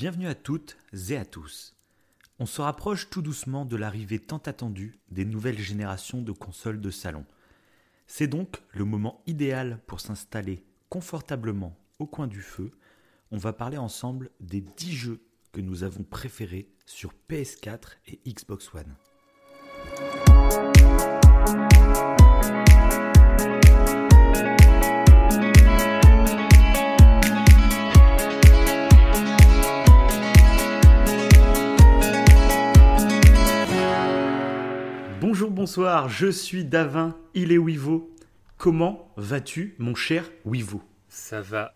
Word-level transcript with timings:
Bienvenue 0.00 0.28
à 0.28 0.34
toutes 0.34 0.78
et 1.10 1.18
à 1.18 1.26
tous. 1.26 1.76
On 2.38 2.46
se 2.46 2.62
rapproche 2.62 3.10
tout 3.10 3.20
doucement 3.20 3.66
de 3.66 3.76
l'arrivée 3.76 4.18
tant 4.18 4.38
attendue 4.38 4.98
des 5.10 5.26
nouvelles 5.26 5.58
générations 5.58 6.22
de 6.22 6.32
consoles 6.32 6.80
de 6.80 6.90
salon. 6.90 7.26
C'est 8.06 8.26
donc 8.26 8.62
le 8.72 8.86
moment 8.86 9.20
idéal 9.26 9.78
pour 9.86 10.00
s'installer 10.00 10.64
confortablement 10.88 11.76
au 11.98 12.06
coin 12.06 12.28
du 12.28 12.40
feu. 12.40 12.70
On 13.30 13.36
va 13.36 13.52
parler 13.52 13.76
ensemble 13.76 14.30
des 14.40 14.62
10 14.62 14.90
jeux 14.90 15.20
que 15.52 15.60
nous 15.60 15.82
avons 15.82 16.02
préférés 16.02 16.70
sur 16.86 17.12
PS4 17.28 17.98
et 18.06 18.20
Xbox 18.26 18.72
One. 18.72 18.96
Bonjour, 35.40 35.54
bonsoir, 35.54 36.08
je 36.10 36.26
suis 36.26 36.66
Davin, 36.66 37.16
il 37.32 37.50
est 37.50 37.56
Wivo. 37.56 38.14
Comment 38.58 39.10
vas-tu, 39.16 39.74
mon 39.78 39.94
cher 39.94 40.30
Wivo? 40.44 40.82
Ça 41.08 41.40
va 41.40 41.72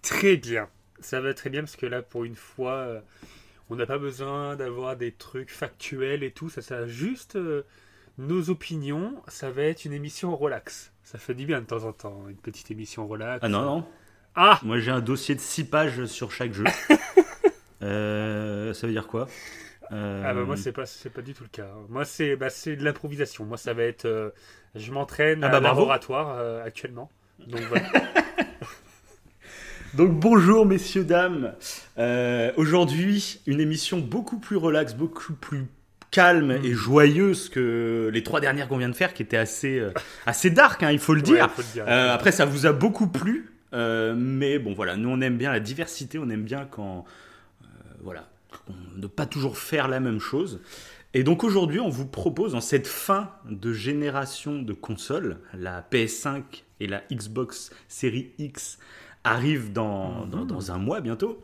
très 0.00 0.36
bien. 0.36 0.68
Ça 1.00 1.20
va 1.20 1.34
très 1.34 1.50
bien 1.50 1.62
parce 1.62 1.74
que 1.74 1.86
là, 1.86 2.02
pour 2.02 2.22
une 2.22 2.36
fois, 2.36 2.74
euh, 2.74 3.00
on 3.68 3.74
n'a 3.74 3.84
pas 3.84 3.98
besoin 3.98 4.54
d'avoir 4.54 4.96
des 4.96 5.10
trucs 5.10 5.50
factuels 5.50 6.22
et 6.22 6.30
tout. 6.30 6.50
Ça, 6.50 6.62
ça 6.62 6.86
juste 6.86 7.34
euh, 7.34 7.64
nos 8.16 8.48
opinions. 8.48 9.20
Ça 9.26 9.50
va 9.50 9.62
être 9.62 9.84
une 9.84 9.92
émission 9.92 10.36
relax. 10.36 10.92
Ça 11.02 11.18
fait 11.18 11.34
du 11.34 11.46
bien 11.46 11.60
de 11.60 11.66
temps 11.66 11.82
en 11.82 11.92
temps, 11.92 12.28
une 12.28 12.36
petite 12.36 12.70
émission 12.70 13.08
relax. 13.08 13.40
Ah 13.42 13.48
non, 13.48 13.62
non. 13.62 13.88
Ah 14.36 14.60
Moi 14.62 14.78
j'ai 14.78 14.92
un 14.92 15.00
dossier 15.00 15.34
de 15.34 15.40
6 15.40 15.64
pages 15.64 16.04
sur 16.04 16.30
chaque 16.30 16.52
jeu. 16.52 16.62
Euh, 17.80 18.74
ça 18.74 18.88
veut 18.88 18.92
dire 18.92 19.06
quoi? 19.06 19.28
Euh, 19.92 20.22
Ah 20.26 20.34
bah 20.34 20.42
moi 20.44 20.56
c'est 20.56 20.72
pas 20.72 20.86
c'est 20.86 21.10
pas 21.10 21.22
du 21.22 21.34
tout 21.34 21.44
le 21.44 21.48
cas. 21.48 21.68
Moi 21.88 22.04
c'est 22.04 22.36
bah, 22.36 22.50
c'est 22.50 22.76
de 22.76 22.84
l'improvisation. 22.84 23.44
Moi 23.44 23.56
ça 23.56 23.72
va 23.74 23.84
être 23.84 24.04
euh, 24.04 24.30
je 24.74 24.92
m'entraîne 24.92 25.42
Ah 25.44 25.48
bah 25.48 25.56
à 25.56 25.60
laboratoire 25.60 26.36
euh, 26.38 26.64
actuellement. 26.64 27.10
Donc 27.46 27.60
voilà. 27.68 27.86
Donc 29.94 30.12
bonjour 30.12 30.66
messieurs, 30.66 31.04
dames. 31.04 31.54
Euh, 31.96 32.52
Aujourd'hui, 32.56 33.40
une 33.46 33.60
émission 33.60 33.98
beaucoup 33.98 34.38
plus 34.38 34.56
relaxe, 34.56 34.94
beaucoup 34.94 35.32
plus 35.32 35.64
calme 36.10 36.52
et 36.62 36.72
joyeuse 36.72 37.48
que 37.48 38.10
les 38.12 38.22
trois 38.22 38.40
dernières 38.40 38.68
qu'on 38.68 38.76
vient 38.78 38.88
de 38.88 38.94
faire, 38.94 39.14
qui 39.14 39.22
étaient 39.22 39.36
assez, 39.38 39.78
euh, 39.78 39.90
assez 40.26 40.50
dark, 40.50 40.82
hein, 40.82 40.90
il 40.90 40.98
faut 40.98 41.14
le 41.14 41.22
dire. 41.22 41.44
Ouais, 41.44 41.48
faut 41.50 41.62
le 41.62 41.72
dire. 41.72 41.84
Euh, 41.88 42.12
après, 42.14 42.32
ça 42.32 42.44
vous 42.44 42.66
a 42.66 42.72
beaucoup 42.72 43.08
plu, 43.08 43.50
euh, 43.74 44.14
mais 44.16 44.58
bon, 44.58 44.74
voilà, 44.74 44.96
nous 44.96 45.08
on 45.08 45.20
aime 45.20 45.36
bien 45.38 45.50
la 45.52 45.60
diversité, 45.60 46.18
on 46.18 46.28
aime 46.30 46.44
bien 46.44 46.66
quand, 46.70 47.04
euh, 47.62 47.66
voilà, 48.02 48.28
ne 48.96 49.06
pas 49.06 49.26
toujours 49.26 49.58
faire 49.58 49.88
la 49.88 50.00
même 50.00 50.20
chose. 50.20 50.60
Et 51.14 51.22
donc 51.24 51.42
aujourd'hui, 51.44 51.80
on 51.80 51.88
vous 51.88 52.06
propose, 52.06 52.54
en 52.54 52.60
cette 52.60 52.86
fin 52.86 53.30
de 53.48 53.72
génération 53.72 54.60
de 54.60 54.72
consoles, 54.72 55.38
la 55.54 55.80
PS5 55.90 56.42
et 56.80 56.86
la 56.86 57.02
Xbox 57.10 57.70
Series 57.88 58.30
X 58.38 58.78
arrivent 59.24 59.72
dans, 59.72 60.26
dans, 60.26 60.44
dans 60.44 60.70
un 60.70 60.78
mois 60.78 61.00
bientôt. 61.00 61.42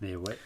Mais 0.00 0.14
ouais. 0.16 0.38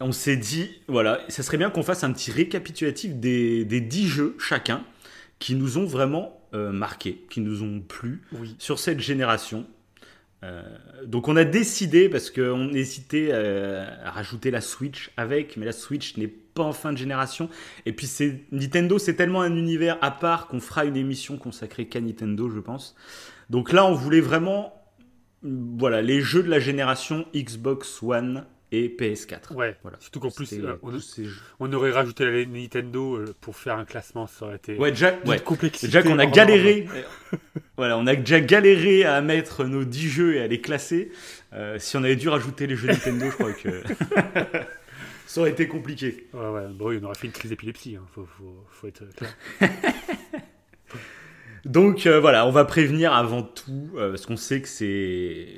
On 0.00 0.12
s'est 0.12 0.36
dit, 0.36 0.80
voilà, 0.88 1.20
ça 1.28 1.42
serait 1.42 1.58
bien 1.58 1.70
qu'on 1.70 1.82
fasse 1.82 2.04
un 2.04 2.12
petit 2.12 2.32
récapitulatif 2.32 3.14
des, 3.14 3.64
des 3.64 3.80
10 3.80 4.08
jeux 4.08 4.36
chacun 4.38 4.82
qui 5.38 5.54
nous 5.54 5.78
ont 5.78 5.84
vraiment 5.84 6.40
euh, 6.54 6.72
marqué, 6.72 7.24
qui 7.30 7.40
nous 7.40 7.62
ont 7.62 7.80
plu 7.80 8.22
Oui. 8.32 8.56
sur 8.58 8.78
cette 8.78 9.00
génération. 9.00 9.66
Euh, 10.42 10.62
donc 11.04 11.28
on 11.28 11.36
a 11.36 11.44
décidé, 11.44 12.08
parce 12.08 12.30
qu'on 12.30 12.72
hésitait 12.72 13.28
euh, 13.30 13.86
à 14.04 14.10
rajouter 14.10 14.50
la 14.50 14.60
Switch 14.60 15.10
avec, 15.16 15.56
mais 15.56 15.66
la 15.66 15.72
Switch 15.72 16.16
n'est 16.16 16.28
pas 16.28 16.62
en 16.62 16.72
fin 16.72 16.92
de 16.92 16.98
génération. 16.98 17.48
Et 17.86 17.92
puis 17.92 18.06
c'est 18.06 18.40
Nintendo, 18.50 18.98
c'est 18.98 19.14
tellement 19.14 19.42
un 19.42 19.54
univers 19.54 19.98
à 20.00 20.10
part 20.10 20.46
qu'on 20.46 20.60
fera 20.60 20.84
une 20.84 20.96
émission 20.96 21.36
consacrée 21.36 21.86
qu'à 21.86 22.00
Nintendo, 22.00 22.48
je 22.48 22.60
pense. 22.60 22.96
Donc 23.50 23.72
là, 23.72 23.84
on 23.84 23.94
voulait 23.94 24.20
vraiment, 24.20 24.72
voilà, 25.42 26.02
les 26.02 26.20
jeux 26.20 26.42
de 26.42 26.48
la 26.48 26.60
génération 26.60 27.26
Xbox 27.34 28.02
One 28.02 28.46
et 28.72 28.88
PS4. 28.88 29.54
Ouais. 29.54 29.76
Voilà. 29.82 29.98
Surtout 30.00 30.20
qu'en 30.20 30.30
plus 30.30 30.52
euh, 30.52 30.78
euh, 30.82 31.28
on, 31.58 31.72
aurait 31.72 31.90
rajouté 31.90 32.24
la 32.24 32.44
Nintendo 32.44 33.16
euh, 33.16 33.34
pour 33.40 33.56
faire 33.56 33.76
un 33.76 33.84
classement, 33.84 34.26
ça 34.26 34.46
aurait 34.46 34.56
été 34.56 34.76
Ouais, 34.76 34.90
déjà, 34.90 35.14
ouais. 35.26 35.40
complexité. 35.40 35.86
Déjà 35.88 36.02
qu'on 36.02 36.18
a 36.18 36.26
galéré, 36.26 36.86
voilà, 37.76 37.98
on 37.98 38.06
a 38.06 38.14
déjà 38.14 38.40
galéré 38.40 39.04
à 39.04 39.20
mettre 39.20 39.64
nos 39.64 39.84
10 39.84 40.08
jeux 40.08 40.36
et 40.36 40.40
à 40.40 40.46
les 40.46 40.60
classer. 40.60 41.10
Euh, 41.52 41.78
si 41.78 41.96
on 41.96 42.04
avait 42.04 42.16
dû 42.16 42.28
rajouter 42.28 42.66
les 42.66 42.76
jeux 42.76 42.88
Nintendo, 42.88 43.26
je 43.26 43.34
crois 43.34 43.52
que 43.52 43.82
ça 45.26 45.40
aurait 45.40 45.50
été 45.50 45.66
compliqué. 45.66 46.28
Ouais, 46.32 46.48
ouais. 46.48 46.68
Bon, 46.72 46.96
on 46.96 47.04
aurait 47.04 47.14
fait 47.14 47.26
une 47.26 47.32
crise 47.32 47.50
d'épilepsie. 47.50 47.96
Hein. 47.96 48.06
Faut, 48.14 48.26
faut, 48.38 48.64
faut 48.70 48.86
être 48.86 49.04
clair. 49.16 49.34
Donc 51.64 52.06
euh, 52.06 52.20
voilà, 52.20 52.46
on 52.46 52.50
va 52.50 52.64
prévenir 52.64 53.12
avant 53.12 53.42
tout, 53.42 53.90
euh, 53.96 54.10
parce 54.10 54.26
qu'on 54.26 54.36
sait 54.36 54.62
que 54.62 54.68
c'est... 54.68 55.48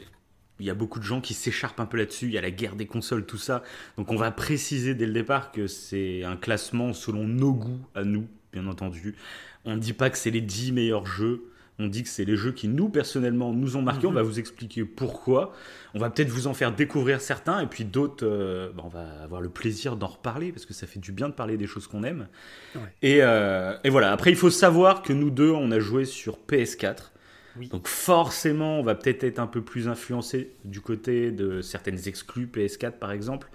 Il 0.62 0.66
y 0.66 0.70
a 0.70 0.74
beaucoup 0.74 1.00
de 1.00 1.04
gens 1.04 1.20
qui 1.20 1.34
s'écharpent 1.34 1.80
un 1.80 1.86
peu 1.86 1.96
là-dessus, 1.96 2.26
il 2.26 2.32
y 2.32 2.38
a 2.38 2.40
la 2.40 2.52
guerre 2.52 2.76
des 2.76 2.86
consoles, 2.86 3.26
tout 3.26 3.36
ça. 3.36 3.64
Donc 3.98 4.12
on 4.12 4.16
va 4.16 4.30
préciser 4.30 4.94
dès 4.94 5.06
le 5.06 5.12
départ 5.12 5.50
que 5.50 5.66
c'est 5.66 6.22
un 6.22 6.36
classement 6.36 6.92
selon 6.92 7.26
nos 7.26 7.52
goûts 7.52 7.80
à 7.96 8.04
nous, 8.04 8.28
bien 8.52 8.68
entendu. 8.68 9.16
On 9.64 9.74
ne 9.74 9.80
dit 9.80 9.92
pas 9.92 10.08
que 10.08 10.16
c'est 10.16 10.30
les 10.30 10.40
10 10.40 10.70
meilleurs 10.70 11.04
jeux, 11.04 11.50
on 11.80 11.88
dit 11.88 12.04
que 12.04 12.08
c'est 12.08 12.24
les 12.24 12.36
jeux 12.36 12.52
qui 12.52 12.68
nous, 12.68 12.88
personnellement, 12.88 13.52
nous 13.52 13.76
ont 13.76 13.82
marqué. 13.82 14.06
On 14.06 14.12
va 14.12 14.22
vous 14.22 14.38
expliquer 14.38 14.84
pourquoi. 14.84 15.52
On 15.94 15.98
va 15.98 16.10
peut-être 16.10 16.28
vous 16.28 16.46
en 16.46 16.54
faire 16.54 16.72
découvrir 16.72 17.20
certains, 17.20 17.60
et 17.60 17.66
puis 17.66 17.84
d'autres, 17.84 18.24
euh, 18.24 18.70
bah, 18.72 18.82
on 18.84 18.88
va 18.88 19.04
avoir 19.24 19.40
le 19.40 19.48
plaisir 19.48 19.96
d'en 19.96 20.06
reparler, 20.06 20.52
parce 20.52 20.64
que 20.64 20.74
ça 20.74 20.86
fait 20.86 21.00
du 21.00 21.10
bien 21.10 21.28
de 21.28 21.34
parler 21.34 21.56
des 21.56 21.66
choses 21.66 21.88
qu'on 21.88 22.04
aime. 22.04 22.28
Ouais. 22.76 22.80
Et, 23.02 23.18
euh, 23.22 23.76
et 23.82 23.90
voilà, 23.90 24.12
après 24.12 24.30
il 24.30 24.36
faut 24.36 24.50
savoir 24.50 25.02
que 25.02 25.12
nous 25.12 25.30
deux, 25.30 25.50
on 25.50 25.72
a 25.72 25.80
joué 25.80 26.04
sur 26.04 26.38
PS4. 26.48 27.11
Oui. 27.58 27.68
Donc 27.68 27.86
forcément, 27.88 28.80
on 28.80 28.82
va 28.82 28.94
peut-être 28.94 29.24
être 29.24 29.38
un 29.38 29.46
peu 29.46 29.62
plus 29.62 29.88
influencé 29.88 30.52
du 30.64 30.80
côté 30.80 31.30
de 31.30 31.60
certaines 31.60 32.08
exclus 32.08 32.46
PS4 32.46 32.92
par 32.92 33.12
exemple. 33.12 33.48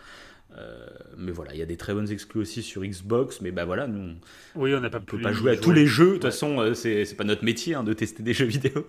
Euh, 0.58 0.88
mais 1.18 1.32
voilà, 1.32 1.54
il 1.54 1.60
y 1.60 1.62
a 1.62 1.68
des 1.68 1.78
très 1.78 1.94
bonnes 1.94 2.10
exclus 2.10 2.40
aussi 2.42 2.64
sur 2.64 2.84
Xbox. 2.84 3.42
Mais 3.42 3.52
bah 3.52 3.66
voilà, 3.66 3.86
nous, 3.86 4.16
Oui, 4.56 4.74
on 4.74 4.84
on 4.84 4.90
peut 5.02 5.20
pas 5.22 5.32
jouer 5.32 5.52
à 5.52 5.58
tous 5.58 5.72
les 5.72 5.86
jeux. 5.86 6.06
De 6.06 6.14
toute 6.14 6.24
Ouais. 6.24 6.32
façon, 6.32 6.60
euh, 6.60 6.74
c'est 6.74 7.06
c'est 7.06 7.16
pas 7.16 7.26
notre 7.26 7.44
métier 7.44 7.76
hein, 7.76 7.84
de 7.84 7.94
tester 7.94 8.24
des 8.24 8.34
jeux 8.34 8.46
vidéo. 8.46 8.84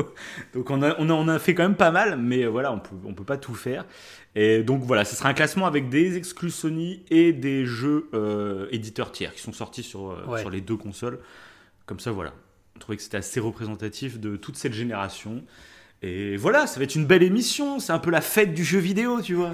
donc 0.54 0.70
on, 0.70 0.80
a, 0.82 0.94
on, 0.98 1.10
a, 1.10 1.12
on 1.12 1.28
a 1.28 1.38
fait 1.38 1.54
quand 1.54 1.64
même 1.64 1.74
pas 1.76 1.90
mal, 1.90 2.16
mais 2.18 2.44
euh, 2.44 2.48
voilà, 2.48 2.72
on 2.72 2.78
peut, 2.78 2.94
on 3.04 3.12
peut 3.12 3.24
pas 3.24 3.36
tout 3.36 3.54
faire. 3.54 3.84
Et 4.34 4.62
donc 4.62 4.82
voilà, 4.82 5.04
ce 5.04 5.14
sera 5.16 5.28
un 5.30 5.34
classement 5.34 5.66
avec 5.66 5.88
des 5.90 6.16
exclus 6.16 6.50
Sony 6.50 7.02
et 7.10 7.32
des 7.34 7.66
jeux 7.66 8.08
euh, 8.14 8.66
éditeurs 8.70 9.12
tiers 9.12 9.34
qui 9.34 9.40
sont 9.42 9.52
sortis 9.52 9.82
sur, 9.82 10.10
euh, 10.12 10.24
Ouais. 10.26 10.40
sur 10.40 10.48
les 10.50 10.60
deux 10.62 10.76
consoles. 10.76 11.18
Comme 11.86 12.00
ça, 12.00 12.12
voilà. 12.12 12.32
On 12.78 12.80
trouvait 12.80 12.96
que 12.96 13.02
c'était 13.02 13.16
assez 13.16 13.40
représentatif 13.40 14.20
de 14.20 14.36
toute 14.36 14.54
cette 14.56 14.72
génération. 14.72 15.42
Et 16.00 16.36
voilà, 16.36 16.68
ça 16.68 16.78
va 16.78 16.84
être 16.84 16.94
une 16.94 17.06
belle 17.06 17.24
émission. 17.24 17.80
C'est 17.80 17.92
un 17.92 17.98
peu 17.98 18.12
la 18.12 18.20
fête 18.20 18.54
du 18.54 18.62
jeu 18.64 18.78
vidéo, 18.78 19.20
tu 19.20 19.34
vois. 19.34 19.52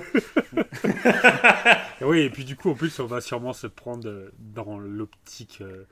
Oui, 2.03 2.21
et 2.21 2.29
puis 2.31 2.45
du 2.45 2.55
coup, 2.57 2.71
en 2.71 2.75
plus, 2.75 2.99
on 3.01 3.07
va 3.07 3.21
sûrement 3.23 3.53
se 3.55 3.67
prendre 3.67 4.07
euh, 4.09 4.31
dans 4.39 4.79
l'optique, 4.79 5.59
euh, 5.63 5.85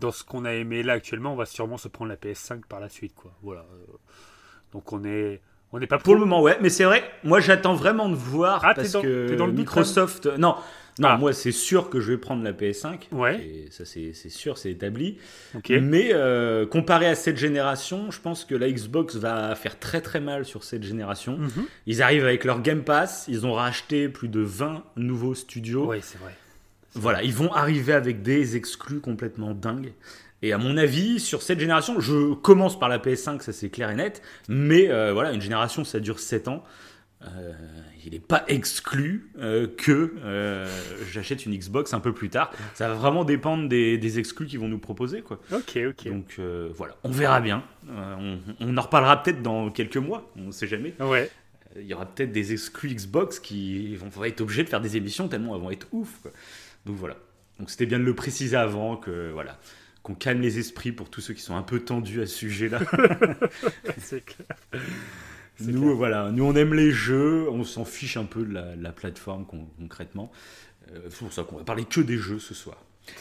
dans 0.00 0.10
ce 0.10 0.24
qu'on 0.24 0.44
a 0.44 0.52
aimé 0.54 0.82
là 0.82 0.94
actuellement, 0.94 1.32
on 1.32 1.36
va 1.36 1.46
sûrement 1.46 1.76
se 1.78 1.86
prendre 1.86 2.08
la 2.10 2.16
PS5 2.16 2.62
par 2.68 2.80
la 2.80 2.88
suite, 2.88 3.14
quoi. 3.14 3.30
Voilà. 3.42 3.60
euh, 3.60 3.92
Donc 4.72 4.92
on 4.92 5.04
est, 5.04 5.40
on 5.72 5.78
n'est 5.78 5.86
pas 5.86 5.98
Pour 5.98 6.14
le 6.14 6.20
moment, 6.20 6.42
ouais. 6.42 6.58
Mais 6.60 6.70
c'est 6.70 6.84
vrai, 6.84 7.04
moi 7.22 7.38
j'attends 7.40 7.74
vraiment 7.74 8.08
de 8.08 8.16
voir 8.16 8.62
Ah, 8.64 8.74
t'es 8.74 8.80
parce 8.82 8.92
dans- 8.92 9.02
que 9.02 9.36
dans 9.36 9.46
le 9.46 9.52
Microsoft. 9.52 10.26
Non, 10.38 10.56
non, 11.00 11.08
Ah. 11.08 11.16
moi 11.16 11.32
c'est 11.32 11.50
sûr 11.50 11.90
que 11.90 11.98
je 11.98 12.12
vais 12.12 12.18
prendre 12.18 12.44
la 12.44 12.52
PS5. 12.52 13.08
Ouais. 13.10 13.40
Et 13.42 13.68
ça 13.70 13.84
c'est 13.84 14.12
sûr, 14.28 14.56
c'est 14.58 14.70
établi. 14.70 15.16
Ok. 15.56 15.70
Mais 15.82 16.10
euh, 16.12 16.66
comparé 16.66 17.06
à 17.06 17.14
cette 17.16 17.36
génération, 17.38 18.10
je 18.10 18.20
pense 18.20 18.44
que 18.44 18.54
la 18.54 18.70
Xbox 18.70 19.16
va 19.16 19.54
faire 19.56 19.78
très 19.78 20.00
très 20.00 20.20
mal 20.20 20.44
sur 20.44 20.62
cette 20.62 20.84
génération. 20.84 21.38
Mhm. 21.38 21.64
Ils 21.86 22.02
arrivent 22.02 22.24
avec 22.24 22.44
leur 22.44 22.62
Game 22.62 22.84
Pass, 22.84 23.24
ils 23.28 23.46
ont 23.46 23.54
racheté 23.54 24.08
plus 24.08 24.28
de 24.28 24.40
20 24.40 24.84
nouveaux 24.96 25.34
studios. 25.34 25.86
Ouais, 25.86 26.00
c'est 26.02 26.18
vrai. 26.18 26.36
Voilà, 26.94 27.22
ils 27.22 27.32
vont 27.34 27.52
arriver 27.52 27.92
avec 27.92 28.22
des 28.22 28.56
exclus 28.56 29.00
complètement 29.00 29.54
dingues. 29.54 29.92
Et 30.42 30.52
à 30.52 30.58
mon 30.58 30.76
avis, 30.78 31.20
sur 31.20 31.42
cette 31.42 31.60
génération, 31.60 32.00
je 32.00 32.32
commence 32.34 32.78
par 32.78 32.88
la 32.88 32.98
PS5, 32.98 33.42
ça 33.42 33.52
c'est 33.52 33.68
clair 33.68 33.90
et 33.90 33.94
net, 33.94 34.22
mais 34.48 34.90
euh, 34.90 35.12
voilà, 35.12 35.32
une 35.32 35.40
génération 35.42 35.84
ça 35.84 36.00
dure 36.00 36.18
7 36.18 36.48
ans. 36.48 36.64
Euh, 37.22 37.52
il 38.04 38.12
n'est 38.12 38.18
pas 38.18 38.44
exclu 38.48 39.30
euh, 39.38 39.66
que 39.66 40.14
euh, 40.24 40.66
j'achète 41.12 41.44
une 41.44 41.54
Xbox 41.54 41.92
un 41.92 42.00
peu 42.00 42.14
plus 42.14 42.30
tard. 42.30 42.50
Ça 42.74 42.88
va 42.88 42.94
vraiment 42.94 43.24
dépendre 43.24 43.68
des, 43.68 43.98
des 43.98 44.18
exclus 44.18 44.46
qu'ils 44.46 44.58
vont 44.58 44.68
nous 44.68 44.78
proposer. 44.78 45.20
Quoi. 45.20 45.38
Ok, 45.52 45.78
ok. 45.88 46.08
Donc 46.08 46.40
voilà, 46.74 46.96
on 47.04 47.10
verra 47.10 47.40
bien. 47.40 47.62
On, 47.88 48.38
on 48.60 48.76
en 48.76 48.80
reparlera 48.80 49.22
peut-être 49.22 49.42
dans 49.42 49.70
quelques 49.70 49.98
mois, 49.98 50.30
on 50.36 50.46
ne 50.46 50.52
sait 50.52 50.66
jamais. 50.66 50.94
Ouais. 51.00 51.30
Il 51.76 51.86
y 51.86 51.94
aura 51.94 52.06
peut-être 52.06 52.32
des 52.32 52.52
exclus 52.52 52.94
Xbox 52.94 53.38
qui 53.38 53.94
vont 53.96 54.08
vont 54.08 54.24
être 54.24 54.40
obligés 54.40 54.64
de 54.64 54.68
faire 54.68 54.80
des 54.80 54.96
émissions 54.96 55.28
tellement 55.28 55.54
elles 55.54 55.62
vont 55.62 55.70
être 55.70 55.86
ouf. 55.92 56.18
quoi. 56.22 56.32
Donc 56.86 56.96
voilà. 56.96 57.16
Donc 57.58 57.70
c'était 57.70 57.86
bien 57.86 57.98
de 57.98 58.04
le 58.04 58.14
préciser 58.14 58.56
avant 58.56 58.96
que 58.96 59.30
voilà 59.32 59.58
qu'on 60.02 60.14
calme 60.14 60.40
les 60.40 60.58
esprits 60.58 60.92
pour 60.92 61.10
tous 61.10 61.20
ceux 61.20 61.34
qui 61.34 61.42
sont 61.42 61.54
un 61.54 61.62
peu 61.62 61.80
tendus 61.80 62.22
à 62.22 62.26
ce 62.26 62.34
sujet-là. 62.34 62.80
c'est 63.98 64.24
clair. 64.24 64.48
Nous, 65.66 65.80
clair. 65.82 65.94
voilà, 65.96 66.30
nous 66.30 66.44
on 66.44 66.54
aime 66.54 66.74
les 66.74 66.90
jeux, 66.90 67.48
on 67.50 67.64
s'en 67.64 67.84
fiche 67.84 68.16
un 68.16 68.24
peu 68.24 68.44
de 68.44 68.52
la, 68.52 68.76
la 68.76 68.92
plateforme 68.92 69.44
con- 69.46 69.68
concrètement. 69.78 70.30
Euh, 70.92 70.98
c'est 71.08 71.18
pour 71.20 71.32
ça 71.32 71.42
qu'on 71.44 71.56
va 71.56 71.64
parler 71.64 71.84
que 71.84 72.00
des 72.00 72.16
jeux 72.18 72.38
ce 72.38 72.54
soir. 72.54 72.76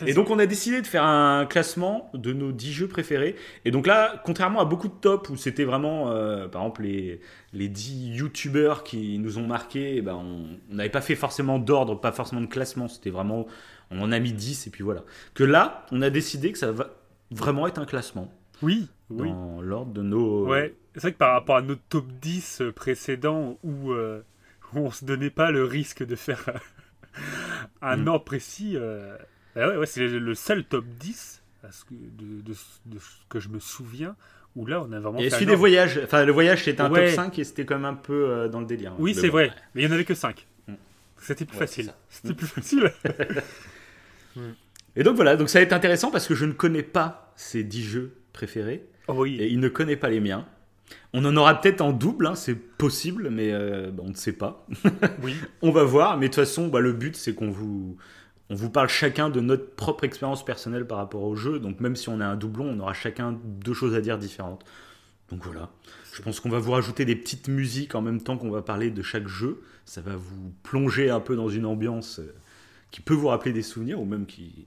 Et 0.06 0.10
ça. 0.10 0.14
donc 0.14 0.30
on 0.30 0.38
a 0.40 0.46
décidé 0.46 0.82
de 0.82 0.88
faire 0.88 1.04
un 1.06 1.46
classement 1.46 2.12
de 2.14 2.32
nos 2.34 2.52
10 2.52 2.74
jeux 2.74 2.88
préférés. 2.88 3.36
Et 3.66 3.72
donc 3.72 3.88
là, 3.88 4.22
contrairement 4.26 4.60
à 4.60 4.66
beaucoup 4.66 4.88
de 4.88 4.94
tops 4.94 5.30
où 5.30 5.36
c'était 5.38 5.64
vraiment, 5.64 6.12
euh, 6.12 6.48
par 6.48 6.62
exemple, 6.62 6.84
les, 6.84 7.22
les 7.54 7.70
10 7.70 8.10
youtubeurs 8.18 8.84
qui 8.84 9.18
nous 9.20 9.38
ont 9.38 9.48
marqués, 9.48 9.96
eh 9.98 10.02
ben, 10.02 10.16
on 10.16 10.74
n'avait 10.76 10.90
pas 10.90 11.02
fait 11.02 11.16
forcément 11.16 11.60
d'ordre, 11.60 12.00
pas 12.00 12.12
forcément 12.12 12.42
de 12.42 12.46
classement. 12.48 12.88
C'était 12.88 13.10
vraiment, 13.10 13.48
on 13.90 14.02
en 14.02 14.12
a 14.12 14.20
mis 14.20 14.34
10 14.34 14.68
et 14.68 14.70
puis 14.70 14.84
voilà. 14.84 15.04
Que 15.34 15.44
là, 15.44 15.86
on 15.92 16.02
a 16.02 16.10
décidé 16.10 16.52
que 16.52 16.58
ça 16.60 16.72
va 16.72 16.90
vraiment 17.32 17.66
être 17.66 17.80
un 17.80 17.86
classement 17.86 18.32
Oui, 18.62 18.90
oui. 19.10 19.30
dans 19.30 19.62
l'ordre 19.62 19.92
de 19.94 20.02
nos... 20.04 20.46
Ouais, 20.48 20.76
c'est 21.00 21.08
vrai 21.08 21.14
que 21.14 21.18
par 21.18 21.34
rapport 21.34 21.56
à 21.58 21.62
notre 21.62 21.82
top 21.90 22.06
10 22.22 22.62
précédent 22.76 23.58
où 23.64 23.92
euh, 23.92 24.22
on 24.74 24.92
se 24.92 25.04
donnait 25.06 25.30
pas 25.30 25.52
le 25.52 25.64
risque 25.64 26.04
de 26.06 26.16
faire 26.16 26.44
un 27.82 27.98
Mm. 27.98 28.08
ordre 28.08 28.24
précis, 28.26 28.74
euh, 28.76 29.18
bah 29.56 29.68
ouais, 29.68 29.78
ouais, 29.78 29.86
c'est 29.86 30.08
le, 30.08 30.36
seul 30.36 30.64
top 30.64 30.86
10 31.00 31.42
à 31.64 31.72
ce 31.72 31.84
que- 31.86 31.94
de, 31.94 32.42
de 32.42 32.54
ce- 32.54 32.80
de 32.86 33.00
ce 33.00 33.06
que 33.30 33.40
je 33.40 33.50
me 33.50 33.60
souviens 33.60 34.16
où 34.56 34.66
là 34.66 34.82
on 34.82 34.92
a 34.92 35.00
vraiment 35.00 35.20
Et 35.20 35.30
celui 35.30 35.46
des 35.48 35.56
voyages, 35.56 36.00
enfin 36.04 36.24
le 36.26 36.32
voyage 36.32 36.64
c'était 36.64 36.82
un 36.82 36.92
Ouais. 36.92 37.08
top 37.08 37.16
5 37.16 37.40
et 37.40 37.44
c'était 37.44 37.66
quand 37.66 37.76
même 37.76 37.86
un 37.86 37.94
peu 37.96 38.30
euh, 38.30 38.48
dans 38.48 38.60
le 38.60 38.66
délire. 38.66 38.94
Oui, 39.00 39.14
Mais 39.16 39.22
c'est 39.22 39.28
bon. 39.28 39.34
vrai, 39.34 39.52
mais 39.76 39.82
il 39.82 39.86
y 39.86 39.88
en 39.88 39.92
avait 39.92 40.06
que 40.06 40.14
5. 40.14 40.46
Mm. 40.68 40.74
C'était 41.18 41.46
plus 41.46 41.56
Ouais, 41.58 41.68
facile. 41.68 41.94
C'était 42.10 42.34
plus 42.34 42.48
facile. 42.48 42.92
Et 44.96 45.04
donc 45.04 45.16
voilà, 45.16 45.36
donc 45.36 45.50
ça 45.50 45.60
va 45.60 45.64
être 45.64 45.74
intéressant 45.74 46.12
parce 46.12 46.28
que 46.28 46.36
je 46.36 46.46
ne 46.46 46.52
connais 46.54 46.84
pas 46.84 47.34
ces 47.36 47.64
10 47.64 47.84
jeux 47.84 48.14
préférés 48.34 48.86
Oh 49.08 49.14
oui. 49.24 49.38
et 49.40 49.48
il 49.48 49.60
ne 49.60 49.70
connaît 49.70 49.96
pas 49.96 50.10
les 50.10 50.20
miens. 50.20 50.46
On 51.14 51.26
en 51.26 51.36
aura 51.36 51.60
peut-être 51.60 51.82
en 51.82 51.92
double, 51.92 52.28
hein, 52.28 52.36
c'est 52.36 52.56
possible, 52.56 53.30
mais 53.30 53.52
euh, 53.52 53.90
bah, 53.92 54.04
on 54.06 54.10
ne 54.10 54.16
sait 54.16 54.34
pas. 54.34 54.66
Oui. 55.24 55.36
On 55.62 55.72
va 55.72 55.84
voir, 55.84 56.18
mais 56.18 56.28
de 56.28 56.34
toute 56.34 56.44
façon, 56.44 56.68
bah, 56.68 56.80
le 56.80 56.94
but 56.94 57.16
c'est 57.16 57.34
qu'on 57.34 57.50
vous, 57.50 57.98
on 58.50 58.56
vous 58.56 58.70
parle 58.70 58.90
chacun 58.90 59.30
de 59.30 59.42
notre 59.42 59.70
propre 59.76 60.04
expérience 60.04 60.44
personnelle 60.44 60.86
par 60.86 60.98
rapport 60.98 61.24
au 61.24 61.36
jeu. 61.36 61.60
Donc 61.60 61.80
même 61.80 61.96
si 61.96 62.10
on 62.10 62.20
a 62.20 62.26
un 62.26 62.36
doublon, 62.36 62.66
on 62.70 62.80
aura 62.80 62.94
chacun 62.94 63.38
deux 63.44 63.74
choses 63.74 63.96
à 63.96 64.02
dire 64.02 64.18
différentes. 64.18 64.66
Donc 65.30 65.44
voilà. 65.44 65.70
Je 66.14 66.22
pense 66.22 66.40
qu'on 66.40 66.50
va 66.50 66.60
vous 66.60 66.72
rajouter 66.72 67.06
des 67.06 67.16
petites 67.16 67.48
musiques 67.48 67.94
en 67.94 68.02
même 68.02 68.22
temps 68.22 68.38
qu'on 68.38 68.50
va 68.50 68.64
parler 68.64 68.90
de 68.90 69.02
chaque 69.04 69.28
jeu. 69.28 69.62
Ça 69.86 70.02
va 70.02 70.16
vous 70.16 70.52
plonger 70.64 71.10
un 71.10 71.20
peu 71.20 71.36
dans 71.36 71.50
une 71.50 71.66
ambiance 71.66 72.20
euh, 72.20 72.34
qui 72.90 73.02
peut 73.02 73.14
vous 73.14 73.28
rappeler 73.28 73.54
des 73.54 73.62
souvenirs 73.62 74.00
ou 74.02 74.06
même 74.06 74.26
qui 74.26 74.66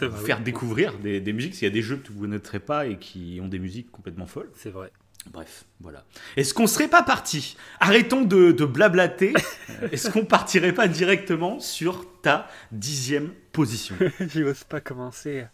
Ah 0.00 0.08
vous 0.08 0.24
faire 0.24 0.42
découvrir 0.42 0.98
des, 0.98 1.20
des 1.20 1.32
musiques. 1.34 1.54
S'il 1.54 1.68
y 1.68 1.70
a 1.70 1.74
des 1.74 1.82
jeux 1.82 1.96
que 1.96 2.10
vous 2.10 2.26
ne 2.26 2.32
noterez 2.32 2.60
pas 2.60 2.86
et 2.86 2.98
qui 2.98 3.38
ont 3.42 3.48
des 3.48 3.58
musiques 3.58 3.90
complètement 3.90 4.26
folles. 4.26 4.50
C'est 4.54 4.70
vrai. 4.70 4.90
Bref, 5.32 5.64
voilà. 5.80 6.04
Est-ce 6.36 6.54
qu'on 6.54 6.66
serait 6.66 6.88
pas 6.88 7.02
parti? 7.02 7.56
Arrêtons 7.80 8.22
de, 8.22 8.52
de 8.52 8.64
blablater. 8.64 9.34
Est-ce 9.92 10.10
qu'on 10.10 10.24
partirait 10.24 10.72
pas 10.72 10.88
directement 10.88 11.60
sur 11.60 12.06
ta 12.22 12.48
dixième 12.72 13.32
position? 13.52 13.94
J'ose 14.20 14.64
pas 14.64 14.80
commencer. 14.80 15.46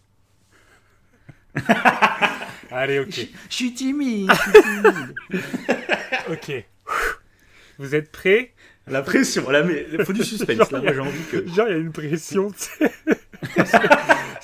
Allez, 2.71 2.99
ok. 2.99 3.29
Je 3.49 3.55
suis 3.55 3.75
timide. 3.75 4.31
Ok. 6.31 6.53
Vous 7.79 7.95
êtes 7.95 8.11
prêts? 8.11 8.53
La 8.87 9.03
pression, 9.03 9.49
là, 9.51 9.63
mais 9.63 9.87
il 9.93 10.05
faut 10.05 10.13
du 10.13 10.25
suspense. 10.25 10.71
Là, 10.71 10.81
moi, 10.81 10.93
j'ai 10.93 11.01
envie 11.01 11.25
que. 11.31 11.47
Genre, 11.49 11.69
il 11.69 11.73
y 11.73 11.75
a 11.75 11.79
une 11.79 11.93
pression, 11.93 12.51
tu 12.51 12.59
sais. 12.59 12.93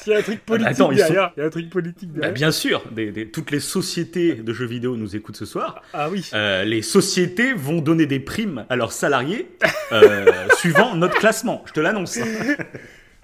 Il 0.07 0.11
y 0.13 0.15
a 0.15 0.19
un 0.19 0.23
truc 0.23 0.41
politique 0.45 0.69
attends, 0.73 0.89
sont- 0.91 0.93
derrière. 0.97 1.33
Il 1.37 1.41
y 1.41 1.43
a 1.43 1.47
un 1.47 1.51
truc 1.51 1.71
politique 1.71 2.09
Bah, 2.11 2.21
derrière. 2.21 2.35
bien 2.35 2.51
sûr, 2.51 2.83
des- 2.91 3.11
des- 3.13 3.31
toutes 3.31 3.51
les 3.51 3.61
sociétés 3.61 4.35
de 4.35 4.53
jeux 4.53 4.67
vidéo 4.67 4.97
nous 4.97 5.15
écoutent 5.17 5.37
ce 5.37 5.45
soir. 5.47 5.83
Ah 5.93 6.09
oui. 6.11 6.29
Euh, 6.35 6.65
les 6.65 6.83
sociétés 6.83 7.53
vont 7.53 7.81
donner 7.81 8.07
des 8.07 8.21
primes 8.21 8.65
à 8.69 8.77
leurs 8.77 8.93
salariés 8.93 9.51
euh, 9.93 10.27
suivant 10.59 10.95
notre 10.95 11.19
classement. 11.19 11.63
Je 11.67 11.73
te 11.73 11.81
l'annonce. 11.81 12.19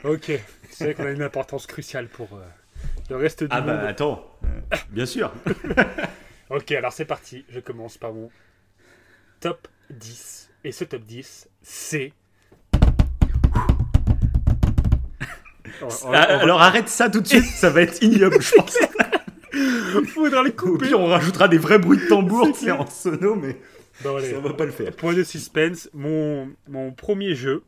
Ok. 0.05 0.31
C'est 0.71 0.85
vrai 0.85 0.95
qu'on 0.95 1.07
a 1.07 1.11
une 1.11 1.23
importance 1.23 1.67
cruciale 1.67 2.07
pour 2.07 2.29
euh, 2.35 2.43
le 3.11 3.17
reste 3.17 3.43
du 3.43 3.49
Ah 3.51 3.61
monde. 3.61 3.69
bah 3.71 3.87
attends, 3.89 4.39
bien 4.91 5.07
sûr. 5.07 5.33
Ok, 6.51 6.71
alors 6.73 6.93
c'est 6.93 7.07
parti. 7.07 7.45
Je 7.49 7.59
commence 7.61 7.97
par 7.99 8.13
mon 8.13 8.31
top 9.41 9.67
10. 9.91 10.51
Et 10.65 10.71
ce 10.73 10.85
top 10.85 11.03
10, 11.03 11.49
c'est. 11.63 12.13
On- 15.83 15.87
on- 16.09 16.13
Ah, 16.13 16.23
alors 16.23 16.61
arrête 16.63 16.89
ça 16.89 17.09
tout 17.11 17.21
de 17.21 17.27
suite, 17.27 17.45
ça 17.45 17.71
va 17.71 17.83
être 17.83 18.03
ignoble, 18.03 18.41
je 18.41 18.55
pense. 18.55 18.77
faudra 20.09 20.43
le 20.43 20.51
Au 20.51 20.53
couper. 20.53 20.87
pire, 20.89 21.01
on 21.01 21.07
rajoutera 21.07 21.49
des 21.49 21.59
vrais 21.59 21.79
bruits 21.79 21.99
de 21.99 22.09
tambour, 22.09 22.49
en 22.79 22.87
sono, 22.87 23.35
mais 23.37 23.57
Bon, 24.03 24.17
allez. 24.17 24.31
ça 24.31 24.39
va 24.41 24.53
pas 24.53 24.65
le 24.67 24.73
faire. 24.73 24.93
Point 24.93 25.15
de 25.15 25.23
suspense, 25.25 25.89
mon, 25.95 26.51
mon 26.69 26.93
premier 26.93 27.35
jeu. 27.35 27.63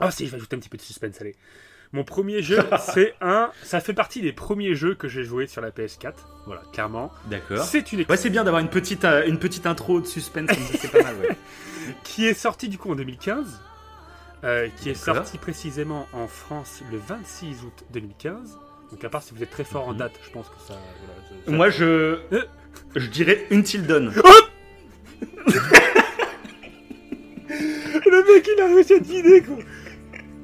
Ah 0.00 0.10
si, 0.10 0.26
je 0.26 0.30
vais 0.30 0.36
ajouter 0.36 0.56
un 0.56 0.58
petit 0.60 0.68
peu 0.68 0.76
de 0.76 0.82
suspense, 0.82 1.20
allez. 1.20 1.34
Mon 1.92 2.04
premier 2.04 2.42
jeu, 2.42 2.58
c'est 2.94 3.14
un. 3.20 3.50
Ça 3.62 3.80
fait 3.80 3.94
partie 3.94 4.20
des 4.20 4.32
premiers 4.32 4.74
jeux 4.74 4.94
que 4.94 5.08
j'ai 5.08 5.24
joué 5.24 5.46
sur 5.46 5.60
la 5.62 5.70
PS4. 5.70 6.12
Voilà, 6.46 6.62
clairement. 6.72 7.10
D'accord. 7.30 7.64
C'est 7.64 7.92
une 7.92 8.04
Ouais, 8.08 8.16
c'est 8.16 8.30
bien 8.30 8.44
d'avoir 8.44 8.60
une 8.60 8.68
petite, 8.68 9.04
euh, 9.04 9.24
une 9.26 9.38
petite 9.38 9.66
intro 9.66 10.00
de 10.00 10.06
suspense, 10.06 10.48
comme 10.48 10.56
ça, 10.58 10.78
c'est 10.80 10.90
pas 10.92 11.02
mal, 11.02 11.14
ouais. 11.22 11.36
qui 12.04 12.26
est 12.26 12.34
sortie 12.34 12.68
du 12.68 12.76
coup 12.78 12.90
en 12.90 12.96
2015. 12.96 13.60
Euh, 14.44 14.68
qui 14.76 14.90
est 14.90 14.94
sortie 14.94 15.38
précisément 15.38 16.06
en 16.12 16.26
France 16.28 16.82
le 16.92 16.98
26 16.98 17.64
août 17.64 17.84
2015. 17.92 18.58
Donc 18.92 19.02
à 19.04 19.08
part 19.08 19.22
si 19.22 19.34
vous 19.34 19.42
êtes 19.42 19.50
très 19.50 19.64
fort 19.64 19.88
en 19.88 19.92
Mhm. 19.92 19.98
date, 19.98 20.12
je 20.24 20.30
pense 20.30 20.48
que 20.48 20.60
ça. 20.66 20.74
voilà, 20.74 21.20
je- 21.28 21.50
ça- 21.50 21.56
Moi, 21.56 21.70
je, 21.70 21.84
Euh. 22.32 22.44
je 22.94 23.06
dirais 23.08 23.46
Until 23.50 23.86
Dawn. 23.86 24.12
Le 27.48 28.34
mec 28.34 28.48
il 28.54 28.60
a 28.62 28.66
réussi 28.66 28.94
à 28.94 28.98
deviner 29.00 29.40
quoi. 29.42 29.56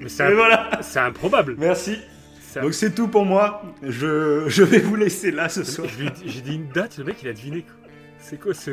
Mais 0.01 0.09
c'est 0.09 0.33
voilà. 0.33 0.71
improbable. 0.97 1.55
Merci. 1.59 1.99
Donc 2.61 2.75
c'est 2.75 2.95
tout 2.95 3.09
pour 3.09 3.25
moi. 3.25 3.63
Je, 3.83 4.45
je 4.49 4.63
vais 4.63 4.79
vous 4.81 4.97
laisser 4.97 5.31
là 5.31 5.49
ce 5.49 5.65
soir. 5.65 5.87
J'ai 6.27 6.41
dit 6.41 6.55
une 6.57 6.69
date, 6.69 6.99
le 6.99 7.05
mec 7.05 7.17
il 7.23 7.29
a 7.29 7.33
deviné 7.33 7.63
quoi. 7.63 7.82
C'est 8.23 8.39
quoi 8.41 8.55
ce. 8.55 8.71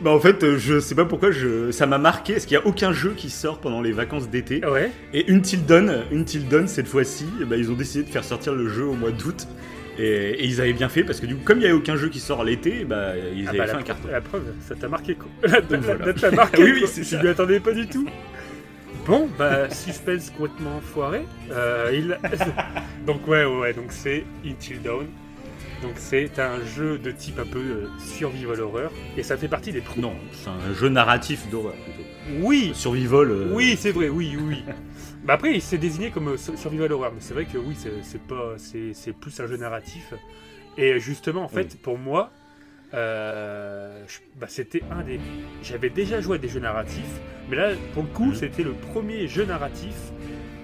Bah 0.00 0.10
en 0.12 0.20
fait, 0.20 0.42
euh, 0.44 0.56
je 0.58 0.78
sais 0.78 0.94
pas 0.94 1.04
pourquoi 1.04 1.30
je, 1.32 1.70
ça 1.72 1.86
m'a 1.86 1.98
marqué, 1.98 2.34
parce 2.34 2.46
qu'il 2.46 2.54
y 2.54 2.60
a 2.60 2.66
aucun 2.66 2.92
jeu 2.92 3.12
qui 3.16 3.30
sort 3.30 3.58
pendant 3.58 3.82
les 3.82 3.92
vacances 3.92 4.30
d'été. 4.30 4.64
Ouais? 4.64 4.90
Et 5.12 5.26
Until 5.30 5.64
Dawn, 5.66 6.04
Until 6.12 6.46
Dawn 6.48 6.68
cette 6.68 6.86
fois-ci, 6.86 7.26
ben, 7.46 7.58
ils 7.58 7.70
ont 7.70 7.74
décidé 7.74 8.04
de 8.04 8.08
faire 8.08 8.24
sortir 8.24 8.54
le 8.54 8.68
jeu 8.68 8.84
au 8.84 8.94
mois 8.94 9.10
d'août. 9.10 9.46
Et, 9.98 10.04
et 10.04 10.44
ils 10.44 10.60
avaient 10.60 10.72
bien 10.72 10.88
fait 10.88 11.02
parce 11.02 11.18
que 11.18 11.26
du 11.26 11.34
coup, 11.34 11.42
comme 11.44 11.58
il 11.58 11.62
n'y 11.62 11.66
avait 11.66 11.74
aucun 11.74 11.96
jeu 11.96 12.08
qui 12.08 12.20
sort 12.20 12.44
l'été, 12.44 12.84
bah, 12.84 13.14
ils 13.34 13.46
Ah 13.46 13.50
avaient 13.50 13.58
bah, 13.58 13.66
fait 13.66 13.74
un 13.74 13.82
carton. 13.82 14.08
la 14.08 14.20
preuve, 14.20 14.44
ça 14.60 14.76
t'a 14.76 14.86
marqué 14.88 15.16
quoi. 15.16 15.28
La, 15.42 15.58
la- 15.58 15.78
voilà. 15.80 16.06
la- 16.06 16.12
t'a 16.14 16.30
marqué. 16.30 16.62
Oui, 16.62 16.70
oui, 16.76 16.84
c'est 16.86 17.02
Je 17.02 17.08
ça. 17.16 17.22
m'y 17.22 17.28
attendais 17.28 17.58
pas 17.58 17.72
du 17.72 17.88
tout. 17.88 18.08
Bon, 19.04 19.28
bah, 19.36 19.68
suspense 19.70 20.30
complètement 20.30 20.80
foiré. 20.80 21.22
Euh, 21.50 21.90
il... 21.92 22.16
donc, 23.04 23.26
ouais, 23.26 23.44
ouais, 23.44 23.72
donc 23.72 23.86
c'est 23.88 24.24
Until 24.46 24.80
Dawn. 24.80 25.06
Donc, 25.82 25.92
c'est 25.96 26.38
un 26.40 26.64
jeu 26.64 26.98
de 26.98 27.10
type 27.12 27.38
un 27.38 27.46
peu 27.46 27.58
euh, 27.60 27.88
survival 28.00 28.60
horror. 28.60 28.90
Et 29.16 29.22
ça 29.22 29.36
fait 29.36 29.46
partie 29.48 29.70
des 29.72 29.80
premiers. 29.80 30.02
Non, 30.02 30.14
c'est 30.32 30.48
un 30.50 30.74
jeu 30.74 30.88
narratif 30.88 31.48
d'horreur 31.50 31.74
plutôt. 31.74 32.08
Oui, 32.40 32.72
Survival. 32.74 33.30
euh, 33.30 33.50
oui, 33.52 33.76
c'est 33.78 33.92
vrai, 33.92 34.08
oui, 34.08 34.36
oui. 34.40 34.64
bah 35.24 35.34
après, 35.34 35.54
il 35.54 35.62
s'est 35.62 35.78
désigné 35.78 36.10
comme 36.10 36.28
euh, 36.30 36.36
sur- 36.36 36.58
survival 36.58 36.92
horror, 36.92 37.12
mais 37.14 37.20
c'est 37.20 37.32
vrai 37.34 37.44
que 37.46 37.56
oui, 37.58 37.74
c'est 37.78 37.92
c'est 38.02 38.20
pas, 38.20 38.54
c'est 38.56 38.92
c'est 38.92 39.12
plus 39.12 39.38
un 39.40 39.46
jeu 39.46 39.56
narratif. 39.56 40.12
Et 40.76 40.98
justement, 40.98 41.44
en 41.44 41.48
fait, 41.48 41.80
pour 41.80 41.96
moi, 41.96 42.30
euh, 42.94 44.02
je- 44.08 44.18
bah, 44.40 44.46
c'était 44.48 44.82
un 44.90 45.02
des. 45.02 45.20
J'avais 45.62 45.90
déjà 45.90 46.20
joué 46.20 46.36
à 46.36 46.38
des 46.38 46.48
jeux 46.48 46.60
narratifs, 46.60 47.20
mais 47.48 47.56
là, 47.56 47.70
pour 47.94 48.02
le 48.02 48.08
coup, 48.08 48.26
Mhm. 48.26 48.34
c'était 48.34 48.62
le 48.62 48.72
premier 48.72 49.26
jeu 49.28 49.44
narratif 49.44 49.94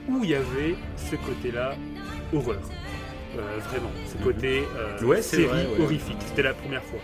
où 0.09 0.23
il 0.25 0.30
y 0.30 0.35
avait 0.35 0.75
ce 0.97 1.16
côté-là 1.16 1.75
horreur. 2.33 2.61
Euh, 3.37 3.59
vraiment, 3.71 3.91
ce 4.07 4.17
côté 4.23 4.62
euh, 4.76 5.03
Ouais, 5.05 5.21
série 5.23 5.47
vrai, 5.47 5.67
ouais. 5.67 5.83
horrifique. 5.83 6.19
C'était 6.26 6.43
la 6.43 6.55
première 6.55 6.83
fois. 6.85 7.00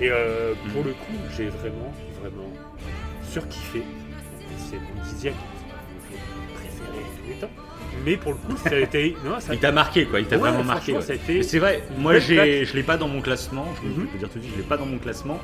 Et 0.00 0.08
euh, 0.10 0.54
pour 0.72 0.82
Mhm. 0.82 0.88
le 0.88 0.92
coup, 0.94 1.12
j'ai 1.36 1.46
vraiment, 1.48 1.92
vraiment 2.20 2.50
surkiffé. 3.22 3.82
C'est 4.58 4.76
mon 4.76 5.02
dixième, 5.04 5.34
préféré 6.54 6.98
de 6.98 7.22
tous 7.22 7.28
les 7.28 7.34
temps. 7.34 7.50
Mais 8.04 8.16
pour 8.16 8.32
le 8.32 8.38
coup, 8.38 8.56
ça 8.56 8.70
a 8.74 8.78
été. 8.78 9.16
Non, 9.24 9.38
ça 9.40 9.52
Il 9.54 9.60
t'a 9.60 9.72
marqué 9.72 10.06
quoi, 10.06 10.20
il 10.20 10.26
t'a 10.26 10.36
Ouais, 10.36 10.50
vraiment 10.50 10.64
marqué. 10.64 10.92
ouais. 10.94 11.14
été 11.14 11.42
C'est 11.42 11.58
vrai, 11.58 11.82
moi 11.98 12.18
j'ai, 12.18 12.64
je 12.64 12.74
l'ai 12.74 12.82
pas 12.82 12.96
dans 12.96 13.08
mon 13.08 13.20
classement, 13.20 13.66
je 13.82 13.88
Mhm. 13.88 14.06
peux 14.06 14.18
dire 14.18 14.28
tout 14.28 14.38
de 14.38 14.42
suite, 14.44 14.54
je 14.56 14.60
l'ai 14.62 14.66
pas 14.68 14.76
dans 14.76 14.86
mon 14.86 14.98
classement, 14.98 15.40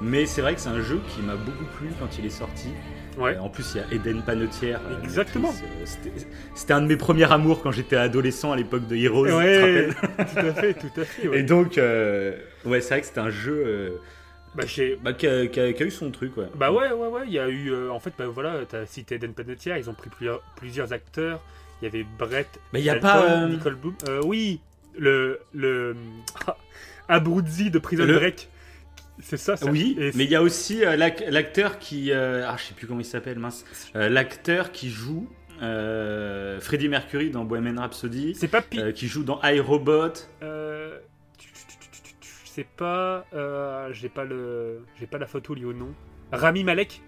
mais 0.00 0.26
c'est 0.26 0.40
vrai 0.40 0.54
que 0.54 0.60
c'est 0.60 0.68
un 0.68 0.80
jeu 0.80 1.00
qui 1.14 1.20
m'a 1.22 1.36
beaucoup 1.36 1.64
plu 1.78 1.88
quand 2.00 2.18
il 2.18 2.26
est 2.26 2.30
sorti. 2.30 2.68
Ouais. 3.16 3.36
Euh, 3.36 3.40
en 3.40 3.48
plus, 3.48 3.74
il 3.74 3.78
y 3.78 3.80
a 3.80 3.86
Eden 3.94 4.22
Panetière. 4.22 4.80
euh, 4.90 5.02
Exactement. 5.02 5.50
euh, 5.50 5.84
c'était- 6.54 6.72
un 6.74 6.82
de 6.82 6.86
mes 6.86 6.96
premiers 6.96 7.30
amours 7.32 7.62
quand 7.62 7.72
j'étais 7.72 7.96
adolescent 7.96 8.52
à 8.52 8.56
l'époque 8.56 8.86
de 8.86 8.96
Heroes. 8.96 9.26
tu 9.26 9.32
te 9.32 9.36
Ouais, 9.36 9.86
rappelles 9.86 9.94
tout 10.16 10.38
à 10.46 10.52
fait, 10.54 10.74
tout 10.74 11.00
à 11.00 11.04
fait. 11.04 11.28
ouais. 11.28 11.38
Et 11.38 11.42
donc, 11.42 11.78
euh, 11.78 12.36
ouais, 12.64 12.80
c'est 12.80 12.90
vrai 12.90 13.00
que 13.00 13.06
c'était 13.06 13.20
un 13.20 13.30
jeu 13.30 13.62
euh, 13.66 13.90
Bah, 14.54 14.64
bah, 15.02 15.12
qui, 15.12 15.26
a, 15.26 15.84
eu 15.84 15.90
son 15.90 16.10
truc, 16.10 16.36
ouais. 16.36 16.46
bah 16.54 16.72
ouais, 16.72 16.92
ouais, 16.92 17.08
ouais, 17.08 17.22
il 17.26 17.32
y 17.32 17.38
a 17.38 17.48
eu. 17.48 17.70
euh, 17.72 17.90
en 17.90 18.00
fait, 18.00 18.12
bah 18.18 18.26
voilà, 18.26 18.54
t'as 18.68 18.86
cité 18.86 19.14
Eden 19.16 19.32
Panettiere, 19.32 19.78
ils 19.78 19.88
ont 19.90 19.94
pris 19.94 20.10
plusieurs, 20.10 20.40
plusieurs 20.56 20.92
acteurs. 20.92 21.40
Il 21.82 21.84
y 21.84 21.88
avait 21.88 22.06
Brett. 22.18 22.48
Mais 22.72 22.80
il 22.80 22.84
y 22.86 22.90
a 22.90 22.98
Dalton, 22.98 23.40
pas. 23.40 23.46
Nicole 23.48 23.74
Bloom. 23.76 23.94
Oui, 24.24 24.60
le. 24.98 25.40
le 25.54 25.94
Abruzzi 27.08 27.70
de 27.70 27.78
Prison 27.78 28.04
Le- 28.04 28.14
Break. 28.14 28.48
C'est 29.28 29.36
ça, 29.38 29.56
ça. 29.56 29.68
Oui, 29.68 29.96
Et 29.98 30.12
mais 30.14 30.22
il 30.24 30.30
y 30.30 30.36
a 30.36 30.42
aussi 30.42 30.84
euh, 30.84 30.94
l'ac- 30.96 31.24
l'acteur 31.28 31.80
qui. 31.80 32.12
euh, 32.12 32.44
ah, 32.46 32.54
je 32.56 32.62
sais 32.64 32.74
plus 32.74 32.86
comment 32.86 33.00
il 33.00 33.04
s'appelle, 33.04 33.40
mince. 33.40 33.64
Euh, 33.96 34.08
l'acteur 34.08 34.70
qui 34.70 34.88
joue 34.88 35.28
Freddie 35.58 36.88
Mercury 36.88 37.30
dans 37.30 37.44
Bohemian 37.44 37.80
Rhapsody, 37.80 38.36
c'est 38.36 38.46
pas 38.46 38.62
euh, 38.76 38.92
qui 38.92 39.08
joue 39.08 39.24
dans 39.24 39.40
iRobot. 39.42 40.12
C'est 42.44 42.66
pas. 42.66 43.24
J'ai 43.92 44.08
pas 44.08 44.24
le. 44.24 44.84
J'ai 45.00 45.06
pas 45.06 45.18
la 45.18 45.26
photo 45.26 45.54
liée 45.54 45.64
au 45.64 45.72
nom. 45.72 45.92
Rami 46.32 46.64
Malek 46.64 47.02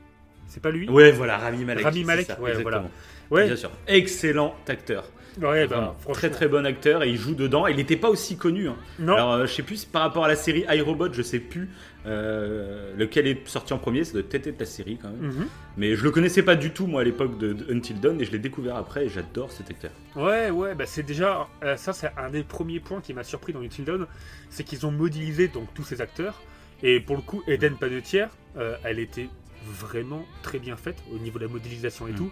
C'est 0.47 0.63
pas 0.63 0.71
lui? 0.71 0.89
Ouais, 0.89 1.11
voilà, 1.13 1.39
Rami 1.39 1.65
Malek. 1.65 1.85
Rami 1.85 2.05
Malek, 2.05 2.27
ça, 2.27 2.41
ouais, 2.41 2.51
exactement. 2.51 2.71
voilà. 2.81 2.89
Ouais, 3.31 3.47
Bien 3.47 3.57
sûr. 3.57 3.71
Excellent 3.87 4.55
acteur. 4.67 5.05
ouais, 5.41 5.67
bah, 5.69 5.95
très 6.13 6.31
très 6.31 6.49
bon 6.49 6.65
acteur 6.67 7.03
et 7.03 7.11
il 7.11 7.17
joue 7.17 7.35
dedans. 7.35 7.67
Il 7.67 7.77
n'était 7.77 7.97
pas 7.97 8.09
aussi 8.09 8.37
connu. 8.37 8.69
hein. 8.69 8.77
Non, 8.99 9.15
Alors, 9.15 9.33
euh, 9.35 9.47
je 9.47 9.53
sais 9.55 9.63
plus 9.63 9.85
par 9.85 10.03
rapport 10.03 10.25
à 10.25 10.29
la 10.29 10.35
série 10.37 10.65
iRobot, 10.69 11.13
je 11.13 11.23
sais 11.23 11.39
plus 11.39 11.69
euh, 12.07 12.93
lequel 12.97 13.27
est 13.27 13.47
sorti 13.47 13.73
en 13.73 13.79
premier. 13.79 14.05
Ça 14.05 14.15
doit 14.15 14.23
peut-être 14.23 14.47
être 14.47 14.61
la 14.61 14.67
série 14.67 14.99
quand 15.01 15.11
même. 15.11 15.31
Mhm. 15.33 15.47
Mais 15.77 15.95
je 15.95 16.03
le 16.05 16.11
connaissais 16.11 16.43
pas 16.43 16.57
du 16.57 16.71
tout 16.73 16.87
moi 16.87 17.03
à 17.03 17.05
l'époque 17.05 17.39
de, 17.39 17.53
de 17.53 17.73
Until 17.73 18.01
Dawn 18.01 18.21
et 18.21 18.25
je 18.25 18.33
l'ai 18.33 18.39
découvert 18.39 18.77
après 18.77 19.07
et 19.07 19.09
j'adore 19.09 19.53
cet 19.53 19.71
acteur. 19.71 19.91
Ouais, 20.17 20.51
ouais, 20.51 20.75
bah 20.75 20.85
c'est 20.87 21.03
déjà. 21.05 21.47
euh, 21.63 21.77
ça, 21.77 21.93
c'est 21.93 22.11
un 22.17 22.31
des 22.31 22.43
premiers 22.43 22.81
points 22.81 23.01
qui 23.01 23.13
m'a 23.15 23.25
surpris 23.25 23.53
dans 23.53 23.61
Until 23.61 23.85
Dawn. 23.85 24.07
C'est 24.51 24.65
qu'ils 24.65 24.87
ont 24.87 24.91
modélisé 24.91 25.49
donc 25.49 25.69
tous 25.75 25.85
ces 25.85 26.01
acteurs. 26.01 26.41
Et 26.83 27.01
pour 27.01 27.17
le 27.17 27.23
coup, 27.23 27.43
Eden 27.47 27.75
Panettiere, 27.77 28.29
euh, 28.57 28.77
elle 28.85 28.99
était 29.01 29.29
vraiment 29.67 30.25
très 30.43 30.59
bien 30.59 30.77
faite 30.77 30.97
au 31.13 31.19
niveau 31.19 31.39
de 31.39 31.45
la 31.45 31.51
modélisation 31.51 32.07
et 32.09 32.13
Mm. 32.13 32.17
tout. 32.17 32.31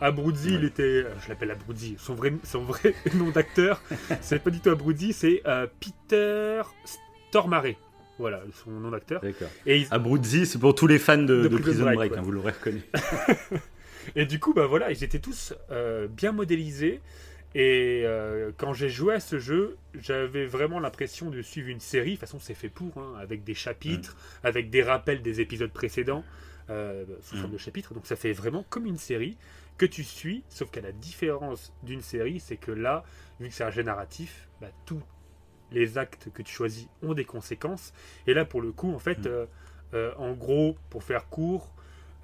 Abruzzi, 0.00 0.54
il 0.54 0.60
Ouais. 0.60 0.66
était. 0.66 0.82
euh, 0.82 1.14
je 1.24 1.28
l'appelle 1.28 1.50
Abruzzi. 1.50 1.96
Son 1.98 2.14
vrai, 2.14 2.32
son 2.44 2.62
vrai 2.62 2.94
nom 3.14 3.30
d'acteur, 3.30 3.82
c'est 4.20 4.42
pas 4.42 4.50
du 4.50 4.60
tout 4.60 4.70
Abruzzi, 4.70 5.12
c'est 5.12 5.42
euh, 5.46 5.66
Peter 5.80 6.62
Stormare. 7.30 7.64
Voilà, 8.18 8.42
son 8.64 8.70
nom 8.72 8.90
d'acteur. 8.90 9.20
D'accord. 9.20 9.48
Et, 9.66 9.78
ils- 9.82 9.86
Abruzzi, 9.92 10.44
c'est 10.46 10.58
pour 10.58 10.74
tous 10.74 10.86
les 10.88 10.98
fans 10.98 11.18
de, 11.18 11.42
De 11.42 11.48
de 11.48 11.56
Prison 11.58 11.84
Break, 11.84 11.96
Break, 11.96 12.12
ouais. 12.12 12.18
hein, 12.18 12.22
vous 12.22 12.32
l'aurez 12.32 12.52
reconnu. 12.52 12.82
Et 14.16 14.26
du 14.26 14.40
coup, 14.40 14.54
bah 14.54 14.66
voilà, 14.66 14.90
ils 14.90 15.04
étaient 15.04 15.18
tous 15.18 15.52
euh, 15.70 16.08
bien 16.08 16.32
modélisés. 16.32 17.00
Et 17.54 18.02
euh, 18.04 18.50
quand 18.56 18.72
j'ai 18.72 18.88
joué 18.88 19.14
à 19.14 19.20
ce 19.20 19.38
jeu, 19.38 19.76
j'avais 20.00 20.46
vraiment 20.46 20.80
l'impression 20.80 21.30
de 21.30 21.42
suivre 21.42 21.68
une 21.68 21.80
série. 21.80 22.10
De 22.10 22.14
toute 22.16 22.20
façon, 22.20 22.38
c'est 22.40 22.54
fait 22.54 22.68
pour, 22.68 22.96
hein, 22.98 23.14
avec 23.20 23.44
des 23.44 23.54
chapitres, 23.54 24.16
avec 24.44 24.70
des 24.70 24.82
rappels 24.82 25.22
des 25.22 25.40
épisodes 25.40 25.70
précédents, 25.72 26.24
euh, 26.70 27.04
sous 27.22 27.36
forme 27.36 27.50
Mm. 27.50 27.54
de 27.54 27.58
chapitres. 27.58 27.94
Donc 27.94 28.06
ça 28.06 28.16
fait 28.16 28.32
vraiment 28.32 28.64
comme 28.68 28.86
une 28.86 28.98
série 28.98 29.36
que 29.78 29.86
tu 29.86 30.04
suis. 30.04 30.44
Sauf 30.48 30.70
qu'à 30.70 30.80
la 30.80 30.92
différence 30.92 31.72
d'une 31.82 32.02
série, 32.02 32.40
c'est 32.40 32.56
que 32.56 32.72
là, 32.72 33.04
vu 33.40 33.48
que 33.48 33.54
c'est 33.54 33.64
un 33.64 33.70
jeu 33.70 33.82
narratif, 33.82 34.48
bah, 34.60 34.68
tous 34.84 35.02
les 35.70 35.98
actes 35.98 36.30
que 36.32 36.42
tu 36.42 36.52
choisis 36.52 36.88
ont 37.02 37.14
des 37.14 37.24
conséquences. 37.24 37.92
Et 38.26 38.34
là, 38.34 38.44
pour 38.44 38.60
le 38.60 38.72
coup, 38.72 38.92
en 38.94 38.98
fait, 38.98 39.20
Mm. 39.20 39.26
euh, 39.26 39.46
euh, 39.94 40.12
en 40.16 40.32
gros, 40.32 40.76
pour 40.90 41.02
faire 41.04 41.28
court, 41.28 41.72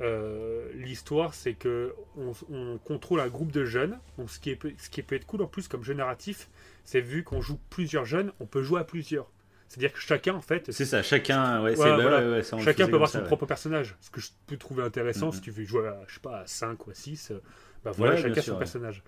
euh, 0.01 0.71
l'histoire, 0.75 1.35
c'est 1.35 1.55
que 1.55 1.95
on, 2.17 2.33
on 2.51 2.79
contrôle 2.79 3.21
un 3.21 3.29
groupe 3.29 3.53
de 3.53 3.65
jeunes. 3.65 3.99
Donc, 4.19 4.31
ce 4.31 4.41
qui, 4.41 4.51
est, 4.51 4.59
ce 4.79 4.91
qui 4.91 5.03
peut 5.03 5.15
être 5.15 5.27
cool 5.27 5.43
en 5.43 5.47
plus 5.47 5.69
comme 5.69 5.85
jeu 5.85 5.95
narratif, 5.95 6.49
c'est 6.85 7.01
vu 7.01 7.23
qu'on 7.23 7.41
joue 7.41 7.59
plusieurs 7.71 8.05
jeunes, 8.05 8.33
on 8.41 8.47
peut 8.47 8.63
jouer 8.63 8.81
à 8.81 8.85
plusieurs. 8.85 9.31
C'est-à-dire 9.69 9.93
que 9.93 9.99
chacun, 10.01 10.35
en 10.35 10.41
fait, 10.41 10.71
C'est 10.71 10.85
ça, 10.85 11.03
chacun, 11.03 11.63
ouais, 11.63 11.75
voilà. 11.75 12.21
ouais, 12.21 12.31
ouais, 12.37 12.43
ça, 12.43 12.57
on 12.57 12.59
le 12.61 12.65
chacun 12.65 12.87
peut 12.87 12.95
avoir 12.95 13.09
son 13.11 13.23
propre 13.23 13.47
personnage. 13.47 13.97
Ce 14.01 14.11
que 14.11 14.21
je 14.21 14.29
peux 14.47 14.57
trouver 14.57 14.83
intéressant, 14.85 15.27
Mhm. 15.27 15.33
si 15.33 15.41
tu 15.41 15.51
veux 15.51 15.65
jouer 15.65 15.89
à, 15.89 15.99
je 16.07 16.15
sais 16.15 16.21
pas, 16.21 16.41
à 16.41 16.47
5 16.47 16.87
ou 16.87 16.91
à 16.91 16.95
6, 16.95 17.31
euh, 17.33 17.41
bah 17.85 17.91
voilà, 17.97 18.17
chacun 18.17 18.35
sûr, 18.41 18.53
son 18.55 18.59
personnage. 18.59 19.03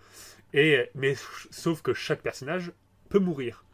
Et, 0.55 0.91
mais 0.95 1.15
sauf 1.51 1.83
que 1.83 1.93
chaque 1.95 2.21
personnage 2.23 2.73
peut 3.09 3.19
mourir. 3.19 3.65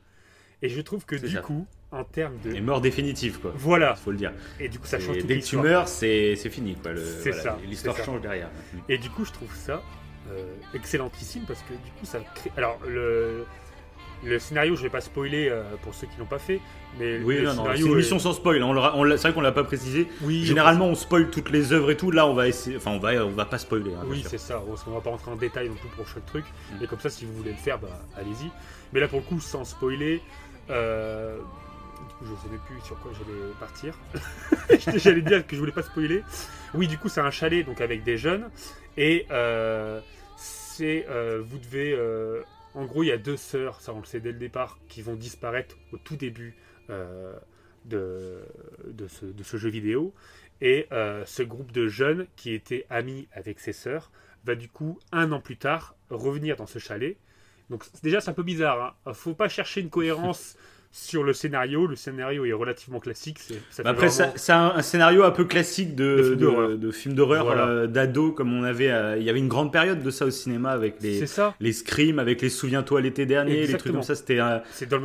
Et 0.60 0.68
je 0.68 0.80
trouve 0.80 1.04
que 1.06 1.16
du 1.16 1.28
ça. 1.34 1.40
coup, 1.40 1.66
en 1.90 2.04
termes 2.04 2.38
de. 2.44 2.52
Et 2.54 2.60
mort 2.60 2.80
définitive, 2.80 3.38
quoi. 3.40 3.52
Voilà. 3.56 3.94
Faut 3.96 4.10
le 4.12 4.16
dire. 4.16 4.32
Et 4.60 4.68
du 4.68 4.78
coup, 4.78 4.86
ça 4.86 4.98
Et 4.98 5.00
change 5.00 5.18
toute 5.18 5.26
dès 5.26 5.40
que 5.40 5.44
tu 5.44 5.56
meurs, 5.56 5.88
c'est 5.88 6.36
fini, 6.36 6.76
quoi. 6.76 6.92
le- 6.92 7.04
C'est 7.04 7.30
voilà, 7.30 7.42
ça, 7.42 7.58
L'histoire 7.64 7.96
change 7.96 8.20
derrière. 8.20 8.48
Et 8.88 8.98
du 8.98 9.08
coup, 9.10 9.24
je 9.24 9.32
trouve 9.32 9.52
ça 9.54 9.82
euh, 10.30 10.54
excellentissime 10.74 11.42
parce 11.46 11.60
que 11.62 11.72
du 11.72 11.90
coup, 11.98 12.04
ça 12.06 12.20
crée. 12.34 12.52
Alors, 12.56 12.78
le, 12.86 13.44
le 14.24 14.38
scénario, 14.38 14.76
je 14.76 14.82
vais 14.82 14.88
pas 14.90 15.00
spoiler 15.00 15.48
euh, 15.48 15.62
pour 15.82 15.94
ceux 15.94 16.06
qui 16.06 16.12
l'ont 16.18 16.26
pas 16.26 16.38
fait, 16.38 16.60
mais 16.98 17.18
Oui, 17.20 17.38
le 17.38 17.44
non, 17.46 17.54
non, 17.54 17.64
c'est 17.74 17.80
une 17.82 17.92
est- 17.92 17.94
mission 17.96 18.18
sans 18.18 18.32
spoil. 18.32 18.62
On 18.62 18.72
l'aura- 18.72 18.96
on 18.96 19.02
l'a- 19.04 19.16
c'est 19.16 19.28
vrai 19.28 19.34
qu'on 19.34 19.40
l'a 19.40 19.50
pas 19.52 19.64
précisé. 19.64 20.06
Oui, 20.22 20.44
Généralement, 20.44 20.86
on 20.86 20.94
spoil 20.94 21.28
toutes 21.30 21.50
les 21.50 21.72
œuvres 21.72 21.90
et 21.90 21.96
tout. 21.96 22.10
Là, 22.10 22.26
on 22.26 22.34
va 22.34 22.46
essayer. 22.48 22.76
Enfin, 22.76 22.92
on 22.92 22.98
va, 22.98 23.12
on 23.26 23.30
va 23.30 23.44
pas 23.46 23.58
spoiler. 23.58 23.92
hein, 23.94 24.04
Oui, 24.06 24.24
c'est 24.28 24.38
ça. 24.38 24.62
On 24.66 24.90
ne 24.90 24.94
va 24.94 25.00
pas 25.00 25.10
rentrer 25.10 25.30
en 25.30 25.36
détail 25.36 25.68
non 25.68 25.74
plus 25.74 25.88
pour 25.96 26.06
chaque 26.06 26.26
truc. 26.26 26.44
Mm. 26.78 26.84
Et 26.84 26.86
comme 26.86 27.00
ça, 27.00 27.10
si 27.10 27.24
vous 27.24 27.32
voulez 27.34 27.50
le 27.50 27.56
faire, 27.56 27.78
bah, 27.78 27.88
allez-y. 28.16 28.50
Mais 28.92 29.00
là, 29.00 29.08
pour 29.08 29.18
le 29.20 29.24
coup, 29.24 29.40
sans 29.40 29.64
spoiler, 29.64 30.20
euh, 30.70 31.36
du 31.36 32.14
coup, 32.14 32.24
je 32.24 32.46
ne 32.48 32.52
même 32.52 32.60
plus 32.66 32.80
sur 32.86 32.98
quoi 33.00 33.10
j'allais 33.12 33.40
partir. 33.58 33.94
j'allais 34.98 35.22
dire 35.22 35.46
que 35.46 35.54
je 35.56 35.60
voulais 35.60 35.72
pas 35.72 35.82
spoiler. 35.82 36.22
Oui, 36.74 36.86
du 36.86 36.98
coup, 36.98 37.08
c'est 37.08 37.20
un 37.20 37.30
chalet 37.30 37.64
donc 37.66 37.80
avec 37.80 38.04
des 38.04 38.16
jeunes. 38.18 38.48
Et 38.96 39.26
euh, 39.30 40.00
c'est. 40.36 41.06
euh, 41.10 41.42
vous 41.44 41.58
devez. 41.58 41.92
euh, 41.98 42.42
en 42.74 42.84
gros, 42.84 43.02
il 43.02 43.08
y 43.08 43.12
a 43.12 43.18
deux 43.18 43.36
sœurs, 43.36 43.80
ça 43.80 43.92
on 43.92 44.00
le 44.00 44.06
sait 44.06 44.20
dès 44.20 44.32
le 44.32 44.38
départ, 44.38 44.78
qui 44.88 45.02
vont 45.02 45.14
disparaître 45.14 45.76
au 45.92 45.98
tout 45.98 46.16
début 46.16 46.56
euh, 46.90 47.34
de, 47.84 48.46
ce, 49.08 49.56
jeu 49.56 49.68
vidéo. 49.68 50.14
Et 50.60 50.86
euh, 50.92 51.24
ce 51.26 51.42
groupe 51.42 51.72
de 51.72 51.88
jeunes 51.88 52.26
qui 52.36 52.52
étaient 52.52 52.86
amis 52.88 53.28
avec 53.32 53.60
ses 53.60 53.72
sœurs 53.72 54.10
va 54.44 54.54
du 54.54 54.68
coup, 54.68 54.98
un 55.10 55.32
an 55.32 55.40
plus 55.40 55.56
tard, 55.56 55.96
revenir 56.10 56.56
dans 56.56 56.66
ce 56.66 56.78
chalet. 56.78 57.16
Donc 57.70 57.84
déjà, 58.02 58.20
c'est 58.20 58.30
un 58.30 58.34
peu 58.34 58.42
bizarre. 58.42 58.96
Hein. 59.06 59.12
Faut 59.12 59.34
pas 59.34 59.48
chercher 59.48 59.80
une 59.80 59.90
cohérence 59.90 60.56
sur 60.94 61.24
le 61.24 61.32
scénario. 61.32 61.86
Le 61.86 61.96
scénario 61.96 62.44
est 62.44 62.52
relativement 62.52 63.00
classique. 63.00 63.38
Ça 63.70 63.82
Bah 63.82 63.90
Après, 63.90 64.08
vraiment- 64.08 64.32
c'est 64.36 64.52
un, 64.52 64.72
un 64.76 64.82
scénario 64.82 65.24
un 65.24 65.30
peu 65.30 65.44
classique 65.46 65.94
De 65.94 66.34
de, 66.76 66.90
film 66.92 67.14
d'horreur. 67.14 67.44
Voilà. 67.46 67.66
euh, 67.66 67.86
d'ado, 67.86 68.30
comme 68.30 68.52
on 68.52 68.62
avait. 68.62 68.90
euh, 68.90 69.16
Il 69.18 69.24
y 69.24 69.30
avait 69.30 69.38
une 69.38 69.48
grande 69.48 69.72
période 69.72 70.02
de 70.02 70.10
ça 70.10 70.26
au 70.26 70.30
cinéma 70.30 70.70
avec 70.70 70.96
les, 71.00 71.26
ça. 71.26 71.54
les 71.60 71.72
screams, 71.72 72.18
avec 72.18 72.42
les 72.42 72.50
Souviens-toi 72.50 73.00
l'été 73.00 73.24
dernier, 73.26 73.66
les 73.66 73.76
trucs 73.78 73.92
comme 73.92 74.02
ça. 74.02 74.14
C'était 74.14 74.38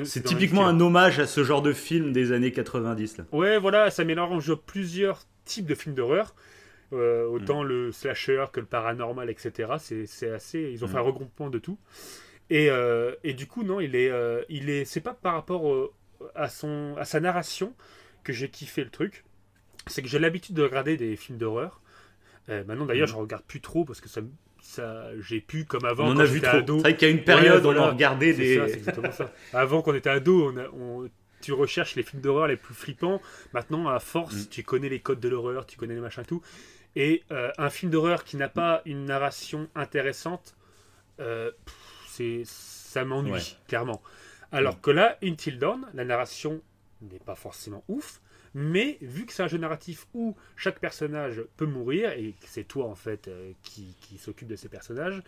C'est 0.03 0.24
typiquement 0.24 0.67
un 0.67 0.79
hommage 0.79 1.20
à 1.20 1.25
ce 1.25 1.44
genre 1.44 1.62
de 1.62 1.72
film 1.74 2.12
des 2.12 2.34
années 2.34 2.51
90. 2.51 3.17
Là. 3.20 3.24
Ouais, 3.32 3.58
voilà, 3.58 3.89
ça 3.89 4.03
mélange 4.03 4.53
plusieurs 4.65 5.22
types 5.46 5.65
de 5.65 5.75
films 5.75 5.96
d'horreur. 5.96 6.36
Euh, 6.94 7.25
autant 7.27 7.63
le 7.63 7.91
slasher 7.91 8.46
que 8.53 8.60
le 8.62 8.65
paranormal, 8.65 9.29
etc. 9.29 9.74
C'est 10.08 10.29
assez. 10.32 10.70
Ils 10.74 10.84
ont 10.86 10.88
Mm. 10.88 10.91
fait 10.91 10.98
un 10.98 11.01
regroupement 11.01 11.50
de 11.50 11.60
tout. 11.60 11.77
Et, 12.49 12.69
euh, 12.69 13.13
et 13.23 13.33
du 13.33 13.45
coup, 13.47 13.63
non, 13.63 13.79
il 13.79 13.95
est, 13.95 14.09
euh, 14.09 14.43
il 14.49 14.69
est. 14.69 14.85
C'est 14.85 15.01
pas 15.01 15.13
par 15.13 15.33
rapport 15.33 15.69
euh, 15.71 15.91
à 16.35 16.47
son, 16.49 16.95
à 16.97 17.03
sa 17.05 17.19
narration 17.19 17.73
que 18.23 18.31
j'ai 18.33 18.49
kiffé 18.49 18.83
le 18.83 18.89
truc. 18.89 19.23
C'est 19.87 20.01
que 20.01 20.07
j'ai 20.07 20.19
l'habitude 20.19 20.55
de 20.55 20.63
regarder 20.63 20.97
des 20.97 21.15
films 21.15 21.37
d'horreur. 21.37 21.81
Euh, 22.49 22.63
maintenant, 22.65 22.85
d'ailleurs, 22.85 23.07
Mm. 23.07 23.11
je 23.11 23.15
regarde 23.15 23.43
plus 23.43 23.61
trop 23.61 23.83
parce 23.85 23.99
que 24.01 24.07
ça, 24.09 24.21
ça, 24.61 25.07
j'ai 25.19 25.41
pu 25.41 25.65
comme 25.65 25.85
avant. 25.85 26.05
on 26.07 26.11
en 26.11 26.19
a 26.19 26.25
vu 26.25 26.39
trop. 26.41 26.57
C'est 26.65 26.71
vrai 26.71 26.95
qu'il 26.95 27.07
y 27.09 27.11
a 27.11 27.13
une 27.13 27.23
période 27.23 27.65
où 27.65 27.69
on 27.69 27.73
voilà. 27.73 27.89
regardait 27.91 28.31
C'est 28.33 28.37
des. 28.41 28.55
ça, 28.57 28.67
c'est 28.67 28.75
exactement 28.77 29.11
ça. 29.11 29.31
Avant, 29.53 29.81
quand 29.81 29.91
on 29.91 29.95
était 29.95 30.09
ado, 30.09 30.51
on 30.51 30.57
a- 30.57 30.69
on- 30.69 31.09
tu 31.41 31.53
recherches 31.53 31.95
les 31.95 32.03
films 32.03 32.21
d'horreur 32.21 32.47
les 32.47 32.57
plus 32.57 32.73
flippants. 32.73 33.21
Maintenant, 33.53 33.87
à 33.87 33.99
force, 33.99 34.45
Mm. 34.45 34.49
tu 34.49 34.63
connais 34.63 34.89
les 34.89 34.99
codes 34.99 35.19
de 35.19 35.29
l'horreur, 35.29 35.65
tu 35.65 35.77
connais 35.77 35.93
les 35.93 35.99
machins 36.01 36.23
tout. 36.25 36.41
Et 36.95 37.23
un 37.29 37.69
film 37.69 37.91
d'horreur 37.91 38.23
qui 38.23 38.37
n'a 38.37 38.49
pas 38.49 38.81
une 38.85 39.05
narration 39.05 39.69
intéressante, 39.75 40.55
pff, 41.17 41.87
c'est 42.17 42.41
ça 42.45 43.05
m'ennuie, 43.05 43.31
Ouais. 43.31 43.41
clairement. 43.67 44.01
Alors 44.51 44.79
que 44.81 44.91
là, 44.91 45.17
Until 45.24 45.59
Dawn, 45.59 45.86
la 45.93 46.05
narration 46.05 46.62
n'est 47.01 47.19
pas 47.19 47.36
forcément 47.36 47.83
ouf. 47.88 48.21
Mais 48.53 48.97
vu 49.01 49.25
que 49.25 49.33
c'est 49.33 49.43
un 49.43 49.47
jeu 49.47 49.57
narratif 49.59 50.07
où 50.13 50.36
chaque 50.55 50.79
personnage 50.79 51.43
peut 51.57 51.65
mourir 51.67 52.12
et 52.13 52.31
que 52.41 52.47
c'est 52.47 52.63
toi 52.63 52.86
en 52.86 52.95
fait 52.95 53.27
euh, 53.27 53.51
qui, 53.62 53.95
qui 54.01 54.17
s'occupe 54.17 54.47
de 54.47 54.55
ces 54.55 54.69
personnages, 54.69 55.21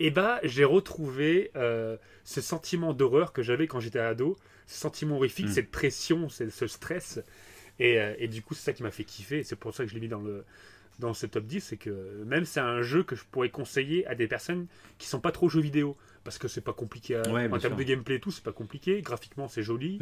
et 0.00 0.10
bah 0.10 0.40
j'ai 0.42 0.64
retrouvé 0.64 1.50
euh, 1.54 1.96
ce 2.24 2.40
sentiment 2.40 2.92
d'horreur 2.92 3.32
que 3.32 3.42
j'avais 3.42 3.66
quand 3.68 3.78
j'étais 3.78 4.00
ado, 4.00 4.36
ce 4.66 4.78
sentiment 4.80 5.16
horrifique, 5.16 5.46
Mm. 5.46 5.52
cette 5.52 5.70
pression, 5.70 6.28
ce, 6.28 6.48
ce 6.50 6.66
stress. 6.66 7.20
Et, 7.78 8.00
euh, 8.00 8.14
et 8.18 8.26
du 8.26 8.42
coup, 8.42 8.54
c'est 8.54 8.64
ça 8.64 8.72
qui 8.72 8.82
m'a 8.82 8.90
fait 8.90 9.04
kiffer. 9.04 9.40
et 9.40 9.44
C'est 9.44 9.54
pour 9.56 9.72
ça 9.74 9.84
que 9.84 9.90
je 9.90 9.94
l'ai 9.94 10.00
mis 10.00 10.08
dans 10.08 10.20
le 10.22 10.44
dans 11.02 11.14
ce 11.14 11.26
top 11.26 11.44
10, 11.44 11.60
c'est 11.60 11.76
que 11.76 12.22
même 12.24 12.44
c'est 12.44 12.60
un 12.60 12.82
jeu 12.82 13.02
que 13.02 13.14
je 13.16 13.24
pourrais 13.30 13.50
conseiller 13.50 14.06
à 14.06 14.14
des 14.14 14.26
personnes 14.26 14.66
qui 14.98 15.06
sont 15.08 15.20
pas 15.20 15.32
trop 15.32 15.48
jeux 15.48 15.60
vidéo 15.60 15.96
parce 16.24 16.38
que 16.38 16.48
c'est 16.48 16.60
pas 16.60 16.72
compliqué 16.72 17.16
à- 17.16 17.22
Ouais, 17.32 17.48
en 17.50 17.58
termes 17.58 17.76
de 17.76 17.82
gameplay 17.82 18.16
et 18.16 18.20
tout, 18.20 18.30
c'est 18.30 18.44
pas 18.44 18.52
compliqué, 18.52 19.02
graphiquement 19.02 19.48
c'est 19.48 19.62
joli. 19.62 20.00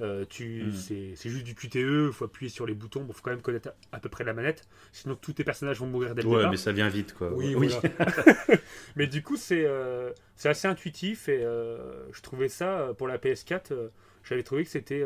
Euh, 0.00 0.24
tu, 0.30 0.62
Mhm. 0.62 0.72
c'est, 0.72 1.28
juste 1.28 1.44
du 1.44 1.54
QTE, 1.54 2.06
il 2.06 2.12
faut 2.12 2.24
appuyer 2.24 2.48
sur 2.48 2.64
les 2.64 2.72
boutons, 2.72 3.04
il 3.06 3.12
faut 3.14 3.20
quand 3.22 3.32
même 3.32 3.42
connaître 3.42 3.68
à, 3.92 3.96
à 3.96 4.00
peu 4.00 4.08
près 4.08 4.24
la 4.24 4.32
manette, 4.32 4.66
sinon 4.92 5.14
tous 5.14 5.34
tes 5.34 5.44
personnages 5.44 5.78
vont 5.78 5.86
mourir 5.88 6.14
dès 6.14 6.22
le 6.22 6.28
Ouais, 6.28 6.36
départ. 6.38 6.50
mais 6.50 6.56
ça 6.56 6.72
vient 6.72 6.88
vite, 6.88 7.12
quoi. 7.12 7.30
Oui, 7.34 7.54
oui. 7.54 7.68
voilà. 7.68 7.82
mais 8.96 9.06
du 9.06 9.22
coup, 9.22 9.36
c'est, 9.36 9.64
euh, 9.66 10.10
c'est 10.36 10.48
assez 10.48 10.66
intuitif 10.68 11.28
et 11.28 11.42
euh, 11.44 12.10
je 12.12 12.22
trouvais 12.22 12.48
ça, 12.48 12.80
euh, 12.80 12.92
pour 12.94 13.08
la 13.08 13.18
PS4, 13.18 13.72
euh, 13.72 13.88
j'avais 14.24 14.42
trouvé 14.42 14.64
que 14.64 14.70
c'était, 14.70 15.00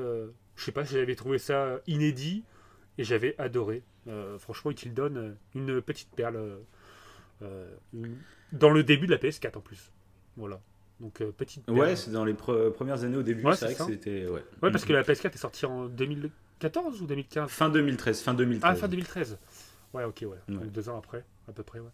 je 0.57 0.65
sais 0.65 0.71
pas, 0.73 0.85
j'avais 0.85 1.17
trouvé 1.17 1.39
ça 1.39 1.81
inédit 1.89 2.45
et 2.99 3.05
j'avais 3.05 3.35
adoré. 3.39 3.83
Euh, 4.09 4.39
franchement, 4.39 4.71
il 4.71 4.95
donne 4.95 5.17
euh, 5.17 5.33
une 5.55 5.81
petite 5.83 6.11
perle 6.15 6.37
euh, 6.37 6.57
euh, 7.43 7.75
une- 7.93 8.17
dans 8.53 8.71
le 8.71 8.83
début 8.85 9.07
de 9.07 9.13
la 9.13 9.19
PS4 9.19 9.57
en 9.59 9.61
plus. 9.61 9.91
Voilà. 10.37 10.61
Donc, 11.01 11.21
euh, 11.21 11.33
petite 11.33 11.65
perle. 11.65 11.79
Ouais, 11.79 11.97
c'est 11.97 12.11
dans 12.13 12.25
les 12.25 12.35
pre- 12.35 12.71
premières 12.71 13.03
années 13.05 13.17
au 13.17 13.23
début, 13.23 13.45
Ouais, 13.45 13.57
c'est 13.57 13.65
vrai 13.67 13.75
c'est 13.75 13.79
que 13.79 13.85
ça. 13.85 13.91
c'était. 13.91 14.27
Ouais. 14.29 14.45
Ouais, 14.63 14.71
parce 14.71 14.85
que 14.85 14.93
la 14.93 15.03
PS4 15.03 15.35
est 15.35 15.39
sortie 15.39 15.67
en 15.67 15.87
2000 15.87 16.31
2014 16.61 17.03
ou 17.03 17.07
2015 17.07 17.51
Fin 17.51 17.69
2013, 17.69 18.21
fin 18.23 18.33
2013. 18.33 18.71
Ah, 18.73 18.75
fin 18.77 18.89
2013. 18.89 19.39
Ouais, 19.93 20.05
ok, 20.05 20.25
ouais. 20.29 20.39
Donc, 20.49 20.71
deux 20.71 20.89
ans 20.89 20.97
après, 20.97 21.25
à 21.49 21.53
peu 21.53 21.63
près, 21.63 21.81
ouais. 21.81 21.91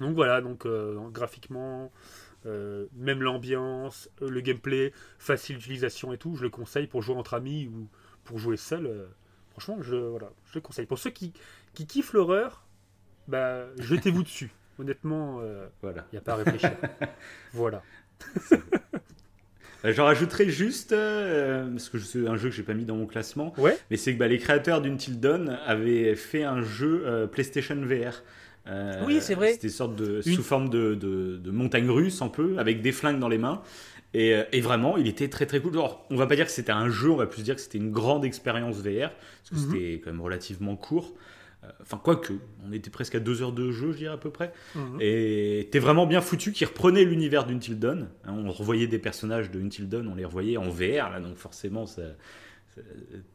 Donc 0.00 0.14
voilà, 0.14 0.40
donc 0.40 0.66
graphiquement, 1.12 1.90
euh, 2.46 2.86
même 2.94 3.22
l'ambiance, 3.22 4.10
le 4.20 4.40
gameplay, 4.40 4.92
facile 5.18 5.56
d'utilisation 5.56 6.12
et 6.12 6.18
tout, 6.18 6.36
je 6.36 6.42
le 6.42 6.50
conseille 6.50 6.86
pour 6.86 7.02
jouer 7.02 7.14
entre 7.16 7.34
amis 7.34 7.68
ou 7.68 7.88
pour 8.24 8.38
jouer 8.38 8.56
seul. 8.56 8.86
euh, 8.86 9.06
franchement, 9.58 9.82
je, 9.82 9.96
voilà, 9.96 10.30
je 10.50 10.54
le 10.54 10.60
conseille. 10.60 10.86
Pour 10.86 10.98
ceux 10.98 11.10
qui, 11.10 11.32
qui 11.74 11.86
kiffent 11.86 12.12
l'horreur, 12.12 12.64
bah, 13.26 13.64
jetez-vous 13.78 14.22
dessus. 14.22 14.50
Honnêtement, 14.78 15.40
il 15.42 15.48
Voilà. 15.82 16.06
n'y 16.12 16.18
a 16.18 16.22
pas 16.22 16.32
à 16.34 16.36
réfléchir. 16.36 16.70
voilà. 17.52 17.82
Euh, 19.84 19.92
J'en 19.92 20.04
rajouterai 20.04 20.48
juste, 20.48 20.92
euh, 20.92 21.68
parce 21.70 21.88
que 21.88 21.98
c'est 21.98 22.26
un 22.26 22.36
jeu 22.36 22.48
que 22.48 22.54
j'ai 22.54 22.62
pas 22.64 22.74
mis 22.74 22.84
dans 22.84 22.96
mon 22.96 23.06
classement, 23.06 23.52
Ouais. 23.58 23.76
mais 23.90 23.96
c'est 23.96 24.12
que 24.14 24.18
bah, 24.18 24.26
les 24.28 24.38
créateurs 24.38 24.80
d'Until 24.82 25.16
Dawn 25.18 25.58
avaient 25.66 26.14
fait 26.16 26.42
un 26.44 26.62
jeu 26.62 27.02
euh, 27.06 27.26
PlayStation 27.26 27.76
VR. 27.76 28.22
Euh, 28.68 29.02
Oui, 29.06 29.18
c'est 29.20 29.34
vrai. 29.34 29.52
C'était 29.52 29.68
sorte 29.68 29.94
de, 29.96 30.20
Une- 30.26 30.34
sous 30.34 30.42
forme 30.42 30.68
de, 30.68 30.94
de, 30.94 31.36
de 31.38 31.50
montagne 31.50 31.88
russe, 31.90 32.22
un 32.22 32.28
peu, 32.28 32.58
avec 32.58 32.82
des 32.82 32.92
flingues 32.92 33.18
dans 33.20 33.28
les 33.28 33.38
mains. 33.38 33.62
Et, 34.14 34.34
euh, 34.34 34.44
et 34.52 34.60
vraiment, 34.60 34.96
il 34.96 35.06
était 35.06 35.28
très 35.28 35.44
très 35.46 35.60
cool. 35.60 35.72
Alors, 35.72 36.06
on 36.10 36.16
va 36.16 36.26
pas 36.26 36.34
dire 36.36 36.46
que 36.46 36.50
c'était 36.52 36.72
un 36.72 36.88
jeu, 36.88 37.10
on 37.10 37.16
va 37.16 37.26
plus 37.26 37.42
dire 37.42 37.54
que 37.56 37.60
c'était 37.60 37.78
une 37.78 37.90
grande 37.90 38.24
expérience 38.24 38.76
VR, 38.78 39.10
parce 39.10 39.50
que 39.50 39.54
Mhm. 39.56 39.72
c'était 39.72 40.00
quand 40.02 40.10
même 40.10 40.20
relativement 40.22 40.76
court. 40.76 41.14
Euh, 41.64 41.68
Enfin, 41.82 42.00
quoique, 42.02 42.32
on 42.66 42.72
était 42.72 42.88
presque 42.88 43.16
à 43.16 43.20
deux 43.20 43.42
heures 43.42 43.52
de 43.52 43.70
jeu, 43.72 43.90
je 43.92 43.98
dirais 43.98 44.14
à 44.14 44.16
peu 44.16 44.30
près. 44.30 44.52
Mhm. 44.76 44.98
Et 45.00 45.68
t'es 45.72 45.80
vraiment 45.80 46.06
bien 46.06 46.20
foutu 46.20 46.52
qui 46.52 46.64
reprenait 46.64 47.04
l'univers 47.04 47.44
d'Until 47.46 47.74
Dawn. 47.74 48.08
Hein, 48.24 48.32
on 48.46 48.50
revoyait 48.52 48.86
des 48.86 48.98
personnages 49.00 49.50
de 49.50 49.60
Until 49.60 49.88
Dawn, 49.88 50.06
on 50.08 50.14
les 50.14 50.24
revoyait 50.24 50.56
en 50.56 50.68
VR, 50.70 51.10
là, 51.10 51.20
donc 51.20 51.36
forcément, 51.36 51.84
ça, 51.86 52.02
ça- 52.74 52.80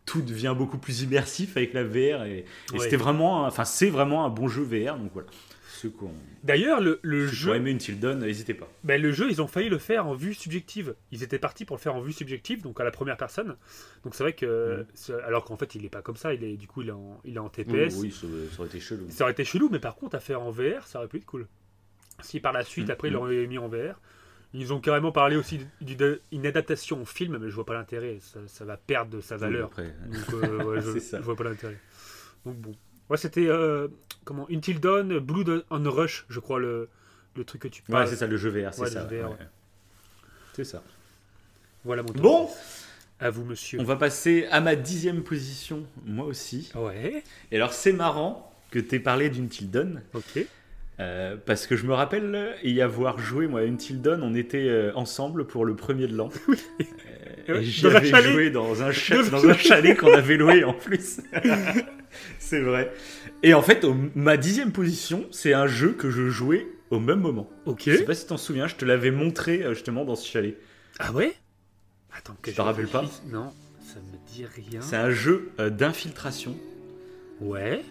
tout 0.05 0.21
devient 0.21 0.55
beaucoup 0.57 0.77
plus 0.77 1.01
immersif 1.01 1.57
avec 1.57 1.73
la 1.73 1.83
VR. 1.83 2.23
Et, 2.23 2.39
et 2.39 2.45
Ouais. 2.73 2.79
c'était 2.79 2.95
vraiment, 2.95 3.45
enfin, 3.45 3.65
c'est 3.65 3.89
vraiment 3.89 4.25
un 4.25 4.29
bon 4.29 4.47
jeu 4.47 4.63
VR. 4.63 4.97
Donc 4.97 5.11
voilà. 5.13 5.27
Ceux 5.75 5.89
qui 5.89 6.03
ont, 6.03 6.13
D'ailleurs, 6.43 6.81
le, 6.81 6.99
le 7.01 7.27
ceux 7.27 7.33
qui 7.35 7.41
ont 7.43 7.45
jeu, 7.47 7.55
aimé 7.55 7.71
Until 7.73 7.99
Dawn, 7.99 8.19
n'hésitez 8.19 8.53
pas. 8.53 8.69
ben, 8.83 9.01
le 9.01 9.11
jeu, 9.11 9.29
ils 9.31 9.41
ont 9.41 9.47
failli 9.47 9.69
le 9.69 9.79
faire 9.79 10.05
en 10.07 10.13
vue 10.13 10.33
subjective. 10.33 10.93
Ils 11.11 11.23
étaient 11.23 11.39
partis 11.39 11.65
pour 11.65 11.75
le 11.77 11.81
faire 11.81 11.95
en 11.95 12.01
vue 12.01 12.13
subjective, 12.13 12.61
donc 12.61 12.79
à 12.79 12.83
la 12.83 12.91
première 12.91 13.17
personne. 13.17 13.55
Donc 14.03 14.13
c'est 14.15 14.23
vrai 14.23 14.33
que, 14.33 14.85
c'est- 14.93 15.13
alors 15.23 15.45
qu'en 15.45 15.57
fait, 15.57 15.73
il 15.75 15.83
est 15.83 15.89
pas 15.89 16.01
comme 16.03 16.15
ça. 16.17 16.33
Il 16.33 16.43
est, 16.43 16.57
du 16.57 16.67
coup, 16.67 16.81
il 16.83 16.89
est 16.89 16.91
en, 16.91 17.19
il 17.25 17.35
est 17.35 17.39
en 17.39 17.49
TPS. 17.49 17.95
oui, 17.97 18.11
ça, 18.11 18.27
ça 18.51 18.59
aurait 18.59 18.67
été 18.69 18.79
chelou. 18.79 19.05
Ça 19.09 19.23
aurait 19.23 19.33
été 19.33 19.43
chelou, 19.45 19.69
mais 19.71 19.79
par 19.79 19.95
contre, 19.95 20.15
à 20.15 20.19
faire 20.19 20.41
en 20.41 20.51
VR, 20.51 20.85
ça 20.85 20.99
aurait 20.99 21.07
pu 21.07 21.17
être 21.17 21.25
cool. 21.25 21.47
Si 22.21 22.39
par 22.39 22.53
la 22.53 22.63
suite, 22.63 22.85
Mhm. 22.87 22.91
après, 22.91 23.07
ils 23.07 23.11
l'auraient 23.13 23.47
mis 23.47 23.57
en 23.57 23.67
VR. 23.67 23.99
Ils 24.53 24.71
ont 24.71 24.79
carrément 24.79 25.11
parlé 25.11 25.35
aussi 25.35 25.59
d'une 25.81 26.45
adaptation 26.45 27.01
en 27.01 27.05
film, 27.05 27.39
mais 27.39 27.49
je 27.49 27.55
vois 27.55 27.65
pas 27.65 27.73
l'intérêt. 27.73 28.19
Ça, 28.21 28.39
ça 28.45 28.63
va 28.65 28.77
perdre 28.77 29.09
de 29.09 29.19
sa 29.21 29.35
valeur. 29.35 29.65
Après, 29.69 29.95
Donc, 30.05 30.43
euh, 30.43 30.63
ouais, 30.63 30.81
je, 30.85 30.91
C'est 30.91 30.99
ça. 30.99 31.17
je 31.17 31.23
vois 31.23 31.35
pas 31.35 31.45
l'intérêt. 31.45 31.79
Donc 32.45 32.57
bon. 32.57 32.75
Ouais, 33.09 33.17
c'était 33.17 33.47
euh, 33.47 33.87
comment 34.25 34.47
Until 34.51 34.79
Dawn, 34.79 35.19
Blood 35.19 35.65
on 35.69 35.89
Rush, 35.91 36.25
je 36.29 36.39
crois, 36.39 36.59
le, 36.59 36.89
le 37.35 37.43
truc 37.43 37.61
que 37.63 37.67
tu 37.67 37.81
ouais, 37.81 37.91
parles. 37.91 38.07
c'est 38.07 38.15
ça, 38.15 38.27
le 38.27 38.37
jeu 38.37 38.49
VR, 38.49 38.73
c'est 38.73 38.81
Ouais, 38.81 38.89
ça. 38.89 39.05
ouais. 39.05 39.21
ouais. 39.23 39.29
C'est 40.53 40.63
ça. 40.63 40.81
Voilà 41.85 42.01
mon 42.01 42.09
top. 42.09 42.21
Bon, 42.21 42.49
À 43.19 43.29
vous, 43.29 43.43
monsieur. 43.43 43.79
on 43.79 43.83
va 43.83 43.95
passer 43.97 44.47
à 44.51 44.61
ma 44.61 44.75
dixième 44.75 45.21
position, 45.23 45.83
moi 46.05 46.25
aussi. 46.25 46.71
Ouais, 46.75 47.23
Et 47.51 47.55
alors, 47.57 47.73
c'est 47.73 47.93
marrant 47.93 48.53
que 48.71 48.79
tu 48.79 48.95
aies 48.95 48.99
parlé 48.99 49.29
d'Until 49.29 49.65
Dawn. 49.67 50.01
ok. 50.13 50.45
Euh, 50.99 51.37
parce 51.43 51.65
que 51.65 51.75
je 51.75 51.87
me 51.87 51.93
rappelle 51.95 52.33
euh, 52.35 52.53
y 52.63 52.79
avoir 52.79 53.17
joué, 53.17 53.47
moi, 53.47 53.61
à 53.61 53.63
Until 53.63 53.99
Dawn, 53.99 54.21
on 54.21 54.35
était 54.35 54.67
euh, 54.69 54.91
ensemble 54.95 55.45
pour 55.47 55.65
le 55.65 55.75
premier 55.75 56.07
de 56.07 56.15
l'an. 56.15 56.29
Euh, 57.49 57.55
Ouais, 57.55 57.59
et 57.59 57.63
j'y 57.65 57.85
avais 57.87 58.07
joué 58.31 58.51
dans 58.51 58.83
un, 58.83 58.93
cha- 58.93 59.21
dans 59.21 59.45
un 59.49 59.53
chalet 59.57 59.97
qu'on 59.97 60.13
avait 60.13 60.37
loué 60.37 60.63
en 60.63 60.71
plus. 60.73 61.19
c'est 62.39 62.61
vrai. 62.61 62.91
Et 63.43 63.53
en 63.53 63.61
fait, 63.61 63.83
au- 63.83 63.95
ma 64.15 64.37
dixième 64.37 64.71
position, 64.71 65.25
c'est 65.31 65.53
un 65.53 65.67
jeu 65.67 65.93
que 65.93 66.09
je 66.09 66.29
jouais 66.29 66.67
au 66.89 66.99
même 66.99 67.19
moment. 67.19 67.49
Ok. 67.65 67.83
Je 67.87 67.97
sais 67.97 68.03
pas 68.05 68.15
si 68.15 68.27
t'en 68.27 68.37
souviens, 68.37 68.67
je 68.67 68.75
te 68.75 68.85
l'avais 68.85 69.11
montré 69.11 69.63
euh, 69.63 69.73
justement 69.73 70.05
dans 70.05 70.15
ce 70.15 70.27
chalet. 70.27 70.57
Ah 70.99 71.11
ouais? 71.11 71.33
Attends, 72.15 72.35
que 72.41 72.51
je 72.51 72.61
rappelles 72.61 72.87
pas? 72.87 72.99
réfléchisse. 73.01 73.23
Non, 73.31 73.51
ça 73.83 73.99
me 73.99 74.17
dit 74.33 74.45
rien. 74.45 74.81
C'est 74.81 74.95
un 74.97 75.09
jeu 75.09 75.49
euh, 75.59 75.69
d'infiltration, 75.69 76.55
Ouais, 77.41 77.83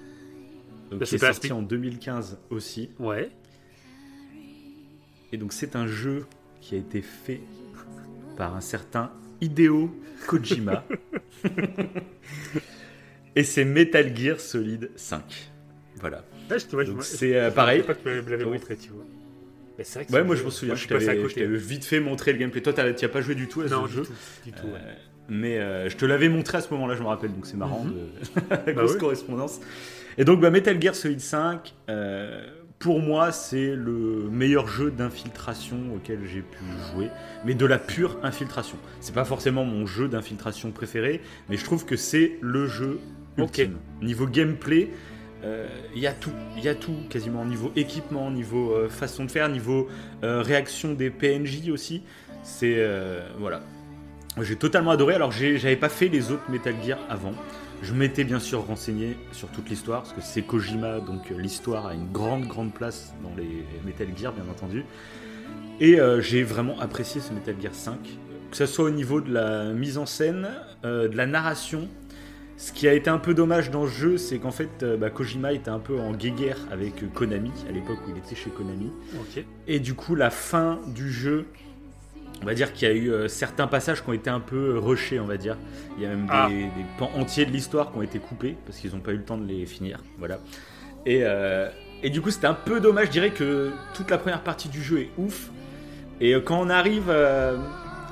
donc 0.90 1.00
Bah, 1.00 1.06
qui 1.06 1.14
est 1.16 1.18
c'est 1.18 1.26
pas 1.26 1.32
sorti 1.32 1.52
en 1.52 1.62
2015 1.62 2.38
aussi. 2.50 2.90
ouais. 3.00 3.30
Et 5.32 5.37
donc 5.38 5.52
c'est 5.52 5.74
un 5.76 5.87
jeu 5.87 6.26
qui 6.61 6.74
a 6.74 6.78
été 6.78 7.00
fait 7.02 7.40
par 8.37 8.54
un 8.54 8.61
certain 8.61 9.11
Hideo 9.40 9.90
Kojima. 10.26 10.85
Et 13.36 13.44
c'est 13.44 13.64
Metal 13.64 14.14
Gear 14.16 14.40
Solid 14.40 14.90
5. 14.96 15.50
Voilà. 16.00 16.24
Donc 16.50 16.88
me- 16.88 17.02
c'est 17.02 17.36
euh, 17.36 17.48
je 17.50 17.54
pareil. 17.54 17.82
pas 17.82 17.94
que 17.94 18.00
tu 18.02 18.08
me 18.08 18.30
l'avais 18.30 18.44
Oui. 18.44 18.52
montré, 18.52 18.76
tu 18.76 18.90
vois. 18.90 19.04
Mais 19.78 19.84
c'est 19.84 20.00
vrai 20.00 20.04
que 20.06 20.12
Ouais, 20.12 20.22
moi 20.24 20.36
je 20.36 20.42
m'en 20.42 20.50
souviens, 20.50 20.74
je 20.74 20.86
t'avais 20.86 21.04
je 21.16 21.22
côté. 21.22 21.40
t'avais 21.42 21.56
vite 21.56 21.84
fait 21.84 22.00
montrer 22.00 22.32
le 22.32 22.38
gameplay. 22.38 22.60
Toi, 22.60 22.72
t'as- 22.74 22.92
tu 22.92 23.04
as 23.04 23.08
pas 23.08 23.22
joué 23.22 23.34
du 23.34 23.48
tout 23.48 23.62
à 23.62 23.68
Non, 23.68 23.84
ce 23.84 23.88
du 23.88 23.94
jeu. 23.96 24.02
tout. 24.02 24.12
Du 24.44 24.52
tout, 24.52 24.66
ouais. 24.66 24.72
Euh, 24.74 24.92
mais 25.30 25.58
euh, 25.58 25.88
je 25.88 25.96
te 25.96 26.04
l'avais 26.04 26.28
montré 26.28 26.58
à 26.58 26.60
ce 26.60 26.70
moment-là, 26.74 26.94
je 26.94 27.02
me 27.02 27.06
rappelle, 27.06 27.32
donc 27.32 27.46
c'est 27.46 27.56
marrant, 27.56 27.84
de... 27.86 28.40
Bah 28.50 28.72
grosse 28.72 28.92
ouais. 28.94 28.98
correspondance. 28.98 29.60
Et 30.18 30.24
donc 30.26 30.40
bah, 30.40 30.50
Metal 30.50 30.80
Gear 30.82 30.94
Solid 30.94 31.20
5, 31.20 31.72
euh, 31.88 32.44
pour 32.78 33.00
moi, 33.00 33.32
c'est 33.32 33.74
le 33.74 34.28
meilleur 34.30 34.66
jeu 34.66 34.90
d'infiltration 34.90 35.78
auquel 35.94 36.18
j'ai 36.26 36.42
pu 36.42 36.58
jouer, 36.92 37.08
mais 37.46 37.54
de 37.54 37.64
la 37.64 37.78
pure 37.78 38.18
infiltration. 38.22 38.76
C'est 39.00 39.14
pas 39.14 39.24
forcément 39.24 39.64
mon 39.64 39.86
jeu 39.86 40.06
d'infiltration 40.08 40.70
préféré, 40.72 41.22
mais 41.48 41.56
je 41.56 41.64
trouve 41.64 41.86
que 41.86 41.96
c'est 41.96 42.32
le 42.42 42.66
jeu 42.66 42.98
Ultime. 43.38 43.78
Niveau 44.00 44.26
gameplay, 44.26 44.90
euh, 45.44 45.66
il 45.94 46.00
y 46.00 46.06
a 46.06 46.12
tout, 46.12 46.32
il 46.56 46.64
y 46.64 46.68
a 46.68 46.74
tout 46.74 46.94
quasiment 47.08 47.44
niveau 47.44 47.72
équipement, 47.76 48.30
niveau 48.30 48.72
euh, 48.72 48.88
façon 48.88 49.24
de 49.24 49.30
faire, 49.30 49.48
niveau 49.48 49.88
euh, 50.22 50.42
réaction 50.42 50.92
des 50.92 51.10
PNJ 51.10 51.68
aussi. 51.70 52.02
C'est 52.42 52.76
euh, 52.78 53.20
voilà, 53.38 53.62
j'ai 54.40 54.56
totalement 54.56 54.90
adoré. 54.90 55.14
Alors 55.14 55.30
j'avais 55.32 55.76
pas 55.76 55.88
fait 55.88 56.08
les 56.08 56.30
autres 56.30 56.50
Metal 56.50 56.74
Gear 56.84 56.98
avant. 57.08 57.34
Je 57.82 57.94
m'étais 57.94 58.22
bien 58.22 58.38
sûr 58.38 58.64
renseigné 58.64 59.16
sur 59.32 59.48
toute 59.48 59.68
l'histoire 59.68 60.02
parce 60.02 60.14
que 60.14 60.20
c'est 60.22 60.42
Kojima, 60.42 61.00
donc 61.00 61.30
euh, 61.30 61.38
l'histoire 61.38 61.86
a 61.86 61.94
une 61.94 62.10
grande 62.12 62.46
grande 62.46 62.72
place 62.72 63.12
dans 63.24 63.34
les 63.36 63.64
Metal 63.84 64.06
Gear 64.16 64.32
bien 64.32 64.44
entendu. 64.48 64.84
Et 65.80 65.98
euh, 65.98 66.20
j'ai 66.20 66.44
vraiment 66.44 66.78
apprécié 66.78 67.20
ce 67.20 67.32
Metal 67.32 67.56
Gear 67.60 67.74
5, 67.74 67.98
que 68.52 68.56
ce 68.56 68.66
soit 68.66 68.84
au 68.84 68.90
niveau 68.90 69.20
de 69.20 69.32
la 69.32 69.72
mise 69.72 69.98
en 69.98 70.06
scène, 70.06 70.48
euh, 70.84 71.08
de 71.08 71.16
la 71.16 71.26
narration. 71.26 71.88
Ce 72.56 72.72
qui 72.72 72.86
a 72.86 72.94
été 72.94 73.10
un 73.10 73.18
peu 73.18 73.34
dommage 73.34 73.70
dans 73.70 73.86
ce 73.86 73.90
jeu, 73.92 74.16
c'est 74.18 74.38
qu'en 74.38 74.50
fait, 74.52 74.82
euh, 74.82 74.96
bah, 74.96 75.10
Kojima 75.10 75.52
était 75.52 75.70
un 75.70 75.78
peu 75.80 75.98
en 75.98 76.12
guéguerre 76.12 76.58
avec 76.70 77.02
euh, 77.02 77.06
Konami, 77.12 77.50
à 77.68 77.72
l'époque 77.72 77.98
où 78.06 78.10
il 78.10 78.18
était 78.18 78.36
chez 78.36 78.50
Konami. 78.50 78.90
Et 79.66 79.80
du 79.80 79.94
coup, 79.94 80.14
la 80.14 80.30
fin 80.30 80.78
du 80.86 81.10
jeu, 81.10 81.46
on 82.40 82.46
va 82.46 82.54
dire 82.54 82.72
qu'il 82.72 82.86
y 82.86 82.90
a 82.90 82.94
eu 82.94 83.10
euh, 83.10 83.26
certains 83.26 83.66
passages 83.66 84.02
qui 84.04 84.10
ont 84.10 84.12
été 84.12 84.30
un 84.30 84.38
peu 84.40 84.78
rushés, 84.78 85.18
on 85.18 85.24
va 85.26 85.36
dire. 85.38 85.56
Il 85.96 86.02
y 86.04 86.06
a 86.06 86.10
même 86.10 86.26
Ah. 86.30 86.48
des, 86.48 86.62
des 86.64 86.70
pans 86.98 87.10
entiers 87.16 87.46
de 87.46 87.50
l'histoire 87.50 87.90
qui 87.90 87.98
ont 87.98 88.02
été 88.02 88.18
coupés 88.20 88.56
parce 88.64 88.78
qu'ils 88.78 88.92
n'ont 88.92 89.00
pas 89.00 89.12
eu 89.12 89.16
le 89.16 89.24
temps 89.24 89.38
de 89.38 89.46
les 89.46 89.66
finir. 89.66 89.98
Voilà. 90.18 90.38
Et, 91.04 91.20
euh, 91.24 91.68
et 92.04 92.10
du 92.10 92.20
coup, 92.20 92.30
c'était 92.30 92.46
un 92.46 92.54
peu 92.54 92.78
dommage. 92.80 93.06
Je 93.06 93.12
dirais 93.12 93.30
que 93.30 93.70
toute 93.94 94.08
la 94.10 94.18
première 94.18 94.42
partie 94.42 94.68
du 94.68 94.80
jeu 94.82 95.00
est 95.00 95.10
ouf. 95.18 95.50
Et 96.20 96.34
quand 96.44 96.60
on 96.60 96.68
arrive 96.70 97.06
euh, 97.08 97.56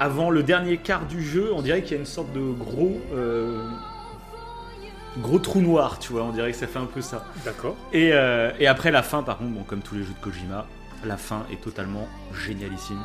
avant 0.01 0.31
le 0.31 0.43
dernier 0.43 0.77
quart 0.79 1.07
du 1.07 1.23
jeu, 1.23 1.51
on 1.55 1.63
dirait 1.63 1.83
qu'il 1.83 1.93
y 1.93 1.97
a 1.97 2.01
une 2.01 2.07
sorte 2.07 2.33
de 2.33 2.41
gros. 2.41 3.01
euh, 3.15 3.63
gros 5.19 5.39
trou 5.39 5.61
noir, 5.61 5.99
tu 5.99 6.13
vois. 6.13 6.23
On 6.23 6.33
dirait 6.33 6.53
que 6.53 6.59
ça 6.59 6.67
fait 6.67 6.79
un 6.79 6.87
peu 6.87 7.01
ça. 7.01 7.25
D'accord. 7.45 7.77
Et, 7.93 8.11
euh, 8.13 8.51
et 8.59 8.67
après 8.67 8.91
la 8.91 9.03
fin, 9.03 9.23
par 9.23 9.39
contre, 9.39 9.51
bon, 9.51 9.63
comme 9.63 9.81
tous 9.81 9.95
les 9.95 10.03
jeux 10.03 10.15
de 10.19 10.25
Kojima, 10.25 10.67
la 11.05 11.17
fin 11.17 11.45
est 11.53 11.61
totalement 11.61 12.09
génialissime. 12.35 13.01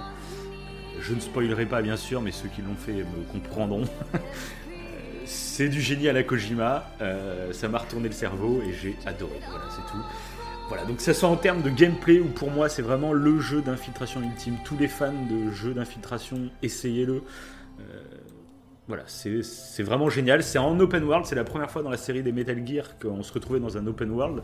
Je 1.02 1.13
ne 1.13 1.20
spoilerai 1.20 1.65
pas, 1.65 1.82
bien 1.82 1.98
sûr, 1.98 2.22
mais 2.22 2.32
ceux 2.32 2.50
qui 2.50 2.62
l'ont 2.62 2.76
fait 2.76 2.94
me 2.94 3.32
comprendront. 3.32 3.86
Euh, 4.68 5.22
c'est 5.26 5.70
du 5.70 5.82
génie 5.82 6.10
à 6.10 6.13
la 6.13 6.24
Kojima, 6.24 6.91
euh, 7.02 7.54
ça 7.54 7.68
m'a 7.68 7.78
retourné 7.78 8.10
le 8.10 8.13
cerveau 8.13 8.62
et 8.62 8.74
j'ai 8.74 8.96
adoré. 9.06 9.39
Voilà, 9.50 9.65
c'est 9.70 9.91
tout. 9.91 10.04
Voilà, 10.68 10.84
donc 10.86 11.00
ce 11.00 11.13
soit 11.13 11.30
en 11.30 11.36
termes 11.36 11.62
de 11.62 11.70
gameplay 11.70 12.20
ou 12.20 12.26
pour 12.26 12.52
moi, 12.52 12.70
c'est 12.70 12.82
vraiment 12.82 13.13
le 13.13 13.39
jeu 13.39 13.62
d'infiltration 13.62 14.22
ultime. 14.22 14.58
Tous 14.65 14.78
les 14.78 14.88
fans 14.88 15.13
de 15.13 15.52
jeux 15.52 15.74
d'infiltration, 15.74 16.50
essayez-le. 16.62 17.24
Voilà, 18.88 19.04
c'est 19.08 19.82
vraiment 19.82 20.10
génial. 20.12 20.43
C'est 20.43 20.60
en 20.60 20.80
open 20.80 21.04
world, 21.06 21.26
c'est 21.26 21.34
la 21.34 21.43
première 21.43 21.71
fois 21.71 21.82
dans 21.82 21.89
la 21.89 21.98
série 21.98 22.21
des 22.21 22.32
Metal 22.32 22.65
Gear 22.67 23.00
qu'on 23.00 23.24
se 23.24 23.34
retrouvait 23.34 23.60
dans 23.60 23.78
un 23.80 23.88
open 23.88 24.12
world. 24.12 24.43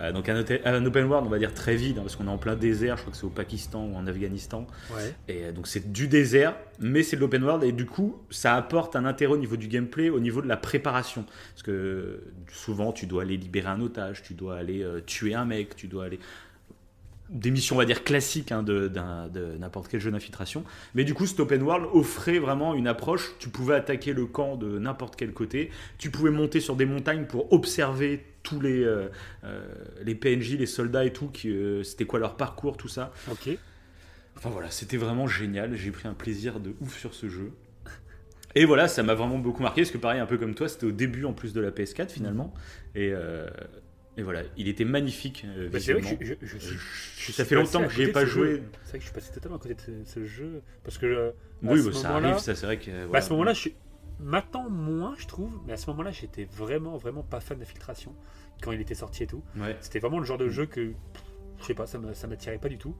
Euh, 0.00 0.12
donc 0.12 0.30
un, 0.30 0.42
un 0.64 0.86
open 0.86 1.04
world, 1.04 1.26
on 1.26 1.30
va 1.30 1.38
dire 1.38 1.52
très 1.52 1.76
vide, 1.76 1.98
hein, 1.98 2.00
parce 2.00 2.16
qu'on 2.16 2.26
est 2.26 2.30
en 2.30 2.38
plein 2.38 2.56
désert, 2.56 2.96
je 2.96 3.02
crois 3.02 3.12
que 3.12 3.18
c'est 3.18 3.26
au 3.26 3.30
Pakistan 3.30 3.84
ou 3.84 3.94
en 3.94 4.06
Afghanistan. 4.06 4.66
Ouais. 4.94 5.14
Et 5.28 5.44
euh, 5.44 5.52
donc 5.52 5.66
c'est 5.66 5.92
du 5.92 6.08
désert, 6.08 6.54
mais 6.78 7.02
c'est 7.02 7.16
de 7.16 7.20
l'open 7.20 7.44
world, 7.44 7.64
et 7.64 7.72
du 7.72 7.84
coup, 7.84 8.16
ça 8.30 8.54
apporte 8.54 8.96
un 8.96 9.04
intérêt 9.04 9.34
au 9.34 9.36
niveau 9.36 9.56
du 9.56 9.68
gameplay, 9.68 10.08
au 10.08 10.20
niveau 10.20 10.40
de 10.40 10.48
la 10.48 10.56
préparation. 10.56 11.26
Parce 11.52 11.62
que 11.62 11.70
euh, 11.70 12.32
souvent, 12.50 12.92
tu 12.92 13.04
dois 13.04 13.24
aller 13.24 13.36
libérer 13.36 13.68
un 13.68 13.80
otage, 13.82 14.22
tu 14.22 14.32
dois 14.32 14.56
aller 14.56 14.82
euh, 14.82 15.00
tuer 15.00 15.34
un 15.34 15.44
mec, 15.44 15.76
tu 15.76 15.86
dois 15.86 16.06
aller 16.06 16.18
des 17.32 17.50
missions, 17.50 17.76
on 17.76 17.78
va 17.78 17.84
dire, 17.84 18.04
classiques 18.04 18.52
hein, 18.52 18.62
de, 18.62 18.90
n'importe 19.58 19.88
quel 19.88 20.00
jeu 20.00 20.10
d'infiltration. 20.10 20.64
Mais 20.94 21.04
du 21.04 21.14
coup, 21.14 21.26
cet 21.26 21.40
open 21.40 21.62
world 21.62 21.86
offrait 21.92 22.38
vraiment 22.38 22.74
une 22.74 22.86
approche. 22.86 23.32
Tu 23.38 23.48
pouvais 23.48 23.74
attaquer 23.74 24.12
le 24.12 24.26
camp 24.26 24.56
de 24.56 24.78
n'importe 24.78 25.16
quel 25.16 25.32
côté. 25.32 25.70
Tu 25.98 26.10
pouvais 26.10 26.30
monter 26.30 26.60
sur 26.60 26.76
des 26.76 26.84
montagnes 26.84 27.24
pour 27.24 27.52
observer 27.52 28.24
tous 28.42 28.60
les, 28.60 28.84
euh, 28.84 29.08
euh, 29.44 29.66
les 30.04 30.14
PNJ, 30.14 30.56
les 30.58 30.66
soldats 30.66 31.04
et 31.04 31.12
tout. 31.12 31.28
Qui, 31.28 31.48
euh, 31.48 31.82
c'était 31.82 32.04
quoi 32.04 32.18
leur 32.18 32.36
parcours, 32.36 32.76
tout 32.76 32.88
ça. 32.88 33.12
Ok. 33.30 33.48
Enfin 34.36 34.50
voilà, 34.50 34.70
c'était 34.70 34.98
vraiment 34.98 35.26
génial. 35.26 35.74
J'ai 35.74 35.90
pris 35.90 36.08
un 36.08 36.14
plaisir 36.14 36.60
de 36.60 36.74
ouf 36.80 36.98
sur 36.98 37.14
ce 37.14 37.28
jeu. 37.28 37.52
Et 38.54 38.66
voilà, 38.66 38.88
ça 38.88 39.02
m'a 39.02 39.14
vraiment 39.14 39.38
beaucoup 39.38 39.62
marqué 39.62 39.82
parce 39.82 39.90
que 39.90 39.98
pareil, 39.98 40.20
un 40.20 40.26
peu 40.26 40.36
comme 40.36 40.54
toi, 40.54 40.68
c'était 40.68 40.84
au 40.84 40.92
début 40.92 41.24
en 41.24 41.32
plus 41.32 41.52
de 41.54 41.60
la 41.60 41.70
PS4 41.70 42.10
finalement. 42.10 42.52
Et, 42.94 43.10
euh, 43.12 43.48
et 44.16 44.22
voilà, 44.22 44.42
il 44.58 44.68
était 44.68 44.84
magnifique 44.84 45.44
euh, 45.46 45.70
Bah, 45.70 45.80
c'est 45.80 45.94
vrai 45.94 46.16
que 46.16 46.24
je, 46.24 47.32
ça 47.32 47.44
fait 47.44 47.54
longtemps 47.54 47.80
que 47.80 47.84
côté 47.84 47.96
j'y 47.96 48.02
ai 48.02 48.06
de 48.08 48.12
pas 48.12 48.26
joué. 48.26 48.62
C'est 48.84 48.90
vrai 48.90 48.98
que 48.98 49.04
je 49.04 49.04
suis 49.04 49.14
passé 49.14 49.32
totalement 49.32 49.56
à 49.56 49.60
côté 49.60 49.74
de 49.74 49.80
ce, 49.80 49.92
ce 50.04 50.24
jeu. 50.26 50.62
Parce 50.84 50.98
que 50.98 51.06
euh, 51.06 51.30
Oui, 51.62 51.82
bah, 51.82 51.92
ça 51.92 52.16
arrive, 52.16 52.38
ça 52.38 52.54
c'est 52.54 52.66
vrai 52.66 52.78
que. 52.78 53.06
bah, 53.06 53.18
à 53.18 53.22
ce 53.22 53.30
moment-là, 53.30 53.54
je 53.54 53.60
suis. 53.60 53.74
Maintenant, 54.20 54.68
moins, 54.68 55.14
je 55.18 55.26
trouve. 55.26 55.58
Mais 55.66 55.72
à 55.72 55.76
ce 55.76 55.88
moment-là, 55.90 56.10
j'étais 56.10 56.44
vraiment, 56.44 56.96
vraiment 56.98 57.22
pas 57.22 57.40
fan 57.40 57.58
d'infiltration. 57.58 58.14
Quand 58.60 58.70
il 58.72 58.80
était 58.80 58.94
sorti 58.94 59.22
et 59.22 59.26
tout. 59.26 59.42
Ouais. 59.56 59.76
C'était 59.80 59.98
vraiment 59.98 60.18
le 60.18 60.26
genre 60.26 60.38
de 60.38 60.48
jeu 60.48 60.66
que. 60.66 60.92
Je 61.60 61.64
sais 61.64 61.74
pas, 61.74 61.86
ça 61.86 61.98
m'attirait 61.98 62.58
pas 62.58 62.68
du 62.68 62.76
tout. 62.78 62.94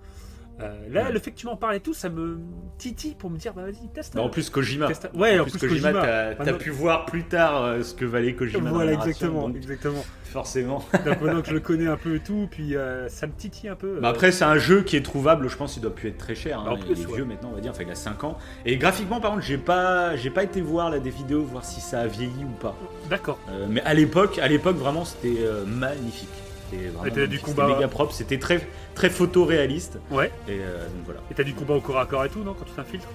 Euh, 0.62 0.74
là, 0.90 1.04
Ouais. 1.04 1.12
le 1.12 1.18
fait 1.18 1.30
que 1.32 1.36
tu 1.36 1.46
m'en 1.46 1.56
parles 1.56 1.76
et 1.76 1.80
tout, 1.80 1.94
ça 1.94 2.08
me 2.08 2.38
titille 2.78 3.14
pour 3.14 3.30
me 3.30 3.36
dire, 3.38 3.52
bah 3.54 3.62
vas-y, 3.62 3.88
teste. 3.92 4.14
Bah, 4.14 4.22
en 4.22 4.28
plus, 4.28 4.48
Kojima. 4.50 4.86
teste- 4.88 5.10
Ouais, 5.14 5.38
en 5.38 5.42
plus, 5.44 5.52
plus, 5.58 5.68
Kojima, 5.68 5.92
Kojima. 5.92 6.06
t'as 6.06 6.34
Maintenant- 6.36 6.58
pu 6.58 6.70
voir 6.70 7.06
plus 7.06 7.24
tard 7.24 7.62
euh, 7.62 7.82
ce 7.82 7.94
que 7.94 8.04
valait 8.04 8.34
Kojima. 8.34 8.70
Voilà, 8.70 8.92
exactement, 8.92 9.48
donc 9.48 9.56
exactement. 9.56 10.04
forcément. 10.24 10.84
Donc 11.04 11.20
maintenant 11.20 11.42
que 11.42 11.48
je 11.48 11.54
le 11.54 11.60
connais 11.72 11.86
un 11.86 11.96
peu 11.96 12.14
et 12.16 12.20
tout, 12.20 12.48
puis 12.50 12.74
euh, 12.76 13.08
ça 13.08 13.26
me 13.26 13.32
titille 13.32 13.68
un 13.68 13.74
peu. 13.76 13.98
Bah 14.00 14.08
après, 14.08 14.32
c'est 14.32 14.44
un 14.44 14.56
jeu 14.58 14.82
qui 14.82 14.96
est 14.96 15.02
trouvable, 15.02 15.48
je 15.48 15.56
pense 15.56 15.74
qu'il 15.74 15.82
doit 15.82 15.94
plus 15.94 16.08
être 16.08 16.18
très 16.18 16.34
cher. 16.34 16.58
hein. 16.60 16.70
En 16.70 16.76
plus, 16.76 16.94
il 16.96 17.02
est 17.02 17.06
ouais. 17.06 17.14
vieux 17.16 17.24
maintenant, 17.24 17.50
on 17.52 17.54
va 17.54 17.60
dire, 17.60 17.72
enfin 17.72 17.82
il 17.86 17.90
a 17.90 17.94
5 17.94 18.24
ans. 18.24 18.38
Et 18.64 18.76
graphiquement, 18.78 19.20
par 19.20 19.32
contre, 19.32 19.42
j'ai 19.42 19.58
pas, 19.58 20.16
j'ai 20.16 20.30
pas 20.30 20.42
été 20.44 20.60
voir 20.62 20.88
là, 20.90 20.98
des 21.00 21.10
vidéos, 21.10 21.42
voir 21.42 21.64
si 21.64 21.80
ça 21.80 22.00
a 22.00 22.06
vieilli 22.06 22.44
ou 22.44 22.60
pas. 22.60 22.74
D'accord. 23.10 23.38
Mais 23.68 23.82
à 23.82 23.92
l'époque, 23.94 24.38
à 24.38 24.48
l'époque, 24.48 24.76
vraiment, 24.76 25.04
c'était 25.04 25.38
magnifique. 25.66 26.28
C'était 26.72 26.88
vraiment 26.88 27.14
t'as 27.14 27.26
du 27.26 27.38
combat- 27.40 27.66
méga 27.68 27.88
propre, 27.88 28.12
c'était 28.14 28.38
très, 28.38 28.66
très 28.94 29.10
photoréaliste. 29.10 29.98
Ouais. 30.10 30.30
Et 30.48 30.52
euh, 30.60 30.84
donc 30.86 31.04
voilà. 31.04 31.20
Et 31.30 31.34
t'as 31.34 31.42
du 31.44 31.54
combat 31.54 31.74
au 31.74 31.80
corps 31.80 31.98
à 32.00 32.06
corps 32.06 32.24
et 32.24 32.28
tout, 32.28 32.40
non, 32.40 32.54
quand 32.54 32.64
tu 32.64 32.72
t'infiltres 32.72 33.08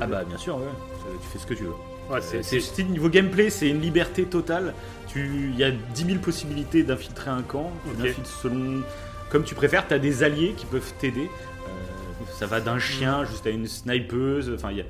Ah 0.00 0.06
bah 0.06 0.24
bien 0.24 0.38
sûr, 0.38 0.56
ouais. 0.56 0.62
Euh, 0.62 1.12
Tu 1.22 1.28
fais 1.28 1.38
ce 1.38 1.46
que 1.46 1.54
tu 1.54 1.64
veux. 1.64 1.70
Ouais, 2.10 2.18
Euh, 2.34 2.40
c'est. 2.42 2.82
Niveau 2.84 3.08
gameplay, 3.08 3.48
c'est 3.50 3.68
une 3.68 3.80
liberté 3.80 4.24
totale. 4.24 4.74
Tu, 5.08 5.50
il 5.52 5.58
y 5.58 5.64
a 5.64 5.70
10 5.70 6.04
000 6.06 6.18
possibilités 6.18 6.82
d'infiltrer 6.82 7.30
un 7.30 7.42
camp. 7.42 7.70
Tu 7.84 7.90
Ok. 8.00 8.06
l'infiltres 8.06 8.30
selon 8.42 8.82
comme 9.30 9.44
tu 9.44 9.54
préfères. 9.54 9.86
Tu 9.88 9.94
as 9.94 9.98
des 9.98 10.22
alliés 10.22 10.54
qui 10.56 10.66
peuvent 10.66 10.92
t'aider. 10.98 11.28
Euh, 11.66 12.24
ça 12.38 12.46
va 12.46 12.60
d'un 12.60 12.78
chien 12.78 13.24
jusqu'à 13.24 13.50
une 13.50 13.66
snipeuse. 13.66 14.52
Enfin, 14.54 14.70
il 14.72 14.78
y 14.78 14.80
a- 14.80 14.84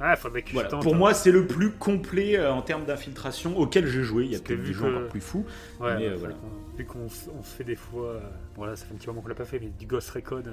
Ah, 0.00 0.14
voilà. 0.52 0.68
Pour 0.68 0.94
hein. 0.94 0.98
moi, 0.98 1.14
c'est 1.14 1.30
le 1.30 1.46
plus 1.46 1.70
complet 1.70 2.36
euh, 2.36 2.52
en 2.52 2.60
termes 2.62 2.84
d'infiltration 2.84 3.56
auquel 3.58 3.86
j'ai 3.86 4.02
joué. 4.02 4.24
Il 4.24 4.32
y 4.32 4.36
a 4.36 4.38
peut-être 4.40 4.62
des 4.62 4.72
que- 4.72 4.78
encore 4.84 5.08
plus 5.08 5.20
fous. 5.20 5.46
Ouais, 5.80 5.96
mais, 5.98 6.06
euh, 6.08 6.16
voilà. 6.18 6.34
Vu 6.78 6.84
qu'on 6.84 7.08
se 7.08 7.28
fait 7.42 7.64
des 7.64 7.74
fois. 7.76 8.06
euh, 8.10 8.20
voilà, 8.54 8.76
ça 8.76 8.84
fait 8.86 8.92
un 8.94 8.96
petit 8.96 9.06
moment 9.06 9.20
qu'on 9.22 9.28
l'a 9.28 9.34
pas 9.34 9.44
fait, 9.44 9.58
mais 9.60 9.70
du 9.78 9.86
Ghost 9.86 10.10
Recon 10.10 10.42
euh, 10.46 10.52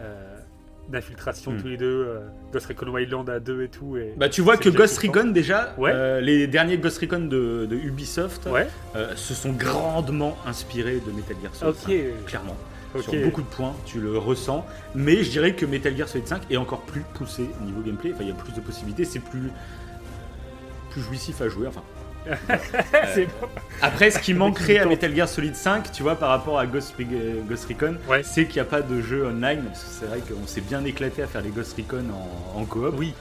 euh, 0.00 0.36
d'infiltration 0.88 1.52
Hmm. 1.52 1.60
tous 1.60 1.68
les 1.68 1.76
deux. 1.76 2.08
Ghost 2.52 2.66
Recon 2.66 2.88
Wildland 2.88 3.28
à 3.28 3.38
deux 3.40 3.62
et 3.62 3.68
tout. 3.68 3.96
Et... 3.96 4.14
Bah, 4.16 4.28
tu 4.28 4.40
vois 4.40 4.56
que 4.56 4.68
Ghost. 4.68 4.98
Recon, 4.98 5.26
déjà, 5.30 5.74
Ouais. 5.78 6.20
les 6.22 6.46
derniers 6.46 6.78
Ghost 6.78 6.98
Recon 6.98 7.20
de, 7.20 7.66
de 7.66 7.76
Ubisoft 7.76 8.46
Ouais, 8.46 8.66
se 9.14 9.34
sont 9.34 9.52
grandement 9.52 10.36
inspirés 10.46 11.00
de 11.06 11.12
Metal 11.12 11.36
Gear 11.42 11.54
Solid 11.54 11.74
ok. 11.74 11.80
5, 12.16 12.24
clairement. 12.26 12.56
ok. 12.94 13.02
sur 13.02 13.12
beaucoup 13.22 13.42
de 13.42 13.46
points, 13.46 13.76
tu 13.84 14.00
le 14.00 14.16
ressens. 14.18 14.64
Mais 14.94 15.22
je 15.22 15.30
dirais 15.30 15.54
que 15.54 15.66
Metal 15.66 15.94
Gear 15.96 16.08
Solid 16.08 16.26
5 16.26 16.50
est 16.50 16.56
encore 16.56 16.80
plus 16.80 17.02
poussé 17.14 17.48
au 17.60 17.64
niveau 17.64 17.80
gameplay. 17.82 18.12
Enfin, 18.14 18.22
il 18.24 18.28
y 18.28 18.32
a 18.32 18.34
plus 18.34 18.52
de 18.54 18.60
possibilités, 18.60 19.04
c'est 19.04 19.20
plus 19.20 19.50
plus 20.90 21.02
jouissif 21.02 21.40
à 21.42 21.48
jouer. 21.50 21.66
Enfin, 21.66 21.82
bon. 23.40 23.48
après, 23.82 24.10
ce 24.10 24.18
qui 24.18 24.34
manquerait 24.34 24.78
à. 24.78 24.86
Metal 24.86 25.14
Gear 25.14 25.28
Solid 25.28 25.54
5, 25.56 25.92
tu 25.92 26.02
vois, 26.02 26.16
par 26.16 26.28
rapport 26.30 26.58
à 26.58 26.66
Ghost, 26.66 26.94
Ghost 27.48 27.66
Recon, 27.66 27.96
Ouais. 28.08 28.22
c'est 28.22 28.46
qu'il 28.46 28.54
n'y 28.56 28.60
a 28.68 28.70
pas 28.70 28.82
de 28.82 29.00
jeu 29.00 29.26
online. 29.26 29.62
Parce 29.64 29.84
que 29.84 29.90
c'est 29.90 30.06
vrai 30.06 30.20
qu'on 30.20 30.46
s'est 30.46 30.60
bien 30.60 30.84
éclaté 30.84 31.22
à 31.22 31.26
faire 31.26 31.40
les 31.42 31.50
Ghost 31.50 31.76
Recon 31.76 32.04
en, 32.54 32.60
en 32.60 32.64
coop, 32.64 32.94
Oui, 32.96 33.14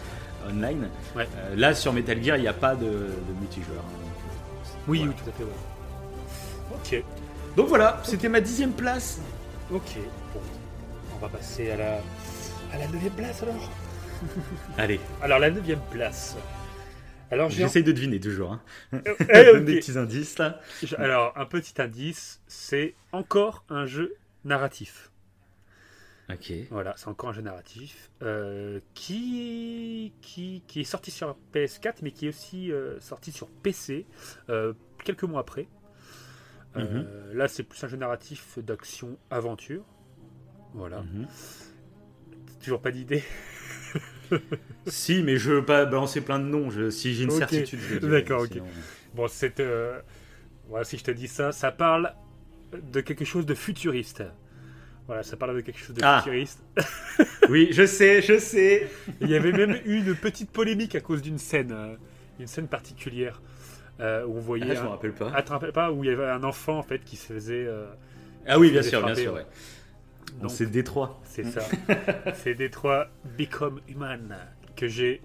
online. 0.49 0.89
Ouais. 1.15 1.27
Euh, 1.37 1.55
là, 1.55 1.73
sur 1.73 1.93
Metal 1.93 2.21
Gear, 2.23 2.37
il 2.37 2.41
n'y 2.41 2.47
a 2.47 2.53
pas 2.53 2.75
de, 2.75 2.85
de 2.85 3.33
multijoueur. 3.39 3.79
hein. 3.79 4.69
oui, 4.87 4.99
Voilà. 4.99 5.11
oui, 5.11 5.17
tout 5.23 5.29
à 5.29 5.33
fait, 5.33 5.43
ouais. 5.43 7.01
Ok, 7.01 7.03
Donc 7.55 7.67
voilà, 7.69 7.99
c'était 8.03 8.29
ma 8.29 8.41
dixième 8.41 8.71
place. 8.73 9.19
ok. 9.71 9.81
Bon, 10.33 10.41
on 11.15 11.19
va 11.19 11.29
passer 11.29 11.71
à 11.71 11.77
la, 11.77 11.91
à 12.73 12.77
la 12.79 12.87
neuvième 12.87 13.13
place 13.13 13.41
alors. 13.43 13.69
Allez, 14.77 14.99
Alors, 15.21 15.39
la 15.39 15.49
neuvième 15.51 15.79
place. 15.91 16.35
Alors, 17.31 17.49
j'essaye 17.49 17.83
de 17.83 17.91
deviner 17.91 18.19
toujours. 18.19 18.53
Hein. 18.53 18.61
Eh, 19.19 19.45
Donne 19.45 19.59
ok. 19.61 19.65
des 19.65 19.79
petits 19.79 19.97
indices 19.97 20.37
là. 20.37 20.59
Alors, 20.97 21.33
un 21.37 21.45
petit 21.45 21.81
indice, 21.81 22.41
c'est 22.47 22.95
encore 23.11 23.63
un 23.69 23.85
jeu 23.85 24.15
narratif. 24.45 25.11
Ok. 26.29 26.51
Voilà, 26.71 26.93
c'est 26.97 27.07
encore 27.07 27.29
un 27.29 27.33
jeu 27.33 27.41
narratif 27.41 28.11
euh, 28.21 28.79
qui, 28.93 30.13
qui, 30.21 30.61
qui 30.67 30.81
est 30.81 30.85
sorti 30.85 31.09
sur 31.09 31.37
PS4, 31.53 31.95
mais 32.01 32.11
qui 32.11 32.25
est 32.25 32.29
aussi 32.29 32.71
euh, 32.71 32.99
sorti 32.99 33.31
sur 33.31 33.47
PC 33.49 34.05
euh, 34.49 34.73
quelques 35.05 35.23
mois 35.23 35.39
après. 35.41 35.67
Euh, 36.75 37.33
Là, 37.33 37.47
c'est 37.47 37.63
plus 37.63 37.81
un 37.83 37.87
jeu 37.87 37.97
narratif 37.97 38.59
d'action-aventure. 38.59 39.83
Voilà. 40.73 41.01
Mhm. 41.01 41.27
Toujours 42.63 42.81
pas 42.81 42.91
d'idée. 42.91 43.23
Si, 44.87 45.21
mais 45.23 45.37
je 45.37 45.51
veux 45.51 45.65
pas 45.65 45.85
balancer 45.85 46.21
plein 46.21 46.39
de 46.39 46.45
noms. 46.45 46.69
Je- 46.69 46.89
si 46.89 47.13
j'ai 47.13 47.23
une 47.25 47.31
certitude, 47.31 47.79
je 47.79 47.97
D'accord, 48.07 48.41
ok. 48.43 48.49
sinon- 48.53 48.65
Bon, 49.15 49.27
c'est. 49.27 49.59
euh, 49.59 49.99
voilà, 50.69 50.85
si 50.85 50.97
je 50.97 51.03
te 51.03 51.11
dis 51.11 51.27
ça, 51.27 51.51
ça 51.51 51.71
parle 51.71 52.13
de 52.91 53.01
quelque 53.01 53.25
chose 53.25 53.45
de 53.45 53.53
futuriste. 53.53 54.23
Voilà, 55.07 55.23
ça 55.23 55.37
parle 55.37 55.55
de 55.55 55.61
quelque 55.61 55.79
chose 55.79 55.95
de 55.95 56.01
Ah. 56.03 56.21
futuriste. 56.23 56.59
Oui, 57.49 57.69
je 57.71 57.85
sais, 57.85 58.21
je 58.21 58.37
sais. 58.39 58.89
Il 59.21 59.29
y 59.29 59.35
avait 59.35 59.53
même 59.53 59.77
eu 59.85 59.99
une 59.99 60.15
petite 60.15 60.51
polémique 60.51 60.95
à 60.95 60.99
cause 60.99 61.21
d'une 61.21 61.37
scène, 61.37 61.71
euh, 61.71 61.95
une 62.41 62.47
scène 62.47 62.67
particulière, 62.67 63.41
euh, 64.01 64.25
où 64.25 64.35
on 64.37 64.41
voyait. 64.41 64.65
Ah, 64.71 64.75
je 64.75 64.79
un- 64.81 64.83
me 64.83 64.89
rappelle 64.89 65.13
pas. 65.13 65.31
Ah, 65.33 65.41
tu 65.41 65.47
te 65.47 65.51
rappelles 65.53 65.71
pas 65.71 65.91
où 65.93 66.03
il 66.03 66.09
y 66.09 66.13
avait 66.13 66.25
un 66.27 66.43
enfant 66.43 66.77
en 66.77 66.83
fait 66.83 66.99
qui 67.05 67.15
se 67.15 67.31
faisait. 67.33 67.65
euh, 67.65 67.85
Ah 68.45 68.59
oui, 68.59 68.69
bien 68.71 68.81
sûr, 68.81 69.01
bien 69.05 69.15
sûr. 69.15 69.33
ouais. 69.33 69.39
Ouais. 69.39 69.45
C'est 70.49 70.69
Détroit. 70.69 71.19
c'est 71.23 71.43
ça. 71.45 71.61
c'est 72.35 72.53
Détroit 72.55 73.07
Become 73.37 73.79
Human 73.87 74.35
que 74.75 74.87
j'ai. 74.87 75.21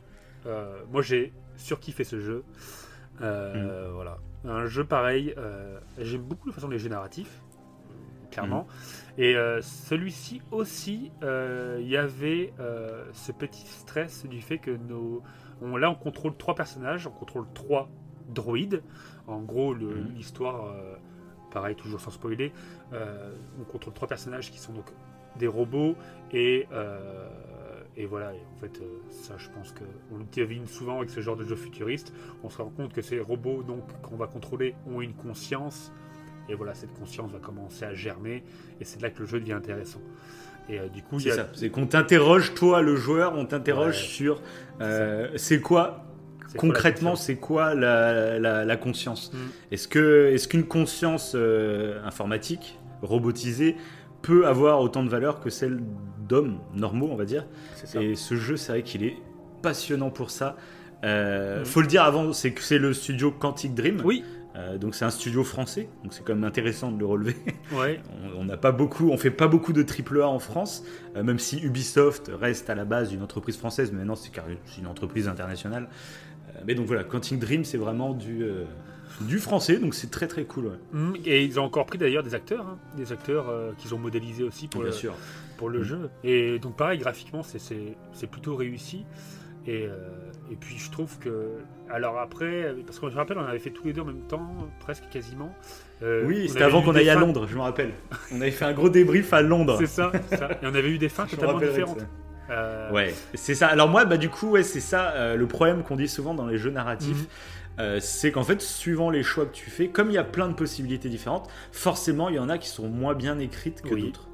euh, 0.47 0.81
moi 0.91 1.03
j'ai 1.03 1.33
surkiffé 1.57 2.05
ce 2.05 2.19
jeu. 2.21 2.45
Euh, 3.21 3.89
Mm. 3.91 3.95
Voilà. 3.95 4.19
Un 4.45 4.67
jeu 4.67 4.85
pareil. 4.85 5.35
euh, 5.39 5.79
J'aime 5.99 6.23
beaucoup 6.23 6.49
la 6.49 6.55
façon 6.55 6.69
jeux 6.79 6.89
narratifs, 6.89 7.43
euh, 7.91 8.31
clairement. 8.31 8.67
Mm. 9.19 9.21
Et 9.21 9.37
celui-ci 9.61 10.41
aussi, 10.51 11.13
il 11.23 11.87
y 11.87 11.97
avait 11.97 12.53
ce 13.13 13.31
petit 13.33 13.67
stress 13.67 14.25
du 14.27 14.41
fait 14.41 14.59
que 14.59 14.71
nos. 14.71 15.23
On, 15.61 15.77
là, 15.77 15.91
on 15.91 15.95
contrôle 15.95 16.35
trois 16.37 16.55
personnages, 16.57 17.07
on 17.07 17.11
contrôle 17.11 17.45
trois 17.55 17.89
droïdes. 18.31 18.83
En 19.29 19.41
gros, 19.41 19.75
Mhm. 19.75 20.15
l'histoire, 20.17 20.75
pareil, 21.53 21.77
toujours 21.77 22.01
sans 22.01 22.11
spoiler, 22.11 22.53
euh, 22.93 23.33
on 23.61 23.65
contrôle 23.65 23.95
trois 23.95 24.09
personnages 24.09 24.51
qui 24.51 24.59
sont 24.59 24.73
donc 24.73 24.87
des 25.39 25.47
robots 25.49 25.95
et. 26.33 26.67
euh, 26.73 27.29
et 27.95 28.07
voilà, 28.07 28.33
et 28.33 28.39
en 28.57 28.59
fait, 28.59 28.81
euh, 28.81 28.87
ça, 29.11 29.35
je 29.37 29.51
pense 29.51 29.75
qu'on 29.75 30.17
le 30.17 30.25
devine 30.35 30.67
souvent 30.67 30.97
avec 30.97 31.11
ce 31.11 31.21
genre 31.21 31.37
de 31.37 31.45
jeu 31.45 31.57
futuriste. 31.57 32.11
On 32.43 32.49
se 32.49 32.57
rend 32.57 32.71
compte 32.71 32.95
que 32.95 33.03
ces 33.03 33.21
robots, 33.21 33.63
donc, 33.63 33.83
qu'on 34.01 34.17
va 34.17 34.27
contrôler, 34.27 34.75
ont 34.91 35.03
une 35.03 35.13
conscience. 35.13 35.93
Et 36.49 36.55
voilà, 36.55 36.73
cette 36.73 36.95
conscience 36.99 37.31
va 37.33 37.39
commencer 37.39 37.85
à 37.85 37.93
germer. 37.93 38.45
Et 38.81 38.85
c'est 38.87 39.03
là 39.03 39.11
que 39.11 39.19
le 39.21 39.27
jeu 39.27 39.41
devient 39.41 39.53
intéressant. 39.53 40.01
Et 40.71 40.81
euh, 40.81 40.89
du 40.89 41.03
coup, 41.03 41.21
C'est 41.21 41.33
a. 41.33 41.37
ça. 41.37 41.49
C'est 41.53 41.69
qu'on 41.69 41.87
t'interroge, 41.87 42.55
toi, 42.55 42.81
le 42.81 42.97
joueur, 42.97 43.35
on 43.37 43.45
t'interroge 43.45 43.97
Ouais. 43.97 44.07
sur 44.09 44.41
euh, 44.81 45.29
c'est 45.37 45.61
quoi 45.61 46.07
concrètement, 46.57 47.17
c'est 47.17 47.37
quoi 47.37 47.75
la, 47.75 48.39
la- 48.39 48.65
la 48.65 48.77
conscience 48.77 49.33
Mm. 49.33 49.37
Est-ce 49.75 50.49
qu'une 50.49 50.65
conscience 50.65 51.33
euh, 51.35 51.99
informatique 52.07 52.79
robotisée 53.03 53.77
peut 54.23 54.47
avoir 54.47 54.81
autant 54.81 55.03
de 55.03 55.09
valeur 55.09 55.41
que 55.41 55.51
celle 55.51 55.81
d'hommes 56.29 56.59
normaux, 56.75 57.09
on 57.11 57.17
va 57.17 57.25
dire 57.25 57.47
ça. 57.85 58.01
Et 58.01 58.15
ce 58.15 58.37
jeu, 58.37 58.57
c'est 58.57 58.73
vrai 58.73 58.83
qu'il 58.83 59.03
est 59.05 59.17
passionnant 59.63 60.11
pour 60.11 60.31
ça. 60.31 60.57
Euh, 61.05 61.59
Mhm. 61.61 61.65
Faut 61.67 61.81
le 61.81 61.89
dire 61.89 62.05
avant, 62.05 62.33
c'est 62.33 62.53
que 62.53 62.63
c'est 62.63 62.79
le 62.79 62.93
studio 62.95 63.33
Quantic 63.33 63.75
Dream. 63.75 64.01
Oui, 64.05 64.25
Euh, 64.55 64.77
donc 64.77 64.95
c'est 64.95 65.07
un 65.07 65.11
studio 65.11 65.45
français, 65.45 65.89
donc 66.05 66.13
c'est 66.13 66.23
quand 66.23 66.35
même 66.35 66.45
intéressant 66.45 66.93
de 66.93 66.99
le 66.99 67.07
relever. 67.07 67.35
ouais. 67.73 68.01
on 68.37 68.45
n'a 68.45 68.59
pas 68.59 68.71
beaucoup, 68.71 69.09
on 69.11 69.17
fait 69.17 69.31
pas 69.31 69.49
beaucoup 69.49 69.73
de 69.73 69.83
triple 69.83 70.21
A 70.21 70.29
en 70.29 70.39
France, 70.39 70.85
euh, 71.17 71.23
même 71.23 71.39
si 71.39 71.59
Ubisoft 71.63 72.31
reste 72.39 72.69
à 72.69 72.75
la 72.75 72.85
base 72.85 73.15
une 73.15 73.23
entreprise 73.23 73.57
française, 73.57 73.91
mais 73.93 74.01
maintenant 74.01 74.15
c'est 74.15 74.31
une 74.79 74.87
entreprise 74.87 75.27
internationale. 75.27 75.89
Mais 76.67 76.75
donc 76.75 76.87
voilà, 76.87 77.05
Quantic 77.05 77.39
Dream, 77.39 77.65
c'est 77.65 77.79
vraiment 77.79 78.13
du, 78.15 78.43
euh, 78.45 78.65
du 79.23 79.39
français, 79.39 79.79
donc 79.79 79.95
c'est 79.95 80.11
très 80.11 80.27
très 80.29 80.45
cool. 80.45 80.67
ouais. 80.67 80.79
Mm, 80.93 81.13
Et 81.25 81.45
ils 81.45 81.59
ont 81.61 81.65
encore 81.65 81.87
pris 81.87 81.99
d'ailleurs 81.99 82.23
des 82.23 82.35
acteurs, 82.35 82.67
hein, 82.67 82.79
des 82.97 83.13
acteurs 83.13 83.49
euh, 83.49 83.73
qu'ils 83.79 83.95
ont 83.95 83.99
modélisés 83.99 84.45
aussi 84.45 84.69
pour 84.69 84.81
Bien 84.83 84.91
le, 84.91 84.97
sûr. 84.97 85.15
pour 85.59 85.69
le 85.71 85.81
Mm. 85.81 85.85
jeu. 85.85 86.11
Et 86.25 86.59
donc 86.59 86.77
pareil, 86.77 86.99
graphiquement, 86.99 87.43
c'est- 87.43 88.27
plutôt 88.31 88.57
réussi. 88.57 89.05
Et, 89.65 89.87
euh, 89.87 89.93
et 90.51 90.57
puis 90.57 90.77
je 90.77 90.91
trouve 90.91 91.19
que... 91.21 91.51
Alors 91.89 92.19
après, 92.19 92.75
parce 92.85 92.99
que 92.99 93.09
je 93.09 93.13
me 93.15 93.19
rappelle, 93.19 93.39
on 93.39 93.45
avait 93.45 93.61
fait 93.61 93.71
tous 93.71 93.85
les 93.85 93.93
deux 93.93 94.01
en 94.01 94.07
même 94.07 94.27
temps, 94.27 94.51
presque 94.81 95.05
quasiment. 95.09 95.55
Euh, 96.03 96.25
Oui, 96.27 96.49
c'était 96.49 96.65
avant 96.65 96.83
qu'on 96.83 96.97
aille 96.97 97.09
à 97.11 97.15
Londres, 97.15 97.47
je 97.49 97.55
me 97.55 97.61
rappelle. 97.61 97.93
On 98.33 98.41
avait 98.41 98.51
fait 98.51 98.65
un 98.65 98.73
gros 98.73 98.89
débrief 98.89 99.33
à 99.33 99.41
Londres. 99.41 99.77
C'est 99.79 99.87
ça. 99.87 100.11
Et 100.61 100.67
on 100.67 100.75
avait 100.75 100.91
eu 100.91 100.99
des 100.99 101.09
fins 101.09 101.27
totalement 101.31 101.61
différentes. 101.61 102.01
ça. 102.01 102.07
Euh, 102.53 102.91
Ouais, 102.93 103.15
c'est 103.35 103.55
ça. 103.55 103.69
Alors 103.69 103.89
moi, 103.89 104.05
bah 104.05 104.17
du 104.19 104.29
coup, 104.29 104.51
ouais, 104.51 104.63
c'est 104.63 104.81
ça 104.81 105.13
euh, 105.13 105.37
le 105.37 105.47
problème 105.47 105.83
qu'on 105.83 105.97
dit 105.97 106.09
souvent 106.09 106.35
dans 106.35 106.47
les 106.47 106.59
jeux 106.59 106.71
narratifs, 106.71 107.17
Mhm. 107.23 107.27
euh, 107.81 107.99
c'est 108.01 108.31
qu'en 108.33 108.43
fait, 108.45 108.61
suivant 108.61 109.09
les 109.11 109.23
choix 109.23 109.47
que 109.47 109.53
tu 109.55 109.71
fais, 109.71 109.89
comme 109.89 110.11
il 110.11 110.15
y 110.15 110.19
a 110.19 110.25
plein 110.25 110.49
de 110.49 110.55
possibilités 110.55 111.09
différentes, 111.09 111.49
forcément, 111.73 112.29
il 112.29 112.37
y 112.37 112.39
en 112.39 112.49
a 112.49 112.59
qui 112.59 112.69
sont 112.69 112.89
moins 112.89 113.15
bien 113.15 113.39
écrites 113.39 113.81
que 113.83 113.95
Oui. 113.95 114.03
d'autres. 114.03 114.29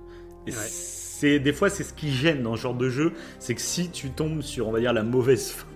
Et 0.46 0.50
Ouais. 0.50 0.57
c'est 0.57 1.38
des 1.38 1.52
fois, 1.52 1.68
c'est 1.70 1.85
ce 1.85 1.92
qui 1.92 2.11
gêne 2.12 2.42
dans 2.42 2.57
ce 2.57 2.62
genre 2.62 2.74
de 2.74 2.88
jeu, 2.88 3.12
c'est 3.38 3.54
que 3.54 3.61
si 3.61 3.90
tu 3.90 4.11
tombes 4.11 4.40
sur, 4.40 4.68
on 4.68 4.72
va 4.72 4.81
dire, 4.81 4.92
la 4.92 5.02
mauvaise 5.02 5.50
fin, 5.52 5.66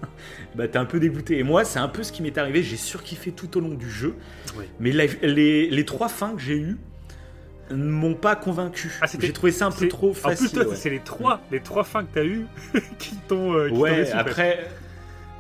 bah 0.57 0.67
t'es 0.69 0.79
un 0.79 0.85
peu 0.85 0.99
dégoûté. 1.01 1.39
Et 1.39 1.43
moi, 1.45 1.65
c'est 1.65 1.79
un 1.79 1.89
peu 1.89 2.03
ce 2.03 2.13
qui 2.13 2.23
m'est 2.23 2.37
arrivé. 2.39 2.63
J'ai 2.63 2.77
surkiffé 2.77 3.33
tout 3.33 3.57
au 3.57 3.61
long 3.61 3.75
du 3.75 3.91
jeu, 3.91 4.15
Oui. 4.57 4.65
mais 4.81 4.91
la- 4.93 5.07
les, 5.23 5.69
les 5.71 5.85
trois 5.85 6.09
fins 6.09 6.35
que 6.35 6.41
j'ai 6.41 6.57
eues 6.57 6.77
m'ont 7.71 8.15
pas 8.15 8.37
convaincu. 8.37 8.99
Ah, 9.01 9.07
j'ai 9.19 9.33
trouvé 9.33 9.53
ça 9.53 9.67
un 9.67 9.71
peu 9.71 9.89
trop 9.89 10.11
En 10.11 10.15
facile. 10.15 10.49
plus, 10.51 10.59
toi, 10.61 10.69
ouais. 10.71 10.77
c'est 10.77 10.91
les 10.91 11.01
trois, 11.01 11.41
les 11.51 11.61
trois 11.61 11.85
fins 11.85 12.05
que 12.05 12.13
t'as 12.15 12.25
eues 12.25 12.47
qui 12.99 13.17
t'ont 13.29 13.55
euh, 13.55 13.71
Ouais, 13.71 14.11
après, 14.13 14.69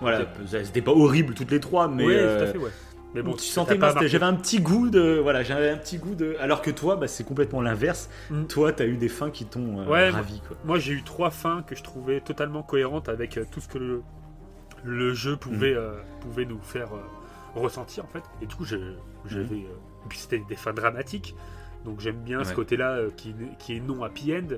voilà, 0.00 0.26
c'était 0.46 0.80
pas 0.82 0.92
horrible 0.92 1.34
toutes 1.34 1.50
les 1.50 1.60
trois, 1.60 1.88
mais 1.88 2.04
Ouais, 2.06 2.16
euh, 2.16 2.38
tout 2.38 2.44
à 2.44 2.52
fait, 2.52 2.58
ouais. 2.58 2.70
Mais 3.14 3.20
bon, 3.20 3.34
tu 3.34 3.44
sentais 3.44 3.76
t'a 3.78 3.92
pas 3.92 4.06
j'avais 4.06 4.24
un 4.24 4.32
petit 4.32 4.58
goût 4.60 4.88
de, 4.88 5.18
voilà, 5.22 5.42
j'avais 5.42 5.68
un 5.68 5.76
petit 5.76 5.98
goût 5.98 6.14
de, 6.14 6.34
alors 6.40 6.62
que 6.62 6.70
toi, 6.70 6.96
bah, 6.96 7.06
c'est 7.08 7.24
complètement 7.24 7.60
l'inverse. 7.60 8.08
Mm. 8.30 8.44
Toi, 8.46 8.72
t'as 8.72 8.86
eu 8.86 8.96
des 8.96 9.10
fins 9.10 9.30
qui 9.30 9.44
t'ont 9.44 9.80
euh, 9.80 9.86
Ouais, 9.86 10.08
ravi, 10.08 10.40
quoi. 10.48 10.56
Moi, 10.64 10.78
j'ai 10.78 10.94
eu 10.94 11.02
trois 11.02 11.30
fins 11.30 11.62
que 11.66 11.76
je 11.76 11.82
trouvais 11.82 12.20
totalement 12.22 12.62
cohérentes 12.62 13.10
avec 13.10 13.36
euh, 13.36 13.44
tout 13.50 13.60
ce 13.60 13.68
que 13.68 13.76
le, 13.76 14.02
le 14.82 15.12
jeu 15.12 15.34
Mm. 15.34 15.38
pouvait, 15.38 15.74
euh, 15.74 15.92
pouvait 16.22 16.46
nous 16.46 16.58
faire 16.62 16.88
euh, 16.94 17.60
ressentir, 17.60 18.04
en 18.04 18.08
fait. 18.08 18.22
Et 18.40 18.46
du 18.46 18.54
coup, 18.54 18.64
j'ai- 18.64 18.80
j'avais. 19.28 19.56
euh, 19.56 20.04
et 20.06 20.08
puis, 20.08 20.16
c'était 20.18 20.42
des 20.48 20.56
fins 20.56 20.72
dramatiques. 20.72 21.36
Donc, 21.84 22.00
j'aime 22.00 22.16
bien 22.20 22.44
ce 22.44 22.54
côté-là 22.54 22.92
euh, 22.92 23.10
qui, 23.16 23.34
qui 23.58 23.76
est 23.76 23.80
non 23.80 24.02
happy 24.04 24.34
end. 24.34 24.56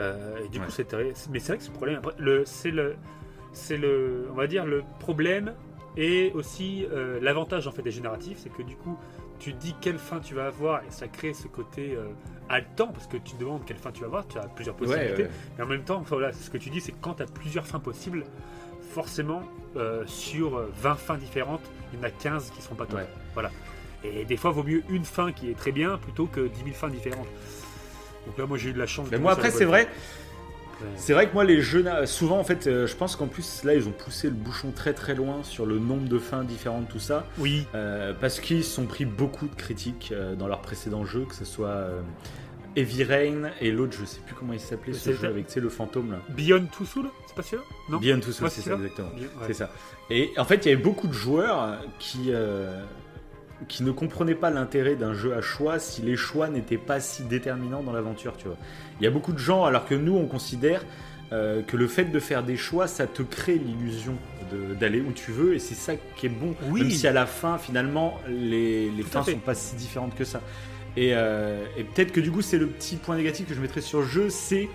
Euh, 0.00 0.38
et 0.44 0.48
du 0.48 0.58
Ouais. 0.58 0.64
coup, 0.66 0.70
c'était. 0.70 1.12
Mais 1.30 1.38
c'est 1.40 1.48
vrai 1.52 1.58
que 1.58 1.64
ce 1.64 1.70
problème. 1.70 2.00
C'est 2.44 2.70
le. 2.70 2.96
C'est 3.52 3.76
le. 3.76 4.28
On 4.30 4.34
va 4.34 4.46
dire 4.46 4.64
le 4.66 4.82
problème 5.00 5.54
et 5.96 6.30
aussi 6.34 6.86
euh, 6.92 7.18
l'avantage 7.20 7.66
en 7.66 7.72
fait 7.72 7.82
des 7.82 7.90
génératifs, 7.90 8.38
c'est 8.38 8.52
que 8.52 8.62
du 8.62 8.76
coup, 8.76 8.96
tu 9.40 9.52
dis 9.54 9.74
quelle 9.80 9.98
fin 9.98 10.20
tu 10.20 10.34
vas 10.34 10.46
avoir 10.46 10.82
et 10.84 10.90
ça 10.90 11.08
crée 11.08 11.32
ce 11.32 11.48
côté 11.48 11.96
haletant 12.48 12.88
parce 12.88 13.06
que 13.08 13.16
tu 13.16 13.34
te 13.34 13.40
demandes 13.40 13.64
quelle 13.64 13.78
fin 13.78 13.90
tu 13.90 14.00
vas 14.02 14.06
avoir. 14.06 14.28
Tu 14.28 14.38
as 14.38 14.42
plusieurs 14.46 14.76
possibilités. 14.76 15.24
Ouais. 15.24 15.30
Mais 15.56 15.64
en 15.64 15.66
même 15.66 15.82
temps, 15.84 15.96
enfin, 15.98 16.16
voilà, 16.16 16.32
ce 16.32 16.50
que 16.50 16.58
tu 16.58 16.70
dis, 16.70 16.80
c'est 16.80 16.92
que 16.92 16.98
quand 17.00 17.14
tu 17.14 17.22
as 17.22 17.26
plusieurs 17.26 17.66
fins 17.66 17.80
possibles, 17.80 18.24
forcément, 18.92 19.42
sur 20.06 20.56
euh, 20.56 20.70
20 20.80 20.94
fins 20.94 21.16
différentes, 21.16 21.62
il 21.92 21.98
y 21.98 22.02
en 22.02 22.04
a 22.04 22.10
15 22.10 22.50
qui 22.50 22.62
sont 22.62 22.74
pas. 22.74 22.84
Ouais. 22.94 23.06
Voilà. 23.34 23.50
Et 24.04 24.24
des 24.24 24.36
fois, 24.36 24.50
vaut 24.50 24.62
mieux 24.62 24.82
une 24.90 25.04
fin 25.04 25.32
qui 25.32 25.50
est 25.50 25.56
très 25.58 25.72
bien 25.72 25.98
plutôt 25.98 26.26
que 26.26 26.40
10 26.40 26.64
000 26.64 26.70
fins 26.74 26.88
différentes. 26.88 27.26
Donc 28.26 28.38
là, 28.38 28.46
moi, 28.46 28.58
j'ai 28.58 28.70
eu 28.70 28.72
de 28.72 28.78
la 28.78 28.86
chance. 28.86 29.06
de 29.06 29.16
Mais 29.16 29.20
moi, 29.20 29.32
après, 29.32 29.50
c'est 29.50 29.64
vrai, 29.64 29.88
c'est 30.96 31.12
vrai 31.12 31.28
que 31.28 31.34
moi, 31.34 31.44
les 31.44 31.60
jeux, 31.60 31.84
souvent, 32.06 32.38
en 32.38 32.44
fait, 32.44 32.66
euh, 32.66 32.86
je 32.86 32.94
pense 32.94 33.16
qu'en 33.16 33.26
plus, 33.26 33.64
là, 33.64 33.74
ils 33.74 33.88
ont 33.88 33.92
poussé 33.92 34.28
le 34.28 34.34
bouchon 34.34 34.70
très 34.70 34.92
très 34.92 35.14
loin 35.14 35.42
sur 35.42 35.66
le 35.66 35.78
nombre 35.78 36.08
de 36.08 36.18
fins 36.18 36.44
différentes, 36.44 36.88
tout 36.88 36.98
ça. 36.98 37.26
Oui, 37.38 37.66
Euh, 37.74 38.12
parce 38.18 38.40
qu'ils 38.40 38.64
se 38.64 38.70
sont 38.74 38.86
pris 38.86 39.04
beaucoup 39.04 39.48
de 39.48 39.54
critiques 39.54 40.10
euh, 40.12 40.34
dans 40.34 40.46
leurs 40.46 40.60
précédents 40.60 41.04
jeux, 41.04 41.24
que 41.24 41.34
ce 41.34 41.44
soit 41.44 41.88
Heavy 42.76 43.04
Rain 43.04 43.50
et 43.60 43.72
l'autre, 43.72 43.96
je 43.98 44.04
sais 44.04 44.20
plus 44.20 44.34
comment 44.34 44.52
il 44.52 44.60
s'appelait 44.60 44.92
ce 44.92 45.12
jeu 45.12 45.26
avec 45.26 45.46
tu 45.46 45.54
sais, 45.54 45.60
le 45.60 45.68
fantôme 45.68 46.12
là. 46.12 46.18
Beyond 46.28 46.66
Two 46.66 46.84
c'est 46.84 47.34
pas 47.34 47.42
sûr? 47.42 47.64
Non? 47.88 48.00
Ça, 48.00 48.44
Ouais, 48.44 48.50
c'est 48.50 48.60
ça 48.62 48.74
exactement. 48.74 49.10
Ouais. 49.14 49.28
C'est 49.46 49.54
ça. 49.54 49.70
Et 50.10 50.32
en 50.36 50.44
fait, 50.44 50.64
il 50.64 50.68
y 50.70 50.72
avait 50.72 50.82
beaucoup 50.82 51.08
de 51.08 51.12
joueurs 51.12 51.78
qui, 51.98 52.32
qui 53.66 53.82
ne 53.82 53.90
comprenaient 53.90 54.34
pas 54.36 54.50
l'intérêt 54.50 54.94
d'un 54.94 55.14
jeu 55.14 55.34
à 55.34 55.40
choix 55.40 55.78
si 55.78 56.02
les 56.02 56.16
choix 56.16 56.48
n'étaient 56.48 56.78
pas 56.78 57.00
si 57.00 57.24
déterminants 57.24 57.82
dans 57.82 57.92
l'aventure, 57.92 58.36
tu 58.36 58.46
vois. 58.46 58.56
Il 59.00 59.04
y 59.04 59.06
a 59.06 59.10
beaucoup 59.10 59.32
de 59.32 59.38
gens, 59.38 59.64
alors 59.64 59.86
que 59.86 59.94
nous, 59.96 60.14
on 60.16 60.26
considère 60.26 60.84
euh, 61.32 61.62
que 61.62 61.76
le 61.76 61.88
fait 61.88 62.04
de 62.04 62.20
faire 62.20 62.42
des 62.44 62.56
choix, 62.56 62.86
ça 62.86 63.06
te 63.06 63.22
crée 63.22 63.56
l'illusion 63.58 64.14
d'aller 64.80 65.00
où 65.00 65.12
tu 65.12 65.30
veux, 65.32 65.54
et 65.54 65.58
c'est 65.58 65.74
ça 65.74 65.92
qui 66.16 66.26
est 66.26 66.30
bon. 66.30 66.54
Oui. 66.70 66.82
Même 66.82 66.90
si 66.90 67.06
à 67.06 67.12
la 67.12 67.26
fin, 67.26 67.58
finalement, 67.58 68.18
les, 68.28 68.90
les 68.90 69.02
fins 69.02 69.22
sont 69.24 69.38
pas 69.38 69.54
si 69.54 69.74
différentes 69.76 70.14
que 70.14 70.24
ça. 70.24 70.40
Et, 70.96 71.10
euh, 71.14 71.64
et 71.76 71.84
peut-être 71.84 72.12
que 72.12 72.20
du 72.20 72.30
coup, 72.30 72.40
c'est 72.42 72.58
le 72.58 72.66
petit 72.66 72.96
point 72.96 73.16
négatif 73.16 73.46
que 73.46 73.54
je 73.54 73.60
mettrais 73.60 73.82
sur 73.82 74.00
le 74.00 74.06
jeu, 74.06 74.30
c'est 74.30 74.68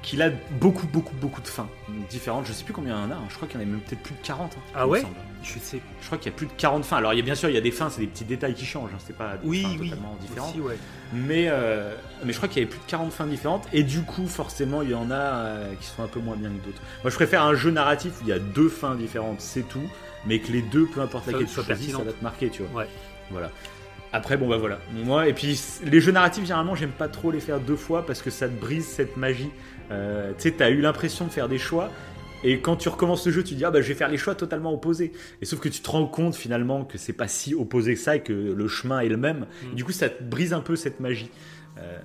qu'il 0.00 0.22
a 0.22 0.30
beaucoup, 0.60 0.86
beaucoup, 0.86 1.14
beaucoup 1.16 1.40
de 1.42 1.48
fins 1.48 1.68
différentes. 2.08 2.46
Je 2.46 2.52
sais 2.52 2.64
plus 2.64 2.72
combien 2.72 2.96
il 2.96 3.02
y 3.02 3.06
en 3.06 3.10
a, 3.10 3.14
hein. 3.16 3.24
je 3.28 3.34
crois 3.34 3.46
qu'il 3.48 3.60
y 3.60 3.62
en 3.62 3.66
a 3.66 3.70
même 3.70 3.80
peut-être 3.80 4.02
plus 4.02 4.14
de 4.14 4.20
40. 4.26 4.52
hein, 4.56 4.60
Ah 4.74 4.88
ouais? 4.88 5.02
Je 5.42 5.58
sais. 5.58 5.80
Je 6.00 6.06
crois 6.06 6.18
qu'il 6.18 6.30
y 6.30 6.34
a 6.34 6.36
plus 6.36 6.46
de 6.46 6.52
40 6.56 6.84
fins. 6.84 6.96
Alors, 6.96 7.12
il 7.14 7.16
y 7.16 7.20
a, 7.20 7.24
bien 7.24 7.34
sûr, 7.34 7.48
il 7.48 7.54
y 7.54 7.58
a 7.58 7.60
des 7.62 7.70
fins, 7.70 7.90
c'est 7.90 8.00
des 8.00 8.06
petits 8.06 8.24
détails 8.24 8.54
qui 8.54 8.66
changent, 8.66 8.90
hein, 8.94 8.98
c'est 9.06 9.16
pas 9.16 9.36
des 9.36 9.48
Oui, 9.48 9.62
fins 9.62 9.68
oui. 9.78 9.90
totalement 9.90 10.16
différentes. 10.20 10.50
Aussi, 10.50 10.60
ouais. 10.60 10.76
Mais, 11.12 11.46
euh, 11.48 11.94
mais 12.24 12.32
je 12.32 12.36
crois 12.38 12.48
qu'il 12.48 12.60
y 12.60 12.62
avait 12.64 12.70
plus 12.70 12.80
de 12.80 12.90
40 12.90 13.12
fins 13.12 13.26
différentes, 13.26 13.66
et 13.72 13.82
du 13.82 14.02
coup, 14.02 14.26
forcément, 14.26 14.82
il 14.82 14.90
y 14.90 14.94
en 14.94 15.10
a 15.10 15.14
euh, 15.14 15.74
qui 15.80 15.86
sont 15.86 16.02
un 16.02 16.08
peu 16.08 16.20
moins 16.20 16.36
bien 16.36 16.50
que 16.50 16.64
d'autres. 16.66 16.82
Moi, 17.02 17.10
je 17.10 17.14
préfère 17.16 17.42
un 17.42 17.54
jeu 17.54 17.70
narratif 17.70 18.12
où 18.20 18.24
il 18.24 18.28
y 18.28 18.32
a 18.32 18.38
deux 18.38 18.68
fins 18.68 18.94
différentes, 18.94 19.40
c'est 19.40 19.66
tout, 19.68 19.88
mais 20.26 20.40
que 20.40 20.50
les 20.52 20.62
deux, 20.62 20.86
peu 20.86 21.00
importe 21.00 21.26
laquelle 21.26 21.46
tu 21.46 21.54
choisis, 21.62 21.92
ça 21.92 22.02
va 22.02 22.12
te 22.12 22.22
marquer, 22.22 22.50
tu 22.50 22.62
vois. 22.62 22.82
Ouais. 22.82 22.88
Voilà. 23.30 23.50
Après, 24.12 24.36
bon, 24.38 24.48
bah 24.48 24.56
voilà. 24.56 24.78
Moi, 24.92 25.28
et 25.28 25.34
puis, 25.34 25.60
les 25.84 26.00
jeux 26.00 26.12
narratifs, 26.12 26.44
généralement, 26.44 26.74
j'aime 26.74 26.90
pas 26.92 27.08
trop 27.08 27.30
les 27.30 27.40
faire 27.40 27.60
deux 27.60 27.76
fois 27.76 28.06
parce 28.06 28.22
que 28.22 28.30
ça 28.30 28.48
te 28.48 28.58
brise 28.58 28.86
cette 28.86 29.16
magie. 29.18 29.50
Euh, 29.90 30.32
tu 30.36 30.44
sais, 30.44 30.50
t'as 30.52 30.70
eu 30.70 30.80
l'impression 30.80 31.26
de 31.26 31.30
faire 31.30 31.48
des 31.48 31.58
choix. 31.58 31.90
Et 32.44 32.60
quand 32.60 32.76
tu 32.76 32.88
recommences 32.88 33.26
le 33.26 33.32
jeu, 33.32 33.42
tu 33.42 33.54
dis 33.54 33.64
ah 33.64 33.70
bah 33.70 33.80
je 33.80 33.88
vais 33.88 33.94
faire 33.94 34.08
les 34.08 34.16
choix 34.16 34.34
totalement 34.34 34.72
opposés. 34.72 35.12
Et 35.42 35.44
sauf 35.44 35.60
que 35.60 35.68
tu 35.68 35.80
te 35.80 35.90
rends 35.90 36.06
compte 36.06 36.36
finalement 36.36 36.84
que 36.84 36.98
c'est 36.98 37.12
pas 37.12 37.28
si 37.28 37.54
opposé 37.54 37.94
que 37.94 38.00
ça 38.00 38.16
et 38.16 38.22
que 38.22 38.32
le 38.32 38.68
chemin 38.68 39.00
est 39.00 39.08
le 39.08 39.16
même. 39.16 39.46
Et 39.72 39.74
du 39.74 39.84
coup, 39.84 39.92
ça 39.92 40.08
te 40.08 40.22
brise 40.22 40.52
un 40.52 40.60
peu 40.60 40.76
cette 40.76 41.00
magie. 41.00 41.30
Euh, 41.78 41.98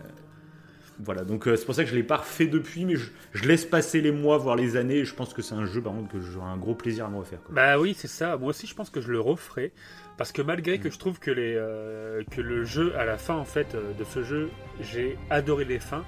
voilà, 0.99 1.23
donc 1.23 1.47
euh, 1.47 1.55
c'est 1.55 1.65
pour 1.65 1.75
ça 1.75 1.83
que 1.83 1.89
je 1.89 1.95
l'ai 1.95 2.03
pas 2.03 2.17
refait 2.17 2.45
depuis, 2.45 2.85
mais 2.85 2.95
je, 2.95 3.43
laisse 3.43 3.65
passer 3.65 3.99
les 3.99 4.11
mois, 4.11 4.37
voire 4.37 4.55
les 4.55 4.75
années. 4.77 4.97
Et 4.97 5.05
je 5.05 5.13
pense 5.13 5.33
que 5.33 5.41
c'est 5.41 5.55
un 5.55 5.65
jeu 5.65 5.81
par 5.81 5.93
contre 5.93 6.11
que 6.11 6.19
j'aurai 6.19 6.49
un 6.49 6.57
gros 6.57 6.75
plaisir 6.75 7.05
à 7.05 7.09
me 7.09 7.17
refaire. 7.17 7.39
Bah 7.49 7.79
oui, 7.79 7.95
c'est 7.97 8.07
ça. 8.07 8.37
Moi 8.37 8.49
aussi, 8.49 8.67
je 8.67 8.75
pense 8.75 8.89
que 8.89 9.01
je 9.01 9.11
le 9.11 9.19
referai. 9.19 9.71
Parce 10.17 10.31
que 10.31 10.43
malgré 10.43 10.77
que 10.77 10.91
je 10.91 10.99
trouve 10.99 11.19
que, 11.19 11.31
les, 11.31 11.55
euh, 11.55 12.23
que 12.29 12.39
le 12.39 12.63
jeu, 12.63 12.95
à 12.97 13.05
la 13.05 13.17
fin 13.17 13.33
en 13.33 13.45
fait 13.45 13.75
de 13.75 14.03
ce 14.03 14.23
jeu, 14.23 14.49
j'ai 14.79 15.17
adoré 15.31 15.65
les 15.65 15.79
fins, 15.79 16.05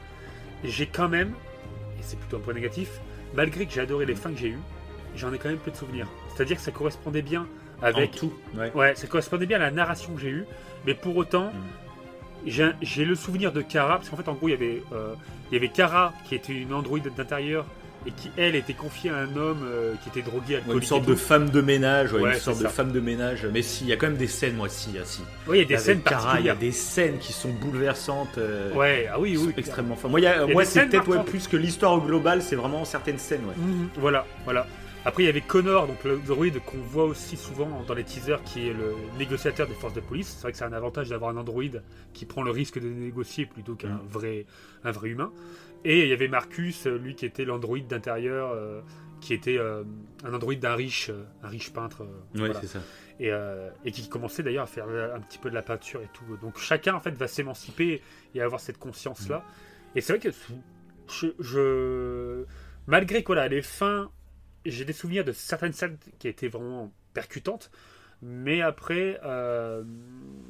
j'ai 0.63 0.85
quand 0.85 1.09
même, 1.09 1.33
et 1.99 2.03
c'est 2.03 2.19
plutôt 2.19 2.37
un 2.37 2.39
point 2.39 2.53
négatif, 2.53 3.01
malgré 3.35 3.65
que 3.65 3.73
j'ai 3.73 3.81
adoré 3.81 4.05
les 4.05 4.15
fins 4.15 4.31
que 4.31 4.37
j'ai 4.37 4.49
eues, 4.49 4.59
j'en 5.15 5.31
ai 5.33 5.37
quand 5.37 5.49
même 5.49 5.57
peu 5.57 5.71
de 5.71 5.75
souvenirs. 5.77 6.07
C'est-à-dire 6.35 6.57
que 6.57 6.61
ça 6.63 6.71
correspondait 6.71 7.21
bien 7.21 7.47
avec... 7.81 8.13
En 8.15 8.17
tout, 8.17 8.33
ouais. 8.55 8.71
Ouais, 8.73 8.95
ça 8.95 9.07
correspondait 9.07 9.45
bien 9.45 9.57
à 9.57 9.61
la 9.61 9.71
narration 9.71 10.13
que 10.13 10.21
j'ai 10.21 10.29
eue, 10.29 10.45
mais 10.85 10.93
pour 10.93 11.15
autant, 11.17 11.51
j'ai 12.45 12.63
un- 12.63 12.75
j'ai 12.81 13.05
le 13.05 13.15
souvenir 13.15 13.51
de 13.51 13.61
Kara, 13.61 13.95
parce 13.97 14.09
qu'en 14.09 14.17
fait, 14.17 14.27
en 14.29 14.33
gros, 14.33 14.47
il 14.47 14.51
y 14.51 14.53
avait, 14.55 14.83
euh, 14.93 15.13
il 15.51 15.55
y 15.55 15.57
avait 15.57 15.69
Kara 15.69 16.13
qui 16.27 16.35
était 16.35 16.53
une 16.53 16.73
androïde 16.73 17.11
d'intérieur 17.15 17.65
et 18.07 18.11
qui, 18.11 18.29
elle, 18.37 18.55
était 18.55 18.73
confiée 18.73 19.09
à 19.09 19.17
un 19.17 19.35
homme 19.35 19.63
euh, 19.65 19.93
qui 20.03 20.09
était 20.09 20.21
drogué, 20.21 20.53
Ouais, 20.53 20.55
alcoolique. 20.57 20.83
une 20.83 20.87
sorte 20.87 21.05
de 21.05 21.15
femme 21.15 21.49
de 21.49 21.61
ménage, 21.61 22.13
ouais, 22.13 22.21
Ouais, 22.21 22.33
une 22.35 22.39
sorte 22.39 22.61
de 22.61 22.67
femme 22.67 22.91
de 22.91 22.99
ménage. 22.99 23.47
Mais 23.51 23.61
si, 23.61 23.83
il 23.85 23.89
y 23.89 23.93
a 23.93 23.97
quand 23.97 24.07
même 24.07 24.17
des 24.17 24.27
scènes, 24.27 24.55
moi, 24.55 24.69
si, 24.69 24.91
ah, 24.99 25.05
si. 25.05 25.21
Oui, 25.47 25.57
il 25.57 25.61
y 25.61 25.63
a 25.63 25.77
des 25.77 25.77
scènes 25.83 26.01
il 26.39 26.45
y 26.45 26.49
a 26.49 26.55
des 26.55 26.71
scènes 26.71 27.17
qui 27.17 27.33
sont 27.33 27.49
bouleversantes. 27.49 28.37
euh, 28.37 28.73
Ouais, 28.73 29.07
ah 29.11 29.19
oui, 29.19 29.37
oui. 29.37 29.53
extrêmement 29.57 29.95
fortes. 29.95 30.11
Moi, 30.11 30.19
y 30.19 30.27
a- 30.27 30.35
Il 30.43 30.47
y 30.47 30.51
a 30.51 30.53
moi 30.53 30.63
des 30.63 30.69
c'est 30.69 30.85
peut-être 30.87 31.07
ouais, 31.09 31.23
plus 31.23 31.47
que 31.47 31.57
l'histoire 31.57 31.93
au 31.93 32.01
global, 32.01 32.41
c'est 32.41 32.55
vraiment 32.55 32.85
certaines 32.85 33.17
scènes, 33.19 33.45
ouais. 33.45 33.55
Mhm, 33.57 33.89
voilà, 33.97 34.25
voilà. 34.43 34.67
Après, 35.07 35.21
il 35.21 35.25
y 35.27 35.29
avait 35.29 35.41
Connor, 35.41 35.85
donc 35.85 36.03
le 36.03 36.17
droïde 36.17 36.59
qu'on 36.65 36.77
voit 36.79 37.03
aussi 37.05 37.37
souvent 37.37 37.83
dans 37.87 37.93
les 37.93 38.03
teasers, 38.03 38.41
qui 38.43 38.69
est 38.69 38.73
le 38.73 38.95
négociateur 39.19 39.67
des 39.67 39.75
forces 39.75 39.93
de 39.93 39.99
police. 39.99 40.29
C'est 40.35 40.41
vrai 40.41 40.51
que 40.51 40.57
c'est 40.57 40.63
un 40.63 40.73
avantage 40.73 41.09
d'avoir 41.09 41.29
un 41.29 41.37
androïde 41.37 41.83
qui 42.13 42.25
prend 42.25 42.41
le 42.41 42.49
risque 42.49 42.79
de 42.79 42.87
négocier 42.87 43.45
plutôt 43.45 43.75
qu'un 43.75 43.89
Mhm. 43.89 43.99
vrai, 44.11 44.45
un 44.83 44.91
vrai 44.91 45.09
humain. 45.09 45.31
Et 45.83 46.03
il 46.03 46.07
y 46.09 46.13
avait 46.13 46.27
Marcus, 46.27 46.87
euh, 46.87 46.97
lui 46.97 47.15
qui 47.15 47.25
était 47.25 47.45
l'androïde 47.45 47.87
d'intérieur, 47.87 48.51
euh, 48.51 48.81
qui 49.21 49.33
était 49.33 49.57
euh, 49.57 49.83
un 50.23 50.33
androïde 50.33 50.59
d'un 50.59 50.75
riche, 50.75 51.11
un 51.43 51.47
riche 51.47 51.71
peintre. 51.73 52.01
euh, 52.03 52.05
Ouais, 52.39 52.47
voilà. 52.47 52.61
c'est 52.61 52.67
ça. 52.67 52.79
et, 53.19 53.31
et 53.85 53.91
qui 53.91 54.07
commençait 54.09 54.43
d'ailleurs 54.43 54.63
à 54.63 54.67
faire 54.67 54.87
un 54.89 55.19
petit 55.21 55.37
peu 55.37 55.49
de 55.49 55.55
la 55.55 55.61
peinture 55.61 56.01
et 56.01 56.09
tout. 56.13 56.25
Donc 56.41 56.57
chacun 56.57 56.95
en 56.95 56.99
fait 56.99 57.11
va 57.11 57.27
s'émanciper 57.27 58.01
et 58.33 58.41
avoir 58.41 58.59
cette 58.59 58.77
conscience 58.77 59.29
là. 59.29 59.43
Et 59.95 60.01
c'est 60.01 60.13
vrai 60.13 60.19
que 60.19 60.35
je, 61.07 61.27
je- 61.39 62.45
malgré 62.87 63.21
que 63.21 63.27
voilà, 63.27 63.47
les 63.47 63.61
fins, 63.61 64.11
j'ai 64.65 64.83
des 64.85 64.93
souvenirs 64.93 65.23
de 65.23 65.31
certaines 65.31 65.73
scènes 65.73 65.97
qui 66.19 66.27
étaient 66.27 66.47
vraiment 66.49 66.91
percutantes. 67.13 67.71
Mais 68.27 68.61
après, 68.61 69.19
euh, 69.23 69.83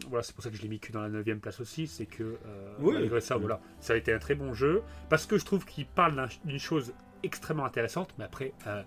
voilà, 0.08 0.24
c'est 0.24 0.34
pour 0.34 0.44
ça 0.44 0.50
que 0.50 0.56
je 0.56 0.62
l'ai 0.62 0.70
mis 0.70 0.80
que 0.80 0.94
dans 0.94 1.02
la 1.02 1.10
9 1.10 1.40
place 1.40 1.60
aussi, 1.60 1.88
c'est 1.88 2.06
que 2.06 2.24
euh, 2.24 2.74
Oui. 2.80 2.94
malgré 2.94 3.20
ça, 3.20 3.36
Oui. 3.36 3.42
voilà, 3.42 3.60
ça 3.82 3.94
a 3.94 3.96
été 3.98 4.14
un 4.14 4.18
très 4.20 4.36
bon 4.36 4.54
jeu 4.54 4.82
parce 5.10 5.26
que 5.26 5.38
je 5.38 5.44
trouve 5.44 5.66
qu'il 5.66 5.86
parle 5.86 6.16
d'un- 6.16 6.30
d'une 6.46 6.60
chose 6.60 6.94
extrêmement 7.24 7.66
intéressante, 7.66 8.14
mais 8.18 8.24
après, 8.24 8.54
euh, 8.68 8.82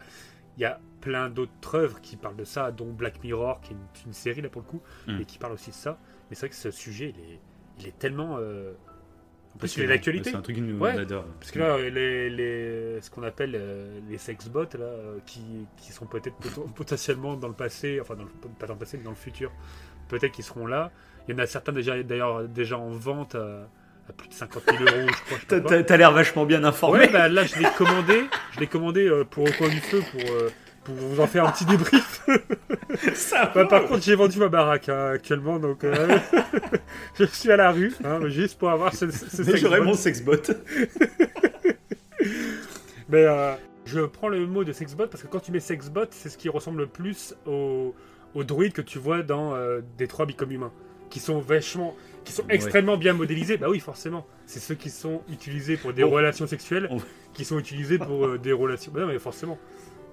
il 0.57 0.63
y 0.63 0.65
a 0.65 0.81
plein 1.03 1.29
d'autres 1.29 1.75
œuvres 1.77 2.01
qui 2.01 2.17
parlent 2.17 2.37
de 2.37 2.45
ça, 2.45 2.73
dont 2.73 2.91
Black 2.93 3.23
Mirror, 3.23 3.61
qui 3.61 3.73
est 3.73 3.77
une, 3.77 4.07
une 4.07 4.13
série 4.15 4.41
là 4.41 4.49
pour 4.49 4.63
le 4.63 4.67
coup, 4.69 4.81
Mm. 5.07 5.21
et 5.21 5.25
qui 5.27 5.39
parle 5.39 5.53
aussi 5.53 5.71
de 5.71 5.75
ça. 5.75 5.99
Mais 6.31 6.35
c'est 6.37 6.47
vrai 6.47 6.49
que 6.51 6.55
ce 6.57 6.71
sujet, 6.71 7.15
il 7.17 7.21
est, 7.35 7.41
il 7.81 7.87
est 7.89 7.99
tellement. 7.99 8.37
euh, 8.39 8.73
En 9.59 9.61
plus, 9.61 9.67
il 9.67 9.83
Passionnant. 9.83 9.91
est 9.91 9.95
d'actualité. 9.97 10.31
C'est 10.31 10.37
un 10.37 10.41
truc 10.41 10.55
que 10.57 10.61
nous 10.61 10.79
Ouais. 10.79 10.93
on 10.95 10.99
adore. 11.01 11.25
Parce 11.41 11.51
que 11.51 11.59
là, 11.59 11.79
les, 11.79 12.31
les- 12.31 13.01
ce 13.03 13.11
qu'on 13.11 13.25
appelle 13.25 13.55
euh, 13.57 13.99
les 14.09 14.17
sexbots, 14.19 14.63
là, 14.79 14.85
euh, 14.85 15.19
qui, 15.27 15.41
qui 15.77 15.91
sont 15.91 16.07
peut-être 16.07 16.37
potentiellement 16.77 17.35
dans 17.35 17.49
le 17.49 17.55
passé, 17.55 17.99
enfin, 18.01 18.15
dans 18.15 18.23
le- 18.23 18.31
pas 18.59 18.67
dans 18.69 18.75
le 18.75 18.79
passé, 18.79 18.97
mais 18.99 19.03
dans 19.05 19.11
le 19.11 19.17
futur, 19.17 19.51
peut-être 20.09 20.31
qu'ils 20.33 20.45
seront 20.45 20.67
là. 20.67 20.93
Il 21.27 21.33
y 21.33 21.35
en 21.35 21.39
a 21.43 21.47
certains 21.47 21.73
déjà, 21.73 22.01
d'ailleurs 22.05 22.45
déjà 22.49 22.79
en 22.79 22.91
vente 22.91 23.35
à, 23.35 23.69
à 24.09 24.13
plus 24.17 24.29
de 24.29 24.35
50 24.35 24.63
000 24.65 24.85
euros, 24.85 25.09
je 25.09 25.35
crois. 25.59 25.83
T'as- 25.83 25.97
l'air 25.97 26.13
vachement 26.13 26.47
bien 26.47 26.63
informé. 26.63 27.01
Ouais, 27.01 27.09
bah 27.09 27.29
là, 27.29 27.43
je 27.45 27.59
l'ai 27.59 27.69
commandé. 27.77 28.27
Je 28.53 28.61
l'ai 28.61 28.69
commandé 28.69 29.09
euh, 29.09 29.25
pour 29.25 29.43
au 29.43 29.53
coin 29.53 29.69
du 29.69 29.81
feu 29.81 30.01
pour, 30.13 30.21
euh, 30.31 30.51
pour 30.97 31.09
vous 31.09 31.21
en 31.21 31.27
faire 31.27 31.47
un 31.47 31.53
petit 31.53 31.65
débrief. 31.65 32.27
Ça 33.15 33.51
Bah, 33.55 33.65
par 33.67 33.85
contre, 33.87 34.03
j'ai 34.03 34.15
vendu 34.15 34.39
ma 34.39 34.49
baraque 34.49 34.89
hein, 34.89 35.13
actuellement, 35.15 35.59
donc 35.59 35.85
euh, 35.85 36.19
je 37.19 37.25
suis 37.25 37.51
à 37.51 37.57
la 37.57 37.71
rue, 37.71 37.93
hein, 38.05 38.21
juste 38.29 38.59
pour 38.59 38.71
avoir 38.71 38.95
ce, 38.95 39.11
ce 39.11 39.43
Mais 39.43 39.57
j'aurais 39.57 39.79
sexbot. 39.79 39.85
mon 39.85 39.95
sexbot. 39.95 40.43
Mais 43.09 43.25
euh, 43.25 43.55
je 43.87 44.01
prends 44.01 44.29
le 44.29 44.47
mot 44.47 44.65
de 44.65 44.73
sexbot 44.73 45.07
parce 45.07 45.23
que 45.23 45.29
quand 45.29 45.41
tu 45.41 45.53
mets 45.53 45.61
sexbot, 45.61 46.05
c'est 46.11 46.29
ce 46.29 46.37
qui 46.37 46.49
ressemble 46.49 46.81
le 46.81 46.87
plus 46.87 47.35
aux, 47.47 47.95
aux 48.35 48.45
druides 48.45 48.73
que 48.73 48.83
tu 48.83 48.99
vois 48.99 49.23
dans 49.23 49.55
euh, 49.55 49.81
Détroit 49.97 50.27
Become 50.27 50.53
Humain, 50.53 50.73
qui 51.09 51.21
sont 51.21 51.39
vachement, 51.39 51.95
qui 52.25 52.33
sont 52.33 52.43
Ouais. 52.45 52.55
extrêmement 52.55 52.97
bien 52.99 53.15
modélisés. 53.15 53.57
Bah 53.57 53.69
oui, 53.71 53.81
forcément. 53.81 54.27
C'est 54.47 54.61
ceux 54.61 54.75
qui 54.75 54.91
sont 54.91 55.23
utilisés 55.31 55.77
pour 55.79 55.93
des 55.95 56.05
On- 56.05 56.11
relations 56.11 56.47
sexuelles, 56.47 56.91
qui 57.33 57.45
sont 57.47 57.59
utilisés 57.59 57.99
pour 57.99 58.27
euh, 58.27 58.39
des 58.39 58.53
relations. 58.53 58.93
Bah 58.93 59.01
non, 59.01 59.07
mais 59.07 59.19
forcément. 59.19 59.59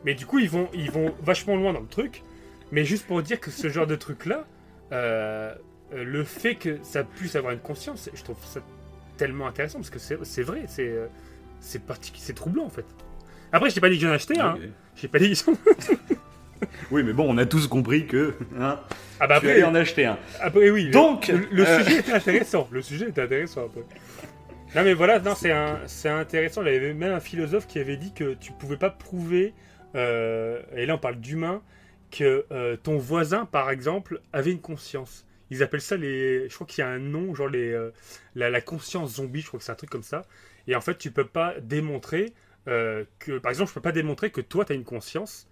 Mais 0.03 0.13
du 0.13 0.25
coup, 0.25 0.39
ils 0.39 0.49
vont, 0.49 0.69
ils 0.73 0.91
vont 0.91 1.13
vachement 1.21 1.55
loin 1.55 1.73
dans 1.73 1.79
le 1.81 1.87
truc. 1.87 2.23
Mais 2.71 2.83
juste 2.83 3.05
pour 3.07 3.21
dire 3.21 3.39
que 3.39 3.51
ce 3.51 3.69
genre 3.69 3.87
de 3.87 3.95
truc-là, 3.95 4.45
euh, 4.91 5.53
euh, 5.93 6.03
le 6.03 6.23
fait 6.23 6.55
que 6.55 6.79
ça 6.83 7.03
puisse 7.03 7.35
avoir 7.35 7.53
une 7.53 7.59
conscience, 7.59 8.09
je 8.13 8.23
trouve 8.23 8.37
ça 8.43 8.59
tellement 9.17 9.47
intéressant 9.47 9.79
parce 9.79 9.89
que 9.89 9.99
c'est 9.99 10.41
vrai, 10.43 10.63
c'est 10.67 10.87
euh, 10.87 11.07
c'est 11.59 11.81
c'est 12.15 12.33
troublant 12.33 12.65
en 12.65 12.69
fait. 12.69 12.85
Après, 13.51 13.69
je 13.69 13.75
t'ai 13.75 13.81
pas 13.81 13.89
dit 13.89 13.97
que 13.99 14.05
j'en 14.05 14.11
achetais, 14.13 14.37
hein. 14.39 14.57
Oui, 14.59 14.71
J'ai 14.95 15.07
pas 15.07 15.19
dit 15.19 15.25
qu'ils 15.27 15.35
sont. 15.37 15.55
Oui, 16.91 17.03
mais 17.03 17.13
bon, 17.13 17.25
on 17.33 17.37
a 17.37 17.45
tous 17.45 17.67
compris 17.67 18.07
que. 18.07 18.33
Hein, 18.59 18.79
Ah 19.19 19.27
bah 19.27 19.39
tu 19.39 19.47
après, 19.49 19.63
en 19.63 19.75
acheter 19.75 20.05
un. 20.05 20.17
après 20.41 20.69
oui. 20.69 20.85
le- 20.85 20.91
Donc, 20.91 21.27
le, 21.27 21.47
le 21.51 21.67
euh, 21.67 21.83
sujet 21.83 21.99
était 21.99 22.13
intéressant. 22.13 22.67
Le 22.71 22.81
sujet 22.81 23.09
était 23.09 23.21
intéressant 23.21 23.67
peu. 23.69 23.81
Non 24.75 24.83
mais 24.83 24.93
voilà, 24.93 25.19
non 25.19 25.35
c'est 25.35 25.53
c'est 25.85 26.09
intéressant. 26.09 26.61
Il 26.63 26.73
y 26.73 26.75
avait 26.75 26.93
même 26.93 27.13
un 27.13 27.19
philosophe 27.21 27.65
qui 27.67 27.79
avait 27.79 27.95
dit 27.97 28.11
que 28.13 28.33
tu 28.33 28.51
pouvais 28.51 28.75
pas 28.77 28.89
prouver, 28.89 29.53
euh, 29.95 30.61
et 30.75 30.85
là 30.85 30.95
on 30.95 30.97
parle 30.99 31.19
d'humain, 31.19 31.61
que 32.11 32.45
euh, 32.51 32.77
ton 32.77 32.97
voisin 32.97 33.45
par 33.45 33.71
exemple 33.71 34.21
avait 34.33 34.51
une 34.51 34.61
conscience. 34.61 35.25
Ils 35.51 35.63
appellent 35.63 35.81
ça 35.81 35.97
les, 35.97 36.49
je 36.49 36.55
crois 36.55 36.67
qu'il 36.67 36.81
y 36.83 36.85
a 36.85 36.89
un 36.89 36.99
nom, 36.99 37.35
genre 37.35 37.49
les, 37.49 37.71
euh, 37.71 37.91
la, 38.35 38.49
la 38.49 38.61
conscience 38.61 39.15
zombie. 39.15 39.41
Je 39.41 39.47
crois 39.47 39.59
que 39.59 39.65
c'est 39.65 39.71
un 39.71 39.75
truc 39.75 39.89
comme 39.91 40.03
ça. 40.03 40.23
Et 40.67 40.75
en 40.75 40.81
fait, 40.81 40.97
tu 40.97 41.11
peux 41.11 41.25
pas 41.27 41.55
démontrer 41.61 42.33
que, 42.65 43.37
par 43.39 43.51
exemple, 43.51 43.69
je 43.69 43.75
peux 43.75 43.81
pas 43.81 43.91
démontrer 43.91 44.31
que 44.31 44.41
toi 44.41 44.65
tu 44.65 44.73
as 44.73 44.75
une 44.75 44.83
conscience. 44.83 45.47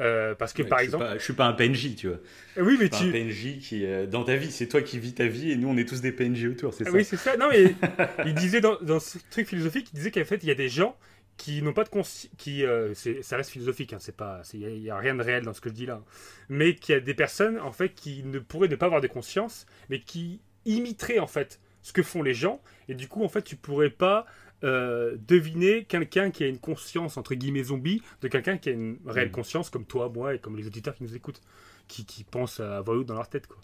euh, 0.00 0.34
parce 0.34 0.52
que 0.52 0.62
Ouais, 0.62 0.68
par 0.68 0.78
je 0.78 0.84
suis 0.84 0.86
exemple, 0.88 1.04
pas- 1.04 1.18
je 1.18 1.24
suis 1.24 1.32
pas 1.34 1.46
un 1.46 1.52
PNJ, 1.52 1.94
tu 1.96 2.08
vois. 2.08 2.18
oui, 2.56 2.76
mais 2.80 2.88
Pas 2.88 2.98
tu, 2.98 3.08
un 3.08 3.12
PNJ 3.12 3.58
qui, 3.58 3.84
euh, 3.86 4.06
dans 4.06 4.24
ta 4.24 4.36
vie, 4.36 4.50
c'est 4.50 4.68
toi 4.68 4.82
qui 4.82 4.98
vis 4.98 5.14
ta 5.14 5.26
vie 5.26 5.50
et 5.52 5.56
nous, 5.56 5.68
on 5.68 5.76
est 5.76 5.88
tous 5.88 6.00
des 6.00 6.12
PNJ 6.12 6.46
autour, 6.48 6.74
c'est 6.74 6.84
Ah 6.84 6.90
ça 6.90 6.92
Oui, 6.92 7.04
c'est 7.04 7.16
ça. 7.16 7.36
Non, 7.36 7.48
mais 7.50 7.74
il 8.24 8.34
disait 8.34 8.60
dans, 8.60 8.76
dans 8.80 9.00
ce 9.00 9.18
truc 9.30 9.46
philosophique, 9.48 9.88
il 9.92 9.96
disait 9.96 10.10
qu'en 10.10 10.24
fait, 10.24 10.42
il 10.42 10.48
y 10.48 10.52
a 10.52 10.54
des 10.54 10.68
gens 10.68 10.96
qui 11.38 11.62
n'ont 11.62 11.72
pas 11.72 11.84
de 11.84 11.88
conscience. 11.88 12.28
qui 12.36 12.64
euh, 12.66 12.92
c'est- 12.94 13.22
Ça 13.22 13.36
reste 13.38 13.50
philosophique, 13.50 13.94
hein, 13.94 13.98
c'est 14.00 14.14
pas, 14.16 14.42
il 14.52 14.80
n'y 14.82 14.90
a, 14.90 14.98
rien 14.98 15.14
de 15.14 15.22
réel 15.22 15.44
dans 15.44 15.54
ce 15.54 15.62
que 15.62 15.70
je 15.70 15.74
dis 15.74 15.86
là. 15.86 16.02
Mais 16.50 16.74
qu'il 16.74 16.94
y 16.94 16.98
a 16.98 17.00
des 17.00 17.14
personnes, 17.14 17.58
en 17.60 17.72
fait, 17.72 17.94
qui 17.94 18.22
ne 18.24 18.38
pourraient 18.40 18.68
ne 18.68 18.76
pas 18.76 18.86
avoir 18.86 19.00
de 19.00 19.06
conscience, 19.06 19.64
mais 19.88 20.00
qui 20.00 20.40
imiteraient, 20.66 21.20
en 21.20 21.26
fait, 21.26 21.60
ce 21.82 21.92
que 21.94 22.02
font 22.02 22.22
les 22.22 22.34
gens. 22.34 22.60
Et 22.88 22.94
du 22.94 23.08
coup, 23.08 23.24
en 23.24 23.28
fait, 23.28 23.42
tu 23.42 23.56
pourrais 23.56 23.88
pas 23.90 24.26
euh, 24.64 25.16
deviner 25.28 25.84
quelqu'un 25.84 26.32
qui 26.32 26.42
a 26.42 26.48
une 26.48 26.58
conscience, 26.58 27.16
entre 27.16 27.34
guillemets, 27.36 27.62
zombie, 27.62 28.02
de 28.22 28.26
quelqu'un 28.28 28.58
qui 28.58 28.70
a 28.70 28.72
une 28.72 28.98
réelle 29.06 29.28
Mm. 29.28 29.32
conscience, 29.32 29.70
comme 29.70 29.84
toi, 29.86 30.10
moi, 30.12 30.34
et 30.34 30.40
comme 30.40 30.56
les 30.56 30.66
auditeurs 30.66 30.96
qui 30.96 31.04
nous 31.04 31.14
écoutent, 31.14 31.40
qui, 31.86 32.04
qui 32.04 32.24
pensent 32.24 32.58
à 32.58 32.80
voix 32.80 32.96
haute 32.96 33.06
dans 33.06 33.14
leur 33.14 33.28
tête, 33.28 33.46
quoi. 33.46 33.58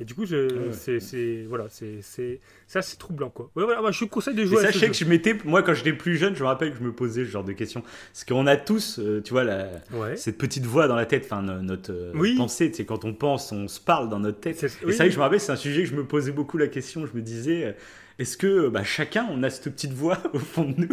Et 0.00 0.04
du 0.04 0.14
coup, 0.14 0.24
je, 0.26 0.36
Ouais. 0.46 0.72
c'est, 0.72 1.00
c'est, 1.00 1.44
voilà, 1.48 1.66
c'est, 1.70 1.98
c'est, 2.02 2.38
ça, 2.68 2.82
c'est 2.82 2.98
troublant, 2.98 3.30
quoi. 3.30 3.50
Ouais, 3.56 3.64
voilà, 3.64 3.80
moi, 3.80 3.90
je 3.90 4.04
conseille 4.04 4.34
de 4.36 4.44
jouer 4.44 4.58
à 4.58 4.60
ce 4.60 4.66
sachez 4.66 4.86
jeu. 4.86 4.92
que 4.92 4.96
je 4.96 5.04
m'étais, 5.06 5.36
moi 5.44 5.62
quand 5.64 5.74
j'étais 5.74 5.92
plus 5.92 6.16
jeune, 6.16 6.36
je 6.36 6.42
me 6.42 6.46
rappelle 6.46 6.70
que 6.72 6.78
je 6.78 6.84
me 6.84 6.92
posais 6.92 7.24
ce 7.24 7.30
genre 7.30 7.42
de 7.44 7.52
questions. 7.52 7.82
Parce 8.12 8.24
qu'on 8.24 8.46
a 8.46 8.56
tous, 8.56 9.00
euh, 9.00 9.20
tu 9.22 9.32
vois, 9.32 9.42
la, 9.44 9.68
Ouais. 9.92 10.16
cette 10.16 10.38
petite 10.38 10.64
voix 10.66 10.86
dans 10.86 10.94
la 10.96 11.04
tête, 11.06 11.24
enfin 11.28 11.42
no- 11.42 11.60
notre 11.62 11.92
euh, 11.92 12.12
Oui. 12.14 12.36
pensée, 12.36 12.70
c'est 12.72 12.84
quand 12.84 13.04
on 13.04 13.12
pense, 13.12 13.50
on 13.50 13.66
se 13.66 13.80
parle 13.80 14.08
dans 14.08 14.20
notre 14.20 14.38
tête. 14.38 14.56
C'est- 14.56 14.66
Et 14.66 14.86
oui. 14.86 14.92
c'est 14.92 14.98
vrai 14.98 15.06
que 15.08 15.12
je 15.14 15.18
me 15.18 15.22
rappelle, 15.22 15.40
c'est 15.40 15.52
un 15.52 15.56
sujet 15.56 15.82
que 15.82 15.88
je 15.88 15.94
me 15.96 16.04
posais 16.04 16.30
beaucoup 16.32 16.58
la 16.58 16.68
question. 16.68 17.04
Je 17.04 17.16
me 17.16 17.20
disais, 17.22 17.64
euh, 17.64 17.72
est-ce 18.18 18.36
que 18.36 18.68
bah, 18.68 18.82
chacun, 18.84 19.26
on 19.30 19.42
a 19.42 19.50
cette 19.50 19.72
petite 19.74 19.92
voix 19.92 20.18
au 20.32 20.38
fond 20.38 20.64
de 20.64 20.74
nous 20.82 20.88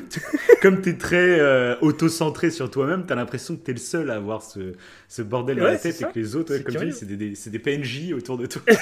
Comme 0.62 0.82
tu 0.82 0.90
es 0.90 0.98
très 0.98 1.40
euh, 1.40 1.76
auto-centré 1.82 2.52
sur 2.52 2.70
toi-même, 2.70 3.06
tu 3.06 3.14
as 3.14 3.16
l'impression 3.16 3.56
que 3.56 3.64
tu 3.66 3.72
es 3.72 3.74
le 3.74 3.80
seul 3.80 4.12
à 4.12 4.16
avoir 4.16 4.44
ce, 4.44 4.74
ce 5.08 5.22
bordel 5.22 5.58
dans 5.58 5.64
Ouais, 5.66 5.72
la 5.72 5.78
c'est 5.78 5.92
tête 5.94 6.10
et 6.10 6.14
que 6.14 6.20
les 6.20 6.36
autres, 6.36 6.54
ouais, 6.56 6.64
comme 6.64 6.76
tu 6.76 6.86
dis, 6.86 6.92
c'est 6.94 7.06
des, 7.06 7.18
des- 7.18 7.34
des 7.50 7.60
PNJ 7.60 8.14
autour 8.14 8.38
de 8.38 8.46
toi. 8.46 8.62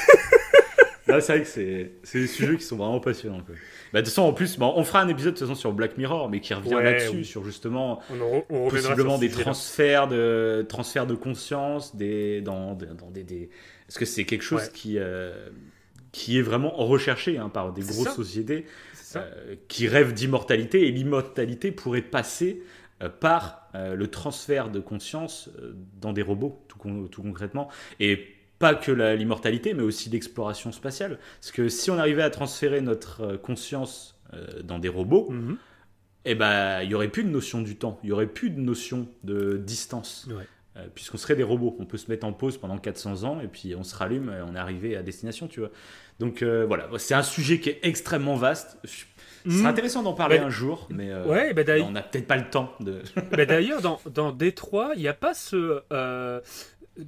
C'est 1.05 1.27
vrai 1.27 1.41
que 1.43 1.47
c'est 1.47 2.19
des 2.19 2.27
sujets 2.27 2.55
qui 2.55 2.63
sont 2.63 2.77
vraiment 2.77 2.99
passionnants. 3.01 3.41
quoi. 3.45 3.53
Bah, 3.91 3.99
de 4.01 4.05
toute 4.05 4.15
façon, 4.15 4.21
en 4.23 4.33
plus, 4.33 4.57
bon, 4.57 4.73
on 4.75 4.83
fera 4.83 5.01
un 5.01 5.07
épisode 5.09 5.33
de 5.33 5.37
toute 5.37 5.47
façon 5.47 5.59
sur 5.59 5.71
Black 5.73 5.97
Mirror, 5.97 6.27
mais 6.29 6.39
qui 6.39 6.53
revient 6.55 6.73
Ouais, 6.75 6.83
là-dessus, 6.83 7.17
oui. 7.17 7.25
sur 7.25 7.43
justement 7.43 7.99
On, 8.09 8.43
on 8.49 8.69
possiblement 8.69 9.17
des 9.19 9.29
transferts 9.29 10.07
de 10.07 10.65
transferts 10.67 11.05
de 11.05 11.13
conscience 11.13 11.95
des 11.95 12.41
dans, 12.41 12.73
dans 12.73 13.11
des, 13.11 13.23
des- 13.23 13.49
est-ce 13.89 13.99
que 13.99 14.05
c'est 14.05 14.23
quelque 14.23 14.41
chose 14.43 14.61
Ouais. 14.61 14.69
qui 14.73 14.97
euh, 14.97 15.49
qui 16.13 16.37
est 16.37 16.41
vraiment 16.41 16.71
recherché 16.71 17.37
hein, 17.37 17.49
par 17.49 17.73
des 17.73 17.81
grosses 17.81 18.05
ça. 18.07 18.11
sociétés 18.15 18.65
euh, 19.17 19.55
qui 19.67 19.87
rêvent 19.89 20.13
d'immortalité 20.13 20.87
et 20.87 20.91
l'immortalité 20.91 21.71
pourrait 21.73 22.01
passer 22.01 22.63
euh, 23.01 23.09
par 23.09 23.67
euh, 23.75 23.95
le 23.95 24.07
transfert 24.07 24.69
de 24.71 24.79
conscience 24.79 25.49
dans 25.99 26.13
des 26.13 26.21
robots 26.21 26.63
tout, 26.69 26.77
con- 26.77 27.07
tout 27.11 27.21
concrètement 27.23 27.67
et 27.99 28.27
pas 28.59 28.75
que 28.75 28.91
l'immortalité 28.91 29.73
mais 29.73 29.83
aussi 29.83 30.09
l'exploration 30.09 30.71
spatiale 30.71 31.19
parce 31.41 31.51
que 31.51 31.67
si 31.67 31.91
on 31.91 31.97
arrivait 31.97 32.23
à 32.23 32.29
transférer 32.29 32.79
notre 32.79 33.35
conscience 33.35 34.17
dans 34.63 34.79
des 34.79 34.89
robots 34.89 35.27
eh 36.25 36.35
ben, 36.35 36.81
il 36.83 36.89
y 36.89 36.95
aurait 36.95 37.09
plus 37.09 37.23
de 37.23 37.29
notion 37.29 37.61
du 37.61 37.75
temps, 37.75 37.99
il 38.03 38.09
y 38.09 38.11
aurait 38.13 38.27
plus 38.27 38.49
de 38.49 38.59
notion 38.59 39.07
de 39.23 39.57
distance, 39.57 40.27
Ouais. 40.29 40.47
Puisqu'on 40.95 41.17
serait 41.17 41.35
des 41.35 41.43
robots. 41.43 41.75
On 41.79 41.85
peut 41.85 41.97
se 41.99 42.09
mettre 42.09 42.25
en 42.25 42.33
pause 42.33 42.57
pendant 42.57 42.79
400 42.79 43.25
ans 43.25 43.39
et 43.39 43.47
puis 43.47 43.75
on 43.75 43.83
se 43.83 43.95
rallume 43.95 44.29
et 44.29 44.41
on 44.41 44.55
est 44.55 44.57
arrivé 44.57 44.95
à 44.95 45.03
destination, 45.03 45.47
tu 45.47 45.59
vois. 45.59 45.69
Donc 46.19 46.41
euh, 46.41 46.65
voilà, 46.65 46.87
c'est 46.97 47.13
un 47.15 47.23
sujet 47.23 47.59
qui 47.59 47.69
est 47.69 47.79
extrêmement 47.83 48.35
vaste. 48.35 48.77
Ce 48.85 49.05
Mhm. 49.45 49.57
serait 49.57 49.67
intéressant 49.69 50.03
d'en 50.03 50.13
parler 50.13 50.37
Bah, 50.39 50.45
un 50.45 50.49
jour, 50.49 50.87
mais 50.89 51.11
euh, 51.11 51.25
Ouais, 51.27 51.53
bah, 51.53 51.63
on 51.83 51.91
n'a 51.91 52.01
peut-être 52.01 52.27
pas 52.27 52.37
le 52.37 52.49
temps 52.49 52.73
de. 52.79 53.01
Bah, 53.37 53.45
D'ailleurs, 53.45 53.81
dans, 53.81 53.99
dans 54.09 54.31
Détroit, 54.31 54.91
il 54.95 55.01
n'y 55.01 55.07
a 55.09 55.13
pas 55.13 55.33
ce. 55.33 55.81
euh, 55.91 56.39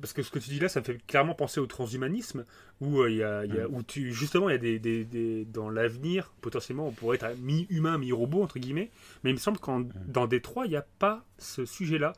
parce 0.01 0.11
que 0.13 0.21
ce 0.23 0.31
que 0.31 0.39
tu 0.39 0.49
dis 0.49 0.59
là, 0.59 0.67
ça 0.67 0.79
me 0.81 0.85
fait 0.85 0.97
clairement 1.07 1.33
penser 1.35 1.59
au 1.61 1.65
transhumanisme, 1.67 2.43
où, 2.81 2.99
euh, 3.01 3.09
il 3.11 3.17
y 3.17 3.23
a, 3.23 3.45
y 3.45 3.57
a- 3.59 3.69
où 3.69 3.83
tu, 3.83 4.11
justement, 4.11 4.49
il 4.49 4.53
y 4.53 4.55
a 4.55 4.57
des, 4.57 4.79
des- 4.79 5.05
des- 5.05 5.45
dans 5.45 5.69
l'avenir, 5.69 6.33
potentiellement, 6.41 6.87
on 6.87 6.91
pourrait 6.91 7.15
être 7.17 7.37
mi-humain, 7.39 7.97
mi-robot, 7.99 8.41
entre 8.43 8.57
guillemets. 8.59 8.89
Mais 9.23 9.29
il 9.29 9.33
me 9.33 9.39
semble 9.39 9.59
qu'en 9.59 9.83
dans 10.07 10.25
Détroit, 10.27 10.65
il 10.65 10.71
n'y 10.71 10.75
a 10.75 10.85
pas 10.99 11.23
ce 11.37 11.65
sujet-là, 11.65 12.11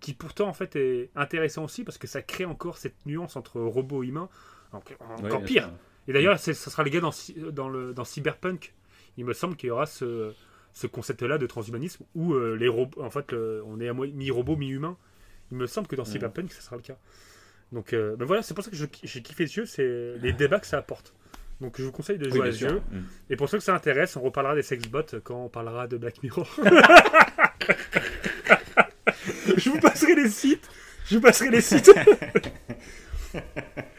qui 0.00 0.14
pourtant, 0.14 0.48
en 0.48 0.54
fait, 0.54 0.74
est 0.76 1.10
intéressant 1.14 1.62
aussi, 1.64 1.84
parce 1.84 1.98
que 1.98 2.06
ça 2.08 2.22
crée 2.22 2.46
encore 2.46 2.78
cette 2.78 2.96
nuance 3.06 3.36
entre 3.36 3.60
robot 3.60 4.02
et 4.02 4.06
humain, 4.08 4.28
encore, 4.72 4.96
encore 5.02 5.40
Ouais, 5.40 5.44
pire. 5.44 5.70
Et 6.08 6.12
d'ailleurs, 6.12 6.38
ça 6.38 6.52
sera 6.54 6.82
les 6.82 6.90
gars 6.90 7.00
dans, 7.00 7.12
dans, 7.52 7.68
le, 7.68 7.92
dans 7.94 8.04
Cyberpunk. 8.04 8.72
Il 9.16 9.24
me 9.24 9.32
semble 9.32 9.56
qu'il 9.56 9.68
y 9.68 9.70
aura 9.70 9.86
ce, 9.86 10.32
ce 10.72 10.86
concept-là 10.86 11.38
de 11.38 11.46
transhumanisme 11.46 12.04
où 12.14 12.34
euh, 12.34 12.54
les 12.56 12.68
robots, 12.68 13.02
en 13.02 13.10
fait, 13.10 13.32
le- 13.32 13.62
on 13.66 13.80
est 13.80 13.88
à 13.88 13.92
mi-robot, 13.94 14.56
mi-humain. 14.56 14.96
Il 15.52 15.58
me 15.58 15.66
semble 15.66 15.86
que 15.88 15.96
dans 15.96 16.04
Ouais. 16.04 16.10
Cyberpunk, 16.10 16.52
ça 16.52 16.60
sera 16.62 16.76
le 16.76 16.82
cas. 16.82 16.96
Donc, 17.72 17.92
euh, 17.92 18.16
ben 18.16 18.24
voilà, 18.24 18.42
c'est 18.42 18.54
pour 18.54 18.64
ça 18.64 18.70
que 18.70 18.76
j'ai 18.76 18.88
kiffé 19.22 19.46
ce 19.46 19.52
jeu, 19.54 19.66
c'est 19.66 20.14
les 20.20 20.32
débats 20.32 20.58
que 20.60 20.66
ça 20.66 20.78
apporte. 20.78 21.14
Donc, 21.60 21.76
je 21.78 21.84
vous 21.84 21.92
conseille 21.92 22.18
de 22.18 22.24
oui, 22.26 22.30
jouer 22.30 22.40
bien 22.40 22.48
à 22.48 22.52
ce 22.52 22.58
jeu. 22.58 22.80
Mm. 22.90 23.00
Et 23.30 23.36
pour 23.36 23.48
ceux 23.48 23.58
que 23.58 23.64
ça 23.64 23.74
intéresse, 23.74 24.16
on 24.16 24.22
reparlera 24.22 24.54
des 24.54 24.62
sexbots 24.62 25.02
quand 25.22 25.44
on 25.44 25.48
parlera 25.48 25.86
de 25.86 25.96
Black 25.98 26.22
Mirror. 26.22 26.48
je 29.56 29.70
vous 29.70 29.78
passerai 29.80 30.14
les 30.14 30.30
sites. 30.30 30.68
Je 31.06 31.16
vous 31.16 31.20
passerai 31.20 31.50
les 31.50 31.60
sites. 31.60 31.90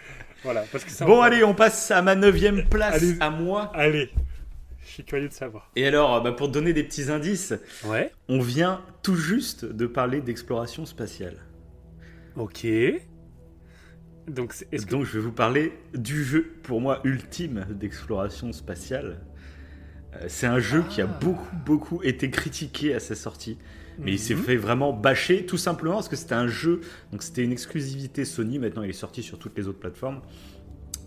voilà, 0.43 0.63
parce 0.71 0.83
que 0.83 0.91
ça. 0.91 1.05
Bon, 1.05 1.21
allez, 1.21 1.43
on 1.43 1.53
passe 1.53 1.91
à 1.91 2.01
ma 2.01 2.15
neuvième 2.15 2.67
place, 2.67 2.95
Allez. 2.95 3.17
à 3.19 3.29
moi. 3.29 3.71
Allez, 3.75 4.09
je 4.83 4.87
suis 4.89 5.03
curieux 5.03 5.27
de 5.29 5.33
savoir. 5.33 5.71
Et 5.75 5.85
alors, 5.87 6.15
euh, 6.15 6.19
bah, 6.21 6.31
pour 6.31 6.47
te 6.47 6.53
donner 6.53 6.73
des 6.73 6.83
petits 6.83 7.11
indices, 7.11 7.53
Ouais. 7.85 8.11
on 8.29 8.39
vient 8.41 8.81
tout 9.03 9.15
juste 9.15 9.65
de 9.65 9.85
parler 9.87 10.21
d'exploration 10.21 10.85
spatiale. 10.85 11.37
Ok. 12.35 12.65
Donc, 14.27 14.53
c'est- 14.53 14.67
est-ce 14.71 14.85
que. 14.85 14.91
Donc 14.91 15.05
je 15.05 15.13
vais 15.13 15.19
vous 15.19 15.31
parler 15.31 15.73
du 15.93 16.23
jeu, 16.23 16.53
pour 16.63 16.79
moi, 16.81 17.01
ultime 17.03 17.65
d'exploration 17.69 18.53
spatiale. 18.53 19.19
Euh, 20.15 20.25
c'est 20.27 20.47
un 20.47 20.59
jeu 20.59 20.83
qui 20.89 21.01
a 21.01 21.07
Ah. 21.09 21.17
beaucoup, 21.21 21.55
beaucoup 21.65 22.03
été 22.03 22.29
critiqué 22.29 22.93
à 22.93 22.99
sa 22.99 23.15
sortie. 23.15 23.57
Mais 23.99 24.13
il 24.13 24.19
s'est 24.19 24.35
Mhm. 24.35 24.43
fait 24.43 24.55
vraiment 24.55 24.93
bâcher, 24.93 25.45
tout 25.45 25.57
simplement 25.57 25.95
parce 25.95 26.09
que 26.09 26.15
c'était 26.15 26.35
un 26.35 26.47
jeu, 26.47 26.81
donc 27.11 27.23
c'était 27.23 27.43
une 27.43 27.51
exclusivité 27.51 28.25
Sony, 28.25 28.59
maintenant 28.59 28.83
il 28.83 28.89
est 28.89 28.93
sorti 28.93 29.21
sur 29.23 29.37
toutes 29.37 29.57
les 29.57 29.67
autres 29.67 29.79
plateformes. 29.79 30.21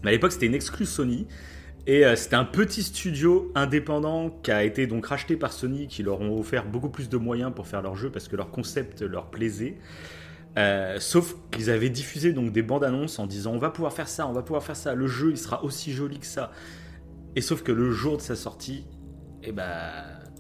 Mais 0.03 0.11
à 0.11 0.13
l'époque 0.13 0.33
c'était 0.33 0.47
une 0.47 0.55
exclus 0.55 0.87
Sony, 0.87 1.27
et 1.87 2.05
euh, 2.07 2.17
c'était 2.17 2.37
un 2.37 2.45
petit 2.45 2.83
studio 2.83 3.53
indépendant 3.55 4.31
qui 4.43 4.51
a 4.51 4.65
été 4.65 4.87
donc 4.87 5.07
racheté 5.07 5.37
par 5.37 5.53
Sony, 5.53 5.87
qui 5.89 6.03
leur 6.03 6.21
ont 6.21 6.39
offert 6.39 6.65
beaucoup 6.67 6.89
plus 6.89 7.09
de 7.09 7.17
moyens 7.17 7.53
pour 7.55 7.67
faire 7.67 7.83
leur 7.83 7.95
jeu 7.97 8.11
parce 8.11 8.29
que 8.29 8.37
leur 8.37 8.51
concept 8.51 9.03
leur 9.03 9.31
plaisait. 9.31 9.77
Euh, 10.57 10.99
sauf 11.01 11.35
qu'ils 11.51 11.69
avaient 11.69 11.91
diffusé 11.91 12.33
donc 12.33 12.53
des 12.53 12.63
bandes 12.63 12.85
annonces 12.85 13.19
en 13.19 13.27
disant 13.27 13.53
on 13.53 13.59
va 13.59 13.71
pouvoir 13.71 13.93
faire 13.93 14.09
ça, 14.09 14.29
on 14.29 14.33
va 14.33 14.43
pouvoir 14.43 14.63
faire 14.63 14.77
ça, 14.77 14.95
le 14.95 15.09
jeu 15.09 15.31
il 15.31 15.37
sera 15.37 15.65
aussi 15.65 15.93
joli 15.93 16.19
que 16.21 16.27
ça. 16.27 16.53
Et 17.37 17.41
sauf 17.41 17.63
que 17.65 17.73
le 17.73 17.91
jour 17.91 18.17
de 18.19 18.23
sa 18.23 18.37
sortie, 18.37 18.87
eh 19.43 19.51
ben, 19.53 19.67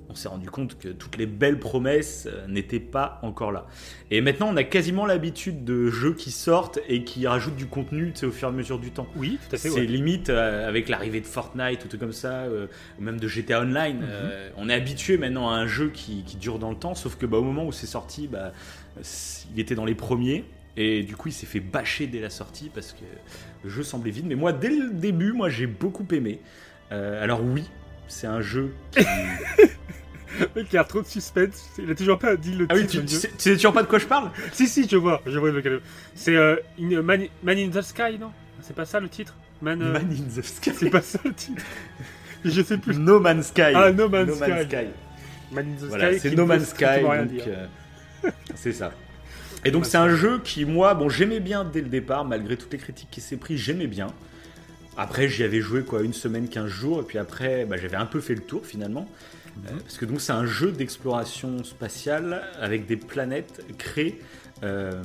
on 0.08 0.14
s'est 0.14 0.28
rendu 0.28 0.50
compte 0.50 0.78
que 0.78 0.88
toutes 0.88 1.16
les 1.16 1.26
belles 1.26 1.58
promesses 1.58 2.28
euh, 2.30 2.46
n'étaient 2.46 2.80
pas 2.80 3.18
encore 3.22 3.52
là. 3.52 3.66
Et 4.10 4.20
maintenant, 4.20 4.48
on 4.50 4.56
a 4.56 4.64
quasiment 4.64 5.06
l'habitude 5.06 5.64
de 5.64 5.88
jeux 5.88 6.14
qui 6.14 6.30
sortent 6.30 6.78
et 6.88 7.04
qui 7.04 7.26
rajoutent 7.26 7.56
du 7.56 7.66
contenu 7.66 8.12
au 8.22 8.30
fur 8.30 8.48
et 8.48 8.50
à 8.50 8.54
mesure 8.54 8.78
du 8.78 8.90
temps. 8.90 9.06
Oui, 9.16 9.38
tout 9.48 9.56
à 9.56 9.58
fait. 9.58 9.70
C'est 9.70 9.80
ouais. 9.80 9.86
limite 9.86 10.30
euh, 10.30 10.68
avec 10.68 10.88
l'arrivée 10.88 11.20
de 11.20 11.26
Fortnite 11.26 11.84
ou 11.84 11.88
tout 11.88 11.98
comme 11.98 12.12
ça, 12.12 12.42
euh, 12.42 12.66
ou 12.98 13.02
même 13.02 13.18
de 13.18 13.26
GTA 13.26 13.62
Online. 13.62 14.04
euh, 14.04 14.50
on 14.56 14.68
est 14.68 14.74
habitué 14.74 15.16
maintenant 15.16 15.50
à 15.50 15.54
un 15.54 15.66
jeu 15.66 15.90
qui, 15.92 16.22
qui 16.24 16.36
dure 16.36 16.58
dans 16.58 16.70
le 16.70 16.76
temps, 16.76 16.94
sauf 16.94 17.16
que 17.16 17.26
bah, 17.26 17.38
au 17.38 17.42
moment 17.42 17.66
où 17.66 17.72
c'est 17.72 17.86
sorti, 17.86 18.28
bah, 18.28 18.52
il 19.54 19.60
était 19.60 19.74
dans 19.74 19.84
les 19.84 19.94
premiers. 19.94 20.44
Et 20.76 21.02
du 21.02 21.16
coup, 21.16 21.28
il 21.28 21.32
s'est 21.32 21.46
fait 21.46 21.60
bâcher 21.60 22.06
dès 22.06 22.20
la 22.20 22.30
sortie 22.30 22.70
parce 22.72 22.92
que 22.92 23.04
le 23.62 23.70
jeu 23.70 23.82
semblait 23.82 24.10
vide. 24.10 24.26
Mais 24.26 24.34
moi, 24.34 24.52
dès 24.52 24.70
le 24.70 24.90
début, 24.90 25.32
moi, 25.32 25.48
j'ai 25.48 25.66
beaucoup 25.66 26.06
aimé. 26.12 26.40
Alors 26.90 27.42
oui, 27.42 27.64
c'est 28.06 28.28
un 28.28 28.40
jeu 28.40 28.72
qui... 28.92 29.00
Le 30.40 30.48
mec, 30.62 30.66
il 30.72 30.74
y 30.74 30.78
a 30.78 30.84
trop 30.84 31.00
de 31.02 31.06
suspense. 31.06 31.68
Il 31.78 31.90
a 31.90 31.94
toujours 31.94 32.18
pas 32.18 32.36
dit 32.36 32.52
le 32.54 32.66
Ah 32.68 32.74
oui, 32.74 32.86
titre 32.86 33.04
tu, 33.06 33.14
sais, 33.14 33.28
tu 33.28 33.34
sais 33.38 33.54
toujours 33.56 33.72
pas 33.72 33.82
de 33.82 33.88
quoi 33.88 33.98
je 33.98 34.06
parle? 34.06 34.30
Si, 34.52 34.66
si, 34.66 34.88
je 34.88 34.96
vois. 34.96 35.22
Je 35.26 35.38
vois 35.38 35.50
lequel. 35.50 35.80
C'est 36.14 36.36
euh, 36.36 36.56
Man, 36.78 37.26
Man 37.42 37.58
in 37.58 37.68
the 37.70 37.82
Sky, 37.82 38.18
non? 38.18 38.30
C'est 38.62 38.74
pas 38.76 38.84
ça 38.84 39.00
le 39.00 39.08
titre? 39.08 39.34
Man. 39.62 39.80
euh, 39.82 39.92
Man 39.92 40.08
in 40.10 40.40
the 40.40 40.44
Sky. 40.44 40.70
C'est 40.74 40.90
pas 40.90 41.02
ça 41.02 41.18
le 41.24 41.32
titre. 41.32 41.62
Je 42.44 42.62
sais 42.62 42.76
plus. 42.78 42.96
No 42.98 43.20
Man's 43.20 43.48
Sky. 43.48 43.72
Ah, 43.74 43.90
No 43.92 44.08
Man's 44.08 44.34
Sky. 44.36 44.86
Man 45.52 45.66
in 45.68 45.80
the 45.80 45.88
Voilà, 45.88 46.10
Sky. 46.12 46.20
c'est 46.20 46.34
No 46.34 46.46
Man's 46.46 46.68
Sky. 46.70 47.02
donc, 47.02 47.48
euh, 47.48 47.66
c'est 48.54 48.72
ça. 48.72 48.92
Et 49.64 49.70
donc 49.70 49.86
c'est 49.86 49.96
un 49.96 50.14
jeu 50.14 50.40
qui, 50.44 50.64
moi, 50.66 50.92
bon, 50.94 51.08
j'aimais 51.08 51.40
bien 51.40 51.64
dès 51.64 51.80
le 51.80 51.88
départ, 51.88 52.24
malgré 52.26 52.56
toutes 52.58 52.72
les 52.72 52.78
critiques 52.78 53.08
qui 53.10 53.22
s'est 53.22 53.36
pris, 53.38 53.56
j'aimais 53.56 53.86
bien. 53.86 54.08
Après, 54.96 55.26
j'y 55.28 55.42
avais 55.42 55.60
joué 55.60 55.82
quoi, 55.84 56.02
une 56.02 56.12
semaine, 56.12 56.48
15 56.48 56.66
jours, 56.68 57.00
et 57.00 57.04
puis 57.04 57.18
après, 57.18 57.64
bah, 57.64 57.76
j'avais 57.78 57.96
un 57.96 58.04
peu 58.06 58.20
fait 58.20 58.34
le 58.34 58.42
tour 58.42 58.64
finalement. 58.66 59.08
Euh, 59.66 59.78
parce 59.82 59.96
que 59.96 60.04
donc 60.04 60.20
c'est 60.20 60.32
un 60.32 60.46
jeu 60.46 60.72
d'exploration 60.72 61.64
spatiale 61.64 62.42
avec 62.60 62.86
des 62.86 62.96
planètes 62.96 63.64
créées 63.78 64.20
euh, 64.62 65.02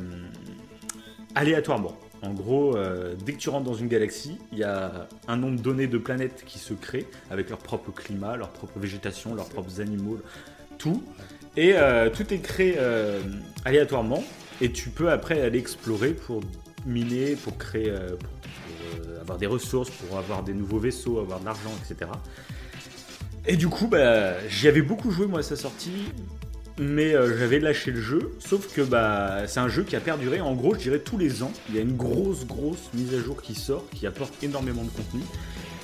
aléatoirement. 1.36 1.98
En 2.22 2.34
gros, 2.34 2.76
euh, 2.76 3.16
dès 3.26 3.34
que 3.34 3.38
tu 3.38 3.50
rentres 3.50 3.66
dans 3.66 3.76
une 3.76 3.88
galaxie, 3.88 4.38
il 4.52 4.58
y 4.58 4.64
a 4.64 5.08
un 5.28 5.38
nombre 5.38 5.62
donné 5.62 5.88
de 5.88 5.98
planètes 5.98 6.44
qui 6.46 6.60
se 6.60 6.74
créent 6.74 7.08
avec 7.32 7.50
leur 7.50 7.60
propre 7.60 7.92
climat, 7.92 8.36
leur 8.36 8.50
propre 8.50 8.78
végétation, 8.78 9.36
leurs 9.36 9.48
propres 9.48 9.80
animaux, 9.80 10.20
tout. 10.78 11.04
Et 11.56 11.76
tout 12.14 12.34
est 12.34 12.40
créé 12.40 12.78
aléatoirement. 13.66 14.24
Et 14.62 14.72
tu 14.72 14.90
peux 14.90 15.10
après 15.12 15.42
aller 15.42 15.60
explorer 15.60 16.14
pour 16.14 16.42
miner, 16.86 17.36
pour 17.36 17.58
créer, 17.58 17.92
pour, 18.20 18.30
avoir 19.22 19.38
des 19.38 19.48
ressources, 19.48 19.90
pour 19.90 20.18
avoir 20.18 20.44
des 20.44 20.54
nouveaux 20.54 20.80
vaisseaux, 20.80 21.20
avoir 21.20 21.40
de 21.40 21.46
l'argent, 21.46 21.72
etc. 21.84 22.12
Et 23.46 23.56
du 23.58 23.68
coup, 23.68 23.88
bah, 23.88 24.34
j'y 24.50 24.68
avais 24.68 24.82
beaucoup 24.82 25.12
joué 25.12 25.26
moi 25.26 25.40
à 25.40 25.44
sa 25.44 25.56
sortie, 25.56 25.92
mais 26.78 27.14
euh, 27.16 27.38
j'avais 27.38 27.60
lâché 27.60 27.92
le 27.92 28.02
jeu. 28.02 28.32
Sauf 28.40 28.74
que 28.74 28.82
bah, 28.82 29.48
c'est 29.48 29.60
un 29.60 29.70
jeu 29.70 29.84
qui 29.84 29.96
a 29.96 30.00
perduré. 30.00 30.40
En 30.42 30.54
gros, 30.54 30.76
je 30.76 30.80
dirais 30.82 31.00
tous 31.00 31.18
les 31.18 31.42
ans, 31.44 31.52
il 31.70 31.76
y 31.76 31.80
a 31.80 31.82
une 31.82 31.96
grosse, 31.98 32.46
grosse 32.46 32.90
mise 32.94 33.14
à 33.14 33.20
jour 33.24 33.42
qui 33.42 33.56
sort, 33.56 33.86
qui 33.96 34.06
apporte 34.08 34.34
énormément 34.44 34.84
de 34.84 34.90
contenu. 34.90 35.22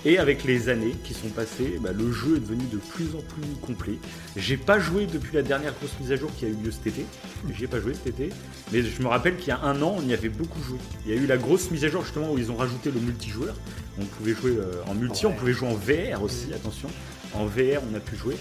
Et 0.07 0.19
avec 0.19 0.43
les 0.43 0.69
années 0.69 0.93
qui 1.03 1.15
sont 1.15 1.29
passées, 1.29 1.79
bah, 1.81 1.89
le 1.91 2.11
jeu 2.11 2.35
est 2.35 2.39
devenu 2.39 2.63
de 2.71 2.77
plus 2.77 3.07
en 3.15 3.21
plus 3.21 3.49
complet. 3.65 3.97
J'ai 4.35 4.57
pas 4.57 4.77
joué 4.77 5.07
depuis 5.07 5.33
la 5.35 5.41
dernière 5.41 5.73
grosse 5.73 5.99
mise 5.99 6.11
à 6.11 6.15
jour 6.15 6.29
qui 6.37 6.45
a 6.45 6.49
eu 6.49 6.53
lieu 6.63 6.69
cet 6.69 6.85
été. 6.85 7.05
J'y 7.51 7.63
ai 7.63 7.67
pas 7.67 7.79
joué 7.79 7.93
cet 7.95 8.07
été. 8.07 8.29
Mais 8.71 8.83
je 8.83 9.01
me 9.01 9.07
rappelle 9.07 9.35
qu'il 9.37 9.47
y 9.47 9.51
a 9.51 9.61
un 9.63 9.81
an, 9.81 9.95
on 9.97 10.07
y 10.07 10.13
avait 10.13 10.29
beaucoup 10.29 10.61
joué. 10.61 10.77
Il 11.07 11.15
y 11.15 11.17
a 11.17 11.19
eu 11.19 11.25
la 11.25 11.37
grosse 11.37 11.71
mise 11.71 11.83
à 11.85 11.87
jour 11.89 12.03
justement 12.03 12.31
où 12.31 12.37
ils 12.37 12.51
ont 12.51 12.55
rajouté 12.55 12.91
le 12.91 12.99
multijoueur. 12.99 13.55
On 13.99 14.05
pouvait 14.05 14.35
jouer 14.35 14.51
euh, 14.59 14.83
en 14.87 14.93
multi, 14.93 15.25
Ouais. 15.25 15.31
on 15.33 15.35
pouvait 15.39 15.53
jouer 15.53 15.69
en 15.69 15.73
VR 15.73 16.21
aussi, 16.21 16.53
attention. 16.53 16.89
En 17.37 17.45
VR, 17.45 17.81
on 17.91 17.95
a 17.95 17.99
pu 17.99 18.15
jouer. 18.15 18.37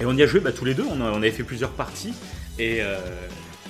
Et 0.00 0.04
on 0.04 0.12
y 0.14 0.22
a 0.22 0.26
joué 0.26 0.40
bah, 0.40 0.52
tous 0.52 0.64
les 0.64 0.74
deux, 0.74 0.84
on, 0.84 1.00
avait 1.00 1.30
fait 1.30 1.42
plusieurs 1.42 1.72
parties. 1.72 2.12
Et, 2.58 2.78
euh, 2.80 2.98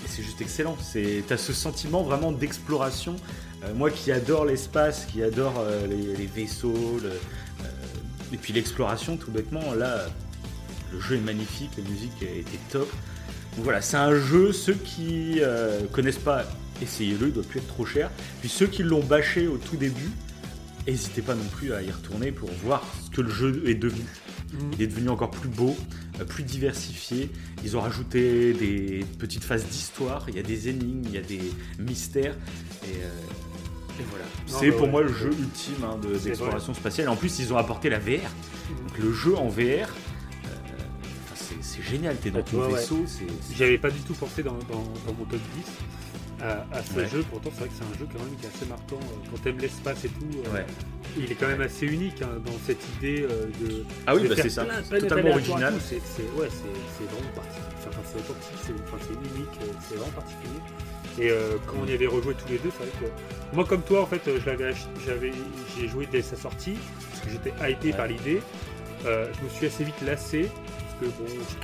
c'est 0.07 0.23
juste 0.23 0.41
excellent. 0.41 0.77
C'est- 0.81 1.25
T'as 1.27 1.37
ce 1.37 1.53
sentiment 1.53 2.03
vraiment 2.03 2.33
d'exploration. 2.33 3.17
Euh, 3.65 3.75
moi 3.75 3.91
qui 3.91 4.13
adore 4.13 4.45
l'espace, 4.45 5.07
qui 5.07 5.23
adore 5.23 5.55
euh, 5.59 5.87
les, 5.87 6.27
vaisseaux, 6.27 7.01
et 8.33 8.37
puis 8.37 8.53
l'exploration, 8.53 9.17
tout 9.17 9.31
bêtement, 9.31 9.73
là, 9.75 10.07
le 10.93 11.01
jeu 11.01 11.17
est 11.17 11.21
magnifique, 11.21 11.71
la 11.79 11.89
musique 11.89 12.23
était 12.23 12.59
top. 12.71 12.91
Donc 13.55 13.65
voilà, 13.65 13.81
c'est 13.81 13.97
un 13.97 14.15
jeu, 14.19 14.53
ceux 14.53 14.75
qui 14.75 15.41
connaissent 15.93 16.19
pas, 16.19 16.45
essayez-le, 16.83 17.29
il 17.29 17.33
doit 17.33 17.45
plus 17.45 17.61
être 17.61 17.69
trop 17.69 17.87
cher. 17.87 18.11
Puis 18.41 18.49
ceux 18.49 18.67
qui 18.67 18.83
l'ont 18.83 19.03
bâché 19.03 19.47
au 19.47 19.59
tout 19.59 19.77
début, 19.77 20.11
n'hésitez 20.87 21.23
pas 21.23 21.35
non 21.35 21.45
plus 21.57 21.73
à 21.73 21.83
y 21.83 21.91
retourner 21.91 22.33
pour 22.33 22.51
voir 22.65 22.83
ce 23.05 23.11
que 23.11 23.21
le 23.21 23.31
jeu 23.31 23.63
est 23.67 23.75
devenu. 23.75 24.05
Mhm. 24.53 24.71
Il 24.75 24.83
est 24.83 24.87
devenu 24.87 25.09
encore 25.09 25.31
plus 25.31 25.49
beau, 25.49 25.77
euh, 26.21 26.25
plus 26.25 26.45
diversifié. 26.45 27.31
Ils 27.65 27.77
ont 27.77 27.81
rajouté 27.81 28.53
des 28.53 29.05
petites 29.19 29.45
phases 29.45 29.65
d'histoire, 29.67 30.25
il 30.29 30.37
y 30.37 30.39
a 30.39 30.43
des 30.43 30.69
énigmes, 30.69 31.03
il 31.05 31.13
y 31.15 31.19
a 31.19 31.23
des 31.23 31.41
mystères. 31.79 32.37
Et, 32.85 32.97
euh, 33.03 34.01
et 34.01 34.05
voilà. 34.11 34.25
C'est 34.47 34.71
bah 34.71 34.77
pour 34.77 34.87
ouais. 34.87 34.91
moi 34.93 35.03
le 35.03 35.13
jeu 35.13 35.31
ultime 35.33 35.85
hein, 35.85 35.99
de- 36.03 36.17
d'exploration 36.19 36.75
spatiale. 36.75 37.09
En 37.09 37.17
plus, 37.17 37.39
ils 37.41 37.53
ont 37.53 37.57
apporté 37.57 37.89
la 37.91 37.99
VR. 37.99 38.21
Donc 38.89 38.99
le 38.99 39.13
jeu 39.13 39.37
en 39.37 39.49
VR, 39.49 39.61
euh, 39.61 40.49
c'est- 41.35 41.83
génial. 41.83 42.17
T'es 42.17 42.31
dans 42.31 42.43
ton 42.43 42.59
ouais. 42.67 42.75
vaisseau. 42.75 43.05
J'avais 43.57 43.79
pas 43.79 43.91
du 43.91 44.01
tout 44.01 44.15
pensé 44.15 44.43
dans, 44.43 44.53
dans, 44.71 44.83
dans 45.07 45.15
mon 45.19 45.25
top 45.25 45.41
10 45.57 45.63
à, 46.43 46.67
à 46.77 46.83
ce 46.83 46.95
Ouais. 46.95 47.09
jeu. 47.09 47.25
Pourtant, 47.31 47.51
c'est 47.53 47.61
vrai 47.61 47.69
que 47.69 47.75
c'est 47.79 47.85
un 47.85 47.99
jeu 47.99 48.07
quand 48.13 48.19
même 48.25 48.35
qui 48.37 48.47
est 48.47 48.49
assez 48.55 48.67
marquant. 48.67 48.99
euh, 49.03 49.29
Quand 49.31 49.43
t'aimes 49.43 49.59
l'espace 49.59 50.05
et 50.05 50.09
tout, 50.09 50.27
euh, 50.47 50.53
Ouais. 50.55 50.67
il 51.17 51.31
est 51.31 51.35
quand 51.35 51.49
même 51.49 51.61
assez 51.61 51.87
unique 51.87 52.21
hein, 52.23 52.29
dans 52.45 52.53
cette 52.67 52.83
idée 52.99 53.23
euh, 53.29 53.47
de. 53.61 53.85
Ah 54.07 54.15
oui, 54.15 54.29
bah, 54.29 54.35
c'est 54.37 54.51
ça. 54.51 54.65
plein 54.65 54.83
totalement 55.01 55.31
original. 55.31 55.75
C'est 55.81 55.97
ouais, 55.97 56.49
vraiment 56.49 57.33
particulier. 57.35 57.67
Enfin, 57.89 58.01
c'est 58.05 58.19
authentique, 58.19 58.59
c'est 58.63 59.13
unique, 59.37 59.61
c'est 59.89 59.95
vraiment 59.97 60.11
particulier. 60.13 60.61
Et 61.19 61.31
euh, 61.31 61.57
quand 61.67 61.77
on 61.83 61.87
y 61.87 61.93
avait 61.95 62.07
rejoué 62.07 62.35
tous 62.35 62.49
les 62.53 62.59
deux, 62.59 62.71
c'est 62.77 62.85
vrai 62.85 62.93
que 63.01 63.57
moi, 63.57 63.65
comme 63.65 63.81
toi, 63.83 64.03
en 64.03 64.07
fait, 64.07 64.21
je 64.27 64.45
l'avais 64.45 64.67
ach- 64.69 64.87
j'avais, 65.07 65.33
j'ai 65.79 65.89
joué 65.89 66.07
dès 66.11 66.21
sa 66.21 66.37
sortie 66.37 66.77
parce 67.11 67.23
que 67.23 67.31
j'étais 67.31 67.51
hypé 67.71 67.89
Ouais. 67.89 67.97
par 67.97 68.07
l'idée. 68.07 68.43
Euh, 69.07 69.27
je 69.39 69.45
me 69.45 69.49
suis 69.49 69.67
assez 69.67 69.85
vite 69.85 69.95
lassé 70.05 70.51
que 71.01 71.05
bon. 71.07 71.13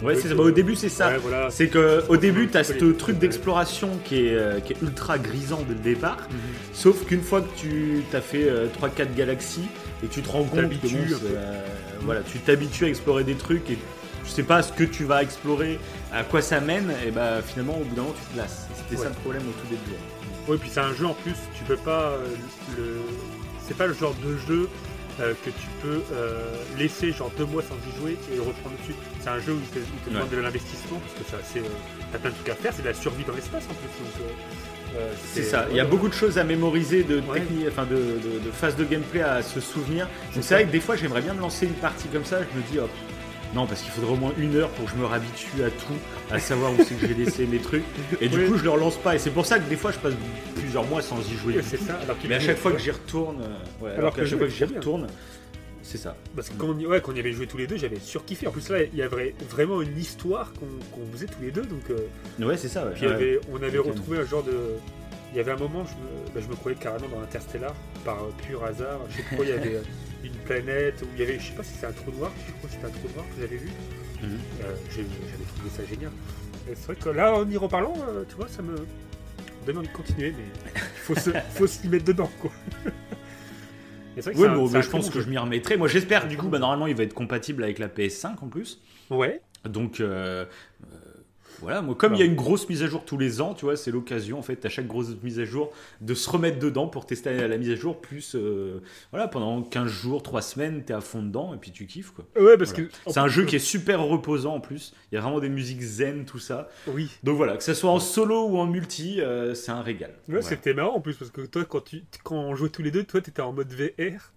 je 0.00 0.04
Ouais, 0.04 0.14
c'est 0.16 0.22
que- 0.22 0.28
ça. 0.28 0.34
Bah, 0.34 0.42
au 0.42 0.50
début, 0.50 0.74
c'est 0.76 0.88
ça. 0.88 1.08
Ouais, 1.10 1.18
voilà. 1.18 1.50
C'est 1.50 1.68
que 1.68 2.02
au 2.08 2.16
début, 2.16 2.48
t'as 2.48 2.64
ce 2.64 2.72
truc 2.92 3.18
d'exploration 3.18 3.90
qui 4.04 4.26
est, 4.26 4.34
euh, 4.34 4.60
qui 4.60 4.72
est 4.72 4.82
ultra 4.82 5.18
grisant 5.18 5.62
dès 5.66 5.74
le 5.74 5.80
départ. 5.80 6.18
Mhm. 6.30 6.36
Sauf 6.72 7.04
qu'une 7.06 7.22
fois 7.22 7.40
que 7.40 7.48
tu 7.56 8.02
as 8.12 8.20
fait 8.20 8.48
3-4 8.78 9.14
galaxies 9.14 9.68
et 10.04 10.08
tu 10.08 10.22
te 10.22 10.28
rends 10.30 10.44
compte 10.44 10.68
que 10.70 10.86
bon, 10.88 10.98
euh, 11.24 11.60
voilà, 12.02 12.20
tu 12.22 12.38
t'habitues 12.38 12.84
à 12.84 12.88
explorer 12.88 13.24
des 13.24 13.34
trucs 13.34 13.70
et 13.70 13.78
tu 14.24 14.30
sais 14.30 14.42
pas 14.44 14.62
ce 14.62 14.72
que 14.72 14.84
tu 14.84 15.04
vas 15.04 15.22
explorer, 15.22 15.78
à 16.12 16.22
quoi 16.22 16.42
ça 16.42 16.60
mène, 16.60 16.92
et 17.06 17.10
bah 17.10 17.40
finalement 17.44 17.76
au 17.78 17.84
bout 17.84 17.94
d'un 17.96 18.02
moment 18.02 18.14
tu 18.28 18.32
te 18.34 18.38
lasses. 18.38 18.68
C'était 18.76 18.96
Ouais. 19.00 19.02
ça 19.02 19.08
le 19.08 19.16
problème 19.20 19.42
au 19.42 19.52
tout 19.60 19.66
début. 19.68 19.96
Oui, 20.48 20.56
puis 20.60 20.70
c'est 20.72 20.80
un 20.80 20.94
jeu 20.94 21.06
en 21.06 21.14
plus, 21.14 21.34
tu 21.56 21.64
peux 21.64 21.76
pas 21.76 22.10
euh, 22.12 22.24
le. 22.76 22.84
C'est 23.66 23.76
pas 23.76 23.86
le 23.86 23.94
genre 23.94 24.14
de 24.24 24.36
jeu 24.48 24.68
euh, 25.20 25.34
que 25.44 25.50
tu 25.50 25.66
peux 25.82 26.00
euh, 26.12 26.40
laisser 26.78 27.12
genre 27.12 27.30
deux 27.36 27.44
mois 27.44 27.62
sans 27.62 27.76
y 27.76 28.00
jouer 28.00 28.16
et 28.34 28.38
reprendre 28.38 28.76
dessus. 28.80 28.94
C'est 29.20 29.28
un 29.30 29.38
jeu 29.40 29.52
où 29.52 29.58
il 29.60 29.68
te, 29.68 29.78
il 29.78 30.00
te 30.04 30.10
demande 30.10 30.28
Ouais. 30.30 30.36
de 30.36 30.42
l'investissement 30.42 30.98
parce 31.00 31.12
que 31.14 31.30
c'est 31.30 31.36
assez. 31.58 31.66
euh, 31.66 31.70
T'as 32.12 32.18
plein 32.18 32.30
de 32.30 32.34
trucs 32.36 32.48
à 32.48 32.54
faire, 32.54 32.72
c'est 32.74 32.82
de 32.82 32.88
la 32.88 32.94
survie 32.94 33.24
dans 33.24 33.34
l'espace 33.34 33.64
en 33.64 33.74
plus. 33.74 33.88
Donc, 34.04 34.28
C'est 35.32 35.42
ça, 35.44 35.66
il 35.70 35.76
y 35.76 35.80
a 35.80 35.84
beaucoup 35.86 36.08
de 36.08 36.14
choses 36.14 36.36
à 36.38 36.44
mémoriser, 36.44 37.02
de 37.02 37.20
Ouais. 37.20 37.40
techniques, 37.40 37.66
enfin 37.70 37.84
de, 37.86 37.96
de, 37.96 38.38
de 38.44 38.50
phases 38.52 38.76
de 38.76 38.84
gameplay 38.84 39.22
à 39.22 39.40
se 39.42 39.60
souvenir. 39.60 40.06
C'est 40.30 40.34
Donc 40.36 40.42
ça. 40.44 40.48
c'est 40.48 40.54
vrai 40.56 40.64
que 40.66 40.70
des 40.72 40.80
fois 40.80 40.96
j'aimerais 40.96 41.22
bien 41.22 41.32
me 41.34 41.40
lancer 41.40 41.66
une 41.66 41.72
partie 41.74 42.08
comme 42.08 42.24
ça, 42.26 42.38
je 42.40 42.58
me 42.58 42.62
dis 42.70 42.78
hop, 42.78 42.90
non 43.54 43.66
parce 43.66 43.82
qu'il 43.82 43.90
faudrait 43.92 44.12
au 44.12 44.16
moins 44.16 44.32
une 44.38 44.56
heure 44.56 44.68
pour 44.70 44.86
que 44.86 44.90
je 44.92 44.96
me 44.96 45.04
réhabitue 45.06 45.62
à 45.64 45.70
tout, 45.70 45.94
à 46.30 46.38
savoir 46.38 46.72
où 46.72 46.76
c'est 46.78 46.94
que 46.94 47.06
j'ai 47.06 47.14
laissé 47.14 47.46
mes 47.46 47.58
trucs. 47.58 47.84
Et 48.20 48.28
du 48.28 48.38
Oui. 48.38 48.46
coup 48.48 48.56
je 48.58 48.64
le 48.64 48.70
relance 48.70 48.96
pas. 48.96 49.14
Et 49.14 49.18
c'est 49.18 49.30
pour 49.30 49.44
ça 49.46 49.58
que 49.58 49.68
des 49.68 49.76
fois 49.76 49.92
je 49.92 49.98
passe 49.98 50.14
plusieurs 50.56 50.84
mois 50.86 51.02
sans 51.02 51.18
y 51.20 51.36
jouer. 51.36 51.60
C'est 51.62 51.76
ça. 51.80 51.94
Alors 52.02 52.16
Mais 52.28 52.34
à 52.36 52.40
chaque 52.40 52.58
fois 52.58 52.72
que 52.72 52.78
j'y 52.78 52.90
retourne, 52.90 53.42
euh, 53.42 53.84
ouais, 53.84 53.90
alors, 53.90 53.98
Alors 53.98 54.14
qu'à 54.14 54.22
que 54.22 54.26
chaque 54.28 54.38
le 54.40 54.46
fois 54.46 54.48
jeu 54.48 54.52
que 54.66 54.72
j'y 54.72 54.76
est 54.76 54.80
trop 54.80 54.96
bien. 54.96 55.04
retourne, 55.06 55.06
c'est 55.82 55.98
ça. 55.98 56.16
Parce 56.34 56.48
que 56.48 56.54
quand 56.54 56.68
on, 56.68 56.78
y, 56.78 56.86
ouais, 56.86 57.00
quand 57.02 57.12
on 57.12 57.14
y 57.16 57.20
avait 57.20 57.32
joué 57.32 57.46
tous 57.46 57.58
les 57.58 57.66
deux, 57.66 57.76
j'avais 57.76 57.98
surkiffé. 58.00 58.46
En 58.46 58.50
plus 58.52 58.68
là, 58.70 58.82
il 58.82 58.96
y 58.98 59.02
avait 59.02 59.34
vraiment 59.50 59.82
une 59.82 59.98
histoire 59.98 60.52
qu'on 60.54 61.12
faisait 61.12 61.26
tous 61.26 61.42
les 61.42 61.50
deux. 61.50 61.62
Donc, 61.62 61.82
euh, 61.90 62.44
Ouais, 62.46 62.56
c'est 62.56 62.68
ça. 62.68 62.84
Ouais. 62.86 62.92
Puis 62.94 63.02
il 63.02 63.04
y 63.04 63.08
Ouais. 63.08 63.14
avait- 63.14 63.40
on 63.52 63.62
avait 63.62 63.78
retrouvé 63.78 64.18
un 64.18 64.24
genre 64.24 64.42
de. 64.44 64.52
Il 65.34 65.38
y 65.38 65.40
avait 65.40 65.52
un 65.52 65.56
moment, 65.56 65.84
je 65.86 65.92
me, 65.94 66.34
bah, 66.34 66.40
je 66.44 66.48
me 66.50 66.54
croyais 66.56 66.76
carrément 66.78 67.08
dans 67.08 67.20
Interstellar, 67.22 67.74
par 68.04 68.16
euh, 68.22 68.30
pur 68.46 68.62
hasard. 68.64 69.00
Je 69.10 69.16
sais 69.16 69.36
pas 69.36 69.42
il 69.44 69.48
y 69.48 69.52
avait, 69.52 69.80
planète 70.44 71.02
où 71.02 71.06
il 71.14 71.20
y 71.20 71.22
avait, 71.24 71.38
je 71.38 71.46
sais 71.48 71.54
pas 71.54 71.62
si 71.62 71.72
c'est 71.78 71.86
un 71.86 71.92
trou 71.92 72.10
noir, 72.12 72.30
je 72.46 72.52
crois 72.52 72.68
que 72.68 72.74
c'était 72.74 72.86
un 72.86 72.90
trou 72.90 73.08
noir 73.14 73.24
que 73.36 73.42
avez 73.44 73.56
vu. 73.56 73.68
Mhm. 74.22 74.38
Euh, 74.64 74.74
J'avais 74.90 75.04
trouvé 75.56 75.70
ça 75.76 75.84
génial. 75.84 76.10
C'est 76.68 76.86
vrai 76.86 76.96
que 76.96 77.08
là, 77.08 77.34
en 77.34 77.48
y 77.50 77.56
reparlant, 77.56 77.94
euh, 78.08 78.24
tu 78.28 78.36
vois, 78.36 78.46
ça 78.48 78.62
me 78.62 78.76
donne 79.66 79.78
envie 79.78 79.88
de 79.88 79.92
continuer, 79.92 80.32
mais 80.36 80.72
il 80.74 80.80
faut 81.00 81.14
se, 81.16 81.30
faut 81.54 81.66
s'y 81.66 81.88
mettre 81.88 82.04
dedans, 82.04 82.30
quoi. 82.40 82.50
Vrai 84.16 84.32
que 84.34 84.38
Ouais, 84.38 84.44
c'est 84.46 84.46
un- 84.52 84.54
bon, 84.54 84.66
c'est 84.68 84.76
mais 84.76 84.82
je 84.82 84.90
pense 84.90 85.10
que 85.10 85.20
je 85.20 85.28
m'y 85.28 85.38
remettrai. 85.38 85.76
Moi, 85.76 85.88
j'espère, 85.88 86.28
du 86.28 86.36
coup, 86.36 86.48
bah, 86.48 86.58
normalement, 86.58 86.86
il 86.86 86.94
va 86.94 87.02
être 87.02 87.14
compatible 87.14 87.64
avec 87.64 87.78
la 87.78 87.88
PS5 87.88 88.36
en 88.42 88.48
plus. 88.48 88.80
Ouais. 89.10 89.40
Donc, 89.64 90.00
euh, 90.00 90.44
voilà, 91.62 91.80
moi, 91.82 91.94
comme 91.94 92.14
il 92.14 92.18
y 92.18 92.22
a 92.22 92.26
une 92.26 92.34
grosse 92.34 92.68
mise 92.68 92.82
à 92.82 92.86
jour 92.86 93.04
tous 93.04 93.16
les 93.16 93.40
ans, 93.40 93.54
tu 93.54 93.64
vois, 93.64 93.76
c'est 93.76 93.90
l'occasion, 93.90 94.38
en 94.38 94.42
fait, 94.42 94.64
à 94.66 94.68
chaque 94.68 94.86
grosse 94.86 95.08
mise 95.22 95.38
à 95.40 95.44
jour, 95.44 95.72
de 96.00 96.12
se 96.14 96.28
remettre 96.28 96.58
dedans 96.58 96.88
pour 96.88 97.06
tester 97.06 97.48
la 97.48 97.56
mise 97.56 97.70
à 97.70 97.76
jour. 97.76 98.00
Plus, 98.00 98.34
euh, 98.34 98.80
voilà, 99.12 99.28
pendant 99.28 99.62
15 99.62 99.88
jours, 99.90 100.22
3 100.22 100.42
semaines, 100.42 100.82
t'es 100.84 100.92
à 100.92 101.00
fond 101.00 101.22
dedans 101.22 101.54
et 101.54 101.56
puis 101.56 101.70
tu 101.70 101.86
kiffes, 101.86 102.10
quoi. 102.10 102.24
Ouais, 102.40 102.56
parce 102.58 102.72
Voilà. 102.72 102.88
que. 102.88 102.92
C'est 103.10 103.20
un 103.20 103.28
jeu 103.28 103.44
qui 103.44 103.56
est 103.56 103.60
super 103.60 104.02
reposant 104.02 104.54
en 104.56 104.60
plus. 104.60 104.92
Il 105.10 105.14
y 105.14 105.18
a 105.18 105.20
vraiment 105.20 105.40
des 105.40 105.48
musiques 105.48 105.80
zen, 105.82 106.24
tout 106.24 106.38
ça. 106.38 106.68
Oui. 106.88 107.10
Donc 107.22 107.36
voilà, 107.36 107.56
que 107.56 107.64
ce 107.64 107.74
soit 107.74 107.90
en 107.90 108.00
solo 108.00 108.46
ou 108.48 108.58
en 108.58 108.66
multi, 108.66 109.20
euh, 109.20 109.54
c'est 109.54 109.72
un 109.72 109.82
régal. 109.82 110.10
Ouais, 110.10 110.16
Voilà. 110.28 110.42
c'était 110.42 110.74
marrant 110.74 110.96
en 110.96 111.00
plus 111.00 111.14
parce 111.16 111.30
que 111.30 111.42
toi, 111.42 111.64
quand, 111.64 111.82
tu, 111.84 112.02
quand 112.24 112.36
on 112.36 112.54
jouait 112.56 112.68
tous 112.70 112.82
les 112.82 112.90
deux, 112.90 113.04
toi, 113.04 113.20
t'étais 113.20 113.42
en 113.42 113.52
mode 113.52 113.72
VR. 113.72 114.32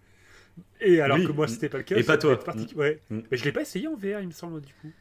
Et 0.79 1.01
alors 1.01 1.17
Oui. 1.17 1.25
que 1.27 1.31
moi, 1.33 1.47
c'était 1.47 1.67
pas 1.69 1.77
le 1.79 1.83
cas. 1.83 1.97
Et 1.97 2.03
pas 2.03 2.17
toi. 2.17 2.39
Ouais. 2.75 2.99
Mm. 3.09 3.19
Mais 3.29 3.37
je 3.37 3.43
l'ai 3.43 3.51
pas 3.51 3.61
essayé 3.61 3.87
en 3.87 3.95
VR, 3.95 4.21
il 4.21 4.27
me 4.27 4.31
semble, 4.31 4.61
du 4.61 4.73
coup. 4.81 4.91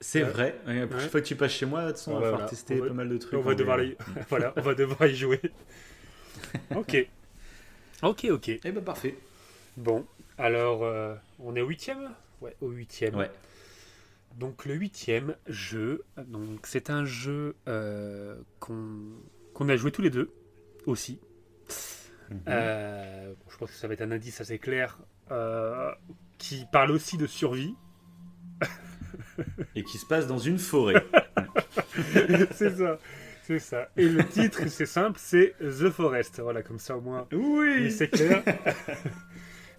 C'est 0.00 0.22
Ouais. 0.22 0.30
vrai. 0.30 0.60
Ouais, 0.66 0.80
La 0.80 0.86
prochaine 0.86 1.04
Ouais. 1.06 1.10
fois 1.10 1.20
que 1.20 1.26
tu 1.26 1.36
passes 1.36 1.52
chez 1.52 1.66
moi, 1.66 1.82
de 1.82 1.88
toute 1.88 1.98
façon, 1.98 2.12
on 2.12 2.20
va 2.20 2.30
voilà. 2.30 2.44
tester 2.46 2.74
On 2.78 2.82
va- 2.82 2.88
pas 2.88 2.94
mal 2.94 3.08
de 3.08 3.16
trucs. 3.18 3.38
on 3.38 3.42
va 3.42 3.52
en 3.52 3.54
devoir 3.54 3.76
les... 3.78 3.96
voilà, 4.28 4.52
on 4.56 4.60
va 4.60 4.74
devoir 4.74 5.06
y 5.06 5.14
jouer. 5.16 5.40
ok. 6.76 7.08
Ok, 8.02 8.26
ok. 8.30 8.48
Eh 8.48 8.72
ben 8.72 8.82
parfait. 8.84 9.16
Bon, 9.76 10.06
alors, 10.38 10.84
euh, 10.84 11.14
on 11.40 11.56
est 11.56 11.60
au 11.60 11.66
huitième? 11.68 12.10
Ouais, 12.40 12.54
au 12.60 12.68
huitième. 12.70 13.16
Ouais. 13.16 13.30
Donc 14.36 14.66
le 14.66 14.74
huitième 14.74 15.34
jeu, 15.48 16.04
donc 16.28 16.60
c'est 16.68 16.90
un 16.90 17.04
jeu 17.04 17.56
euh, 17.66 18.36
qu'on 18.60 19.68
a 19.68 19.76
joué 19.76 19.90
tous 19.90 20.02
les 20.02 20.10
deux 20.10 20.30
aussi. 20.86 21.18
Mhm. 22.30 22.40
Euh, 22.48 23.28
bon, 23.34 23.50
je 23.50 23.56
pense 23.56 23.70
que 23.72 23.76
ça 23.76 23.88
va 23.88 23.94
être 23.94 24.02
un 24.02 24.12
indice 24.12 24.40
assez 24.40 24.60
clair 24.60 24.98
euh, 25.32 25.90
qui 26.38 26.66
parle 26.70 26.92
aussi 26.92 27.16
de 27.16 27.26
survie. 27.26 27.74
Et 29.76 29.82
qui 29.84 29.98
se 29.98 30.06
passe 30.06 30.26
dans 30.26 30.38
une 30.38 30.58
forêt. 30.58 31.04
c'est 32.52 32.76
ça, 32.76 32.98
c'est 33.46 33.58
ça. 33.58 33.88
Et 33.96 34.08
le 34.08 34.24
titre, 34.24 34.62
c'est 34.68 34.86
simple, 34.86 35.18
c'est 35.22 35.54
The 35.60 35.90
Forest. 35.90 36.40
Voilà, 36.42 36.62
comme 36.62 36.78
ça 36.78 36.96
au 36.96 37.00
moins, 37.00 37.26
oui. 37.32 37.90
c'est 37.90 38.08
clair. 38.08 38.42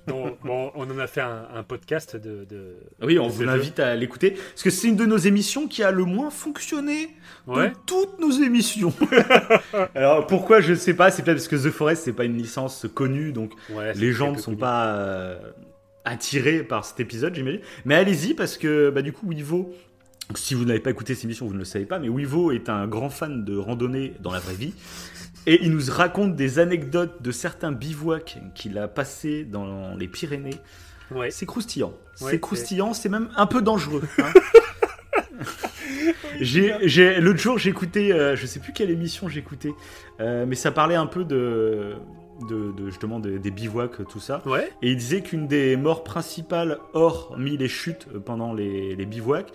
Donc, 0.08 0.40
bon, 0.44 0.72
on 0.74 0.90
en 0.90 0.98
a 0.98 1.06
fait 1.06 1.22
un, 1.22 1.48
un 1.54 1.62
podcast 1.62 2.16
de, 2.16 2.44
de- 2.46 2.78
Oui, 3.04 3.20
on 3.20 3.28
de 3.28 3.32
vous 3.32 3.48
invite 3.48 3.80
à 3.80 3.94
l'écouter. 3.96 4.32
Parce 4.32 4.64
que 4.64 4.72
c'est 4.72 4.88
une 4.88 4.96
de 4.96 5.06
nos 5.06 5.18
émissions 5.18 5.68
qui 5.68 5.84
a 5.84 5.92
le 5.92 6.04
moins 6.04 6.32
fonctionné 6.32 7.10
Ouais. 7.46 7.70
de 7.70 7.76
toutes 7.86 8.20
nos 8.20 8.32
émissions. 8.32 8.92
Alors 9.96 10.26
pourquoi 10.26 10.62
je 10.62 10.74
sais 10.74 10.96
pas, 10.96 11.12
c'est 11.12 11.22
peut-être 11.22 11.38
parce 11.38 11.48
que 11.48 11.56
The 11.58 11.70
Forest 11.72 12.04
c'est 12.06 12.14
pas 12.14 12.24
une 12.26 12.38
licence 12.38 12.88
connue, 12.96 13.32
donc 13.34 13.54
Ouais, 13.72 13.94
les 13.94 14.12
gens 14.12 14.32
ne 14.32 14.38
sont 14.38 14.52
connu. 14.52 14.58
pas 14.62 14.96
euh, 14.96 15.40
attirés 16.10 16.64
par 16.64 16.86
cet 16.86 17.00
épisode, 17.00 17.36
j'imagine. 17.36 17.62
Mais 17.86 17.96
allez-y 17.96 18.34
parce 18.34 18.58
que 18.58 18.90
bah, 18.90 19.02
du 19.02 19.14
coup 19.14 19.28
Wivo, 19.28 19.74
si 20.36 20.56
vous 20.56 20.66
n'avez 20.66 20.80
pas 20.80 20.90
écouté 20.90 21.16
cette 21.16 21.24
émission, 21.24 21.48
vous 21.48 21.54
ne 21.54 21.60
le 21.60 21.66
savez 21.66 21.86
pas, 21.86 22.00
mais 22.00 22.10
Wivo 22.10 22.52
est 22.52 22.70
un 22.70 22.88
grand 22.88 23.10
fan 23.10 23.46
de 23.46 23.58
randonnée 23.58 24.14
dans 24.20 24.32
la 24.32 24.40
vraie 24.40 24.56
vie. 24.56 24.74
Et 25.46 25.60
il 25.64 25.72
nous 25.72 25.84
raconte 25.90 26.36
des 26.36 26.60
anecdotes 26.60 27.22
de 27.22 27.32
certains 27.32 27.72
bivouacs 27.72 28.40
qu'il 28.56 28.78
a 28.78 28.88
passés 28.88 29.46
dans 29.46 29.96
les 29.96 30.08
Pyrénées. 30.08 30.58
Ouais. 31.12 31.32
C'est 31.32 31.46
croustillant. 31.46 31.94
Ouais, 32.22 32.32
c'est 32.32 32.40
croustillant, 32.40 32.94
c'est 32.94 33.10
même 33.10 33.30
un 33.36 33.46
peu 33.46 33.62
dangereux. 33.62 34.04
hein. 34.20 34.34
L'autre 37.20 37.40
jour, 37.40 37.58
j'écoutais, 37.58 38.12
euh, 38.12 38.36
je 38.36 38.46
sais 38.46 38.60
plus 38.60 38.74
quelle 38.74 38.90
émission 38.90 39.28
j'écoutais, 39.28 39.74
euh, 40.20 40.46
mais 40.48 40.56
ça 40.56 40.72
parlait 40.72 40.96
un 40.96 41.08
peu 41.08 41.24
de, 41.24 41.96
de, 42.48 42.72
de, 42.72 42.90
justement 42.90 43.20
des, 43.20 43.40
des 43.40 43.52
bivouacs, 43.52 44.08
tout 44.08 44.20
ça. 44.20 44.42
Ouais. 44.46 44.70
Et 44.82 44.92
il 44.92 44.98
disait 44.98 45.22
qu'une 45.22 45.48
des 45.48 45.76
morts 45.76 46.04
principales, 46.04 46.80
hormis 46.94 47.58
les 47.58 47.68
chutes 47.68 48.08
pendant 48.26 48.54
les, 48.54 48.96
les 48.96 49.06
bivouacs, 49.06 49.52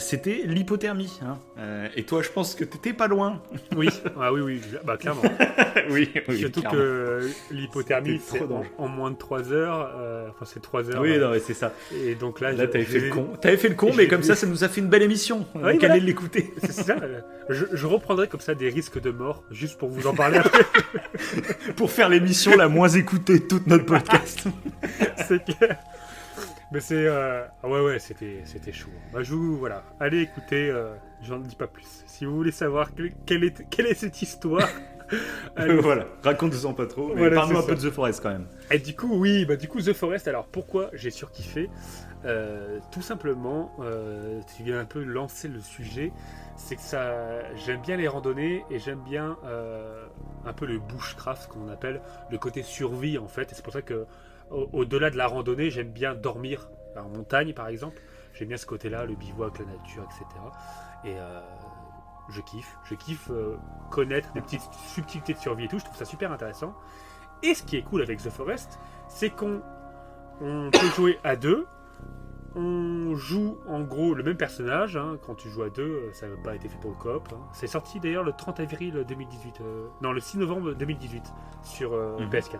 c'était 0.00 0.42
l'hypothermie. 0.46 1.20
hein. 1.22 1.38
Euh, 1.58 1.86
et 1.96 2.04
toi, 2.04 2.22
je 2.22 2.30
pense 2.30 2.54
que 2.54 2.64
t'étais 2.64 2.92
pas 2.92 3.08
loin. 3.08 3.42
Oui, 3.76 3.88
ah 4.20 4.32
oui, 4.32 4.40
oui, 4.42 4.60
bah 4.84 4.96
clairement. 4.96 5.22
oui, 5.90 6.10
Surtout 6.38 6.62
que 6.62 7.28
l'hypothermie, 7.50 8.20
c'est 8.24 8.42
en, 8.78 8.88
moins 8.88 9.10
de 9.10 9.16
3 9.16 9.52
heures. 9.52 9.90
euh, 9.98 10.28
Enfin, 10.30 10.44
c'est 10.44 10.60
3 10.60 10.90
heures. 10.90 11.00
Oui, 11.02 11.12
euh, 11.12 11.20
non, 11.24 11.30
mais 11.32 11.40
c'est 11.40 11.54
ça. 11.54 11.72
Et 12.04 12.14
donc 12.14 12.40
là, 12.40 12.52
Là, 12.52 12.66
t'avais 12.66 12.84
fait 12.84 13.00
le 13.00 13.10
con. 13.10 13.28
T'avais 13.40 13.56
fait 13.56 13.68
le 13.68 13.74
con, 13.74 13.90
mais 13.96 14.08
comme 14.08 14.22
ça, 14.22 14.34
ça 14.34 14.46
nous 14.46 14.62
a 14.64 14.68
fait 14.68 14.80
une 14.80 14.88
belle 14.88 15.02
émission. 15.02 15.46
On 15.54 15.64
Oui, 15.64 15.76
voilà. 15.78 15.96
l'écouter. 15.96 16.52
C'est 16.62 16.72
ça. 16.72 16.96
Je, 17.48 17.64
je 17.72 17.86
reprendrai 17.86 18.28
comme 18.28 18.40
ça 18.40 18.54
des 18.54 18.68
risques 18.68 19.00
de 19.00 19.10
mort, 19.10 19.42
juste 19.50 19.78
pour 19.78 19.88
vous 19.88 20.06
en 20.06 20.14
parler 20.14 20.38
après. 20.38 20.64
Pour 21.76 21.90
faire 21.90 22.08
l'émission 22.08 22.56
la 22.56 22.68
moins 22.68 22.88
écoutée 22.88 23.38
de 23.40 23.44
toute 23.44 23.66
notre 23.66 23.86
podcast. 23.86 24.44
c'est 25.28 25.44
clair. 25.44 25.78
Mais 26.72 26.80
c'est. 26.80 27.06
euh, 27.06 27.44
ah 27.62 27.68
ouais, 27.68 27.80
ouais, 27.80 27.98
c'était, 27.98 28.40
c'était 28.44 28.72
chaud. 28.72 28.90
Bah, 29.12 29.22
je 29.22 29.34
vous. 29.34 29.58
Voilà. 29.58 29.84
Allez 30.00 30.20
écouter, 30.22 30.70
euh, 30.70 30.94
j'en 31.22 31.38
dis 31.38 31.54
pas 31.54 31.66
plus. 31.66 32.02
Si 32.06 32.24
vous 32.24 32.34
voulez 32.34 32.50
savoir 32.50 32.94
quelle, 32.94 33.12
quelle 33.26 33.44
est, 33.44 33.68
quelle 33.68 33.86
est 33.86 33.94
cette 33.94 34.22
histoire. 34.22 34.68
allez. 35.56 35.76
voilà, 35.76 36.06
raconte-en 36.22 36.72
pas 36.72 36.86
trop, 36.86 37.08
mais 37.08 37.16
Voilà, 37.20 37.36
parle-nous 37.36 37.58
un 37.58 37.62
peu 37.62 37.74
de 37.74 37.80
The 37.88 37.92
Forest 37.92 38.22
quand 38.22 38.30
même. 38.30 38.46
Et 38.70 38.78
du 38.78 38.96
coup, 38.96 39.14
oui, 39.18 39.44
bah 39.44 39.56
du 39.56 39.68
coup, 39.68 39.82
The 39.82 39.92
Forest, 39.92 40.28
alors 40.28 40.46
pourquoi 40.46 40.88
j'ai 40.94 41.10
surkiffé? 41.10 41.68
Euh, 42.24 42.78
Tout 42.90 43.02
simplement, 43.02 43.72
euh, 43.80 44.40
tu 44.56 44.62
viens 44.62 44.80
un 44.80 44.84
peu 44.86 45.02
lancer 45.02 45.48
le 45.48 45.60
sujet, 45.60 46.10
c'est 46.56 46.76
que 46.76 46.82
ça, 46.82 47.42
j'aime 47.56 47.82
bien 47.82 47.96
les 47.98 48.08
randonnées 48.08 48.64
et 48.70 48.78
j'aime 48.78 49.00
bien 49.00 49.36
un 50.46 50.52
peu 50.54 50.64
le 50.64 50.78
bushcraft, 50.78 51.48
qu'on 51.48 51.68
appelle, 51.68 52.00
le 52.30 52.38
côté 52.38 52.62
survie 52.62 53.18
en 53.18 53.28
fait. 53.28 53.52
Et 53.52 53.54
c'est 53.54 53.62
pour 53.64 53.72
ça 53.72 53.82
que, 53.82 54.06
au-delà 54.72 55.10
de 55.10 55.16
la 55.16 55.26
randonnée, 55.26 55.70
j'aime 55.70 55.90
bien 55.90 56.14
dormir 56.14 56.68
en 56.96 57.08
montagne 57.08 57.52
par 57.54 57.68
exemple. 57.68 58.00
J'aime 58.34 58.48
bien 58.48 58.56
ce 58.56 58.66
côté-là, 58.66 59.04
le 59.04 59.14
bivouac, 59.14 59.58
la 59.58 59.66
nature, 59.66 60.04
etc. 60.04 60.24
Et 61.04 61.14
euh, 61.18 61.40
je 62.30 62.40
kiffe, 62.40 62.76
je 62.84 62.94
kiffe 62.94 63.28
euh, 63.30 63.56
connaître 63.90 64.32
des 64.32 64.40
petites 64.40 64.62
subtilités 64.94 65.34
de 65.34 65.38
survie 65.38 65.64
et 65.64 65.68
tout. 65.68 65.78
Je 65.78 65.84
trouve 65.84 65.96
ça 65.96 66.04
super 66.04 66.32
intéressant. 66.32 66.74
Et 67.42 67.54
ce 67.54 67.62
qui 67.62 67.76
est 67.76 67.82
cool 67.82 68.02
avec 68.02 68.22
The 68.22 68.30
Forest, 68.30 68.78
c'est 69.08 69.30
qu'on 69.30 69.60
on 70.40 70.70
peut 70.70 70.78
jouer 70.96 71.18
à 71.24 71.36
deux. 71.36 71.66
On 72.54 73.14
joue 73.14 73.58
en 73.66 73.80
gros 73.80 74.12
le 74.14 74.22
même 74.22 74.36
personnage. 74.36 74.96
hein. 74.96 75.16
Quand 75.26 75.34
tu 75.34 75.48
joues 75.48 75.62
à 75.62 75.70
deux, 75.70 75.82
euh, 75.82 76.12
ça 76.12 76.28
n'a 76.28 76.36
pas 76.36 76.54
été 76.54 76.68
fait 76.68 76.78
pour 76.80 76.90
le 76.90 76.96
coop. 76.96 77.28
hein. 77.32 77.38
C'est 77.52 77.66
sorti 77.66 77.98
d'ailleurs 78.00 78.24
le 78.24 78.32
30 78.32 78.60
avril 78.60 79.04
2018. 79.08 79.60
euh, 79.62 79.86
non, 80.02 80.12
le 80.12 80.20
6 80.20 80.38
novembre 80.38 80.72
2018 80.74 81.22
sur 81.62 81.92
Mhm. 81.92 82.28
PS4. 82.30 82.58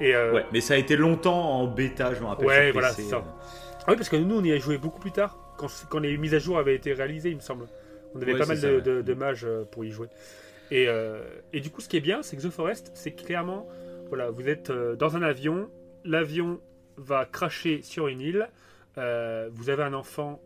Et 0.00 0.14
euh, 0.14 0.32
Ouais, 0.34 0.46
mais 0.52 0.60
ça 0.60 0.74
a 0.74 0.76
été 0.76 0.96
longtemps 0.96 1.50
en 1.60 1.66
bêta, 1.66 2.14
je 2.14 2.20
me 2.20 2.26
rappelle. 2.26 2.46
Ouais, 2.46 2.64
sur 2.66 2.72
voilà, 2.74 2.88
PC, 2.90 3.02
c'est 3.02 3.08
ça. 3.10 3.16
euh. 3.16 3.20
ah 3.80 3.84
oui, 3.88 3.96
parce 3.96 4.08
que 4.08 4.16
nous, 4.16 4.36
on 4.38 4.44
y 4.44 4.52
a 4.52 4.58
joué 4.58 4.78
beaucoup 4.78 5.00
plus 5.00 5.12
tard, 5.12 5.38
quand, 5.56 5.68
quand 5.90 5.98
les 5.98 6.16
mises 6.16 6.34
à 6.34 6.38
jour 6.38 6.58
avaient 6.58 6.74
été 6.74 6.92
réalisées, 6.92 7.30
il 7.30 7.36
me 7.36 7.40
semble. 7.40 7.66
On 8.14 8.22
avait 8.22 8.32
Ouais, 8.32 8.38
pas 8.38 8.46
mal 8.46 8.56
ça, 8.58 8.68
de, 8.68 8.74
ouais. 8.76 8.80
de- 8.82 9.02
de 9.02 9.14
mages 9.14 9.44
euh, 9.44 9.64
pour 9.64 9.84
y 9.84 9.90
jouer. 9.90 10.08
Et, 10.70 10.86
euh, 10.88 11.22
et 11.52 11.60
du 11.60 11.70
coup, 11.70 11.80
ce 11.80 11.88
qui 11.88 11.96
est 11.96 12.00
bien, 12.00 12.22
c'est 12.22 12.36
que 12.36 12.42
The 12.42 12.50
Forest, 12.50 12.90
c'est 12.94 13.12
clairement, 13.12 13.66
voilà, 14.08 14.30
vous 14.30 14.48
êtes 14.48 14.70
dans 14.70 15.16
un 15.16 15.22
avion, 15.22 15.68
l'avion 16.04 16.60
va 16.96 17.24
cracher 17.26 17.80
sur 17.82 18.08
une 18.08 18.20
île, 18.20 18.48
euh, 18.98 19.48
vous 19.52 19.70
avez 19.70 19.82
un 19.82 19.94
enfant 19.94 20.40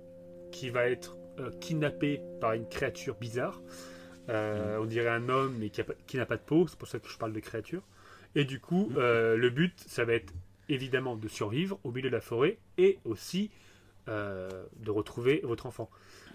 qui 0.51 0.69
va 0.71 0.89
être 0.89 1.17
euh, 1.41 1.51
kidnappé 1.61 2.21
par 2.41 2.53
une 2.53 2.69
créature 2.69 3.15
bizarre. 3.21 3.61
Euh, 4.29 4.79
On 4.81 4.85
dirait 4.85 5.09
un 5.09 5.29
homme, 5.29 5.57
mais 5.59 5.71
qui 5.71 6.17
n'a 6.17 6.27
pas 6.27 6.37
de 6.37 6.43
peau, 6.43 6.67
c'est 6.69 6.79
pour 6.79 6.87
ça 6.89 6.99
que 6.99 7.09
je 7.09 7.19
parle 7.19 7.33
de 7.33 7.41
créature. 7.41 7.83
Et 8.35 8.45
du 8.45 8.61
coup, 8.61 8.91
euh, 8.97 9.37
le 9.37 9.51
but, 9.51 9.75
ça 9.87 10.05
va 10.05 10.15
être 10.15 10.33
évidemment 10.69 11.17
de 11.17 11.29
survivre 11.29 11.79
au 11.85 11.91
milieu 11.91 12.09
de 12.09 12.15
la 12.15 12.21
forêt 12.21 12.59
et 12.79 12.99
aussi 13.05 13.51
euh, 14.09 14.49
de 14.81 14.91
retrouver 14.91 15.41
votre 15.45 15.67
enfant. 15.67 15.91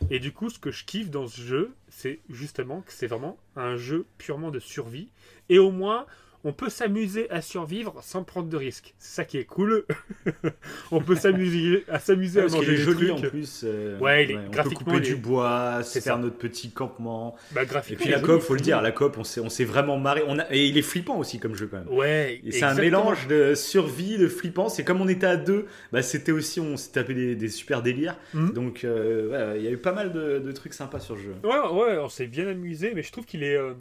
Et 0.10 0.20
du 0.20 0.32
coup, 0.32 0.50
ce 0.50 0.60
que 0.60 0.72
je 0.72 0.86
kiffe 0.86 1.10
dans 1.10 1.28
ce 1.28 1.42
jeu, 1.42 1.74
c'est 1.90 2.20
justement 2.30 2.82
que 2.82 2.94
c'est 2.94 3.08
vraiment 3.08 3.38
un 3.56 3.78
jeu 3.78 4.06
purement 4.18 4.52
de 4.52 4.60
survie. 4.60 5.10
Et 5.50 5.60
au 5.60 5.72
moins, 5.72 6.06
on 6.44 6.54
peut 6.54 6.70
s'amuser 6.70 7.30
à 7.30 7.42
survivre 7.42 7.96
sans 8.04 8.24
prendre 8.24 8.48
de 8.48 8.58
risques. 8.58 8.94
C'est 8.98 9.16
ça 9.16 9.26
qui 9.26 9.38
est 9.38 9.44
cool. 9.46 9.86
on 10.92 11.02
peut 11.02 11.16
s'amuser 11.16 11.84
à 11.90 12.00
s'amuser 12.00 12.40
à 12.40 12.44
Parce 12.44 12.54
qu'il 12.54 12.62
manger 12.62 12.78
des 12.78 12.84
joli 12.84 13.12
en 13.12 13.16
plus. 13.22 13.62
euh, 13.66 13.98
Ouais, 14.00 14.26
il 14.26 14.32
est- 14.32 14.38
on 14.38 14.50
peut 14.52 14.70
couper 14.70 14.92
il 14.96 15.02
du 15.02 15.16
bois, 15.16 15.82
faire 15.84 16.02
ça. 16.02 16.18
notre 16.18 16.38
petit 16.38 16.72
campement. 16.72 17.36
Bah, 17.52 17.64
Et 17.64 17.96
puis 17.96 18.10
la 18.10 18.20
joli, 18.22 18.42
faut 18.42 18.54
le 18.54 18.60
dire, 18.62 18.82
la 18.82 18.92
coop, 18.92 19.18
on 19.18 19.24
s'est, 19.24 19.42
on 19.42 19.50
s'est 19.50 19.66
vraiment 19.66 19.98
marré. 19.98 20.24
On 20.28 20.40
a, 20.40 20.46
et 20.54 20.66
il 20.68 20.78
est 20.78 20.82
flippant 20.82 21.18
aussi 21.18 21.40
comme 21.40 21.56
jeu 21.56 21.68
quand 21.68 21.78
même. 21.80 21.90
Ouais, 21.90 22.40
Et 22.46 22.52
c'est 22.52 22.64
un 22.66 22.76
mélange 22.76 23.28
de 23.28 23.54
survie, 23.56 24.18
de 24.18 24.28
flippant. 24.28 24.70
C'est 24.70 24.84
comme 24.84 25.02
on 25.02 25.08
était 25.08 25.28
à 25.28 25.38
deux, 25.38 25.66
bah 25.92 26.02
c'était 26.02 26.32
aussi, 26.32 26.60
on 26.60 26.78
s'est 26.78 26.92
tapé 26.92 27.14
des, 27.14 27.36
des 27.36 27.50
super 27.50 27.82
délires. 27.82 28.18
Mhm. 28.34 28.52
Donc 28.54 28.84
euh, 28.84 29.52
ouais, 29.54 29.60
il 29.60 29.66
y 29.66 29.68
a 29.68 29.72
eu 29.72 29.78
pas 29.78 29.92
mal 29.94 30.12
de, 30.14 30.40
de 30.40 30.52
trucs 30.52 30.74
sympas 30.74 31.00
sur 31.00 31.16
le 31.16 31.22
jeu. 31.22 31.36
Ouais, 31.44 31.50
ouais, 31.72 31.98
on 31.98 32.10
s'est 32.10 32.28
bien 32.28 32.48
amusé, 32.48 32.92
mais 32.96 33.04
je 33.04 33.12
trouve 33.12 33.26
qu'il 33.26 33.44
est, 33.44 33.56
euh, 33.58 33.74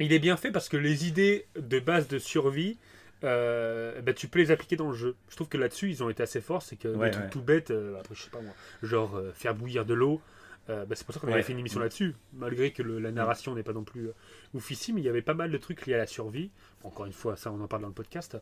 il 0.00 0.12
est 0.12 0.18
bien 0.18 0.36
fait 0.36 0.50
parce 0.50 0.68
que 0.68 0.76
les 0.76 1.06
idées 1.08 1.46
de 1.56 1.78
base 1.78 2.08
de 2.08 2.18
survie, 2.18 2.78
euh, 3.22 4.00
bah, 4.02 4.12
tu 4.12 4.28
peux 4.28 4.38
les 4.38 4.50
appliquer 4.50 4.76
dans 4.76 4.88
le 4.90 4.96
jeu. 4.96 5.16
Je 5.30 5.36
trouve 5.36 5.48
que 5.48 5.56
là-dessus, 5.58 5.88
ils 5.90 6.02
ont 6.02 6.10
été 6.10 6.22
assez 6.22 6.40
forts. 6.40 6.62
C'est 6.62 6.76
que 6.76 6.88
Ouais, 6.88 7.06
des 7.06 7.12
trucs 7.12 7.24
ouais. 7.24 7.30
tout 7.30 7.42
bêtes, 7.42 7.70
euh, 7.70 7.98
après, 8.00 8.14
je 8.14 8.22
sais 8.22 8.30
pas 8.30 8.40
moi, 8.40 8.52
genre 8.82 9.16
euh, 9.16 9.32
faire 9.32 9.54
bouillir 9.54 9.84
de 9.84 9.94
l'eau. 9.94 10.20
bah, 10.68 10.84
c'est 10.94 11.04
pour 11.04 11.14
ça 11.14 11.20
qu'on 11.20 11.28
avait 11.32 11.42
fait 11.42 11.52
une 11.52 11.58
émission 11.58 11.78
là-dessus, 11.80 12.14
malgré 12.32 12.70
que 12.72 12.82
le- 12.82 12.98
la 12.98 13.10
narration 13.12 13.54
n'est 13.54 13.62
pas 13.62 13.74
non 13.74 13.84
plus 13.84 14.08
euh, 14.08 14.14
oufissime, 14.54 14.96
il 14.98 15.04
y 15.04 15.08
avait 15.10 15.20
pas 15.22 15.34
mal 15.34 15.50
de 15.50 15.58
trucs 15.58 15.84
liés 15.86 15.94
à 15.94 15.98
la 15.98 16.06
survie. 16.06 16.50
Encore 16.84 17.04
une 17.06 17.12
fois, 17.12 17.36
ça 17.36 17.50
on 17.52 17.60
en 17.60 17.68
parle 17.68 17.82
dans 17.82 17.88
le 17.88 17.94
podcast. 17.94 18.36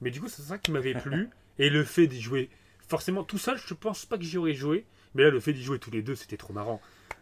Mais 0.00 0.10
du 0.10 0.20
coup, 0.20 0.28
c'est 0.28 0.42
ça 0.42 0.56
qui 0.58 0.70
m'avait 0.70 0.94
plu. 1.00 1.28
Et 1.58 1.68
le 1.70 1.84
fait 1.84 2.06
d'y 2.06 2.20
jouer, 2.20 2.50
forcément 2.88 3.24
tout 3.24 3.38
seul, 3.38 3.58
je 3.58 3.74
pense 3.74 4.04
pas 4.06 4.16
que 4.18 4.24
j'y 4.24 4.38
aurais 4.38 4.54
joué. 4.54 4.84
Mais 5.14 5.22
là, 5.22 5.30
le 5.30 5.40
fait 5.40 5.52
d'y 5.54 5.62
jouer 5.62 5.78
tous 5.78 5.90
les 5.90 6.02
deux, 6.02 6.14
c'était 6.14 6.36
trop 6.36 6.52
marrant. 6.52 6.80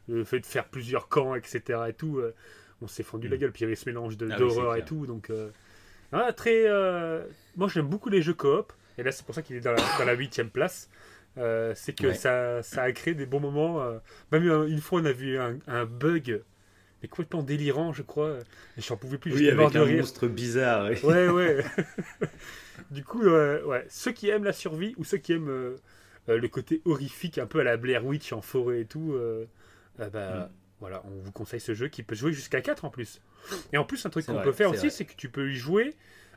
Le 0.09 0.25
fait 0.25 0.41
de 0.41 0.47
faire 0.47 0.67
plusieurs 0.67 1.09
camps, 1.09 1.35
etc. 1.37 1.63
et 1.89 1.93
tout, 1.93 2.21
on 2.85 2.89
s'est 2.89 3.03
fendu 3.03 3.29
la 3.29 3.37
Mm. 3.37 3.41
gueule. 3.41 3.53
Puis 3.53 3.61
il 3.61 3.65
y 3.65 3.67
avait 3.67 3.75
ce 3.77 3.89
mélange 3.89 4.17
de- 4.17 4.29
Ah 4.31 4.37
d'horreur 4.37 4.77
et 4.77 4.85
tout. 4.85 5.07
Donc, 5.07 5.31
euh, 5.31 5.49
ah, 6.13 6.33
très. 6.33 6.65
euh, 6.69 7.25
Moi, 7.57 7.69
j'aime 7.69 7.87
beaucoup 7.87 8.09
les 8.11 8.23
jeux 8.23 8.35
coop. 8.35 8.73
Et 8.99 9.03
là, 9.03 9.11
c'est 9.13 9.25
pour 9.27 9.35
ça 9.35 9.43
qu'il 9.43 9.57
est 9.57 9.61
dans 9.61 9.73
la, 10.05 10.13
huitième 10.15 10.51
place. 10.51 10.89
Euh, 11.37 11.73
c'est 11.75 11.93
que 11.99 12.09
Ouais. 12.09 12.15
ça, 12.15 12.63
ça 12.63 12.83
a 12.83 12.93
créé 12.93 13.15
des 13.15 13.27
bons 13.27 13.41
moments. 13.41 13.81
euh, 13.83 13.99
Même 14.31 14.45
une 14.69 14.81
fois, 14.81 15.01
on 15.01 15.05
a 15.05 15.13
vu 15.13 15.37
un, 15.39 15.59
un 15.67 15.85
bug, 15.85 16.43
mais 17.03 17.09
complètement 17.09 17.43
délirant, 17.43 17.93
je 17.93 18.03
crois. 18.03 18.39
Et 18.77 18.81
j'en 18.81 18.97
pouvais 18.97 19.19
plus. 19.19 19.33
Oui, 19.35 19.49
avec 19.51 19.73
de 19.73 19.79
un 19.81 19.85
rire. 19.85 19.97
monstre 19.99 20.29
bizarre. 20.29 20.89
oui. 20.91 20.99
Ouais, 21.03 21.29
ouais. 21.29 21.65
du 22.91 23.03
coup, 23.05 23.23
euh, 23.25 23.65
ouais, 23.65 23.85
ceux 23.89 24.13
qui 24.13 24.29
aiment 24.29 24.45
la 24.45 24.53
survie 24.53 24.95
ou 24.97 25.05
ceux 25.05 25.19
qui 25.19 25.33
aiment 25.33 25.75
le 26.29 26.49
côté 26.49 26.81
horrifique, 26.85 27.39
un 27.39 27.47
peu 27.47 27.61
à 27.61 27.65
la 27.65 27.77
Blair 27.77 28.05
Witch 28.07 28.33
en 28.33 28.41
forêt 28.41 28.81
et 28.83 28.85
tout, 28.87 29.15
bah, 29.99 30.09
Mm. 30.13 30.49
Voilà, 30.85 31.03
on 31.07 31.23
vous 31.23 31.33
conseille 31.33 31.61
ce 31.61 31.73
jeu 31.75 31.89
qui 31.89 32.03
peut 32.03 32.15
jouer 32.15 32.33
jusqu'à 32.33 32.61
4 32.61 32.85
en 32.85 32.91
plus. 32.91 33.23
Et 33.73 33.79
en 33.79 33.85
plus, 33.85 34.05
un 34.05 34.11
truc 34.11 34.27
qu'on 34.27 34.43
peut 34.43 34.53
faire 34.53 34.71
aussi, 34.71 34.91
c'est 34.91 35.05
que 35.07 35.15
tu 35.17 35.29
peux 35.31 35.51
y 35.51 35.57
jouer 35.57 35.95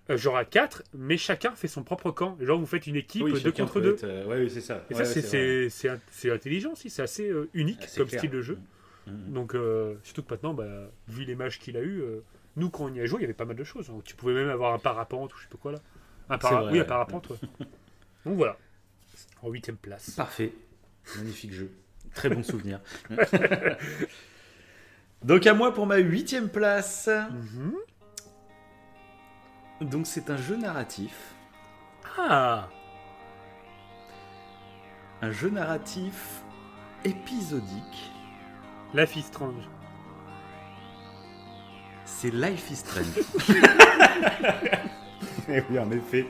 euh, 0.10 0.16
genre 0.16 0.38
à 0.38 0.46
4, 0.46 0.84
mais 0.94 1.18
chacun 1.18 1.52
fait 1.54 1.68
son 1.68 1.84
propre 1.84 2.12
camp. 2.12 2.38
Genre, 2.40 2.58
vous 2.58 2.66
faites 2.66 2.88
une 2.88 2.96
équipe 2.96 3.24
Oui, 3.24 3.34
2 3.34 3.40
chacun 3.40 3.64
contre 3.64 3.74
peut 3.74 3.82
2. 3.82 3.94
être, 3.94 4.04
euh, 4.06 4.26
ouais, 4.26 4.38
oui, 4.40 4.50
c'est 4.50 4.62
ça. 4.62 4.86
Et 4.90 4.94
Ouais, 4.96 5.04
ça, 5.04 5.20
ouais, 5.20 5.68
c'est- 5.70 6.30
intelligent 6.32 6.72
aussi, 6.72 6.90
c'est 6.90 7.02
assez 7.02 7.30
euh, 7.30 7.50
unique 7.54 7.80
Ah, 7.84 7.88
comme 7.98 8.08
clair. 8.08 8.22
style 8.22 8.32
de 8.32 8.42
jeu. 8.42 8.58
Mm, 9.06 9.12
mm. 9.12 9.34
Donc, 9.34 9.54
euh, 9.54 9.96
surtout 10.04 10.24
que 10.24 10.34
maintenant, 10.34 10.54
bah, 10.54 10.90
vu 11.10 11.26
l'image 11.26 11.60
qu'il 11.60 11.76
a 11.76 11.82
eu, 11.82 12.02
nous, 12.56 12.70
quand 12.70 12.86
on 12.86 12.94
y 12.94 13.02
a 13.02 13.06
joué, 13.06 13.20
il 13.20 13.22
y 13.24 13.26
avait 13.26 13.34
pas 13.34 13.44
mal 13.46 13.58
de 13.58 13.64
choses. 13.66 13.88
Donc, 13.88 14.06
tu 14.06 14.16
pouvais 14.16 14.34
même 14.34 14.50
avoir 14.50 14.74
un 14.74 14.80
parapente 14.80 15.34
ou 15.34 15.38
je 15.38 15.44
sais 15.44 15.50
pas 15.50 15.58
quoi 15.58 15.74
là. 15.74 15.80
Un 16.30 16.38
para- 16.38 16.62
vrai, 16.62 16.72
oui, 16.72 16.80
un 16.80 16.86
parapente. 16.86 17.28
Donc 18.26 18.36
voilà. 18.38 18.58
En 19.42 19.50
huitième 19.50 19.78
place. 19.78 20.12
Parfait. 20.12 20.54
Magnifique 21.18 21.52
jeu. 21.54 21.70
Très 22.16 22.30
bon 22.30 22.44
souvenir. 22.44 22.80
Donc 25.24 25.46
à 25.48 25.54
moi 25.54 25.74
pour 25.74 25.86
ma 25.86 25.98
huitième 25.98 26.50
place. 26.50 27.10
Mhm. 27.10 27.76
Donc 29.82 30.08
c'est 30.08 30.30
un 30.30 30.38
jeu 30.38 30.56
narratif. 30.56 31.34
Ah 32.18 32.68
Un 35.22 35.32
jeu 35.32 35.50
narratif 35.50 36.42
épisodique. 37.04 38.12
Life 38.94 39.16
is 39.16 39.24
Strange. 39.24 39.70
C'est 42.06 42.34
Life 42.34 42.72
is 42.72 42.76
Strange. 42.78 43.06
Eh 45.50 45.64
oui, 45.70 45.80
en 45.80 45.90
effet. 45.92 46.28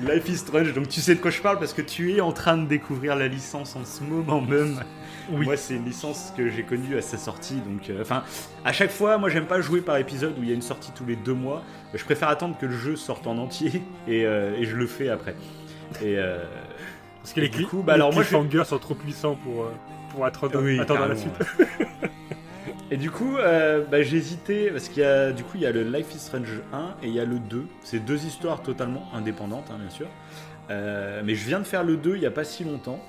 Life 0.00 0.28
is 0.28 0.38
Strange. 0.38 0.72
Donc 0.74 0.88
tu 0.88 1.00
sais 1.00 1.14
de 1.14 1.20
quoi 1.20 1.30
je 1.30 1.40
parle 1.40 1.58
parce 1.58 1.72
que 1.72 1.82
tu 1.82 2.14
es 2.14 2.20
en 2.20 2.32
train 2.32 2.56
de 2.56 2.66
découvrir 2.66 3.14
la 3.16 3.28
licence 3.28 3.76
en 3.76 3.84
ce 3.84 4.02
moment 4.02 4.40
même. 4.40 4.82
Oui. 5.30 5.46
Moi, 5.46 5.56
c'est 5.56 5.74
une 5.76 5.84
licence 5.86 6.32
que 6.36 6.50
j'ai 6.50 6.64
connue 6.64 6.96
à 6.98 7.00
sa 7.02 7.16
sortie. 7.16 7.54
Donc, 7.54 7.88
euh, 7.88 8.02
enfin, 8.02 8.24
à 8.62 8.72
chaque 8.74 8.90
fois, 8.90 9.16
moi, 9.16 9.30
j'aime 9.30 9.46
pas 9.46 9.62
jouer 9.62 9.80
par 9.80 9.96
épisode 9.96 10.34
où 10.38 10.42
il 10.42 10.48
y 10.50 10.52
a 10.52 10.54
une 10.54 10.60
sortie 10.60 10.92
tous 10.94 11.06
les 11.06 11.16
deux 11.16 11.32
mois. 11.32 11.62
Je 11.94 12.04
préfère 12.04 12.28
attendre 12.28 12.58
que 12.58 12.66
le 12.66 12.76
jeu 12.76 12.94
sorte 12.96 13.26
en 13.26 13.38
entier 13.38 13.82
et, 14.08 14.26
euh, 14.26 14.54
et 14.58 14.66
je 14.66 14.76
le 14.76 14.86
fais 14.86 15.08
après. 15.08 15.34
Et 16.02 16.18
euh, 16.18 16.44
Parce 17.22 17.32
que 17.32 17.40
les, 17.40 17.48
du 17.48 17.64
coup, 17.66 17.82
bah 17.82 17.94
les 17.94 18.00
alors 18.02 18.12
moi, 18.12 18.22
je- 18.22 18.64
sont 18.64 18.78
trop 18.78 18.94
puissants 18.94 19.36
pour, 19.36 19.62
euh, 19.62 19.72
pour 20.10 20.26
attendre, 20.26 20.60
Oui, 20.62 20.78
attendre 20.78 21.06
la 21.08 21.14
carrément, 21.14 21.20
suite. 21.20 21.68
Et 22.90 22.96
du 22.96 23.10
coup, 23.10 23.36
euh, 23.38 23.84
bah, 23.90 24.02
j'ai 24.02 24.18
hésité 24.18 24.70
parce 24.70 24.88
qu'il 24.88 25.02
y 25.02 25.06
a 25.06 25.32
du 25.32 25.42
coup 25.42 25.52
il 25.56 25.62
y 25.62 25.66
a 25.66 25.72
le 25.72 25.82
Life 25.82 26.14
is 26.14 26.18
Strange 26.18 26.60
1 26.72 26.96
et 27.02 27.08
il 27.08 27.14
y 27.14 27.20
a 27.20 27.24
le 27.24 27.38
2. 27.38 27.66
C'est 27.82 27.98
deux 27.98 28.24
histoires 28.24 28.62
totalement 28.62 29.08
indépendantes, 29.14 29.70
hein, 29.70 29.78
bien 29.80 29.90
sûr. 29.90 30.06
Euh, 30.70 31.22
mais 31.24 31.34
je 31.34 31.46
viens 31.46 31.60
de 31.60 31.64
faire 31.64 31.82
le 31.82 31.96
2 31.96 32.16
il 32.16 32.22
y 32.22 32.26
a 32.26 32.30
pas 32.30 32.44
si 32.44 32.64
longtemps 32.64 33.00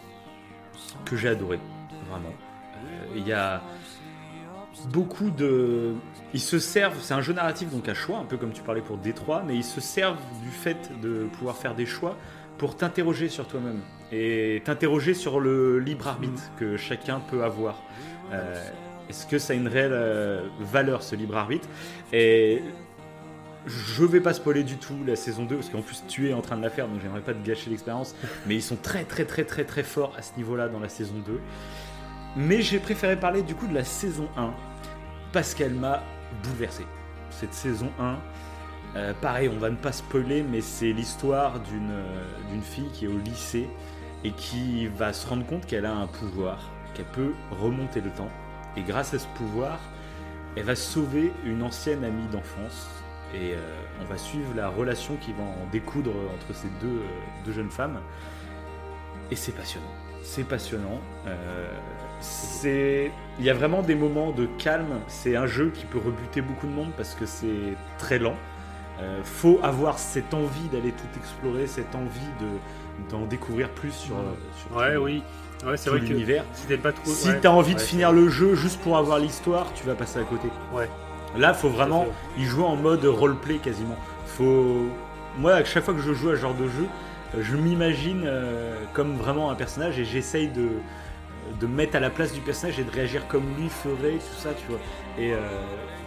que 1.05 1.15
j'ai 1.15 1.29
adoré, 1.29 1.59
vraiment. 2.09 2.29
Euh, 2.29 3.15
Il 3.17 3.27
y 3.27 3.33
a 3.33 3.61
beaucoup 4.89 5.29
de, 5.29 5.93
ils 6.33 6.39
se 6.39 6.59
servent. 6.59 6.99
C'est 7.01 7.13
un 7.13 7.21
jeu 7.21 7.33
narratif 7.33 7.69
donc 7.71 7.87
à 7.89 7.93
choix, 7.93 8.17
un 8.17 8.25
peu 8.25 8.37
comme 8.37 8.51
tu 8.51 8.61
parlais 8.61 8.81
pour 8.81 8.97
Détroit, 8.97 9.43
mais 9.45 9.55
ils 9.55 9.63
se 9.63 9.81
servent 9.81 10.19
du 10.41 10.49
fait 10.49 10.91
de 11.01 11.25
pouvoir 11.37 11.57
faire 11.57 11.75
des 11.75 11.85
choix 11.85 12.17
pour 12.57 12.77
t'interroger 12.77 13.27
sur 13.27 13.47
toi-même 13.47 13.81
et 14.11 14.61
t'interroger 14.63 15.13
sur 15.13 15.39
le 15.39 15.79
libre 15.79 16.07
arbitre 16.07 16.43
que 16.57 16.77
chacun 16.77 17.19
peut 17.19 17.43
avoir. 17.43 17.81
Euh, 18.31 18.55
Est-ce 19.09 19.27
que 19.27 19.37
ça 19.37 19.53
a 19.53 19.55
une 19.55 19.67
réelle 19.67 19.93
euh, 19.93 20.47
valeur 20.59 21.03
ce 21.03 21.15
libre 21.15 21.37
arbitre? 21.37 21.67
Et 22.11 22.61
je 23.65 24.03
vais 24.03 24.21
pas 24.21 24.33
spoiler 24.33 24.63
du 24.63 24.77
tout 24.77 24.95
la 25.05 25.15
saison 25.15 25.45
2 25.45 25.55
parce 25.55 25.69
qu'en 25.69 25.81
plus 25.81 26.03
tu 26.07 26.29
es 26.29 26.33
en 26.33 26.41
train 26.41 26.57
de 26.57 26.61
la 26.61 26.69
faire 26.69 26.87
donc 26.87 27.01
j'aimerais 27.01 27.21
pas 27.21 27.33
te 27.33 27.45
gâcher 27.45 27.69
l'expérience. 27.69 28.15
Mais 28.45 28.55
ils 28.55 28.63
sont 28.63 28.75
très 28.75 29.03
très 29.03 29.25
très 29.25 29.43
très 29.43 29.63
très 29.63 29.83
forts 29.83 30.13
à 30.17 30.21
ce 30.21 30.35
niveau 30.37 30.55
là 30.55 30.67
dans 30.67 30.79
la 30.79 30.89
saison 30.89 31.15
2 31.25 31.39
mais 32.37 32.61
j'ai 32.61 32.79
préféré 32.79 33.17
parler 33.17 33.43
du 33.43 33.55
coup 33.55 33.65
de 33.65 33.73
la 33.73 33.85
saison 33.85 34.27
1 34.35 34.53
parce 35.31 35.53
qu'elle 35.53 35.73
m'a 35.73 36.03
bouleversé. 36.43 36.83
Cette 37.29 37.53
saison 37.53 37.89
1 37.99 38.17
euh, 38.97 39.13
pareil 39.21 39.49
on 39.53 39.57
va 39.57 39.69
ne 39.69 39.75
pas 39.75 39.91
spoiler 39.91 40.43
mais 40.43 40.61
c'est 40.61 40.91
l'histoire 40.91 41.59
d'une 41.61 41.91
euh, 41.91 42.25
d'une 42.51 42.61
fille 42.61 42.89
qui 42.93 43.05
est 43.05 43.09
au 43.09 43.17
lycée 43.17 43.67
et 44.23 44.31
qui 44.31 44.87
va 44.87 45.13
se 45.13 45.27
rendre 45.27 45.45
compte 45.45 45.65
qu'elle 45.65 45.85
a 45.85 45.93
un 45.93 46.07
pouvoir 46.07 46.69
qu'elle 46.93 47.05
peut 47.05 47.33
remonter 47.51 48.01
le 48.01 48.09
temps 48.11 48.29
et 48.77 48.81
grâce 48.81 49.13
à 49.13 49.19
ce 49.19 49.27
pouvoir 49.35 49.79
elle 50.55 50.63
va 50.63 50.75
sauver 50.75 51.33
une 51.45 51.63
ancienne 51.63 52.03
amie 52.05 52.27
d'enfance 52.31 52.87
et 53.33 53.53
euh, 53.55 53.57
on 54.01 54.05
va 54.05 54.17
suivre 54.17 54.53
la 54.55 54.69
relation 54.69 55.17
qui 55.17 55.33
va 55.33 55.43
en 55.43 55.67
découdre 55.71 56.11
entre 56.33 56.55
ces 56.57 56.69
deux, 56.79 56.87
euh, 56.87 57.07
deux 57.45 57.51
jeunes 57.51 57.69
femmes. 57.71 57.99
Et 59.31 59.35
c'est 59.35 59.51
passionnant. 59.51 59.91
C'est 60.23 60.45
passionnant. 60.47 61.01
Euh, 61.27 61.67
c'est... 62.21 63.11
Il 63.39 63.43
y 63.45 63.49
a 63.49 63.53
vraiment 63.53 63.81
des 63.81 63.95
moments 63.95 64.31
de 64.31 64.45
calme. 64.57 65.01
C'est 65.07 65.35
un 65.35 65.47
jeu 65.47 65.71
qui 65.73 65.85
peut 65.85 65.97
rebuter 65.97 66.41
beaucoup 66.41 66.67
de 66.67 66.71
monde 66.71 66.91
parce 66.95 67.15
que 67.15 67.25
c'est 67.25 67.75
très 67.97 68.17
lent. 68.19 68.37
Euh, 69.01 69.21
faut 69.25 69.59
avoir 69.61 69.99
cette 69.99 70.33
envie 70.33 70.69
d'aller 70.71 70.91
tout 70.93 71.19
explorer, 71.19 71.67
cette 71.67 71.93
envie 71.95 72.31
de, 72.39 73.09
d'en 73.09 73.25
découvrir 73.25 73.69
plus 73.71 73.91
sur, 73.91 74.15
sur 74.57 74.77
Ouais, 74.77 74.95
tout- 74.95 75.01
oui. 75.01 75.23
Ouais, 75.65 75.77
c'est 75.77 75.89
vrai 75.89 75.99
que 75.99 76.05
l'univers. 76.05 76.43
si 76.53 76.67
t'es 76.67 76.77
pas 76.77 76.91
trop. 76.91 77.05
Si 77.05 77.29
ouais, 77.29 77.39
t'as 77.39 77.49
envie 77.49 77.75
de 77.75 77.81
finir 77.81 78.11
le 78.11 78.29
jeu 78.29 78.55
juste 78.55 78.79
pour 78.81 78.97
avoir 78.97 79.19
l'histoire, 79.19 79.67
tu 79.73 79.85
vas 79.85 79.95
passer 79.95 80.19
à 80.19 80.23
côté. 80.23 80.47
Ouais. 80.73 80.89
Là, 81.37 81.53
faut 81.53 81.69
vraiment 81.69 82.05
y 82.37 82.43
jouer 82.45 82.63
en 82.63 82.75
mode 82.75 83.03
roleplay 83.05 83.57
quasiment. 83.57 83.97
Faut. 84.25 84.87
Moi, 85.37 85.53
à 85.53 85.63
chaque 85.65 85.83
fois 85.83 85.93
que 85.93 86.01
je 86.01 86.13
joue 86.13 86.29
à 86.29 86.35
ce 86.35 86.41
genre 86.41 86.53
de 86.53 86.67
jeu, 86.67 86.87
je 87.37 87.55
m'imagine 87.55 88.23
euh, 88.25 88.75
comme 88.93 89.15
vraiment 89.15 89.51
un 89.51 89.55
personnage 89.55 89.99
et 89.99 90.05
j'essaye 90.05 90.47
de 90.47 90.69
de 91.59 91.67
me 91.67 91.75
mettre 91.75 91.95
à 91.95 91.99
la 91.99 92.09
place 92.09 92.33
du 92.33 92.41
personnage 92.41 92.79
et 92.79 92.83
de 92.83 92.91
réagir 92.91 93.27
comme 93.27 93.43
lui 93.57 93.69
ferait, 93.69 94.13
tout 94.17 94.39
ça, 94.39 94.49
tu 94.53 94.65
vois. 94.67 94.79
Et 95.17 95.33
euh, 95.33 95.37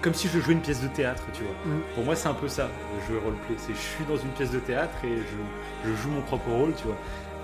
comme 0.02 0.14
si 0.14 0.28
je 0.28 0.40
jouais 0.40 0.54
une 0.54 0.60
pièce 0.60 0.82
de 0.82 0.88
théâtre, 0.88 1.22
tu 1.32 1.42
vois. 1.42 1.52
Mm. 1.64 1.80
Pour 1.94 2.04
moi, 2.04 2.16
c'est 2.16 2.28
un 2.28 2.34
peu 2.34 2.48
ça, 2.48 2.68
le 2.94 3.14
jeu 3.14 3.20
roleplay. 3.20 3.54
C'est 3.56 3.72
je 3.72 3.78
suis 3.78 4.04
dans 4.04 4.16
une 4.16 4.30
pièce 4.30 4.50
de 4.50 4.58
théâtre 4.58 4.96
et 5.04 5.16
je, 5.16 5.88
je 5.90 5.96
joue 5.96 6.10
mon 6.10 6.22
propre 6.22 6.50
rôle, 6.50 6.74
tu 6.74 6.84
vois. 6.84 6.96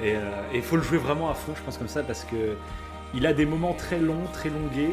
Et 0.03 0.14
il 0.55 0.62
faut 0.62 0.76
le 0.76 0.82
jouer 0.82 0.99
vraiment 0.99 1.30
à 1.30 1.34
fond, 1.34 1.53
je 1.57 1.62
pense 1.62 1.78
comme 1.78 1.88
ça, 1.88 2.03
parce 2.03 2.24
que 2.24 2.57
il 3.14 3.26
a 3.26 3.32
des 3.32 3.47
moments 3.47 3.74
très 3.74 3.99
longs, 3.99 4.26
très 4.32 4.49
longués, 4.51 4.92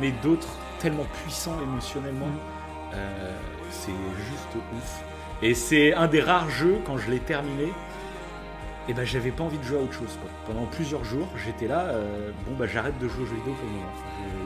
mais 0.00 0.12
d'autres 0.22 0.48
tellement 0.80 1.06
puissants 1.22 1.56
émotionnellement. 1.62 2.26
Mm. 2.26 2.94
Euh, 2.94 3.32
c'est 3.70 3.92
juste 4.18 4.48
ouf. 4.76 5.00
Et 5.42 5.54
c'est 5.54 5.94
un 5.94 6.08
des 6.08 6.20
rares 6.20 6.50
jeux, 6.50 6.78
quand 6.84 6.98
je 6.98 7.10
l'ai 7.10 7.20
terminé, 7.20 7.72
et 8.88 8.92
ben 8.94 9.04
j'avais 9.04 9.30
pas 9.30 9.44
envie 9.44 9.58
de 9.58 9.62
jouer 9.62 9.78
à 9.78 9.82
autre 9.82 9.92
chose. 9.92 10.18
quoi. 10.20 10.30
Pendant 10.52 10.66
plusieurs 10.66 11.04
jours, 11.04 11.28
j'étais 11.36 11.68
là, 11.68 11.82
euh, 11.90 12.30
bon 12.48 12.56
bah 12.56 12.66
j'arrête 12.66 12.98
de 12.98 13.06
jouer 13.08 13.22
aux 13.22 13.26
jeux 13.26 13.36
vidéo 13.36 13.54
pour 13.54 13.66
le 13.68 13.72
moment. 13.74 13.92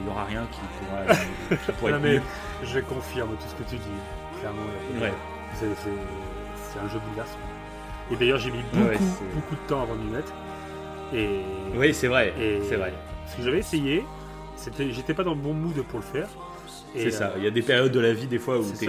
Il 0.01 0.07
y 0.07 0.09
aura 0.11 0.23
rien 0.25 0.43
qui 0.51 0.59
pourra, 0.77 1.15
qui 1.65 1.71
pourra 1.79 1.91
Non, 1.91 1.97
être 1.97 2.03
mais 2.03 2.21
je 2.67 2.79
confirme 2.81 3.29
tout 3.31 3.47
ce 3.49 3.55
que 3.63 3.67
tu 3.69 3.77
dis. 3.77 4.39
Clairement, 4.39 4.61
Ouais. 5.01 5.13
c'est 5.59 6.79
un 6.79 6.87
jeu 6.89 6.99
bouleversant. 7.09 7.37
Et 8.11 8.15
d'ailleurs, 8.15 8.37
j'ai 8.39 8.51
mis 8.51 8.61
beaucoup, 8.71 8.85
Ouais, 8.87 8.97
c'est- 8.97 9.35
beaucoup 9.35 9.55
de 9.55 9.67
temps 9.67 9.81
avant 9.83 9.95
de 9.95 10.01
m'y 10.01 10.11
mettre. 10.11 10.33
Et, 11.13 11.41
Oui, 11.75 11.93
c'est 11.93 12.07
vrai, 12.07 12.33
et 12.39 12.59
c'est 12.67 12.75
vrai. 12.75 12.93
Ce 13.27 13.37
que 13.37 13.43
j'avais 13.43 13.59
essayé, 13.59 14.03
j'étais 14.91 15.13
pas 15.13 15.23
dans 15.23 15.33
le 15.33 15.41
bon 15.41 15.53
mood 15.53 15.75
pour 15.83 15.99
le 15.99 16.05
faire. 16.05 16.27
C'est 16.97 17.11
ça. 17.11 17.31
euh, 17.31 17.33
Il 17.39 17.43
y 17.43 17.47
a 17.47 17.51
des 17.51 17.61
périodes 17.61 17.91
de 17.91 17.99
la 17.99 18.13
vie 18.13 18.25
des 18.27 18.39
fois 18.39 18.57
où. 18.57 18.61
Où 18.61 18.71
tu- 18.71 18.87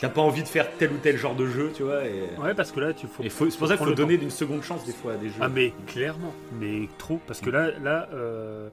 t'as 0.00 0.08
pas 0.08 0.20
envie 0.20 0.42
de 0.44 0.48
faire 0.48 0.70
tel 0.78 0.92
ou 0.92 0.98
tel 1.02 1.16
genre 1.16 1.34
de 1.34 1.46
jeu, 1.46 1.72
tu 1.74 1.82
vois. 1.82 2.04
Et, 2.06 2.30
Ouais, 2.40 2.54
parce 2.54 2.70
que 2.70 2.78
là, 2.78 2.92
tu 2.92 3.08
faut. 3.08 3.24
c'est 3.24 3.58
pour 3.58 3.66
ça 3.68 3.76
qu'il 3.76 3.86
faut 3.86 3.92
donner 3.94 4.14
une 4.14 4.30
seconde 4.30 4.62
chance 4.62 4.84
des 4.84 4.92
fois 4.92 5.14
à 5.14 5.16
des 5.16 5.28
jeux. 5.28 5.34
Ah 5.40 5.48
mais 5.48 5.72
clairement, 5.88 6.32
mais 6.60 6.88
trop, 6.96 7.20
parce 7.26 7.40
que 7.40 7.50
là, 7.50 7.72
là, 7.82 8.08
euh, 8.14 8.68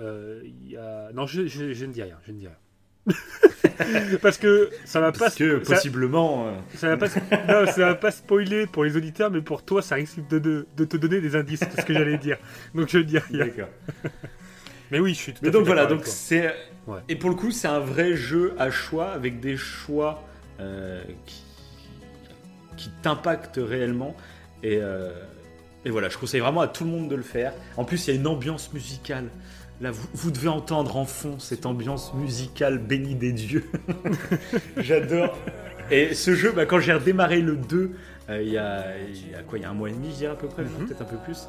euh, 0.00 0.42
y 0.66 0.76
a... 0.76 1.10
non, 1.14 1.26
je, 1.26 1.46
je, 1.46 1.72
je 1.72 1.86
ne 1.86 1.92
dis 1.92 2.02
rien, 2.02 2.16
je 2.26 2.32
ne 2.32 2.38
dis 2.38 2.46
rien. 2.46 2.56
Parce 4.22 4.38
que 4.38 4.70
ça 4.84 5.00
va 5.00 5.12
pas. 5.12 5.18
Parce 5.20 5.34
que 5.34 5.62
ça- 5.64 5.74
possiblement. 5.74 6.48
euh, 6.48 6.52
Ça 6.76 6.88
va 6.88 6.96
pas, 6.96 7.06
non, 7.48 7.66
ça 7.70 7.86
va 7.86 7.94
pas 7.94 8.10
spoiler 8.10 8.66
pour 8.66 8.84
les 8.84 8.96
auditeurs, 8.96 9.30
mais 9.30 9.40
pour 9.40 9.62
toi, 9.64 9.82
ça 9.82 9.94
risque 9.94 10.26
de, 10.28 10.38
de- 10.38 10.66
de 10.76 10.84
te 10.84 10.96
donner 10.96 11.20
des 11.20 11.36
indices, 11.36 11.60
c'est 11.60 11.80
ce 11.80 11.86
que 11.86 11.94
j'allais 11.94 12.18
dire. 12.18 12.38
Donc 12.74 12.88
je 12.88 12.98
dis 12.98 13.18
rien. 13.18 13.46
D'accord. 13.46 13.68
Mais 14.90 15.00
oui, 15.00 15.10
je 15.12 15.18
suis 15.18 15.32
tout 15.34 15.40
Mais 15.42 15.48
à 15.48 15.52
donc 15.52 15.62
fait 15.62 15.66
voilà, 15.66 15.86
donc 15.86 16.06
c'est 16.06 16.54
Ouais. 16.86 17.00
et 17.10 17.16
pour 17.16 17.28
le 17.28 17.36
coup 17.36 17.50
c'est 17.50 17.68
un 17.68 17.80
vrai 17.80 18.16
jeu 18.16 18.54
à 18.58 18.70
choix 18.70 19.10
avec 19.12 19.40
des 19.40 19.58
choix 19.58 20.26
euh, 20.60 21.02
qui 21.26 21.42
qui 22.78 22.90
t'impactent 23.02 23.60
réellement 23.62 24.16
et 24.62 24.78
euh, 24.80 25.10
et 25.84 25.90
voilà, 25.90 26.08
je 26.08 26.16
conseille 26.16 26.40
vraiment 26.40 26.62
à 26.62 26.68
tout 26.68 26.84
le 26.84 26.90
monde 26.90 27.08
de 27.10 27.14
le 27.16 27.22
faire. 27.22 27.52
En 27.76 27.84
plus, 27.84 28.06
il 28.06 28.14
y 28.14 28.16
a 28.16 28.20
une 28.20 28.26
ambiance 28.26 28.72
musicale. 28.72 29.28
Là, 29.80 29.90
vous, 29.92 30.08
vous 30.12 30.30
devez 30.30 30.48
entendre 30.48 30.96
en 30.96 31.04
fond 31.04 31.38
cette 31.38 31.64
ambiance 31.66 32.12
musicale 32.14 32.78
bénie 32.78 33.14
des 33.14 33.32
dieux. 33.32 33.64
J'adore. 34.76 35.36
Et 35.90 36.14
ce 36.14 36.34
jeu, 36.34 36.52
bah, 36.52 36.66
quand 36.66 36.80
j'ai 36.80 36.92
redémarré 36.92 37.40
le 37.40 37.56
2, 37.56 37.92
euh, 38.30 38.42
il, 38.42 38.52
y 38.52 38.58
a, 38.58 38.84
il 39.08 39.30
y 39.30 39.34
a 39.34 39.42
quoi 39.42 39.58
Il 39.58 39.62
y 39.62 39.64
a 39.64 39.70
un 39.70 39.74
mois 39.74 39.88
et 39.88 39.92
demi, 39.92 40.10
je 40.10 40.16
dirais 40.16 40.32
à 40.32 40.36
peu 40.36 40.48
près, 40.48 40.64
Mhm. 40.64 40.86
peut-être 40.86 41.02
un 41.02 41.06
peu 41.06 41.16
plus. 41.16 41.48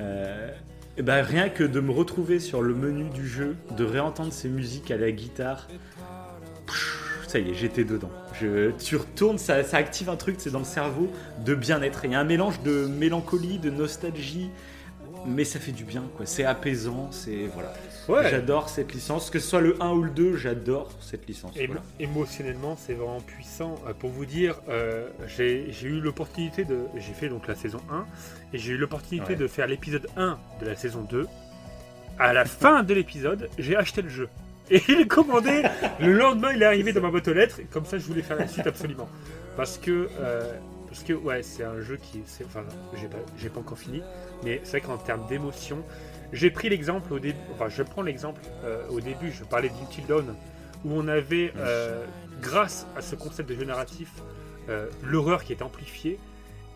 Euh, 0.00 0.50
et 0.98 1.02
bah, 1.02 1.22
rien 1.22 1.48
que 1.48 1.64
de 1.64 1.80
me 1.80 1.90
retrouver 1.90 2.38
sur 2.38 2.60
le 2.62 2.74
menu 2.74 3.08
du 3.08 3.26
jeu, 3.26 3.56
de 3.76 3.84
réentendre 3.84 4.32
ces 4.32 4.48
musiques 4.48 4.90
à 4.90 4.96
la 4.96 5.10
guitare, 5.10 5.66
ça 7.26 7.38
y 7.38 7.50
est, 7.50 7.54
j'étais 7.54 7.84
dedans. 7.84 8.10
Je, 8.40 8.70
tu 8.72 8.96
retournes, 8.96 9.38
ça, 9.38 9.62
ça 9.64 9.76
active 9.78 10.08
un 10.10 10.16
truc, 10.16 10.36
c'est 10.38 10.50
dans 10.50 10.58
le 10.60 10.64
cerveau, 10.64 11.10
de 11.44 11.54
bien-être. 11.54 12.04
Il 12.04 12.12
y 12.12 12.14
a 12.14 12.20
un 12.20 12.24
mélange 12.24 12.60
de 12.62 12.86
mélancolie, 12.86 13.58
de 13.58 13.70
nostalgie, 13.70 14.50
mais 15.26 15.44
ça 15.44 15.58
fait 15.60 15.72
du 15.72 15.84
bien, 15.84 16.02
quoi. 16.16 16.26
C'est 16.26 16.44
apaisant, 16.44 17.08
c'est 17.12 17.46
voilà. 17.54 17.72
Ouais. 18.08 18.28
J'adore 18.30 18.68
cette 18.68 18.92
licence, 18.92 19.30
que 19.30 19.38
ce 19.38 19.48
soit 19.48 19.60
le 19.60 19.80
1 19.80 19.90
ou 19.92 20.02
le 20.02 20.10
2, 20.10 20.36
j'adore 20.36 20.90
cette 21.00 21.26
licence. 21.28 21.56
Et 21.56 21.66
voilà. 21.66 21.82
émotionnellement, 22.00 22.76
c'est 22.76 22.94
vraiment 22.94 23.20
puissant. 23.20 23.76
Euh, 23.86 23.92
pour 23.92 24.10
vous 24.10 24.24
dire, 24.26 24.60
euh, 24.68 25.08
j'ai 25.28 25.66
j'ai 25.70 25.88
eu 25.88 26.00
l'opportunité 26.00 26.64
de. 26.64 26.78
J'ai 26.96 27.12
fait 27.12 27.28
donc 27.28 27.46
la 27.46 27.54
saison 27.54 27.78
1 27.90 28.04
et 28.54 28.58
j'ai 28.58 28.72
eu 28.72 28.76
l'opportunité 28.78 29.30
Ouais. 29.34 29.36
de 29.36 29.46
faire 29.46 29.66
l'épisode 29.66 30.08
1 30.16 30.38
de 30.60 30.66
la 30.66 30.74
saison 30.76 31.02
2. 31.02 31.26
À 32.18 32.32
la 32.32 32.44
fin 32.44 32.82
de 32.82 32.92
l'épisode, 32.94 33.48
j'ai 33.58 33.76
acheté 33.76 34.02
le 34.02 34.08
jeu. 34.08 34.28
Et 34.70 34.80
il 34.88 35.00
est 35.00 35.06
commandé. 35.08 35.62
le 36.00 36.12
lendemain, 36.12 36.52
il 36.54 36.62
est 36.62 36.66
arrivé 36.66 36.92
dans 36.92 37.00
ma 37.00 37.10
boîte 37.10 37.26
aux 37.28 37.32
lettres. 37.34 37.60
et 37.60 37.64
Comme 37.64 37.84
ça, 37.84 37.98
je 37.98 38.04
voulais 38.06 38.22
faire 38.22 38.36
la 38.36 38.46
suite 38.48 38.66
absolument. 38.66 39.08
Parce 39.56 39.78
que. 39.78 40.08
euh, 40.18 40.52
parce 40.90 41.02
que 41.04 41.12
ouais, 41.12 41.42
c'est 41.42 41.64
un 41.64 41.80
jeu 41.80 41.96
qui, 41.96 42.20
c'est- 42.26 42.44
enfin, 42.44 42.64
j'ai 43.00 43.06
pas, 43.08 43.18
j'ai 43.38 43.48
pas 43.48 43.60
encore 43.60 43.78
fini, 43.78 44.02
mais 44.44 44.60
c'est 44.64 44.78
vrai 44.78 44.80
qu'en 44.86 44.98
termes 44.98 45.26
d'émotion, 45.28 45.82
j'ai 46.32 46.50
pris 46.50 46.68
l'exemple 46.68 47.12
au 47.12 47.18
début, 47.18 47.38
enfin, 47.54 47.68
je 47.68 47.82
prends 47.82 48.02
l'exemple 48.02 48.40
euh, 48.64 48.82
au 48.90 49.00
début, 49.00 49.30
je 49.32 49.44
parlais 49.44 49.68
d'Until 49.68 50.02
Dawn, 50.08 50.34
où 50.84 50.92
on 50.92 51.08
avait, 51.08 51.52
euh, 51.56 52.04
grâce 52.40 52.86
à 52.96 53.02
ce 53.02 53.14
concept 53.14 53.48
de 53.48 53.54
jeu 53.54 53.64
narratif, 53.64 54.10
euh, 54.68 54.88
l'horreur 55.02 55.44
qui 55.44 55.52
est 55.52 55.62
amplifiée, 55.62 56.18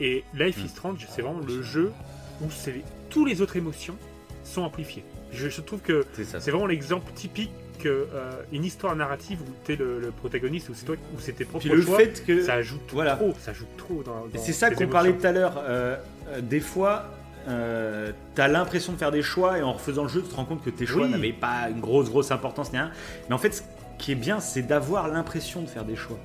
et 0.01 0.25
Life 0.35 0.59
is 0.65 0.69
Strange, 0.69 1.07
c'est 1.09 1.23
vraiment 1.23 1.41
le 1.41 1.63
jeu 1.63 1.93
où 2.41 2.51
c'est 2.51 2.83
tous 3.11 3.25
les 3.25 3.41
autres 3.43 3.57
émotions 3.57 3.97
sont 4.43 4.63
amplifiées. 4.63 5.05
Je, 5.33 5.49
je 5.49 5.61
trouve 5.61 5.81
que 5.81 6.05
c'est 6.15 6.51
vraiment 6.51 6.67
l'exemple 6.67 7.13
typique 7.15 7.51
que 7.79 7.89
euh, 7.89 8.31
une 8.53 8.65
histoire 8.65 8.95
narrative 8.97 9.41
où 9.43 9.51
tu 9.65 9.73
es 9.73 9.77
le, 9.77 10.01
le 10.01 10.11
protagoniste, 10.11 10.69
où 10.69 10.75
c'est 10.75 10.85
toi, 10.87 10.97
tes 11.37 11.45
propres 11.45 11.65
Puis 11.67 11.75
le 11.75 11.83
choix, 11.83 11.99
fait 11.99 12.25
que 12.27 12.43
ça 12.43 12.55
ajoute 12.55 12.81
Voilà. 12.93 13.17
trop, 13.17 13.35
ça 13.41 13.51
ajoute 13.53 13.77
trop 13.77 14.03
dans. 14.03 14.25
C'est 14.39 14.53
ça 14.53 14.71
tes 14.71 14.77
qu'on 14.87 14.91
parlait 14.91 15.13
tout 15.13 15.27
à 15.27 15.33
l'heure. 15.33 15.63
euh, 15.67 15.97
euh, 16.29 16.41
des 16.41 16.61
fois, 16.61 17.05
euh, 17.49 18.13
t'as 18.35 18.49
l'impression 18.49 18.93
de 18.93 18.99
faire 18.99 19.11
des 19.11 19.23
choix 19.23 19.59
et 19.59 19.63
en 19.63 19.73
refaisant 19.75 20.05
le 20.05 20.09
jeu, 20.09 20.23
tu 20.23 20.29
te 20.29 20.35
rends 20.35 20.45
compte 20.47 20.63
que 20.65 20.71
tes 20.71 20.87
choix 20.87 21.05
Oui. 21.05 21.11
n'avaient 21.11 21.33
pas 21.33 21.69
une 21.71 21.81
grosse, 21.81 22.09
grosse 22.09 22.31
importance 22.31 22.73
ni 22.73 22.79
rien. 22.79 22.91
Mais 23.29 23.35
en 23.35 23.39
fait, 23.39 23.53
ce 23.55 23.63
qui 23.99 24.13
est 24.13 24.17
bien, 24.17 24.41
c'est 24.41 24.63
d'avoir 24.63 25.09
l'impression 25.09 25.61
de 25.63 25.67
faire 25.69 25.85
des 25.85 25.97
choix. 25.97 26.19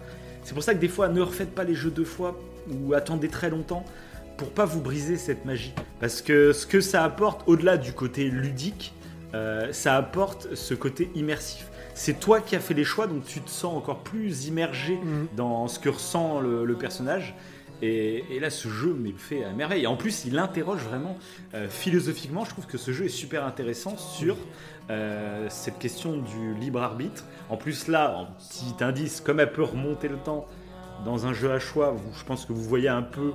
C'est 0.44 0.54
pour 0.54 0.64
ça 0.64 0.74
que 0.74 0.80
des 0.80 0.88
fois, 0.88 1.10
ne 1.10 1.22
refaites 1.22 1.54
pas 1.54 1.64
les 1.64 1.76
jeux 1.76 1.92
deux 1.92 2.06
fois 2.06 2.40
ou 2.72 2.94
attendez 2.94 3.28
très 3.28 3.50
longtemps 3.50 3.84
pour 4.38 4.52
pas 4.52 4.64
vous 4.66 4.80
briser 4.80 5.18
cette 5.18 5.44
magie. 5.44 5.74
Parce 6.00 6.22
que 6.22 6.54
ce 6.54 6.66
que 6.66 6.80
ça 6.80 7.04
apporte, 7.04 7.42
au-delà 7.48 7.78
du 7.78 7.92
côté 7.92 8.30
ludique, 8.30 8.94
euh, 9.34 9.72
ça 9.72 9.96
apporte 9.96 10.56
ce 10.56 10.74
côté 10.74 11.10
immersif. 11.16 11.68
C'est 11.94 12.20
toi 12.20 12.40
qui 12.42 12.56
as 12.56 12.60
fait 12.60 12.74
les 12.74 12.84
choix, 12.86 13.08
donc 13.08 13.26
tu 13.26 13.42
te 13.42 13.50
sens 13.50 13.76
encore 13.76 14.00
plus 14.00 14.46
immergé 14.48 14.96
Mhm. 15.04 15.28
dans 15.36 15.68
ce 15.68 15.80
que 15.80 15.90
ressent 15.90 16.40
le, 16.40 16.64
le 16.66 16.76
personnage. 16.76 17.36
Et, 17.82 18.26
et 18.36 18.40
là, 18.42 18.50
ce 18.50 18.68
jeu 18.68 18.94
le 19.02 19.14
fait 19.18 19.44
à 19.46 19.52
merveille. 19.52 19.84
Et 19.84 19.88
en 19.88 19.96
plus, 19.96 20.26
il 20.26 20.38
interroge 20.38 20.82
vraiment 20.84 21.18
euh, 21.54 21.70
philosophiquement. 21.70 22.44
Je 22.44 22.50
trouve 22.50 22.66
que 22.66 22.78
ce 22.78 22.92
jeu 22.92 23.06
est 23.06 23.10
super 23.10 23.46
intéressant 23.46 23.96
sur 23.98 24.36
euh, 24.90 25.46
cette 25.50 25.80
question 25.80 26.18
du 26.18 26.54
libre 26.60 26.82
arbitre. 26.82 27.24
En 27.50 27.56
plus, 27.58 27.88
là, 27.88 28.16
en 28.18 28.26
petit 28.26 28.84
indice, 28.84 29.22
comme 29.22 29.40
elle 29.40 29.52
peut 29.54 29.64
remonter 29.64 30.08
le 30.10 30.18
temps 30.18 30.46
dans 31.06 31.26
un 31.26 31.32
jeu 31.34 31.52
à 31.54 31.60
choix, 31.60 31.92
vous- 31.92 32.14
je 32.18 32.24
pense 32.26 32.46
que 32.46 32.52
vous 32.52 32.64
voyez 32.64 32.90
un 32.90 33.02
peu 33.04 33.32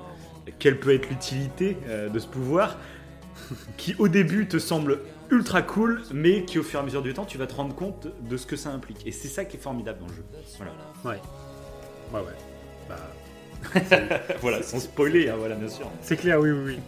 quelle 0.59 0.79
peut 0.79 0.93
être 0.93 1.09
l'utilité 1.09 1.79
euh, 1.87 2.11
de 2.11 2.19
ce 2.19 2.27
pouvoir, 2.27 2.77
qui 3.79 3.95
au 3.99 4.09
début 4.09 4.47
te 4.47 4.59
semble 4.59 5.01
ultra 5.31 5.63
cool, 5.63 6.03
mais 6.13 6.45
qui 6.45 6.59
au 6.59 6.63
fur 6.63 6.79
et 6.81 6.83
à 6.83 6.85
mesure 6.87 7.03
du 7.03 7.13
temps, 7.15 7.25
tu 7.25 7.39
vas 7.39 7.47
te 7.47 7.55
rendre 7.55 7.75
compte 7.75 8.07
de 8.29 8.37
ce 8.37 8.47
que 8.47 8.57
ça 8.57 8.71
implique. 8.71 9.07
Et 9.07 9.13
c'est 9.13 9.29
ça 9.29 9.45
qui 9.45 9.57
est 9.57 9.61
formidable 9.61 10.01
dans 10.01 10.07
le 10.07 10.13
jeu. 10.15 10.25
Voilà. 10.57 10.73
Ouais. 11.05 11.21
Ouais, 12.13 12.21
ouais. 12.27 12.89
Bah, 12.89 12.97
voilà, 14.41 14.63
sans 14.63 14.79
spoiler, 14.81 15.29
hein, 15.29 15.37
voilà, 15.39 15.55
bien 15.55 15.69
sûr. 15.69 15.91
c'est 16.03 16.17
clair, 16.17 16.39
oui, 16.41 16.51
oui, 16.51 16.63
oui. 16.67 16.79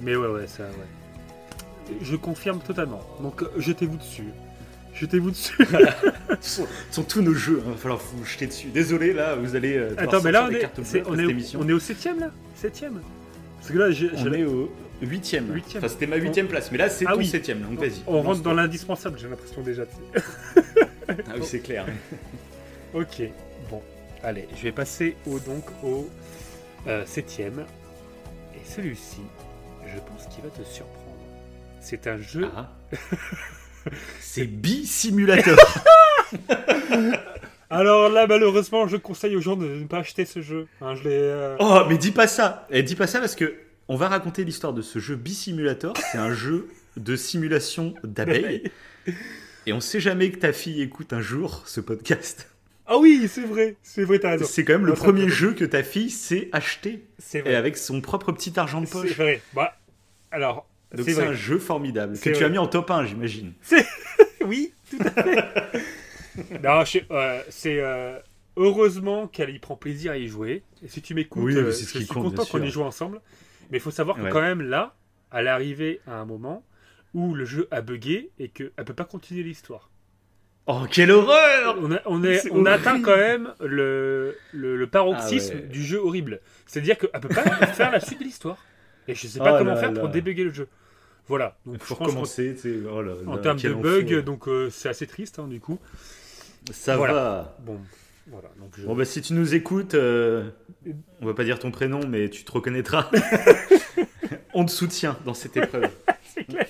Mais 0.00 0.14
ouais, 0.16 0.28
ouais, 0.28 0.46
ça, 0.46 0.64
ouais. 0.64 1.96
Je 2.00 2.14
confirme 2.16 2.60
totalement. 2.60 3.00
Donc, 3.20 3.42
euh, 3.42 3.48
jetez-vous 3.58 3.96
dessus. 3.96 4.28
Jetez-vous 4.94 5.30
dessus. 5.32 5.56
Ce 6.40 6.56
sont, 6.62 6.66
ce 6.90 6.96
sont 6.96 7.02
tous 7.04 7.22
nos 7.22 7.34
jeux, 7.34 7.62
il 7.64 7.70
va 7.72 7.76
falloir 7.76 8.00
vous 8.00 8.24
jeter 8.24 8.46
dessus. 8.48 8.68
Désolé, 8.68 9.12
là, 9.12 9.36
vous 9.36 9.54
allez. 9.54 9.76
euh, 9.76 9.94
Attends, 9.96 10.20
mais 10.22 10.32
là, 10.32 10.48
on 10.48 10.52
est, 10.52 10.66
on, 11.06 11.12
au, 11.12 11.14
émission. 11.30 11.60
on 11.62 11.68
est 11.68 11.72
au 11.72 11.78
septième, 11.78 12.18
là? 12.18 12.30
Septième? 12.56 13.00
Parce 13.60 13.70
que 13.72 13.78
là, 13.78 13.90
j'ai, 13.92 14.10
On 14.12 14.16
j'ai- 14.32 14.40
est 14.40 14.44
au 14.44 14.72
huitième. 15.02 15.52
Huitième. 15.52 15.82
Enfin, 15.84 15.92
c'était 15.92 16.06
ma 16.06 16.16
huitième 16.16 16.46
place, 16.48 16.70
mais 16.72 16.78
là, 16.78 16.88
c'est 16.88 17.04
Ah 17.06 17.12
ton 17.12 17.18
oui. 17.18 17.26
septième, 17.26 17.60
donc 17.60 17.78
vas-y. 17.78 18.02
on 18.06 18.22
rentre 18.22 18.40
dans 18.42 18.54
l'indispensable, 18.54 19.18
j'ai 19.18 19.28
l'impression 19.28 19.62
déjà. 19.62 19.82
Ah 21.08 21.32
oui, 21.36 21.42
c'est 21.44 21.60
clair. 21.60 21.84
Ok, 22.94 23.22
bon, 23.70 23.82
allez, 24.22 24.46
je 24.56 24.62
vais 24.62 24.72
passer 24.72 25.16
au, 25.26 25.38
donc 25.38 25.64
au 25.82 26.08
euh, 26.86 27.04
septième. 27.06 27.64
Et 28.54 28.58
celui-ci, 28.70 29.20
je 29.86 29.98
pense 30.00 30.26
qu'il 30.32 30.44
va 30.44 30.50
te 30.50 30.62
surprendre. 30.62 31.16
C'est 31.80 32.06
un 32.06 32.18
jeu. 32.18 32.48
Ah. 32.54 32.70
c'est 34.20 34.44
Bi-Simulator. 34.46 35.56
Alors 37.70 38.10
là, 38.10 38.26
malheureusement, 38.26 38.86
je 38.86 38.98
conseille 38.98 39.34
aux 39.36 39.40
gens 39.40 39.56
de 39.56 39.66
ne 39.66 39.86
pas 39.86 39.98
acheter 40.00 40.26
ce 40.26 40.42
jeu. 40.42 40.66
Hein, 40.82 40.94
je 40.94 41.02
euh, 41.06 41.56
oh, 41.58 41.80
mais 41.88 41.96
dis 41.96 42.10
pas 42.10 42.26
ça. 42.26 42.66
Et 42.70 42.82
dis 42.82 42.94
pas 42.94 43.06
ça 43.06 43.20
parce 43.20 43.34
que 43.34 43.54
on 43.92 43.96
va 43.96 44.08
raconter 44.08 44.44
l'histoire 44.44 44.72
de 44.72 44.80
ce 44.80 44.98
jeu 44.98 45.16
Bi-Simulator. 45.16 45.94
C'est 46.10 46.16
un 46.16 46.32
jeu 46.32 46.66
de 46.96 47.14
simulation 47.14 47.92
d'abeilles. 48.04 48.62
Et 49.66 49.74
on 49.74 49.80
sait 49.80 50.00
jamais 50.00 50.30
que 50.30 50.38
ta 50.38 50.54
fille 50.54 50.80
écoute 50.80 51.12
un 51.12 51.20
jour 51.20 51.62
ce 51.66 51.82
podcast. 51.82 52.48
Ah 52.86 52.96
oui, 52.96 53.28
c'est 53.30 53.42
vrai, 53.44 53.76
c'est 53.82 54.04
vrai, 54.04 54.18
t'as 54.18 54.30
raison. 54.30 54.46
C'est 54.48 54.64
quand 54.64 54.72
même 54.72 54.86
le 54.86 54.94
premier 54.94 55.28
jeu 55.28 55.52
que 55.52 55.66
ta 55.66 55.82
fille 55.82 56.08
s'est 56.08 56.48
acheté. 56.52 57.04
C'est 57.18 57.40
Et 57.40 57.42
vrai. 57.42 57.54
avec 57.54 57.76
son 57.76 58.00
propre 58.00 58.32
petit 58.32 58.58
argent 58.58 58.80
de 58.80 58.86
C'est 58.86 58.92
poche. 58.92 59.16
vrai. 59.18 59.42
Bah, 59.52 59.76
alors, 60.30 60.66
Donc 60.96 61.04
c'est 61.04 61.12
c'est 61.12 61.26
un 61.26 61.34
jeu 61.34 61.58
formidable 61.58 62.14
que 62.14 62.18
C'est 62.18 62.32
tu 62.32 62.44
as 62.44 62.48
mis 62.48 62.56
en 62.58 62.66
top 62.68 62.90
1, 62.90 63.04
j'imagine. 63.06 63.52
Oui, 64.46 64.72
tout 64.90 64.98
à 65.04 65.10
fait. 65.10 65.36
non, 66.64 66.82
euh, 67.12 67.42
c'est 67.50 67.78
euh, 67.78 68.18
heureusement 68.56 69.28
qu'elle 69.28 69.50
y 69.50 69.58
prend 69.58 69.76
plaisir 69.76 70.12
à 70.12 70.16
y 70.16 70.26
jouer. 70.28 70.62
Et 70.82 70.88
si 70.88 71.02
tu 71.02 71.14
m'écoutes, 71.14 71.44
Oui, 71.44 71.54
euh, 71.56 71.66
je 71.66 71.70
c'est 71.72 71.84
suis 71.98 72.06
content 72.06 72.44
qu'on 72.46 72.62
y 72.62 72.70
joue 72.70 72.82
ensemble. 72.82 73.20
Mais 73.72 73.78
il 73.78 73.80
faut 73.80 73.90
savoir 73.90 74.16
que 74.16 74.22
Ouais. 74.22 74.30
quand 74.30 74.40
même 74.40 74.62
là, 74.62 74.94
elle 75.32 75.46
est 75.46 75.50
arrivée 75.50 76.00
à 76.06 76.14
un 76.18 76.24
moment 76.24 76.64
où 77.14 77.34
le 77.34 77.44
jeu 77.44 77.66
a 77.72 77.80
bugué 77.80 78.30
et 78.38 78.48
qu'elle 78.48 78.70
peut 78.86 78.94
pas 78.94 79.04
continuer 79.04 79.42
l'histoire. 79.42 79.90
Oh, 80.66 80.82
quelle 80.88 81.10
horreur 81.10 81.76
On 81.82 81.90
a, 81.90 82.00
on 82.06 82.22
est, 82.22 82.48
on 82.52 82.64
atteint 82.66 83.02
quand 83.02 83.16
même 83.16 83.52
le, 83.60 84.36
le, 84.52 84.76
le 84.76 84.86
paroxysme 84.86 85.54
Ah 85.56 85.60
ouais. 85.60 85.66
du 85.66 85.82
jeu 85.82 85.98
horrible. 85.98 86.40
C'est-à-dire 86.66 86.96
qu'elle 86.98 87.10
peut 87.20 87.28
pas 87.28 87.42
faire 87.66 87.90
la 87.90 87.98
suite 87.98 88.20
de 88.20 88.24
l'histoire. 88.24 88.58
Et 89.08 89.14
je 89.16 89.26
sais 89.26 89.40
pas 89.40 89.54
Oh 89.54 89.58
comment 89.58 89.72
là 89.74 89.80
faire 89.80 89.90
là. 89.90 89.98
pour 90.00 90.08
débugger 90.08 90.44
le 90.44 90.52
jeu. 90.52 90.68
Voilà. 91.26 91.56
Donc, 91.66 91.78
tu 91.80 91.86
sais, 92.26 92.54
oh 92.88 93.02
En 93.26 93.38
termes 93.38 93.58
de 93.58 93.74
enfer. 93.74 94.22
donc 94.22 94.46
euh, 94.48 94.70
c'est 94.70 94.88
assez 94.88 95.06
triste 95.08 95.38
hein, 95.40 95.48
du 95.48 95.58
coup. 95.60 95.80
Ça 96.70 96.96
Voilà. 96.96 97.12
va. 97.12 97.56
Bon, 97.60 97.80
voilà. 98.26 98.48
Donc 98.58 98.72
je- 98.76 98.84
Bon, 98.86 98.94
bah, 98.96 99.04
si 99.04 99.20
tu 99.22 99.32
nous 99.34 99.54
écoutes, 99.54 99.94
euh, 99.94 100.50
on 101.20 101.26
va 101.26 101.34
pas 101.34 101.44
dire 101.44 101.58
ton 101.58 101.70
prénom, 101.70 102.00
mais 102.06 102.28
tu 102.30 102.44
te 102.44 102.52
reconnaîtras. 102.52 103.10
on 104.54 104.64
te 104.64 104.70
soutient 104.70 105.18
dans 105.24 105.34
cette 105.34 105.56
épreuve. 105.56 105.90
C'est 106.34 106.44
clair. 106.44 106.66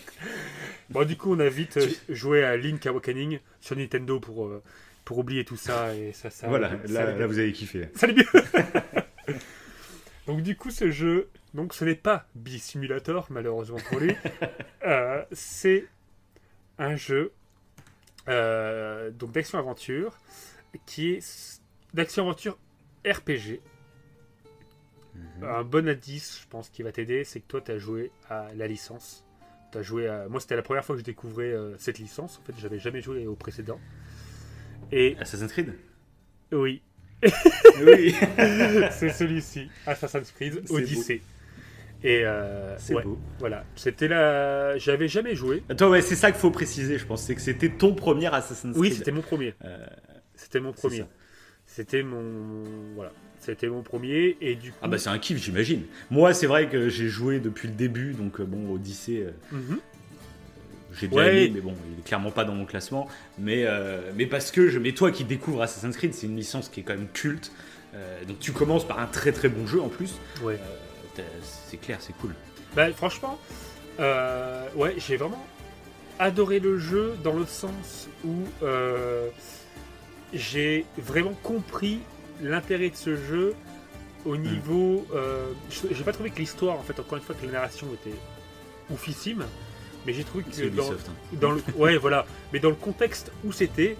Bon, 0.90 1.04
du 1.06 1.16
coup, 1.16 1.34
on 1.34 1.40
a 1.40 1.48
vite 1.48 1.76
euh, 1.78 1.88
joué 2.08 2.44
à 2.44 2.56
Link 2.56 2.84
Awakening 2.86 3.38
sur 3.60 3.76
Nintendo 3.76 4.20
pour, 4.20 4.46
euh, 4.46 4.62
pour 5.04 5.18
oublier 5.18 5.44
tout 5.44 5.56
ça 5.56 5.94
et 5.94 6.12
ça, 6.12 6.28
ça. 6.30 6.48
voilà, 6.48 6.70
ça 6.86 7.14
là, 7.16 7.26
vous 7.26 7.38
avez 7.38 7.52
kiffé. 7.52 7.88
Allait 8.02 8.14
mieux. 8.14 8.24
donc, 10.26 10.42
du 10.42 10.54
coup, 10.56 10.70
ce 10.70 10.90
jeu, 10.90 11.28
donc 11.54 11.72
ce 11.74 11.84
n'est 11.84 11.94
pas 11.94 12.26
B-Simulator, 12.34 13.26
malheureusement 13.30 13.78
pour 13.88 14.00
lui. 14.00 14.14
Euh, 14.84 15.22
c'est 15.30 15.84
un 16.76 16.96
jeu 16.96 17.30
donc 18.26 19.30
d'action-aventure, 19.30 20.18
qui 20.86 21.12
est 21.12 21.60
d'action-aventure 21.94 22.58
RPG. 23.06 23.60
Mhm. 25.14 25.44
Un 25.44 25.62
bon 25.64 25.88
indice, 25.88 26.40
je 26.42 26.48
pense, 26.48 26.68
qui 26.70 26.82
va 26.82 26.92
t'aider, 26.92 27.24
c'est 27.24 27.40
que 27.40 27.46
toi, 27.46 27.60
tu 27.60 27.72
as 27.72 27.78
joué 27.78 28.10
à 28.28 28.48
la 28.56 28.66
licence. 28.66 29.24
As 29.74 29.82
joué 29.82 30.06
à... 30.08 30.28
Moi, 30.28 30.38
c'était 30.40 30.56
la 30.56 30.62
première 30.62 30.84
fois 30.84 30.94
que 30.96 31.00
je 31.00 31.04
découvrais 31.04 31.50
euh, 31.52 31.74
cette 31.78 31.98
licence. 31.98 32.38
En 32.42 32.46
fait, 32.46 32.52
j'avais 32.60 32.78
jamais 32.78 33.00
joué 33.00 33.26
au 33.26 33.34
précédent. 33.34 33.80
Et 34.90 35.16
Assassin's 35.18 35.50
Creed 35.50 35.74
oui, 36.52 36.82
Oui. 37.82 38.14
c'est 38.90 39.08
celui-ci, 39.08 39.70
Assassin's 39.86 40.30
Creed 40.32 40.62
Odyssey. 40.68 41.22
Et 42.04 42.26
euh, 42.26 42.76
C'est 42.78 42.94
ouais, 42.94 43.02
beau. 43.04 43.18
voilà, 43.38 43.64
c'était 43.76 44.08
la. 44.08 44.76
J'avais 44.76 45.08
jamais 45.08 45.34
joué. 45.34 45.62
Toi, 45.78 45.88
ouais, 45.88 46.02
c'est 46.02 46.16
ça 46.16 46.30
qu'il 46.32 46.40
faut 46.40 46.50
préciser, 46.50 46.98
je 46.98 47.06
pense. 47.06 47.22
C'est 47.22 47.34
que 47.36 47.40
c'était 47.40 47.70
ton 47.70 47.94
premier 47.94 48.26
Assassin's 48.26 48.76
Oui, 48.76 48.88
Creed. 48.88 48.98
c'était 48.98 49.12
mon 49.12 49.22
premier. 49.22 49.54
Euh, 49.64 49.86
C'était 50.42 50.60
mon 50.60 50.72
premier. 50.72 51.04
C'était 51.66 52.02
mon. 52.02 52.64
Voilà. 52.96 53.12
C'était 53.38 53.68
mon 53.68 53.82
premier. 53.82 54.36
Et 54.40 54.54
du 54.56 54.70
coup. 54.72 54.78
Ah 54.82 54.88
bah 54.88 54.98
c'est 54.98 55.08
un 55.08 55.18
kiff, 55.18 55.38
j'imagine. 55.38 55.82
Moi, 56.10 56.34
c'est 56.34 56.46
vrai 56.46 56.68
que 56.68 56.88
j'ai 56.88 57.08
joué 57.08 57.38
depuis 57.40 57.68
le 57.68 57.74
début, 57.74 58.12
donc 58.12 58.40
euh, 58.40 58.44
bon, 58.44 58.72
Odyssey, 58.74 59.18
euh, 59.24 59.30
Mhm. 59.52 59.78
j'ai 60.92 61.06
bien 61.08 61.18
Ouais. 61.18 61.44
aimé, 61.46 61.52
mais 61.54 61.60
bon, 61.60 61.74
il 61.92 61.98
est 62.00 62.04
clairement 62.04 62.30
pas 62.30 62.44
dans 62.44 62.54
mon 62.54 62.64
classement. 62.66 63.08
Mais, 63.38 63.64
euh, 63.66 64.10
mais 64.16 64.26
parce 64.26 64.50
que 64.50 64.68
je, 64.68 64.78
mais 64.78 64.92
toi 64.92 65.10
qui 65.10 65.24
découvres 65.24 65.62
Assassin's 65.62 65.96
Creed, 65.96 66.14
c'est 66.14 66.26
une 66.26 66.36
licence 66.36 66.68
qui 66.68 66.80
est 66.80 66.82
quand 66.82 66.94
même 66.94 67.08
culte. 67.12 67.52
Euh, 67.94 68.24
donc 68.24 68.38
tu 68.38 68.52
commences 68.52 68.86
par 68.86 68.98
un 68.98 69.06
très 69.06 69.32
très 69.32 69.48
bon 69.48 69.66
jeu 69.66 69.80
en 69.80 69.88
plus. 69.88 70.14
Ouais. 70.42 70.58
Euh, 71.18 71.22
c'est 71.68 71.76
clair, 71.80 71.98
c'est 72.00 72.16
cool. 72.18 72.34
Bah, 72.74 72.90
franchement, 72.92 73.38
ouais, 73.98 74.94
j'ai 74.98 75.16
vraiment 75.16 75.44
adoré 76.18 76.58
le 76.60 76.78
jeu 76.78 77.14
dans 77.24 77.34
le 77.34 77.44
sens 77.46 78.08
où 78.24 78.34
j'ai 80.32 80.84
vraiment 80.98 81.34
compris 81.42 82.00
l'intérêt 82.42 82.90
de 82.90 82.96
ce 82.96 83.16
jeu 83.16 83.54
au 84.24 84.36
niveau. 84.36 85.06
euh, 85.14 85.46
je- 85.70 85.92
j'ai 85.94 86.04
pas 86.04 86.12
trouvé 86.12 86.30
que 86.30 86.38
l'histoire, 86.38 86.76
en 86.76 86.82
fait, 86.82 86.98
encore 87.00 87.18
une 87.18 87.24
fois, 87.24 87.34
que 87.40 87.44
la 87.46 87.52
narration 87.52 87.86
était 87.94 88.16
oufissime, 88.90 89.44
mais 90.06 90.12
j'ai 90.12 90.24
trouvé 90.24 90.44
que 90.44 90.50
C'est 90.52 90.70
dans, 90.70 90.84
Ubisoft. 90.84 91.08
hein. 91.08 91.36
dans 91.40 91.50
le, 91.52 91.62
ouais, 91.76 91.96
voilà, 91.96 92.26
mais 92.52 92.58
dans 92.58 92.70
le 92.70 92.74
contexte 92.76 93.30
où 93.44 93.52
c'était, 93.52 93.96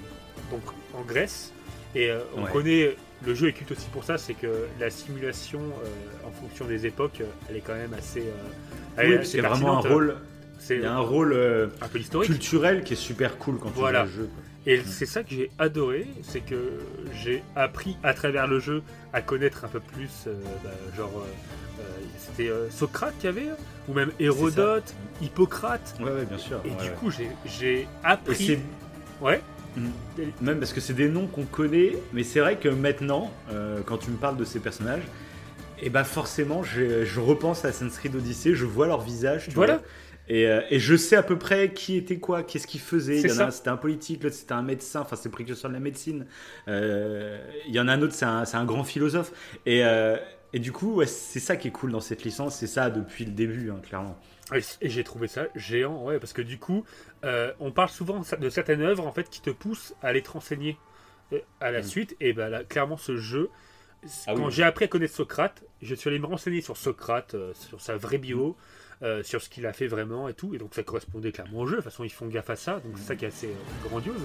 donc 0.51 0.63
en 0.95 1.03
Grèce, 1.03 1.53
et 1.95 2.11
euh, 2.11 2.21
on 2.37 2.45
Ouais. 2.45 2.51
connaît 2.51 2.97
le 3.25 3.35
jeu 3.35 3.49
est 3.49 3.53
culte 3.53 3.71
aussi 3.73 3.87
pour 3.93 4.03
ça, 4.05 4.19
c'est 4.19 4.35
que 4.35 4.67
la 4.81 4.91
simulation 4.91 5.61
euh, 5.61 6.27
en 6.29 6.33
fonction 6.33 6.65
des 6.65 6.87
époques, 6.87 7.21
euh, 7.21 7.25
elle 7.49 7.57
est 7.57 7.61
quand 7.61 7.75
même 7.75 7.95
assez. 7.95 8.21
euh, 8.21 8.33
elle 8.97 9.07
Oui, 9.09 9.13
est 9.13 9.17
parce 9.17 9.29
assez 9.29 9.39
qu'il 9.39 9.43
y 9.43 9.47
a 9.47 9.49
vraiment 9.49 9.79
un 9.79 9.89
rôle, 9.89 10.17
C'est 10.59 10.85
un 10.85 10.99
rôle 10.99 11.33
euh, 11.33 11.69
un 11.81 11.89
peu 11.89 11.99
historique. 12.01 12.31
culturel 12.31 12.83
qui 12.85 12.95
est 12.95 12.97
super 12.97 13.39
cool 13.39 13.59
quand 13.59 13.71
tu 13.71 13.79
joues 13.79 13.85
au 13.87 14.07
jeu. 14.07 14.29
quoi. 14.35 14.43
Et 14.67 14.81
c'est 14.87 15.07
ça 15.07 15.25
que 15.25 15.31
j'ai 15.31 15.51
adoré, 15.59 16.07
c'est 16.23 16.41
que 16.41 16.79
j'ai 17.21 17.43
appris 17.57 17.97
à 18.05 18.15
travers 18.15 18.47
le 18.47 18.61
jeu 18.61 18.83
à 19.13 19.21
connaître 19.21 19.65
un 19.65 19.69
peu 19.69 19.81
plus, 19.81 20.11
euh, 20.29 20.35
bah, 20.63 20.71
genre, 20.97 21.11
euh, 21.17 21.81
euh, 21.81 21.83
c'était 22.17 22.49
euh, 22.49 22.71
Socrate 22.71 23.13
qu'il 23.19 23.25
y 23.25 23.29
avait, 23.29 23.49
ou 23.89 23.95
même 23.95 24.13
Hérodote, 24.21 24.95
Hippocrate. 25.21 25.95
Ouais, 25.99 26.13
ouais, 26.13 26.25
bien 26.25 26.39
sûr. 26.39 26.61
Et 26.65 26.71
ouais, 26.71 26.77
du 26.77 26.85
ouais. 26.85 26.95
coup, 26.99 27.11
j'ai- 27.45 27.89
appris. 28.05 28.59
Ouais. 29.21 29.41
Même 30.41 30.59
parce 30.59 30.73
que 30.73 30.81
c'est 30.81 30.93
des 30.93 31.09
noms 31.09 31.27
qu'on 31.27 31.45
connaît, 31.45 31.95
mais 32.13 32.23
c'est 32.23 32.41
vrai 32.41 32.57
que 32.57 32.69
maintenant, 32.69 33.33
quand 33.87 33.97
tu 33.99 34.11
me 34.11 34.17
parles 34.17 34.37
de 34.37 34.45
ces 34.45 34.61
personnages, 34.61 35.03
et 35.81 35.91
bah 35.91 36.05
forcément, 36.05 36.63
je, 36.63 37.05
je 37.05 37.19
repense 37.21 37.65
à 37.65 37.69
Assassin's 37.69 37.99
Creed 37.99 38.15
Odyssey, 38.15 38.55
je 38.55 38.65
vois 38.65 38.87
leur 38.87 39.01
visage, 39.01 39.47
tu 39.49 39.55
Voilà. 39.55 39.79
vois, 39.79 39.83
et, 40.35 40.47
euh, 40.47 40.63
et 40.71 40.79
je 40.79 40.97
sais 40.97 41.17
à 41.17 41.23
peu 41.23 41.39
près 41.39 41.73
qui 41.75 41.97
était 41.97 42.19
quoi, 42.19 42.43
qu'est-ce 42.43 42.67
qu'il 42.67 42.81
faisait. 42.81 43.21
Il 43.21 43.29
y 43.29 43.33
en 43.33 43.39
a 43.41 43.45
un, 43.45 43.51
c'était 43.51 43.69
un 43.69 43.77
politique, 43.77 44.23
l'autre 44.23 44.35
c'était 44.37 44.55
un 44.55 44.63
médecin, 44.63 45.01
enfin 45.03 45.15
c'est 45.17 45.29
précurseur 45.29 45.69
de 45.71 45.75
la 45.75 45.81
médecine. 45.81 46.27
Euh, 46.69 47.39
il 47.67 47.75
y 47.75 47.81
en 47.81 47.87
a 47.89 47.93
un 47.93 48.01
autre, 48.01 48.15
c'est 48.15 48.25
un, 48.25 48.65
grand 48.65 48.83
philosophe. 48.85 49.33
Et, 49.67 49.85
euh, 49.85 50.17
et 50.55 50.59
du 50.59 50.73
coup, 50.73 50.95
ouais, 50.95 51.07
c'est 51.07 51.41
ça 51.41 51.57
qui 51.57 51.69
est 51.69 51.71
cool 51.71 51.93
dans 51.93 52.01
cette 52.01 52.25
licence, 52.25 52.57
c'est 52.57 52.67
ça 52.67 52.89
depuis 52.89 53.27
le 53.27 53.33
début, 53.33 53.71
hein, 53.71 53.81
clairement. 53.83 54.19
Et 54.81 54.89
j'ai 54.89 55.05
trouvé 55.05 55.29
ça 55.29 55.47
géant, 55.55 56.03
ouais, 56.05 56.19
parce 56.19 56.33
que 56.33 56.43
du 56.43 56.59
coup, 56.59 56.85
on 57.61 57.71
parle 57.71 57.91
souvent 57.91 58.23
de 58.39 58.49
certaines 58.51 58.81
œuvres 58.83 59.07
en 59.07 59.13
fait 59.13 59.29
qui 59.29 59.43
te 59.43 59.51
poussent 59.51 59.95
à 60.03 60.09
aller 60.09 60.23
te 60.23 60.31
renseigner 60.31 60.79
à 61.61 61.71
la 61.71 61.81
Mm. 61.81 61.85
suite. 61.85 62.17
Et 62.21 62.33
ben 62.33 62.49
là, 62.49 62.65
clairement, 62.65 62.97
ce 62.97 63.17
jeu, 63.17 63.51
Ah 64.27 64.35
quand 64.35 64.47
oui. 64.47 64.53
j'ai 64.53 64.63
appris 64.63 64.87
à 64.87 64.89
connaître 64.89 65.15
Socrate, 65.15 65.63
je 65.81 65.95
suis 65.95 66.09
allé 66.09 66.19
me 66.19 66.27
renseigner 66.27 66.61
sur 66.63 66.77
Socrate, 66.77 67.37
sur 67.55 67.81
sa 67.81 67.97
vraie 67.97 68.19
bio, 68.19 68.49
Mm. 68.51 68.55
Euh, 69.03 69.23
sur 69.23 69.43
ce 69.43 69.49
qu'il 69.49 69.67
a 69.67 69.73
fait 69.73 69.87
vraiment 69.87 70.29
et 70.29 70.35
tout. 70.35 70.55
Et 70.55 70.59
donc 70.59 70.75
ça 70.75 70.83
correspondait 70.83 71.33
clairement 71.33 71.61
au 71.61 71.67
jeu. 71.67 71.73
De 71.77 71.83
toute 71.83 71.91
façon, 71.91 72.05
ils 72.05 72.11
font 72.13 72.27
gaffe 72.27 72.51
à 72.51 72.57
ça, 72.57 72.75
donc 72.85 72.93
c'est 72.97 73.05
ça 73.09 73.17
qui 73.17 73.25
est 73.25 73.29
assez 73.29 73.49
euh, 73.49 73.89
grandiose. 73.89 74.21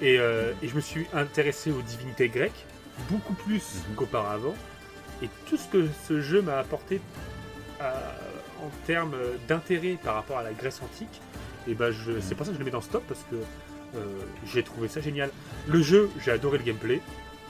Et, 0.00 0.18
euh, 0.18 0.52
et 0.62 0.68
je 0.68 0.74
me 0.74 0.80
suis 0.80 1.06
intéressé 1.14 1.70
aux 1.70 1.82
divinités 1.82 2.28
grecques 2.28 2.64
beaucoup 3.10 3.34
plus 3.34 3.62
Mhm. 3.90 3.94
qu'auparavant. 3.96 4.54
Et 5.22 5.28
tout 5.46 5.56
ce 5.56 5.66
que 5.68 5.86
ce 6.08 6.20
jeu 6.20 6.42
m'a 6.42 6.58
apporté 6.58 7.00
à- 7.80 7.92
en 8.62 8.70
termes 8.86 9.14
d'intérêt 9.48 9.98
par 10.02 10.14
rapport 10.14 10.38
à 10.38 10.42
la 10.42 10.52
Grèce 10.52 10.80
antique, 10.82 11.20
et 11.68 11.74
ben 11.74 11.90
je, 11.90 12.20
c'est 12.20 12.34
pour 12.34 12.46
ça 12.46 12.52
que 12.52 12.54
je 12.54 12.58
le 12.58 12.64
mets 12.64 12.70
dans 12.70 12.80
ce 12.80 12.88
top 12.90 13.04
parce 13.08 13.24
que 13.30 13.36
j'ai 14.46 14.62
trouvé 14.62 14.88
ça 14.88 15.00
génial. 15.00 15.30
Le 15.68 15.80
jeu, 15.82 16.10
j'ai 16.24 16.30
adoré 16.30 16.58
le 16.58 16.64
gameplay, 16.64 17.00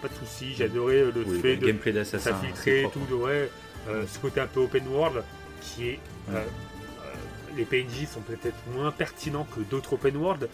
pas 0.02 0.08
de 0.08 0.14
souci, 0.14 0.54
j'ai 0.54 0.64
adoré 0.64 1.04
le 1.04 1.24
Oui, 1.26 1.40
fait 1.40 1.56
le 1.56 1.72
de 1.92 2.04
s'infiltrer, 2.04 2.88
tout, 2.92 3.14
ouais, 3.16 3.50
euh, 3.88 4.04
ce 4.06 4.18
côté 4.18 4.40
un 4.40 4.46
peu 4.46 4.60
open 4.60 4.86
world 4.88 5.22
qui 5.74 5.88
est. 5.88 5.98
euh, 6.30 6.32
Ouais. 6.34 6.38
euh, 6.40 7.56
les 7.56 7.64
PNJ 7.64 8.06
sont 8.06 8.20
peut-être 8.20 8.56
moins 8.74 8.90
pertinents 8.90 9.46
que 9.54 9.60
d'autres 9.60 9.94
open 9.94 10.16
world, 10.16 10.48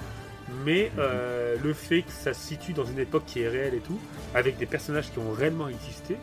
mais 0.64 0.84
Mhm. 0.94 0.98
euh, 0.98 1.56
le 1.62 1.72
fait 1.72 2.02
que 2.02 2.12
ça 2.12 2.32
se 2.34 2.40
situe 2.46 2.72
dans 2.72 2.84
une 2.84 2.98
époque 2.98 3.24
qui 3.26 3.40
est 3.42 3.48
réelle 3.48 3.74
et 3.74 3.80
tout, 3.80 3.98
avec 4.34 4.56
des 4.58 4.66
personnages 4.66 5.10
qui 5.10 5.18
ont 5.18 5.32
réellement 5.32 5.68
existé, 5.68 6.16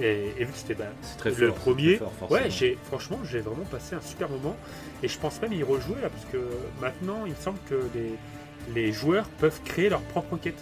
et, 0.00 0.32
et 0.38 0.44
vu 0.44 0.52
que 0.52 0.58
c'était 0.58 0.74
bah, 0.74 0.86
très 1.18 1.30
le 1.30 1.52
premier, 1.52 1.90
très 1.96 1.96
fort, 1.98 2.12
forcément. 2.18 2.40
ouais, 2.42 2.50
j'ai 2.50 2.76
franchement 2.86 3.18
j'ai 3.24 3.38
vraiment 3.40 3.64
passé 3.64 3.94
un 3.94 4.00
super 4.00 4.28
moment 4.28 4.56
et 5.04 5.08
je 5.08 5.16
pense 5.18 5.40
même 5.40 5.52
y 5.52 5.62
rejouer 5.62 6.00
là 6.02 6.08
parce 6.08 6.24
que 6.32 6.38
maintenant 6.80 7.22
il 7.26 7.30
me 7.30 7.36
semble 7.36 7.58
que 7.70 7.76
les, 7.94 8.14
les 8.74 8.90
joueurs 8.92 9.26
peuvent 9.38 9.60
créer 9.64 9.88
leur 9.90 10.00
propre 10.00 10.36
quête. 10.36 10.58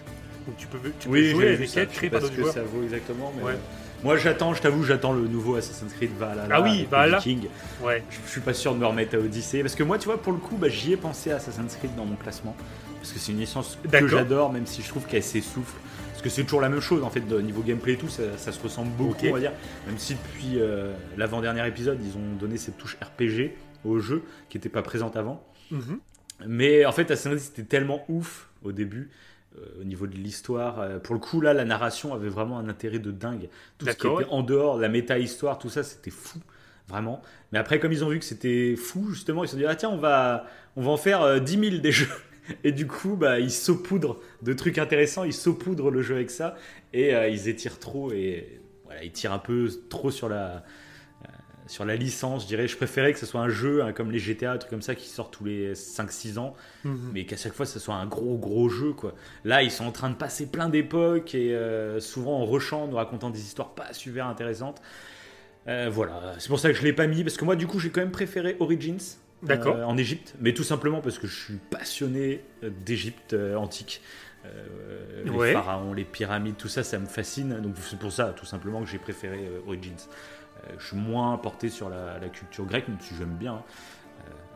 Donc 0.46 0.56
tu 0.58 0.66
peux, 0.66 0.78
tu 1.00 1.08
peux 1.08 1.14
Oui, 1.14 1.30
jouer 1.30 1.48
à 1.54 1.56
des 1.56 1.66
quêtes 1.66 1.92
créées 1.92 2.10
par 2.10 2.20
d'autres 2.20 2.34
que 2.36 2.42
joueurs. 2.42 2.52
ça 2.52 2.62
vaut 2.62 2.82
exactement, 2.82 3.32
mais 3.38 3.42
Ouais. 3.44 3.52
euh, 3.52 3.56
moi 4.03 4.16
j'attends, 4.16 4.55
je 4.55 4.62
t'avoue, 4.62 4.84
j'attends 4.84 5.12
le 5.12 5.28
nouveau 5.28 5.57
Assassin's 5.57 5.92
Creed 5.92 6.11
Valhalla. 6.18 6.48
Ah 6.50 6.62
oui, 6.62 6.86
Valhalla. 6.90 7.18
Vikings. 7.18 7.48
Ouais. 7.82 8.03
Je, 8.11 8.16
je 8.24 8.30
suis 8.30 8.40
pas 8.40 8.55
sûr 8.55 8.74
de 8.74 8.78
me 8.80 8.86
remettre 8.86 9.16
à 9.16 9.18
Odyssey 9.18 9.61
parce 9.61 9.74
que 9.74 9.82
moi, 9.82 9.98
tu 9.98 10.07
vois, 10.07 10.20
pour 10.20 10.32
le 10.32 10.38
coup, 10.38 10.57
bah, 10.57 10.68
j'y 10.68 10.92
ai 10.92 10.96
pensé 10.96 11.30
à 11.30 11.36
Assassin's 11.36 11.76
Creed 11.76 11.94
dans 11.96 12.05
mon 12.05 12.16
classement 12.16 12.57
parce 13.03 13.12
que 13.12 13.18
c'est 13.18 13.32
une 13.32 13.40
licence 13.40 13.78
que 13.90 14.07
j'adore, 14.07 14.53
même 14.53 14.66
si 14.66 14.80
je 14.80 14.88
trouve 14.88 15.07
qu'elle 15.07 15.24
s'essouffle. 15.24 15.76
Parce 16.11 16.22
que 16.22 16.28
c'est 16.28 16.44
toujours 16.44 16.61
la 16.61 16.68
même 16.68 16.80
chose 16.80 17.03
en 17.03 17.11
fait, 17.11 17.20
de 17.20 17.40
niveau 17.40 17.62
gameplay 17.62 17.94
et 17.94 17.96
tout, 17.96 18.09
ça, 18.09 18.22
ça 18.36 18.53
se 18.53 18.62
ressemble 18.62 18.92
beaucoup, 18.92 19.26
on 19.26 19.32
va 19.32 19.40
dire. 19.40 19.53
Même 19.88 19.98
si 19.98 20.14
depuis 20.14 20.61
euh, 20.61 20.92
l'avant-dernier 21.16 21.66
épisode, 21.66 21.98
ils 22.00 22.16
ont 22.16 22.36
donné 22.38 22.59
cette 22.59 22.78
touche 22.78 22.96
RPG 23.03 23.50
au 23.84 23.98
jeu 23.98 24.22
qui 24.48 24.57
n'était 24.57 24.68
pas 24.68 24.82
présente 24.82 25.16
avant. 25.16 25.44
Mhm. 25.72 25.98
Mais 26.46 26.84
en 26.84 26.92
fait, 26.92 27.11
Assassin's 27.11 27.40
Creed, 27.40 27.57
c'était 27.57 27.68
tellement 27.68 28.05
ouf 28.09 28.48
au 28.62 28.70
début. 28.70 29.11
Euh, 29.59 29.80
au 29.80 29.84
niveau 29.84 30.07
de 30.07 30.16
l'histoire, 30.16 30.80
Euh, 30.80 30.98
pour 30.98 31.14
le 31.14 31.20
coup 31.20 31.40
là, 31.40 31.53
la 31.53 31.64
narration 31.64 32.14
avait 32.14 32.28
vraiment 32.28 32.59
un 32.59 32.68
intérêt 32.68 32.98
de 32.98 33.11
dingue. 33.11 33.48
Tout 33.78 33.86
ce 33.86 33.92
qui 33.92 34.07
était 34.07 34.30
en 34.30 34.42
dehors, 34.42 34.78
la 34.78 34.88
méta-histoire, 34.88 35.59
tout 35.59 35.68
ça, 35.68 35.82
c'était 35.82 36.11
fou, 36.11 36.38
vraiment. 36.88 37.22
Mais 37.53 37.59
après, 37.59 37.78
comme 37.78 37.92
ils 37.92 38.05
ont 38.05 38.09
vu 38.09 38.18
que 38.18 38.24
c'était 38.24 38.76
fou, 38.76 39.11
justement, 39.11 39.44
ils 39.44 39.48
se 39.48 39.53
sont 39.53 39.59
dit 39.59 39.66
ah 39.66 39.74
tiens, 39.76 39.90
on 39.90 39.98
va, 39.98 40.46
on 40.76 40.82
va 40.82 40.90
en 40.90 40.96
faire 40.96 41.22
euh, 41.22 41.38
10 41.38 41.59
000 41.70 41.76
des 41.82 41.92
jeux. 41.92 42.09
Et 42.64 42.72
du 42.72 42.86
coup, 42.86 43.16
bah, 43.16 43.38
ils 43.38 43.50
saupoudrent 43.50 44.18
de 44.42 44.53
trucs 44.53 44.78
intéressants, 44.78 45.24
ils 45.24 45.32
saupoudrent 45.32 45.90
le 45.90 46.03
jeu 46.03 46.16
avec 46.16 46.30
ça, 46.30 46.57
et 46.92 47.14
euh, 47.14 47.28
ils 47.28 47.48
étirent 47.48 47.78
trop, 47.78 48.12
et 48.12 48.61
voilà, 48.84 49.05
ils 49.05 49.12
tirent 49.12 49.32
un 49.32 49.38
peu 49.38 49.68
trop 49.88 50.11
sur 50.11 50.28
la, 50.28 50.36
euh, 50.46 50.59
sur 51.72 51.84
la 51.86 51.96
licence, 51.96 52.42
je 52.42 52.48
dirais. 52.48 52.68
Je 52.68 52.76
préférais 52.76 53.12
que 53.12 53.18
ce 53.18 53.26
soit 53.26 53.40
un 53.40 53.48
jeu 53.48 53.82
hein, 53.82 53.92
comme 53.92 54.10
les 54.10 54.18
GTA, 54.18 54.52
un 54.52 54.58
truc 54.58 54.70
comme 54.70 54.82
ça, 54.82 54.94
qui 54.94 55.08
sortent 55.08 55.32
tous 55.32 55.44
les 55.44 55.74
5-6 55.74 56.38
ans, 56.38 56.54
Mhm. 56.84 57.10
mais 57.14 57.24
qu'à 57.24 57.36
chaque 57.36 57.54
fois, 57.54 57.64
ce 57.66 57.78
soit 57.78 57.94
un 57.94 58.06
gros, 58.06 58.36
gros 58.36 58.68
jeu, 58.68 58.92
quoi. 58.92 59.14
Là, 59.44 59.62
ils 59.62 59.70
sont 59.70 59.84
en 59.86 59.92
train 59.92 60.10
de 60.10 60.14
passer 60.16 60.46
plein 60.46 60.68
d'époques, 60.68 61.34
et 61.34 61.54
euh, 61.54 61.98
souvent 62.00 62.40
en 62.40 62.44
rushant, 62.44 62.86
nous 62.88 62.96
racontant 62.96 63.30
des 63.30 63.40
histoires 63.40 63.70
pas 63.74 63.92
super 63.92 64.26
intéressantes. 64.26 64.82
Euh, 65.68 65.88
voilà, 65.90 66.34
c'est 66.38 66.48
pour 66.48 66.58
ça 66.58 66.68
que 66.70 66.76
je 66.76 66.82
l'ai 66.82 66.92
pas 66.92 67.06
mis, 67.06 67.22
parce 67.24 67.36
que 67.36 67.44
moi, 67.44 67.56
du 67.56 67.66
coup, 67.66 67.78
j'ai 67.78 67.90
quand 67.90 68.00
même 68.00 68.10
préféré 68.10 68.56
Origins. 68.60 68.98
D'accord. 69.42 69.74
euh, 69.76 69.84
en 69.84 69.96
Égypte, 69.96 70.34
mais 70.40 70.54
tout 70.54 70.62
simplement 70.62 71.00
parce 71.00 71.18
que 71.18 71.26
je 71.26 71.34
suis 71.34 71.58
passionné 71.70 72.44
d'Égypte 72.62 73.34
antique. 73.56 74.00
Euh, 74.44 75.22
les 75.24 75.30
Ouais. 75.30 75.52
pharaons, 75.52 75.92
les 75.92 76.04
pyramides, 76.04 76.56
tout 76.56 76.68
ça, 76.68 76.82
ça 76.84 76.98
me 76.98 77.06
fascine. 77.06 77.60
Donc 77.60 77.74
c'est 77.80 77.98
pour 77.98 78.12
ça, 78.12 78.34
tout 78.36 78.46
simplement, 78.46 78.82
que 78.82 78.88
j'ai 78.88 78.98
préféré 78.98 79.38
euh, 79.48 79.60
Origins. 79.66 79.96
Euh, 80.68 80.72
je 80.78 80.86
suis 80.88 80.96
moins 80.96 81.36
porté 81.38 81.68
sur 81.68 81.88
la, 81.88 82.18
la 82.20 82.28
culture 82.28 82.64
grecque, 82.64 82.88
même 82.88 82.98
si 83.00 83.14
j'aime 83.18 83.34
bien. 83.34 83.54
hein. 83.54 83.62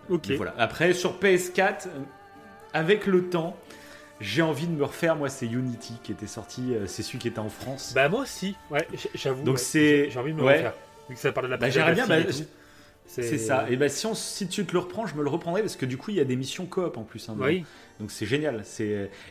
Ok. 0.08 0.26
Mais 0.28 0.36
voilà. 0.36 0.54
Après, 0.58 0.92
sur 0.92 1.18
PS4, 1.18 1.88
euh, 1.88 1.90
avec 2.72 3.06
le 3.06 3.28
temps, 3.28 3.56
j'ai 4.20 4.40
envie 4.42 4.66
de 4.68 4.72
me 4.72 4.84
refaire. 4.84 5.16
Moi, 5.16 5.28
c'est 5.28 5.46
Unity 5.46 5.94
qui 6.04 6.12
était 6.12 6.26
sorti. 6.28 6.74
euh, 6.74 6.86
c'est 6.86 7.02
celui 7.02 7.18
qui 7.18 7.26
était 7.28 7.40
en 7.40 7.48
France. 7.48 7.92
Bah 7.94 8.08
moi 8.08 8.20
aussi, 8.20 8.56
ouais, 8.70 8.86
j'avoue. 9.14 9.42
Donc 9.42 9.56
ouais, 9.56 9.60
c'est- 9.60 10.10
j'ai- 10.10 10.18
envie 10.18 10.32
de 10.32 10.36
me 10.38 10.44
ouais. 10.44 10.54
refaire. 10.58 10.74
Vu 11.08 11.14
que 11.16 11.20
ça 11.20 11.32
parle 11.32 11.46
de 11.46 11.50
la 11.52 11.56
Bah, 11.56 11.70
j'aimerais 11.70 11.92
bien, 11.94 12.06
bah. 12.06 12.16
C'est 13.08 13.38
ça. 13.38 13.66
Et 13.70 13.76
ben 13.76 13.88
si, 13.88 14.04
on, 14.06 14.14
si 14.14 14.48
tu 14.48 14.64
te 14.66 14.72
le 14.72 14.80
reprends, 14.80 15.06
je 15.06 15.14
me 15.14 15.22
le 15.22 15.28
reprendrai 15.30 15.60
parce 15.62 15.76
que 15.76 15.86
du 15.86 15.96
coup 15.96 16.10
il 16.10 16.16
y 16.16 16.20
a 16.20 16.24
des 16.24 16.34
missions 16.36 16.66
coop 16.66 16.96
en 16.96 17.02
plus. 17.04 17.28
Hein, 17.28 17.36
Oui. 17.38 17.64
Donc 18.00 18.10
c'est 18.10 18.26
génial. 18.26 18.62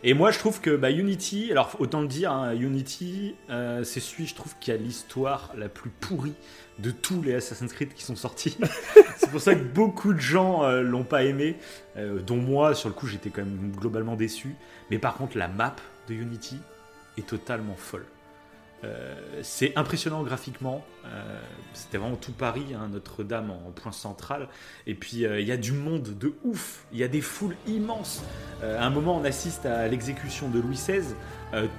Et 0.04 0.14
moi 0.14 0.32
je 0.32 0.40
trouve 0.40 0.60
que 0.60 0.76
bah, 0.76 0.90
Unity, 0.90 1.52
alors 1.52 1.76
autant 1.80 2.02
le 2.02 2.08
dire, 2.08 2.32
hein, 2.32 2.56
Unity, 2.56 3.36
euh, 3.50 3.84
c'est 3.84 4.00
celui 4.00 4.26
je 4.26 4.36
trouve 4.36 4.56
qui 4.60 4.72
a 4.72 4.78
l'histoire 4.78 5.54
la 5.56 5.70
plus 5.70 5.90
pourrie 5.90 6.34
de 6.80 6.92
tous 6.92 7.22
les 7.22 7.36
Assassin's 7.36 7.72
Creed 7.72 7.94
qui 7.94 8.04
sont 8.04 8.16
sortis. 8.16 8.58
c'est 9.18 9.30
pour 9.30 9.40
ça 9.40 9.54
que 9.54 9.64
beaucoup 9.64 10.14
de 10.14 10.20
gens 10.20 10.64
euh, 10.64 10.82
l'ont 10.82 11.04
pas 11.04 11.24
aimé, 11.24 11.58
euh, 11.98 12.20
dont 12.22 12.38
moi 12.38 12.74
sur 12.74 12.90
le 12.90 12.96
coup 12.96 13.08
j'étais 13.08 13.30
quand 13.30 13.46
même 13.46 13.72
globalement 13.76 14.16
déçu. 14.16 14.56
Mais 14.90 14.98
par 14.98 15.16
contre 15.16 15.38
la 15.38 15.48
map 15.48 15.76
de 16.10 16.16
Unity 16.16 16.58
est 17.18 17.28
totalement 17.28 17.76
folle. 17.76 18.06
Euh, 18.84 19.16
c'est 19.42 19.76
impressionnant 19.78 20.22
graphiquement. 20.24 20.86
Euh, 21.06 21.40
C'était 21.74 21.98
vraiment 21.98 22.18
tout 22.18 22.34
Paris, 22.34 22.66
hein, 22.76 22.90
Notre-Dame 22.92 23.50
en, 23.50 23.70
en 23.70 23.72
point 23.72 23.92
central. 23.92 24.48
Et 24.86 24.94
puis 24.94 25.26
euh, 25.26 25.40
il 25.40 25.48
y 25.48 25.52
a 25.52 25.58
du 25.58 25.72
monde 25.72 26.04
de 26.20 26.36
ouf. 26.44 26.86
Il 26.92 27.00
y 27.00 27.04
a 27.04 27.08
des 27.08 27.22
foules 27.22 27.56
immenses. 27.68 28.22
À 28.62 28.86
un 28.86 28.90
moment, 28.90 29.18
on 29.18 29.24
assiste 29.26 29.66
à 29.66 29.88
l'exécution 29.88 30.50
de 30.50 30.60
Louis 30.60 30.76
XVI. 30.76 31.16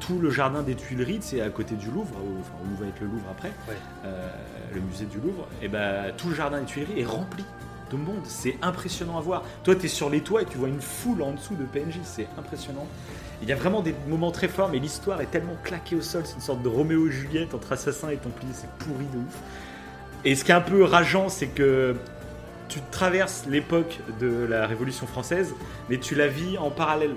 Tout 0.00 0.18
le 0.18 0.30
jardin 0.30 0.62
des 0.62 0.74
Tuileries, 0.74 1.18
c'est 1.20 1.40
à 1.40 1.50
côté 1.50 1.74
du 1.74 1.90
Louvre, 1.90 2.14
où, 2.22 2.40
enfin, 2.40 2.52
où 2.64 2.76
va 2.80 2.86
être 2.86 3.00
le 3.00 3.06
Louvre 3.08 3.26
après, 3.30 3.50
Ouais. 3.68 4.10
le 4.74 4.80
musée 4.80 5.06
du 5.06 5.18
Louvre. 5.18 5.46
Et 5.62 5.68
ben 5.68 6.12
tout 6.16 6.28
le 6.28 6.34
jardin 6.34 6.60
des 6.60 6.66
Tuileries 6.66 7.00
est 7.00 7.04
rempli 7.04 7.44
de 7.90 7.96
monde. 7.96 8.20
C'est 8.24 8.56
impressionnant 8.62 9.18
à 9.18 9.20
voir. 9.20 9.42
Toi, 9.64 9.74
tu 9.74 9.86
es 9.86 9.88
sur 9.88 10.10
les 10.10 10.20
toits 10.20 10.42
et 10.42 10.44
tu 10.44 10.58
vois 10.58 10.68
une 10.68 10.80
foule 10.80 11.22
en 11.22 11.32
dessous 11.32 11.56
de 11.56 11.64
PNJ. 11.64 11.98
C'est 12.04 12.28
impressionnant. 12.38 12.86
Il 13.42 13.48
y 13.48 13.52
a 13.52 13.56
vraiment 13.56 13.82
des 13.82 13.94
moments 14.08 14.30
très 14.30 14.48
forts, 14.48 14.70
mais 14.70 14.78
l'histoire 14.78 15.20
est 15.20 15.30
tellement 15.30 15.56
claquée 15.62 15.96
au 15.96 16.00
sol. 16.00 16.22
C'est 16.24 16.34
une 16.34 16.40
sorte 16.40 16.62
de 16.62 16.68
Roméo 16.68 17.08
et 17.08 17.10
Juliette 17.10 17.54
entre 17.54 17.72
assassin 17.72 18.08
et 18.08 18.16
templier. 18.16 18.52
C'est 18.54 18.70
pourri 18.78 19.04
de 19.12 19.18
ouf. 19.18 19.36
Et 20.24 20.34
ce 20.34 20.44
qui 20.44 20.50
est 20.50 20.54
un 20.54 20.60
peu 20.60 20.82
rageant, 20.82 21.28
c'est 21.28 21.48
que 21.48 21.94
tu 22.68 22.80
traverses 22.90 23.44
l'époque 23.48 24.00
de 24.20 24.46
la 24.48 24.66
Révolution 24.66 25.06
française, 25.06 25.54
mais 25.88 25.98
tu 25.98 26.14
la 26.14 26.28
vis 26.28 26.58
en 26.58 26.70
parallèle. 26.70 27.14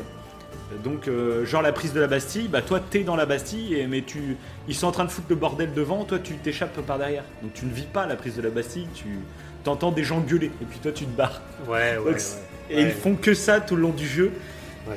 Donc, 0.83 1.07
euh, 1.07 1.45
genre 1.45 1.63
la 1.63 1.71
prise 1.71 1.93
de 1.93 1.99
la 1.99 2.05
Bastille, 2.05 2.47
bah 2.47 2.61
toi 2.61 2.79
t'es 2.79 3.03
dans 3.03 3.15
la 3.15 3.25
Bastille, 3.25 3.73
et, 3.73 3.87
mais 3.87 4.03
tu, 4.03 4.37
ils 4.67 4.75
sont 4.75 4.85
en 4.85 4.91
train 4.91 5.05
de 5.05 5.09
foutre 5.09 5.27
le 5.29 5.35
bordel 5.35 5.73
devant, 5.73 6.03
toi 6.03 6.19
tu 6.19 6.35
t'échappes 6.35 6.79
par 6.81 6.99
derrière. 6.99 7.23
Donc 7.41 7.53
tu 7.53 7.65
ne 7.65 7.71
vis 7.71 7.87
pas 7.87 8.05
la 8.05 8.15
prise 8.15 8.35
de 8.35 8.43
la 8.43 8.51
Bastille, 8.51 8.87
tu 8.93 9.19
t'entends 9.63 9.91
des 9.91 10.03
gens 10.03 10.19
gueuler, 10.19 10.51
et 10.61 10.65
puis 10.65 10.77
toi 10.77 10.91
tu 10.91 11.05
te 11.05 11.17
barres. 11.17 11.41
Ouais, 11.67 11.97
ouais, 11.97 12.11
Donc, 12.11 12.15
ouais. 12.15 12.21
Et 12.69 12.81
ils 12.83 12.91
font 12.91 13.15
que 13.15 13.33
ça 13.33 13.59
tout 13.59 13.75
le 13.75 13.81
long 13.81 13.89
du 13.89 14.07
jeu. 14.07 14.31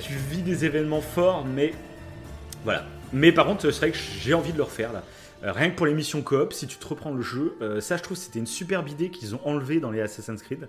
Tu 0.00 0.14
vis 0.14 0.42
des 0.42 0.64
événements 0.64 1.00
forts, 1.00 1.44
mais 1.44 1.74
voilà. 2.64 2.84
Mais 3.12 3.32
par 3.32 3.46
contre, 3.46 3.70
c'est 3.70 3.78
vrai 3.78 3.90
que 3.90 3.98
j'ai 3.98 4.34
envie 4.34 4.52
de 4.52 4.56
le 4.56 4.62
refaire 4.62 4.92
là. 4.92 5.02
Euh, 5.44 5.52
rien 5.52 5.70
que 5.70 5.76
pour 5.76 5.86
les 5.86 5.94
missions 5.94 6.22
coop, 6.22 6.52
si 6.52 6.66
tu 6.66 6.76
te 6.76 6.86
reprends 6.86 7.12
le 7.12 7.22
jeu, 7.22 7.56
euh, 7.62 7.80
ça 7.80 7.96
je 7.96 8.02
trouve 8.02 8.16
c'était 8.16 8.38
une 8.38 8.46
superbe 8.46 8.88
idée 8.88 9.10
qu'ils 9.10 9.34
ont 9.34 9.40
enlevé 9.44 9.80
dans 9.80 9.90
les 9.90 10.00
Assassin's 10.00 10.42
Creed. 10.42 10.68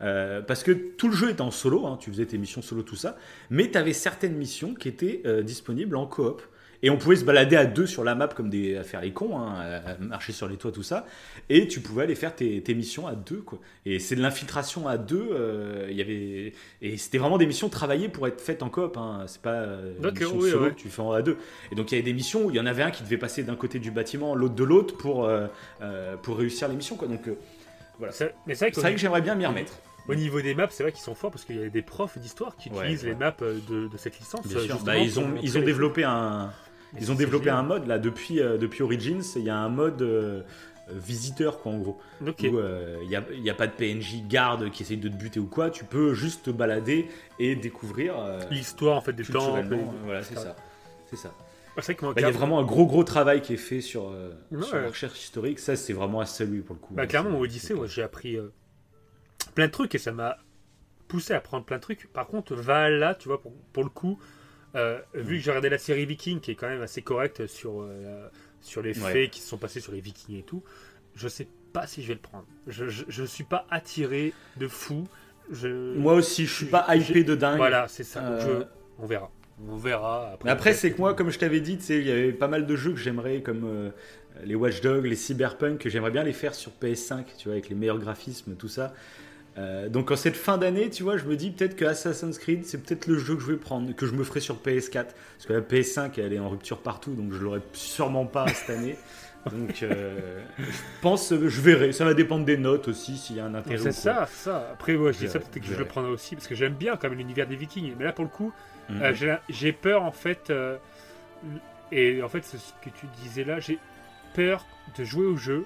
Euh, 0.00 0.40
parce 0.40 0.62
que 0.62 0.72
tout 0.72 1.08
le 1.08 1.14
jeu 1.14 1.30
était 1.30 1.42
en 1.42 1.50
solo, 1.50 1.86
hein, 1.86 1.96
tu 2.00 2.10
faisais 2.10 2.26
tes 2.26 2.38
missions 2.38 2.62
solo, 2.62 2.82
tout 2.82 2.96
ça, 2.96 3.16
mais 3.50 3.70
tu 3.70 3.78
avais 3.78 3.92
certaines 3.92 4.34
missions 4.34 4.74
qui 4.74 4.88
étaient 4.88 5.22
disponibles 5.42 5.96
en 5.96 6.06
coop. 6.06 6.42
Et 6.84 6.90
on 6.90 6.96
pouvait 6.96 7.14
se 7.16 7.24
balader 7.24 7.54
à 7.56 7.64
deux 7.64 7.86
sur 7.86 8.02
la 8.02 8.14
map 8.16 8.26
comme 8.28 8.50
des 8.50 8.76
à 8.76 8.82
faire 8.82 9.00
les 9.00 9.12
cons, 9.12 9.38
hein, 9.38 9.54
à 9.86 9.96
marcher 10.02 10.32
sur 10.32 10.48
les 10.48 10.56
toits, 10.56 10.72
tout 10.72 10.82
ça. 10.82 11.06
Et 11.48 11.68
tu 11.68 11.80
pouvais 11.80 12.02
aller 12.02 12.16
faire 12.16 12.34
tes, 12.34 12.60
tes 12.60 12.74
missions 12.74 13.06
à 13.06 13.14
deux, 13.14 13.40
quoi. 13.40 13.60
Et 13.86 14.00
c'est 14.00 14.16
de 14.16 14.20
l'infiltration 14.20 14.88
à 14.88 14.98
deux. 14.98 15.28
euh, 15.32 15.86
Il 15.90 15.96
y 15.96 16.00
avait 16.00 16.52
et 16.80 16.96
c'était 16.96 17.18
vraiment 17.18 17.38
des 17.38 17.46
missions 17.46 17.68
travaillées 17.68 18.08
pour 18.08 18.26
être 18.26 18.40
faites 18.40 18.62
en 18.64 18.68
coop. 18.68 18.96
Hein. 18.96 19.24
C'est 19.28 19.42
pas 19.42 19.50
euh, 19.52 19.94
une 20.02 20.10
mission 20.10 20.36
oui, 20.36 20.50
solo 20.50 20.64
ouais. 20.64 20.70
que 20.70 20.74
tu 20.76 20.88
fais 20.88 21.02
en 21.02 21.12
à 21.12 21.22
deux. 21.22 21.36
Et 21.70 21.76
donc 21.76 21.92
il 21.92 21.94
y 21.94 21.98
avait 21.98 22.04
des 22.04 22.12
missions 22.14 22.46
où 22.46 22.50
il 22.50 22.56
y 22.56 22.60
en 22.60 22.66
avait 22.66 22.82
un 22.82 22.90
qui 22.90 23.04
devait 23.04 23.16
passer 23.16 23.44
d'un 23.44 23.54
côté 23.56 23.78
du 23.78 23.92
bâtiment, 23.92 24.34
l'autre 24.34 24.54
de 24.56 24.64
l'autre 24.64 24.96
pour 24.96 25.24
euh, 25.24 25.46
euh, 25.82 26.16
pour 26.16 26.36
réussir 26.36 26.66
les 26.68 26.74
missions, 26.74 26.96
quoi. 26.96 27.06
Donc 27.06 27.28
euh, 27.28 27.36
C'est- 28.10 28.34
vrai 28.56 28.70
que 28.72 28.98
j'aimerais 28.98 29.20
bien 29.22 29.36
m'y 29.36 29.46
remettre. 29.46 29.74
au 30.08 30.16
niveau 30.16 30.40
des 30.40 30.54
maps, 30.56 30.66
c'est 30.70 30.82
vrai 30.82 30.90
qu'ils 30.90 31.02
sont 31.04 31.14
forts 31.14 31.30
parce 31.30 31.44
qu'il 31.44 31.60
y 31.60 31.64
a 31.64 31.68
des 31.68 31.82
profs 31.82 32.18
d'histoire 32.18 32.56
qui 32.56 32.70
Ouais, 32.70 32.78
utilisent 32.80 33.04
ouais. 33.04 33.10
les 33.10 33.14
maps 33.14 33.36
de, 33.40 33.86
de 33.86 33.96
cette 33.96 34.18
licence. 34.18 34.46
Bien 34.48 34.58
sûr. 34.58 34.80
Bah, 34.84 34.96
ils 34.98 35.20
ont 35.20 35.34
ils 35.40 35.56
ont 35.58 35.62
développé 35.62 36.02
un 36.02 36.50
ils 36.98 37.10
ont 37.10 37.14
développé 37.14 37.50
un 37.50 37.62
mode 37.62 37.86
là 37.86 37.98
depuis 37.98 38.40
euh, 38.40 38.58
depuis 38.58 38.82
Origins. 38.82 39.22
Il 39.36 39.42
y 39.44 39.50
a 39.50 39.56
un 39.56 39.68
mode 39.68 40.02
euh, 40.02 40.42
euh, 40.88 40.92
visiteur 40.94 41.60
quoi 41.60 41.72
en 41.72 41.78
gros. 41.78 42.00
Ok. 42.26 42.44
où 42.50 42.58
euh, 42.58 42.98
il 43.02 43.08
n'y 43.08 43.16
a, 43.16 43.24
il 43.32 43.42
y 43.42 43.50
a 43.50 43.54
pas 43.54 43.66
de 43.66 43.72
PNJ 43.72 44.22
garde 44.28 44.70
qui 44.70 44.82
essaye 44.82 44.96
de 44.96 45.08
te 45.08 45.14
buter 45.14 45.40
ou 45.40 45.46
quoi, 45.46 45.70
tu 45.70 45.84
peux 45.84 46.12
juste 46.14 46.44
te 46.46 46.50
balader 46.50 47.08
et 47.38 47.54
découvrir 47.56 48.18
euh, 48.18 48.40
L'histoire 48.50 48.96
en 48.96 49.00
fait 49.00 49.12
des 49.12 49.22
euh, 49.22 49.76
voilà, 50.04 50.22
c'est 50.22 50.36
ça. 50.36 50.56
C'est 51.08 51.16
ça. 51.16 51.32
Bah, 51.76 51.82
Il 52.16 52.22
y 52.22 52.24
a 52.24 52.30
vraiment 52.30 52.58
un 52.58 52.64
gros 52.64 52.86
gros 52.86 53.02
travail 53.04 53.40
qui 53.40 53.54
est 53.54 53.58
fait 53.58 53.80
sur, 53.80 54.08
euh, 54.10 54.32
Ouais. 54.50 54.62
sur 54.62 54.76
la 54.76 54.88
recherche 54.88 55.18
historique. 55.22 55.58
Ça, 55.58 55.74
c'est 55.74 55.94
vraiment 55.94 56.20
à 56.20 56.26
saluer 56.26 56.60
pour 56.60 56.74
le 56.74 56.80
coup. 56.80 56.92
Bah, 56.94 57.06
clairement, 57.06 57.38
au 57.38 57.48
c'est- 57.48 57.72
ouais, 57.72 57.88
j'ai 57.88 58.02
appris 58.02 58.36
euh, 58.36 58.52
plein 59.54 59.68
de 59.68 59.72
trucs 59.72 59.94
et 59.94 59.98
ça 59.98 60.12
m'a 60.12 60.36
poussé 61.08 61.32
à 61.32 61.38
apprendre 61.38 61.64
plein 61.64 61.76
de 61.76 61.82
trucs. 61.82 62.12
Par 62.12 62.26
contre, 62.26 62.54
Valhalla, 62.54 63.14
tu 63.14 63.28
vois, 63.28 63.40
pour, 63.40 63.52
pour 63.72 63.84
le 63.84 63.88
coup, 63.90 64.18
euh, 64.74 64.98
vu 65.14 65.36
que 65.38 65.42
j'ai 65.44 65.50
regardé 65.50 65.68
la 65.68 65.78
série 65.78 66.06
Viking, 66.06 66.40
qui 66.40 66.50
est 66.50 66.54
quand 66.54 66.68
même 66.68 66.82
assez 66.82 67.02
correcte 67.02 67.46
sur, 67.46 67.82
euh, 67.82 68.28
sur 68.60 68.82
les 68.82 68.98
Ouais. 69.02 69.12
faits 69.12 69.30
qui 69.30 69.40
se 69.40 69.48
sont 69.48 69.58
passés 69.58 69.80
sur 69.80 69.92
les 69.92 70.00
Vikings 70.00 70.38
et 70.38 70.42
tout, 70.42 70.62
je 71.14 71.28
sais 71.28 71.46
pas 71.72 71.86
si 71.86 72.02
je 72.02 72.08
vais 72.08 72.14
le 72.14 72.20
prendre. 72.20 72.46
Je, 72.66 72.88
je, 72.88 73.04
je 73.08 73.24
suis 73.24 73.44
pas 73.44 73.66
attiré 73.70 74.32
de 74.56 74.68
fou. 74.68 75.06
Je... 75.50 75.94
Moi 75.96 76.14
aussi, 76.14 76.46
je 76.46 76.54
suis 76.54 76.66
pas 76.66 76.86
hypé 76.94 77.24
de 77.24 77.34
dingue. 77.34 77.56
Voilà, 77.56 77.88
c'est 77.88 78.04
ça. 78.04 78.24
Euh, 78.26 78.60
je- 78.60 78.64
On 78.98 79.06
verra. 79.06 79.30
On 79.68 79.76
verra. 79.76 80.30
Après, 80.32 80.44
Mais 80.44 80.50
après, 80.50 80.74
c'est 80.74 80.92
que 80.92 80.98
moi, 80.98 81.14
comme 81.14 81.30
je 81.30 81.38
t'avais 81.38 81.60
dit, 81.60 81.76
tu 81.76 81.84
sais, 81.84 81.98
il 81.98 82.06
y 82.06 82.10
avait 82.10 82.32
pas 82.32 82.48
mal 82.48 82.66
de 82.66 82.76
jeux 82.76 82.92
que 82.92 82.98
j'aimerais, 82.98 83.42
comme 83.42 83.64
euh, 83.64 83.90
les 84.44 84.54
Watch 84.54 84.80
Dogs, 84.80 85.04
les 85.06 85.16
Cyberpunk, 85.16 85.78
que 85.78 85.90
j'aimerais 85.90 86.10
bien 86.10 86.22
les 86.24 86.32
faire 86.32 86.54
sur 86.54 86.72
PS5, 86.80 87.24
tu 87.38 87.44
vois, 87.44 87.52
avec 87.54 87.68
les 87.68 87.74
meilleurs 87.74 87.98
graphismes, 87.98 88.54
tout 88.56 88.68
ça. 88.68 88.94
Euh, 89.58 89.88
donc 89.90 90.10
en 90.10 90.16
cette 90.16 90.36
fin 90.36 90.56
d'année, 90.56 90.88
tu 90.88 91.02
vois, 91.02 91.18
je 91.18 91.24
me 91.24 91.36
dis 91.36 91.50
peut-être 91.50 91.76
que 91.76 91.84
Assassin's 91.84 92.38
Creed, 92.38 92.64
c'est 92.64 92.78
peut-être 92.82 93.06
le 93.06 93.18
jeu 93.18 93.34
que 93.36 93.42
je 93.42 93.52
vais 93.52 93.58
prendre, 93.58 93.94
que 93.94 94.06
je 94.06 94.12
me 94.12 94.24
ferai 94.24 94.40
sur 94.40 94.56
PS4. 94.56 94.92
Parce 94.92 95.46
que 95.46 95.52
la 95.52 95.60
PS5, 95.60 96.12
elle 96.18 96.32
est 96.32 96.38
en 96.38 96.48
rupture 96.48 96.78
partout, 96.78 97.12
donc 97.12 97.32
je 97.32 97.38
l'aurai 97.38 97.60
sûrement 97.74 98.24
pas 98.26 98.46
cette 98.48 98.70
année. 98.70 98.96
Donc 99.50 99.82
euh, 99.82 100.40
je 100.56 100.64
pense, 101.00 101.34
je 101.34 101.60
verrai. 101.60 101.90
Ça 101.90 102.04
va 102.04 102.14
dépendre 102.14 102.44
des 102.44 102.56
notes 102.56 102.86
aussi, 102.86 103.16
s'il 103.18 103.34
y 103.34 103.40
a 103.40 103.44
un 103.46 103.54
intérêt. 103.56 103.76
C'est 103.76 103.90
ça, 103.90 104.28
ça. 104.30 104.68
Après, 104.72 104.94
ouais, 104.94 105.12
je 105.12 105.18
dis 105.18 105.28
ça 105.28 105.40
peut-être 105.40 105.58
que 105.66 105.66
je 105.72 105.76
le 105.76 105.84
prendrai 105.84 106.12
aussi 106.12 106.36
parce 106.36 106.46
que 106.46 106.54
j'aime 106.54 106.74
bien 106.74 106.96
quand 106.96 107.08
même 107.08 107.18
l'univers 107.18 107.48
des 107.48 107.56
Vikings. 107.56 107.92
Mais 107.98 108.04
là, 108.04 108.12
pour 108.12 108.24
le 108.24 108.30
coup, 108.30 108.52
Mhm. 108.88 109.02
Euh, 109.02 109.36
j'ai- 109.48 109.72
peur 109.72 110.02
en 110.04 110.12
fait, 110.12 110.52
et 111.92 112.22
en 112.22 112.28
fait 112.28 112.44
c'est 112.44 112.58
ce 112.58 112.72
que 112.84 112.90
tu 112.90 113.06
disais 113.22 113.44
là, 113.44 113.60
j'ai 113.60 113.78
peur 114.34 114.64
de 114.98 115.04
jouer 115.04 115.26
au 115.26 115.36
jeu 115.36 115.64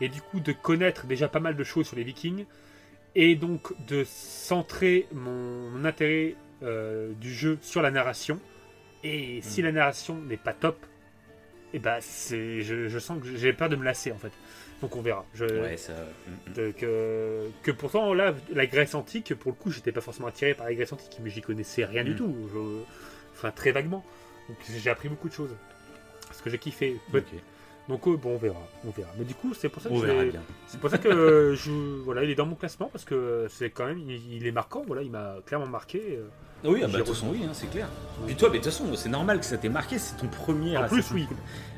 et 0.00 0.08
du 0.08 0.20
coup 0.20 0.40
de 0.40 0.52
connaître 0.52 1.06
déjà 1.06 1.28
pas 1.28 1.40
mal 1.40 1.56
de 1.56 1.64
choses 1.64 1.86
sur 1.86 1.96
les 1.96 2.04
Vikings 2.04 2.44
et 3.18 3.34
donc 3.34 3.72
de 3.86 4.04
centrer 4.04 5.06
mon, 5.12 5.84
intérêt 5.84 6.34
euh, 6.62 7.12
du 7.14 7.32
jeu 7.34 7.58
sur 7.62 7.82
la 7.82 7.90
narration. 7.90 8.38
Et 9.02 9.40
si 9.42 9.62
la 9.62 9.72
narration 9.72 10.16
n'est 10.16 10.36
pas 10.36 10.52
top, 10.52 10.84
et 11.72 11.78
ben 11.78 11.96
c'est, 12.00 12.60
je, 12.62 12.88
je 12.88 12.98
sens 12.98 13.20
que 13.22 13.36
j'ai 13.36 13.52
peur 13.52 13.68
de 13.68 13.76
me 13.76 13.84
lasser 13.84 14.12
en 14.12 14.18
fait. 14.18 14.32
Donc 14.82 14.94
on 14.96 15.00
verra. 15.00 15.24
Je, 15.34 15.44
Ouais, 15.44 15.76
ça. 15.76 15.92
mhm. 16.48 16.52
de- 16.54 16.70
que, 16.72 17.48
que 17.62 17.70
pourtant 17.70 18.12
là 18.14 18.34
la 18.52 18.66
Grèce 18.66 18.94
antique 18.94 19.34
pour 19.34 19.52
le 19.52 19.56
coup 19.56 19.70
j'étais 19.70 19.92
pas 19.92 20.00
forcément 20.02 20.28
attiré 20.28 20.52
par 20.54 20.66
la 20.66 20.74
Grèce 20.74 20.92
antique 20.92 21.18
mais 21.22 21.30
j'y 21.30 21.40
connaissais 21.40 21.84
rien 21.86 22.04
du 22.04 22.14
tout 22.14 22.34
Je- 22.52 22.82
enfin 23.32 23.50
très 23.50 23.72
vaguement 23.72 24.04
donc 24.48 24.58
j'ai 24.68 24.90
appris 24.90 25.08
beaucoup 25.08 25.28
de 25.28 25.34
choses 25.34 25.56
parce 26.26 26.42
que 26.42 26.50
j'ai 26.50 26.58
kiffé. 26.58 26.96
Donc 27.88 28.06
euh, 28.08 28.16
bon 28.16 28.30
on 28.34 28.36
verra 28.38 28.56
on 28.86 28.90
verra 28.90 29.08
mais 29.18 29.24
du 29.24 29.34
coup 29.34 29.54
c'est 29.54 29.68
pour 29.68 29.80
ça 29.82 29.88
que 29.88 29.94
On 29.94 29.98
je 30.00 30.06
verra 30.06 30.24
bien. 30.24 30.40
c'est 30.66 30.80
pour 30.80 30.90
ça 30.90 30.98
que 30.98 31.08
euh, 31.08 31.54
je 31.56 31.70
voilà 32.04 32.24
il 32.24 32.30
est 32.30 32.34
dans 32.34 32.46
mon 32.46 32.56
classement 32.56 32.88
parce 32.92 33.04
que 33.04 33.46
c'est 33.48 33.70
quand 33.70 33.86
même 33.86 33.98
il, 33.98 34.34
il 34.36 34.46
est 34.46 34.52
marquant 34.52 34.82
voilà 34.86 35.02
il 35.02 35.10
m'a 35.10 35.36
clairement 35.46 35.66
marqué 35.66 36.18
euh. 36.18 36.24
Oui, 36.64 36.80
ah 36.82 36.86
bah, 36.86 36.94
de 36.94 36.98
toute 37.04 37.08
façon, 37.14 37.28
oui, 37.30 37.42
hein, 37.44 37.50
c'est 37.52 37.70
clair. 37.70 37.86
Puis 38.26 38.34
toi, 38.34 38.48
mais 38.50 38.58
de 38.58 38.64
toute 38.64 38.72
façon, 38.72 38.86
c'est 38.96 39.10
normal 39.10 39.38
que 39.38 39.44
ça 39.44 39.58
t'ait 39.58 39.68
marqué, 39.68 39.98
c'est 39.98 40.16
ton 40.16 40.26
premier 40.26 40.76
En 40.78 40.88
plus, 40.88 41.04
oui. 41.12 41.26
Creed. 41.26 41.36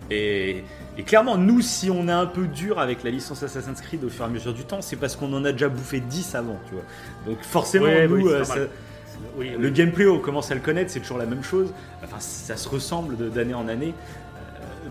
Et, 0.09 0.63
et 0.97 1.03
clairement, 1.03 1.37
nous, 1.37 1.61
si 1.61 1.91
on 1.91 2.07
est 2.09 2.13
un 2.13 2.27
peu 2.27 2.47
dur 2.47 2.79
avec 2.79 3.03
la 3.03 3.11
licence 3.11 3.43
Assassin's 3.43 3.81
Creed 3.83 4.05
au 4.05 4.09
fur 4.09 4.23
et 4.23 4.29
à 4.29 4.31
mesure 4.31 4.55
du 4.55 4.65
temps, 4.65 4.81
c'est 4.81 4.95
parce 4.97 5.17
qu'on 5.17 5.33
en 5.35 5.45
a 5.45 5.51
déjà 5.53 5.69
bouffé 5.69 5.99
10 6.01 6.37
avant, 6.37 6.57
tu 6.69 6.75
vois. 6.75 6.85
Donc 7.27 7.43
forcément, 7.43 7.87
Ouais, 7.87 8.07
nous, 8.07 8.15
oui, 8.15 8.23
euh, 8.33 8.39
normal. 8.39 8.47
ça- 8.47 9.19
oui, 9.37 9.51
le 9.59 9.67
oui. 9.67 9.73
gameplay, 9.73 10.07
on 10.07 10.21
commence 10.21 10.53
à 10.53 10.55
le 10.55 10.61
connaître, 10.61 10.93
c'est 10.93 11.01
toujours 11.01 11.19
la 11.19 11.27
même 11.27 11.43
chose. 11.43 11.75
Enfin, 12.05 12.21
ça 12.21 12.57
se 12.57 12.69
ressemble 12.69 13.31
d'année 13.33 13.55
en 13.55 13.67
année. 13.67 13.93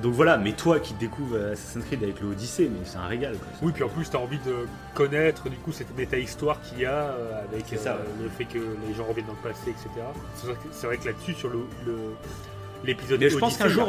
Donc 0.01 0.13
voilà, 0.13 0.37
mais 0.37 0.51
toi 0.53 0.79
qui 0.79 0.93
découvres 0.93 1.35
euh, 1.35 1.53
Assassin's 1.53 1.83
Creed 1.85 2.03
avec 2.03 2.21
le 2.21 2.27
Odyssey, 2.29 2.69
mais 2.71 2.79
c'est 2.85 2.97
un 2.97 3.07
régal. 3.07 3.33
quoi. 3.37 3.47
Oui, 3.63 3.71
puis 3.73 3.83
en 3.83 3.89
plus, 3.89 4.09
tu 4.09 4.15
as 4.15 4.19
envie 4.19 4.39
de 4.39 4.55
connaître 4.93 5.49
du 5.49 5.57
coup 5.57 5.71
cette 5.71 5.95
méta-histoire 5.97 6.61
qu'il 6.61 6.79
y 6.79 6.85
a 6.85 6.91
euh, 7.11 7.41
avec 7.51 7.65
ça, 7.79 7.93
euh, 7.93 8.03
le 8.23 8.29
fait 8.29 8.45
que 8.45 8.59
les 8.87 8.93
gens 8.95 9.05
reviennent 9.05 9.25
dans 9.27 9.33
le 9.43 9.49
passé, 9.49 9.69
etc. 9.71 9.89
C'est 10.71 10.87
vrai 10.87 10.97
que- 10.97 11.05
là-dessus, 11.07 11.33
sur 11.33 11.49
le 11.49 11.59
le- 11.85 12.15
l'épisode 12.83 13.19
Mais 13.19 13.29
je 13.29 13.37
pense 13.37 13.57
qu'un 13.57 13.67
jour, 13.69 13.87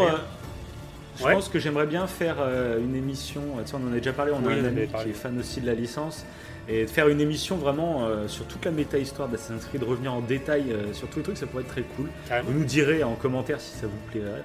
je 1.19 1.25
Ouais. 1.25 1.33
pense 1.33 1.49
que 1.49 1.59
j'aimerais 1.59 1.87
bien 1.87 2.07
faire 2.07 2.37
euh, 2.39 2.79
une 2.79 2.95
émission. 2.95 3.43
Tu 3.65 3.71
sais, 3.71 3.77
on 3.77 3.87
en 3.89 3.93
a 3.93 3.97
déjà 3.97 4.13
parlé. 4.13 4.33
On 4.33 4.47
Oui, 4.47 4.55
a 4.55 4.57
un 4.57 4.65
ami 4.65 4.87
qui 4.87 5.11
est 5.11 5.13
fan 5.13 5.39
aussi 5.39 5.61
de 5.61 5.67
la 5.67 5.75
licence. 5.75 6.25
Et 6.71 6.85
de 6.85 6.91
faire 6.91 7.09
une 7.09 7.21
émission 7.21 7.57
vraiment 7.57 8.05
euh, 8.07 8.29
sur 8.29 8.45
toute 8.45 8.63
la 8.67 8.71
méta-histoire 8.71 9.27
d'Assassin's 9.27 9.65
Creed, 9.65 9.81
de 9.81 9.87
revenir 9.87 10.13
en 10.13 10.21
détail 10.21 10.65
euh, 10.71 10.93
sur 10.93 11.09
tous 11.09 11.17
les 11.21 11.23
trucs, 11.23 11.39
ça 11.39 11.47
pourrait 11.47 11.63
être 11.63 11.71
très 11.71 11.81
cool. 11.97 12.09
Carrément. 12.29 12.51
Vous 12.51 12.59
nous 12.59 12.65
direz 12.67 13.03
en 13.03 13.15
commentaire 13.15 13.59
si 13.59 13.75
ça 13.75 13.87
vous 13.87 14.11
plairait. 14.11 14.45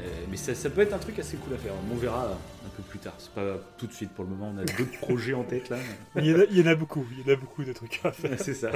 Euh, 0.00 0.08
mais 0.30 0.36
ça, 0.36 0.54
ça 0.54 0.70
peut 0.70 0.80
être 0.80 0.92
un 0.94 0.98
truc 0.98 1.18
assez 1.18 1.36
cool 1.36 1.54
à 1.54 1.58
faire. 1.58 1.72
On 1.90 1.94
verra 1.96 2.32
un 2.64 2.68
peu 2.76 2.82
plus 2.82 2.98
tard. 2.98 3.14
C'est 3.18 3.32
pas 3.32 3.58
tout 3.76 3.86
de 3.86 3.92
suite 3.92 4.10
pour 4.12 4.24
le 4.24 4.30
moment. 4.30 4.52
On 4.54 4.58
a 4.58 4.64
d'autres 4.78 4.98
projets 5.00 5.34
en 5.34 5.44
tête 5.44 5.68
là. 5.68 5.76
Il 6.16 6.24
y, 6.26 6.34
en 6.34 6.40
a, 6.40 6.44
il 6.44 6.58
y 6.58 6.62
en 6.62 6.66
a 6.66 6.74
beaucoup, 6.74 7.06
il 7.12 7.26
y 7.26 7.30
en 7.30 7.34
a 7.34 7.36
beaucoup 7.36 7.64
de 7.64 7.72
trucs 7.72 8.00
à 8.04 8.12
faire. 8.12 8.38
C'est 8.42 8.54
ça. 8.54 8.70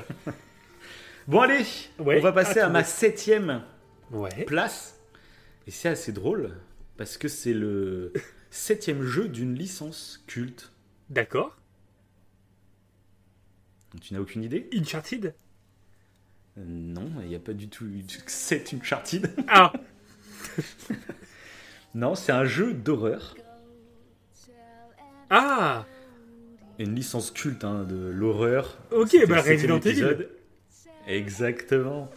Bon 1.27 1.41
allez, 1.41 1.65
Ouais, 1.99 2.19
on 2.19 2.23
va 2.23 2.33
passer 2.33 2.61
à 2.61 2.69
ma 2.69 2.85
septième 2.85 3.63
Ouais. 4.11 4.45
place. 4.45 5.01
Et 5.67 5.71
c'est 5.71 5.89
assez 5.89 6.13
drôle 6.13 6.55
parce 6.99 7.17
que 7.17 7.27
c'est 7.29 7.55
le 7.55 8.13
septième 8.51 9.03
jeu 9.03 9.29
d'une 9.29 9.55
licence 9.55 10.23
culte. 10.27 10.71
D'accord. 11.09 11.57
Tu 14.03 14.13
n'as 14.13 14.21
aucune 14.21 14.43
idée? 14.43 14.69
Uncharted? 14.77 15.35
Euh, 16.59 16.65
Non, 16.67 17.11
il 17.23 17.29
n'y 17.29 17.35
a 17.35 17.39
pas 17.41 17.55
du 17.55 17.69
tout. 17.69 17.87
C'est 18.27 18.75
Uncharted. 18.75 19.31
Ah 19.49 19.73
Non, 21.95 22.15
c'est 22.17 22.33
un 22.33 22.45
jeu 22.45 22.73
d'horreur. 22.75 23.37
Ah 25.31 25.85
Une 26.79 26.95
licence 26.95 27.31
culte 27.31 27.63
hein, 27.65 27.85
de 27.89 28.09
l'horreur. 28.11 28.79
Ok, 28.91 29.17
bah 29.29 29.41
Resident 29.41 29.79
Evil. 29.81 30.29
Exactement. 31.07 32.11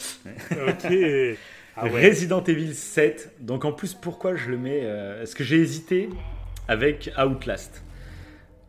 Ok. 0.51 0.91
Ah 1.79 1.85
ouais. 1.85 2.09
Resident 2.09 2.43
Evil 2.43 2.73
7. 2.73 3.33
Donc 3.39 3.63
en 3.63 3.71
plus, 3.71 3.93
pourquoi 3.93 4.33
je 4.35 4.49
le 4.49 4.57
mets 4.57 4.79
euh, 4.81 5.21
Est-ce 5.21 5.35
que 5.35 5.43
j'ai 5.43 5.59
hésité 5.59 6.09
avec 6.67 7.11
Outlast? 7.23 7.83